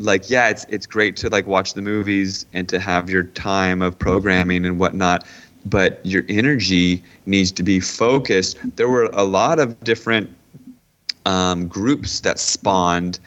like 0.00 0.28
yeah 0.30 0.48
it's 0.48 0.64
it's 0.68 0.86
great 0.86 1.16
to 1.16 1.28
like 1.28 1.46
watch 1.46 1.74
the 1.74 1.82
movies 1.82 2.46
and 2.52 2.68
to 2.68 2.78
have 2.78 3.10
your 3.10 3.24
time 3.24 3.82
of 3.82 3.98
programming 3.98 4.64
and 4.64 4.78
whatnot 4.78 5.26
but 5.66 6.04
your 6.04 6.24
energy 6.28 7.02
needs 7.26 7.52
to 7.52 7.62
be 7.62 7.80
focused 7.80 8.58
there 8.76 8.88
were 8.88 9.10
a 9.12 9.24
lot 9.24 9.58
of 9.58 9.78
different 9.84 10.30
um, 11.26 11.68
groups 11.68 12.20
that 12.20 12.38
spawned 12.38 13.18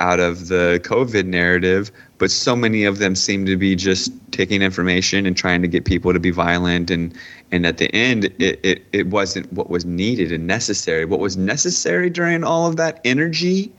out 0.00 0.20
of 0.20 0.48
the 0.48 0.80
COVID 0.84 1.26
narrative, 1.26 1.90
but 2.18 2.30
so 2.30 2.56
many 2.56 2.84
of 2.84 2.98
them 2.98 3.14
seem 3.14 3.46
to 3.46 3.56
be 3.56 3.76
just 3.76 4.12
taking 4.32 4.62
information 4.62 5.26
and 5.26 5.36
trying 5.36 5.62
to 5.62 5.68
get 5.68 5.84
people 5.84 6.12
to 6.12 6.20
be 6.20 6.30
violent 6.30 6.90
and 6.90 7.14
and 7.52 7.66
at 7.66 7.78
the 7.78 7.94
end 7.94 8.24
it, 8.24 8.58
it, 8.64 8.82
it 8.92 9.06
wasn't 9.08 9.52
what 9.52 9.70
was 9.70 9.84
needed 9.84 10.32
and 10.32 10.46
necessary. 10.46 11.04
What 11.04 11.20
was 11.20 11.36
necessary 11.36 12.10
during 12.10 12.42
all 12.42 12.66
of 12.66 12.76
that 12.76 13.00
energy 13.04 13.72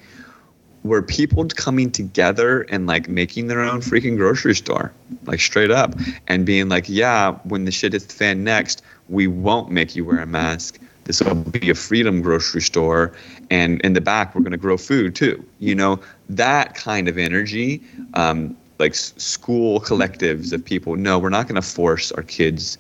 were 0.86 1.02
people 1.02 1.46
coming 1.48 1.90
together 1.92 2.62
and 2.70 2.86
like 2.86 3.10
making 3.10 3.48
their 3.48 3.62
own 3.62 3.82
freaking 3.82 4.16
grocery 4.16 4.54
store, 4.54 4.94
like 5.24 5.40
straight 5.40 5.72
up, 5.72 5.96
and 6.28 6.46
being 6.46 6.70
like, 6.70 6.88
yeah, 6.88 7.32
when 7.44 7.66
the 7.66 7.72
shit 7.72 7.94
hits 7.94 8.06
the 8.06 8.14
fan 8.14 8.44
next, 8.44 8.84
we 9.10 9.26
won't 9.26 9.72
make 9.72 9.96
you 9.96 10.06
wear 10.06 10.20
a 10.20 10.28
mask. 10.28 10.80
This 11.06 11.22
will 11.22 11.36
be 11.36 11.72
a 11.72 11.76
freedom 11.76 12.22
grocery 12.22 12.62
store, 12.62 13.14
and 13.50 13.82
in 13.82 13.94
the 13.94 14.02
back 14.02 14.36
we're 14.36 14.42
going 14.42 14.52
to 14.52 14.58
grow 14.58 14.78
food 14.78 15.16
too. 15.16 15.44
You 15.60 15.74
know 15.74 16.00
that 16.30 16.76
kind 16.76 17.08
of 17.08 17.18
energy, 17.18 17.82
um, 18.14 18.56
like 18.78 18.94
school 18.94 19.80
collectives 19.80 20.54
of 20.54 20.64
people. 20.64 20.96
No, 20.96 21.18
we're 21.18 21.30
not 21.30 21.48
going 21.48 21.62
to 21.62 21.68
force 21.68 22.12
our 22.12 22.24
kids 22.24 22.78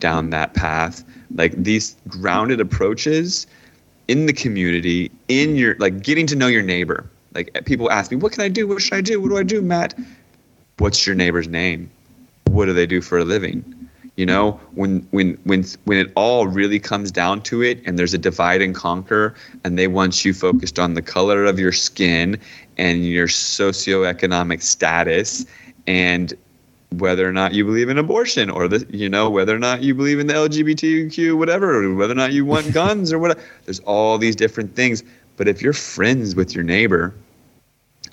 down 0.00 0.30
that 0.30 0.54
path. 0.54 1.04
Like 1.36 1.52
these 1.56 1.96
grounded 2.08 2.60
approaches 2.60 3.46
in 4.08 4.26
the 4.26 4.32
community, 4.32 5.10
in 5.28 5.54
your 5.54 5.76
like 5.78 6.02
getting 6.02 6.26
to 6.28 6.36
know 6.36 6.48
your 6.48 6.62
neighbor. 6.62 7.08
Like 7.34 7.64
people 7.64 7.90
ask 7.90 8.10
me, 8.10 8.16
what 8.16 8.32
can 8.32 8.42
I 8.42 8.48
do? 8.48 8.66
What 8.66 8.80
should 8.80 8.94
I 8.94 9.00
do? 9.00 9.20
What 9.20 9.30
do 9.30 9.38
I 9.38 9.42
do, 9.42 9.60
Matt? 9.60 9.94
What's 10.78 11.06
your 11.06 11.16
neighbor's 11.16 11.48
name? 11.48 11.90
What 12.48 12.66
do 12.66 12.72
they 12.72 12.86
do 12.86 13.00
for 13.00 13.18
a 13.18 13.24
living? 13.24 13.64
You 14.16 14.26
know, 14.26 14.60
when 14.74 15.06
when 15.10 15.36
when 15.42 15.64
when 15.84 15.98
it 15.98 16.12
all 16.14 16.46
really 16.46 16.78
comes 16.78 17.10
down 17.10 17.42
to 17.42 17.62
it, 17.62 17.82
and 17.84 17.98
there's 17.98 18.14
a 18.14 18.18
divide 18.18 18.62
and 18.62 18.72
conquer, 18.72 19.34
and 19.64 19.76
they 19.76 19.88
want 19.88 20.24
you 20.24 20.32
focused 20.32 20.78
on 20.78 20.94
the 20.94 21.02
color 21.02 21.44
of 21.44 21.58
your 21.58 21.72
skin 21.72 22.38
and 22.78 23.04
your 23.04 23.26
socioeconomic 23.26 24.62
status, 24.62 25.44
and 25.88 26.32
whether 26.98 27.28
or 27.28 27.32
not 27.32 27.54
you 27.54 27.64
believe 27.64 27.88
in 27.88 27.98
abortion, 27.98 28.50
or 28.50 28.68
the 28.68 28.86
you 28.96 29.08
know 29.08 29.28
whether 29.28 29.56
or 29.56 29.58
not 29.58 29.82
you 29.82 29.96
believe 29.96 30.20
in 30.20 30.28
the 30.28 30.34
LGBTQ 30.34 31.36
whatever, 31.36 31.82
or 31.82 31.94
whether 31.96 32.12
or 32.12 32.16
not 32.16 32.32
you 32.32 32.44
want 32.44 32.72
guns 32.82 33.12
or 33.12 33.18
whatever. 33.18 33.42
There's 33.64 33.80
all 33.80 34.16
these 34.16 34.36
different 34.36 34.76
things. 34.76 35.02
But 35.36 35.48
if 35.48 35.60
you're 35.60 35.72
friends 35.72 36.36
with 36.36 36.54
your 36.54 36.62
neighbor, 36.62 37.12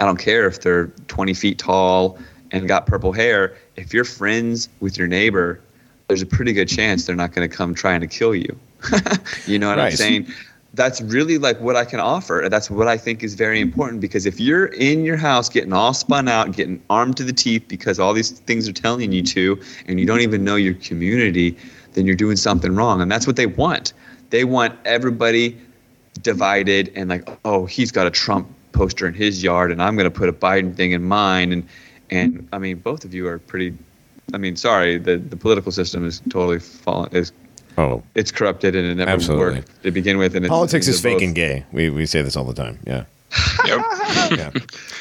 I 0.01 0.05
don't 0.05 0.17
care 0.17 0.47
if 0.47 0.61
they're 0.61 0.87
20 1.09 1.35
feet 1.35 1.59
tall 1.59 2.17
and 2.49 2.67
got 2.67 2.87
purple 2.87 3.11
hair. 3.11 3.55
If 3.75 3.93
you're 3.93 4.03
friends 4.03 4.67
with 4.79 4.97
your 4.97 5.07
neighbor, 5.07 5.61
there's 6.07 6.23
a 6.23 6.25
pretty 6.25 6.53
good 6.53 6.67
chance 6.67 7.05
they're 7.05 7.15
not 7.15 7.33
going 7.33 7.47
to 7.47 7.55
come 7.55 7.75
trying 7.75 8.01
to 8.01 8.07
kill 8.07 8.33
you. 8.33 8.59
you 9.45 9.59
know 9.59 9.69
what 9.69 9.77
I'm 9.79 9.91
saying? 9.91 10.27
That's 10.73 11.01
really 11.01 11.37
like 11.37 11.59
what 11.61 11.75
I 11.75 11.85
can 11.85 11.99
offer. 11.99 12.47
That's 12.49 12.71
what 12.71 12.87
I 12.87 12.97
think 12.97 13.21
is 13.21 13.35
very 13.35 13.61
important 13.61 14.01
because 14.01 14.25
if 14.25 14.39
you're 14.39 14.65
in 14.65 15.05
your 15.05 15.17
house 15.17 15.49
getting 15.49 15.71
all 15.71 15.93
spun 15.93 16.27
out, 16.27 16.51
getting 16.53 16.81
armed 16.89 17.15
to 17.17 17.23
the 17.23 17.33
teeth 17.33 17.65
because 17.67 17.99
all 17.99 18.13
these 18.13 18.31
things 18.31 18.67
are 18.67 18.73
telling 18.73 19.11
you 19.11 19.21
to, 19.21 19.61
and 19.85 19.99
you 19.99 20.07
don't 20.07 20.21
even 20.21 20.43
know 20.43 20.55
your 20.55 20.73
community, 20.75 21.55
then 21.93 22.07
you're 22.07 22.15
doing 22.15 22.37
something 22.37 22.73
wrong. 22.73 23.01
And 23.01 23.11
that's 23.11 23.27
what 23.27 23.35
they 23.35 23.45
want. 23.45 23.93
They 24.31 24.45
want 24.45 24.79
everybody 24.83 25.59
divided 26.23 26.91
and 26.95 27.07
like, 27.07 27.29
oh, 27.45 27.67
he's 27.67 27.91
got 27.91 28.07
a 28.07 28.11
Trump 28.11 28.47
poster 28.71 29.07
in 29.07 29.13
his 29.13 29.43
yard, 29.43 29.71
and 29.71 29.81
I'm 29.81 29.95
going 29.95 30.09
to 30.11 30.17
put 30.17 30.29
a 30.29 30.33
Biden 30.33 30.75
thing 30.75 30.91
in 30.91 31.03
mine. 31.03 31.51
And 31.51 31.67
and 32.09 32.47
I 32.53 32.57
mean, 32.57 32.79
both 32.79 33.05
of 33.05 33.13
you 33.13 33.27
are 33.27 33.39
pretty. 33.39 33.77
I 34.33 34.37
mean, 34.37 34.55
sorry, 34.55 34.97
the 34.97 35.17
the 35.17 35.37
political 35.37 35.71
system 35.71 36.05
is 36.05 36.21
totally 36.29 36.59
fallen. 36.59 37.09
Is 37.13 37.31
Oh, 37.77 38.03
it's 38.15 38.31
corrupted 38.31 38.75
and 38.75 38.85
it 38.85 38.95
never 38.95 39.09
Absolutely. 39.11 39.55
worked 39.59 39.83
to 39.83 39.91
begin 39.91 40.17
with. 40.17 40.35
And 40.35 40.43
it's, 40.45 40.49
politics 40.49 40.87
is 40.89 40.99
fake 40.99 41.15
both- 41.15 41.23
and 41.23 41.35
gay. 41.35 41.65
We 41.71 41.89
we 41.89 42.05
say 42.05 42.21
this 42.21 42.35
all 42.35 42.43
the 42.43 42.53
time. 42.53 42.79
Yeah. 42.85 43.05
Yep. 43.65 43.79
Yeah. 44.31 44.49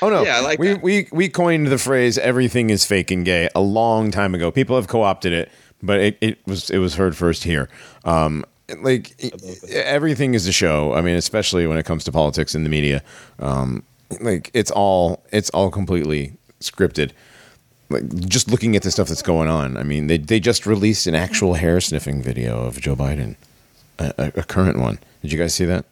Oh 0.02 0.08
no. 0.10 0.22
Yeah, 0.22 0.36
I 0.36 0.40
like 0.40 0.58
we, 0.58 0.68
that. 0.68 0.82
we 0.82 1.08
we 1.10 1.28
coined 1.28 1.66
the 1.68 1.78
phrase 1.78 2.16
"everything 2.18 2.70
is 2.70 2.84
fake 2.84 3.10
and 3.10 3.24
gay" 3.24 3.48
a 3.54 3.60
long 3.60 4.10
time 4.10 4.34
ago. 4.34 4.50
People 4.52 4.76
have 4.76 4.86
co-opted 4.86 5.32
it, 5.32 5.50
but 5.82 5.98
it, 6.00 6.18
it 6.20 6.46
was 6.46 6.70
it 6.70 6.78
was 6.78 6.94
heard 6.94 7.16
first 7.16 7.42
here. 7.44 7.68
Um, 8.04 8.44
like 8.78 9.14
everything 9.70 10.34
is 10.34 10.46
a 10.46 10.52
show. 10.52 10.94
I 10.94 11.00
mean, 11.00 11.16
especially 11.16 11.66
when 11.66 11.78
it 11.78 11.84
comes 11.84 12.04
to 12.04 12.12
politics 12.12 12.54
and 12.54 12.64
the 12.64 12.70
media. 12.70 13.02
Um, 13.38 13.82
like 14.20 14.50
it's 14.54 14.70
all 14.70 15.22
it's 15.32 15.50
all 15.50 15.70
completely 15.70 16.34
scripted. 16.60 17.12
Like 17.88 18.08
just 18.26 18.50
looking 18.50 18.76
at 18.76 18.82
the 18.82 18.90
stuff 18.90 19.08
that's 19.08 19.22
going 19.22 19.48
on. 19.48 19.76
I 19.76 19.82
mean, 19.82 20.06
they 20.06 20.18
they 20.18 20.40
just 20.40 20.66
released 20.66 21.06
an 21.06 21.14
actual 21.14 21.54
hair 21.54 21.80
sniffing 21.80 22.22
video 22.22 22.64
of 22.64 22.80
Joe 22.80 22.96
Biden, 22.96 23.36
a, 23.98 24.14
a, 24.18 24.40
a 24.40 24.42
current 24.42 24.78
one. 24.78 24.98
Did 25.22 25.32
you 25.32 25.38
guys 25.38 25.54
see 25.54 25.64
that? 25.66 25.84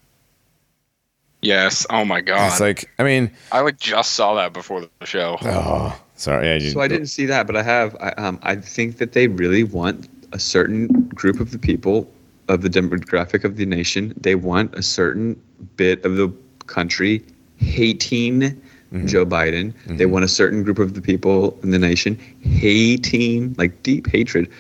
Yes. 1.41 1.87
Oh 1.91 2.05
my 2.05 2.21
god. 2.21 2.51
It's 2.51 2.61
like 2.61 2.91
I 2.99 3.05
mean, 3.05 3.31
I 3.53 3.61
like 3.61 3.79
just 3.79 4.13
saw 4.13 4.35
that 4.35 4.53
before 4.53 4.81
the 4.81 5.07
show. 5.07 5.39
oh, 5.43 6.01
sorry. 6.17 6.51
I, 6.51 6.59
So 6.59 6.81
I 6.81 6.89
didn't 6.89 7.07
see 7.07 7.27
that, 7.27 7.47
but 7.47 7.57
I 7.57 7.63
have. 7.63 7.97
I, 8.01 8.11
um, 8.11 8.39
I 8.43 8.57
think 8.57 8.99
that 8.99 9.13
they 9.13 9.29
really 9.29 9.65
want 9.65 10.09
a 10.33 10.39
certain 10.39 10.89
group 11.15 11.41
of 11.41 11.53
the 11.53 11.59
people 11.59 12.11
of 12.49 12.63
the 12.63 12.69
demographic 12.69 13.45
of 13.45 13.57
the 13.57 13.67
nation. 13.67 14.15
They 14.21 14.35
want 14.35 14.75
a 14.75 14.83
certain 14.83 15.41
bit 15.77 16.05
of 16.05 16.17
the 16.17 16.33
country 16.67 17.25
hating 17.57 18.41
mm-hmm. 18.41 19.07
Joe 19.07 19.27
Biden. 19.27 19.73
They 19.87 20.05
mm-hmm. 20.05 20.13
want 20.13 20.25
a 20.25 20.29
certain 20.29 20.63
group 20.63 20.79
of 20.79 20.95
the 20.95 21.01
people 21.03 21.59
in 21.63 21.71
the 21.71 21.79
nation 21.79 22.19
hating, 22.41 23.55
like 23.59 23.83
deep 23.83 24.09
hatred, 24.09 24.51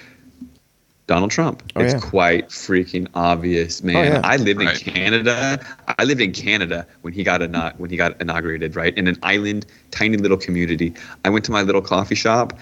Donald 1.07 1.31
Trump. 1.31 1.63
Oh, 1.75 1.81
it's 1.81 1.95
yeah. 1.95 2.01
quite 2.01 2.49
freaking 2.49 3.09
obvious, 3.15 3.81
oh, 3.83 3.87
man. 3.87 4.13
yeah. 4.13 4.21
I 4.25 4.37
lived 4.37 4.61
Right. 4.61 4.87
in 4.87 4.93
Canada. 4.93 5.67
I 5.99 6.05
lived 6.05 6.21
in 6.21 6.33
Canada 6.33 6.87
when 7.01 7.15
he 7.15 7.25
got 7.25 7.41
ina- 7.43 7.75
when 7.79 7.91
he 7.91 7.97
got 7.97 8.21
inaugurated, 8.21 8.77
right? 8.77 8.97
In 8.97 9.09
an 9.09 9.17
island, 9.23 9.67
tiny 9.91 10.19
little 10.19 10.37
community. 10.37 10.93
I 11.25 11.31
went 11.31 11.45
to 11.47 11.53
my 11.53 11.63
little 11.63 11.83
coffee 11.83 12.15
shop, 12.15 12.53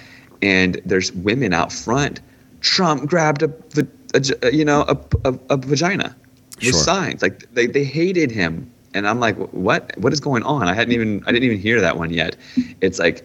and 0.42 0.80
there's 0.84 1.12
women 1.12 1.52
out 1.52 1.72
front. 1.72 2.20
Trump 2.60 3.06
grabbed 3.06 3.42
a, 3.42 3.48
va- 3.70 3.86
a 4.14 4.52
you 4.54 4.64
know, 4.64 4.82
a, 4.88 4.96
a, 5.28 5.38
a 5.50 5.56
vagina 5.56 6.14
with 6.56 6.70
Sure. 6.70 6.72
signs. 6.74 7.22
Like 7.22 7.52
they, 7.54 7.66
they 7.66 7.84
hated 7.84 8.30
him, 8.30 8.70
and 8.94 9.06
I'm 9.06 9.20
like, 9.20 9.36
what? 9.52 9.96
What 9.98 10.12
is 10.12 10.20
going 10.20 10.42
on? 10.44 10.68
I 10.68 10.74
hadn't 10.74 10.92
even 10.92 11.22
I 11.26 11.32
didn't 11.32 11.44
even 11.44 11.58
hear 11.58 11.80
that 11.80 11.96
one 11.98 12.10
yet. 12.12 12.36
It's 12.80 12.98
like 12.98 13.24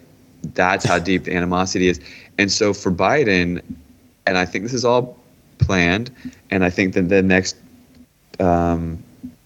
that's 0.54 0.86
how 0.86 1.00
deep 1.00 1.26
the 1.26 1.36
animosity 1.36 1.88
is. 1.88 2.00
And 2.38 2.52
so 2.52 2.74
for 2.74 2.92
Biden, 2.92 3.62
and 4.26 4.38
I 4.38 4.46
think 4.46 4.64
this 4.64 4.74
is 4.74 4.84
all 4.86 5.18
planned, 5.60 6.12
and 6.50 6.64
I 6.64 6.70
think 6.70 6.94
that 6.96 7.10
the 7.10 7.22
next 7.22 7.56
um, 8.40 9.02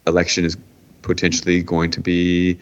election 0.07 0.45
is 0.45 0.57
potentially 1.01 1.61
going 1.61 1.91
to 1.91 1.99
be 2.01 2.59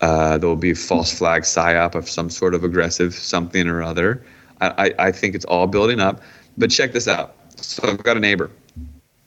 uh, 0.00 0.38
there 0.38 0.48
will 0.48 0.56
be 0.56 0.70
a 0.70 0.74
false 0.76 1.16
flag 1.16 1.42
psyop 1.42 1.94
of 1.94 2.08
some 2.08 2.28
sort 2.30 2.54
of 2.54 2.64
aggressive 2.64 3.14
something 3.14 3.68
or 3.68 3.82
other. 3.82 4.24
I, 4.60 4.68
I, 4.98 5.06
I 5.06 5.12
think 5.12 5.34
it's 5.34 5.44
all 5.46 5.66
building 5.66 6.00
up. 6.00 6.20
But 6.56 6.70
check 6.70 6.92
this 6.92 7.08
out. 7.08 7.34
So 7.64 7.88
I've 7.88 8.02
got 8.02 8.16
a 8.16 8.20
neighbor. 8.20 8.50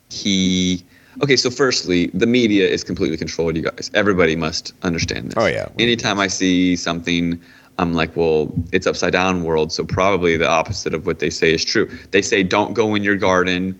He 0.09 0.83
okay. 1.21 1.35
So 1.35 1.49
firstly, 1.49 2.07
the 2.13 2.27
media 2.27 2.67
is 2.67 2.83
completely 2.83 3.17
controlled. 3.17 3.55
You 3.55 3.63
guys, 3.63 3.91
everybody 3.93 4.35
must 4.35 4.73
understand 4.83 5.31
this. 5.31 5.33
Oh, 5.37 5.47
yeah. 5.47 5.67
Anytime 5.79 6.19
I 6.19 6.27
see 6.27 6.75
something. 6.75 7.39
I'm 7.79 7.93
like, 7.93 8.15
well, 8.15 8.51
it's 8.71 8.87
upside 8.87 9.13
down 9.13 9.43
world, 9.43 9.71
so 9.71 9.85
probably 9.85 10.35
the 10.35 10.47
opposite 10.47 10.95
of 10.95 11.05
what 11.05 11.19
they 11.19 11.29
say 11.29 11.53
is 11.53 11.63
true. 11.63 11.87
They 12.09 12.23
say 12.23 12.41
don't 12.41 12.73
go 12.73 12.95
in 12.95 13.03
your 13.03 13.17
garden, 13.17 13.79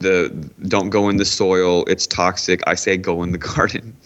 the 0.00 0.28
don't 0.68 0.90
go 0.90 1.08
in 1.08 1.16
the 1.16 1.24
soil, 1.24 1.84
it's 1.86 2.06
toxic. 2.06 2.60
I 2.66 2.74
say 2.74 2.96
go 2.96 3.22
in 3.22 3.32
the 3.32 3.38
garden. 3.56 3.96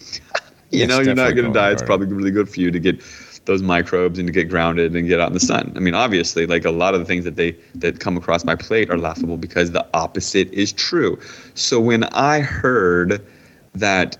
you 0.71 0.83
It's 0.83 0.89
know, 0.89 0.99
you're 1.01 1.15
not 1.15 1.35
going 1.35 1.47
to 1.47 1.49
go 1.49 1.53
die. 1.53 1.71
It's 1.71 1.83
probably 1.83 2.07
really 2.07 2.31
good 2.31 2.49
for 2.49 2.59
you 2.59 2.71
to 2.71 2.79
get 2.79 3.01
those 3.45 3.61
microbes 3.61 4.19
and 4.19 4.27
to 4.27 4.31
get 4.33 4.49
grounded 4.49 4.95
and 4.95 5.07
get 5.07 5.19
out 5.19 5.27
in 5.27 5.33
the 5.33 5.39
sun. 5.39 5.73
I 5.75 5.79
mean, 5.79 5.93
obviously, 5.93 6.45
like 6.45 6.65
a 6.65 6.71
lot 6.71 6.93
of 6.93 6.99
the 6.99 7.05
things 7.05 7.25
that 7.25 7.35
they 7.35 7.55
that 7.75 7.99
come 7.99 8.17
across 8.17 8.45
my 8.45 8.55
plate 8.55 8.89
are 8.89 8.97
laughable 8.97 9.37
because 9.37 9.71
the 9.71 9.85
opposite 9.93 10.51
is 10.53 10.71
true. 10.71 11.19
So 11.55 11.79
when 11.79 12.05
I 12.05 12.39
heard 12.39 13.25
that 13.75 14.17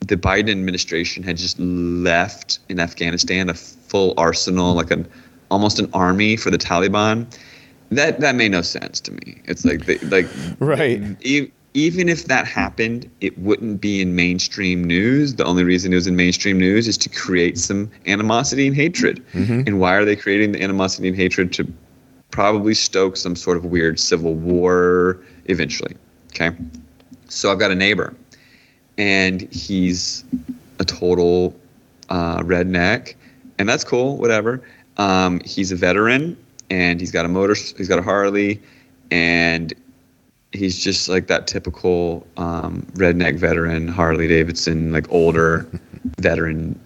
the 0.00 0.16
Biden 0.16 0.50
administration 0.50 1.22
had 1.22 1.36
just 1.36 1.58
left 1.58 2.58
in 2.68 2.80
Afghanistan 2.80 3.48
a 3.48 3.54
full 3.54 4.14
arsenal, 4.16 4.74
like 4.74 4.90
an 4.90 5.06
almost 5.50 5.78
an 5.78 5.88
army 5.92 6.36
for 6.36 6.50
the 6.50 6.58
Taliban, 6.58 7.26
that 7.90 8.20
that 8.20 8.34
made 8.34 8.50
no 8.50 8.62
sense 8.62 9.00
to 9.00 9.12
me. 9.12 9.40
It's 9.44 9.64
like 9.64 9.84
they, 9.84 9.98
like 9.98 10.26
Right. 10.58 11.02
e- 11.20 11.50
even 11.74 12.08
if 12.08 12.26
that 12.26 12.46
happened, 12.46 13.10
it 13.20 13.38
wouldn't 13.38 13.80
be 13.80 14.02
in 14.02 14.14
mainstream 14.14 14.84
news. 14.84 15.36
The 15.36 15.44
only 15.44 15.64
reason 15.64 15.92
it 15.92 15.96
was 15.96 16.06
in 16.06 16.16
mainstream 16.16 16.58
news 16.58 16.86
is 16.86 16.98
to 16.98 17.08
create 17.08 17.58
some 17.58 17.90
animosity 18.06 18.66
and 18.66 18.76
hatred. 18.76 19.24
And 19.66 19.80
why 19.80 19.94
are 19.94 20.04
they 20.04 20.16
creating 20.16 20.52
the 20.52 20.62
animosity 20.62 21.08
and 21.08 21.16
hatred 21.16 21.52
to 21.54 21.72
probably 22.30 22.74
stoke 22.74 23.16
some 23.16 23.36
sort 23.36 23.56
of 23.56 23.64
weird 23.64 23.98
civil 23.98 24.34
war 24.34 25.18
eventually? 25.46 25.96
Okay. 26.28 26.50
So 27.28 27.50
I've 27.50 27.58
got 27.58 27.70
a 27.70 27.74
neighbor, 27.74 28.14
and 28.98 29.42
he's 29.52 30.24
a 30.78 30.84
total 30.84 31.58
uh, 32.10 32.40
redneck, 32.40 33.14
and 33.58 33.66
that's 33.66 33.84
cool. 33.84 34.18
Whatever. 34.18 34.62
Um, 34.98 35.40
he's 35.44 35.72
a 35.72 35.76
veteran, 35.76 36.36
and 36.68 37.00
he's 37.00 37.10
got 37.10 37.24
a 37.24 37.28
motor. 37.28 37.54
He's 37.54 37.88
got 37.88 37.98
a 37.98 38.02
Harley, 38.02 38.60
and 39.10 39.72
he's 40.52 40.78
just 40.82 41.08
like 41.08 41.26
that 41.28 41.46
typical 41.46 42.26
um, 42.36 42.86
redneck 42.94 43.36
veteran, 43.38 43.88
Harley 43.88 44.28
Davidson, 44.28 44.92
like 44.92 45.10
older 45.10 45.66
veteran 46.20 46.78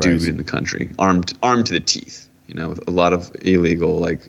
dude 0.00 0.20
Right. 0.22 0.28
in 0.28 0.36
the 0.36 0.44
country, 0.44 0.90
armed 0.98 1.32
armed 1.42 1.66
to 1.66 1.72
the 1.72 1.80
teeth. 1.80 2.28
You 2.46 2.54
know, 2.54 2.68
with 2.68 2.86
a 2.86 2.90
lot 2.92 3.12
of 3.12 3.30
illegal, 3.42 3.98
like 3.98 4.28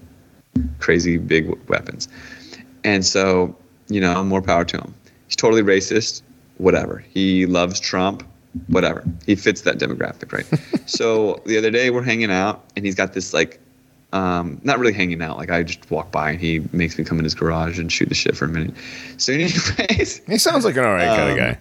crazy 0.79 1.17
big 1.17 1.49
weapons. 1.69 2.07
And 2.83 3.05
so, 3.05 3.55
you 3.89 4.01
know, 4.01 4.23
more 4.23 4.41
power 4.41 4.65
to 4.65 4.77
him. 4.77 4.93
He's 5.27 5.35
totally 5.35 5.61
racist, 5.61 6.23
whatever. 6.57 6.97
He 6.97 7.45
loves 7.45 7.79
Trump, 7.79 8.23
whatever. 8.67 9.03
He 9.27 9.35
fits 9.35 9.61
that 9.61 9.77
demographic, 9.77 10.31
right? 10.33 10.47
so 10.89 11.41
the 11.45 11.57
other 11.59 11.69
day 11.69 11.91
we're 11.91 12.01
hanging 12.01 12.31
out 12.31 12.63
and 12.75 12.85
he's 12.85 12.95
got 12.95 13.13
this 13.13 13.33
like 13.33 13.59
um, 14.13 14.59
not 14.63 14.79
really 14.79 14.93
hanging 14.93 15.21
out. 15.21 15.37
Like 15.37 15.49
I 15.51 15.63
just 15.63 15.89
walk 15.91 16.11
by 16.11 16.31
and 16.31 16.39
he 16.39 16.61
makes 16.71 16.97
me 16.97 17.03
come 17.03 17.17
in 17.17 17.23
his 17.23 17.35
garage 17.35 17.77
and 17.79 17.91
shoot 17.91 18.09
the 18.09 18.15
shit 18.15 18.35
for 18.37 18.45
a 18.45 18.49
minute. 18.49 18.73
So 19.17 19.33
anyways, 19.33 20.21
He 20.27 20.37
sounds 20.37 20.63
like 20.65 20.77
an 20.77 20.85
all 20.85 20.93
right 20.93 21.07
kind 21.07 21.21
of 21.23 21.29
Um, 21.31 21.37
guy. 21.37 21.57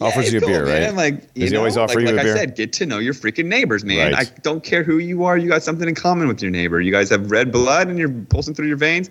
Offers 0.00 0.26
yeah, 0.26 0.30
you 0.32 0.38
a 0.38 0.40
cool, 0.42 0.48
beer, 0.50 0.64
man. 0.64 0.82
right? 0.82 0.94
Like, 0.94 1.14
you 1.34 1.42
Does 1.42 1.50
he 1.50 1.54
know, 1.54 1.58
always 1.58 1.76
offer 1.76 1.98
like, 2.00 2.08
you 2.08 2.14
a 2.14 2.16
like 2.16 2.24
beer? 2.24 2.34
I 2.34 2.38
said, 2.38 2.54
get 2.54 2.72
to 2.74 2.86
know 2.86 2.98
your 2.98 3.14
freaking 3.14 3.46
neighbors, 3.46 3.84
man. 3.84 4.12
Right. 4.12 4.28
I 4.28 4.40
don't 4.42 4.62
care 4.62 4.84
who 4.84 4.98
you 4.98 5.24
are. 5.24 5.36
You 5.36 5.48
got 5.48 5.64
something 5.64 5.88
in 5.88 5.96
common 5.96 6.28
with 6.28 6.40
your 6.40 6.52
neighbor. 6.52 6.80
You 6.80 6.92
guys 6.92 7.10
have 7.10 7.30
red 7.32 7.50
blood 7.50 7.88
and 7.88 7.98
you're 7.98 8.08
pulsing 8.08 8.54
through 8.54 8.68
your 8.68 8.76
veins. 8.76 9.10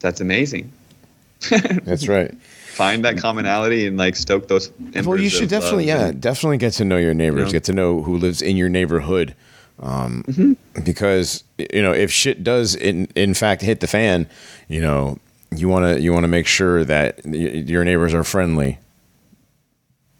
That's 0.00 0.20
amazing. 0.20 0.72
That's 1.84 2.08
right. 2.08 2.34
Find 2.40 3.04
that 3.04 3.16
commonality 3.18 3.86
and 3.86 3.96
like 3.96 4.16
stoke 4.16 4.48
those. 4.48 4.70
Well, 5.04 5.20
you 5.20 5.30
should 5.30 5.44
of 5.44 5.48
definitely, 5.50 5.86
yeah, 5.86 6.10
definitely 6.12 6.58
get 6.58 6.72
to 6.74 6.84
know 6.84 6.96
your 6.96 7.14
neighbors, 7.14 7.38
You 7.38 7.44
know? 7.46 7.52
get 7.52 7.64
to 7.64 7.72
know 7.72 8.02
who 8.02 8.16
lives 8.18 8.42
in 8.42 8.56
your 8.56 8.68
neighborhood. 8.68 9.34
Um, 9.80 10.24
Mm-hmm. 10.26 10.82
Because 10.84 11.44
you 11.58 11.82
know, 11.82 11.92
if 11.92 12.10
shit 12.10 12.42
does 12.44 12.74
in 12.74 13.08
in 13.14 13.34
fact 13.34 13.62
hit 13.62 13.80
the 13.80 13.86
fan, 13.86 14.26
you 14.68 14.80
know, 14.80 15.18
you 15.54 15.68
want 15.68 15.84
to 15.84 16.00
you 16.00 16.12
want 16.12 16.24
to 16.24 16.28
make 16.28 16.46
sure 16.46 16.84
that 16.84 17.20
y- 17.24 17.36
your 17.36 17.84
neighbors 17.84 18.14
are 18.14 18.24
friendly. 18.24 18.78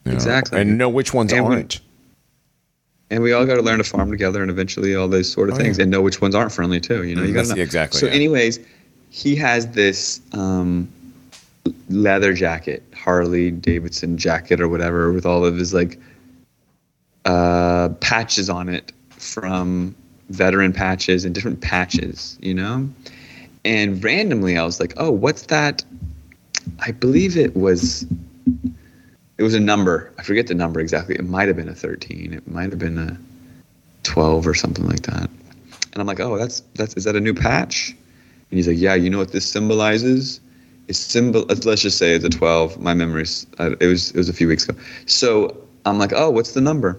you 0.05 0.13
know, 0.13 0.15
Exactly. 0.15 0.61
and 0.61 0.77
know 0.79 0.89
which 0.89 1.13
ones 1.15 1.33
And 1.33 1.45
aren't. 1.47 1.81
and 3.11 3.23
we 3.23 3.33
all 3.33 3.45
got 3.47 3.55
to 3.57 3.63
learn 3.63 3.79
to 3.79 3.85
farm 3.85 4.11
together 4.11 4.41
and 4.43 4.51
eventually 4.51 4.95
all 4.95 5.09
those 5.09 5.31
sort 5.31 5.49
of 5.49 5.55
Oh, 5.55 5.59
things 5.59 5.79
yeah. 5.79 5.83
and 5.83 5.91
know 5.91 6.01
which 6.03 6.21
ones 6.21 6.35
aren't 6.35 6.53
friendly 6.53 6.81
too 6.81 7.05
you 7.05 7.15
know 7.17 7.23
you 7.23 7.33
got 7.35 7.47
to 7.47 7.61
exactly, 7.61 7.99
so 8.01 8.07
yeah. 8.07 8.13
anyways 8.13 8.61
he 9.11 9.35
has 9.37 9.69
this 9.69 10.21
um, 10.33 10.89
leather 11.89 12.33
jacket 12.35 12.83
harley 12.95 13.51
davidson 13.51 14.17
jacket 14.19 14.61
or 14.61 14.69
whatever 14.69 15.13
with 15.13 15.25
all 15.27 15.45
of 15.45 15.57
his 15.57 15.73
like 15.75 15.99
uh, 17.25 17.89
patches 18.01 18.49
on 18.51 18.69
it 18.69 18.93
from 19.27 19.95
veteran 20.31 20.73
patches 20.73 21.25
and 21.25 21.35
different 21.35 21.61
patches 21.61 22.39
you 22.41 22.55
know 22.55 22.89
and 23.65 24.03
randomly 24.03 24.57
i 24.57 24.65
was 24.65 24.81
like 24.81 24.93
oh 24.97 25.11
what's 25.11 25.43
that 25.43 25.85
i 26.81 26.91
believe 26.91 27.37
it 27.37 27.55
was 27.57 28.07
it 29.39 29.43
was 29.43 29.55
a 29.55 29.61
number. 29.61 30.11
I 30.19 30.23
forget 30.23 30.47
the 30.47 30.55
number 30.55 30.81
exactly. 30.81 31.15
It 31.15 31.25
might 31.27 31.47
have 31.49 31.57
been 31.57 31.69
a 31.69 31.75
13. 31.75 32.33
It 32.33 32.49
might 32.49 32.71
have 32.71 32.79
been 32.79 32.97
a 32.99 33.19
12 34.05 34.47
or 34.47 34.55
something 34.55 34.87
like 34.87 35.03
that. 35.03 35.29
And 35.93 35.97
I'm 36.01 36.07
like, 36.07 36.21
oh, 36.21 36.39
that's 36.39 36.61
that's 36.75 36.95
is 36.95 37.05
that 37.05 37.17
a 37.17 37.21
new 37.21 37.35
patch? 37.35 37.91
And 38.51 38.57
he's 38.57 38.67
like, 38.69 38.79
yeah. 38.79 38.95
You 38.95 39.11
know 39.11 39.19
what 39.19 39.33
this 39.33 39.47
symbolizes? 39.47 40.41
It's 40.89 40.99
symbol. 40.99 41.45
Let's 41.49 41.83
just 41.83 41.99
say 41.99 42.15
it's 42.15 42.25
a 42.25 42.31
12. 42.31 42.81
My 42.81 42.95
memories. 42.95 43.47
uh, 43.59 43.75
It 43.81 43.87
was 43.87 44.11
it 44.13 44.17
was 44.17 44.29
a 44.29 44.33
few 44.33 44.49
weeks 44.49 44.67
ago. 44.69 44.79
So 45.07 45.55
I'm 45.85 45.99
like, 45.99 46.13
oh, 46.15 46.31
what's 46.31 46.53
the 46.53 46.61
number? 46.61 46.99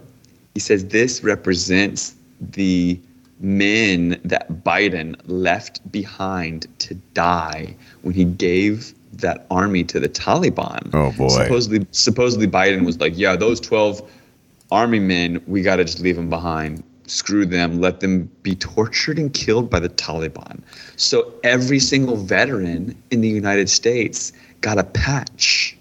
He 0.53 0.59
says 0.59 0.85
this 0.85 1.23
represents 1.23 2.13
the 2.39 2.99
men 3.39 4.19
that 4.23 4.63
Biden 4.63 5.15
left 5.25 5.89
behind 5.91 6.67
to 6.79 6.95
die 7.13 7.75
when 8.01 8.13
he 8.13 8.25
gave 8.25 8.93
that 9.13 9.45
army 9.49 9.83
to 9.83 9.99
the 9.99 10.09
Taliban. 10.09 10.89
Oh, 10.93 11.11
boy. 11.11 11.29
Supposedly, 11.29 11.87
supposedly 11.91 12.47
Biden 12.47 12.85
was 12.85 12.99
like, 12.99 13.17
yeah, 13.17 13.35
those 13.35 13.59
12 13.59 14.01
army 14.71 14.99
men, 14.99 15.41
we 15.47 15.61
got 15.61 15.77
to 15.77 15.85
just 15.85 15.99
leave 15.99 16.15
them 16.15 16.29
behind. 16.29 16.83
Screw 17.07 17.45
them. 17.45 17.79
Let 17.79 18.01
them 18.01 18.29
be 18.43 18.55
tortured 18.55 19.17
and 19.17 19.33
killed 19.33 19.69
by 19.69 19.79
the 19.79 19.89
Taliban. 19.89 20.61
So 20.97 21.33
every 21.43 21.79
single 21.79 22.17
veteran 22.17 23.01
in 23.11 23.21
the 23.21 23.29
United 23.29 23.69
States 23.69 24.33
got 24.61 24.77
a 24.77 24.83
patch 24.83 25.77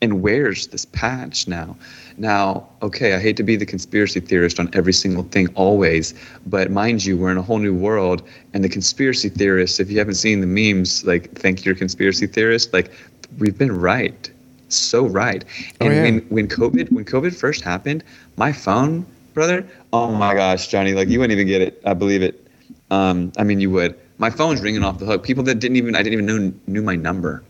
and 0.00 0.20
wears 0.20 0.66
this 0.66 0.84
patch 0.86 1.46
now. 1.46 1.76
Now, 2.22 2.68
okay, 2.82 3.14
I 3.14 3.18
hate 3.18 3.36
to 3.38 3.42
be 3.42 3.56
the 3.56 3.66
conspiracy 3.66 4.20
theorist 4.20 4.60
on 4.60 4.70
every 4.74 4.92
single 4.92 5.24
thing 5.24 5.48
always, 5.56 6.14
but 6.46 6.70
mind 6.70 7.04
you, 7.04 7.18
we're 7.18 7.32
in 7.32 7.36
a 7.36 7.42
whole 7.42 7.58
new 7.58 7.74
world, 7.74 8.22
and 8.54 8.62
the 8.62 8.68
conspiracy 8.68 9.28
theorists, 9.28 9.80
if 9.80 9.90
you 9.90 9.98
haven't 9.98 10.14
seen 10.14 10.40
the 10.40 10.46
memes, 10.46 11.04
like 11.04 11.32
thank 11.36 11.58
you 11.64 11.70
your 11.70 11.74
conspiracy 11.74 12.28
theorist, 12.28 12.72
like 12.72 12.92
we've 13.40 13.58
been 13.58 13.76
right, 13.76 14.30
so 14.68 15.04
right. 15.04 15.44
Oh, 15.80 15.86
And 15.86 15.94
yeah. 15.94 16.02
when 16.02 16.20
when 16.28 16.46
COVID 16.46 16.92
when 16.92 17.04
COVID 17.04 17.34
first 17.34 17.62
happened, 17.62 18.04
my 18.36 18.52
phone, 18.52 19.04
brother, 19.34 19.66
oh 19.92 20.12
my 20.12 20.32
gosh, 20.32 20.68
Johnny, 20.68 20.92
like 20.92 21.08
you 21.08 21.18
wouldn't 21.18 21.36
even 21.36 21.48
get 21.48 21.60
it. 21.60 21.82
I 21.84 21.92
believe 21.92 22.22
it. 22.22 22.46
Um, 22.92 23.32
I 23.36 23.42
mean, 23.42 23.58
you 23.58 23.70
would. 23.72 23.98
My 24.18 24.30
phone's 24.30 24.60
ringing 24.60 24.84
off 24.84 25.00
the 25.00 25.06
hook. 25.06 25.24
People 25.24 25.42
that 25.42 25.56
didn't 25.56 25.76
even 25.76 25.96
I 25.96 26.04
didn't 26.04 26.12
even 26.22 26.26
know 26.26 26.52
knew 26.68 26.82
my 26.82 26.94
number 26.94 27.42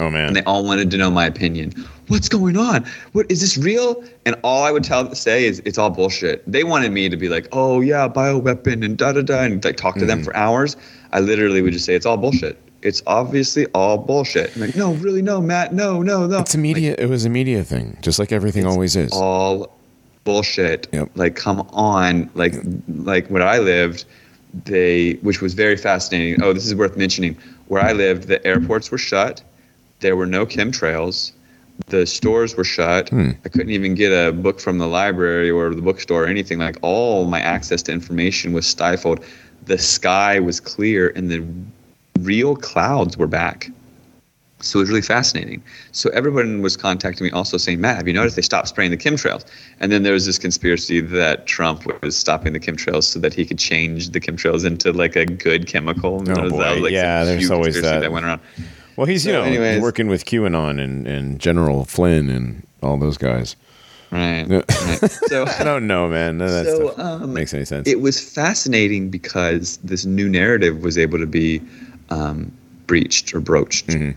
Oh 0.00 0.10
man! 0.10 0.28
and 0.28 0.36
they 0.36 0.42
all 0.44 0.64
wanted 0.64 0.90
to 0.90 0.96
know 0.96 1.10
my 1.10 1.26
opinion. 1.26 1.72
What's 2.08 2.28
going 2.28 2.56
on? 2.56 2.84
What 3.12 3.30
is 3.30 3.40
this 3.40 3.56
real? 3.56 4.04
And 4.26 4.36
all 4.42 4.64
I 4.64 4.70
would 4.70 4.84
tell 4.84 5.14
say 5.14 5.46
is 5.46 5.60
it's 5.64 5.78
all 5.78 5.90
bullshit. 5.90 6.42
They 6.50 6.64
wanted 6.64 6.92
me 6.92 7.08
to 7.08 7.16
be 7.16 7.28
like, 7.28 7.48
oh 7.52 7.80
yeah, 7.80 8.08
bioweapon 8.08 8.84
and 8.84 8.98
da 8.98 9.12
da 9.12 9.22
da, 9.22 9.42
and 9.42 9.64
like 9.64 9.76
talk 9.76 9.94
to 9.96 10.06
them 10.06 10.18
mm-hmm. 10.18 10.24
for 10.24 10.36
hours. 10.36 10.76
I 11.12 11.20
literally 11.20 11.62
would 11.62 11.72
just 11.72 11.84
say 11.84 11.94
it's 11.94 12.06
all 12.06 12.16
bullshit. 12.16 12.60
It's 12.82 13.02
obviously 13.06 13.66
all 13.68 13.96
bullshit. 13.96 14.54
I'm 14.54 14.60
like, 14.60 14.76
no, 14.76 14.92
really, 14.94 15.22
no, 15.22 15.40
Matt, 15.40 15.72
no, 15.72 16.02
no, 16.02 16.26
no. 16.26 16.40
it's 16.40 16.54
a 16.54 16.58
media. 16.58 16.94
it 16.98 17.08
was 17.08 17.24
a 17.24 17.30
media 17.30 17.64
thing, 17.64 17.96
just 18.02 18.18
like 18.18 18.30
everything 18.30 18.66
always 18.66 18.94
is. 18.94 19.10
all 19.12 19.74
bullshit. 20.24 20.88
Yep. 20.92 21.10
Like, 21.14 21.36
come 21.36 21.60
on. 21.72 22.30
Like, 22.34 22.54
like 22.88 23.28
where 23.28 23.42
I 23.42 23.58
lived, 23.58 24.04
they, 24.64 25.14
which 25.22 25.40
was 25.40 25.54
very 25.54 25.76
fascinating. 25.76 26.42
Oh, 26.42 26.52
this 26.52 26.66
is 26.66 26.74
worth 26.74 26.96
mentioning. 26.96 27.36
Where 27.68 27.82
I 27.82 27.92
lived, 27.92 28.28
the 28.28 28.44
airports 28.46 28.90
were 28.90 28.98
shut. 28.98 29.42
There 30.04 30.16
were 30.16 30.26
no 30.26 30.44
chemtrails. 30.44 31.32
The 31.86 32.04
stores 32.04 32.54
were 32.58 32.62
shut. 32.62 33.08
Hmm. 33.08 33.30
I 33.46 33.48
couldn't 33.48 33.70
even 33.70 33.94
get 33.94 34.10
a 34.12 34.32
book 34.32 34.60
from 34.60 34.76
the 34.76 34.86
library 34.86 35.50
or 35.50 35.74
the 35.74 35.80
bookstore 35.80 36.24
or 36.24 36.26
anything. 36.26 36.58
Like, 36.58 36.76
all 36.82 37.24
my 37.24 37.40
access 37.40 37.80
to 37.84 37.92
information 37.92 38.52
was 38.52 38.66
stifled. 38.66 39.24
The 39.64 39.78
sky 39.78 40.40
was 40.40 40.60
clear, 40.60 41.08
and 41.16 41.30
the 41.30 41.42
real 42.20 42.54
clouds 42.54 43.16
were 43.16 43.26
back. 43.26 43.70
So 44.60 44.78
it 44.78 44.82
was 44.82 44.88
really 44.90 45.00
fascinating. 45.00 45.62
So 45.92 46.10
everyone 46.10 46.60
was 46.60 46.76
contacting 46.76 47.24
me 47.24 47.30
also 47.30 47.56
saying, 47.56 47.80
Matt, 47.80 47.96
have 47.96 48.06
you 48.06 48.12
noticed 48.12 48.36
they 48.36 48.42
stopped 48.42 48.68
spraying 48.68 48.90
the 48.90 48.98
chemtrails? 48.98 49.46
And 49.80 49.90
then 49.90 50.02
there 50.02 50.12
was 50.12 50.26
this 50.26 50.38
conspiracy 50.38 51.00
that 51.00 51.46
Trump 51.46 51.86
was 52.02 52.14
stopping 52.14 52.52
the 52.52 52.60
chemtrails 52.60 53.04
so 53.04 53.18
that 53.20 53.32
he 53.32 53.46
could 53.46 53.58
change 53.58 54.10
the 54.10 54.20
chemtrails 54.20 54.66
into 54.66 54.92
like 54.92 55.16
a 55.16 55.24
good 55.24 55.66
chemical. 55.66 56.18
And 56.18 56.28
Oh, 56.28 56.42
that, 56.50 56.50
boy. 56.50 56.80
like, 56.82 56.92
Yeah, 56.92 57.24
there's 57.24 57.50
always 57.50 57.74
conspiracy 57.74 58.00
that. 58.02 58.12
went 58.12 58.26
around. 58.26 58.42
Well, 58.96 59.06
he's 59.06 59.24
you 59.26 59.32
know 59.32 59.42
anyways- 59.42 59.80
working 59.82 60.06
with 60.08 60.24
QAnon 60.24 60.80
and 60.82 61.06
and 61.06 61.38
General 61.40 61.84
Flynn 61.84 62.30
and 62.30 62.66
all 62.82 62.96
those 62.98 63.16
guys. 63.18 63.56
Right. 64.10 64.44
Right. 64.48 65.10
So 65.28 65.44
I 65.58 65.64
don't 65.64 65.86
know, 65.88 66.08
man. 66.08 66.38
None 66.38 66.46
of 66.48 66.54
that 66.54 66.66
So, 66.66 66.92
stuff 66.92 66.98
um, 67.22 67.32
makes 67.34 67.52
any 67.52 67.64
sense. 67.64 67.88
it 67.88 68.00
was 68.00 68.20
fascinating 68.20 69.10
because 69.10 69.78
this 69.78 70.04
new 70.04 70.28
narrative 70.28 70.82
was 70.84 70.96
able 70.96 71.18
to 71.18 71.26
be 71.26 71.60
um, 72.10 72.52
breached 72.86 73.34
or 73.34 73.40
broached. 73.40 73.88
Mhm. 73.88 74.14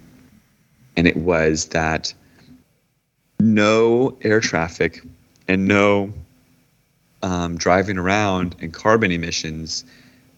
And 0.97 1.07
it 1.07 1.17
was 1.17 1.65
that 1.67 2.13
no 3.39 4.15
air 4.21 4.39
traffic 4.39 5.01
and 5.47 5.67
no 5.67 6.13
um, 7.23 7.57
driving 7.57 7.97
around 7.97 8.55
and 8.61 8.73
carbon 8.73 9.11
emissions 9.11 9.83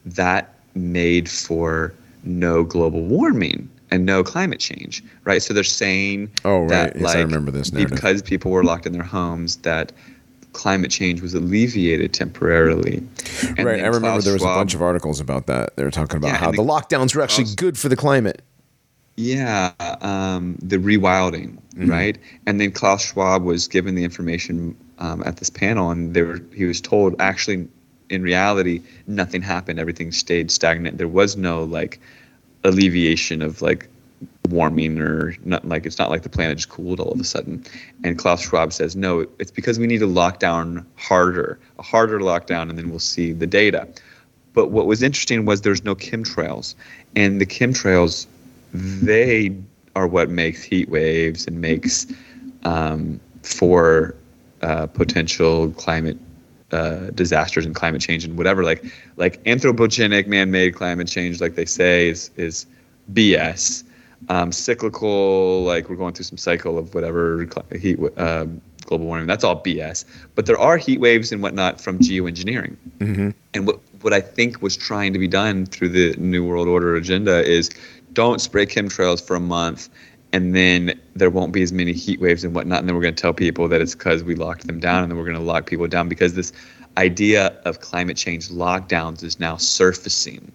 that 0.06 0.54
made 0.76 1.30
for 1.30 1.94
no 2.24 2.64
global 2.64 3.02
warming 3.04 3.70
and 3.92 4.06
no 4.06 4.24
climate 4.24 4.60
change, 4.60 5.04
right? 5.24 5.42
So 5.42 5.54
they're 5.54 5.64
saying 5.64 6.30
Oh, 6.46 6.60
right. 6.62 6.70
that 6.70 6.96
Yes, 6.96 7.04
I 7.04 7.08
like 7.16 7.26
remember 7.26 7.52
this 7.52 7.72
narrative. 7.74 7.96
because 7.96 8.22
people 8.22 8.52
were 8.52 8.64
locked 8.64 8.86
in 8.86 8.94
their 8.94 9.04
homes 9.04 9.58
that 9.58 9.92
climate 10.54 10.92
change 10.92 11.22
was 11.22 11.34
alleviated 11.34 12.14
temporarily. 12.14 13.04
And 13.58 13.66
right. 13.66 13.80
I 13.82 13.86
remember 13.88 14.00
Klaus 14.10 14.24
there 14.24 14.34
was 14.34 14.42
Schwab- 14.42 14.58
a 14.58 14.60
bunch 14.62 14.74
of 14.74 14.82
articles 14.82 15.20
about 15.20 15.48
that. 15.48 15.76
They 15.76 15.84
were 15.84 15.92
talking 15.92 16.18
about 16.18 16.30
Yeah, 16.30 16.38
how 16.38 16.52
the 16.52 16.58
the- 16.58 16.64
lockdowns 16.64 17.16
were 17.16 17.22
actually 17.22 17.46
Klaus- 17.46 17.56
good 17.56 17.78
for 17.78 17.88
the 17.90 17.96
climate. 17.96 18.42
Yeah, 19.16 19.74
um, 20.02 20.58
the 20.62 20.78
rewilding, 20.78 21.58
Mm-hmm. 21.76 21.90
right? 21.92 22.18
And 22.46 22.60
then 22.60 22.72
Klaus 22.72 23.06
Schwab 23.06 23.44
was 23.44 23.68
given 23.68 23.96
the 23.96 24.04
information 24.04 24.76
um, 24.98 25.24
at 25.26 25.38
this 25.38 25.50
panel, 25.50 25.92
and 25.92 26.14
they 26.14 26.24
were, 26.24 26.42
he 26.54 26.66
was 26.66 26.82
told 26.82 27.16
actually, 27.20 27.68
in 28.10 28.22
reality, 28.22 28.82
nothing 29.08 29.42
happened. 29.42 29.80
Everything 29.80 30.12
stayed 30.12 30.52
stagnant. 30.52 30.98
There 30.98 31.08
was 31.08 31.38
no 31.38 31.64
like 31.64 32.00
alleviation 32.64 33.42
of 33.42 33.62
like 33.62 33.88
warming 34.50 35.00
or 35.00 35.36
not 35.46 35.66
like 35.68 35.86
it's 35.86 36.00
not 36.00 36.10
like 36.10 36.24
the 36.24 36.30
planet 36.30 36.58
just 36.58 36.70
cooled 36.70 37.00
all 37.00 37.12
of 37.12 37.20
a 37.20 37.24
sudden. 37.24 37.64
And 38.04 38.18
Klaus 38.18 38.42
Schwab 38.42 38.74
says 38.74 38.96
no, 38.96 39.26
it's 39.40 39.52
because 39.52 39.80
we 39.80 39.88
need 39.88 40.00
to 40.00 40.08
lock 40.08 40.40
down 40.40 40.86
harder, 40.96 41.60
a 41.78 41.84
harder 41.84 42.20
lockdown, 42.20 42.70
and 42.70 42.78
then 42.78 42.90
we'll 42.90 43.00
see 43.00 43.32
the 43.32 43.48
data. 43.48 43.88
But 44.54 44.72
what 44.72 44.88
was 44.88 45.04
interesting 45.04 45.46
was 45.46 45.62
there's 45.62 45.84
no 45.84 45.96
chemtrails, 45.96 46.76
and 47.16 47.40
the 47.40 47.46
chemtrails, 47.46 48.26
they 48.74 49.56
are 49.96 50.08
what 50.08 50.30
makes 50.30 50.64
heat 50.64 50.90
waves 50.90 51.48
and 51.48 51.62
makes 51.62 52.08
um, 52.64 53.20
for 53.44 54.16
uh, 54.62 54.88
potential 54.88 55.72
climate 55.72 56.18
uh, 56.72 57.12
disasters 57.12 57.66
and 57.66 57.76
climate 57.76 58.02
change 58.02 58.26
and 58.26 58.38
whatever. 58.38 58.64
Like 58.64 58.84
like 59.18 59.44
anthropogenic 59.44 60.28
man-made 60.28 60.76
climate 60.76 61.08
change, 61.08 61.42
like 61.42 61.56
they 61.56 61.66
say, 61.66 62.10
is 62.10 62.32
is 62.36 62.66
BS. 63.14 63.84
Um, 64.28 64.52
cyclical, 64.52 65.64
like 65.64 65.90
we're 65.90 65.96
going 65.96 66.14
through 66.14 66.26
some 66.26 66.38
cycle 66.38 66.78
of 66.78 66.94
whatever 66.94 67.48
heat, 67.80 67.98
um, 68.18 68.60
global 68.86 69.06
warming. 69.06 69.28
That's 69.28 69.46
all 69.46 69.64
BS. 69.64 70.04
But 70.36 70.46
there 70.46 70.60
are 70.60 70.76
heat 70.78 71.00
waves 71.00 71.32
and 71.32 71.42
whatnot 71.42 71.80
from 71.80 72.00
geoengineering. 72.00 72.76
And 73.54 73.66
what 73.66 73.80
what 74.02 74.14
I 74.14 74.22
think 74.22 74.62
was 74.62 74.76
trying 74.76 75.14
to 75.14 75.20
be 75.20 75.28
done 75.28 75.66
through 75.66 75.90
the 75.90 76.16
New 76.18 76.46
World 76.46 76.68
Order 76.68 76.96
agenda 76.96 77.44
is 77.44 77.70
don't 78.14 78.42
spray 78.42 78.66
chemtrails 78.66 79.26
for 79.26 79.36
a 79.36 79.40
month, 79.40 79.90
and 80.32 80.56
then 80.56 81.00
there 81.16 81.30
won't 81.30 81.54
be 81.54 81.62
as 81.62 81.72
many 81.72 81.94
heat 81.94 82.20
waves 82.20 82.44
and 82.44 82.54
whatnot. 82.54 82.80
And 82.80 82.88
then 82.88 82.96
we're 82.96 83.02
going 83.02 83.16
to 83.16 83.22
tell 83.22 83.34
people 83.34 83.68
that 83.68 83.82
it's 83.82 83.96
because 83.96 84.24
we 84.24 84.36
locked 84.36 84.68
them 84.68 84.80
down, 84.80 85.04
and 85.04 85.12
then 85.12 85.18
we're 85.18 85.26
going 85.26 85.38
to 85.38 85.44
lock 85.44 85.66
people 85.66 85.88
down 85.88 86.08
because 86.08 86.34
this 86.36 86.54
idea 86.98 87.48
of 87.66 87.80
climate 87.80 88.18
change 88.18 88.50
lockdowns 88.50 89.24
is 89.24 89.40
now 89.40 89.58
surfacing. 89.58 90.52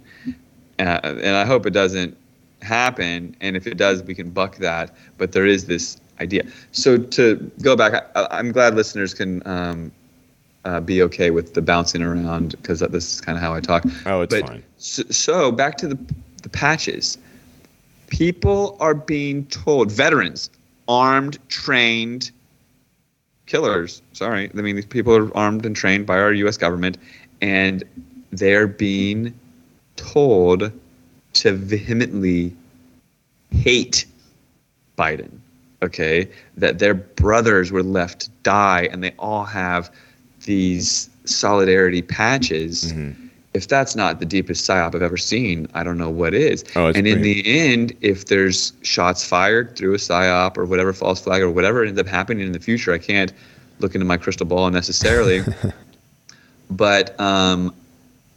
Uh, 0.78 1.00
and 1.02 1.36
I 1.36 1.44
hope 1.44 1.66
it 1.66 1.72
doesn't 1.72 2.16
happen. 2.62 3.36
And 3.40 3.56
if 3.56 3.66
it 3.66 3.76
does, 3.76 4.02
we 4.02 4.14
can 4.14 4.30
buck 4.30 4.56
that. 4.56 4.94
But 5.18 5.32
there 5.32 5.46
is 5.46 5.66
this 5.66 5.98
idea. 6.20 6.44
So 6.72 6.98
to 6.98 7.50
go 7.62 7.76
back, 7.76 8.10
I, 8.14 8.26
I'm 8.30 8.52
glad 8.52 8.74
listeners 8.74 9.14
can 9.14 9.46
um, 9.46 9.92
uh, 10.64 10.80
be 10.80 11.02
okay 11.02 11.30
with 11.30 11.54
the 11.54 11.62
bouncing 11.62 12.02
around 12.02 12.52
because 12.52 12.80
this 12.80 13.14
is 13.14 13.20
kind 13.20 13.36
of 13.36 13.42
how 13.42 13.54
I 13.54 13.60
talk. 13.60 13.84
Oh, 14.06 14.22
it's 14.22 14.34
But 14.34 14.46
fine. 14.46 14.62
So, 14.78 15.02
so 15.10 15.52
back 15.52 15.76
to 15.78 15.88
the 15.88 15.98
the 16.42 16.48
patches. 16.50 17.18
People 18.14 18.76
are 18.78 18.94
being 18.94 19.44
told, 19.46 19.90
veterans, 19.90 20.48
armed, 20.86 21.36
trained 21.48 22.30
killers. 23.46 24.02
Sorry, 24.12 24.48
I 24.56 24.60
mean 24.60 24.76
these 24.76 24.86
people 24.86 25.16
are 25.16 25.36
armed 25.36 25.66
and 25.66 25.74
trained 25.74 26.06
by 26.06 26.20
our 26.20 26.32
U.S. 26.32 26.56
government, 26.56 26.96
and 27.40 27.82
they're 28.30 28.68
being 28.68 29.34
told 29.96 30.70
to 31.32 31.52
vehemently 31.54 32.54
hate 33.50 34.06
Biden. 34.96 35.40
Okay, 35.82 36.30
that 36.56 36.78
their 36.78 36.94
brothers 36.94 37.72
were 37.72 37.82
left 37.82 38.20
to 38.20 38.30
die, 38.44 38.88
and 38.92 39.02
they 39.02 39.12
all 39.18 39.44
have 39.44 39.90
these 40.44 41.10
solidarity 41.24 42.00
patches. 42.00 42.92
Mm-hmm. 42.92 43.23
If 43.54 43.68
that's 43.68 43.94
not 43.94 44.18
the 44.18 44.26
deepest 44.26 44.68
psyop 44.68 44.96
I've 44.96 45.02
ever 45.02 45.16
seen, 45.16 45.68
I 45.74 45.84
don't 45.84 45.96
know 45.96 46.10
what 46.10 46.34
is. 46.34 46.64
Oh, 46.74 46.88
and 46.88 47.06
in 47.06 47.22
the 47.22 47.42
end, 47.46 47.96
if 48.00 48.26
there's 48.26 48.72
shots 48.82 49.24
fired 49.24 49.76
through 49.76 49.94
a 49.94 49.98
psyop 49.98 50.58
or 50.58 50.64
whatever 50.66 50.92
false 50.92 51.20
flag 51.20 51.40
or 51.40 51.50
whatever 51.50 51.84
ends 51.84 52.00
up 52.00 52.08
happening 52.08 52.44
in 52.44 52.52
the 52.52 52.58
future, 52.58 52.92
I 52.92 52.98
can't 52.98 53.32
look 53.78 53.94
into 53.94 54.04
my 54.04 54.16
crystal 54.16 54.44
ball 54.44 54.70
necessarily. 54.70 55.42
but 56.70 57.18
um, 57.20 57.72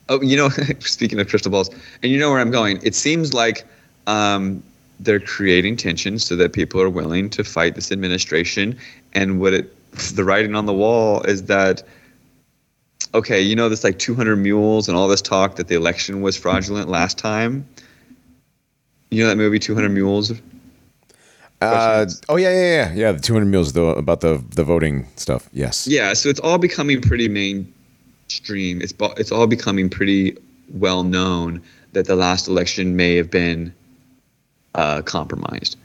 oh, 0.09 0.21
you 0.21 0.37
know, 0.37 0.49
speaking 0.79 1.19
of 1.19 1.27
crystal 1.27 1.51
balls, 1.51 1.69
and 2.03 2.11
you 2.11 2.19
know 2.19 2.29
where 2.29 2.39
I'm 2.39 2.51
going. 2.51 2.79
It 2.83 2.93
seems 2.93 3.33
like 3.33 3.65
um, 4.05 4.61
they're 4.99 5.19
creating 5.19 5.77
tension 5.77 6.19
so 6.19 6.35
that 6.35 6.53
people 6.53 6.81
are 6.81 6.89
willing 6.89 7.29
to 7.31 7.43
fight 7.43 7.75
this 7.75 7.91
administration. 7.91 8.77
And 9.13 9.39
what 9.39 9.53
it, 9.53 10.15
the 10.15 10.23
writing 10.23 10.55
on 10.55 10.65
the 10.65 10.73
wall 10.73 11.21
is 11.23 11.43
that 11.45 11.83
okay, 13.17 13.41
you 13.41 13.55
know 13.55 13.69
this 13.69 13.83
like 13.83 13.99
200 13.99 14.35
mules 14.37 14.87
and 14.87 14.97
all 14.97 15.07
this 15.07 15.21
talk 15.21 15.55
that 15.55 15.67
the 15.67 15.75
election 15.75 16.21
was 16.21 16.37
fraudulent 16.37 16.89
last 16.89 17.17
time. 17.17 17.67
You 19.09 19.23
know 19.23 19.29
that 19.29 19.37
movie 19.37 19.59
200 19.59 19.89
Mules? 19.89 20.33
Uh, 21.61 22.05
oh 22.29 22.35
yeah, 22.35 22.51
yeah, 22.51 22.65
yeah, 22.65 22.93
yeah. 22.93 23.11
The 23.13 23.19
200 23.19 23.45
mules 23.45 23.73
though 23.73 23.89
about 23.89 24.21
the 24.21 24.43
the 24.55 24.63
voting 24.63 25.07
stuff. 25.15 25.49
Yes. 25.53 25.87
Yeah, 25.87 26.13
so 26.13 26.29
it's 26.29 26.39
all 26.39 26.57
becoming 26.59 27.01
pretty 27.01 27.27
mainstream. 27.27 28.81
It's 28.81 28.93
it's 29.17 29.31
all 29.31 29.47
becoming 29.47 29.89
pretty 29.89 30.37
well 30.73 31.03
known 31.03 31.63
that 31.93 32.05
the 32.05 32.15
last 32.15 32.47
election 32.47 32.95
may 32.95 33.15
have 33.15 33.31
been 33.31 33.73
uh, 34.75 35.01
compromised. 35.01 35.77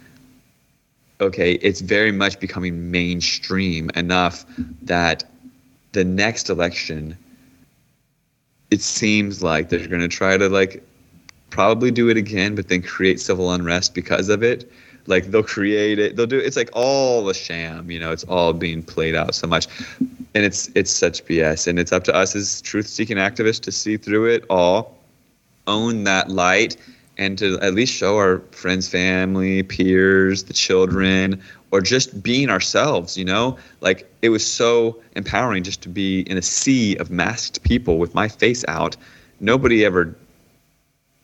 Okay, 1.22 1.52
it's 1.54 1.80
very 1.80 2.12
much 2.12 2.38
becoming 2.40 2.90
mainstream 2.90 3.88
enough 3.94 4.44
that 4.82 5.24
the 5.92 6.04
next 6.04 6.50
election, 6.50 7.16
it 8.72 8.80
seems 8.80 9.42
like 9.42 9.68
they're 9.68 9.86
going 9.86 10.00
to 10.00 10.08
try 10.08 10.38
to 10.38 10.48
like 10.48 10.82
probably 11.50 11.90
do 11.90 12.08
it 12.08 12.16
again, 12.16 12.54
but 12.54 12.68
then 12.68 12.80
create 12.80 13.20
civil 13.20 13.52
unrest 13.52 13.94
because 13.94 14.30
of 14.30 14.42
it. 14.42 14.72
Like 15.06 15.26
they'll 15.26 15.42
create 15.42 15.98
it, 15.98 16.16
they'll 16.16 16.26
do 16.26 16.38
it's 16.38 16.56
like 16.56 16.70
all 16.72 17.28
a 17.28 17.34
sham, 17.34 17.90
you 17.90 17.98
know. 17.98 18.12
It's 18.12 18.24
all 18.24 18.52
being 18.52 18.82
played 18.82 19.14
out 19.14 19.34
so 19.34 19.46
much, 19.46 19.66
and 19.98 20.44
it's 20.44 20.70
it's 20.74 20.90
such 20.90 21.24
BS. 21.26 21.66
And 21.66 21.78
it's 21.78 21.92
up 21.92 22.04
to 22.04 22.14
us 22.14 22.34
as 22.34 22.62
truth-seeking 22.62 23.18
activists 23.18 23.60
to 23.62 23.72
see 23.72 23.96
through 23.96 24.26
it 24.26 24.44
all, 24.48 24.96
own 25.66 26.04
that 26.04 26.30
light, 26.30 26.76
and 27.18 27.36
to 27.38 27.58
at 27.60 27.74
least 27.74 27.92
show 27.92 28.16
our 28.16 28.38
friends, 28.52 28.88
family, 28.88 29.64
peers, 29.64 30.44
the 30.44 30.54
children, 30.54 31.42
or 31.72 31.80
just 31.80 32.22
being 32.22 32.48
ourselves. 32.48 33.18
You 33.18 33.24
know, 33.24 33.58
like 33.80 34.08
it 34.22 34.28
was 34.28 34.46
so 34.46 35.00
empowering 35.16 35.64
just 35.64 35.82
to 35.82 35.88
be 35.88 36.20
in 36.20 36.38
a 36.38 36.42
sea 36.42 36.96
of 36.96 37.10
masked 37.10 37.62
people 37.64 37.98
with 37.98 38.14
my 38.14 38.28
face 38.28 38.64
out. 38.68 38.96
Nobody 39.40 39.84
ever 39.84 40.14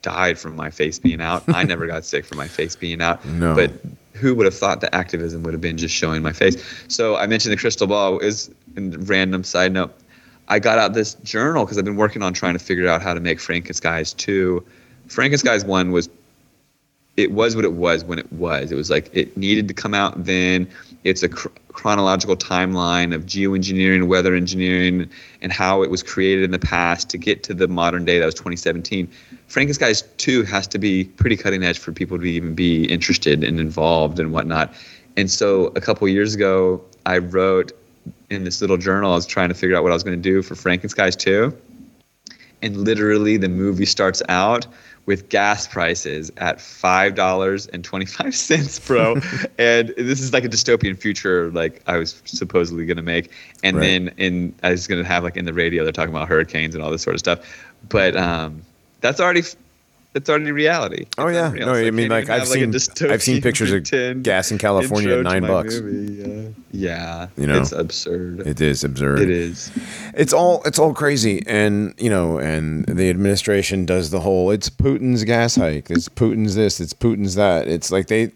died 0.02 0.38
from 0.38 0.56
my 0.56 0.70
face 0.70 0.98
being 0.98 1.20
out. 1.20 1.44
I 1.48 1.62
never 1.64 1.86
got 1.86 2.04
sick 2.04 2.24
from 2.24 2.38
my 2.38 2.48
face 2.48 2.74
being 2.74 3.00
out. 3.00 3.24
No. 3.28 3.54
But 3.54 3.70
who 4.14 4.34
would 4.34 4.46
have 4.46 4.56
thought 4.56 4.80
that 4.80 4.92
activism 4.94 5.44
would 5.44 5.54
have 5.54 5.60
been 5.60 5.76
just 5.76 5.94
showing 5.94 6.22
my 6.22 6.32
face? 6.32 6.56
So 6.88 7.16
I 7.16 7.26
mentioned 7.26 7.52
the 7.52 7.56
crystal 7.56 7.86
ball 7.86 8.18
is 8.18 8.50
a 8.76 8.80
random 8.80 9.44
side 9.44 9.72
note. 9.72 9.94
I 10.48 10.58
got 10.58 10.78
out 10.78 10.94
this 10.94 11.14
journal 11.22 11.64
because 11.64 11.78
I've 11.78 11.84
been 11.84 11.96
working 11.96 12.22
on 12.22 12.32
trying 12.32 12.54
to 12.54 12.58
figure 12.58 12.88
out 12.88 13.02
how 13.02 13.14
to 13.14 13.20
make 13.20 13.38
Frankenskies 13.38 14.16
2. 14.16 14.64
Frankenskies 15.08 15.64
1 15.64 15.92
was 15.92 16.08
it 17.18 17.32
was 17.32 17.56
what 17.56 17.64
it 17.64 17.72
was 17.72 18.04
when 18.04 18.20
it 18.20 18.32
was. 18.32 18.70
It 18.70 18.76
was 18.76 18.90
like 18.90 19.10
it 19.12 19.36
needed 19.36 19.66
to 19.66 19.74
come 19.74 19.92
out 19.92 20.24
then. 20.24 20.68
It's 21.02 21.24
a 21.24 21.28
cr- 21.28 21.48
chronological 21.72 22.36
timeline 22.36 23.12
of 23.12 23.26
geoengineering, 23.26 24.06
weather 24.06 24.36
engineering, 24.36 25.10
and 25.42 25.50
how 25.50 25.82
it 25.82 25.90
was 25.90 26.00
created 26.00 26.44
in 26.44 26.52
the 26.52 26.60
past 26.60 27.10
to 27.10 27.18
get 27.18 27.42
to 27.42 27.54
the 27.54 27.66
modern 27.66 28.04
day. 28.04 28.20
That 28.20 28.26
was 28.26 28.36
2017. 28.36 29.08
Frankenskies 29.48 30.04
2 30.18 30.44
has 30.44 30.68
to 30.68 30.78
be 30.78 31.04
pretty 31.06 31.36
cutting 31.36 31.64
edge 31.64 31.80
for 31.80 31.90
people 31.90 32.18
to 32.18 32.24
even 32.24 32.54
be 32.54 32.84
interested 32.84 33.42
and 33.42 33.58
involved 33.58 34.20
and 34.20 34.32
whatnot. 34.32 34.72
And 35.16 35.28
so 35.28 35.72
a 35.74 35.80
couple 35.80 36.06
years 36.06 36.36
ago, 36.36 36.80
I 37.04 37.18
wrote 37.18 37.72
in 38.30 38.44
this 38.44 38.60
little 38.60 38.76
journal, 38.76 39.10
I 39.10 39.16
was 39.16 39.26
trying 39.26 39.48
to 39.48 39.56
figure 39.56 39.76
out 39.76 39.82
what 39.82 39.90
I 39.90 39.96
was 39.96 40.04
going 40.04 40.16
to 40.16 40.22
do 40.22 40.40
for 40.40 40.54
Frankenskies 40.54 41.18
2 41.18 41.52
and 42.62 42.76
literally 42.76 43.36
the 43.36 43.48
movie 43.48 43.86
starts 43.86 44.22
out 44.28 44.66
with 45.08 45.30
gas 45.30 45.66
prices 45.66 46.30
at 46.36 46.60
five 46.60 47.14
dollars 47.14 47.66
and 47.68 47.82
twenty 47.82 48.04
five 48.04 48.34
cents, 48.34 48.78
bro. 48.78 49.14
and 49.58 49.88
this 49.96 50.20
is 50.20 50.34
like 50.34 50.44
a 50.44 50.48
dystopian 50.50 50.96
future, 50.96 51.50
like 51.52 51.82
I 51.86 51.96
was 51.96 52.20
supposedly 52.26 52.84
gonna 52.84 53.02
make. 53.02 53.32
And 53.64 53.78
Right. 53.78 53.82
then 53.84 54.14
in 54.18 54.54
I 54.62 54.70
was 54.70 54.86
gonna 54.86 55.04
have 55.04 55.24
like 55.24 55.38
in 55.38 55.46
the 55.46 55.54
radio, 55.54 55.82
they're 55.82 55.92
talking 55.92 56.14
about 56.14 56.28
hurricanes 56.28 56.74
and 56.74 56.84
all 56.84 56.90
this 56.90 57.00
sort 57.02 57.14
of 57.14 57.20
stuff. 57.20 57.40
But 57.88 58.16
um, 58.16 58.62
that's 59.00 59.18
already 59.18 59.42
that's 60.18 60.28
already 60.30 60.50
reality. 60.52 61.06
Oh 61.16 61.28
yeah. 61.28 61.50
No, 61.50 61.74
So 61.74 61.86
I 61.86 61.90
mean 61.90 62.08
like 62.08 62.28
I've 62.28 62.40
have, 62.40 62.48
seen 62.48 62.74
I've 63.10 63.22
seen 63.22 63.40
pictures 63.40 63.72
of 63.72 64.22
gas 64.22 64.50
in 64.50 64.58
California 64.58 65.18
at 65.18 65.24
nine 65.24 65.42
bucks. 65.42 65.80
movie, 65.80 66.12
Yeah. 66.14 66.48
yeah, 66.72 67.28
You 67.36 67.46
know, 67.46 67.60
it's 67.60 67.72
absurd. 67.72 68.46
It 68.46 68.60
is 68.60 68.84
absurd. 68.84 69.20
it 69.20 69.30
is. 69.30 69.70
It's 70.14 70.32
all 70.32 70.62
it's 70.64 70.78
all 70.78 70.92
crazy, 70.94 71.42
and 71.46 71.94
you 71.98 72.10
know, 72.10 72.38
and 72.38 72.84
the 72.86 73.08
administration 73.10 73.86
does 73.86 74.10
the 74.10 74.20
whole 74.20 74.50
it's 74.50 74.68
Putin's 74.68 75.24
gas 75.24 75.54
hike, 75.56 75.90
it's 75.90 76.08
Putin's 76.08 76.54
this, 76.54 76.80
it's 76.80 76.92
Putin's 76.92 77.34
that. 77.36 77.68
It's 77.68 77.90
like 77.90 78.08
they 78.08 78.32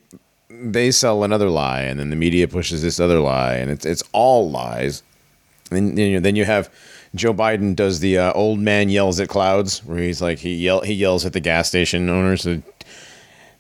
they 0.51 0.91
sell 0.93 1.25
another 1.25 1.51
lie, 1.51 1.81
and 1.81 1.99
then 1.99 2.11
the 2.11 2.17
media 2.17 2.47
pushes 2.47 2.83
this 2.83 3.01
other 3.01 3.19
lie, 3.19 3.55
and 3.55 3.71
it's 3.71 3.85
it's 3.85 4.03
all 4.13 4.51
lies. 4.51 5.03
And 5.71 5.99
you 5.99 6.13
know, 6.15 6.21
then 6.21 6.37
you 6.37 6.45
have 6.45 6.69
Joe 7.15 7.35
Biden 7.35 7.77
does 7.77 8.01
the 8.01 8.19
uh, 8.19 8.33
old 8.33 8.59
man 8.59 8.89
yells 8.89 9.21
at 9.21 9.29
clouds, 9.29 9.85
where 9.85 9.99
he's 9.99 10.23
like 10.23 10.39
he 10.39 10.55
yell 10.55 10.81
he 10.81 10.95
yells 10.95 11.27
at 11.27 11.33
the 11.35 11.41
gas 11.41 11.69
station 11.69 12.09
owners. 12.09 12.47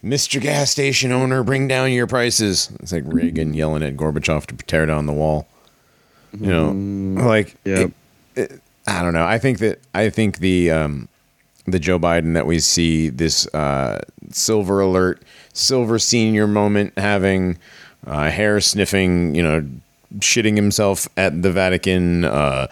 Mr. 0.04 0.40
Gas 0.40 0.70
Station 0.70 1.12
owner, 1.12 1.44
bring 1.44 1.68
down 1.68 1.92
your 1.92 2.08
prices. 2.08 2.70
It's 2.80 2.90
like 2.90 3.04
Reagan 3.06 3.54
yelling 3.54 3.84
at 3.84 3.96
Gorbachev 3.96 4.46
to 4.46 4.56
tear 4.66 4.84
down 4.84 5.06
the 5.06 5.12
wall. 5.12 5.46
You 6.40 6.46
know, 6.50 7.22
like 7.24 7.54
Yep. 7.64 7.90
it- 8.34 8.60
I 8.84 9.00
don't 9.02 9.12
know. 9.12 9.24
I 9.24 9.38
think 9.38 9.58
that 9.60 9.78
I 9.94 10.10
think 10.10 10.38
the 10.38 10.72
um, 10.72 11.08
the 11.66 11.78
Joe 11.78 12.00
Biden 12.00 12.34
that 12.34 12.46
we 12.46 12.58
see 12.58 13.10
this 13.10 13.46
uh, 13.54 14.00
silver 14.30 14.80
alert, 14.80 15.22
silver 15.52 16.00
senior 16.00 16.48
moment 16.48 16.94
having 16.98 17.58
uh, 18.04 18.28
hair 18.28 18.60
sniffing, 18.60 19.36
you 19.36 19.42
know, 19.44 19.64
shitting 20.18 20.56
himself 20.56 21.06
at 21.16 21.42
the 21.42 21.52
Vatican, 21.52 22.24
uh, 22.24 22.66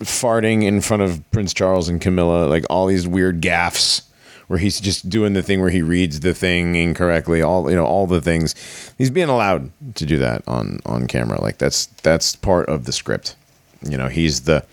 farting 0.00 0.64
in 0.64 0.80
front 0.80 1.02
of 1.02 1.22
Prince 1.30 1.54
Charles 1.54 1.88
and 1.88 2.00
Camilla, 2.00 2.46
like 2.46 2.64
all 2.70 2.86
these 2.86 3.06
weird 3.06 3.40
gaffes 3.40 4.02
where 4.46 4.58
he's 4.58 4.80
just 4.80 5.08
doing 5.08 5.32
the 5.32 5.42
thing 5.42 5.60
where 5.60 5.70
he 5.70 5.82
reads 5.82 6.20
the 6.20 6.34
thing 6.34 6.74
incorrectly, 6.74 7.42
all 7.42 7.70
you 7.70 7.76
know, 7.76 7.84
all 7.84 8.06
the 8.06 8.20
things. 8.20 8.54
He's 8.98 9.10
being 9.10 9.28
allowed 9.28 9.70
to 9.96 10.06
do 10.06 10.18
that 10.18 10.42
on 10.46 10.80
on 10.86 11.06
camera. 11.06 11.40
Like 11.40 11.58
that's 11.58 11.86
that's 12.02 12.36
part 12.36 12.68
of 12.68 12.84
the 12.84 12.92
script. 12.92 13.36
You 13.82 13.96
know, 13.96 14.08
he's 14.08 14.42
the 14.42 14.64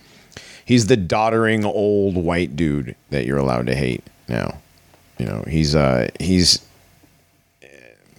he's 0.65 0.87
the 0.87 0.97
doddering 0.97 1.65
old 1.65 2.15
white 2.15 2.55
dude 2.55 2.95
that 3.09 3.25
you're 3.25 3.37
allowed 3.37 3.67
to 3.67 3.75
hate 3.75 4.03
now. 4.27 4.57
You 5.17 5.25
know, 5.25 5.43
he's 5.47 5.75
uh 5.75 6.09
he's 6.19 6.65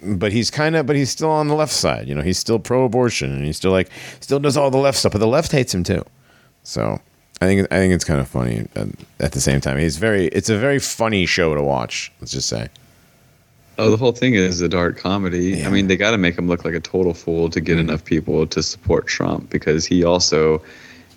but 0.02 0.32
he's 0.32 0.50
kind 0.50 0.74
of 0.74 0.86
but 0.86 0.96
he's 0.96 1.10
still 1.10 1.30
on 1.30 1.48
the 1.48 1.54
left 1.54 1.72
side. 1.72 2.08
You 2.08 2.14
know, 2.14 2.22
he's 2.22 2.38
still 2.38 2.58
pro-abortion 2.58 3.32
and 3.32 3.44
he's 3.44 3.56
still 3.56 3.72
like 3.72 3.90
still 4.20 4.40
does 4.40 4.56
all 4.56 4.70
the 4.70 4.78
left 4.78 4.98
stuff, 4.98 5.12
but 5.12 5.18
the 5.18 5.26
left 5.26 5.52
hates 5.52 5.74
him 5.74 5.84
too. 5.84 6.04
So 6.62 7.00
I 7.40 7.46
think 7.46 7.72
I 7.72 7.76
think 7.76 7.92
it's 7.92 8.04
kind 8.04 8.20
of 8.20 8.28
funny 8.28 8.66
at, 8.76 8.88
at 9.20 9.32
the 9.32 9.40
same 9.40 9.60
time. 9.60 9.78
He's 9.78 9.96
very 9.96 10.26
it's 10.26 10.48
a 10.48 10.58
very 10.58 10.78
funny 10.78 11.26
show 11.26 11.54
to 11.54 11.62
watch. 11.62 12.12
Let's 12.20 12.32
just 12.32 12.48
say. 12.48 12.68
Oh, 13.78 13.90
the 13.90 13.96
whole 13.96 14.12
thing 14.12 14.34
is 14.34 14.60
a 14.60 14.68
dark 14.68 14.98
comedy. 14.98 15.58
Yeah. 15.58 15.66
I 15.66 15.70
mean, 15.70 15.86
they 15.86 15.96
got 15.96 16.10
to 16.10 16.18
make 16.18 16.36
him 16.36 16.46
look 16.46 16.64
like 16.64 16.74
a 16.74 16.80
total 16.80 17.14
fool 17.14 17.48
to 17.48 17.60
get 17.60 17.78
mm. 17.78 17.80
enough 17.80 18.04
people 18.04 18.46
to 18.46 18.62
support 18.62 19.06
Trump 19.06 19.48
because 19.48 19.86
he 19.86 20.04
also 20.04 20.62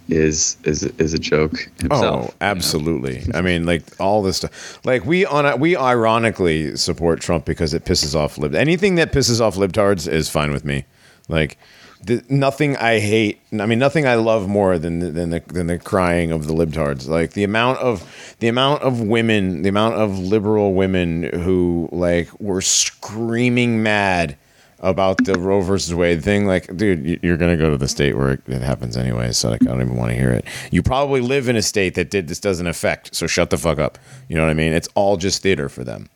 is 0.07 0.57
is 0.63 0.83
is 0.83 1.13
a 1.13 1.19
joke 1.19 1.69
himself. 1.79 1.91
Oh, 1.91 2.19
you 2.21 2.27
know? 2.27 2.33
absolutely. 2.41 3.23
I 3.33 3.41
mean, 3.41 3.65
like 3.65 3.83
all 3.99 4.21
this 4.21 4.37
stuff. 4.37 4.79
Like 4.85 5.05
we 5.05 5.25
on 5.25 5.59
we 5.59 5.75
ironically 5.75 6.75
support 6.75 7.19
Trump 7.19 7.45
because 7.45 7.73
it 7.73 7.85
pisses 7.85 8.15
off 8.15 8.37
lib. 8.37 8.55
Anything 8.55 8.95
that 8.95 9.11
pisses 9.11 9.41
off 9.41 9.55
libtards 9.55 10.11
is 10.11 10.29
fine 10.29 10.51
with 10.51 10.63
me. 10.63 10.85
Like 11.27 11.57
the, 12.05 12.23
nothing 12.29 12.77
I 12.77 12.99
hate. 12.99 13.39
I 13.59 13.65
mean, 13.65 13.79
nothing 13.79 14.05
I 14.05 14.15
love 14.15 14.47
more 14.47 14.77
than 14.77 14.99
the, 14.99 15.09
than 15.09 15.29
the 15.31 15.39
than 15.47 15.67
the 15.67 15.79
crying 15.79 16.31
of 16.31 16.45
the 16.47 16.53
libtards. 16.53 17.07
Like 17.07 17.31
the 17.33 17.43
amount 17.43 17.79
of 17.79 18.35
the 18.39 18.47
amount 18.47 18.83
of 18.83 19.01
women, 19.01 19.63
the 19.63 19.69
amount 19.69 19.95
of 19.95 20.19
liberal 20.19 20.73
women 20.73 21.23
who 21.23 21.89
like 21.91 22.29
were 22.39 22.61
screaming 22.61 23.81
mad 23.81 24.37
about 24.81 25.23
the 25.25 25.33
Roe 25.39 25.61
versus 25.61 25.95
Wade 25.95 26.23
thing. 26.23 26.45
Like, 26.45 26.75
dude, 26.77 27.05
you- 27.05 27.19
you're 27.23 27.37
gonna 27.37 27.57
go 27.57 27.71
to 27.71 27.77
the 27.77 27.87
state 27.87 28.15
where 28.15 28.33
it, 28.33 28.41
it 28.47 28.61
happens 28.61 28.97
anyway, 28.97 29.31
so 29.31 29.49
like, 29.49 29.61
I 29.63 29.65
don't 29.65 29.81
even 29.81 29.95
want 29.95 30.11
to 30.11 30.17
hear 30.17 30.31
it. 30.31 30.45
You 30.69 30.83
probably 30.83 31.21
live 31.21 31.47
in 31.49 31.55
a 31.55 31.61
state 31.61 31.95
that 31.95 32.11
did 32.11 32.27
this 32.27 32.39
doesn't 32.39 32.67
affect, 32.67 33.15
so 33.15 33.25
shut 33.25 33.49
the 33.49 33.57
fuck 33.57 33.79
up. 33.79 33.97
You 34.27 34.35
know 34.35 34.43
what 34.43 34.51
I 34.51 34.53
mean? 34.53 34.73
It's 34.73 34.89
all 34.93 35.17
just 35.17 35.41
theater 35.41 35.69
for 35.69 35.83
them, 35.83 36.09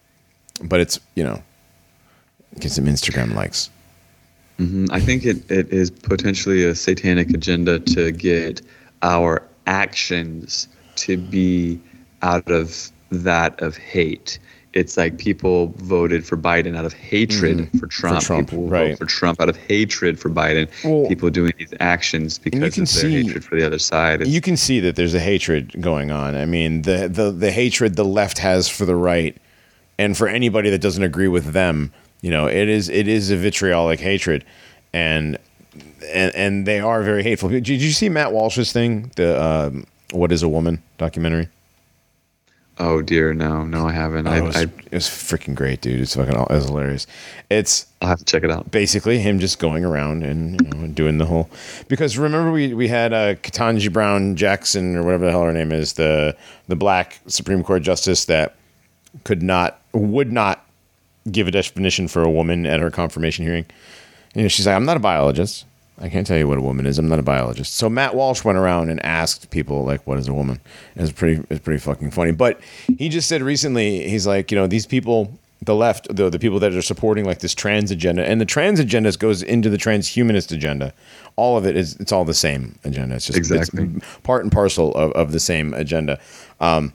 but 0.61 0.80
it's 0.82 1.00
you 1.16 1.24
know, 1.24 1.42
get 2.59 2.72
some 2.72 2.85
Instagram 2.85 3.34
likes. 3.34 3.69
Mhm. 4.59 4.89
I 4.91 4.99
think 4.99 5.25
it, 5.25 5.49
it 5.49 5.71
is 5.71 5.89
potentially 5.89 6.63
a 6.65 6.75
satanic 6.75 7.29
agenda 7.31 7.79
to 7.79 8.11
get 8.11 8.61
our 9.01 9.41
actions 9.67 10.67
to 10.97 11.17
be 11.17 11.79
out 12.21 12.49
of 12.51 12.91
that 13.11 13.59
of 13.61 13.77
hate. 13.77 14.38
It's 14.73 14.97
like 14.97 15.17
people 15.17 15.73
voted 15.77 16.23
for 16.27 16.38
Biden 16.38 16.77
out 16.77 16.85
of 16.85 16.93
hatred 16.93 17.69
for 17.79 17.88
Trump. 17.88 18.17
Mm-hmm. 18.17 18.25
Trump, 18.25 18.49
people 18.49 18.67
right. 18.67 18.89
vote 18.89 18.99
for 18.99 19.05
Trump 19.05 19.41
out 19.41 19.49
of 19.49 19.57
hatred 19.57 20.19
for 20.19 20.29
Biden. 20.29 20.69
Well- 20.83 21.07
people 21.07 21.29
doing 21.31 21.53
these 21.57 21.73
actions 21.79 22.38
because 22.38 22.75
can 22.75 22.83
of 22.83 22.89
their 22.93 23.01
see- 23.01 23.23
hatred 23.23 23.43
for 23.43 23.55
the 23.55 23.65
other 23.65 23.79
side. 23.79 24.21
It's, 24.21 24.29
you 24.29 24.41
can 24.41 24.57
see 24.57 24.79
that 24.81 24.95
there's 24.95 25.15
a 25.15 25.19
hatred 25.19 25.81
going 25.81 26.11
on. 26.11 26.35
I 26.35 26.45
mean, 26.45 26.83
the, 26.83 27.07
the 27.07 27.31
the 27.31 27.51
hatred 27.51 27.95
the 27.95 28.05
left 28.05 28.38
has 28.39 28.69
for 28.69 28.85
the 28.85 28.95
right, 28.95 29.35
and 29.97 30.15
for 30.15 30.27
anybody 30.27 30.69
that 30.69 30.81
doesn't 30.81 31.03
agree 31.03 31.27
with 31.29 31.53
them, 31.53 31.91
you 32.22 32.31
know, 32.31 32.48
it 32.48 32.69
is 32.69 32.89
it 32.89 33.07
is 33.07 33.31
a 33.31 33.38
vitriolic 33.38 33.99
hatred, 33.99 34.45
and 34.93 35.38
and 36.06 36.35
and 36.35 36.65
they 36.65 36.80
are 36.80 37.03
very 37.03 37.23
hateful. 37.23 37.49
Did 37.49 37.67
you 37.67 37.91
see 37.91 38.09
Matt 38.09 38.31
Walsh's 38.31 38.72
thing, 38.72 39.11
the 39.15 39.41
um, 39.41 39.85
"What 40.11 40.31
Is 40.31 40.43
a 40.43 40.49
Woman" 40.49 40.81
documentary? 40.98 41.49
oh 42.80 43.01
dear, 43.01 43.33
no, 43.33 43.64
no, 43.65 43.88
I 43.88 43.91
haven't. 43.91 44.27
Oh, 44.27 44.31
I, 44.31 44.38
it, 44.38 44.43
was, 44.43 44.56
I, 44.56 44.61
it 44.61 44.91
was 44.91 45.07
freaking 45.07 45.53
great, 45.53 45.81
dude. 45.81 45.99
It's 45.99 46.15
fucking 46.15 46.33
it 46.33 46.49
was 46.49 46.65
hilarious. 46.65 47.07
It's 47.49 47.85
I'll 48.01 48.09
have 48.09 48.19
to 48.19 48.25
check 48.25 48.43
it 48.43 48.51
out. 48.51 48.72
basically 48.72 49.19
him 49.19 49.39
just 49.39 49.59
going 49.59 49.85
around 49.85 50.23
and 50.23 50.59
you 50.61 50.69
know, 50.69 50.88
doing 50.88 51.17
the 51.17 51.25
whole 51.25 51.49
because 51.88 52.17
remember 52.17 52.51
we 52.51 52.73
we 52.73 52.88
had 52.88 53.14
uh, 53.14 53.35
Ketanji 53.35 53.91
Brown 53.91 54.35
Jackson 54.35 54.95
or 54.95 55.03
whatever 55.03 55.25
the 55.25 55.31
hell 55.31 55.43
her 55.43 55.53
name 55.53 55.72
is 55.72 55.93
the 55.93 56.35
the 56.67 56.75
black 56.75 57.19
Supreme 57.27 57.64
Court 57.64 57.83
justice 57.83 58.25
that 58.25 58.56
could 59.23 59.43
not 59.43 59.81
would 59.93 60.31
not 60.31 60.65
give 61.31 61.48
a 61.48 61.51
definition 61.51 62.07
for 62.07 62.22
a 62.23 62.30
woman 62.30 62.65
at 62.65 62.80
her 62.80 62.91
confirmation 62.91 63.45
hearing. 63.45 63.65
You 64.35 64.43
know, 64.43 64.48
she's 64.48 64.67
like, 64.67 64.75
I'm 64.75 64.85
not 64.85 64.98
a 64.98 65.01
biologist. 65.01 65.65
I 66.01 66.07
can't 66.07 66.25
tell 66.25 66.38
you 66.38 66.48
what 66.48 66.57
a 66.57 66.61
woman 66.61 66.85
is. 66.85 66.98
I'm 66.98 67.09
not 67.09 67.19
a 67.19 67.23
biologist. 67.23 67.73
So 67.75 67.89
Matt 67.89 68.15
Walsh 68.15 68.43
went 68.45 68.57
around 68.57 68.89
and 68.89 69.03
asked 69.06 69.49
people 69.49 69.83
like, 69.83 70.06
"What 70.07 70.17
is 70.17 70.30
a 70.30 70.33
woman?" 70.33 70.61
And 70.95 71.03
it's 71.07 71.11
pretty, 71.17 71.43
it's 71.49 71.59
pretty 71.59 71.80
fucking 71.80 72.11
funny. 72.11 72.31
But 72.31 72.61
he 72.98 73.09
just 73.09 73.27
said 73.27 73.41
recently, 73.41 74.07
he's 74.07 74.25
like, 74.25 74.49
you 74.49 74.57
know, 74.57 74.65
these 74.65 74.85
people, 74.85 75.38
the 75.61 75.75
left, 75.75 76.07
the 76.15 76.30
the 76.30 76.39
people 76.39 76.57
that 76.59 76.73
are 76.73 76.81
supporting 76.81 77.25
like 77.25 77.39
this 77.39 77.53
trans 77.53 77.91
agenda, 77.91 78.25
and 78.25 78.39
the 78.39 78.45
trans 78.45 78.80
agenda 78.80 79.11
goes 79.17 79.43
into 79.43 79.69
the 79.69 79.75
transhumanist 79.75 80.53
agenda. 80.53 80.93
All 81.35 81.57
of 81.57 81.65
it 81.65 81.75
is, 81.75 81.98
it's 81.98 82.14
all 82.14 82.23
the 82.23 82.33
same 82.33 82.80
agenda. 82.85 83.15
It's 83.15 83.25
just 83.25 83.38
Exactly. 83.38 83.89
it's 83.98 84.06
part 84.23 84.43
and 84.43 84.51
parcel 84.53 84.93
of, 84.95 85.11
of 85.11 85.33
the 85.33 85.39
same 85.41 85.73
agenda. 85.73 86.17
Um, 86.61 86.93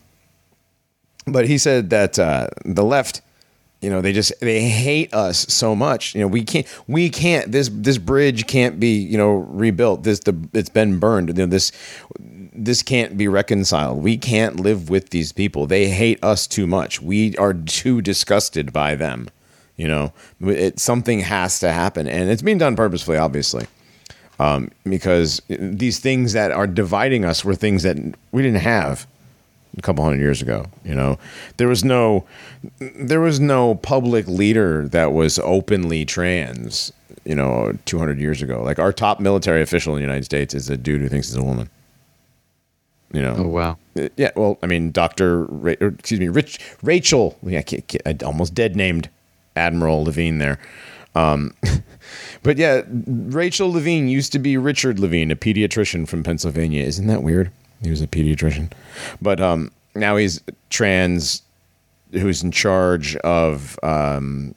but 1.26 1.46
he 1.46 1.58
said 1.58 1.90
that 1.90 2.18
uh, 2.18 2.48
the 2.64 2.84
left 2.84 3.20
you 3.84 3.90
know 3.90 4.00
they 4.00 4.12
just 4.12 4.32
they 4.40 4.62
hate 4.62 5.12
us 5.12 5.46
so 5.48 5.76
much. 5.76 6.14
You 6.14 6.22
know 6.22 6.26
we 6.26 6.42
can't 6.42 6.66
we 6.88 7.10
can't 7.10 7.52
this 7.52 7.70
this 7.72 7.98
bridge 7.98 8.46
can't 8.46 8.80
be 8.80 8.96
you 8.96 9.18
know 9.18 9.32
rebuilt. 9.32 10.02
This 10.02 10.20
the 10.20 10.34
it's 10.54 10.70
been 10.70 10.98
burned. 10.98 11.28
You 11.28 11.34
know 11.34 11.46
this 11.46 11.70
this 12.18 12.82
can't 12.82 13.16
be 13.16 13.28
reconciled. 13.28 14.02
We 14.02 14.16
can't 14.16 14.58
live 14.60 14.88
with 14.88 15.10
these 15.10 15.32
people. 15.32 15.66
They 15.66 15.88
hate 15.88 16.22
us 16.24 16.46
too 16.46 16.66
much. 16.66 17.02
We 17.02 17.36
are 17.36 17.52
too 17.52 18.00
disgusted 18.00 18.72
by 18.72 18.94
them 18.94 19.28
you 19.76 19.88
know. 19.88 20.12
It 20.40 20.78
something 20.78 21.20
has 21.20 21.58
to 21.60 21.72
happen 21.72 22.06
and 22.06 22.30
it's 22.30 22.42
being 22.42 22.58
done 22.58 22.76
purposefully 22.76 23.18
obviously. 23.18 23.66
Um, 24.40 24.72
because 24.82 25.40
these 25.48 26.00
things 26.00 26.32
that 26.32 26.50
are 26.50 26.66
dividing 26.66 27.24
us 27.24 27.44
were 27.44 27.54
things 27.54 27.84
that 27.84 27.96
we 28.32 28.42
didn't 28.42 28.62
have 28.62 29.06
a 29.76 29.82
couple 29.82 30.04
hundred 30.04 30.20
years 30.20 30.40
ago. 30.42 30.66
You 30.84 30.94
know, 30.94 31.18
there 31.56 31.68
was 31.68 31.84
no 31.84 32.24
there 32.80 33.20
was 33.20 33.40
no 33.40 33.74
public 33.76 34.26
leader 34.26 34.88
that 34.88 35.12
was 35.12 35.38
openly 35.40 36.04
trans. 36.04 36.92
You 37.24 37.34
know, 37.34 37.72
two 37.86 37.98
hundred 37.98 38.18
years 38.18 38.42
ago, 38.42 38.62
like 38.62 38.78
our 38.78 38.92
top 38.92 39.18
military 39.20 39.62
official 39.62 39.94
in 39.94 40.00
the 40.00 40.06
United 40.06 40.24
States 40.24 40.52
is 40.54 40.68
a 40.68 40.76
dude 40.76 41.00
who 41.00 41.08
thinks 41.08 41.28
he's 41.28 41.36
a 41.36 41.42
woman. 41.42 41.70
You 43.12 43.22
know, 43.22 43.34
Oh 43.38 43.46
wow. 43.48 43.78
uh, 43.96 44.08
Yeah, 44.16 44.32
well, 44.34 44.58
I 44.62 44.66
mean, 44.66 44.90
Doctor, 44.90 45.44
Ra- 45.44 45.74
excuse 45.80 46.18
me, 46.20 46.28
Rich 46.28 46.58
Rachel. 46.82 47.38
Yeah, 47.42 47.62
I, 47.70 47.82
I 48.10 48.16
almost 48.24 48.54
dead 48.54 48.74
named 48.76 49.08
Admiral 49.56 50.04
Levine 50.04 50.38
there. 50.38 50.58
Um, 51.14 51.54
but 52.42 52.58
yeah, 52.58 52.82
Rachel 53.06 53.70
Levine 53.72 54.08
used 54.08 54.32
to 54.32 54.38
be 54.40 54.56
Richard 54.56 54.98
Levine, 54.98 55.30
a 55.30 55.36
pediatrician 55.36 56.08
from 56.08 56.24
Pennsylvania. 56.24 56.82
Isn't 56.84 57.06
that 57.06 57.22
weird? 57.22 57.52
He 57.84 57.90
was 57.90 58.00
a 58.00 58.06
pediatrician, 58.06 58.72
but 59.20 59.40
um, 59.40 59.70
now 59.94 60.16
he's 60.16 60.40
trans, 60.70 61.42
who's 62.12 62.42
in 62.42 62.50
charge 62.50 63.14
of 63.16 63.78
um, 63.82 64.54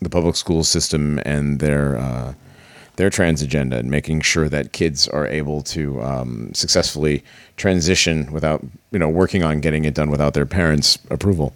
the 0.00 0.08
public 0.08 0.36
school 0.36 0.62
system 0.62 1.20
and 1.24 1.58
their 1.58 1.98
uh, 1.98 2.34
their 2.96 3.10
trans 3.10 3.42
agenda 3.42 3.76
and 3.76 3.90
making 3.90 4.22
sure 4.22 4.48
that 4.48 4.72
kids 4.72 5.06
are 5.08 5.26
able 5.26 5.62
to 5.62 6.02
um, 6.02 6.52
successfully 6.54 7.22
transition 7.56 8.32
without 8.32 8.64
you 8.90 8.98
know 8.98 9.08
working 9.08 9.42
on 9.42 9.60
getting 9.60 9.84
it 9.84 9.94
done 9.94 10.10
without 10.10 10.34
their 10.34 10.46
parents' 10.46 10.98
approval. 11.10 11.54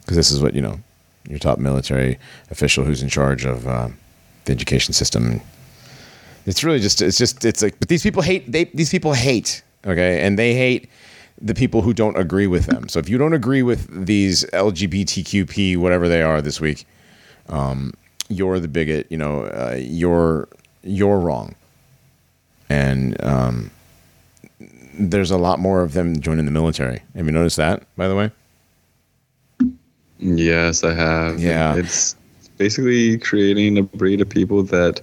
Because 0.00 0.16
this 0.16 0.30
is 0.30 0.40
what 0.40 0.54
you 0.54 0.62
know, 0.62 0.80
your 1.28 1.38
top 1.38 1.58
military 1.58 2.18
official 2.50 2.84
who's 2.84 3.02
in 3.02 3.08
charge 3.08 3.44
of 3.44 3.68
uh, 3.68 3.88
the 4.46 4.52
education 4.52 4.94
system. 4.94 5.40
It's 6.46 6.64
really 6.64 6.80
just 6.80 7.02
it's 7.02 7.18
just 7.18 7.44
it's 7.44 7.62
like 7.62 7.78
but 7.78 7.88
these 7.88 8.02
people 8.02 8.22
hate 8.22 8.50
they 8.50 8.64
these 8.64 8.90
people 8.90 9.12
hate 9.12 9.62
okay 9.86 10.20
and 10.20 10.38
they 10.38 10.54
hate 10.54 10.88
the 11.40 11.54
people 11.54 11.82
who 11.82 11.92
don't 11.92 12.16
agree 12.16 12.46
with 12.46 12.66
them. 12.66 12.88
So 12.88 12.98
if 12.98 13.08
you 13.08 13.18
don't 13.18 13.32
agree 13.32 13.62
with 13.62 14.06
these 14.06 14.44
LGBTQP 14.46 15.76
whatever 15.76 16.08
they 16.08 16.22
are 16.22 16.42
this 16.42 16.60
week, 16.60 16.86
um, 17.48 17.94
you're 18.28 18.58
the 18.60 18.68
bigot. 18.68 19.06
You 19.10 19.18
know, 19.18 19.44
uh, 19.44 19.76
you're 19.78 20.48
you're 20.82 21.18
wrong. 21.18 21.54
And 22.70 23.22
um, 23.24 23.70
there's 24.98 25.30
a 25.30 25.38
lot 25.38 25.58
more 25.58 25.82
of 25.82 25.94
them 25.94 26.20
joining 26.20 26.44
the 26.44 26.50
military. 26.50 27.00
Have 27.14 27.24
you 27.26 27.32
noticed 27.32 27.56
that, 27.56 27.84
by 27.96 28.08
the 28.08 28.14
way? 28.14 28.30
Yes, 30.18 30.84
I 30.84 30.92
have. 30.92 31.40
Yeah. 31.40 31.76
It's 31.76 32.14
basically 32.58 33.16
creating 33.18 33.78
a 33.78 33.82
breed 33.84 34.20
of 34.20 34.28
people 34.28 34.64
that 34.64 35.00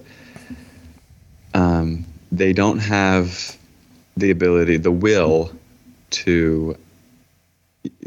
um, 1.55 2.05
they 2.31 2.53
don't 2.53 2.79
have 2.79 3.57
the 4.17 4.31
ability, 4.31 4.77
the 4.77 4.91
will 4.91 5.51
to 6.11 6.77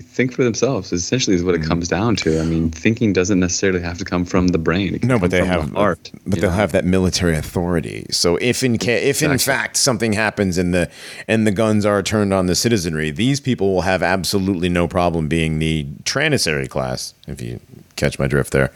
think 0.00 0.32
for 0.32 0.42
themselves. 0.42 0.92
Essentially, 0.92 1.36
is 1.36 1.42
what 1.42 1.54
it 1.54 1.62
comes 1.62 1.88
down 1.88 2.16
to. 2.16 2.40
I 2.40 2.44
mean, 2.44 2.70
thinking 2.70 3.12
doesn't 3.12 3.38
necessarily 3.38 3.80
have 3.80 3.98
to 3.98 4.04
come 4.04 4.24
from 4.24 4.48
the 4.48 4.58
brain. 4.58 4.98
No, 5.02 5.18
but 5.18 5.30
they 5.30 5.44
have 5.44 5.70
the 5.70 5.78
heart. 5.78 6.10
But 6.26 6.40
they'll 6.40 6.50
know? 6.50 6.56
have 6.56 6.72
that 6.72 6.84
military 6.84 7.36
authority. 7.36 8.06
So 8.10 8.36
if 8.36 8.62
in 8.62 8.78
ca- 8.78 8.90
if 8.92 9.22
in 9.22 9.30
Exactly. 9.30 9.38
fact 9.38 9.76
something 9.76 10.12
happens 10.14 10.58
and 10.58 10.74
the 10.74 10.90
and 11.26 11.46
the 11.46 11.52
guns 11.52 11.84
are 11.84 12.02
turned 12.02 12.32
on 12.32 12.46
the 12.46 12.54
citizenry, 12.54 13.10
these 13.10 13.40
people 13.40 13.72
will 13.72 13.82
have 13.82 14.02
absolutely 14.02 14.68
no 14.68 14.88
problem 14.88 15.28
being 15.28 15.58
the 15.58 15.86
janissary 16.04 16.68
class. 16.68 17.14
If 17.26 17.40
you 17.40 17.60
catch 17.96 18.18
my 18.18 18.26
drift 18.26 18.52
there, 18.52 18.72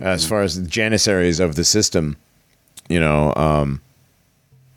as 0.00 0.26
far 0.26 0.42
as 0.42 0.60
the 0.60 0.68
janissaries 0.68 1.40
of 1.40 1.54
the 1.54 1.64
system, 1.64 2.16
you 2.88 3.00
know, 3.00 3.32
um, 3.36 3.80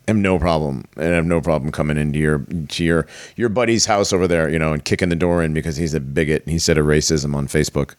have 0.08 0.18
no 0.18 0.40
problem 0.40 0.86
and 0.96 1.14
I 1.14 1.16
have 1.16 1.26
no 1.26 1.42
problem 1.42 1.72
coming 1.72 1.98
into 1.98 2.20
your 2.20 2.40
to 2.70 2.84
your 2.84 3.08
your 3.36 3.50
buddy's 3.50 3.86
house 3.86 4.14
over 4.14 4.28
there, 4.28 4.50
you 4.50 4.60
know, 4.60 4.74
and 4.74 4.84
kicking 4.84 5.10
the 5.10 5.16
door 5.16 5.44
in 5.44 5.54
because 5.54 5.78
he's 5.78 5.94
a 5.94 6.00
bigot 6.00 6.44
and 6.44 6.52
he 6.52 6.60
said 6.60 6.78
a 6.78 6.82
racism 6.82 7.36
on 7.36 7.48
Facebook. 7.48 7.96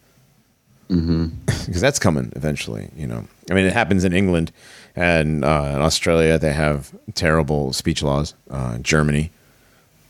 Because 1.67 1.83
that's 1.83 1.99
coming 1.99 2.33
eventually, 2.35 2.89
you 2.97 3.07
know. 3.07 3.27
I 3.51 3.55
mean, 3.55 3.67
it 3.67 3.75
happens 3.75 4.05
in 4.05 4.15
England 4.15 4.53
and 4.97 5.45
uh, 5.45 5.73
in 5.77 5.83
Australia. 5.83 6.39
They 6.39 6.55
have 6.55 6.95
terrible 7.15 7.75
speech 7.75 8.03
laws. 8.03 8.33
Uh, 8.51 8.78
Germany, 8.78 9.31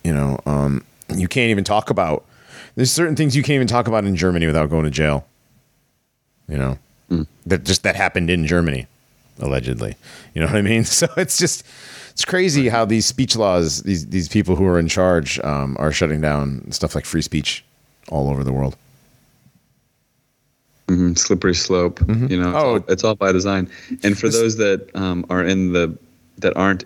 you 0.05 0.15
know, 0.15 0.39
um, 0.47 0.85
you 1.13 1.27
can't 1.27 1.51
even 1.51 1.65
talk 1.65 1.91
about. 1.91 2.25
There's 2.77 2.93
certain 2.93 3.17
things 3.17 3.35
you 3.35 3.43
can't 3.43 3.57
even 3.57 3.67
talk 3.67 3.89
about 3.89 4.05
in 4.05 4.15
Germany 4.15 4.47
without 4.47 4.71
going 4.71 4.85
to 4.85 4.91
jail. 4.91 5.27
You 6.49 6.59
know, 6.59 6.79
that 7.47 7.65
just 7.65 7.83
that 7.83 7.97
happened 7.97 8.31
in 8.31 8.47
Germany, 8.47 8.87
allegedly. 9.39 9.97
You 10.35 10.41
know 10.43 10.47
what 10.49 10.57
I 10.57 10.63
mean? 10.63 10.85
So 10.99 11.07
it's 11.17 11.39
just 11.39 11.65
it's 12.11 12.25
crazy 12.25 12.69
how 12.69 12.85
these 12.85 13.07
speech 13.07 13.37
laws, 13.37 13.83
these 13.83 14.07
these 14.09 14.29
people 14.29 14.57
who 14.57 14.67
are 14.67 14.79
in 14.79 14.89
charge, 14.89 15.39
um, 15.41 15.77
are 15.79 15.93
shutting 15.93 16.21
down 16.21 16.71
stuff 16.73 16.95
like 16.95 17.05
free 17.05 17.23
speech 17.23 17.65
all 18.11 18.29
over 18.31 18.43
the 18.45 18.53
world. 18.53 18.77
Mhm, 20.89 21.19
slippery 21.19 21.55
slope. 21.55 22.01
You 22.09 22.41
know, 22.41 22.49
it's, 22.49 22.57
Oh. 22.57 22.69
all, 22.69 22.77
it's 22.89 23.05
all 23.05 23.15
by 23.15 23.31
design. 23.33 23.69
And 24.03 24.19
for 24.19 24.29
those 24.31 24.57
that 24.57 24.89
um, 24.97 25.25
are 25.29 25.45
in 25.45 25.73
the 25.73 25.97
that 26.39 26.57
aren't 26.57 26.85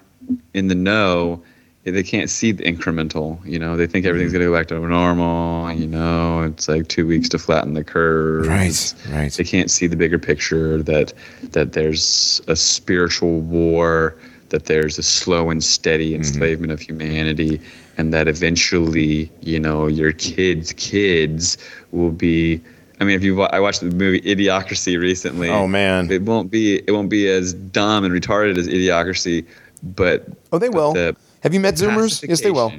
in 0.54 0.68
the 0.68 0.74
know, 0.74 1.42
they 1.84 2.02
can't 2.02 2.30
see 2.30 2.52
the 2.52 2.62
incremental. 2.62 3.44
You 3.44 3.58
know, 3.58 3.76
they 3.76 3.86
think 3.86 4.06
everything's 4.06 4.32
mm-hmm. 4.32 4.42
gonna 4.42 4.50
go 4.50 4.56
back 4.56 4.68
to 4.68 4.78
normal. 4.78 5.72
You 5.72 5.88
know, 5.88 6.42
it's 6.42 6.68
like 6.68 6.88
two 6.88 7.06
weeks 7.06 7.28
to 7.30 7.38
flatten 7.38 7.74
the 7.74 7.82
curve. 7.82 8.46
Right, 8.46 8.94
right. 9.10 9.32
They 9.32 9.44
can't 9.44 9.70
see 9.70 9.88
the 9.88 9.96
bigger 9.96 10.18
picture 10.18 10.82
that 10.82 11.12
that 11.50 11.72
there's 11.72 12.40
a 12.46 12.54
spiritual 12.54 13.40
war, 13.40 14.16
that 14.50 14.66
there's 14.66 14.98
a 14.98 15.02
slow 15.02 15.50
and 15.50 15.62
steady 15.62 16.10
mm-hmm. 16.10 16.22
enslavement 16.22 16.72
of 16.72 16.80
humanity, 16.80 17.60
and 17.98 18.14
that 18.14 18.28
eventually, 18.28 19.30
you 19.40 19.58
know, 19.58 19.88
your 19.88 20.12
kids' 20.12 20.72
kids 20.74 21.58
will 21.90 22.12
be. 22.12 22.60
I 23.00 23.04
mean, 23.04 23.16
if 23.16 23.24
you 23.24 23.42
I 23.42 23.58
watched 23.58 23.80
the 23.80 23.86
movie 23.86 24.20
Idiocracy 24.20 24.96
recently. 25.00 25.50
Oh, 25.50 25.66
man. 25.66 26.08
it 26.12 26.22
won't 26.22 26.52
be 26.52 26.76
it 26.76 26.92
won't 26.92 27.10
be 27.10 27.28
as 27.28 27.52
dumb 27.52 28.04
and 28.04 28.14
retarded 28.14 28.56
as 28.56 28.68
Idiocracy, 28.68 29.44
but 29.82 30.28
Oh, 30.52 30.58
they 30.58 30.68
will. 30.68 30.92
the 30.92 31.16
Have 31.42 31.54
you 31.54 31.60
met 31.60 31.74
Zoomers? 31.74 32.26
Yes, 32.26 32.40
they 32.40 32.50
will. 32.50 32.72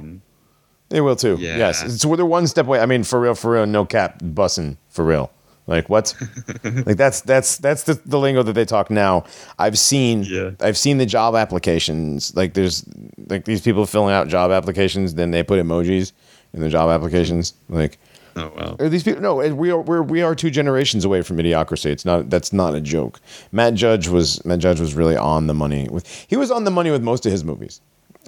They 0.88 1.00
will 1.00 1.16
too. 1.16 1.36
Yeah. 1.38 1.56
Yes. 1.56 2.00
So 2.00 2.14
they're 2.16 2.26
one 2.26 2.46
step 2.46 2.66
away. 2.66 2.80
I 2.80 2.86
mean, 2.86 3.04
for 3.04 3.20
real, 3.20 3.34
for 3.34 3.52
real, 3.52 3.66
no 3.66 3.84
cap, 3.84 4.20
bussing 4.20 4.76
for 4.90 5.04
real. 5.04 5.30
Like 5.66 5.88
what? 5.88 6.14
like 6.64 6.96
that's 6.96 7.22
that's 7.22 7.56
that's 7.56 7.84
the, 7.84 7.94
the 8.04 8.18
lingo 8.18 8.42
that 8.42 8.52
they 8.52 8.66
talk 8.66 8.90
now. 8.90 9.24
I've 9.58 9.78
seen 9.78 10.22
Yeah. 10.24 10.50
I've 10.60 10.76
seen 10.76 10.98
the 10.98 11.06
job 11.06 11.34
applications. 11.34 12.36
Like 12.36 12.52
there's 12.54 12.84
like 13.28 13.44
these 13.46 13.62
people 13.62 13.86
filling 13.86 14.14
out 14.14 14.28
job 14.28 14.50
applications, 14.50 15.14
then 15.14 15.30
they 15.30 15.42
put 15.42 15.58
emojis 15.64 16.12
in 16.52 16.60
the 16.60 16.68
job 16.68 16.90
applications. 16.90 17.54
Like 17.68 17.98
Oh 18.36 18.52
wow. 18.56 18.76
are 18.78 18.88
these 18.88 19.04
people? 19.04 19.22
No, 19.22 19.36
we 19.36 19.70
are 19.70 19.80
we're, 19.80 20.02
we 20.02 20.20
are 20.20 20.34
two 20.34 20.50
generations 20.50 21.04
away 21.04 21.22
from 21.22 21.38
idiocracy. 21.38 21.86
It's 21.86 22.04
not 22.04 22.28
that's 22.28 22.52
not 22.52 22.74
a 22.74 22.80
joke. 22.80 23.20
Matt 23.52 23.74
Judge 23.74 24.08
was 24.08 24.44
Matt 24.44 24.58
Judge 24.58 24.80
was 24.80 24.94
really 24.94 25.16
on 25.16 25.46
the 25.46 25.54
money 25.54 25.88
with 25.90 26.06
he 26.28 26.36
was 26.36 26.50
on 26.50 26.64
the 26.64 26.70
money 26.70 26.90
with 26.90 27.02
most 27.02 27.24
of 27.24 27.32
his 27.32 27.42
movies, 27.44 27.80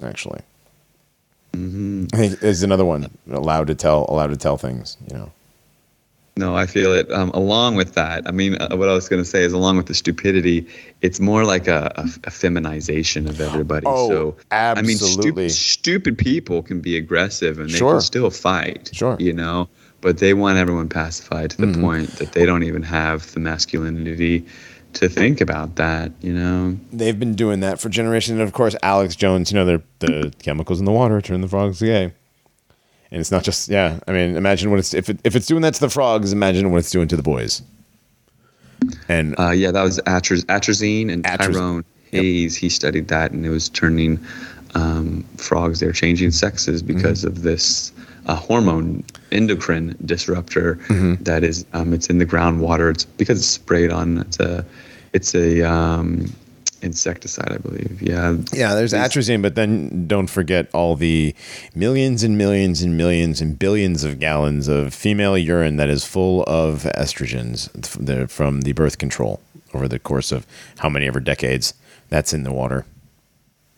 actually. 0.03 0.41
I 1.53 2.17
think 2.17 2.43
is 2.43 2.61
another 2.61 2.85
one 2.85 3.09
allowed 3.31 3.67
to 3.67 3.75
tell 3.75 4.05
allowed 4.09 4.27
to 4.27 4.37
tell 4.37 4.57
things. 4.57 4.97
You 5.09 5.17
know. 5.17 5.31
No, 6.37 6.55
I 6.55 6.67
feel 6.67 6.93
it. 6.93 7.11
Um, 7.11 7.31
along 7.31 7.77
with 7.77 7.95
that, 7.95 8.27
I 8.27 8.31
mean, 8.31 8.61
uh, 8.61 8.75
what 8.75 8.89
I 8.89 8.93
was 8.93 9.09
going 9.09 9.23
to 9.23 9.27
say 9.27 9.41
is, 9.43 9.53
along 9.53 9.77
with 9.77 9.87
the 9.87 9.95
stupidity, 9.95 10.67
it's 11.01 11.19
more 11.19 11.45
like 11.45 11.67
a, 11.67 11.91
a, 11.95 12.07
a 12.25 12.29
feminization 12.29 13.27
of 13.27 13.41
everybody. 13.41 13.87
Oh, 13.87 14.09
so, 14.09 14.35
I 14.51 14.79
mean, 14.83 14.91
absolutely. 14.91 15.49
stupid, 15.49 16.15
people 16.15 16.61
can 16.61 16.79
be 16.79 16.95
aggressive 16.95 17.59
and 17.59 17.71
they 17.71 17.77
Sure. 17.77 17.93
can 17.93 18.01
still 18.01 18.29
fight. 18.29 18.91
Sure. 18.93 19.13
Mm-hmm. 19.13 19.23
You 19.23 19.33
know, 19.33 19.67
but 20.01 20.19
they 20.19 20.35
want 20.35 20.59
everyone 20.59 20.89
pacified 20.89 21.49
to 21.51 21.65
the 21.65 21.79
point 21.79 22.11
that 22.17 22.33
they 22.33 22.45
don't 22.45 22.63
even 22.63 22.83
have 22.83 23.33
the 23.33 23.39
masculinity 23.39 24.45
to 24.93 25.09
think 25.09 25.41
about 25.41 25.75
that. 25.75 26.11
You 26.21 26.33
know. 26.33 26.77
They've 26.91 27.17
been 27.19 27.35
doing 27.35 27.59
that 27.61 27.79
for 27.79 27.89
generations, 27.89 28.39
and 28.39 28.47
of 28.47 28.53
course, 28.53 28.75
Alex 28.83 29.15
Jones. 29.15 29.51
You 29.51 29.55
know, 29.57 29.65
they're 29.65 29.83
the 29.99 30.33
chemicals 30.39 30.79
in 30.79 30.85
the 30.85 30.91
water 30.91 31.21
turn 31.21 31.41
the 31.41 31.47
frogs 31.47 31.79
gay. 31.81 32.13
And 33.09 33.21
it's 33.21 33.31
not 33.31 33.43
just 33.43 33.69
yeah. 33.69 33.99
I 34.07 34.11
mean, 34.11 34.35
imagine 34.35 34.69
what 34.69 34.79
it's 34.79 34.93
if 34.93 35.09
it, 35.09 35.19
if 35.23 35.35
it's 35.35 35.45
doing 35.47 35.61
that 35.61 35.73
to 35.75 35.79
the 35.79 35.89
frogs. 35.89 36.33
Imagine 36.33 36.71
what 36.71 36.79
it's 36.79 36.91
doing 36.91 37.07
to 37.07 37.15
the 37.15 37.23
boys. 37.23 37.61
And 39.07 39.33
Uh, 39.39 39.51
yeah, 39.51 39.71
that 39.71 39.81
was 39.83 39.99
Atraz- 40.05 40.45
atrazine 40.45 41.11
and 41.11 41.23
Atrazine. 41.23 41.53
Tyrone 41.53 41.85
Hayes. 42.11 42.55
He 42.55 42.69
studied 42.69 43.07
that, 43.07 43.31
and 43.31 43.45
it 43.45 43.49
was 43.49 43.69
turning 43.69 44.19
um, 44.75 45.23
frogs. 45.37 45.79
They're 45.79 45.91
changing 45.93 46.31
sexes 46.31 46.81
because 46.83 47.19
Mm-hmm. 47.19 47.27
of 47.27 47.41
this 47.43 47.91
uh, 48.27 48.35
hormone 48.35 49.03
endocrine 49.31 49.95
disruptor 50.05 50.75
Mm-hmm. 50.87 51.23
that 51.23 51.43
is. 51.43 51.65
Um, 51.73 51.93
it's 51.93 52.09
in 52.09 52.17
the 52.19 52.25
groundwater. 52.25 52.91
It's 52.91 53.05
because 53.05 53.39
it's 53.39 53.47
sprayed 53.47 53.91
on. 53.91 54.19
It's 54.19 54.39
a. 54.39 54.65
It's 55.13 55.33
a 55.33 55.63
um, 55.63 56.31
insecticide, 56.83 57.51
I 57.51 57.57
believe. 57.57 57.99
Yeah. 58.01 58.37
Yeah, 58.53 58.75
there's 58.75 58.91
These- 58.91 59.01
atrazine, 59.01 59.41
but 59.41 59.55
then 59.55 60.05
don't 60.07 60.27
forget 60.27 60.69
all 60.73 60.95
the 60.95 61.33
millions 61.73 62.21
and 62.23 62.37
millions 62.37 62.83
and 62.83 62.95
millions 62.95 63.41
and 63.41 63.57
billions 63.57 64.03
of 64.03 64.19
gallons 64.19 64.67
of 64.67 64.93
female 64.93 65.35
urine 65.37 65.77
that 65.77 65.89
is 65.89 66.05
full 66.05 66.43
of 66.43 66.83
estrogens 66.95 67.69
from 68.29 68.61
the 68.61 68.73
birth 68.73 68.97
control 68.99 69.41
over 69.73 69.87
the 69.87 69.97
course 69.97 70.31
of 70.31 70.45
how 70.79 70.89
many 70.89 71.07
ever 71.07 71.19
decades 71.19 71.73
that's 72.09 72.31
in 72.33 72.43
the 72.43 72.53
water. 72.53 72.85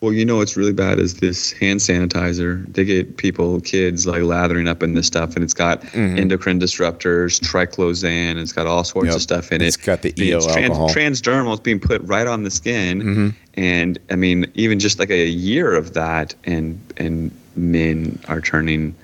Well, 0.00 0.14
you 0.14 0.24
know 0.24 0.36
what's 0.38 0.56
really 0.56 0.72
bad 0.72 0.98
is 0.98 1.16
this 1.16 1.52
hand 1.52 1.80
sanitizer. 1.80 2.64
They 2.72 2.86
get 2.86 3.18
people, 3.18 3.60
kids, 3.60 4.06
like 4.06 4.22
lathering 4.22 4.66
up 4.66 4.82
in 4.82 4.94
this 4.94 5.06
stuff, 5.06 5.34
and 5.34 5.44
it's 5.44 5.52
got 5.52 5.84
endocrine 5.94 6.58
disruptors, 6.58 7.38
triclosan, 7.38 8.36
it's 8.40 8.52
got 8.52 8.66
all 8.66 8.82
sorts 8.82 9.00
Mm-hmm. 9.00 9.06
Yep. 9.08 9.16
of 9.16 9.22
stuff 9.22 9.52
in 9.52 9.60
It's 9.60 9.76
it. 9.76 9.82
got 9.84 10.00
the 10.00 10.14
EO 10.18 10.38
alcohol. 10.38 10.88
Mm-hmm. 10.88 10.98
Transdermal 10.98 11.52
is 11.52 11.60
being 11.60 11.80
put 11.80 12.00
right 12.04 12.26
on 12.26 12.44
the 12.44 12.50
skin, 12.50 13.34
and 13.54 13.98
I 14.10 14.16
mean, 14.16 14.50
even 14.54 14.78
just 14.78 14.98
like 14.98 15.10
a 15.10 15.26
year 15.26 15.74
of 15.74 15.92
that, 15.92 16.34
and 16.44 16.80
and 16.96 17.30
men 17.56 18.18
are 18.28 18.40
turning 18.40 18.94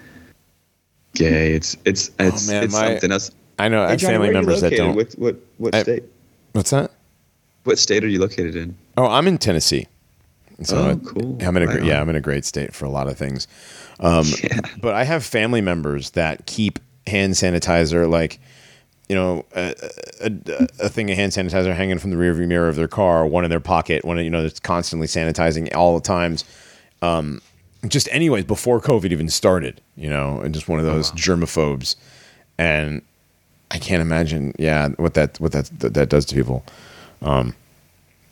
gay. 1.14 1.52
It's 1.52 1.76
it's 1.84 2.10
it's, 2.18 2.48
Oh, 2.48 2.52
man, 2.52 2.64
it's 2.64 2.72
my- 2.72 2.88
something 2.92 3.12
else. 3.12 3.30
I 3.58 3.68
know 3.68 3.82
I 3.84 3.90
have 3.90 3.98
Johnny, 3.98 4.14
family 4.14 4.28
where 4.28 4.36
are 4.38 4.40
you 4.40 4.46
members 4.46 4.60
that 4.62 4.72
don't. 4.76 4.96
What 4.96 5.12
what 5.18 5.36
what 5.58 5.74
I- 5.74 5.82
state? 5.82 6.04
What's 6.52 6.70
that? 6.70 6.90
What 7.64 7.78
state 7.78 8.02
are 8.02 8.08
you 8.08 8.18
located 8.18 8.56
in? 8.56 8.74
Oh, 8.96 9.04
I'm 9.06 9.26
in 9.26 9.36
Tennessee. 9.36 9.88
So 10.62 10.76
Oh, 10.76 10.96
cool. 11.06 11.38
I'm 11.42 11.56
in 11.56 11.68
a 11.68 11.84
yeah. 11.84 12.00
I'm 12.00 12.08
in 12.08 12.16
a 12.16 12.20
great 12.20 12.44
state 12.44 12.74
for 12.74 12.84
a 12.86 12.90
lot 12.90 13.08
of 13.08 13.16
things. 13.18 13.46
Um, 14.00 14.24
Yeah. 14.42 14.60
But 14.80 14.94
I 14.94 15.04
have 15.04 15.24
family 15.24 15.60
members 15.60 16.10
that 16.10 16.46
keep 16.46 16.78
hand 17.06 17.34
sanitizer, 17.34 18.08
like 18.10 18.38
you 19.08 19.14
know, 19.14 19.44
a, 19.54 19.74
a, 20.20 20.66
a- 20.80 20.88
thing 20.88 21.08
of 21.10 21.16
hand 21.16 21.30
sanitizer 21.32 21.72
hanging 21.76 21.98
from 21.98 22.10
the 22.10 22.16
rearview 22.16 22.48
mirror 22.48 22.68
of 22.68 22.74
their 22.74 22.88
car, 22.88 23.24
one 23.24 23.44
in 23.44 23.50
their 23.50 23.60
pocket, 23.60 24.04
one 24.04 24.18
you 24.18 24.30
know 24.30 24.42
that's 24.42 24.58
constantly 24.58 25.06
sanitizing 25.06 25.72
all 25.76 25.94
the 25.94 26.00
times. 26.00 26.44
Um, 27.02 27.40
just 27.86 28.08
anyways, 28.10 28.44
before 28.46 28.80
COVID 28.80 29.12
even 29.12 29.28
started, 29.28 29.80
you 29.96 30.10
know, 30.10 30.40
and 30.40 30.52
just 30.52 30.68
one 30.68 30.80
of 30.80 30.86
those 30.86 31.12
germaphobes, 31.12 31.94
and 32.58 33.00
I 33.70 33.78
can't 33.78 34.00
imagine, 34.02 34.54
yeah, 34.58 34.88
what 34.96 35.14
that 35.14 35.38
what 35.38 35.52
that 35.52 35.70
that, 35.78 35.94
that 35.94 36.08
does 36.08 36.24
to 36.26 36.34
people. 36.34 36.64
Um, 37.22 37.54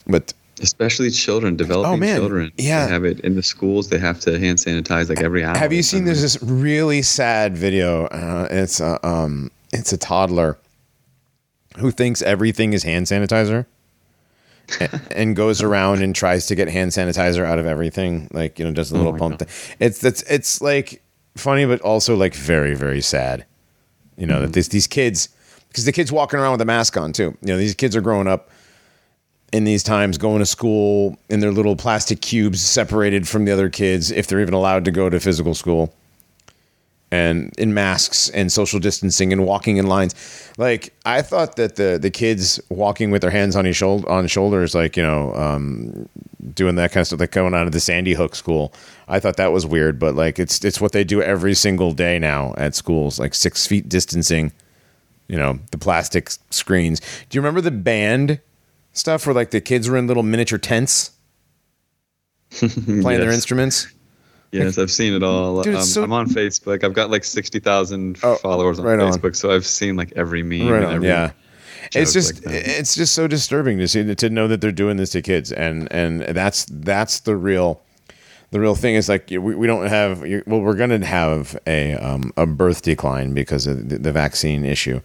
but 0.09 0.33
Especially 0.61 1.11
children, 1.11 1.57
developing 1.57 1.93
Oh, 1.95 1.97
man. 1.97 2.17
children. 2.19 2.53
Yeah. 2.57 2.87
They 2.87 2.93
have 2.93 3.05
it 3.05 3.21
in 3.21 3.35
the 3.35 3.43
schools. 3.43 3.89
They 3.89 3.99
have 3.99 4.21
to 4.21 4.39
hand 4.39 4.59
sanitize 4.59 5.09
like 5.09 5.21
every 5.21 5.43
hour. 5.45 5.57
Have 5.57 5.73
you 5.73 5.83
seen? 5.83 6.05
There's 6.05 6.23
this 6.23 6.41
really 6.43 7.03
sad 7.03 7.57
video. 7.59 8.07
Uh, 8.07 8.47
it's 8.51 8.79
a 8.81 9.05
um, 9.07 9.51
it's 9.73 9.93
a 9.93 9.97
toddler 9.97 10.57
who 11.79 11.91
thinks 11.91 12.23
everything 12.23 12.73
is 12.73 12.85
hand 12.85 13.07
sanitizer, 13.07 13.67
and 15.11 15.35
goes 15.35 15.61
around 15.61 16.03
and 16.03 16.15
tries 16.15 16.47
to 16.47 16.55
get 16.55 16.69
hand 16.69 16.93
sanitizer 16.93 17.45
out 17.45 17.59
of 17.59 17.67
everything. 17.67 18.29
Like 18.33 18.59
you 18.59 18.65
know, 18.65 18.73
does 18.73 18.93
a 18.93 18.97
little 18.97 19.13
my 19.13 19.19
pump 19.19 19.41
thing. 19.41 19.49
It's 19.81 19.99
that's 19.99 20.23
it's 20.23 20.61
like 20.63 21.03
funny, 21.37 21.67
but 21.67 21.81
also 21.81 22.15
like 22.15 22.35
very 22.35 22.75
very 22.75 23.01
sad. 23.01 23.45
You 24.17 24.27
know 24.29 24.41
that 24.41 24.53
these 24.53 24.69
these 24.69 24.87
kids 24.87 25.29
because 25.69 25.85
the 25.85 25.93
kids 25.93 26.13
walking 26.13 26.39
around 26.39 26.53
with 26.53 26.61
a 26.61 26.65
mask 26.67 26.97
on 26.97 27.13
too. 27.13 27.37
You 27.43 27.49
know 27.49 27.57
these 27.57 27.75
kids 27.75 27.97
are 27.97 28.01
growing 28.01 28.29
up 28.29 28.51
in 29.55 29.63
these 29.63 29.85
times 29.85 30.19
going 30.19 30.41
to 30.41 30.47
school 30.47 31.17
in 31.29 31.39
their 31.39 31.53
little 31.53 31.77
plastic 31.77 32.21
cubes 32.21 32.61
separated 32.61 33.29
from 33.29 33.45
the 33.45 33.53
other 33.53 33.71
kids 33.71 34.11
if 34.11 34.27
they're 34.27 34.41
even 34.41 34.53
allowed 34.53 34.85
to 34.85 34.91
go 34.91 35.09
to 35.09 35.21
physical 35.21 35.55
school. 35.55 35.95
And 37.13 37.53
in 37.57 37.73
masks 37.73 38.29
and 38.31 38.51
social 38.51 38.81
distancing 38.81 39.33
and 39.33 39.47
walking 39.47 39.77
in 39.77 39.87
lines. 39.87 40.17
Like 40.59 40.93
i 41.05 41.23
thought 41.23 41.55
that 41.55 41.77
the 41.77 41.99
the 42.03 42.11
kids 42.11 42.61
walking 42.69 43.13
with 43.13 43.23
their 43.23 43.31
hands 43.31 43.55
on 43.55 43.65
his 43.65 43.77
shoulder 43.77 44.09
on 44.11 44.27
shoulders 44.27 44.75
like 44.75 44.97
you 44.97 45.05
know 45.05 45.33
um 45.35 46.09
doing 46.53 46.75
that 46.75 46.91
kind 46.91 47.03
of 47.03 47.07
stuff 47.07 47.21
like 47.21 47.31
going 47.31 47.55
out 47.55 47.67
of 47.67 47.73
the 47.73 47.81
sandy 47.81 48.15
hook 48.15 48.35
school 48.35 48.73
i 49.09 49.19
thought 49.19 49.37
that 49.37 49.53
was 49.53 49.67
weird 49.67 49.99
but 49.99 50.15
like 50.15 50.39
it's 50.39 50.65
it's 50.65 50.81
what 50.81 50.93
they 50.93 51.03
do 51.03 51.21
every 51.23 51.55
single 51.55 51.93
day 51.93 52.19
now 52.19 52.55
at 52.57 52.75
schools 52.75 53.19
like 53.19 53.35
six 53.35 53.67
feet 53.67 53.89
distancing 53.89 54.53
you 55.29 55.37
know 55.37 55.59
the 55.71 55.79
plastic 55.79 56.31
screens. 56.51 57.01
Do 57.29 57.37
you 57.37 57.41
remember 57.41 57.61
the 57.61 57.71
band 57.71 58.41
stuff 58.95 59.27
where 59.27 59.35
like 59.35 59.51
the 59.51 59.61
kids 59.61 59.89
were 59.91 59.97
in 59.99 60.07
little 60.07 60.23
miniature 60.23 60.59
tents 60.59 61.11
playing 62.51 63.03
their 63.21 63.31
instruments. 63.33 63.89
Yes, 64.53 64.79
I've 64.79 64.91
seen 64.91 65.15
it 65.15 65.23
all. 65.25 65.63
Dude, 65.63 65.75
um, 65.75 65.83
so- 65.83 66.05
I'm 66.05 66.13
on 66.13 66.29
Facebook. 66.29 66.85
I've 66.85 66.95
got 66.95 67.11
like 67.11 67.25
sixty 67.25 67.59
thousand 67.59 68.19
Oh, 68.23 68.37
followers 68.37 68.79
on 68.79 68.85
right 68.87 68.99
on. 69.01 69.13
Facebook, 69.13 69.35
so 69.37 69.51
I've 69.51 69.67
seen 69.67 69.97
like 69.97 70.13
every 70.17 70.43
meme. 70.43 70.69
right 70.69 70.83
every 70.85 71.09
yeah 71.09 71.33
it's 71.93 72.15
just 72.15 72.47
like 72.47 72.55
it's 72.55 72.95
just 72.95 73.15
so 73.15 73.27
disturbing 73.29 73.77
to 73.79 73.87
see 73.87 74.15
to 74.15 74.31
know 74.31 74.49
that 74.49 74.63
they're 74.63 74.73
doing 74.73 74.97
this 74.97 75.11
to 75.11 75.21
kids 75.21 75.53
and 75.53 75.87
and 75.93 76.23
that's 76.23 76.65
that's 76.71 77.21
the 77.21 77.37
real 77.37 77.83
the 78.53 78.59
real 78.61 78.75
thing 78.75 78.95
is 78.95 79.07
like 79.07 79.29
we, 79.29 79.39
we 79.39 79.67
don't 79.67 79.87
have 79.89 80.21
well 80.47 80.61
we're 80.61 80.77
going 80.77 80.89
to 80.99 81.05
have 81.07 81.59
a 81.67 81.93
um, 81.97 82.33
a 82.39 82.47
birth 82.47 82.81
decline 82.81 83.35
because 83.35 83.67
of 83.67 83.91
the, 83.91 83.99
the 83.99 84.13
vaccine 84.13 84.65
issue 84.65 85.01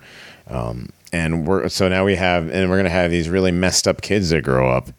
um, 0.50 0.90
and 1.11 1.48
we're 1.48 1.69
so 1.69 1.88
now 1.88 2.06
we 2.06 2.16
have 2.16 2.50
and 2.50 2.69
we're 2.69 2.82
to 2.84 2.90
have 2.90 3.11
these 3.11 3.30
really 3.30 3.52
messed 3.52 3.88
up 3.88 4.02
kids 4.02 4.30
that 4.30 4.44
grow 4.44 4.69
up 4.69 4.90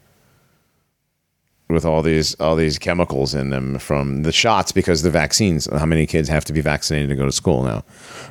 with 1.69 1.85
all 1.85 2.03
these 2.03 2.35
all 2.37 2.57
these 2.57 2.79
chemicals 2.79 3.35
in 3.35 3.51
them 3.51 3.79
from 3.79 4.23
the 4.23 4.33
shots 4.33 4.73
because 4.73 5.03
the 5.03 5.11
vaccines 5.11 5.67
how 5.67 5.87
many 5.87 6.07
kids 6.07 6.29
have 6.29 6.45
to 6.45 6.53
be 6.53 6.61
vaccinated 6.61 7.09
to 7.09 7.17
go 7.17 7.25
to 7.25 7.33
school 7.33 7.63
now? 7.63 7.85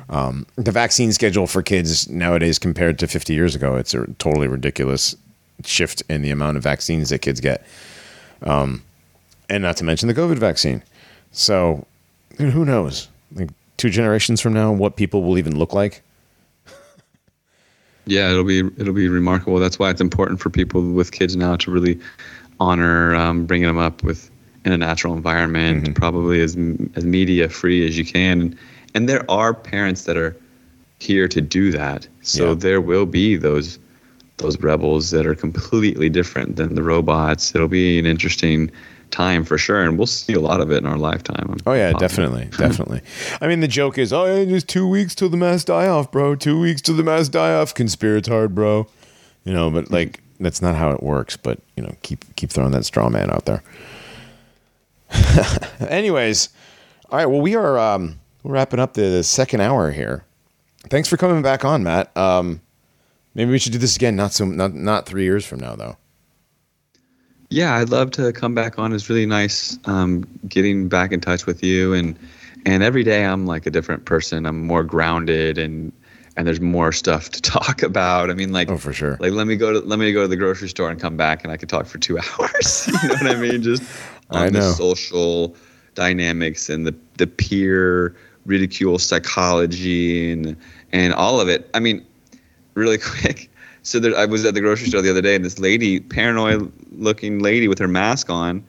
Um, 0.08 0.46
the 0.56 0.72
vaccine 0.72 1.12
schedule 1.12 1.46
for 1.46 1.62
kids 1.62 2.08
nowadays 2.08 2.58
compared 2.58 2.98
to 2.98 3.06
50 3.06 3.32
years 3.32 3.54
ago 3.54 3.76
it's 3.76 3.94
a 3.94 4.06
totally 4.18 4.48
ridiculous 4.48 5.16
shift 5.64 6.02
in 6.08 6.22
the 6.22 6.30
amount 6.30 6.56
of 6.56 6.62
vaccines 6.62 7.10
that 7.10 7.20
kids 7.20 7.40
get. 7.40 7.64
Um, 8.42 8.82
and 9.48 9.62
not 9.62 9.76
to 9.78 9.84
mention 9.84 10.06
the 10.06 10.14
covid 10.14 10.38
vaccine. 10.38 10.82
So 11.32 11.86
who 12.38 12.64
knows? 12.64 13.08
Like 13.34 13.50
two 13.76 13.90
generations 13.90 14.40
from 14.40 14.52
now 14.52 14.72
what 14.72 14.96
people 14.96 15.22
will 15.22 15.38
even 15.38 15.58
look 15.58 15.72
like 15.72 16.02
Yeah, 18.06 18.30
it'll 18.30 18.44
be 18.44 18.60
it'll 18.78 18.94
be 18.94 19.08
remarkable. 19.08 19.58
That's 19.58 19.78
why 19.78 19.90
it's 19.90 20.00
important 20.00 20.40
for 20.40 20.50
people 20.50 20.82
with 20.92 21.12
kids 21.12 21.36
now 21.36 21.56
to 21.56 21.70
really 21.70 21.98
honor 22.58 23.14
um, 23.14 23.46
bringing 23.46 23.66
them 23.68 23.78
up 23.78 24.02
with 24.02 24.30
in 24.64 24.72
a 24.72 24.78
natural 24.78 25.14
environment, 25.14 25.84
Mm-hmm. 25.84 25.92
probably 25.94 26.40
as 26.40 26.56
as 26.96 27.04
media 27.04 27.48
free 27.48 27.86
as 27.86 27.96
you 27.96 28.04
can. 28.04 28.40
And, 28.40 28.58
and 28.94 29.08
there 29.08 29.24
are 29.30 29.54
parents 29.54 30.04
that 30.04 30.16
are 30.16 30.36
here 30.98 31.28
to 31.28 31.40
do 31.40 31.70
that. 31.72 32.06
So 32.22 32.48
Yeah. 32.48 32.54
there 32.54 32.80
will 32.80 33.06
be 33.06 33.36
those 33.36 33.78
those 34.38 34.58
rebels 34.60 35.10
that 35.10 35.26
are 35.26 35.34
completely 35.34 36.08
different 36.08 36.56
than 36.56 36.74
the 36.74 36.82
robots. 36.82 37.54
It'll 37.54 37.68
be 37.68 37.98
an 37.98 38.06
interesting 38.06 38.70
time 39.10 39.44
for 39.44 39.58
sure, 39.58 39.82
and 39.82 39.98
we'll 39.98 40.06
see 40.06 40.32
a 40.32 40.40
lot 40.40 40.60
of 40.60 40.70
it 40.70 40.78
in 40.78 40.86
our 40.86 40.98
lifetime. 40.98 41.46
I'm 41.50 41.58
Oh 41.66 41.72
yeah, 41.72 41.92
definitely, 41.92 42.44
definitely. 42.58 43.00
I 43.40 43.46
mean, 43.48 43.60
the 43.60 43.68
joke 43.68 43.98
is, 43.98 44.12
oh, 44.12 44.24
yeah, 44.24 44.44
just 44.44 44.68
two 44.68 44.86
weeks 44.86 45.14
till 45.14 45.28
the 45.28 45.36
mass 45.36 45.64
die 45.64 45.88
off, 45.88 46.10
bro. 46.10 46.34
Two 46.34 46.60
weeks 46.60 46.80
till 46.80 46.96
the 46.96 47.02
mass 47.02 47.28
die 47.28 47.54
off. 47.54 47.74
Conspiratard, 47.74 48.54
bro. 48.54 48.86
You 49.44 49.52
know, 49.52 49.70
but 49.70 49.90
like 49.90 50.20
that's 50.38 50.62
not 50.62 50.76
how 50.76 50.90
it 50.90 51.02
works. 51.02 51.36
But 51.36 51.60
you 51.76 51.82
know, 51.82 51.94
keep 52.02 52.24
keep 52.36 52.50
throwing 52.50 52.72
that 52.72 52.84
straw 52.84 53.08
man 53.08 53.30
out 53.30 53.44
there. 53.46 53.62
Anyways, 55.88 56.48
all 57.10 57.18
right. 57.18 57.26
Well, 57.26 57.40
we 57.40 57.54
are 57.56 57.78
um, 57.78 58.20
wrapping 58.44 58.80
up 58.80 58.94
the 58.94 59.22
second 59.22 59.60
hour 59.60 59.90
here. 59.90 60.24
Thanks 60.88 61.08
for 61.08 61.16
coming 61.16 61.42
back 61.42 61.64
on, 61.64 61.82
Matt. 61.82 62.16
Um, 62.16 62.60
maybe 63.34 63.50
we 63.50 63.58
should 63.58 63.72
do 63.72 63.78
this 63.78 63.96
again. 63.96 64.16
Not 64.16 64.32
so 64.32 64.44
not 64.44 64.74
not 64.74 65.06
three 65.06 65.24
years 65.24 65.44
from 65.44 65.60
now, 65.60 65.76
though. 65.76 65.96
Yeah, 67.50 67.74
I'd 67.76 67.88
love 67.90 68.12
to 68.12 68.32
come 68.32 68.54
back 68.54 68.78
on. 68.78 68.92
It's 68.92 69.08
really 69.08 69.26
nice 69.26 69.76
um, 69.86 70.24
getting 70.48 70.88
back 70.88 71.10
in 71.12 71.20
touch 71.20 71.46
with 71.46 71.62
you, 71.64 71.92
and 71.94 72.16
and 72.64 72.82
every 72.82 73.02
day 73.02 73.24
I'm 73.24 73.46
like 73.46 73.66
a 73.66 73.70
different 73.70 74.04
person. 74.04 74.46
I'm 74.46 74.66
more 74.66 74.84
grounded, 74.84 75.58
and 75.58 75.92
and 76.36 76.46
there's 76.46 76.60
more 76.60 76.92
stuff 76.92 77.28
to 77.30 77.42
talk 77.58 77.82
about. 77.82 78.30
I 78.30 78.34
mean, 78.34 78.52
like 78.52 78.70
Oh, 78.70 78.76
for 78.78 78.92
sure. 78.92 79.16
Like 79.20 79.32
let 79.32 79.48
me 79.48 79.56
go 79.56 79.72
to 79.72 79.80
let 79.80 79.98
me 79.98 80.12
go 80.12 80.22
to 80.22 80.28
the 80.28 80.36
grocery 80.36 80.68
store 80.68 80.90
and 80.90 81.00
come 81.00 81.16
back, 81.16 81.42
and 81.42 81.52
I 81.52 81.56
could 81.56 81.68
talk 81.68 81.86
for 81.86 81.98
two 81.98 82.18
hours. 82.38 82.86
you 83.02 83.08
know 83.08 83.14
what 83.16 83.26
I 83.26 83.34
mean? 83.36 83.62
Just 83.62 83.82
on 84.30 84.42
I 84.44 84.50
the 84.50 84.60
know. 84.60 84.70
social 84.72 85.56
dynamics 85.96 86.68
and 86.70 86.86
the 86.86 86.94
the 87.18 87.26
peer 87.26 88.14
ridicule 88.46 88.98
psychology 88.98 90.30
and 90.32 90.56
and 90.92 91.12
all 91.14 91.40
of 91.40 91.48
it. 91.48 91.68
I 91.74 91.80
mean, 91.80 92.06
really 92.74 92.98
quick. 92.98 93.49
So 93.82 93.98
there, 93.98 94.16
I 94.16 94.26
was 94.26 94.44
at 94.44 94.54
the 94.54 94.60
grocery 94.60 94.88
store 94.88 95.02
the 95.02 95.10
other 95.10 95.22
day, 95.22 95.34
and 95.34 95.44
this 95.44 95.58
lady, 95.58 96.00
paranoid 96.00 96.70
looking 96.92 97.38
lady 97.40 97.66
with 97.68 97.78
her 97.78 97.88
mask 97.88 98.28
on, 98.30 98.62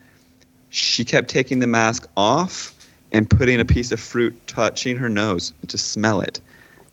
she 0.69 1.03
kept 1.03 1.30
taking 1.30 1.59
the 1.59 1.67
mask 1.67 2.07
off 2.15 2.73
and 3.11 3.30
putting 3.30 3.59
a 3.59 3.65
piece 3.65 3.91
of 3.91 3.99
fruit 3.99 4.35
touching 4.48 4.95
her 4.95 5.09
nose 5.09 5.53
to 5.67 5.77
smell 5.77 6.22
it. 6.22 6.40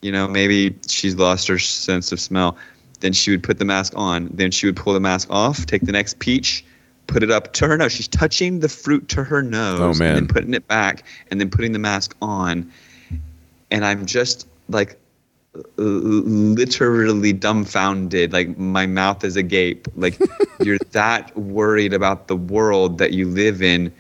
You 0.03 0.11
know, 0.13 0.27
maybe 0.27 0.77
she's 0.89 1.15
lost 1.15 1.47
her 1.49 1.59
sense 1.59 2.11
of 2.13 2.21
smell. 2.21 2.57
Then 3.01 3.13
she 3.13 3.31
would 3.31 3.43
put 3.45 3.59
the 3.59 3.65
mask 3.65 3.93
on. 3.95 4.29
Then 4.35 4.51
she 4.51 4.67
would 4.67 4.77
pull 4.77 4.93
the 4.95 5.01
mask 5.01 5.29
off, 5.31 5.65
take 5.67 5.83
the 5.83 5.93
next 5.93 6.19
peach, 6.19 6.65
put 7.07 7.23
it 7.23 7.31
up 7.31 7.53
to 7.55 7.69
her 7.69 7.77
nose. 7.77 7.93
She's 7.93 8.09
touching 8.09 8.59
the 8.59 8.69
fruit 8.69 9.09
to 9.11 9.23
her 9.23 9.43
nose 9.43 9.81
Oh, 9.81 9.95
man. 9.95 10.09
and 10.09 10.17
then 10.17 10.27
putting 10.29 10.55
it 10.55 10.67
back 10.67 11.05
and 11.31 11.41
then 11.41 11.51
putting 11.51 11.71
the 11.73 11.79
mask 11.79 12.17
on. 12.21 12.71
And 13.71 13.85
I'm 13.85 14.07
just 14.07 14.49
like 14.69 14.99
literally 15.77 17.33
dumbfounded 17.33 18.33
like 18.33 18.57
my 18.59 18.87
mouth 18.87 19.25
is 19.25 19.37
agape 19.37 19.87
like 19.97 20.19
you're 20.61 20.79
that 20.93 21.37
worried 21.37 21.93
about 21.93 22.29
the 22.29 22.37
world 22.37 22.99
that 22.99 23.13
you 23.13 23.27
live 23.29 23.63
in 23.63 23.93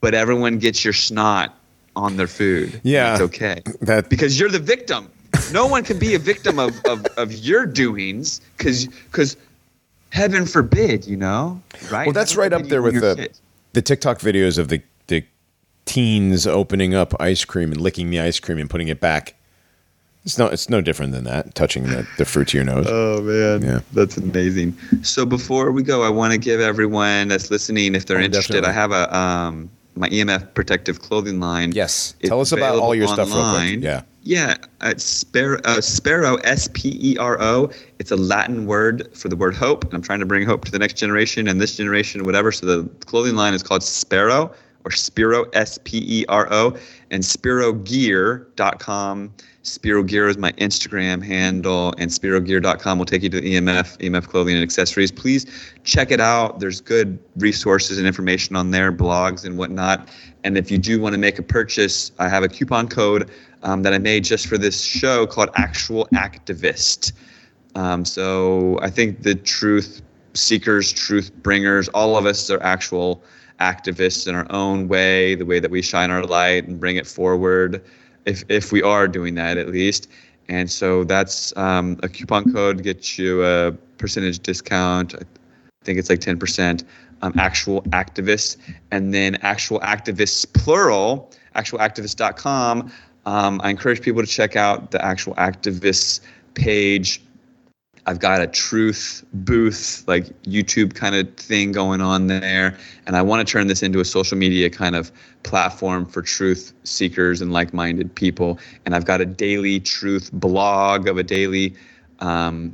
but 0.00 0.14
everyone 0.14 0.58
gets 0.58 0.84
your 0.84 0.92
snot 0.92 1.56
on 1.96 2.16
their 2.16 2.26
food 2.26 2.80
Yeah. 2.82 3.12
it's 3.12 3.20
okay 3.22 3.62
That 3.82 4.08
because 4.08 4.38
you're 4.38 4.48
the 4.50 4.58
victim 4.58 5.10
no 5.52 5.66
one 5.66 5.82
can 5.84 5.98
be 5.98 6.14
a 6.14 6.18
victim 6.18 6.58
of, 6.58 6.74
of, 6.86 7.04
of 7.16 7.32
your 7.32 7.66
doings 7.66 8.40
because 8.56 8.86
because 8.86 9.36
heaven 10.10 10.46
forbid 10.46 11.06
you 11.06 11.16
know 11.16 11.60
right 11.90 12.06
Well, 12.06 12.12
that's 12.12 12.32
Heaven 12.32 12.52
right 12.52 12.52
up 12.62 12.68
there 12.68 12.82
with 12.82 13.00
the 13.00 13.14
kid. 13.16 13.38
the 13.72 13.82
TikTok 13.82 14.18
videos 14.20 14.58
of 14.58 14.68
the 14.68 14.82
the 15.08 15.24
teens 15.84 16.46
opening 16.46 16.94
up 16.94 17.18
ice 17.20 17.44
cream 17.44 17.72
and 17.72 17.80
licking 17.80 18.10
the 18.10 18.20
ice 18.20 18.38
cream 18.38 18.58
and 18.58 18.70
putting 18.70 18.86
it 18.88 19.00
back. 19.00 19.34
It's 20.24 20.38
no 20.38 20.46
it's 20.46 20.70
no 20.70 20.80
different 20.80 21.10
than 21.12 21.24
that. 21.24 21.54
Touching 21.56 21.82
the, 21.84 22.06
the 22.16 22.24
fruit 22.24 22.48
to 22.48 22.56
your 22.58 22.64
nose. 22.64 22.86
Oh 22.88 23.20
man, 23.22 23.62
Yeah. 23.62 23.80
that's 23.92 24.16
amazing. 24.16 24.74
So 25.02 25.26
before 25.26 25.72
we 25.72 25.82
go, 25.82 26.02
I 26.02 26.08
want 26.10 26.32
to 26.32 26.38
give 26.38 26.60
everyone 26.60 27.26
that's 27.28 27.50
listening, 27.50 27.94
if 27.96 28.06
they're 28.06 28.18
Oh, 28.18 28.22
interested, 28.22 28.62
definitely. 28.62 28.70
I 28.70 28.80
have 28.80 28.92
a 28.92 29.14
um, 29.16 29.68
my 29.96 30.08
EMF 30.08 30.54
protective 30.54 31.02
clothing 31.02 31.38
line. 31.40 31.72
yes. 31.72 32.14
It's 32.20 32.28
Tell 32.30 32.40
us 32.40 32.52
about 32.52 32.78
all 32.78 32.94
your 32.94 33.04
available 33.04 33.26
stuff 33.32 33.36
real 33.36 33.52
quick. 33.74 33.82
Yeah. 33.82 34.02
Yeah, 34.24 34.54
it's 34.82 35.02
Spero, 35.02 35.58
uh, 35.64 35.80
Spero, 35.80 36.36
S 36.44 36.68
P 36.72 36.96
E 37.02 37.16
R 37.18 37.42
O. 37.42 37.68
It's 37.98 38.12
a 38.12 38.16
Latin 38.16 38.66
word 38.66 39.08
for 39.16 39.28
the 39.28 39.34
word 39.34 39.56
hope. 39.56 39.82
And 39.84 39.94
I'm 39.94 40.02
trying 40.02 40.20
to 40.20 40.26
bring 40.26 40.46
hope 40.46 40.64
to 40.66 40.70
the 40.70 40.78
next 40.78 40.94
generation 40.94 41.48
and 41.48 41.60
this 41.60 41.76
generation, 41.76 42.22
whatever. 42.24 42.52
So 42.52 42.64
the 42.66 42.88
clothing 43.06 43.34
line 43.34 43.52
is 43.52 43.64
called 43.64 43.82
Sparrow 43.82 44.54
or 44.84 44.92
Spiro, 44.92 45.46
S 45.54 45.80
P 45.82 46.20
E 46.20 46.24
R 46.28 46.46
O, 46.52 46.76
and 47.10 47.24
SperoGear.com. 47.24 49.34
Spero 49.64 50.02
Gear 50.02 50.28
is 50.28 50.36
my 50.36 50.50
Instagram 50.52 51.24
handle, 51.24 51.94
and 51.96 52.10
SperoGear.com 52.10 52.98
will 52.98 53.06
take 53.06 53.22
you 53.22 53.28
to 53.28 53.40
EMF, 53.40 53.96
EMF 53.98 54.26
clothing 54.26 54.54
and 54.54 54.62
accessories. 54.62 55.12
Please 55.12 55.46
check 55.84 56.10
it 56.10 56.20
out. 56.20 56.58
There's 56.58 56.80
good 56.80 57.16
resources 57.36 57.96
and 57.96 58.06
information 58.06 58.56
on 58.56 58.72
there, 58.72 58.92
blogs 58.92 59.44
and 59.44 59.56
whatnot. 59.56 60.08
And 60.42 60.58
if 60.58 60.68
you 60.68 60.78
do 60.78 61.00
want 61.00 61.12
to 61.12 61.18
make 61.18 61.38
a 61.38 61.44
purchase, 61.44 62.10
I 62.18 62.28
have 62.28 62.42
a 62.42 62.48
coupon 62.48 62.88
code 62.88 63.30
um, 63.62 63.84
that 63.84 63.94
I 63.94 63.98
made 63.98 64.24
just 64.24 64.48
for 64.48 64.58
this 64.58 64.82
show 64.82 65.28
called 65.28 65.50
Actual 65.54 66.08
Activist. 66.12 67.12
Um, 67.76 68.04
so 68.04 68.80
I 68.82 68.90
think 68.90 69.22
the 69.22 69.36
truth 69.36 70.02
seekers, 70.34 70.92
truth 70.92 71.32
bringers, 71.36 71.88
all 71.90 72.16
of 72.16 72.26
us 72.26 72.50
are 72.50 72.60
actual 72.64 73.22
activists 73.60 74.26
in 74.26 74.34
our 74.34 74.50
own 74.50 74.88
way, 74.88 75.36
the 75.36 75.46
way 75.46 75.60
that 75.60 75.70
we 75.70 75.82
shine 75.82 76.10
our 76.10 76.24
light 76.24 76.66
and 76.66 76.80
bring 76.80 76.96
it 76.96 77.06
forward, 77.06 77.84
if, 78.26 78.44
if 78.48 78.72
we 78.72 78.82
are 78.82 79.08
doing 79.08 79.34
that 79.36 79.56
at 79.56 79.68
least. 79.68 80.08
And 80.48 80.70
so 80.70 81.04
that's 81.04 81.56
um, 81.56 81.98
a 82.02 82.08
coupon 82.08 82.52
code 82.52 82.78
to 82.78 82.82
get 82.82 83.18
you 83.18 83.44
a 83.44 83.72
percentage 83.98 84.40
discount. 84.40 85.14
I 85.14 85.24
think 85.84 85.98
it's 85.98 86.10
like 86.10 86.20
10%. 86.20 86.84
Um, 87.24 87.32
actual 87.38 87.82
activists, 87.82 88.56
and 88.90 89.14
then 89.14 89.36
actual 89.42 89.78
activists 89.78 90.44
plural, 90.54 91.30
actualactivists.com. 91.54 92.92
Um, 93.26 93.60
I 93.62 93.70
encourage 93.70 94.02
people 94.02 94.22
to 94.22 94.26
check 94.26 94.56
out 94.56 94.90
the 94.90 95.04
actual 95.04 95.36
activists 95.36 96.20
page. 96.54 97.22
I've 98.06 98.18
got 98.18 98.40
a 98.40 98.46
truth 98.48 99.24
booth, 99.32 100.02
like 100.08 100.26
YouTube 100.42 100.94
kind 100.94 101.14
of 101.14 101.32
thing 101.36 101.70
going 101.70 102.00
on 102.00 102.26
there. 102.26 102.76
And 103.06 103.16
I 103.16 103.22
want 103.22 103.46
to 103.46 103.50
turn 103.50 103.68
this 103.68 103.82
into 103.82 104.00
a 104.00 104.04
social 104.04 104.36
media 104.36 104.70
kind 104.70 104.96
of 104.96 105.12
platform 105.44 106.06
for 106.06 106.20
truth 106.20 106.72
seekers 106.82 107.40
and 107.40 107.52
like 107.52 107.72
minded 107.72 108.12
people. 108.14 108.58
And 108.84 108.96
I've 108.96 109.04
got 109.04 109.20
a 109.20 109.26
daily 109.26 109.78
truth 109.78 110.30
blog 110.32 111.06
of 111.06 111.16
a 111.16 111.22
daily 111.22 111.74
um, 112.18 112.72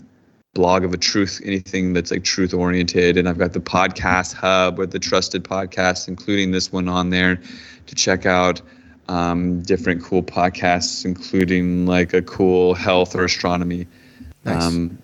blog 0.54 0.82
of 0.82 0.94
a 0.94 0.96
truth, 0.96 1.42
anything 1.44 1.92
that's 1.92 2.10
like 2.10 2.24
truth 2.24 2.54
oriented. 2.54 3.18
And 3.18 3.28
I've 3.28 3.38
got 3.38 3.52
the 3.52 3.60
podcast 3.60 4.32
hub 4.32 4.78
with 4.78 4.92
the 4.92 4.98
trusted 4.98 5.44
podcasts, 5.44 6.08
including 6.08 6.52
this 6.52 6.72
one 6.72 6.88
on 6.88 7.10
there 7.10 7.38
to 7.86 7.94
check 7.94 8.24
out 8.24 8.62
um, 9.08 9.60
different 9.60 10.02
cool 10.02 10.22
podcasts, 10.22 11.04
including 11.04 11.84
like 11.84 12.14
a 12.14 12.22
cool 12.22 12.72
health 12.72 13.14
or 13.14 13.24
astronomy 13.24 13.86
Nice. 14.44 14.62
um, 14.62 14.98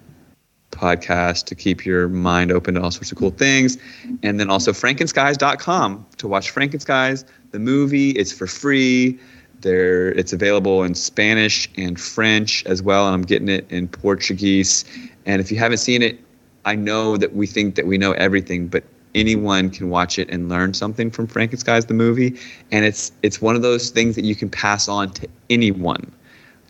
podcast 0.75 1.45
to 1.47 1.55
keep 1.55 1.87
your 1.87 2.09
mind 2.09 2.53
open 2.53 2.75
to 2.75 2.83
all 2.83 2.91
sorts 2.91 3.13
of 3.13 3.19
cool 3.19 3.31
things. 3.31 3.79
And 4.23 4.39
then 4.39 4.51
also 4.51 4.73
frankenskies.com 4.73 6.07
to 6.19 6.29
watch 6.29 6.53
Frankenskies, 6.55 7.25
the 7.53 7.59
movie. 7.59 8.11
It's 8.11 8.33
for 8.33 8.47
free. 8.47 9.19
There, 9.61 10.13
it's 10.13 10.33
available 10.33 10.83
in 10.83 10.95
Spanish 10.95 11.71
and 11.79 11.99
French 11.99 12.67
as 12.67 12.83
well, 12.83 13.07
and 13.07 13.15
I'm 13.15 13.23
getting 13.23 13.49
it 13.49 13.65
in 13.71 13.89
Portuguese. 13.89 14.85
And 15.25 15.41
if 15.41 15.51
you 15.51 15.57
haven't 15.57 15.79
seen 15.79 16.03
it, 16.03 16.21
I 16.67 16.75
know 16.75 17.17
that 17.17 17.35
we 17.35 17.47
think 17.47 17.75
that 17.77 17.87
we 17.87 17.97
know 17.97 18.13
everything, 18.13 18.67
but 18.69 18.85
anyone 19.15 19.71
can 19.71 19.89
watch 19.89 20.19
it 20.19 20.29
and 20.29 20.49
learn 20.49 20.75
something 20.75 21.11
from 21.11 21.29
Frankenskies 21.29 21.87
the 21.87 21.95
movie. 21.95 22.39
And 22.73 22.85
it's 22.85 23.13
it's 23.23 23.41
one 23.41 23.57
of 23.57 23.63
those 23.63 23.91
things 23.91 24.17
that 24.17 24.25
you 24.25 24.35
can 24.35 24.51
pass 24.51 24.89
on 24.89 25.11
to 25.13 25.29
anyone 25.49 26.13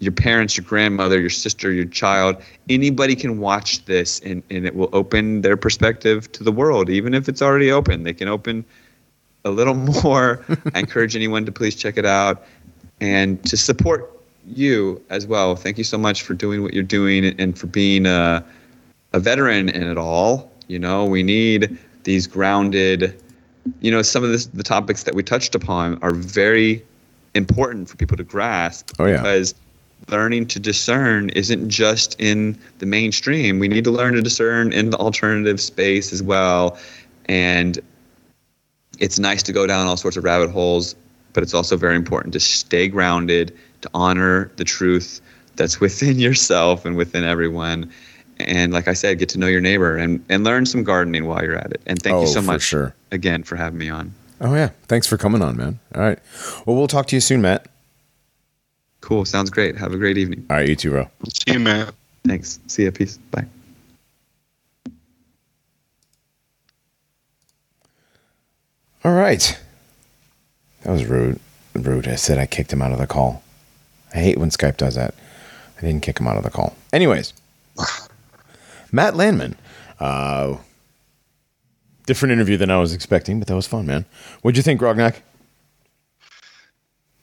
your 0.05 0.13
parents, 0.13 0.57
your 0.57 0.65
grandmother, 0.65 1.21
your 1.21 1.31
sister, 1.31 1.73
your 1.73 1.87
child, 1.87 2.37
anybody 2.69 3.17
can 3.17 3.39
watch 3.39 3.85
this 3.87 4.21
and, 4.21 4.43
and 4.51 4.67
it 4.67 4.75
will 4.75 4.91
open 4.93 5.41
their 5.41 5.57
perspective 5.57 6.31
to 6.33 6.45
the 6.45 6.53
world, 6.53 6.89
even 6.91 7.15
if 7.15 7.29
it's 7.29 7.43
already 7.43 7.71
open. 7.73 8.03
They 8.05 8.13
can 8.13 8.29
open 8.29 8.65
a 9.45 9.51
little 9.51 9.75
more. 10.05 10.45
I 10.75 10.81
encourage 10.81 11.17
anyone 11.17 11.45
to 11.47 11.53
please 11.53 11.75
check 11.75 11.97
it 11.97 12.07
out 12.07 12.45
and 13.01 13.43
to 13.45 13.57
support 13.57 14.11
you 14.47 15.03
as 15.11 15.27
well. 15.27 15.57
Thank 15.57 15.79
you 15.79 15.85
so 15.85 15.99
much 15.99 16.23
for 16.23 16.35
doing 16.35 16.63
what 16.63 16.75
you're 16.75 16.83
doing 16.83 17.25
and 17.41 17.59
for 17.59 17.67
being 17.67 18.07
a, 18.07 18.45
a 19.13 19.19
veteran 19.21 19.69
in 19.71 19.83
it 19.83 19.99
all. 19.99 20.53
You 20.69 20.79
know, 20.79 21.05
we 21.05 21.23
need 21.23 21.79
these 22.05 22.27
grounded, 22.27 23.21
you 23.81 23.91
know, 23.91 24.03
some 24.03 24.23
of 24.23 24.31
this, 24.31 24.47
the 24.47 24.63
topics 24.63 25.05
that 25.05 25.15
we 25.15 25.23
touched 25.23 25.55
upon 25.55 25.99
are 26.03 26.13
very 26.13 26.85
important 27.35 27.89
for 27.89 27.97
people 27.97 28.17
to 28.17 28.23
grasp 28.25 28.91
Oh, 28.99 29.07
yeah. 29.07 29.17
because 29.17 29.55
learning 30.09 30.47
to 30.49 30.61
discern 30.61 31.31
isn't 31.31 31.69
just 31.69 32.19
in 32.21 32.59
the 32.79 32.87
mainstream. 32.87 33.59
We 33.59 33.69
need 33.69 33.85
to 33.85 33.91
learn 33.91 34.15
to 34.15 34.23
discern 34.23 34.73
in 34.73 34.91
the 34.91 34.97
alternative 34.99 35.61
space 35.61 36.13
as 36.13 36.23
well. 36.23 36.79
And 37.27 37.79
it's 38.99 39.19
nice 39.19 39.43
to 39.45 39.53
go 39.53 39.67
down 39.67 39.87
all 39.87 39.97
sorts 39.97 40.17
of 40.17 40.25
rabbit 40.25 40.51
holes, 40.51 40.95
but 41.33 41.43
it's 41.43 41.55
also 41.55 41.77
very 41.77 41.97
important 41.97 42.33
to 42.35 42.41
stay 42.41 42.89
grounded, 42.89 43.57
to 43.81 43.91
honor 43.95 44.51
the 44.57 44.65
truth 44.65 45.21
that's 45.57 45.81
within 45.81 46.19
yourself 46.19 46.85
and 46.85 46.97
within 46.97 47.25
everyone. 47.25 47.91
And 48.41 48.73
like 48.73 48.89
I 48.89 48.95
said, 48.95 49.19
get 49.19 49.29
to 49.31 49.39
know 49.39 49.47
your 49.47 49.61
neighbor 49.61 49.97
and, 49.97 50.25
and 50.29 50.43
learn 50.45 50.67
some 50.67 50.83
gardening 50.83 51.27
while 51.27 51.43
you're 51.43 51.57
at 51.57 51.71
it. 51.71 51.81
And 51.87 52.03
thank 52.03 52.17
Oh, 52.17 52.23
you 52.23 52.27
so 52.27 52.41
for 52.41 52.47
much 52.47 52.63
sure. 52.63 52.95
again 53.13 53.45
for 53.45 53.57
having 53.57 53.79
me 53.79 53.89
on. 53.89 54.13
Oh 54.41 54.55
yeah, 54.55 54.71
thanks 54.89 55.07
for 55.07 55.17
coming 55.17 55.41
on, 55.41 55.57
man. 55.57 55.79
All 55.95 56.03
right, 56.03 56.19
well 56.67 56.77
we'll 56.77 56.89
talk 56.89 57.07
to 57.07 57.17
you 57.17 57.21
soon, 57.21 57.41
Matt. 57.41 57.69
Cool. 59.05 59.27
Sounds 59.27 59.51
great. 59.51 59.77
Have 59.77 59.93
a 59.93 59.99
great 59.99 60.17
evening. 60.17 60.47
All 60.49 60.57
right, 60.57 60.67
you 60.67 60.75
too, 60.75 60.89
bro. 60.89 61.07
See 61.29 61.53
you, 61.53 61.61
man. 61.61 61.93
Thanks. 62.27 62.59
See 62.69 62.85
ya. 62.85 62.91
Peace. 62.91 63.19
Bye. 63.31 63.45
All 69.05 69.13
right, 69.13 69.61
that 70.83 70.91
was 70.91 71.05
rude. 71.05 71.39
Rude. 71.75 72.09
I 72.09 72.15
said 72.15 72.39
I 72.39 72.47
kicked 72.47 72.73
him 72.73 72.81
out 72.81 72.93
of 72.93 72.99
the 72.99 73.07
call. 73.07 73.43
I 74.15 74.21
hate 74.21 74.39
when 74.39 74.49
Skype 74.49 74.79
does 74.79 74.95
that. 74.95 75.15
I 75.77 75.83
didn't 75.83 76.01
kick 76.01 76.19
him 76.19 76.27
out 76.27 76.39
of 76.39 76.43
the 76.43 76.51
call. 76.51 76.75
Anyways, 76.91 77.35
Matt 78.91 79.17
Landman. 79.17 79.57
Uh, 80.01 80.57
different 82.07 82.33
interview 82.33 82.57
than 82.57 82.71
I 82.71 82.79
was 82.79 82.95
expecting, 82.95 83.39
but 83.39 83.49
that 83.49 83.55
was 83.55 83.67
fun, 83.67 83.85
man. 83.85 84.07
What'd 84.41 84.57
you 84.57 84.63
think, 84.63 84.81
Grognak? 84.81 85.17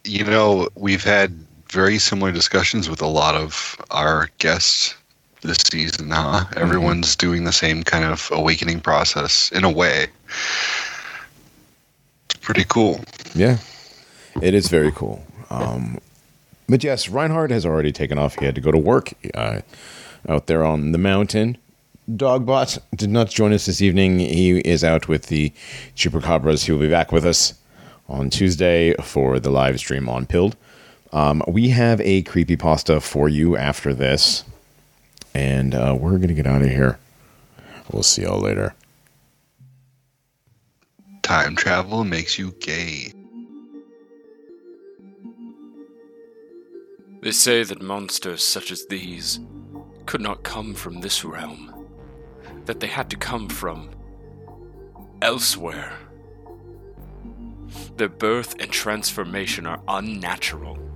You 0.03 0.25
know, 0.25 0.69
we've 0.75 1.03
had 1.03 1.33
very 1.71 1.97
similar 1.97 2.33
discussions 2.33 2.89
with 2.89 3.01
a 3.01 3.07
lot 3.07 3.33
of 3.33 3.79
our 3.91 4.29
guests 4.39 4.93
this 5.41 5.57
season, 5.71 6.11
huh? 6.11 6.43
Everyone's 6.57 7.15
doing 7.15 7.45
the 7.45 7.53
same 7.53 7.81
kind 7.83 8.03
of 8.03 8.29
awakening 8.31 8.81
process 8.81 9.51
in 9.53 9.63
a 9.63 9.71
way. 9.71 10.07
It's 12.25 12.35
pretty 12.41 12.65
cool. 12.65 12.99
Yeah, 13.33 13.57
it 14.41 14.53
is 14.53 14.67
very 14.67 14.91
cool. 14.91 15.25
Um, 15.49 15.99
but 16.67 16.83
yes, 16.83 17.07
Reinhardt 17.07 17.51
has 17.51 17.65
already 17.65 17.93
taken 17.93 18.17
off. 18.17 18.35
He 18.37 18.45
had 18.45 18.55
to 18.55 18.61
go 18.61 18.71
to 18.71 18.77
work 18.77 19.13
uh, 19.33 19.61
out 20.27 20.47
there 20.47 20.65
on 20.65 20.91
the 20.91 20.97
mountain. 20.97 21.57
Dogbot 22.09 22.79
did 22.95 23.09
not 23.09 23.29
join 23.29 23.53
us 23.53 23.65
this 23.65 23.81
evening. 23.81 24.19
He 24.19 24.59
is 24.59 24.83
out 24.83 25.07
with 25.07 25.27
the 25.27 25.53
Chupacabras. 25.95 26.65
He 26.65 26.73
will 26.73 26.79
be 26.79 26.89
back 26.89 27.13
with 27.13 27.25
us 27.25 27.53
on 28.09 28.29
Tuesday 28.29 28.93
for 28.95 29.39
the 29.39 29.49
live 29.49 29.79
stream 29.79 30.09
on 30.09 30.25
Pilled. 30.25 30.57
Um, 31.13 31.43
we 31.47 31.69
have 31.69 31.99
a 32.01 32.21
creepy 32.23 32.55
pasta 32.55 33.01
for 33.01 33.27
you 33.27 33.57
after 33.57 33.93
this, 33.93 34.43
and 35.33 35.75
uh, 35.75 35.95
we're 35.99 36.17
gonna 36.17 36.33
get 36.33 36.47
out 36.47 36.61
of 36.61 36.69
here. 36.69 36.99
We'll 37.91 38.03
see 38.03 38.21
y'all 38.23 38.39
later. 38.39 38.73
Time 41.21 41.55
travel 41.55 42.03
makes 42.03 42.39
you 42.39 42.51
gay. 42.59 43.13
They 47.21 47.31
say 47.31 47.63
that 47.63 47.81
monsters 47.81 48.43
such 48.43 48.71
as 48.71 48.85
these 48.87 49.39
could 50.05 50.21
not 50.21 50.43
come 50.43 50.73
from 50.73 51.01
this 51.01 51.23
realm, 51.23 51.87
that 52.65 52.79
they 52.79 52.87
had 52.87 53.09
to 53.11 53.15
come 53.15 53.47
from 53.47 53.89
elsewhere. 55.21 55.93
Their 57.97 58.09
birth 58.09 58.55
and 58.59 58.71
transformation 58.71 59.67
are 59.67 59.81
unnatural, 59.87 60.77
and 60.77 60.90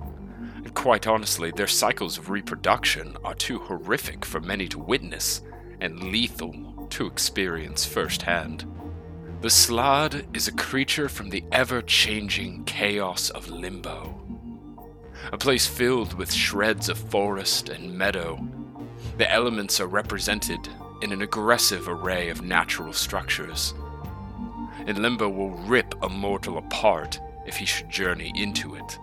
quite 0.76 1.08
honestly, 1.08 1.50
their 1.50 1.66
cycles 1.66 2.18
of 2.18 2.30
reproduction 2.30 3.16
are 3.24 3.34
too 3.34 3.58
horrific 3.58 4.24
for 4.24 4.38
many 4.38 4.68
to 4.68 4.78
witness 4.78 5.42
and 5.80 6.12
lethal 6.12 6.86
to 6.90 7.06
experience 7.06 7.84
firsthand. 7.84 8.64
The 9.40 9.48
Slaad 9.48 10.36
is 10.36 10.46
a 10.46 10.52
creature 10.52 11.08
from 11.08 11.30
the 11.30 11.42
ever 11.50 11.82
changing 11.82 12.64
chaos 12.64 13.30
of 13.30 13.50
limbo 13.50 14.22
a 15.32 15.38
place 15.38 15.66
filled 15.66 16.14
with 16.14 16.32
shreds 16.32 16.88
of 16.88 16.98
forest 16.98 17.68
and 17.68 17.96
meadow. 17.96 18.38
The 19.18 19.30
elements 19.32 19.80
are 19.80 19.86
represented 19.86 20.68
in 21.02 21.12
an 21.12 21.22
aggressive 21.22 21.88
array 21.88 22.28
of 22.28 22.42
natural 22.42 22.92
structures. 22.92 23.74
And 24.86 24.98
Limbo 24.98 25.28
will 25.28 25.50
rip 25.50 25.94
a 26.02 26.08
mortal 26.08 26.58
apart 26.58 27.20
if 27.46 27.56
he 27.56 27.64
should 27.64 27.90
journey 27.90 28.32
into 28.36 28.74
it, 28.76 28.98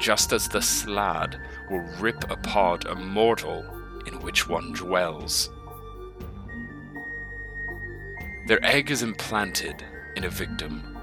just 0.00 0.32
as 0.32 0.48
the 0.48 0.60
Slaad 0.60 1.40
will 1.70 1.84
rip 2.00 2.30
apart 2.30 2.84
a 2.84 2.94
mortal 2.94 3.64
in 4.06 4.20
which 4.20 4.48
one 4.48 4.72
dwells. 4.72 5.50
Their 8.46 8.64
egg 8.64 8.90
is 8.90 9.02
implanted 9.02 9.84
in 10.16 10.24
a 10.24 10.28
victim. 10.28 10.98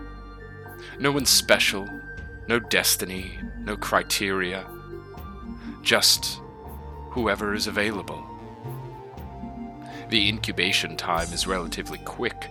No 0.99 1.11
one 1.11 1.25
special, 1.25 1.88
no 2.48 2.59
destiny, 2.59 3.39
no 3.59 3.77
criteria. 3.77 4.67
Just 5.81 6.41
whoever 7.11 7.53
is 7.53 7.67
available. 7.67 8.25
The 10.09 10.27
incubation 10.27 10.98
time 10.98 11.31
is 11.31 11.48
relatively 11.48 11.99
quick. 11.99 12.49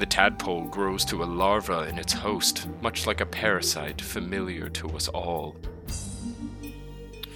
The 0.00 0.06
tadpole 0.06 0.64
grows 0.64 1.04
to 1.04 1.22
a 1.22 1.26
larva 1.26 1.86
in 1.86 1.98
its 1.98 2.14
host, 2.14 2.66
much 2.80 3.06
like 3.06 3.20
a 3.20 3.26
parasite 3.26 4.00
familiar 4.00 4.70
to 4.70 4.88
us 4.96 5.08
all. 5.08 5.56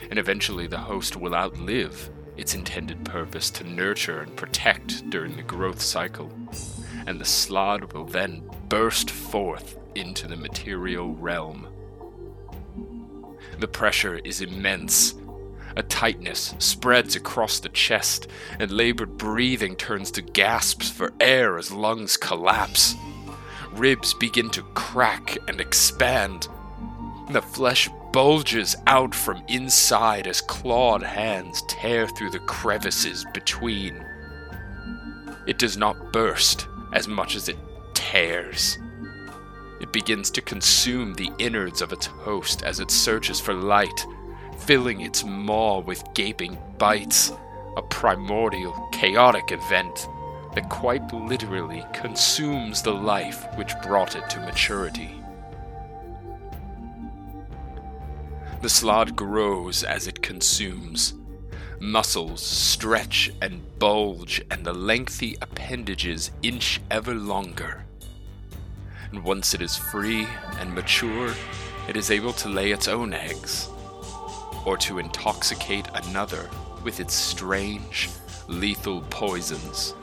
And 0.08 0.18
eventually, 0.18 0.66
the 0.66 0.78
host 0.78 1.14
will 1.14 1.34
outlive 1.34 2.08
its 2.38 2.54
intended 2.54 3.04
purpose 3.04 3.50
to 3.50 3.64
nurture 3.64 4.20
and 4.20 4.34
protect 4.34 5.10
during 5.10 5.36
the 5.36 5.42
growth 5.42 5.82
cycle, 5.82 6.32
and 7.06 7.20
the 7.20 7.26
slaad 7.26 7.92
will 7.92 8.06
then 8.06 8.48
burst 8.70 9.10
forth 9.10 9.76
into 9.94 10.26
the 10.26 10.36
material 10.36 11.14
realm. 11.16 11.68
The 13.58 13.68
pressure 13.68 14.20
is 14.24 14.40
immense. 14.40 15.12
A 15.76 15.82
tightness 15.82 16.54
spreads 16.58 17.16
across 17.16 17.58
the 17.58 17.68
chest, 17.68 18.28
and 18.60 18.70
labored 18.70 19.18
breathing 19.18 19.74
turns 19.74 20.10
to 20.12 20.22
gasps 20.22 20.90
for 20.90 21.12
air 21.20 21.58
as 21.58 21.72
lungs 21.72 22.16
collapse. 22.16 22.94
Ribs 23.72 24.14
begin 24.14 24.50
to 24.50 24.62
crack 24.74 25.36
and 25.48 25.60
expand. 25.60 26.48
The 27.30 27.42
flesh 27.42 27.88
bulges 28.12 28.76
out 28.86 29.12
from 29.12 29.42
inside 29.48 30.28
as 30.28 30.40
clawed 30.40 31.02
hands 31.02 31.62
tear 31.66 32.06
through 32.06 32.30
the 32.30 32.38
crevices 32.40 33.26
between. 33.34 34.04
It 35.46 35.58
does 35.58 35.76
not 35.76 36.12
burst 36.12 36.68
as 36.92 37.08
much 37.08 37.34
as 37.34 37.48
it 37.48 37.58
tears. 37.94 38.78
It 39.80 39.92
begins 39.92 40.30
to 40.30 40.40
consume 40.40 41.14
the 41.14 41.32
innards 41.38 41.82
of 41.82 41.92
its 41.92 42.06
host 42.06 42.62
as 42.62 42.78
it 42.78 42.92
searches 42.92 43.40
for 43.40 43.52
light, 43.52 44.06
filling 44.66 45.02
its 45.02 45.24
maw 45.24 45.80
with 45.80 46.04
gaping 46.14 46.58
bites, 46.78 47.32
a 47.76 47.82
primordial, 47.82 48.88
chaotic 48.92 49.52
event 49.52 50.08
that 50.54 50.70
quite 50.70 51.12
literally 51.12 51.84
consumes 51.92 52.80
the 52.82 52.92
life 52.92 53.46
which 53.56 53.78
brought 53.82 54.16
it 54.16 54.30
to 54.30 54.40
maturity. 54.40 55.20
The 58.62 58.68
slaad 58.70 59.14
grows 59.14 59.84
as 59.84 60.06
it 60.06 60.22
consumes. 60.22 61.14
Muscles 61.80 62.40
stretch 62.40 63.30
and 63.42 63.60
bulge, 63.78 64.42
and 64.50 64.64
the 64.64 64.72
lengthy 64.72 65.36
appendages 65.42 66.30
inch 66.42 66.80
ever 66.90 67.14
longer. 67.14 67.84
And 69.10 69.22
once 69.22 69.52
it 69.52 69.60
is 69.60 69.76
free 69.76 70.26
and 70.58 70.74
mature, 70.74 71.34
it 71.88 71.96
is 71.96 72.10
able 72.10 72.32
to 72.32 72.48
lay 72.48 72.70
its 72.70 72.88
own 72.88 73.12
eggs, 73.12 73.68
or 74.64 74.76
to 74.78 74.98
intoxicate 74.98 75.86
another 75.94 76.48
with 76.82 77.00
its 77.00 77.14
strange, 77.14 78.10
lethal 78.48 79.02
poisons. 79.10 79.94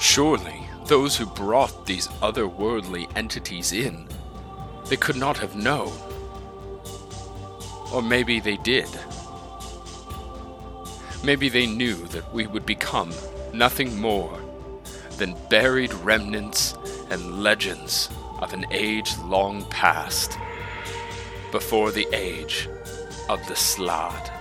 Surely, 0.00 0.66
those 0.86 1.16
who 1.16 1.26
brought 1.26 1.86
these 1.86 2.08
otherworldly 2.20 3.10
entities 3.16 3.72
in, 3.72 4.08
they 4.88 4.96
could 4.96 5.16
not 5.16 5.38
have 5.38 5.56
known. 5.56 5.92
Or 7.92 8.02
maybe 8.02 8.40
they 8.40 8.56
did. 8.58 8.88
Maybe 11.24 11.48
they 11.48 11.66
knew 11.66 11.94
that 12.08 12.32
we 12.34 12.46
would 12.46 12.66
become 12.66 13.12
nothing 13.54 14.00
more 14.00 14.40
than 15.18 15.36
buried 15.48 15.94
remnants 15.94 16.74
and 17.10 17.42
legends 17.42 18.08
of 18.40 18.52
an 18.52 18.66
age 18.72 19.16
long 19.18 19.64
past, 19.66 20.36
before 21.52 21.92
the 21.92 22.08
age 22.14 22.68
of 23.28 23.46
the 23.46 23.54
Slaad. 23.54 24.31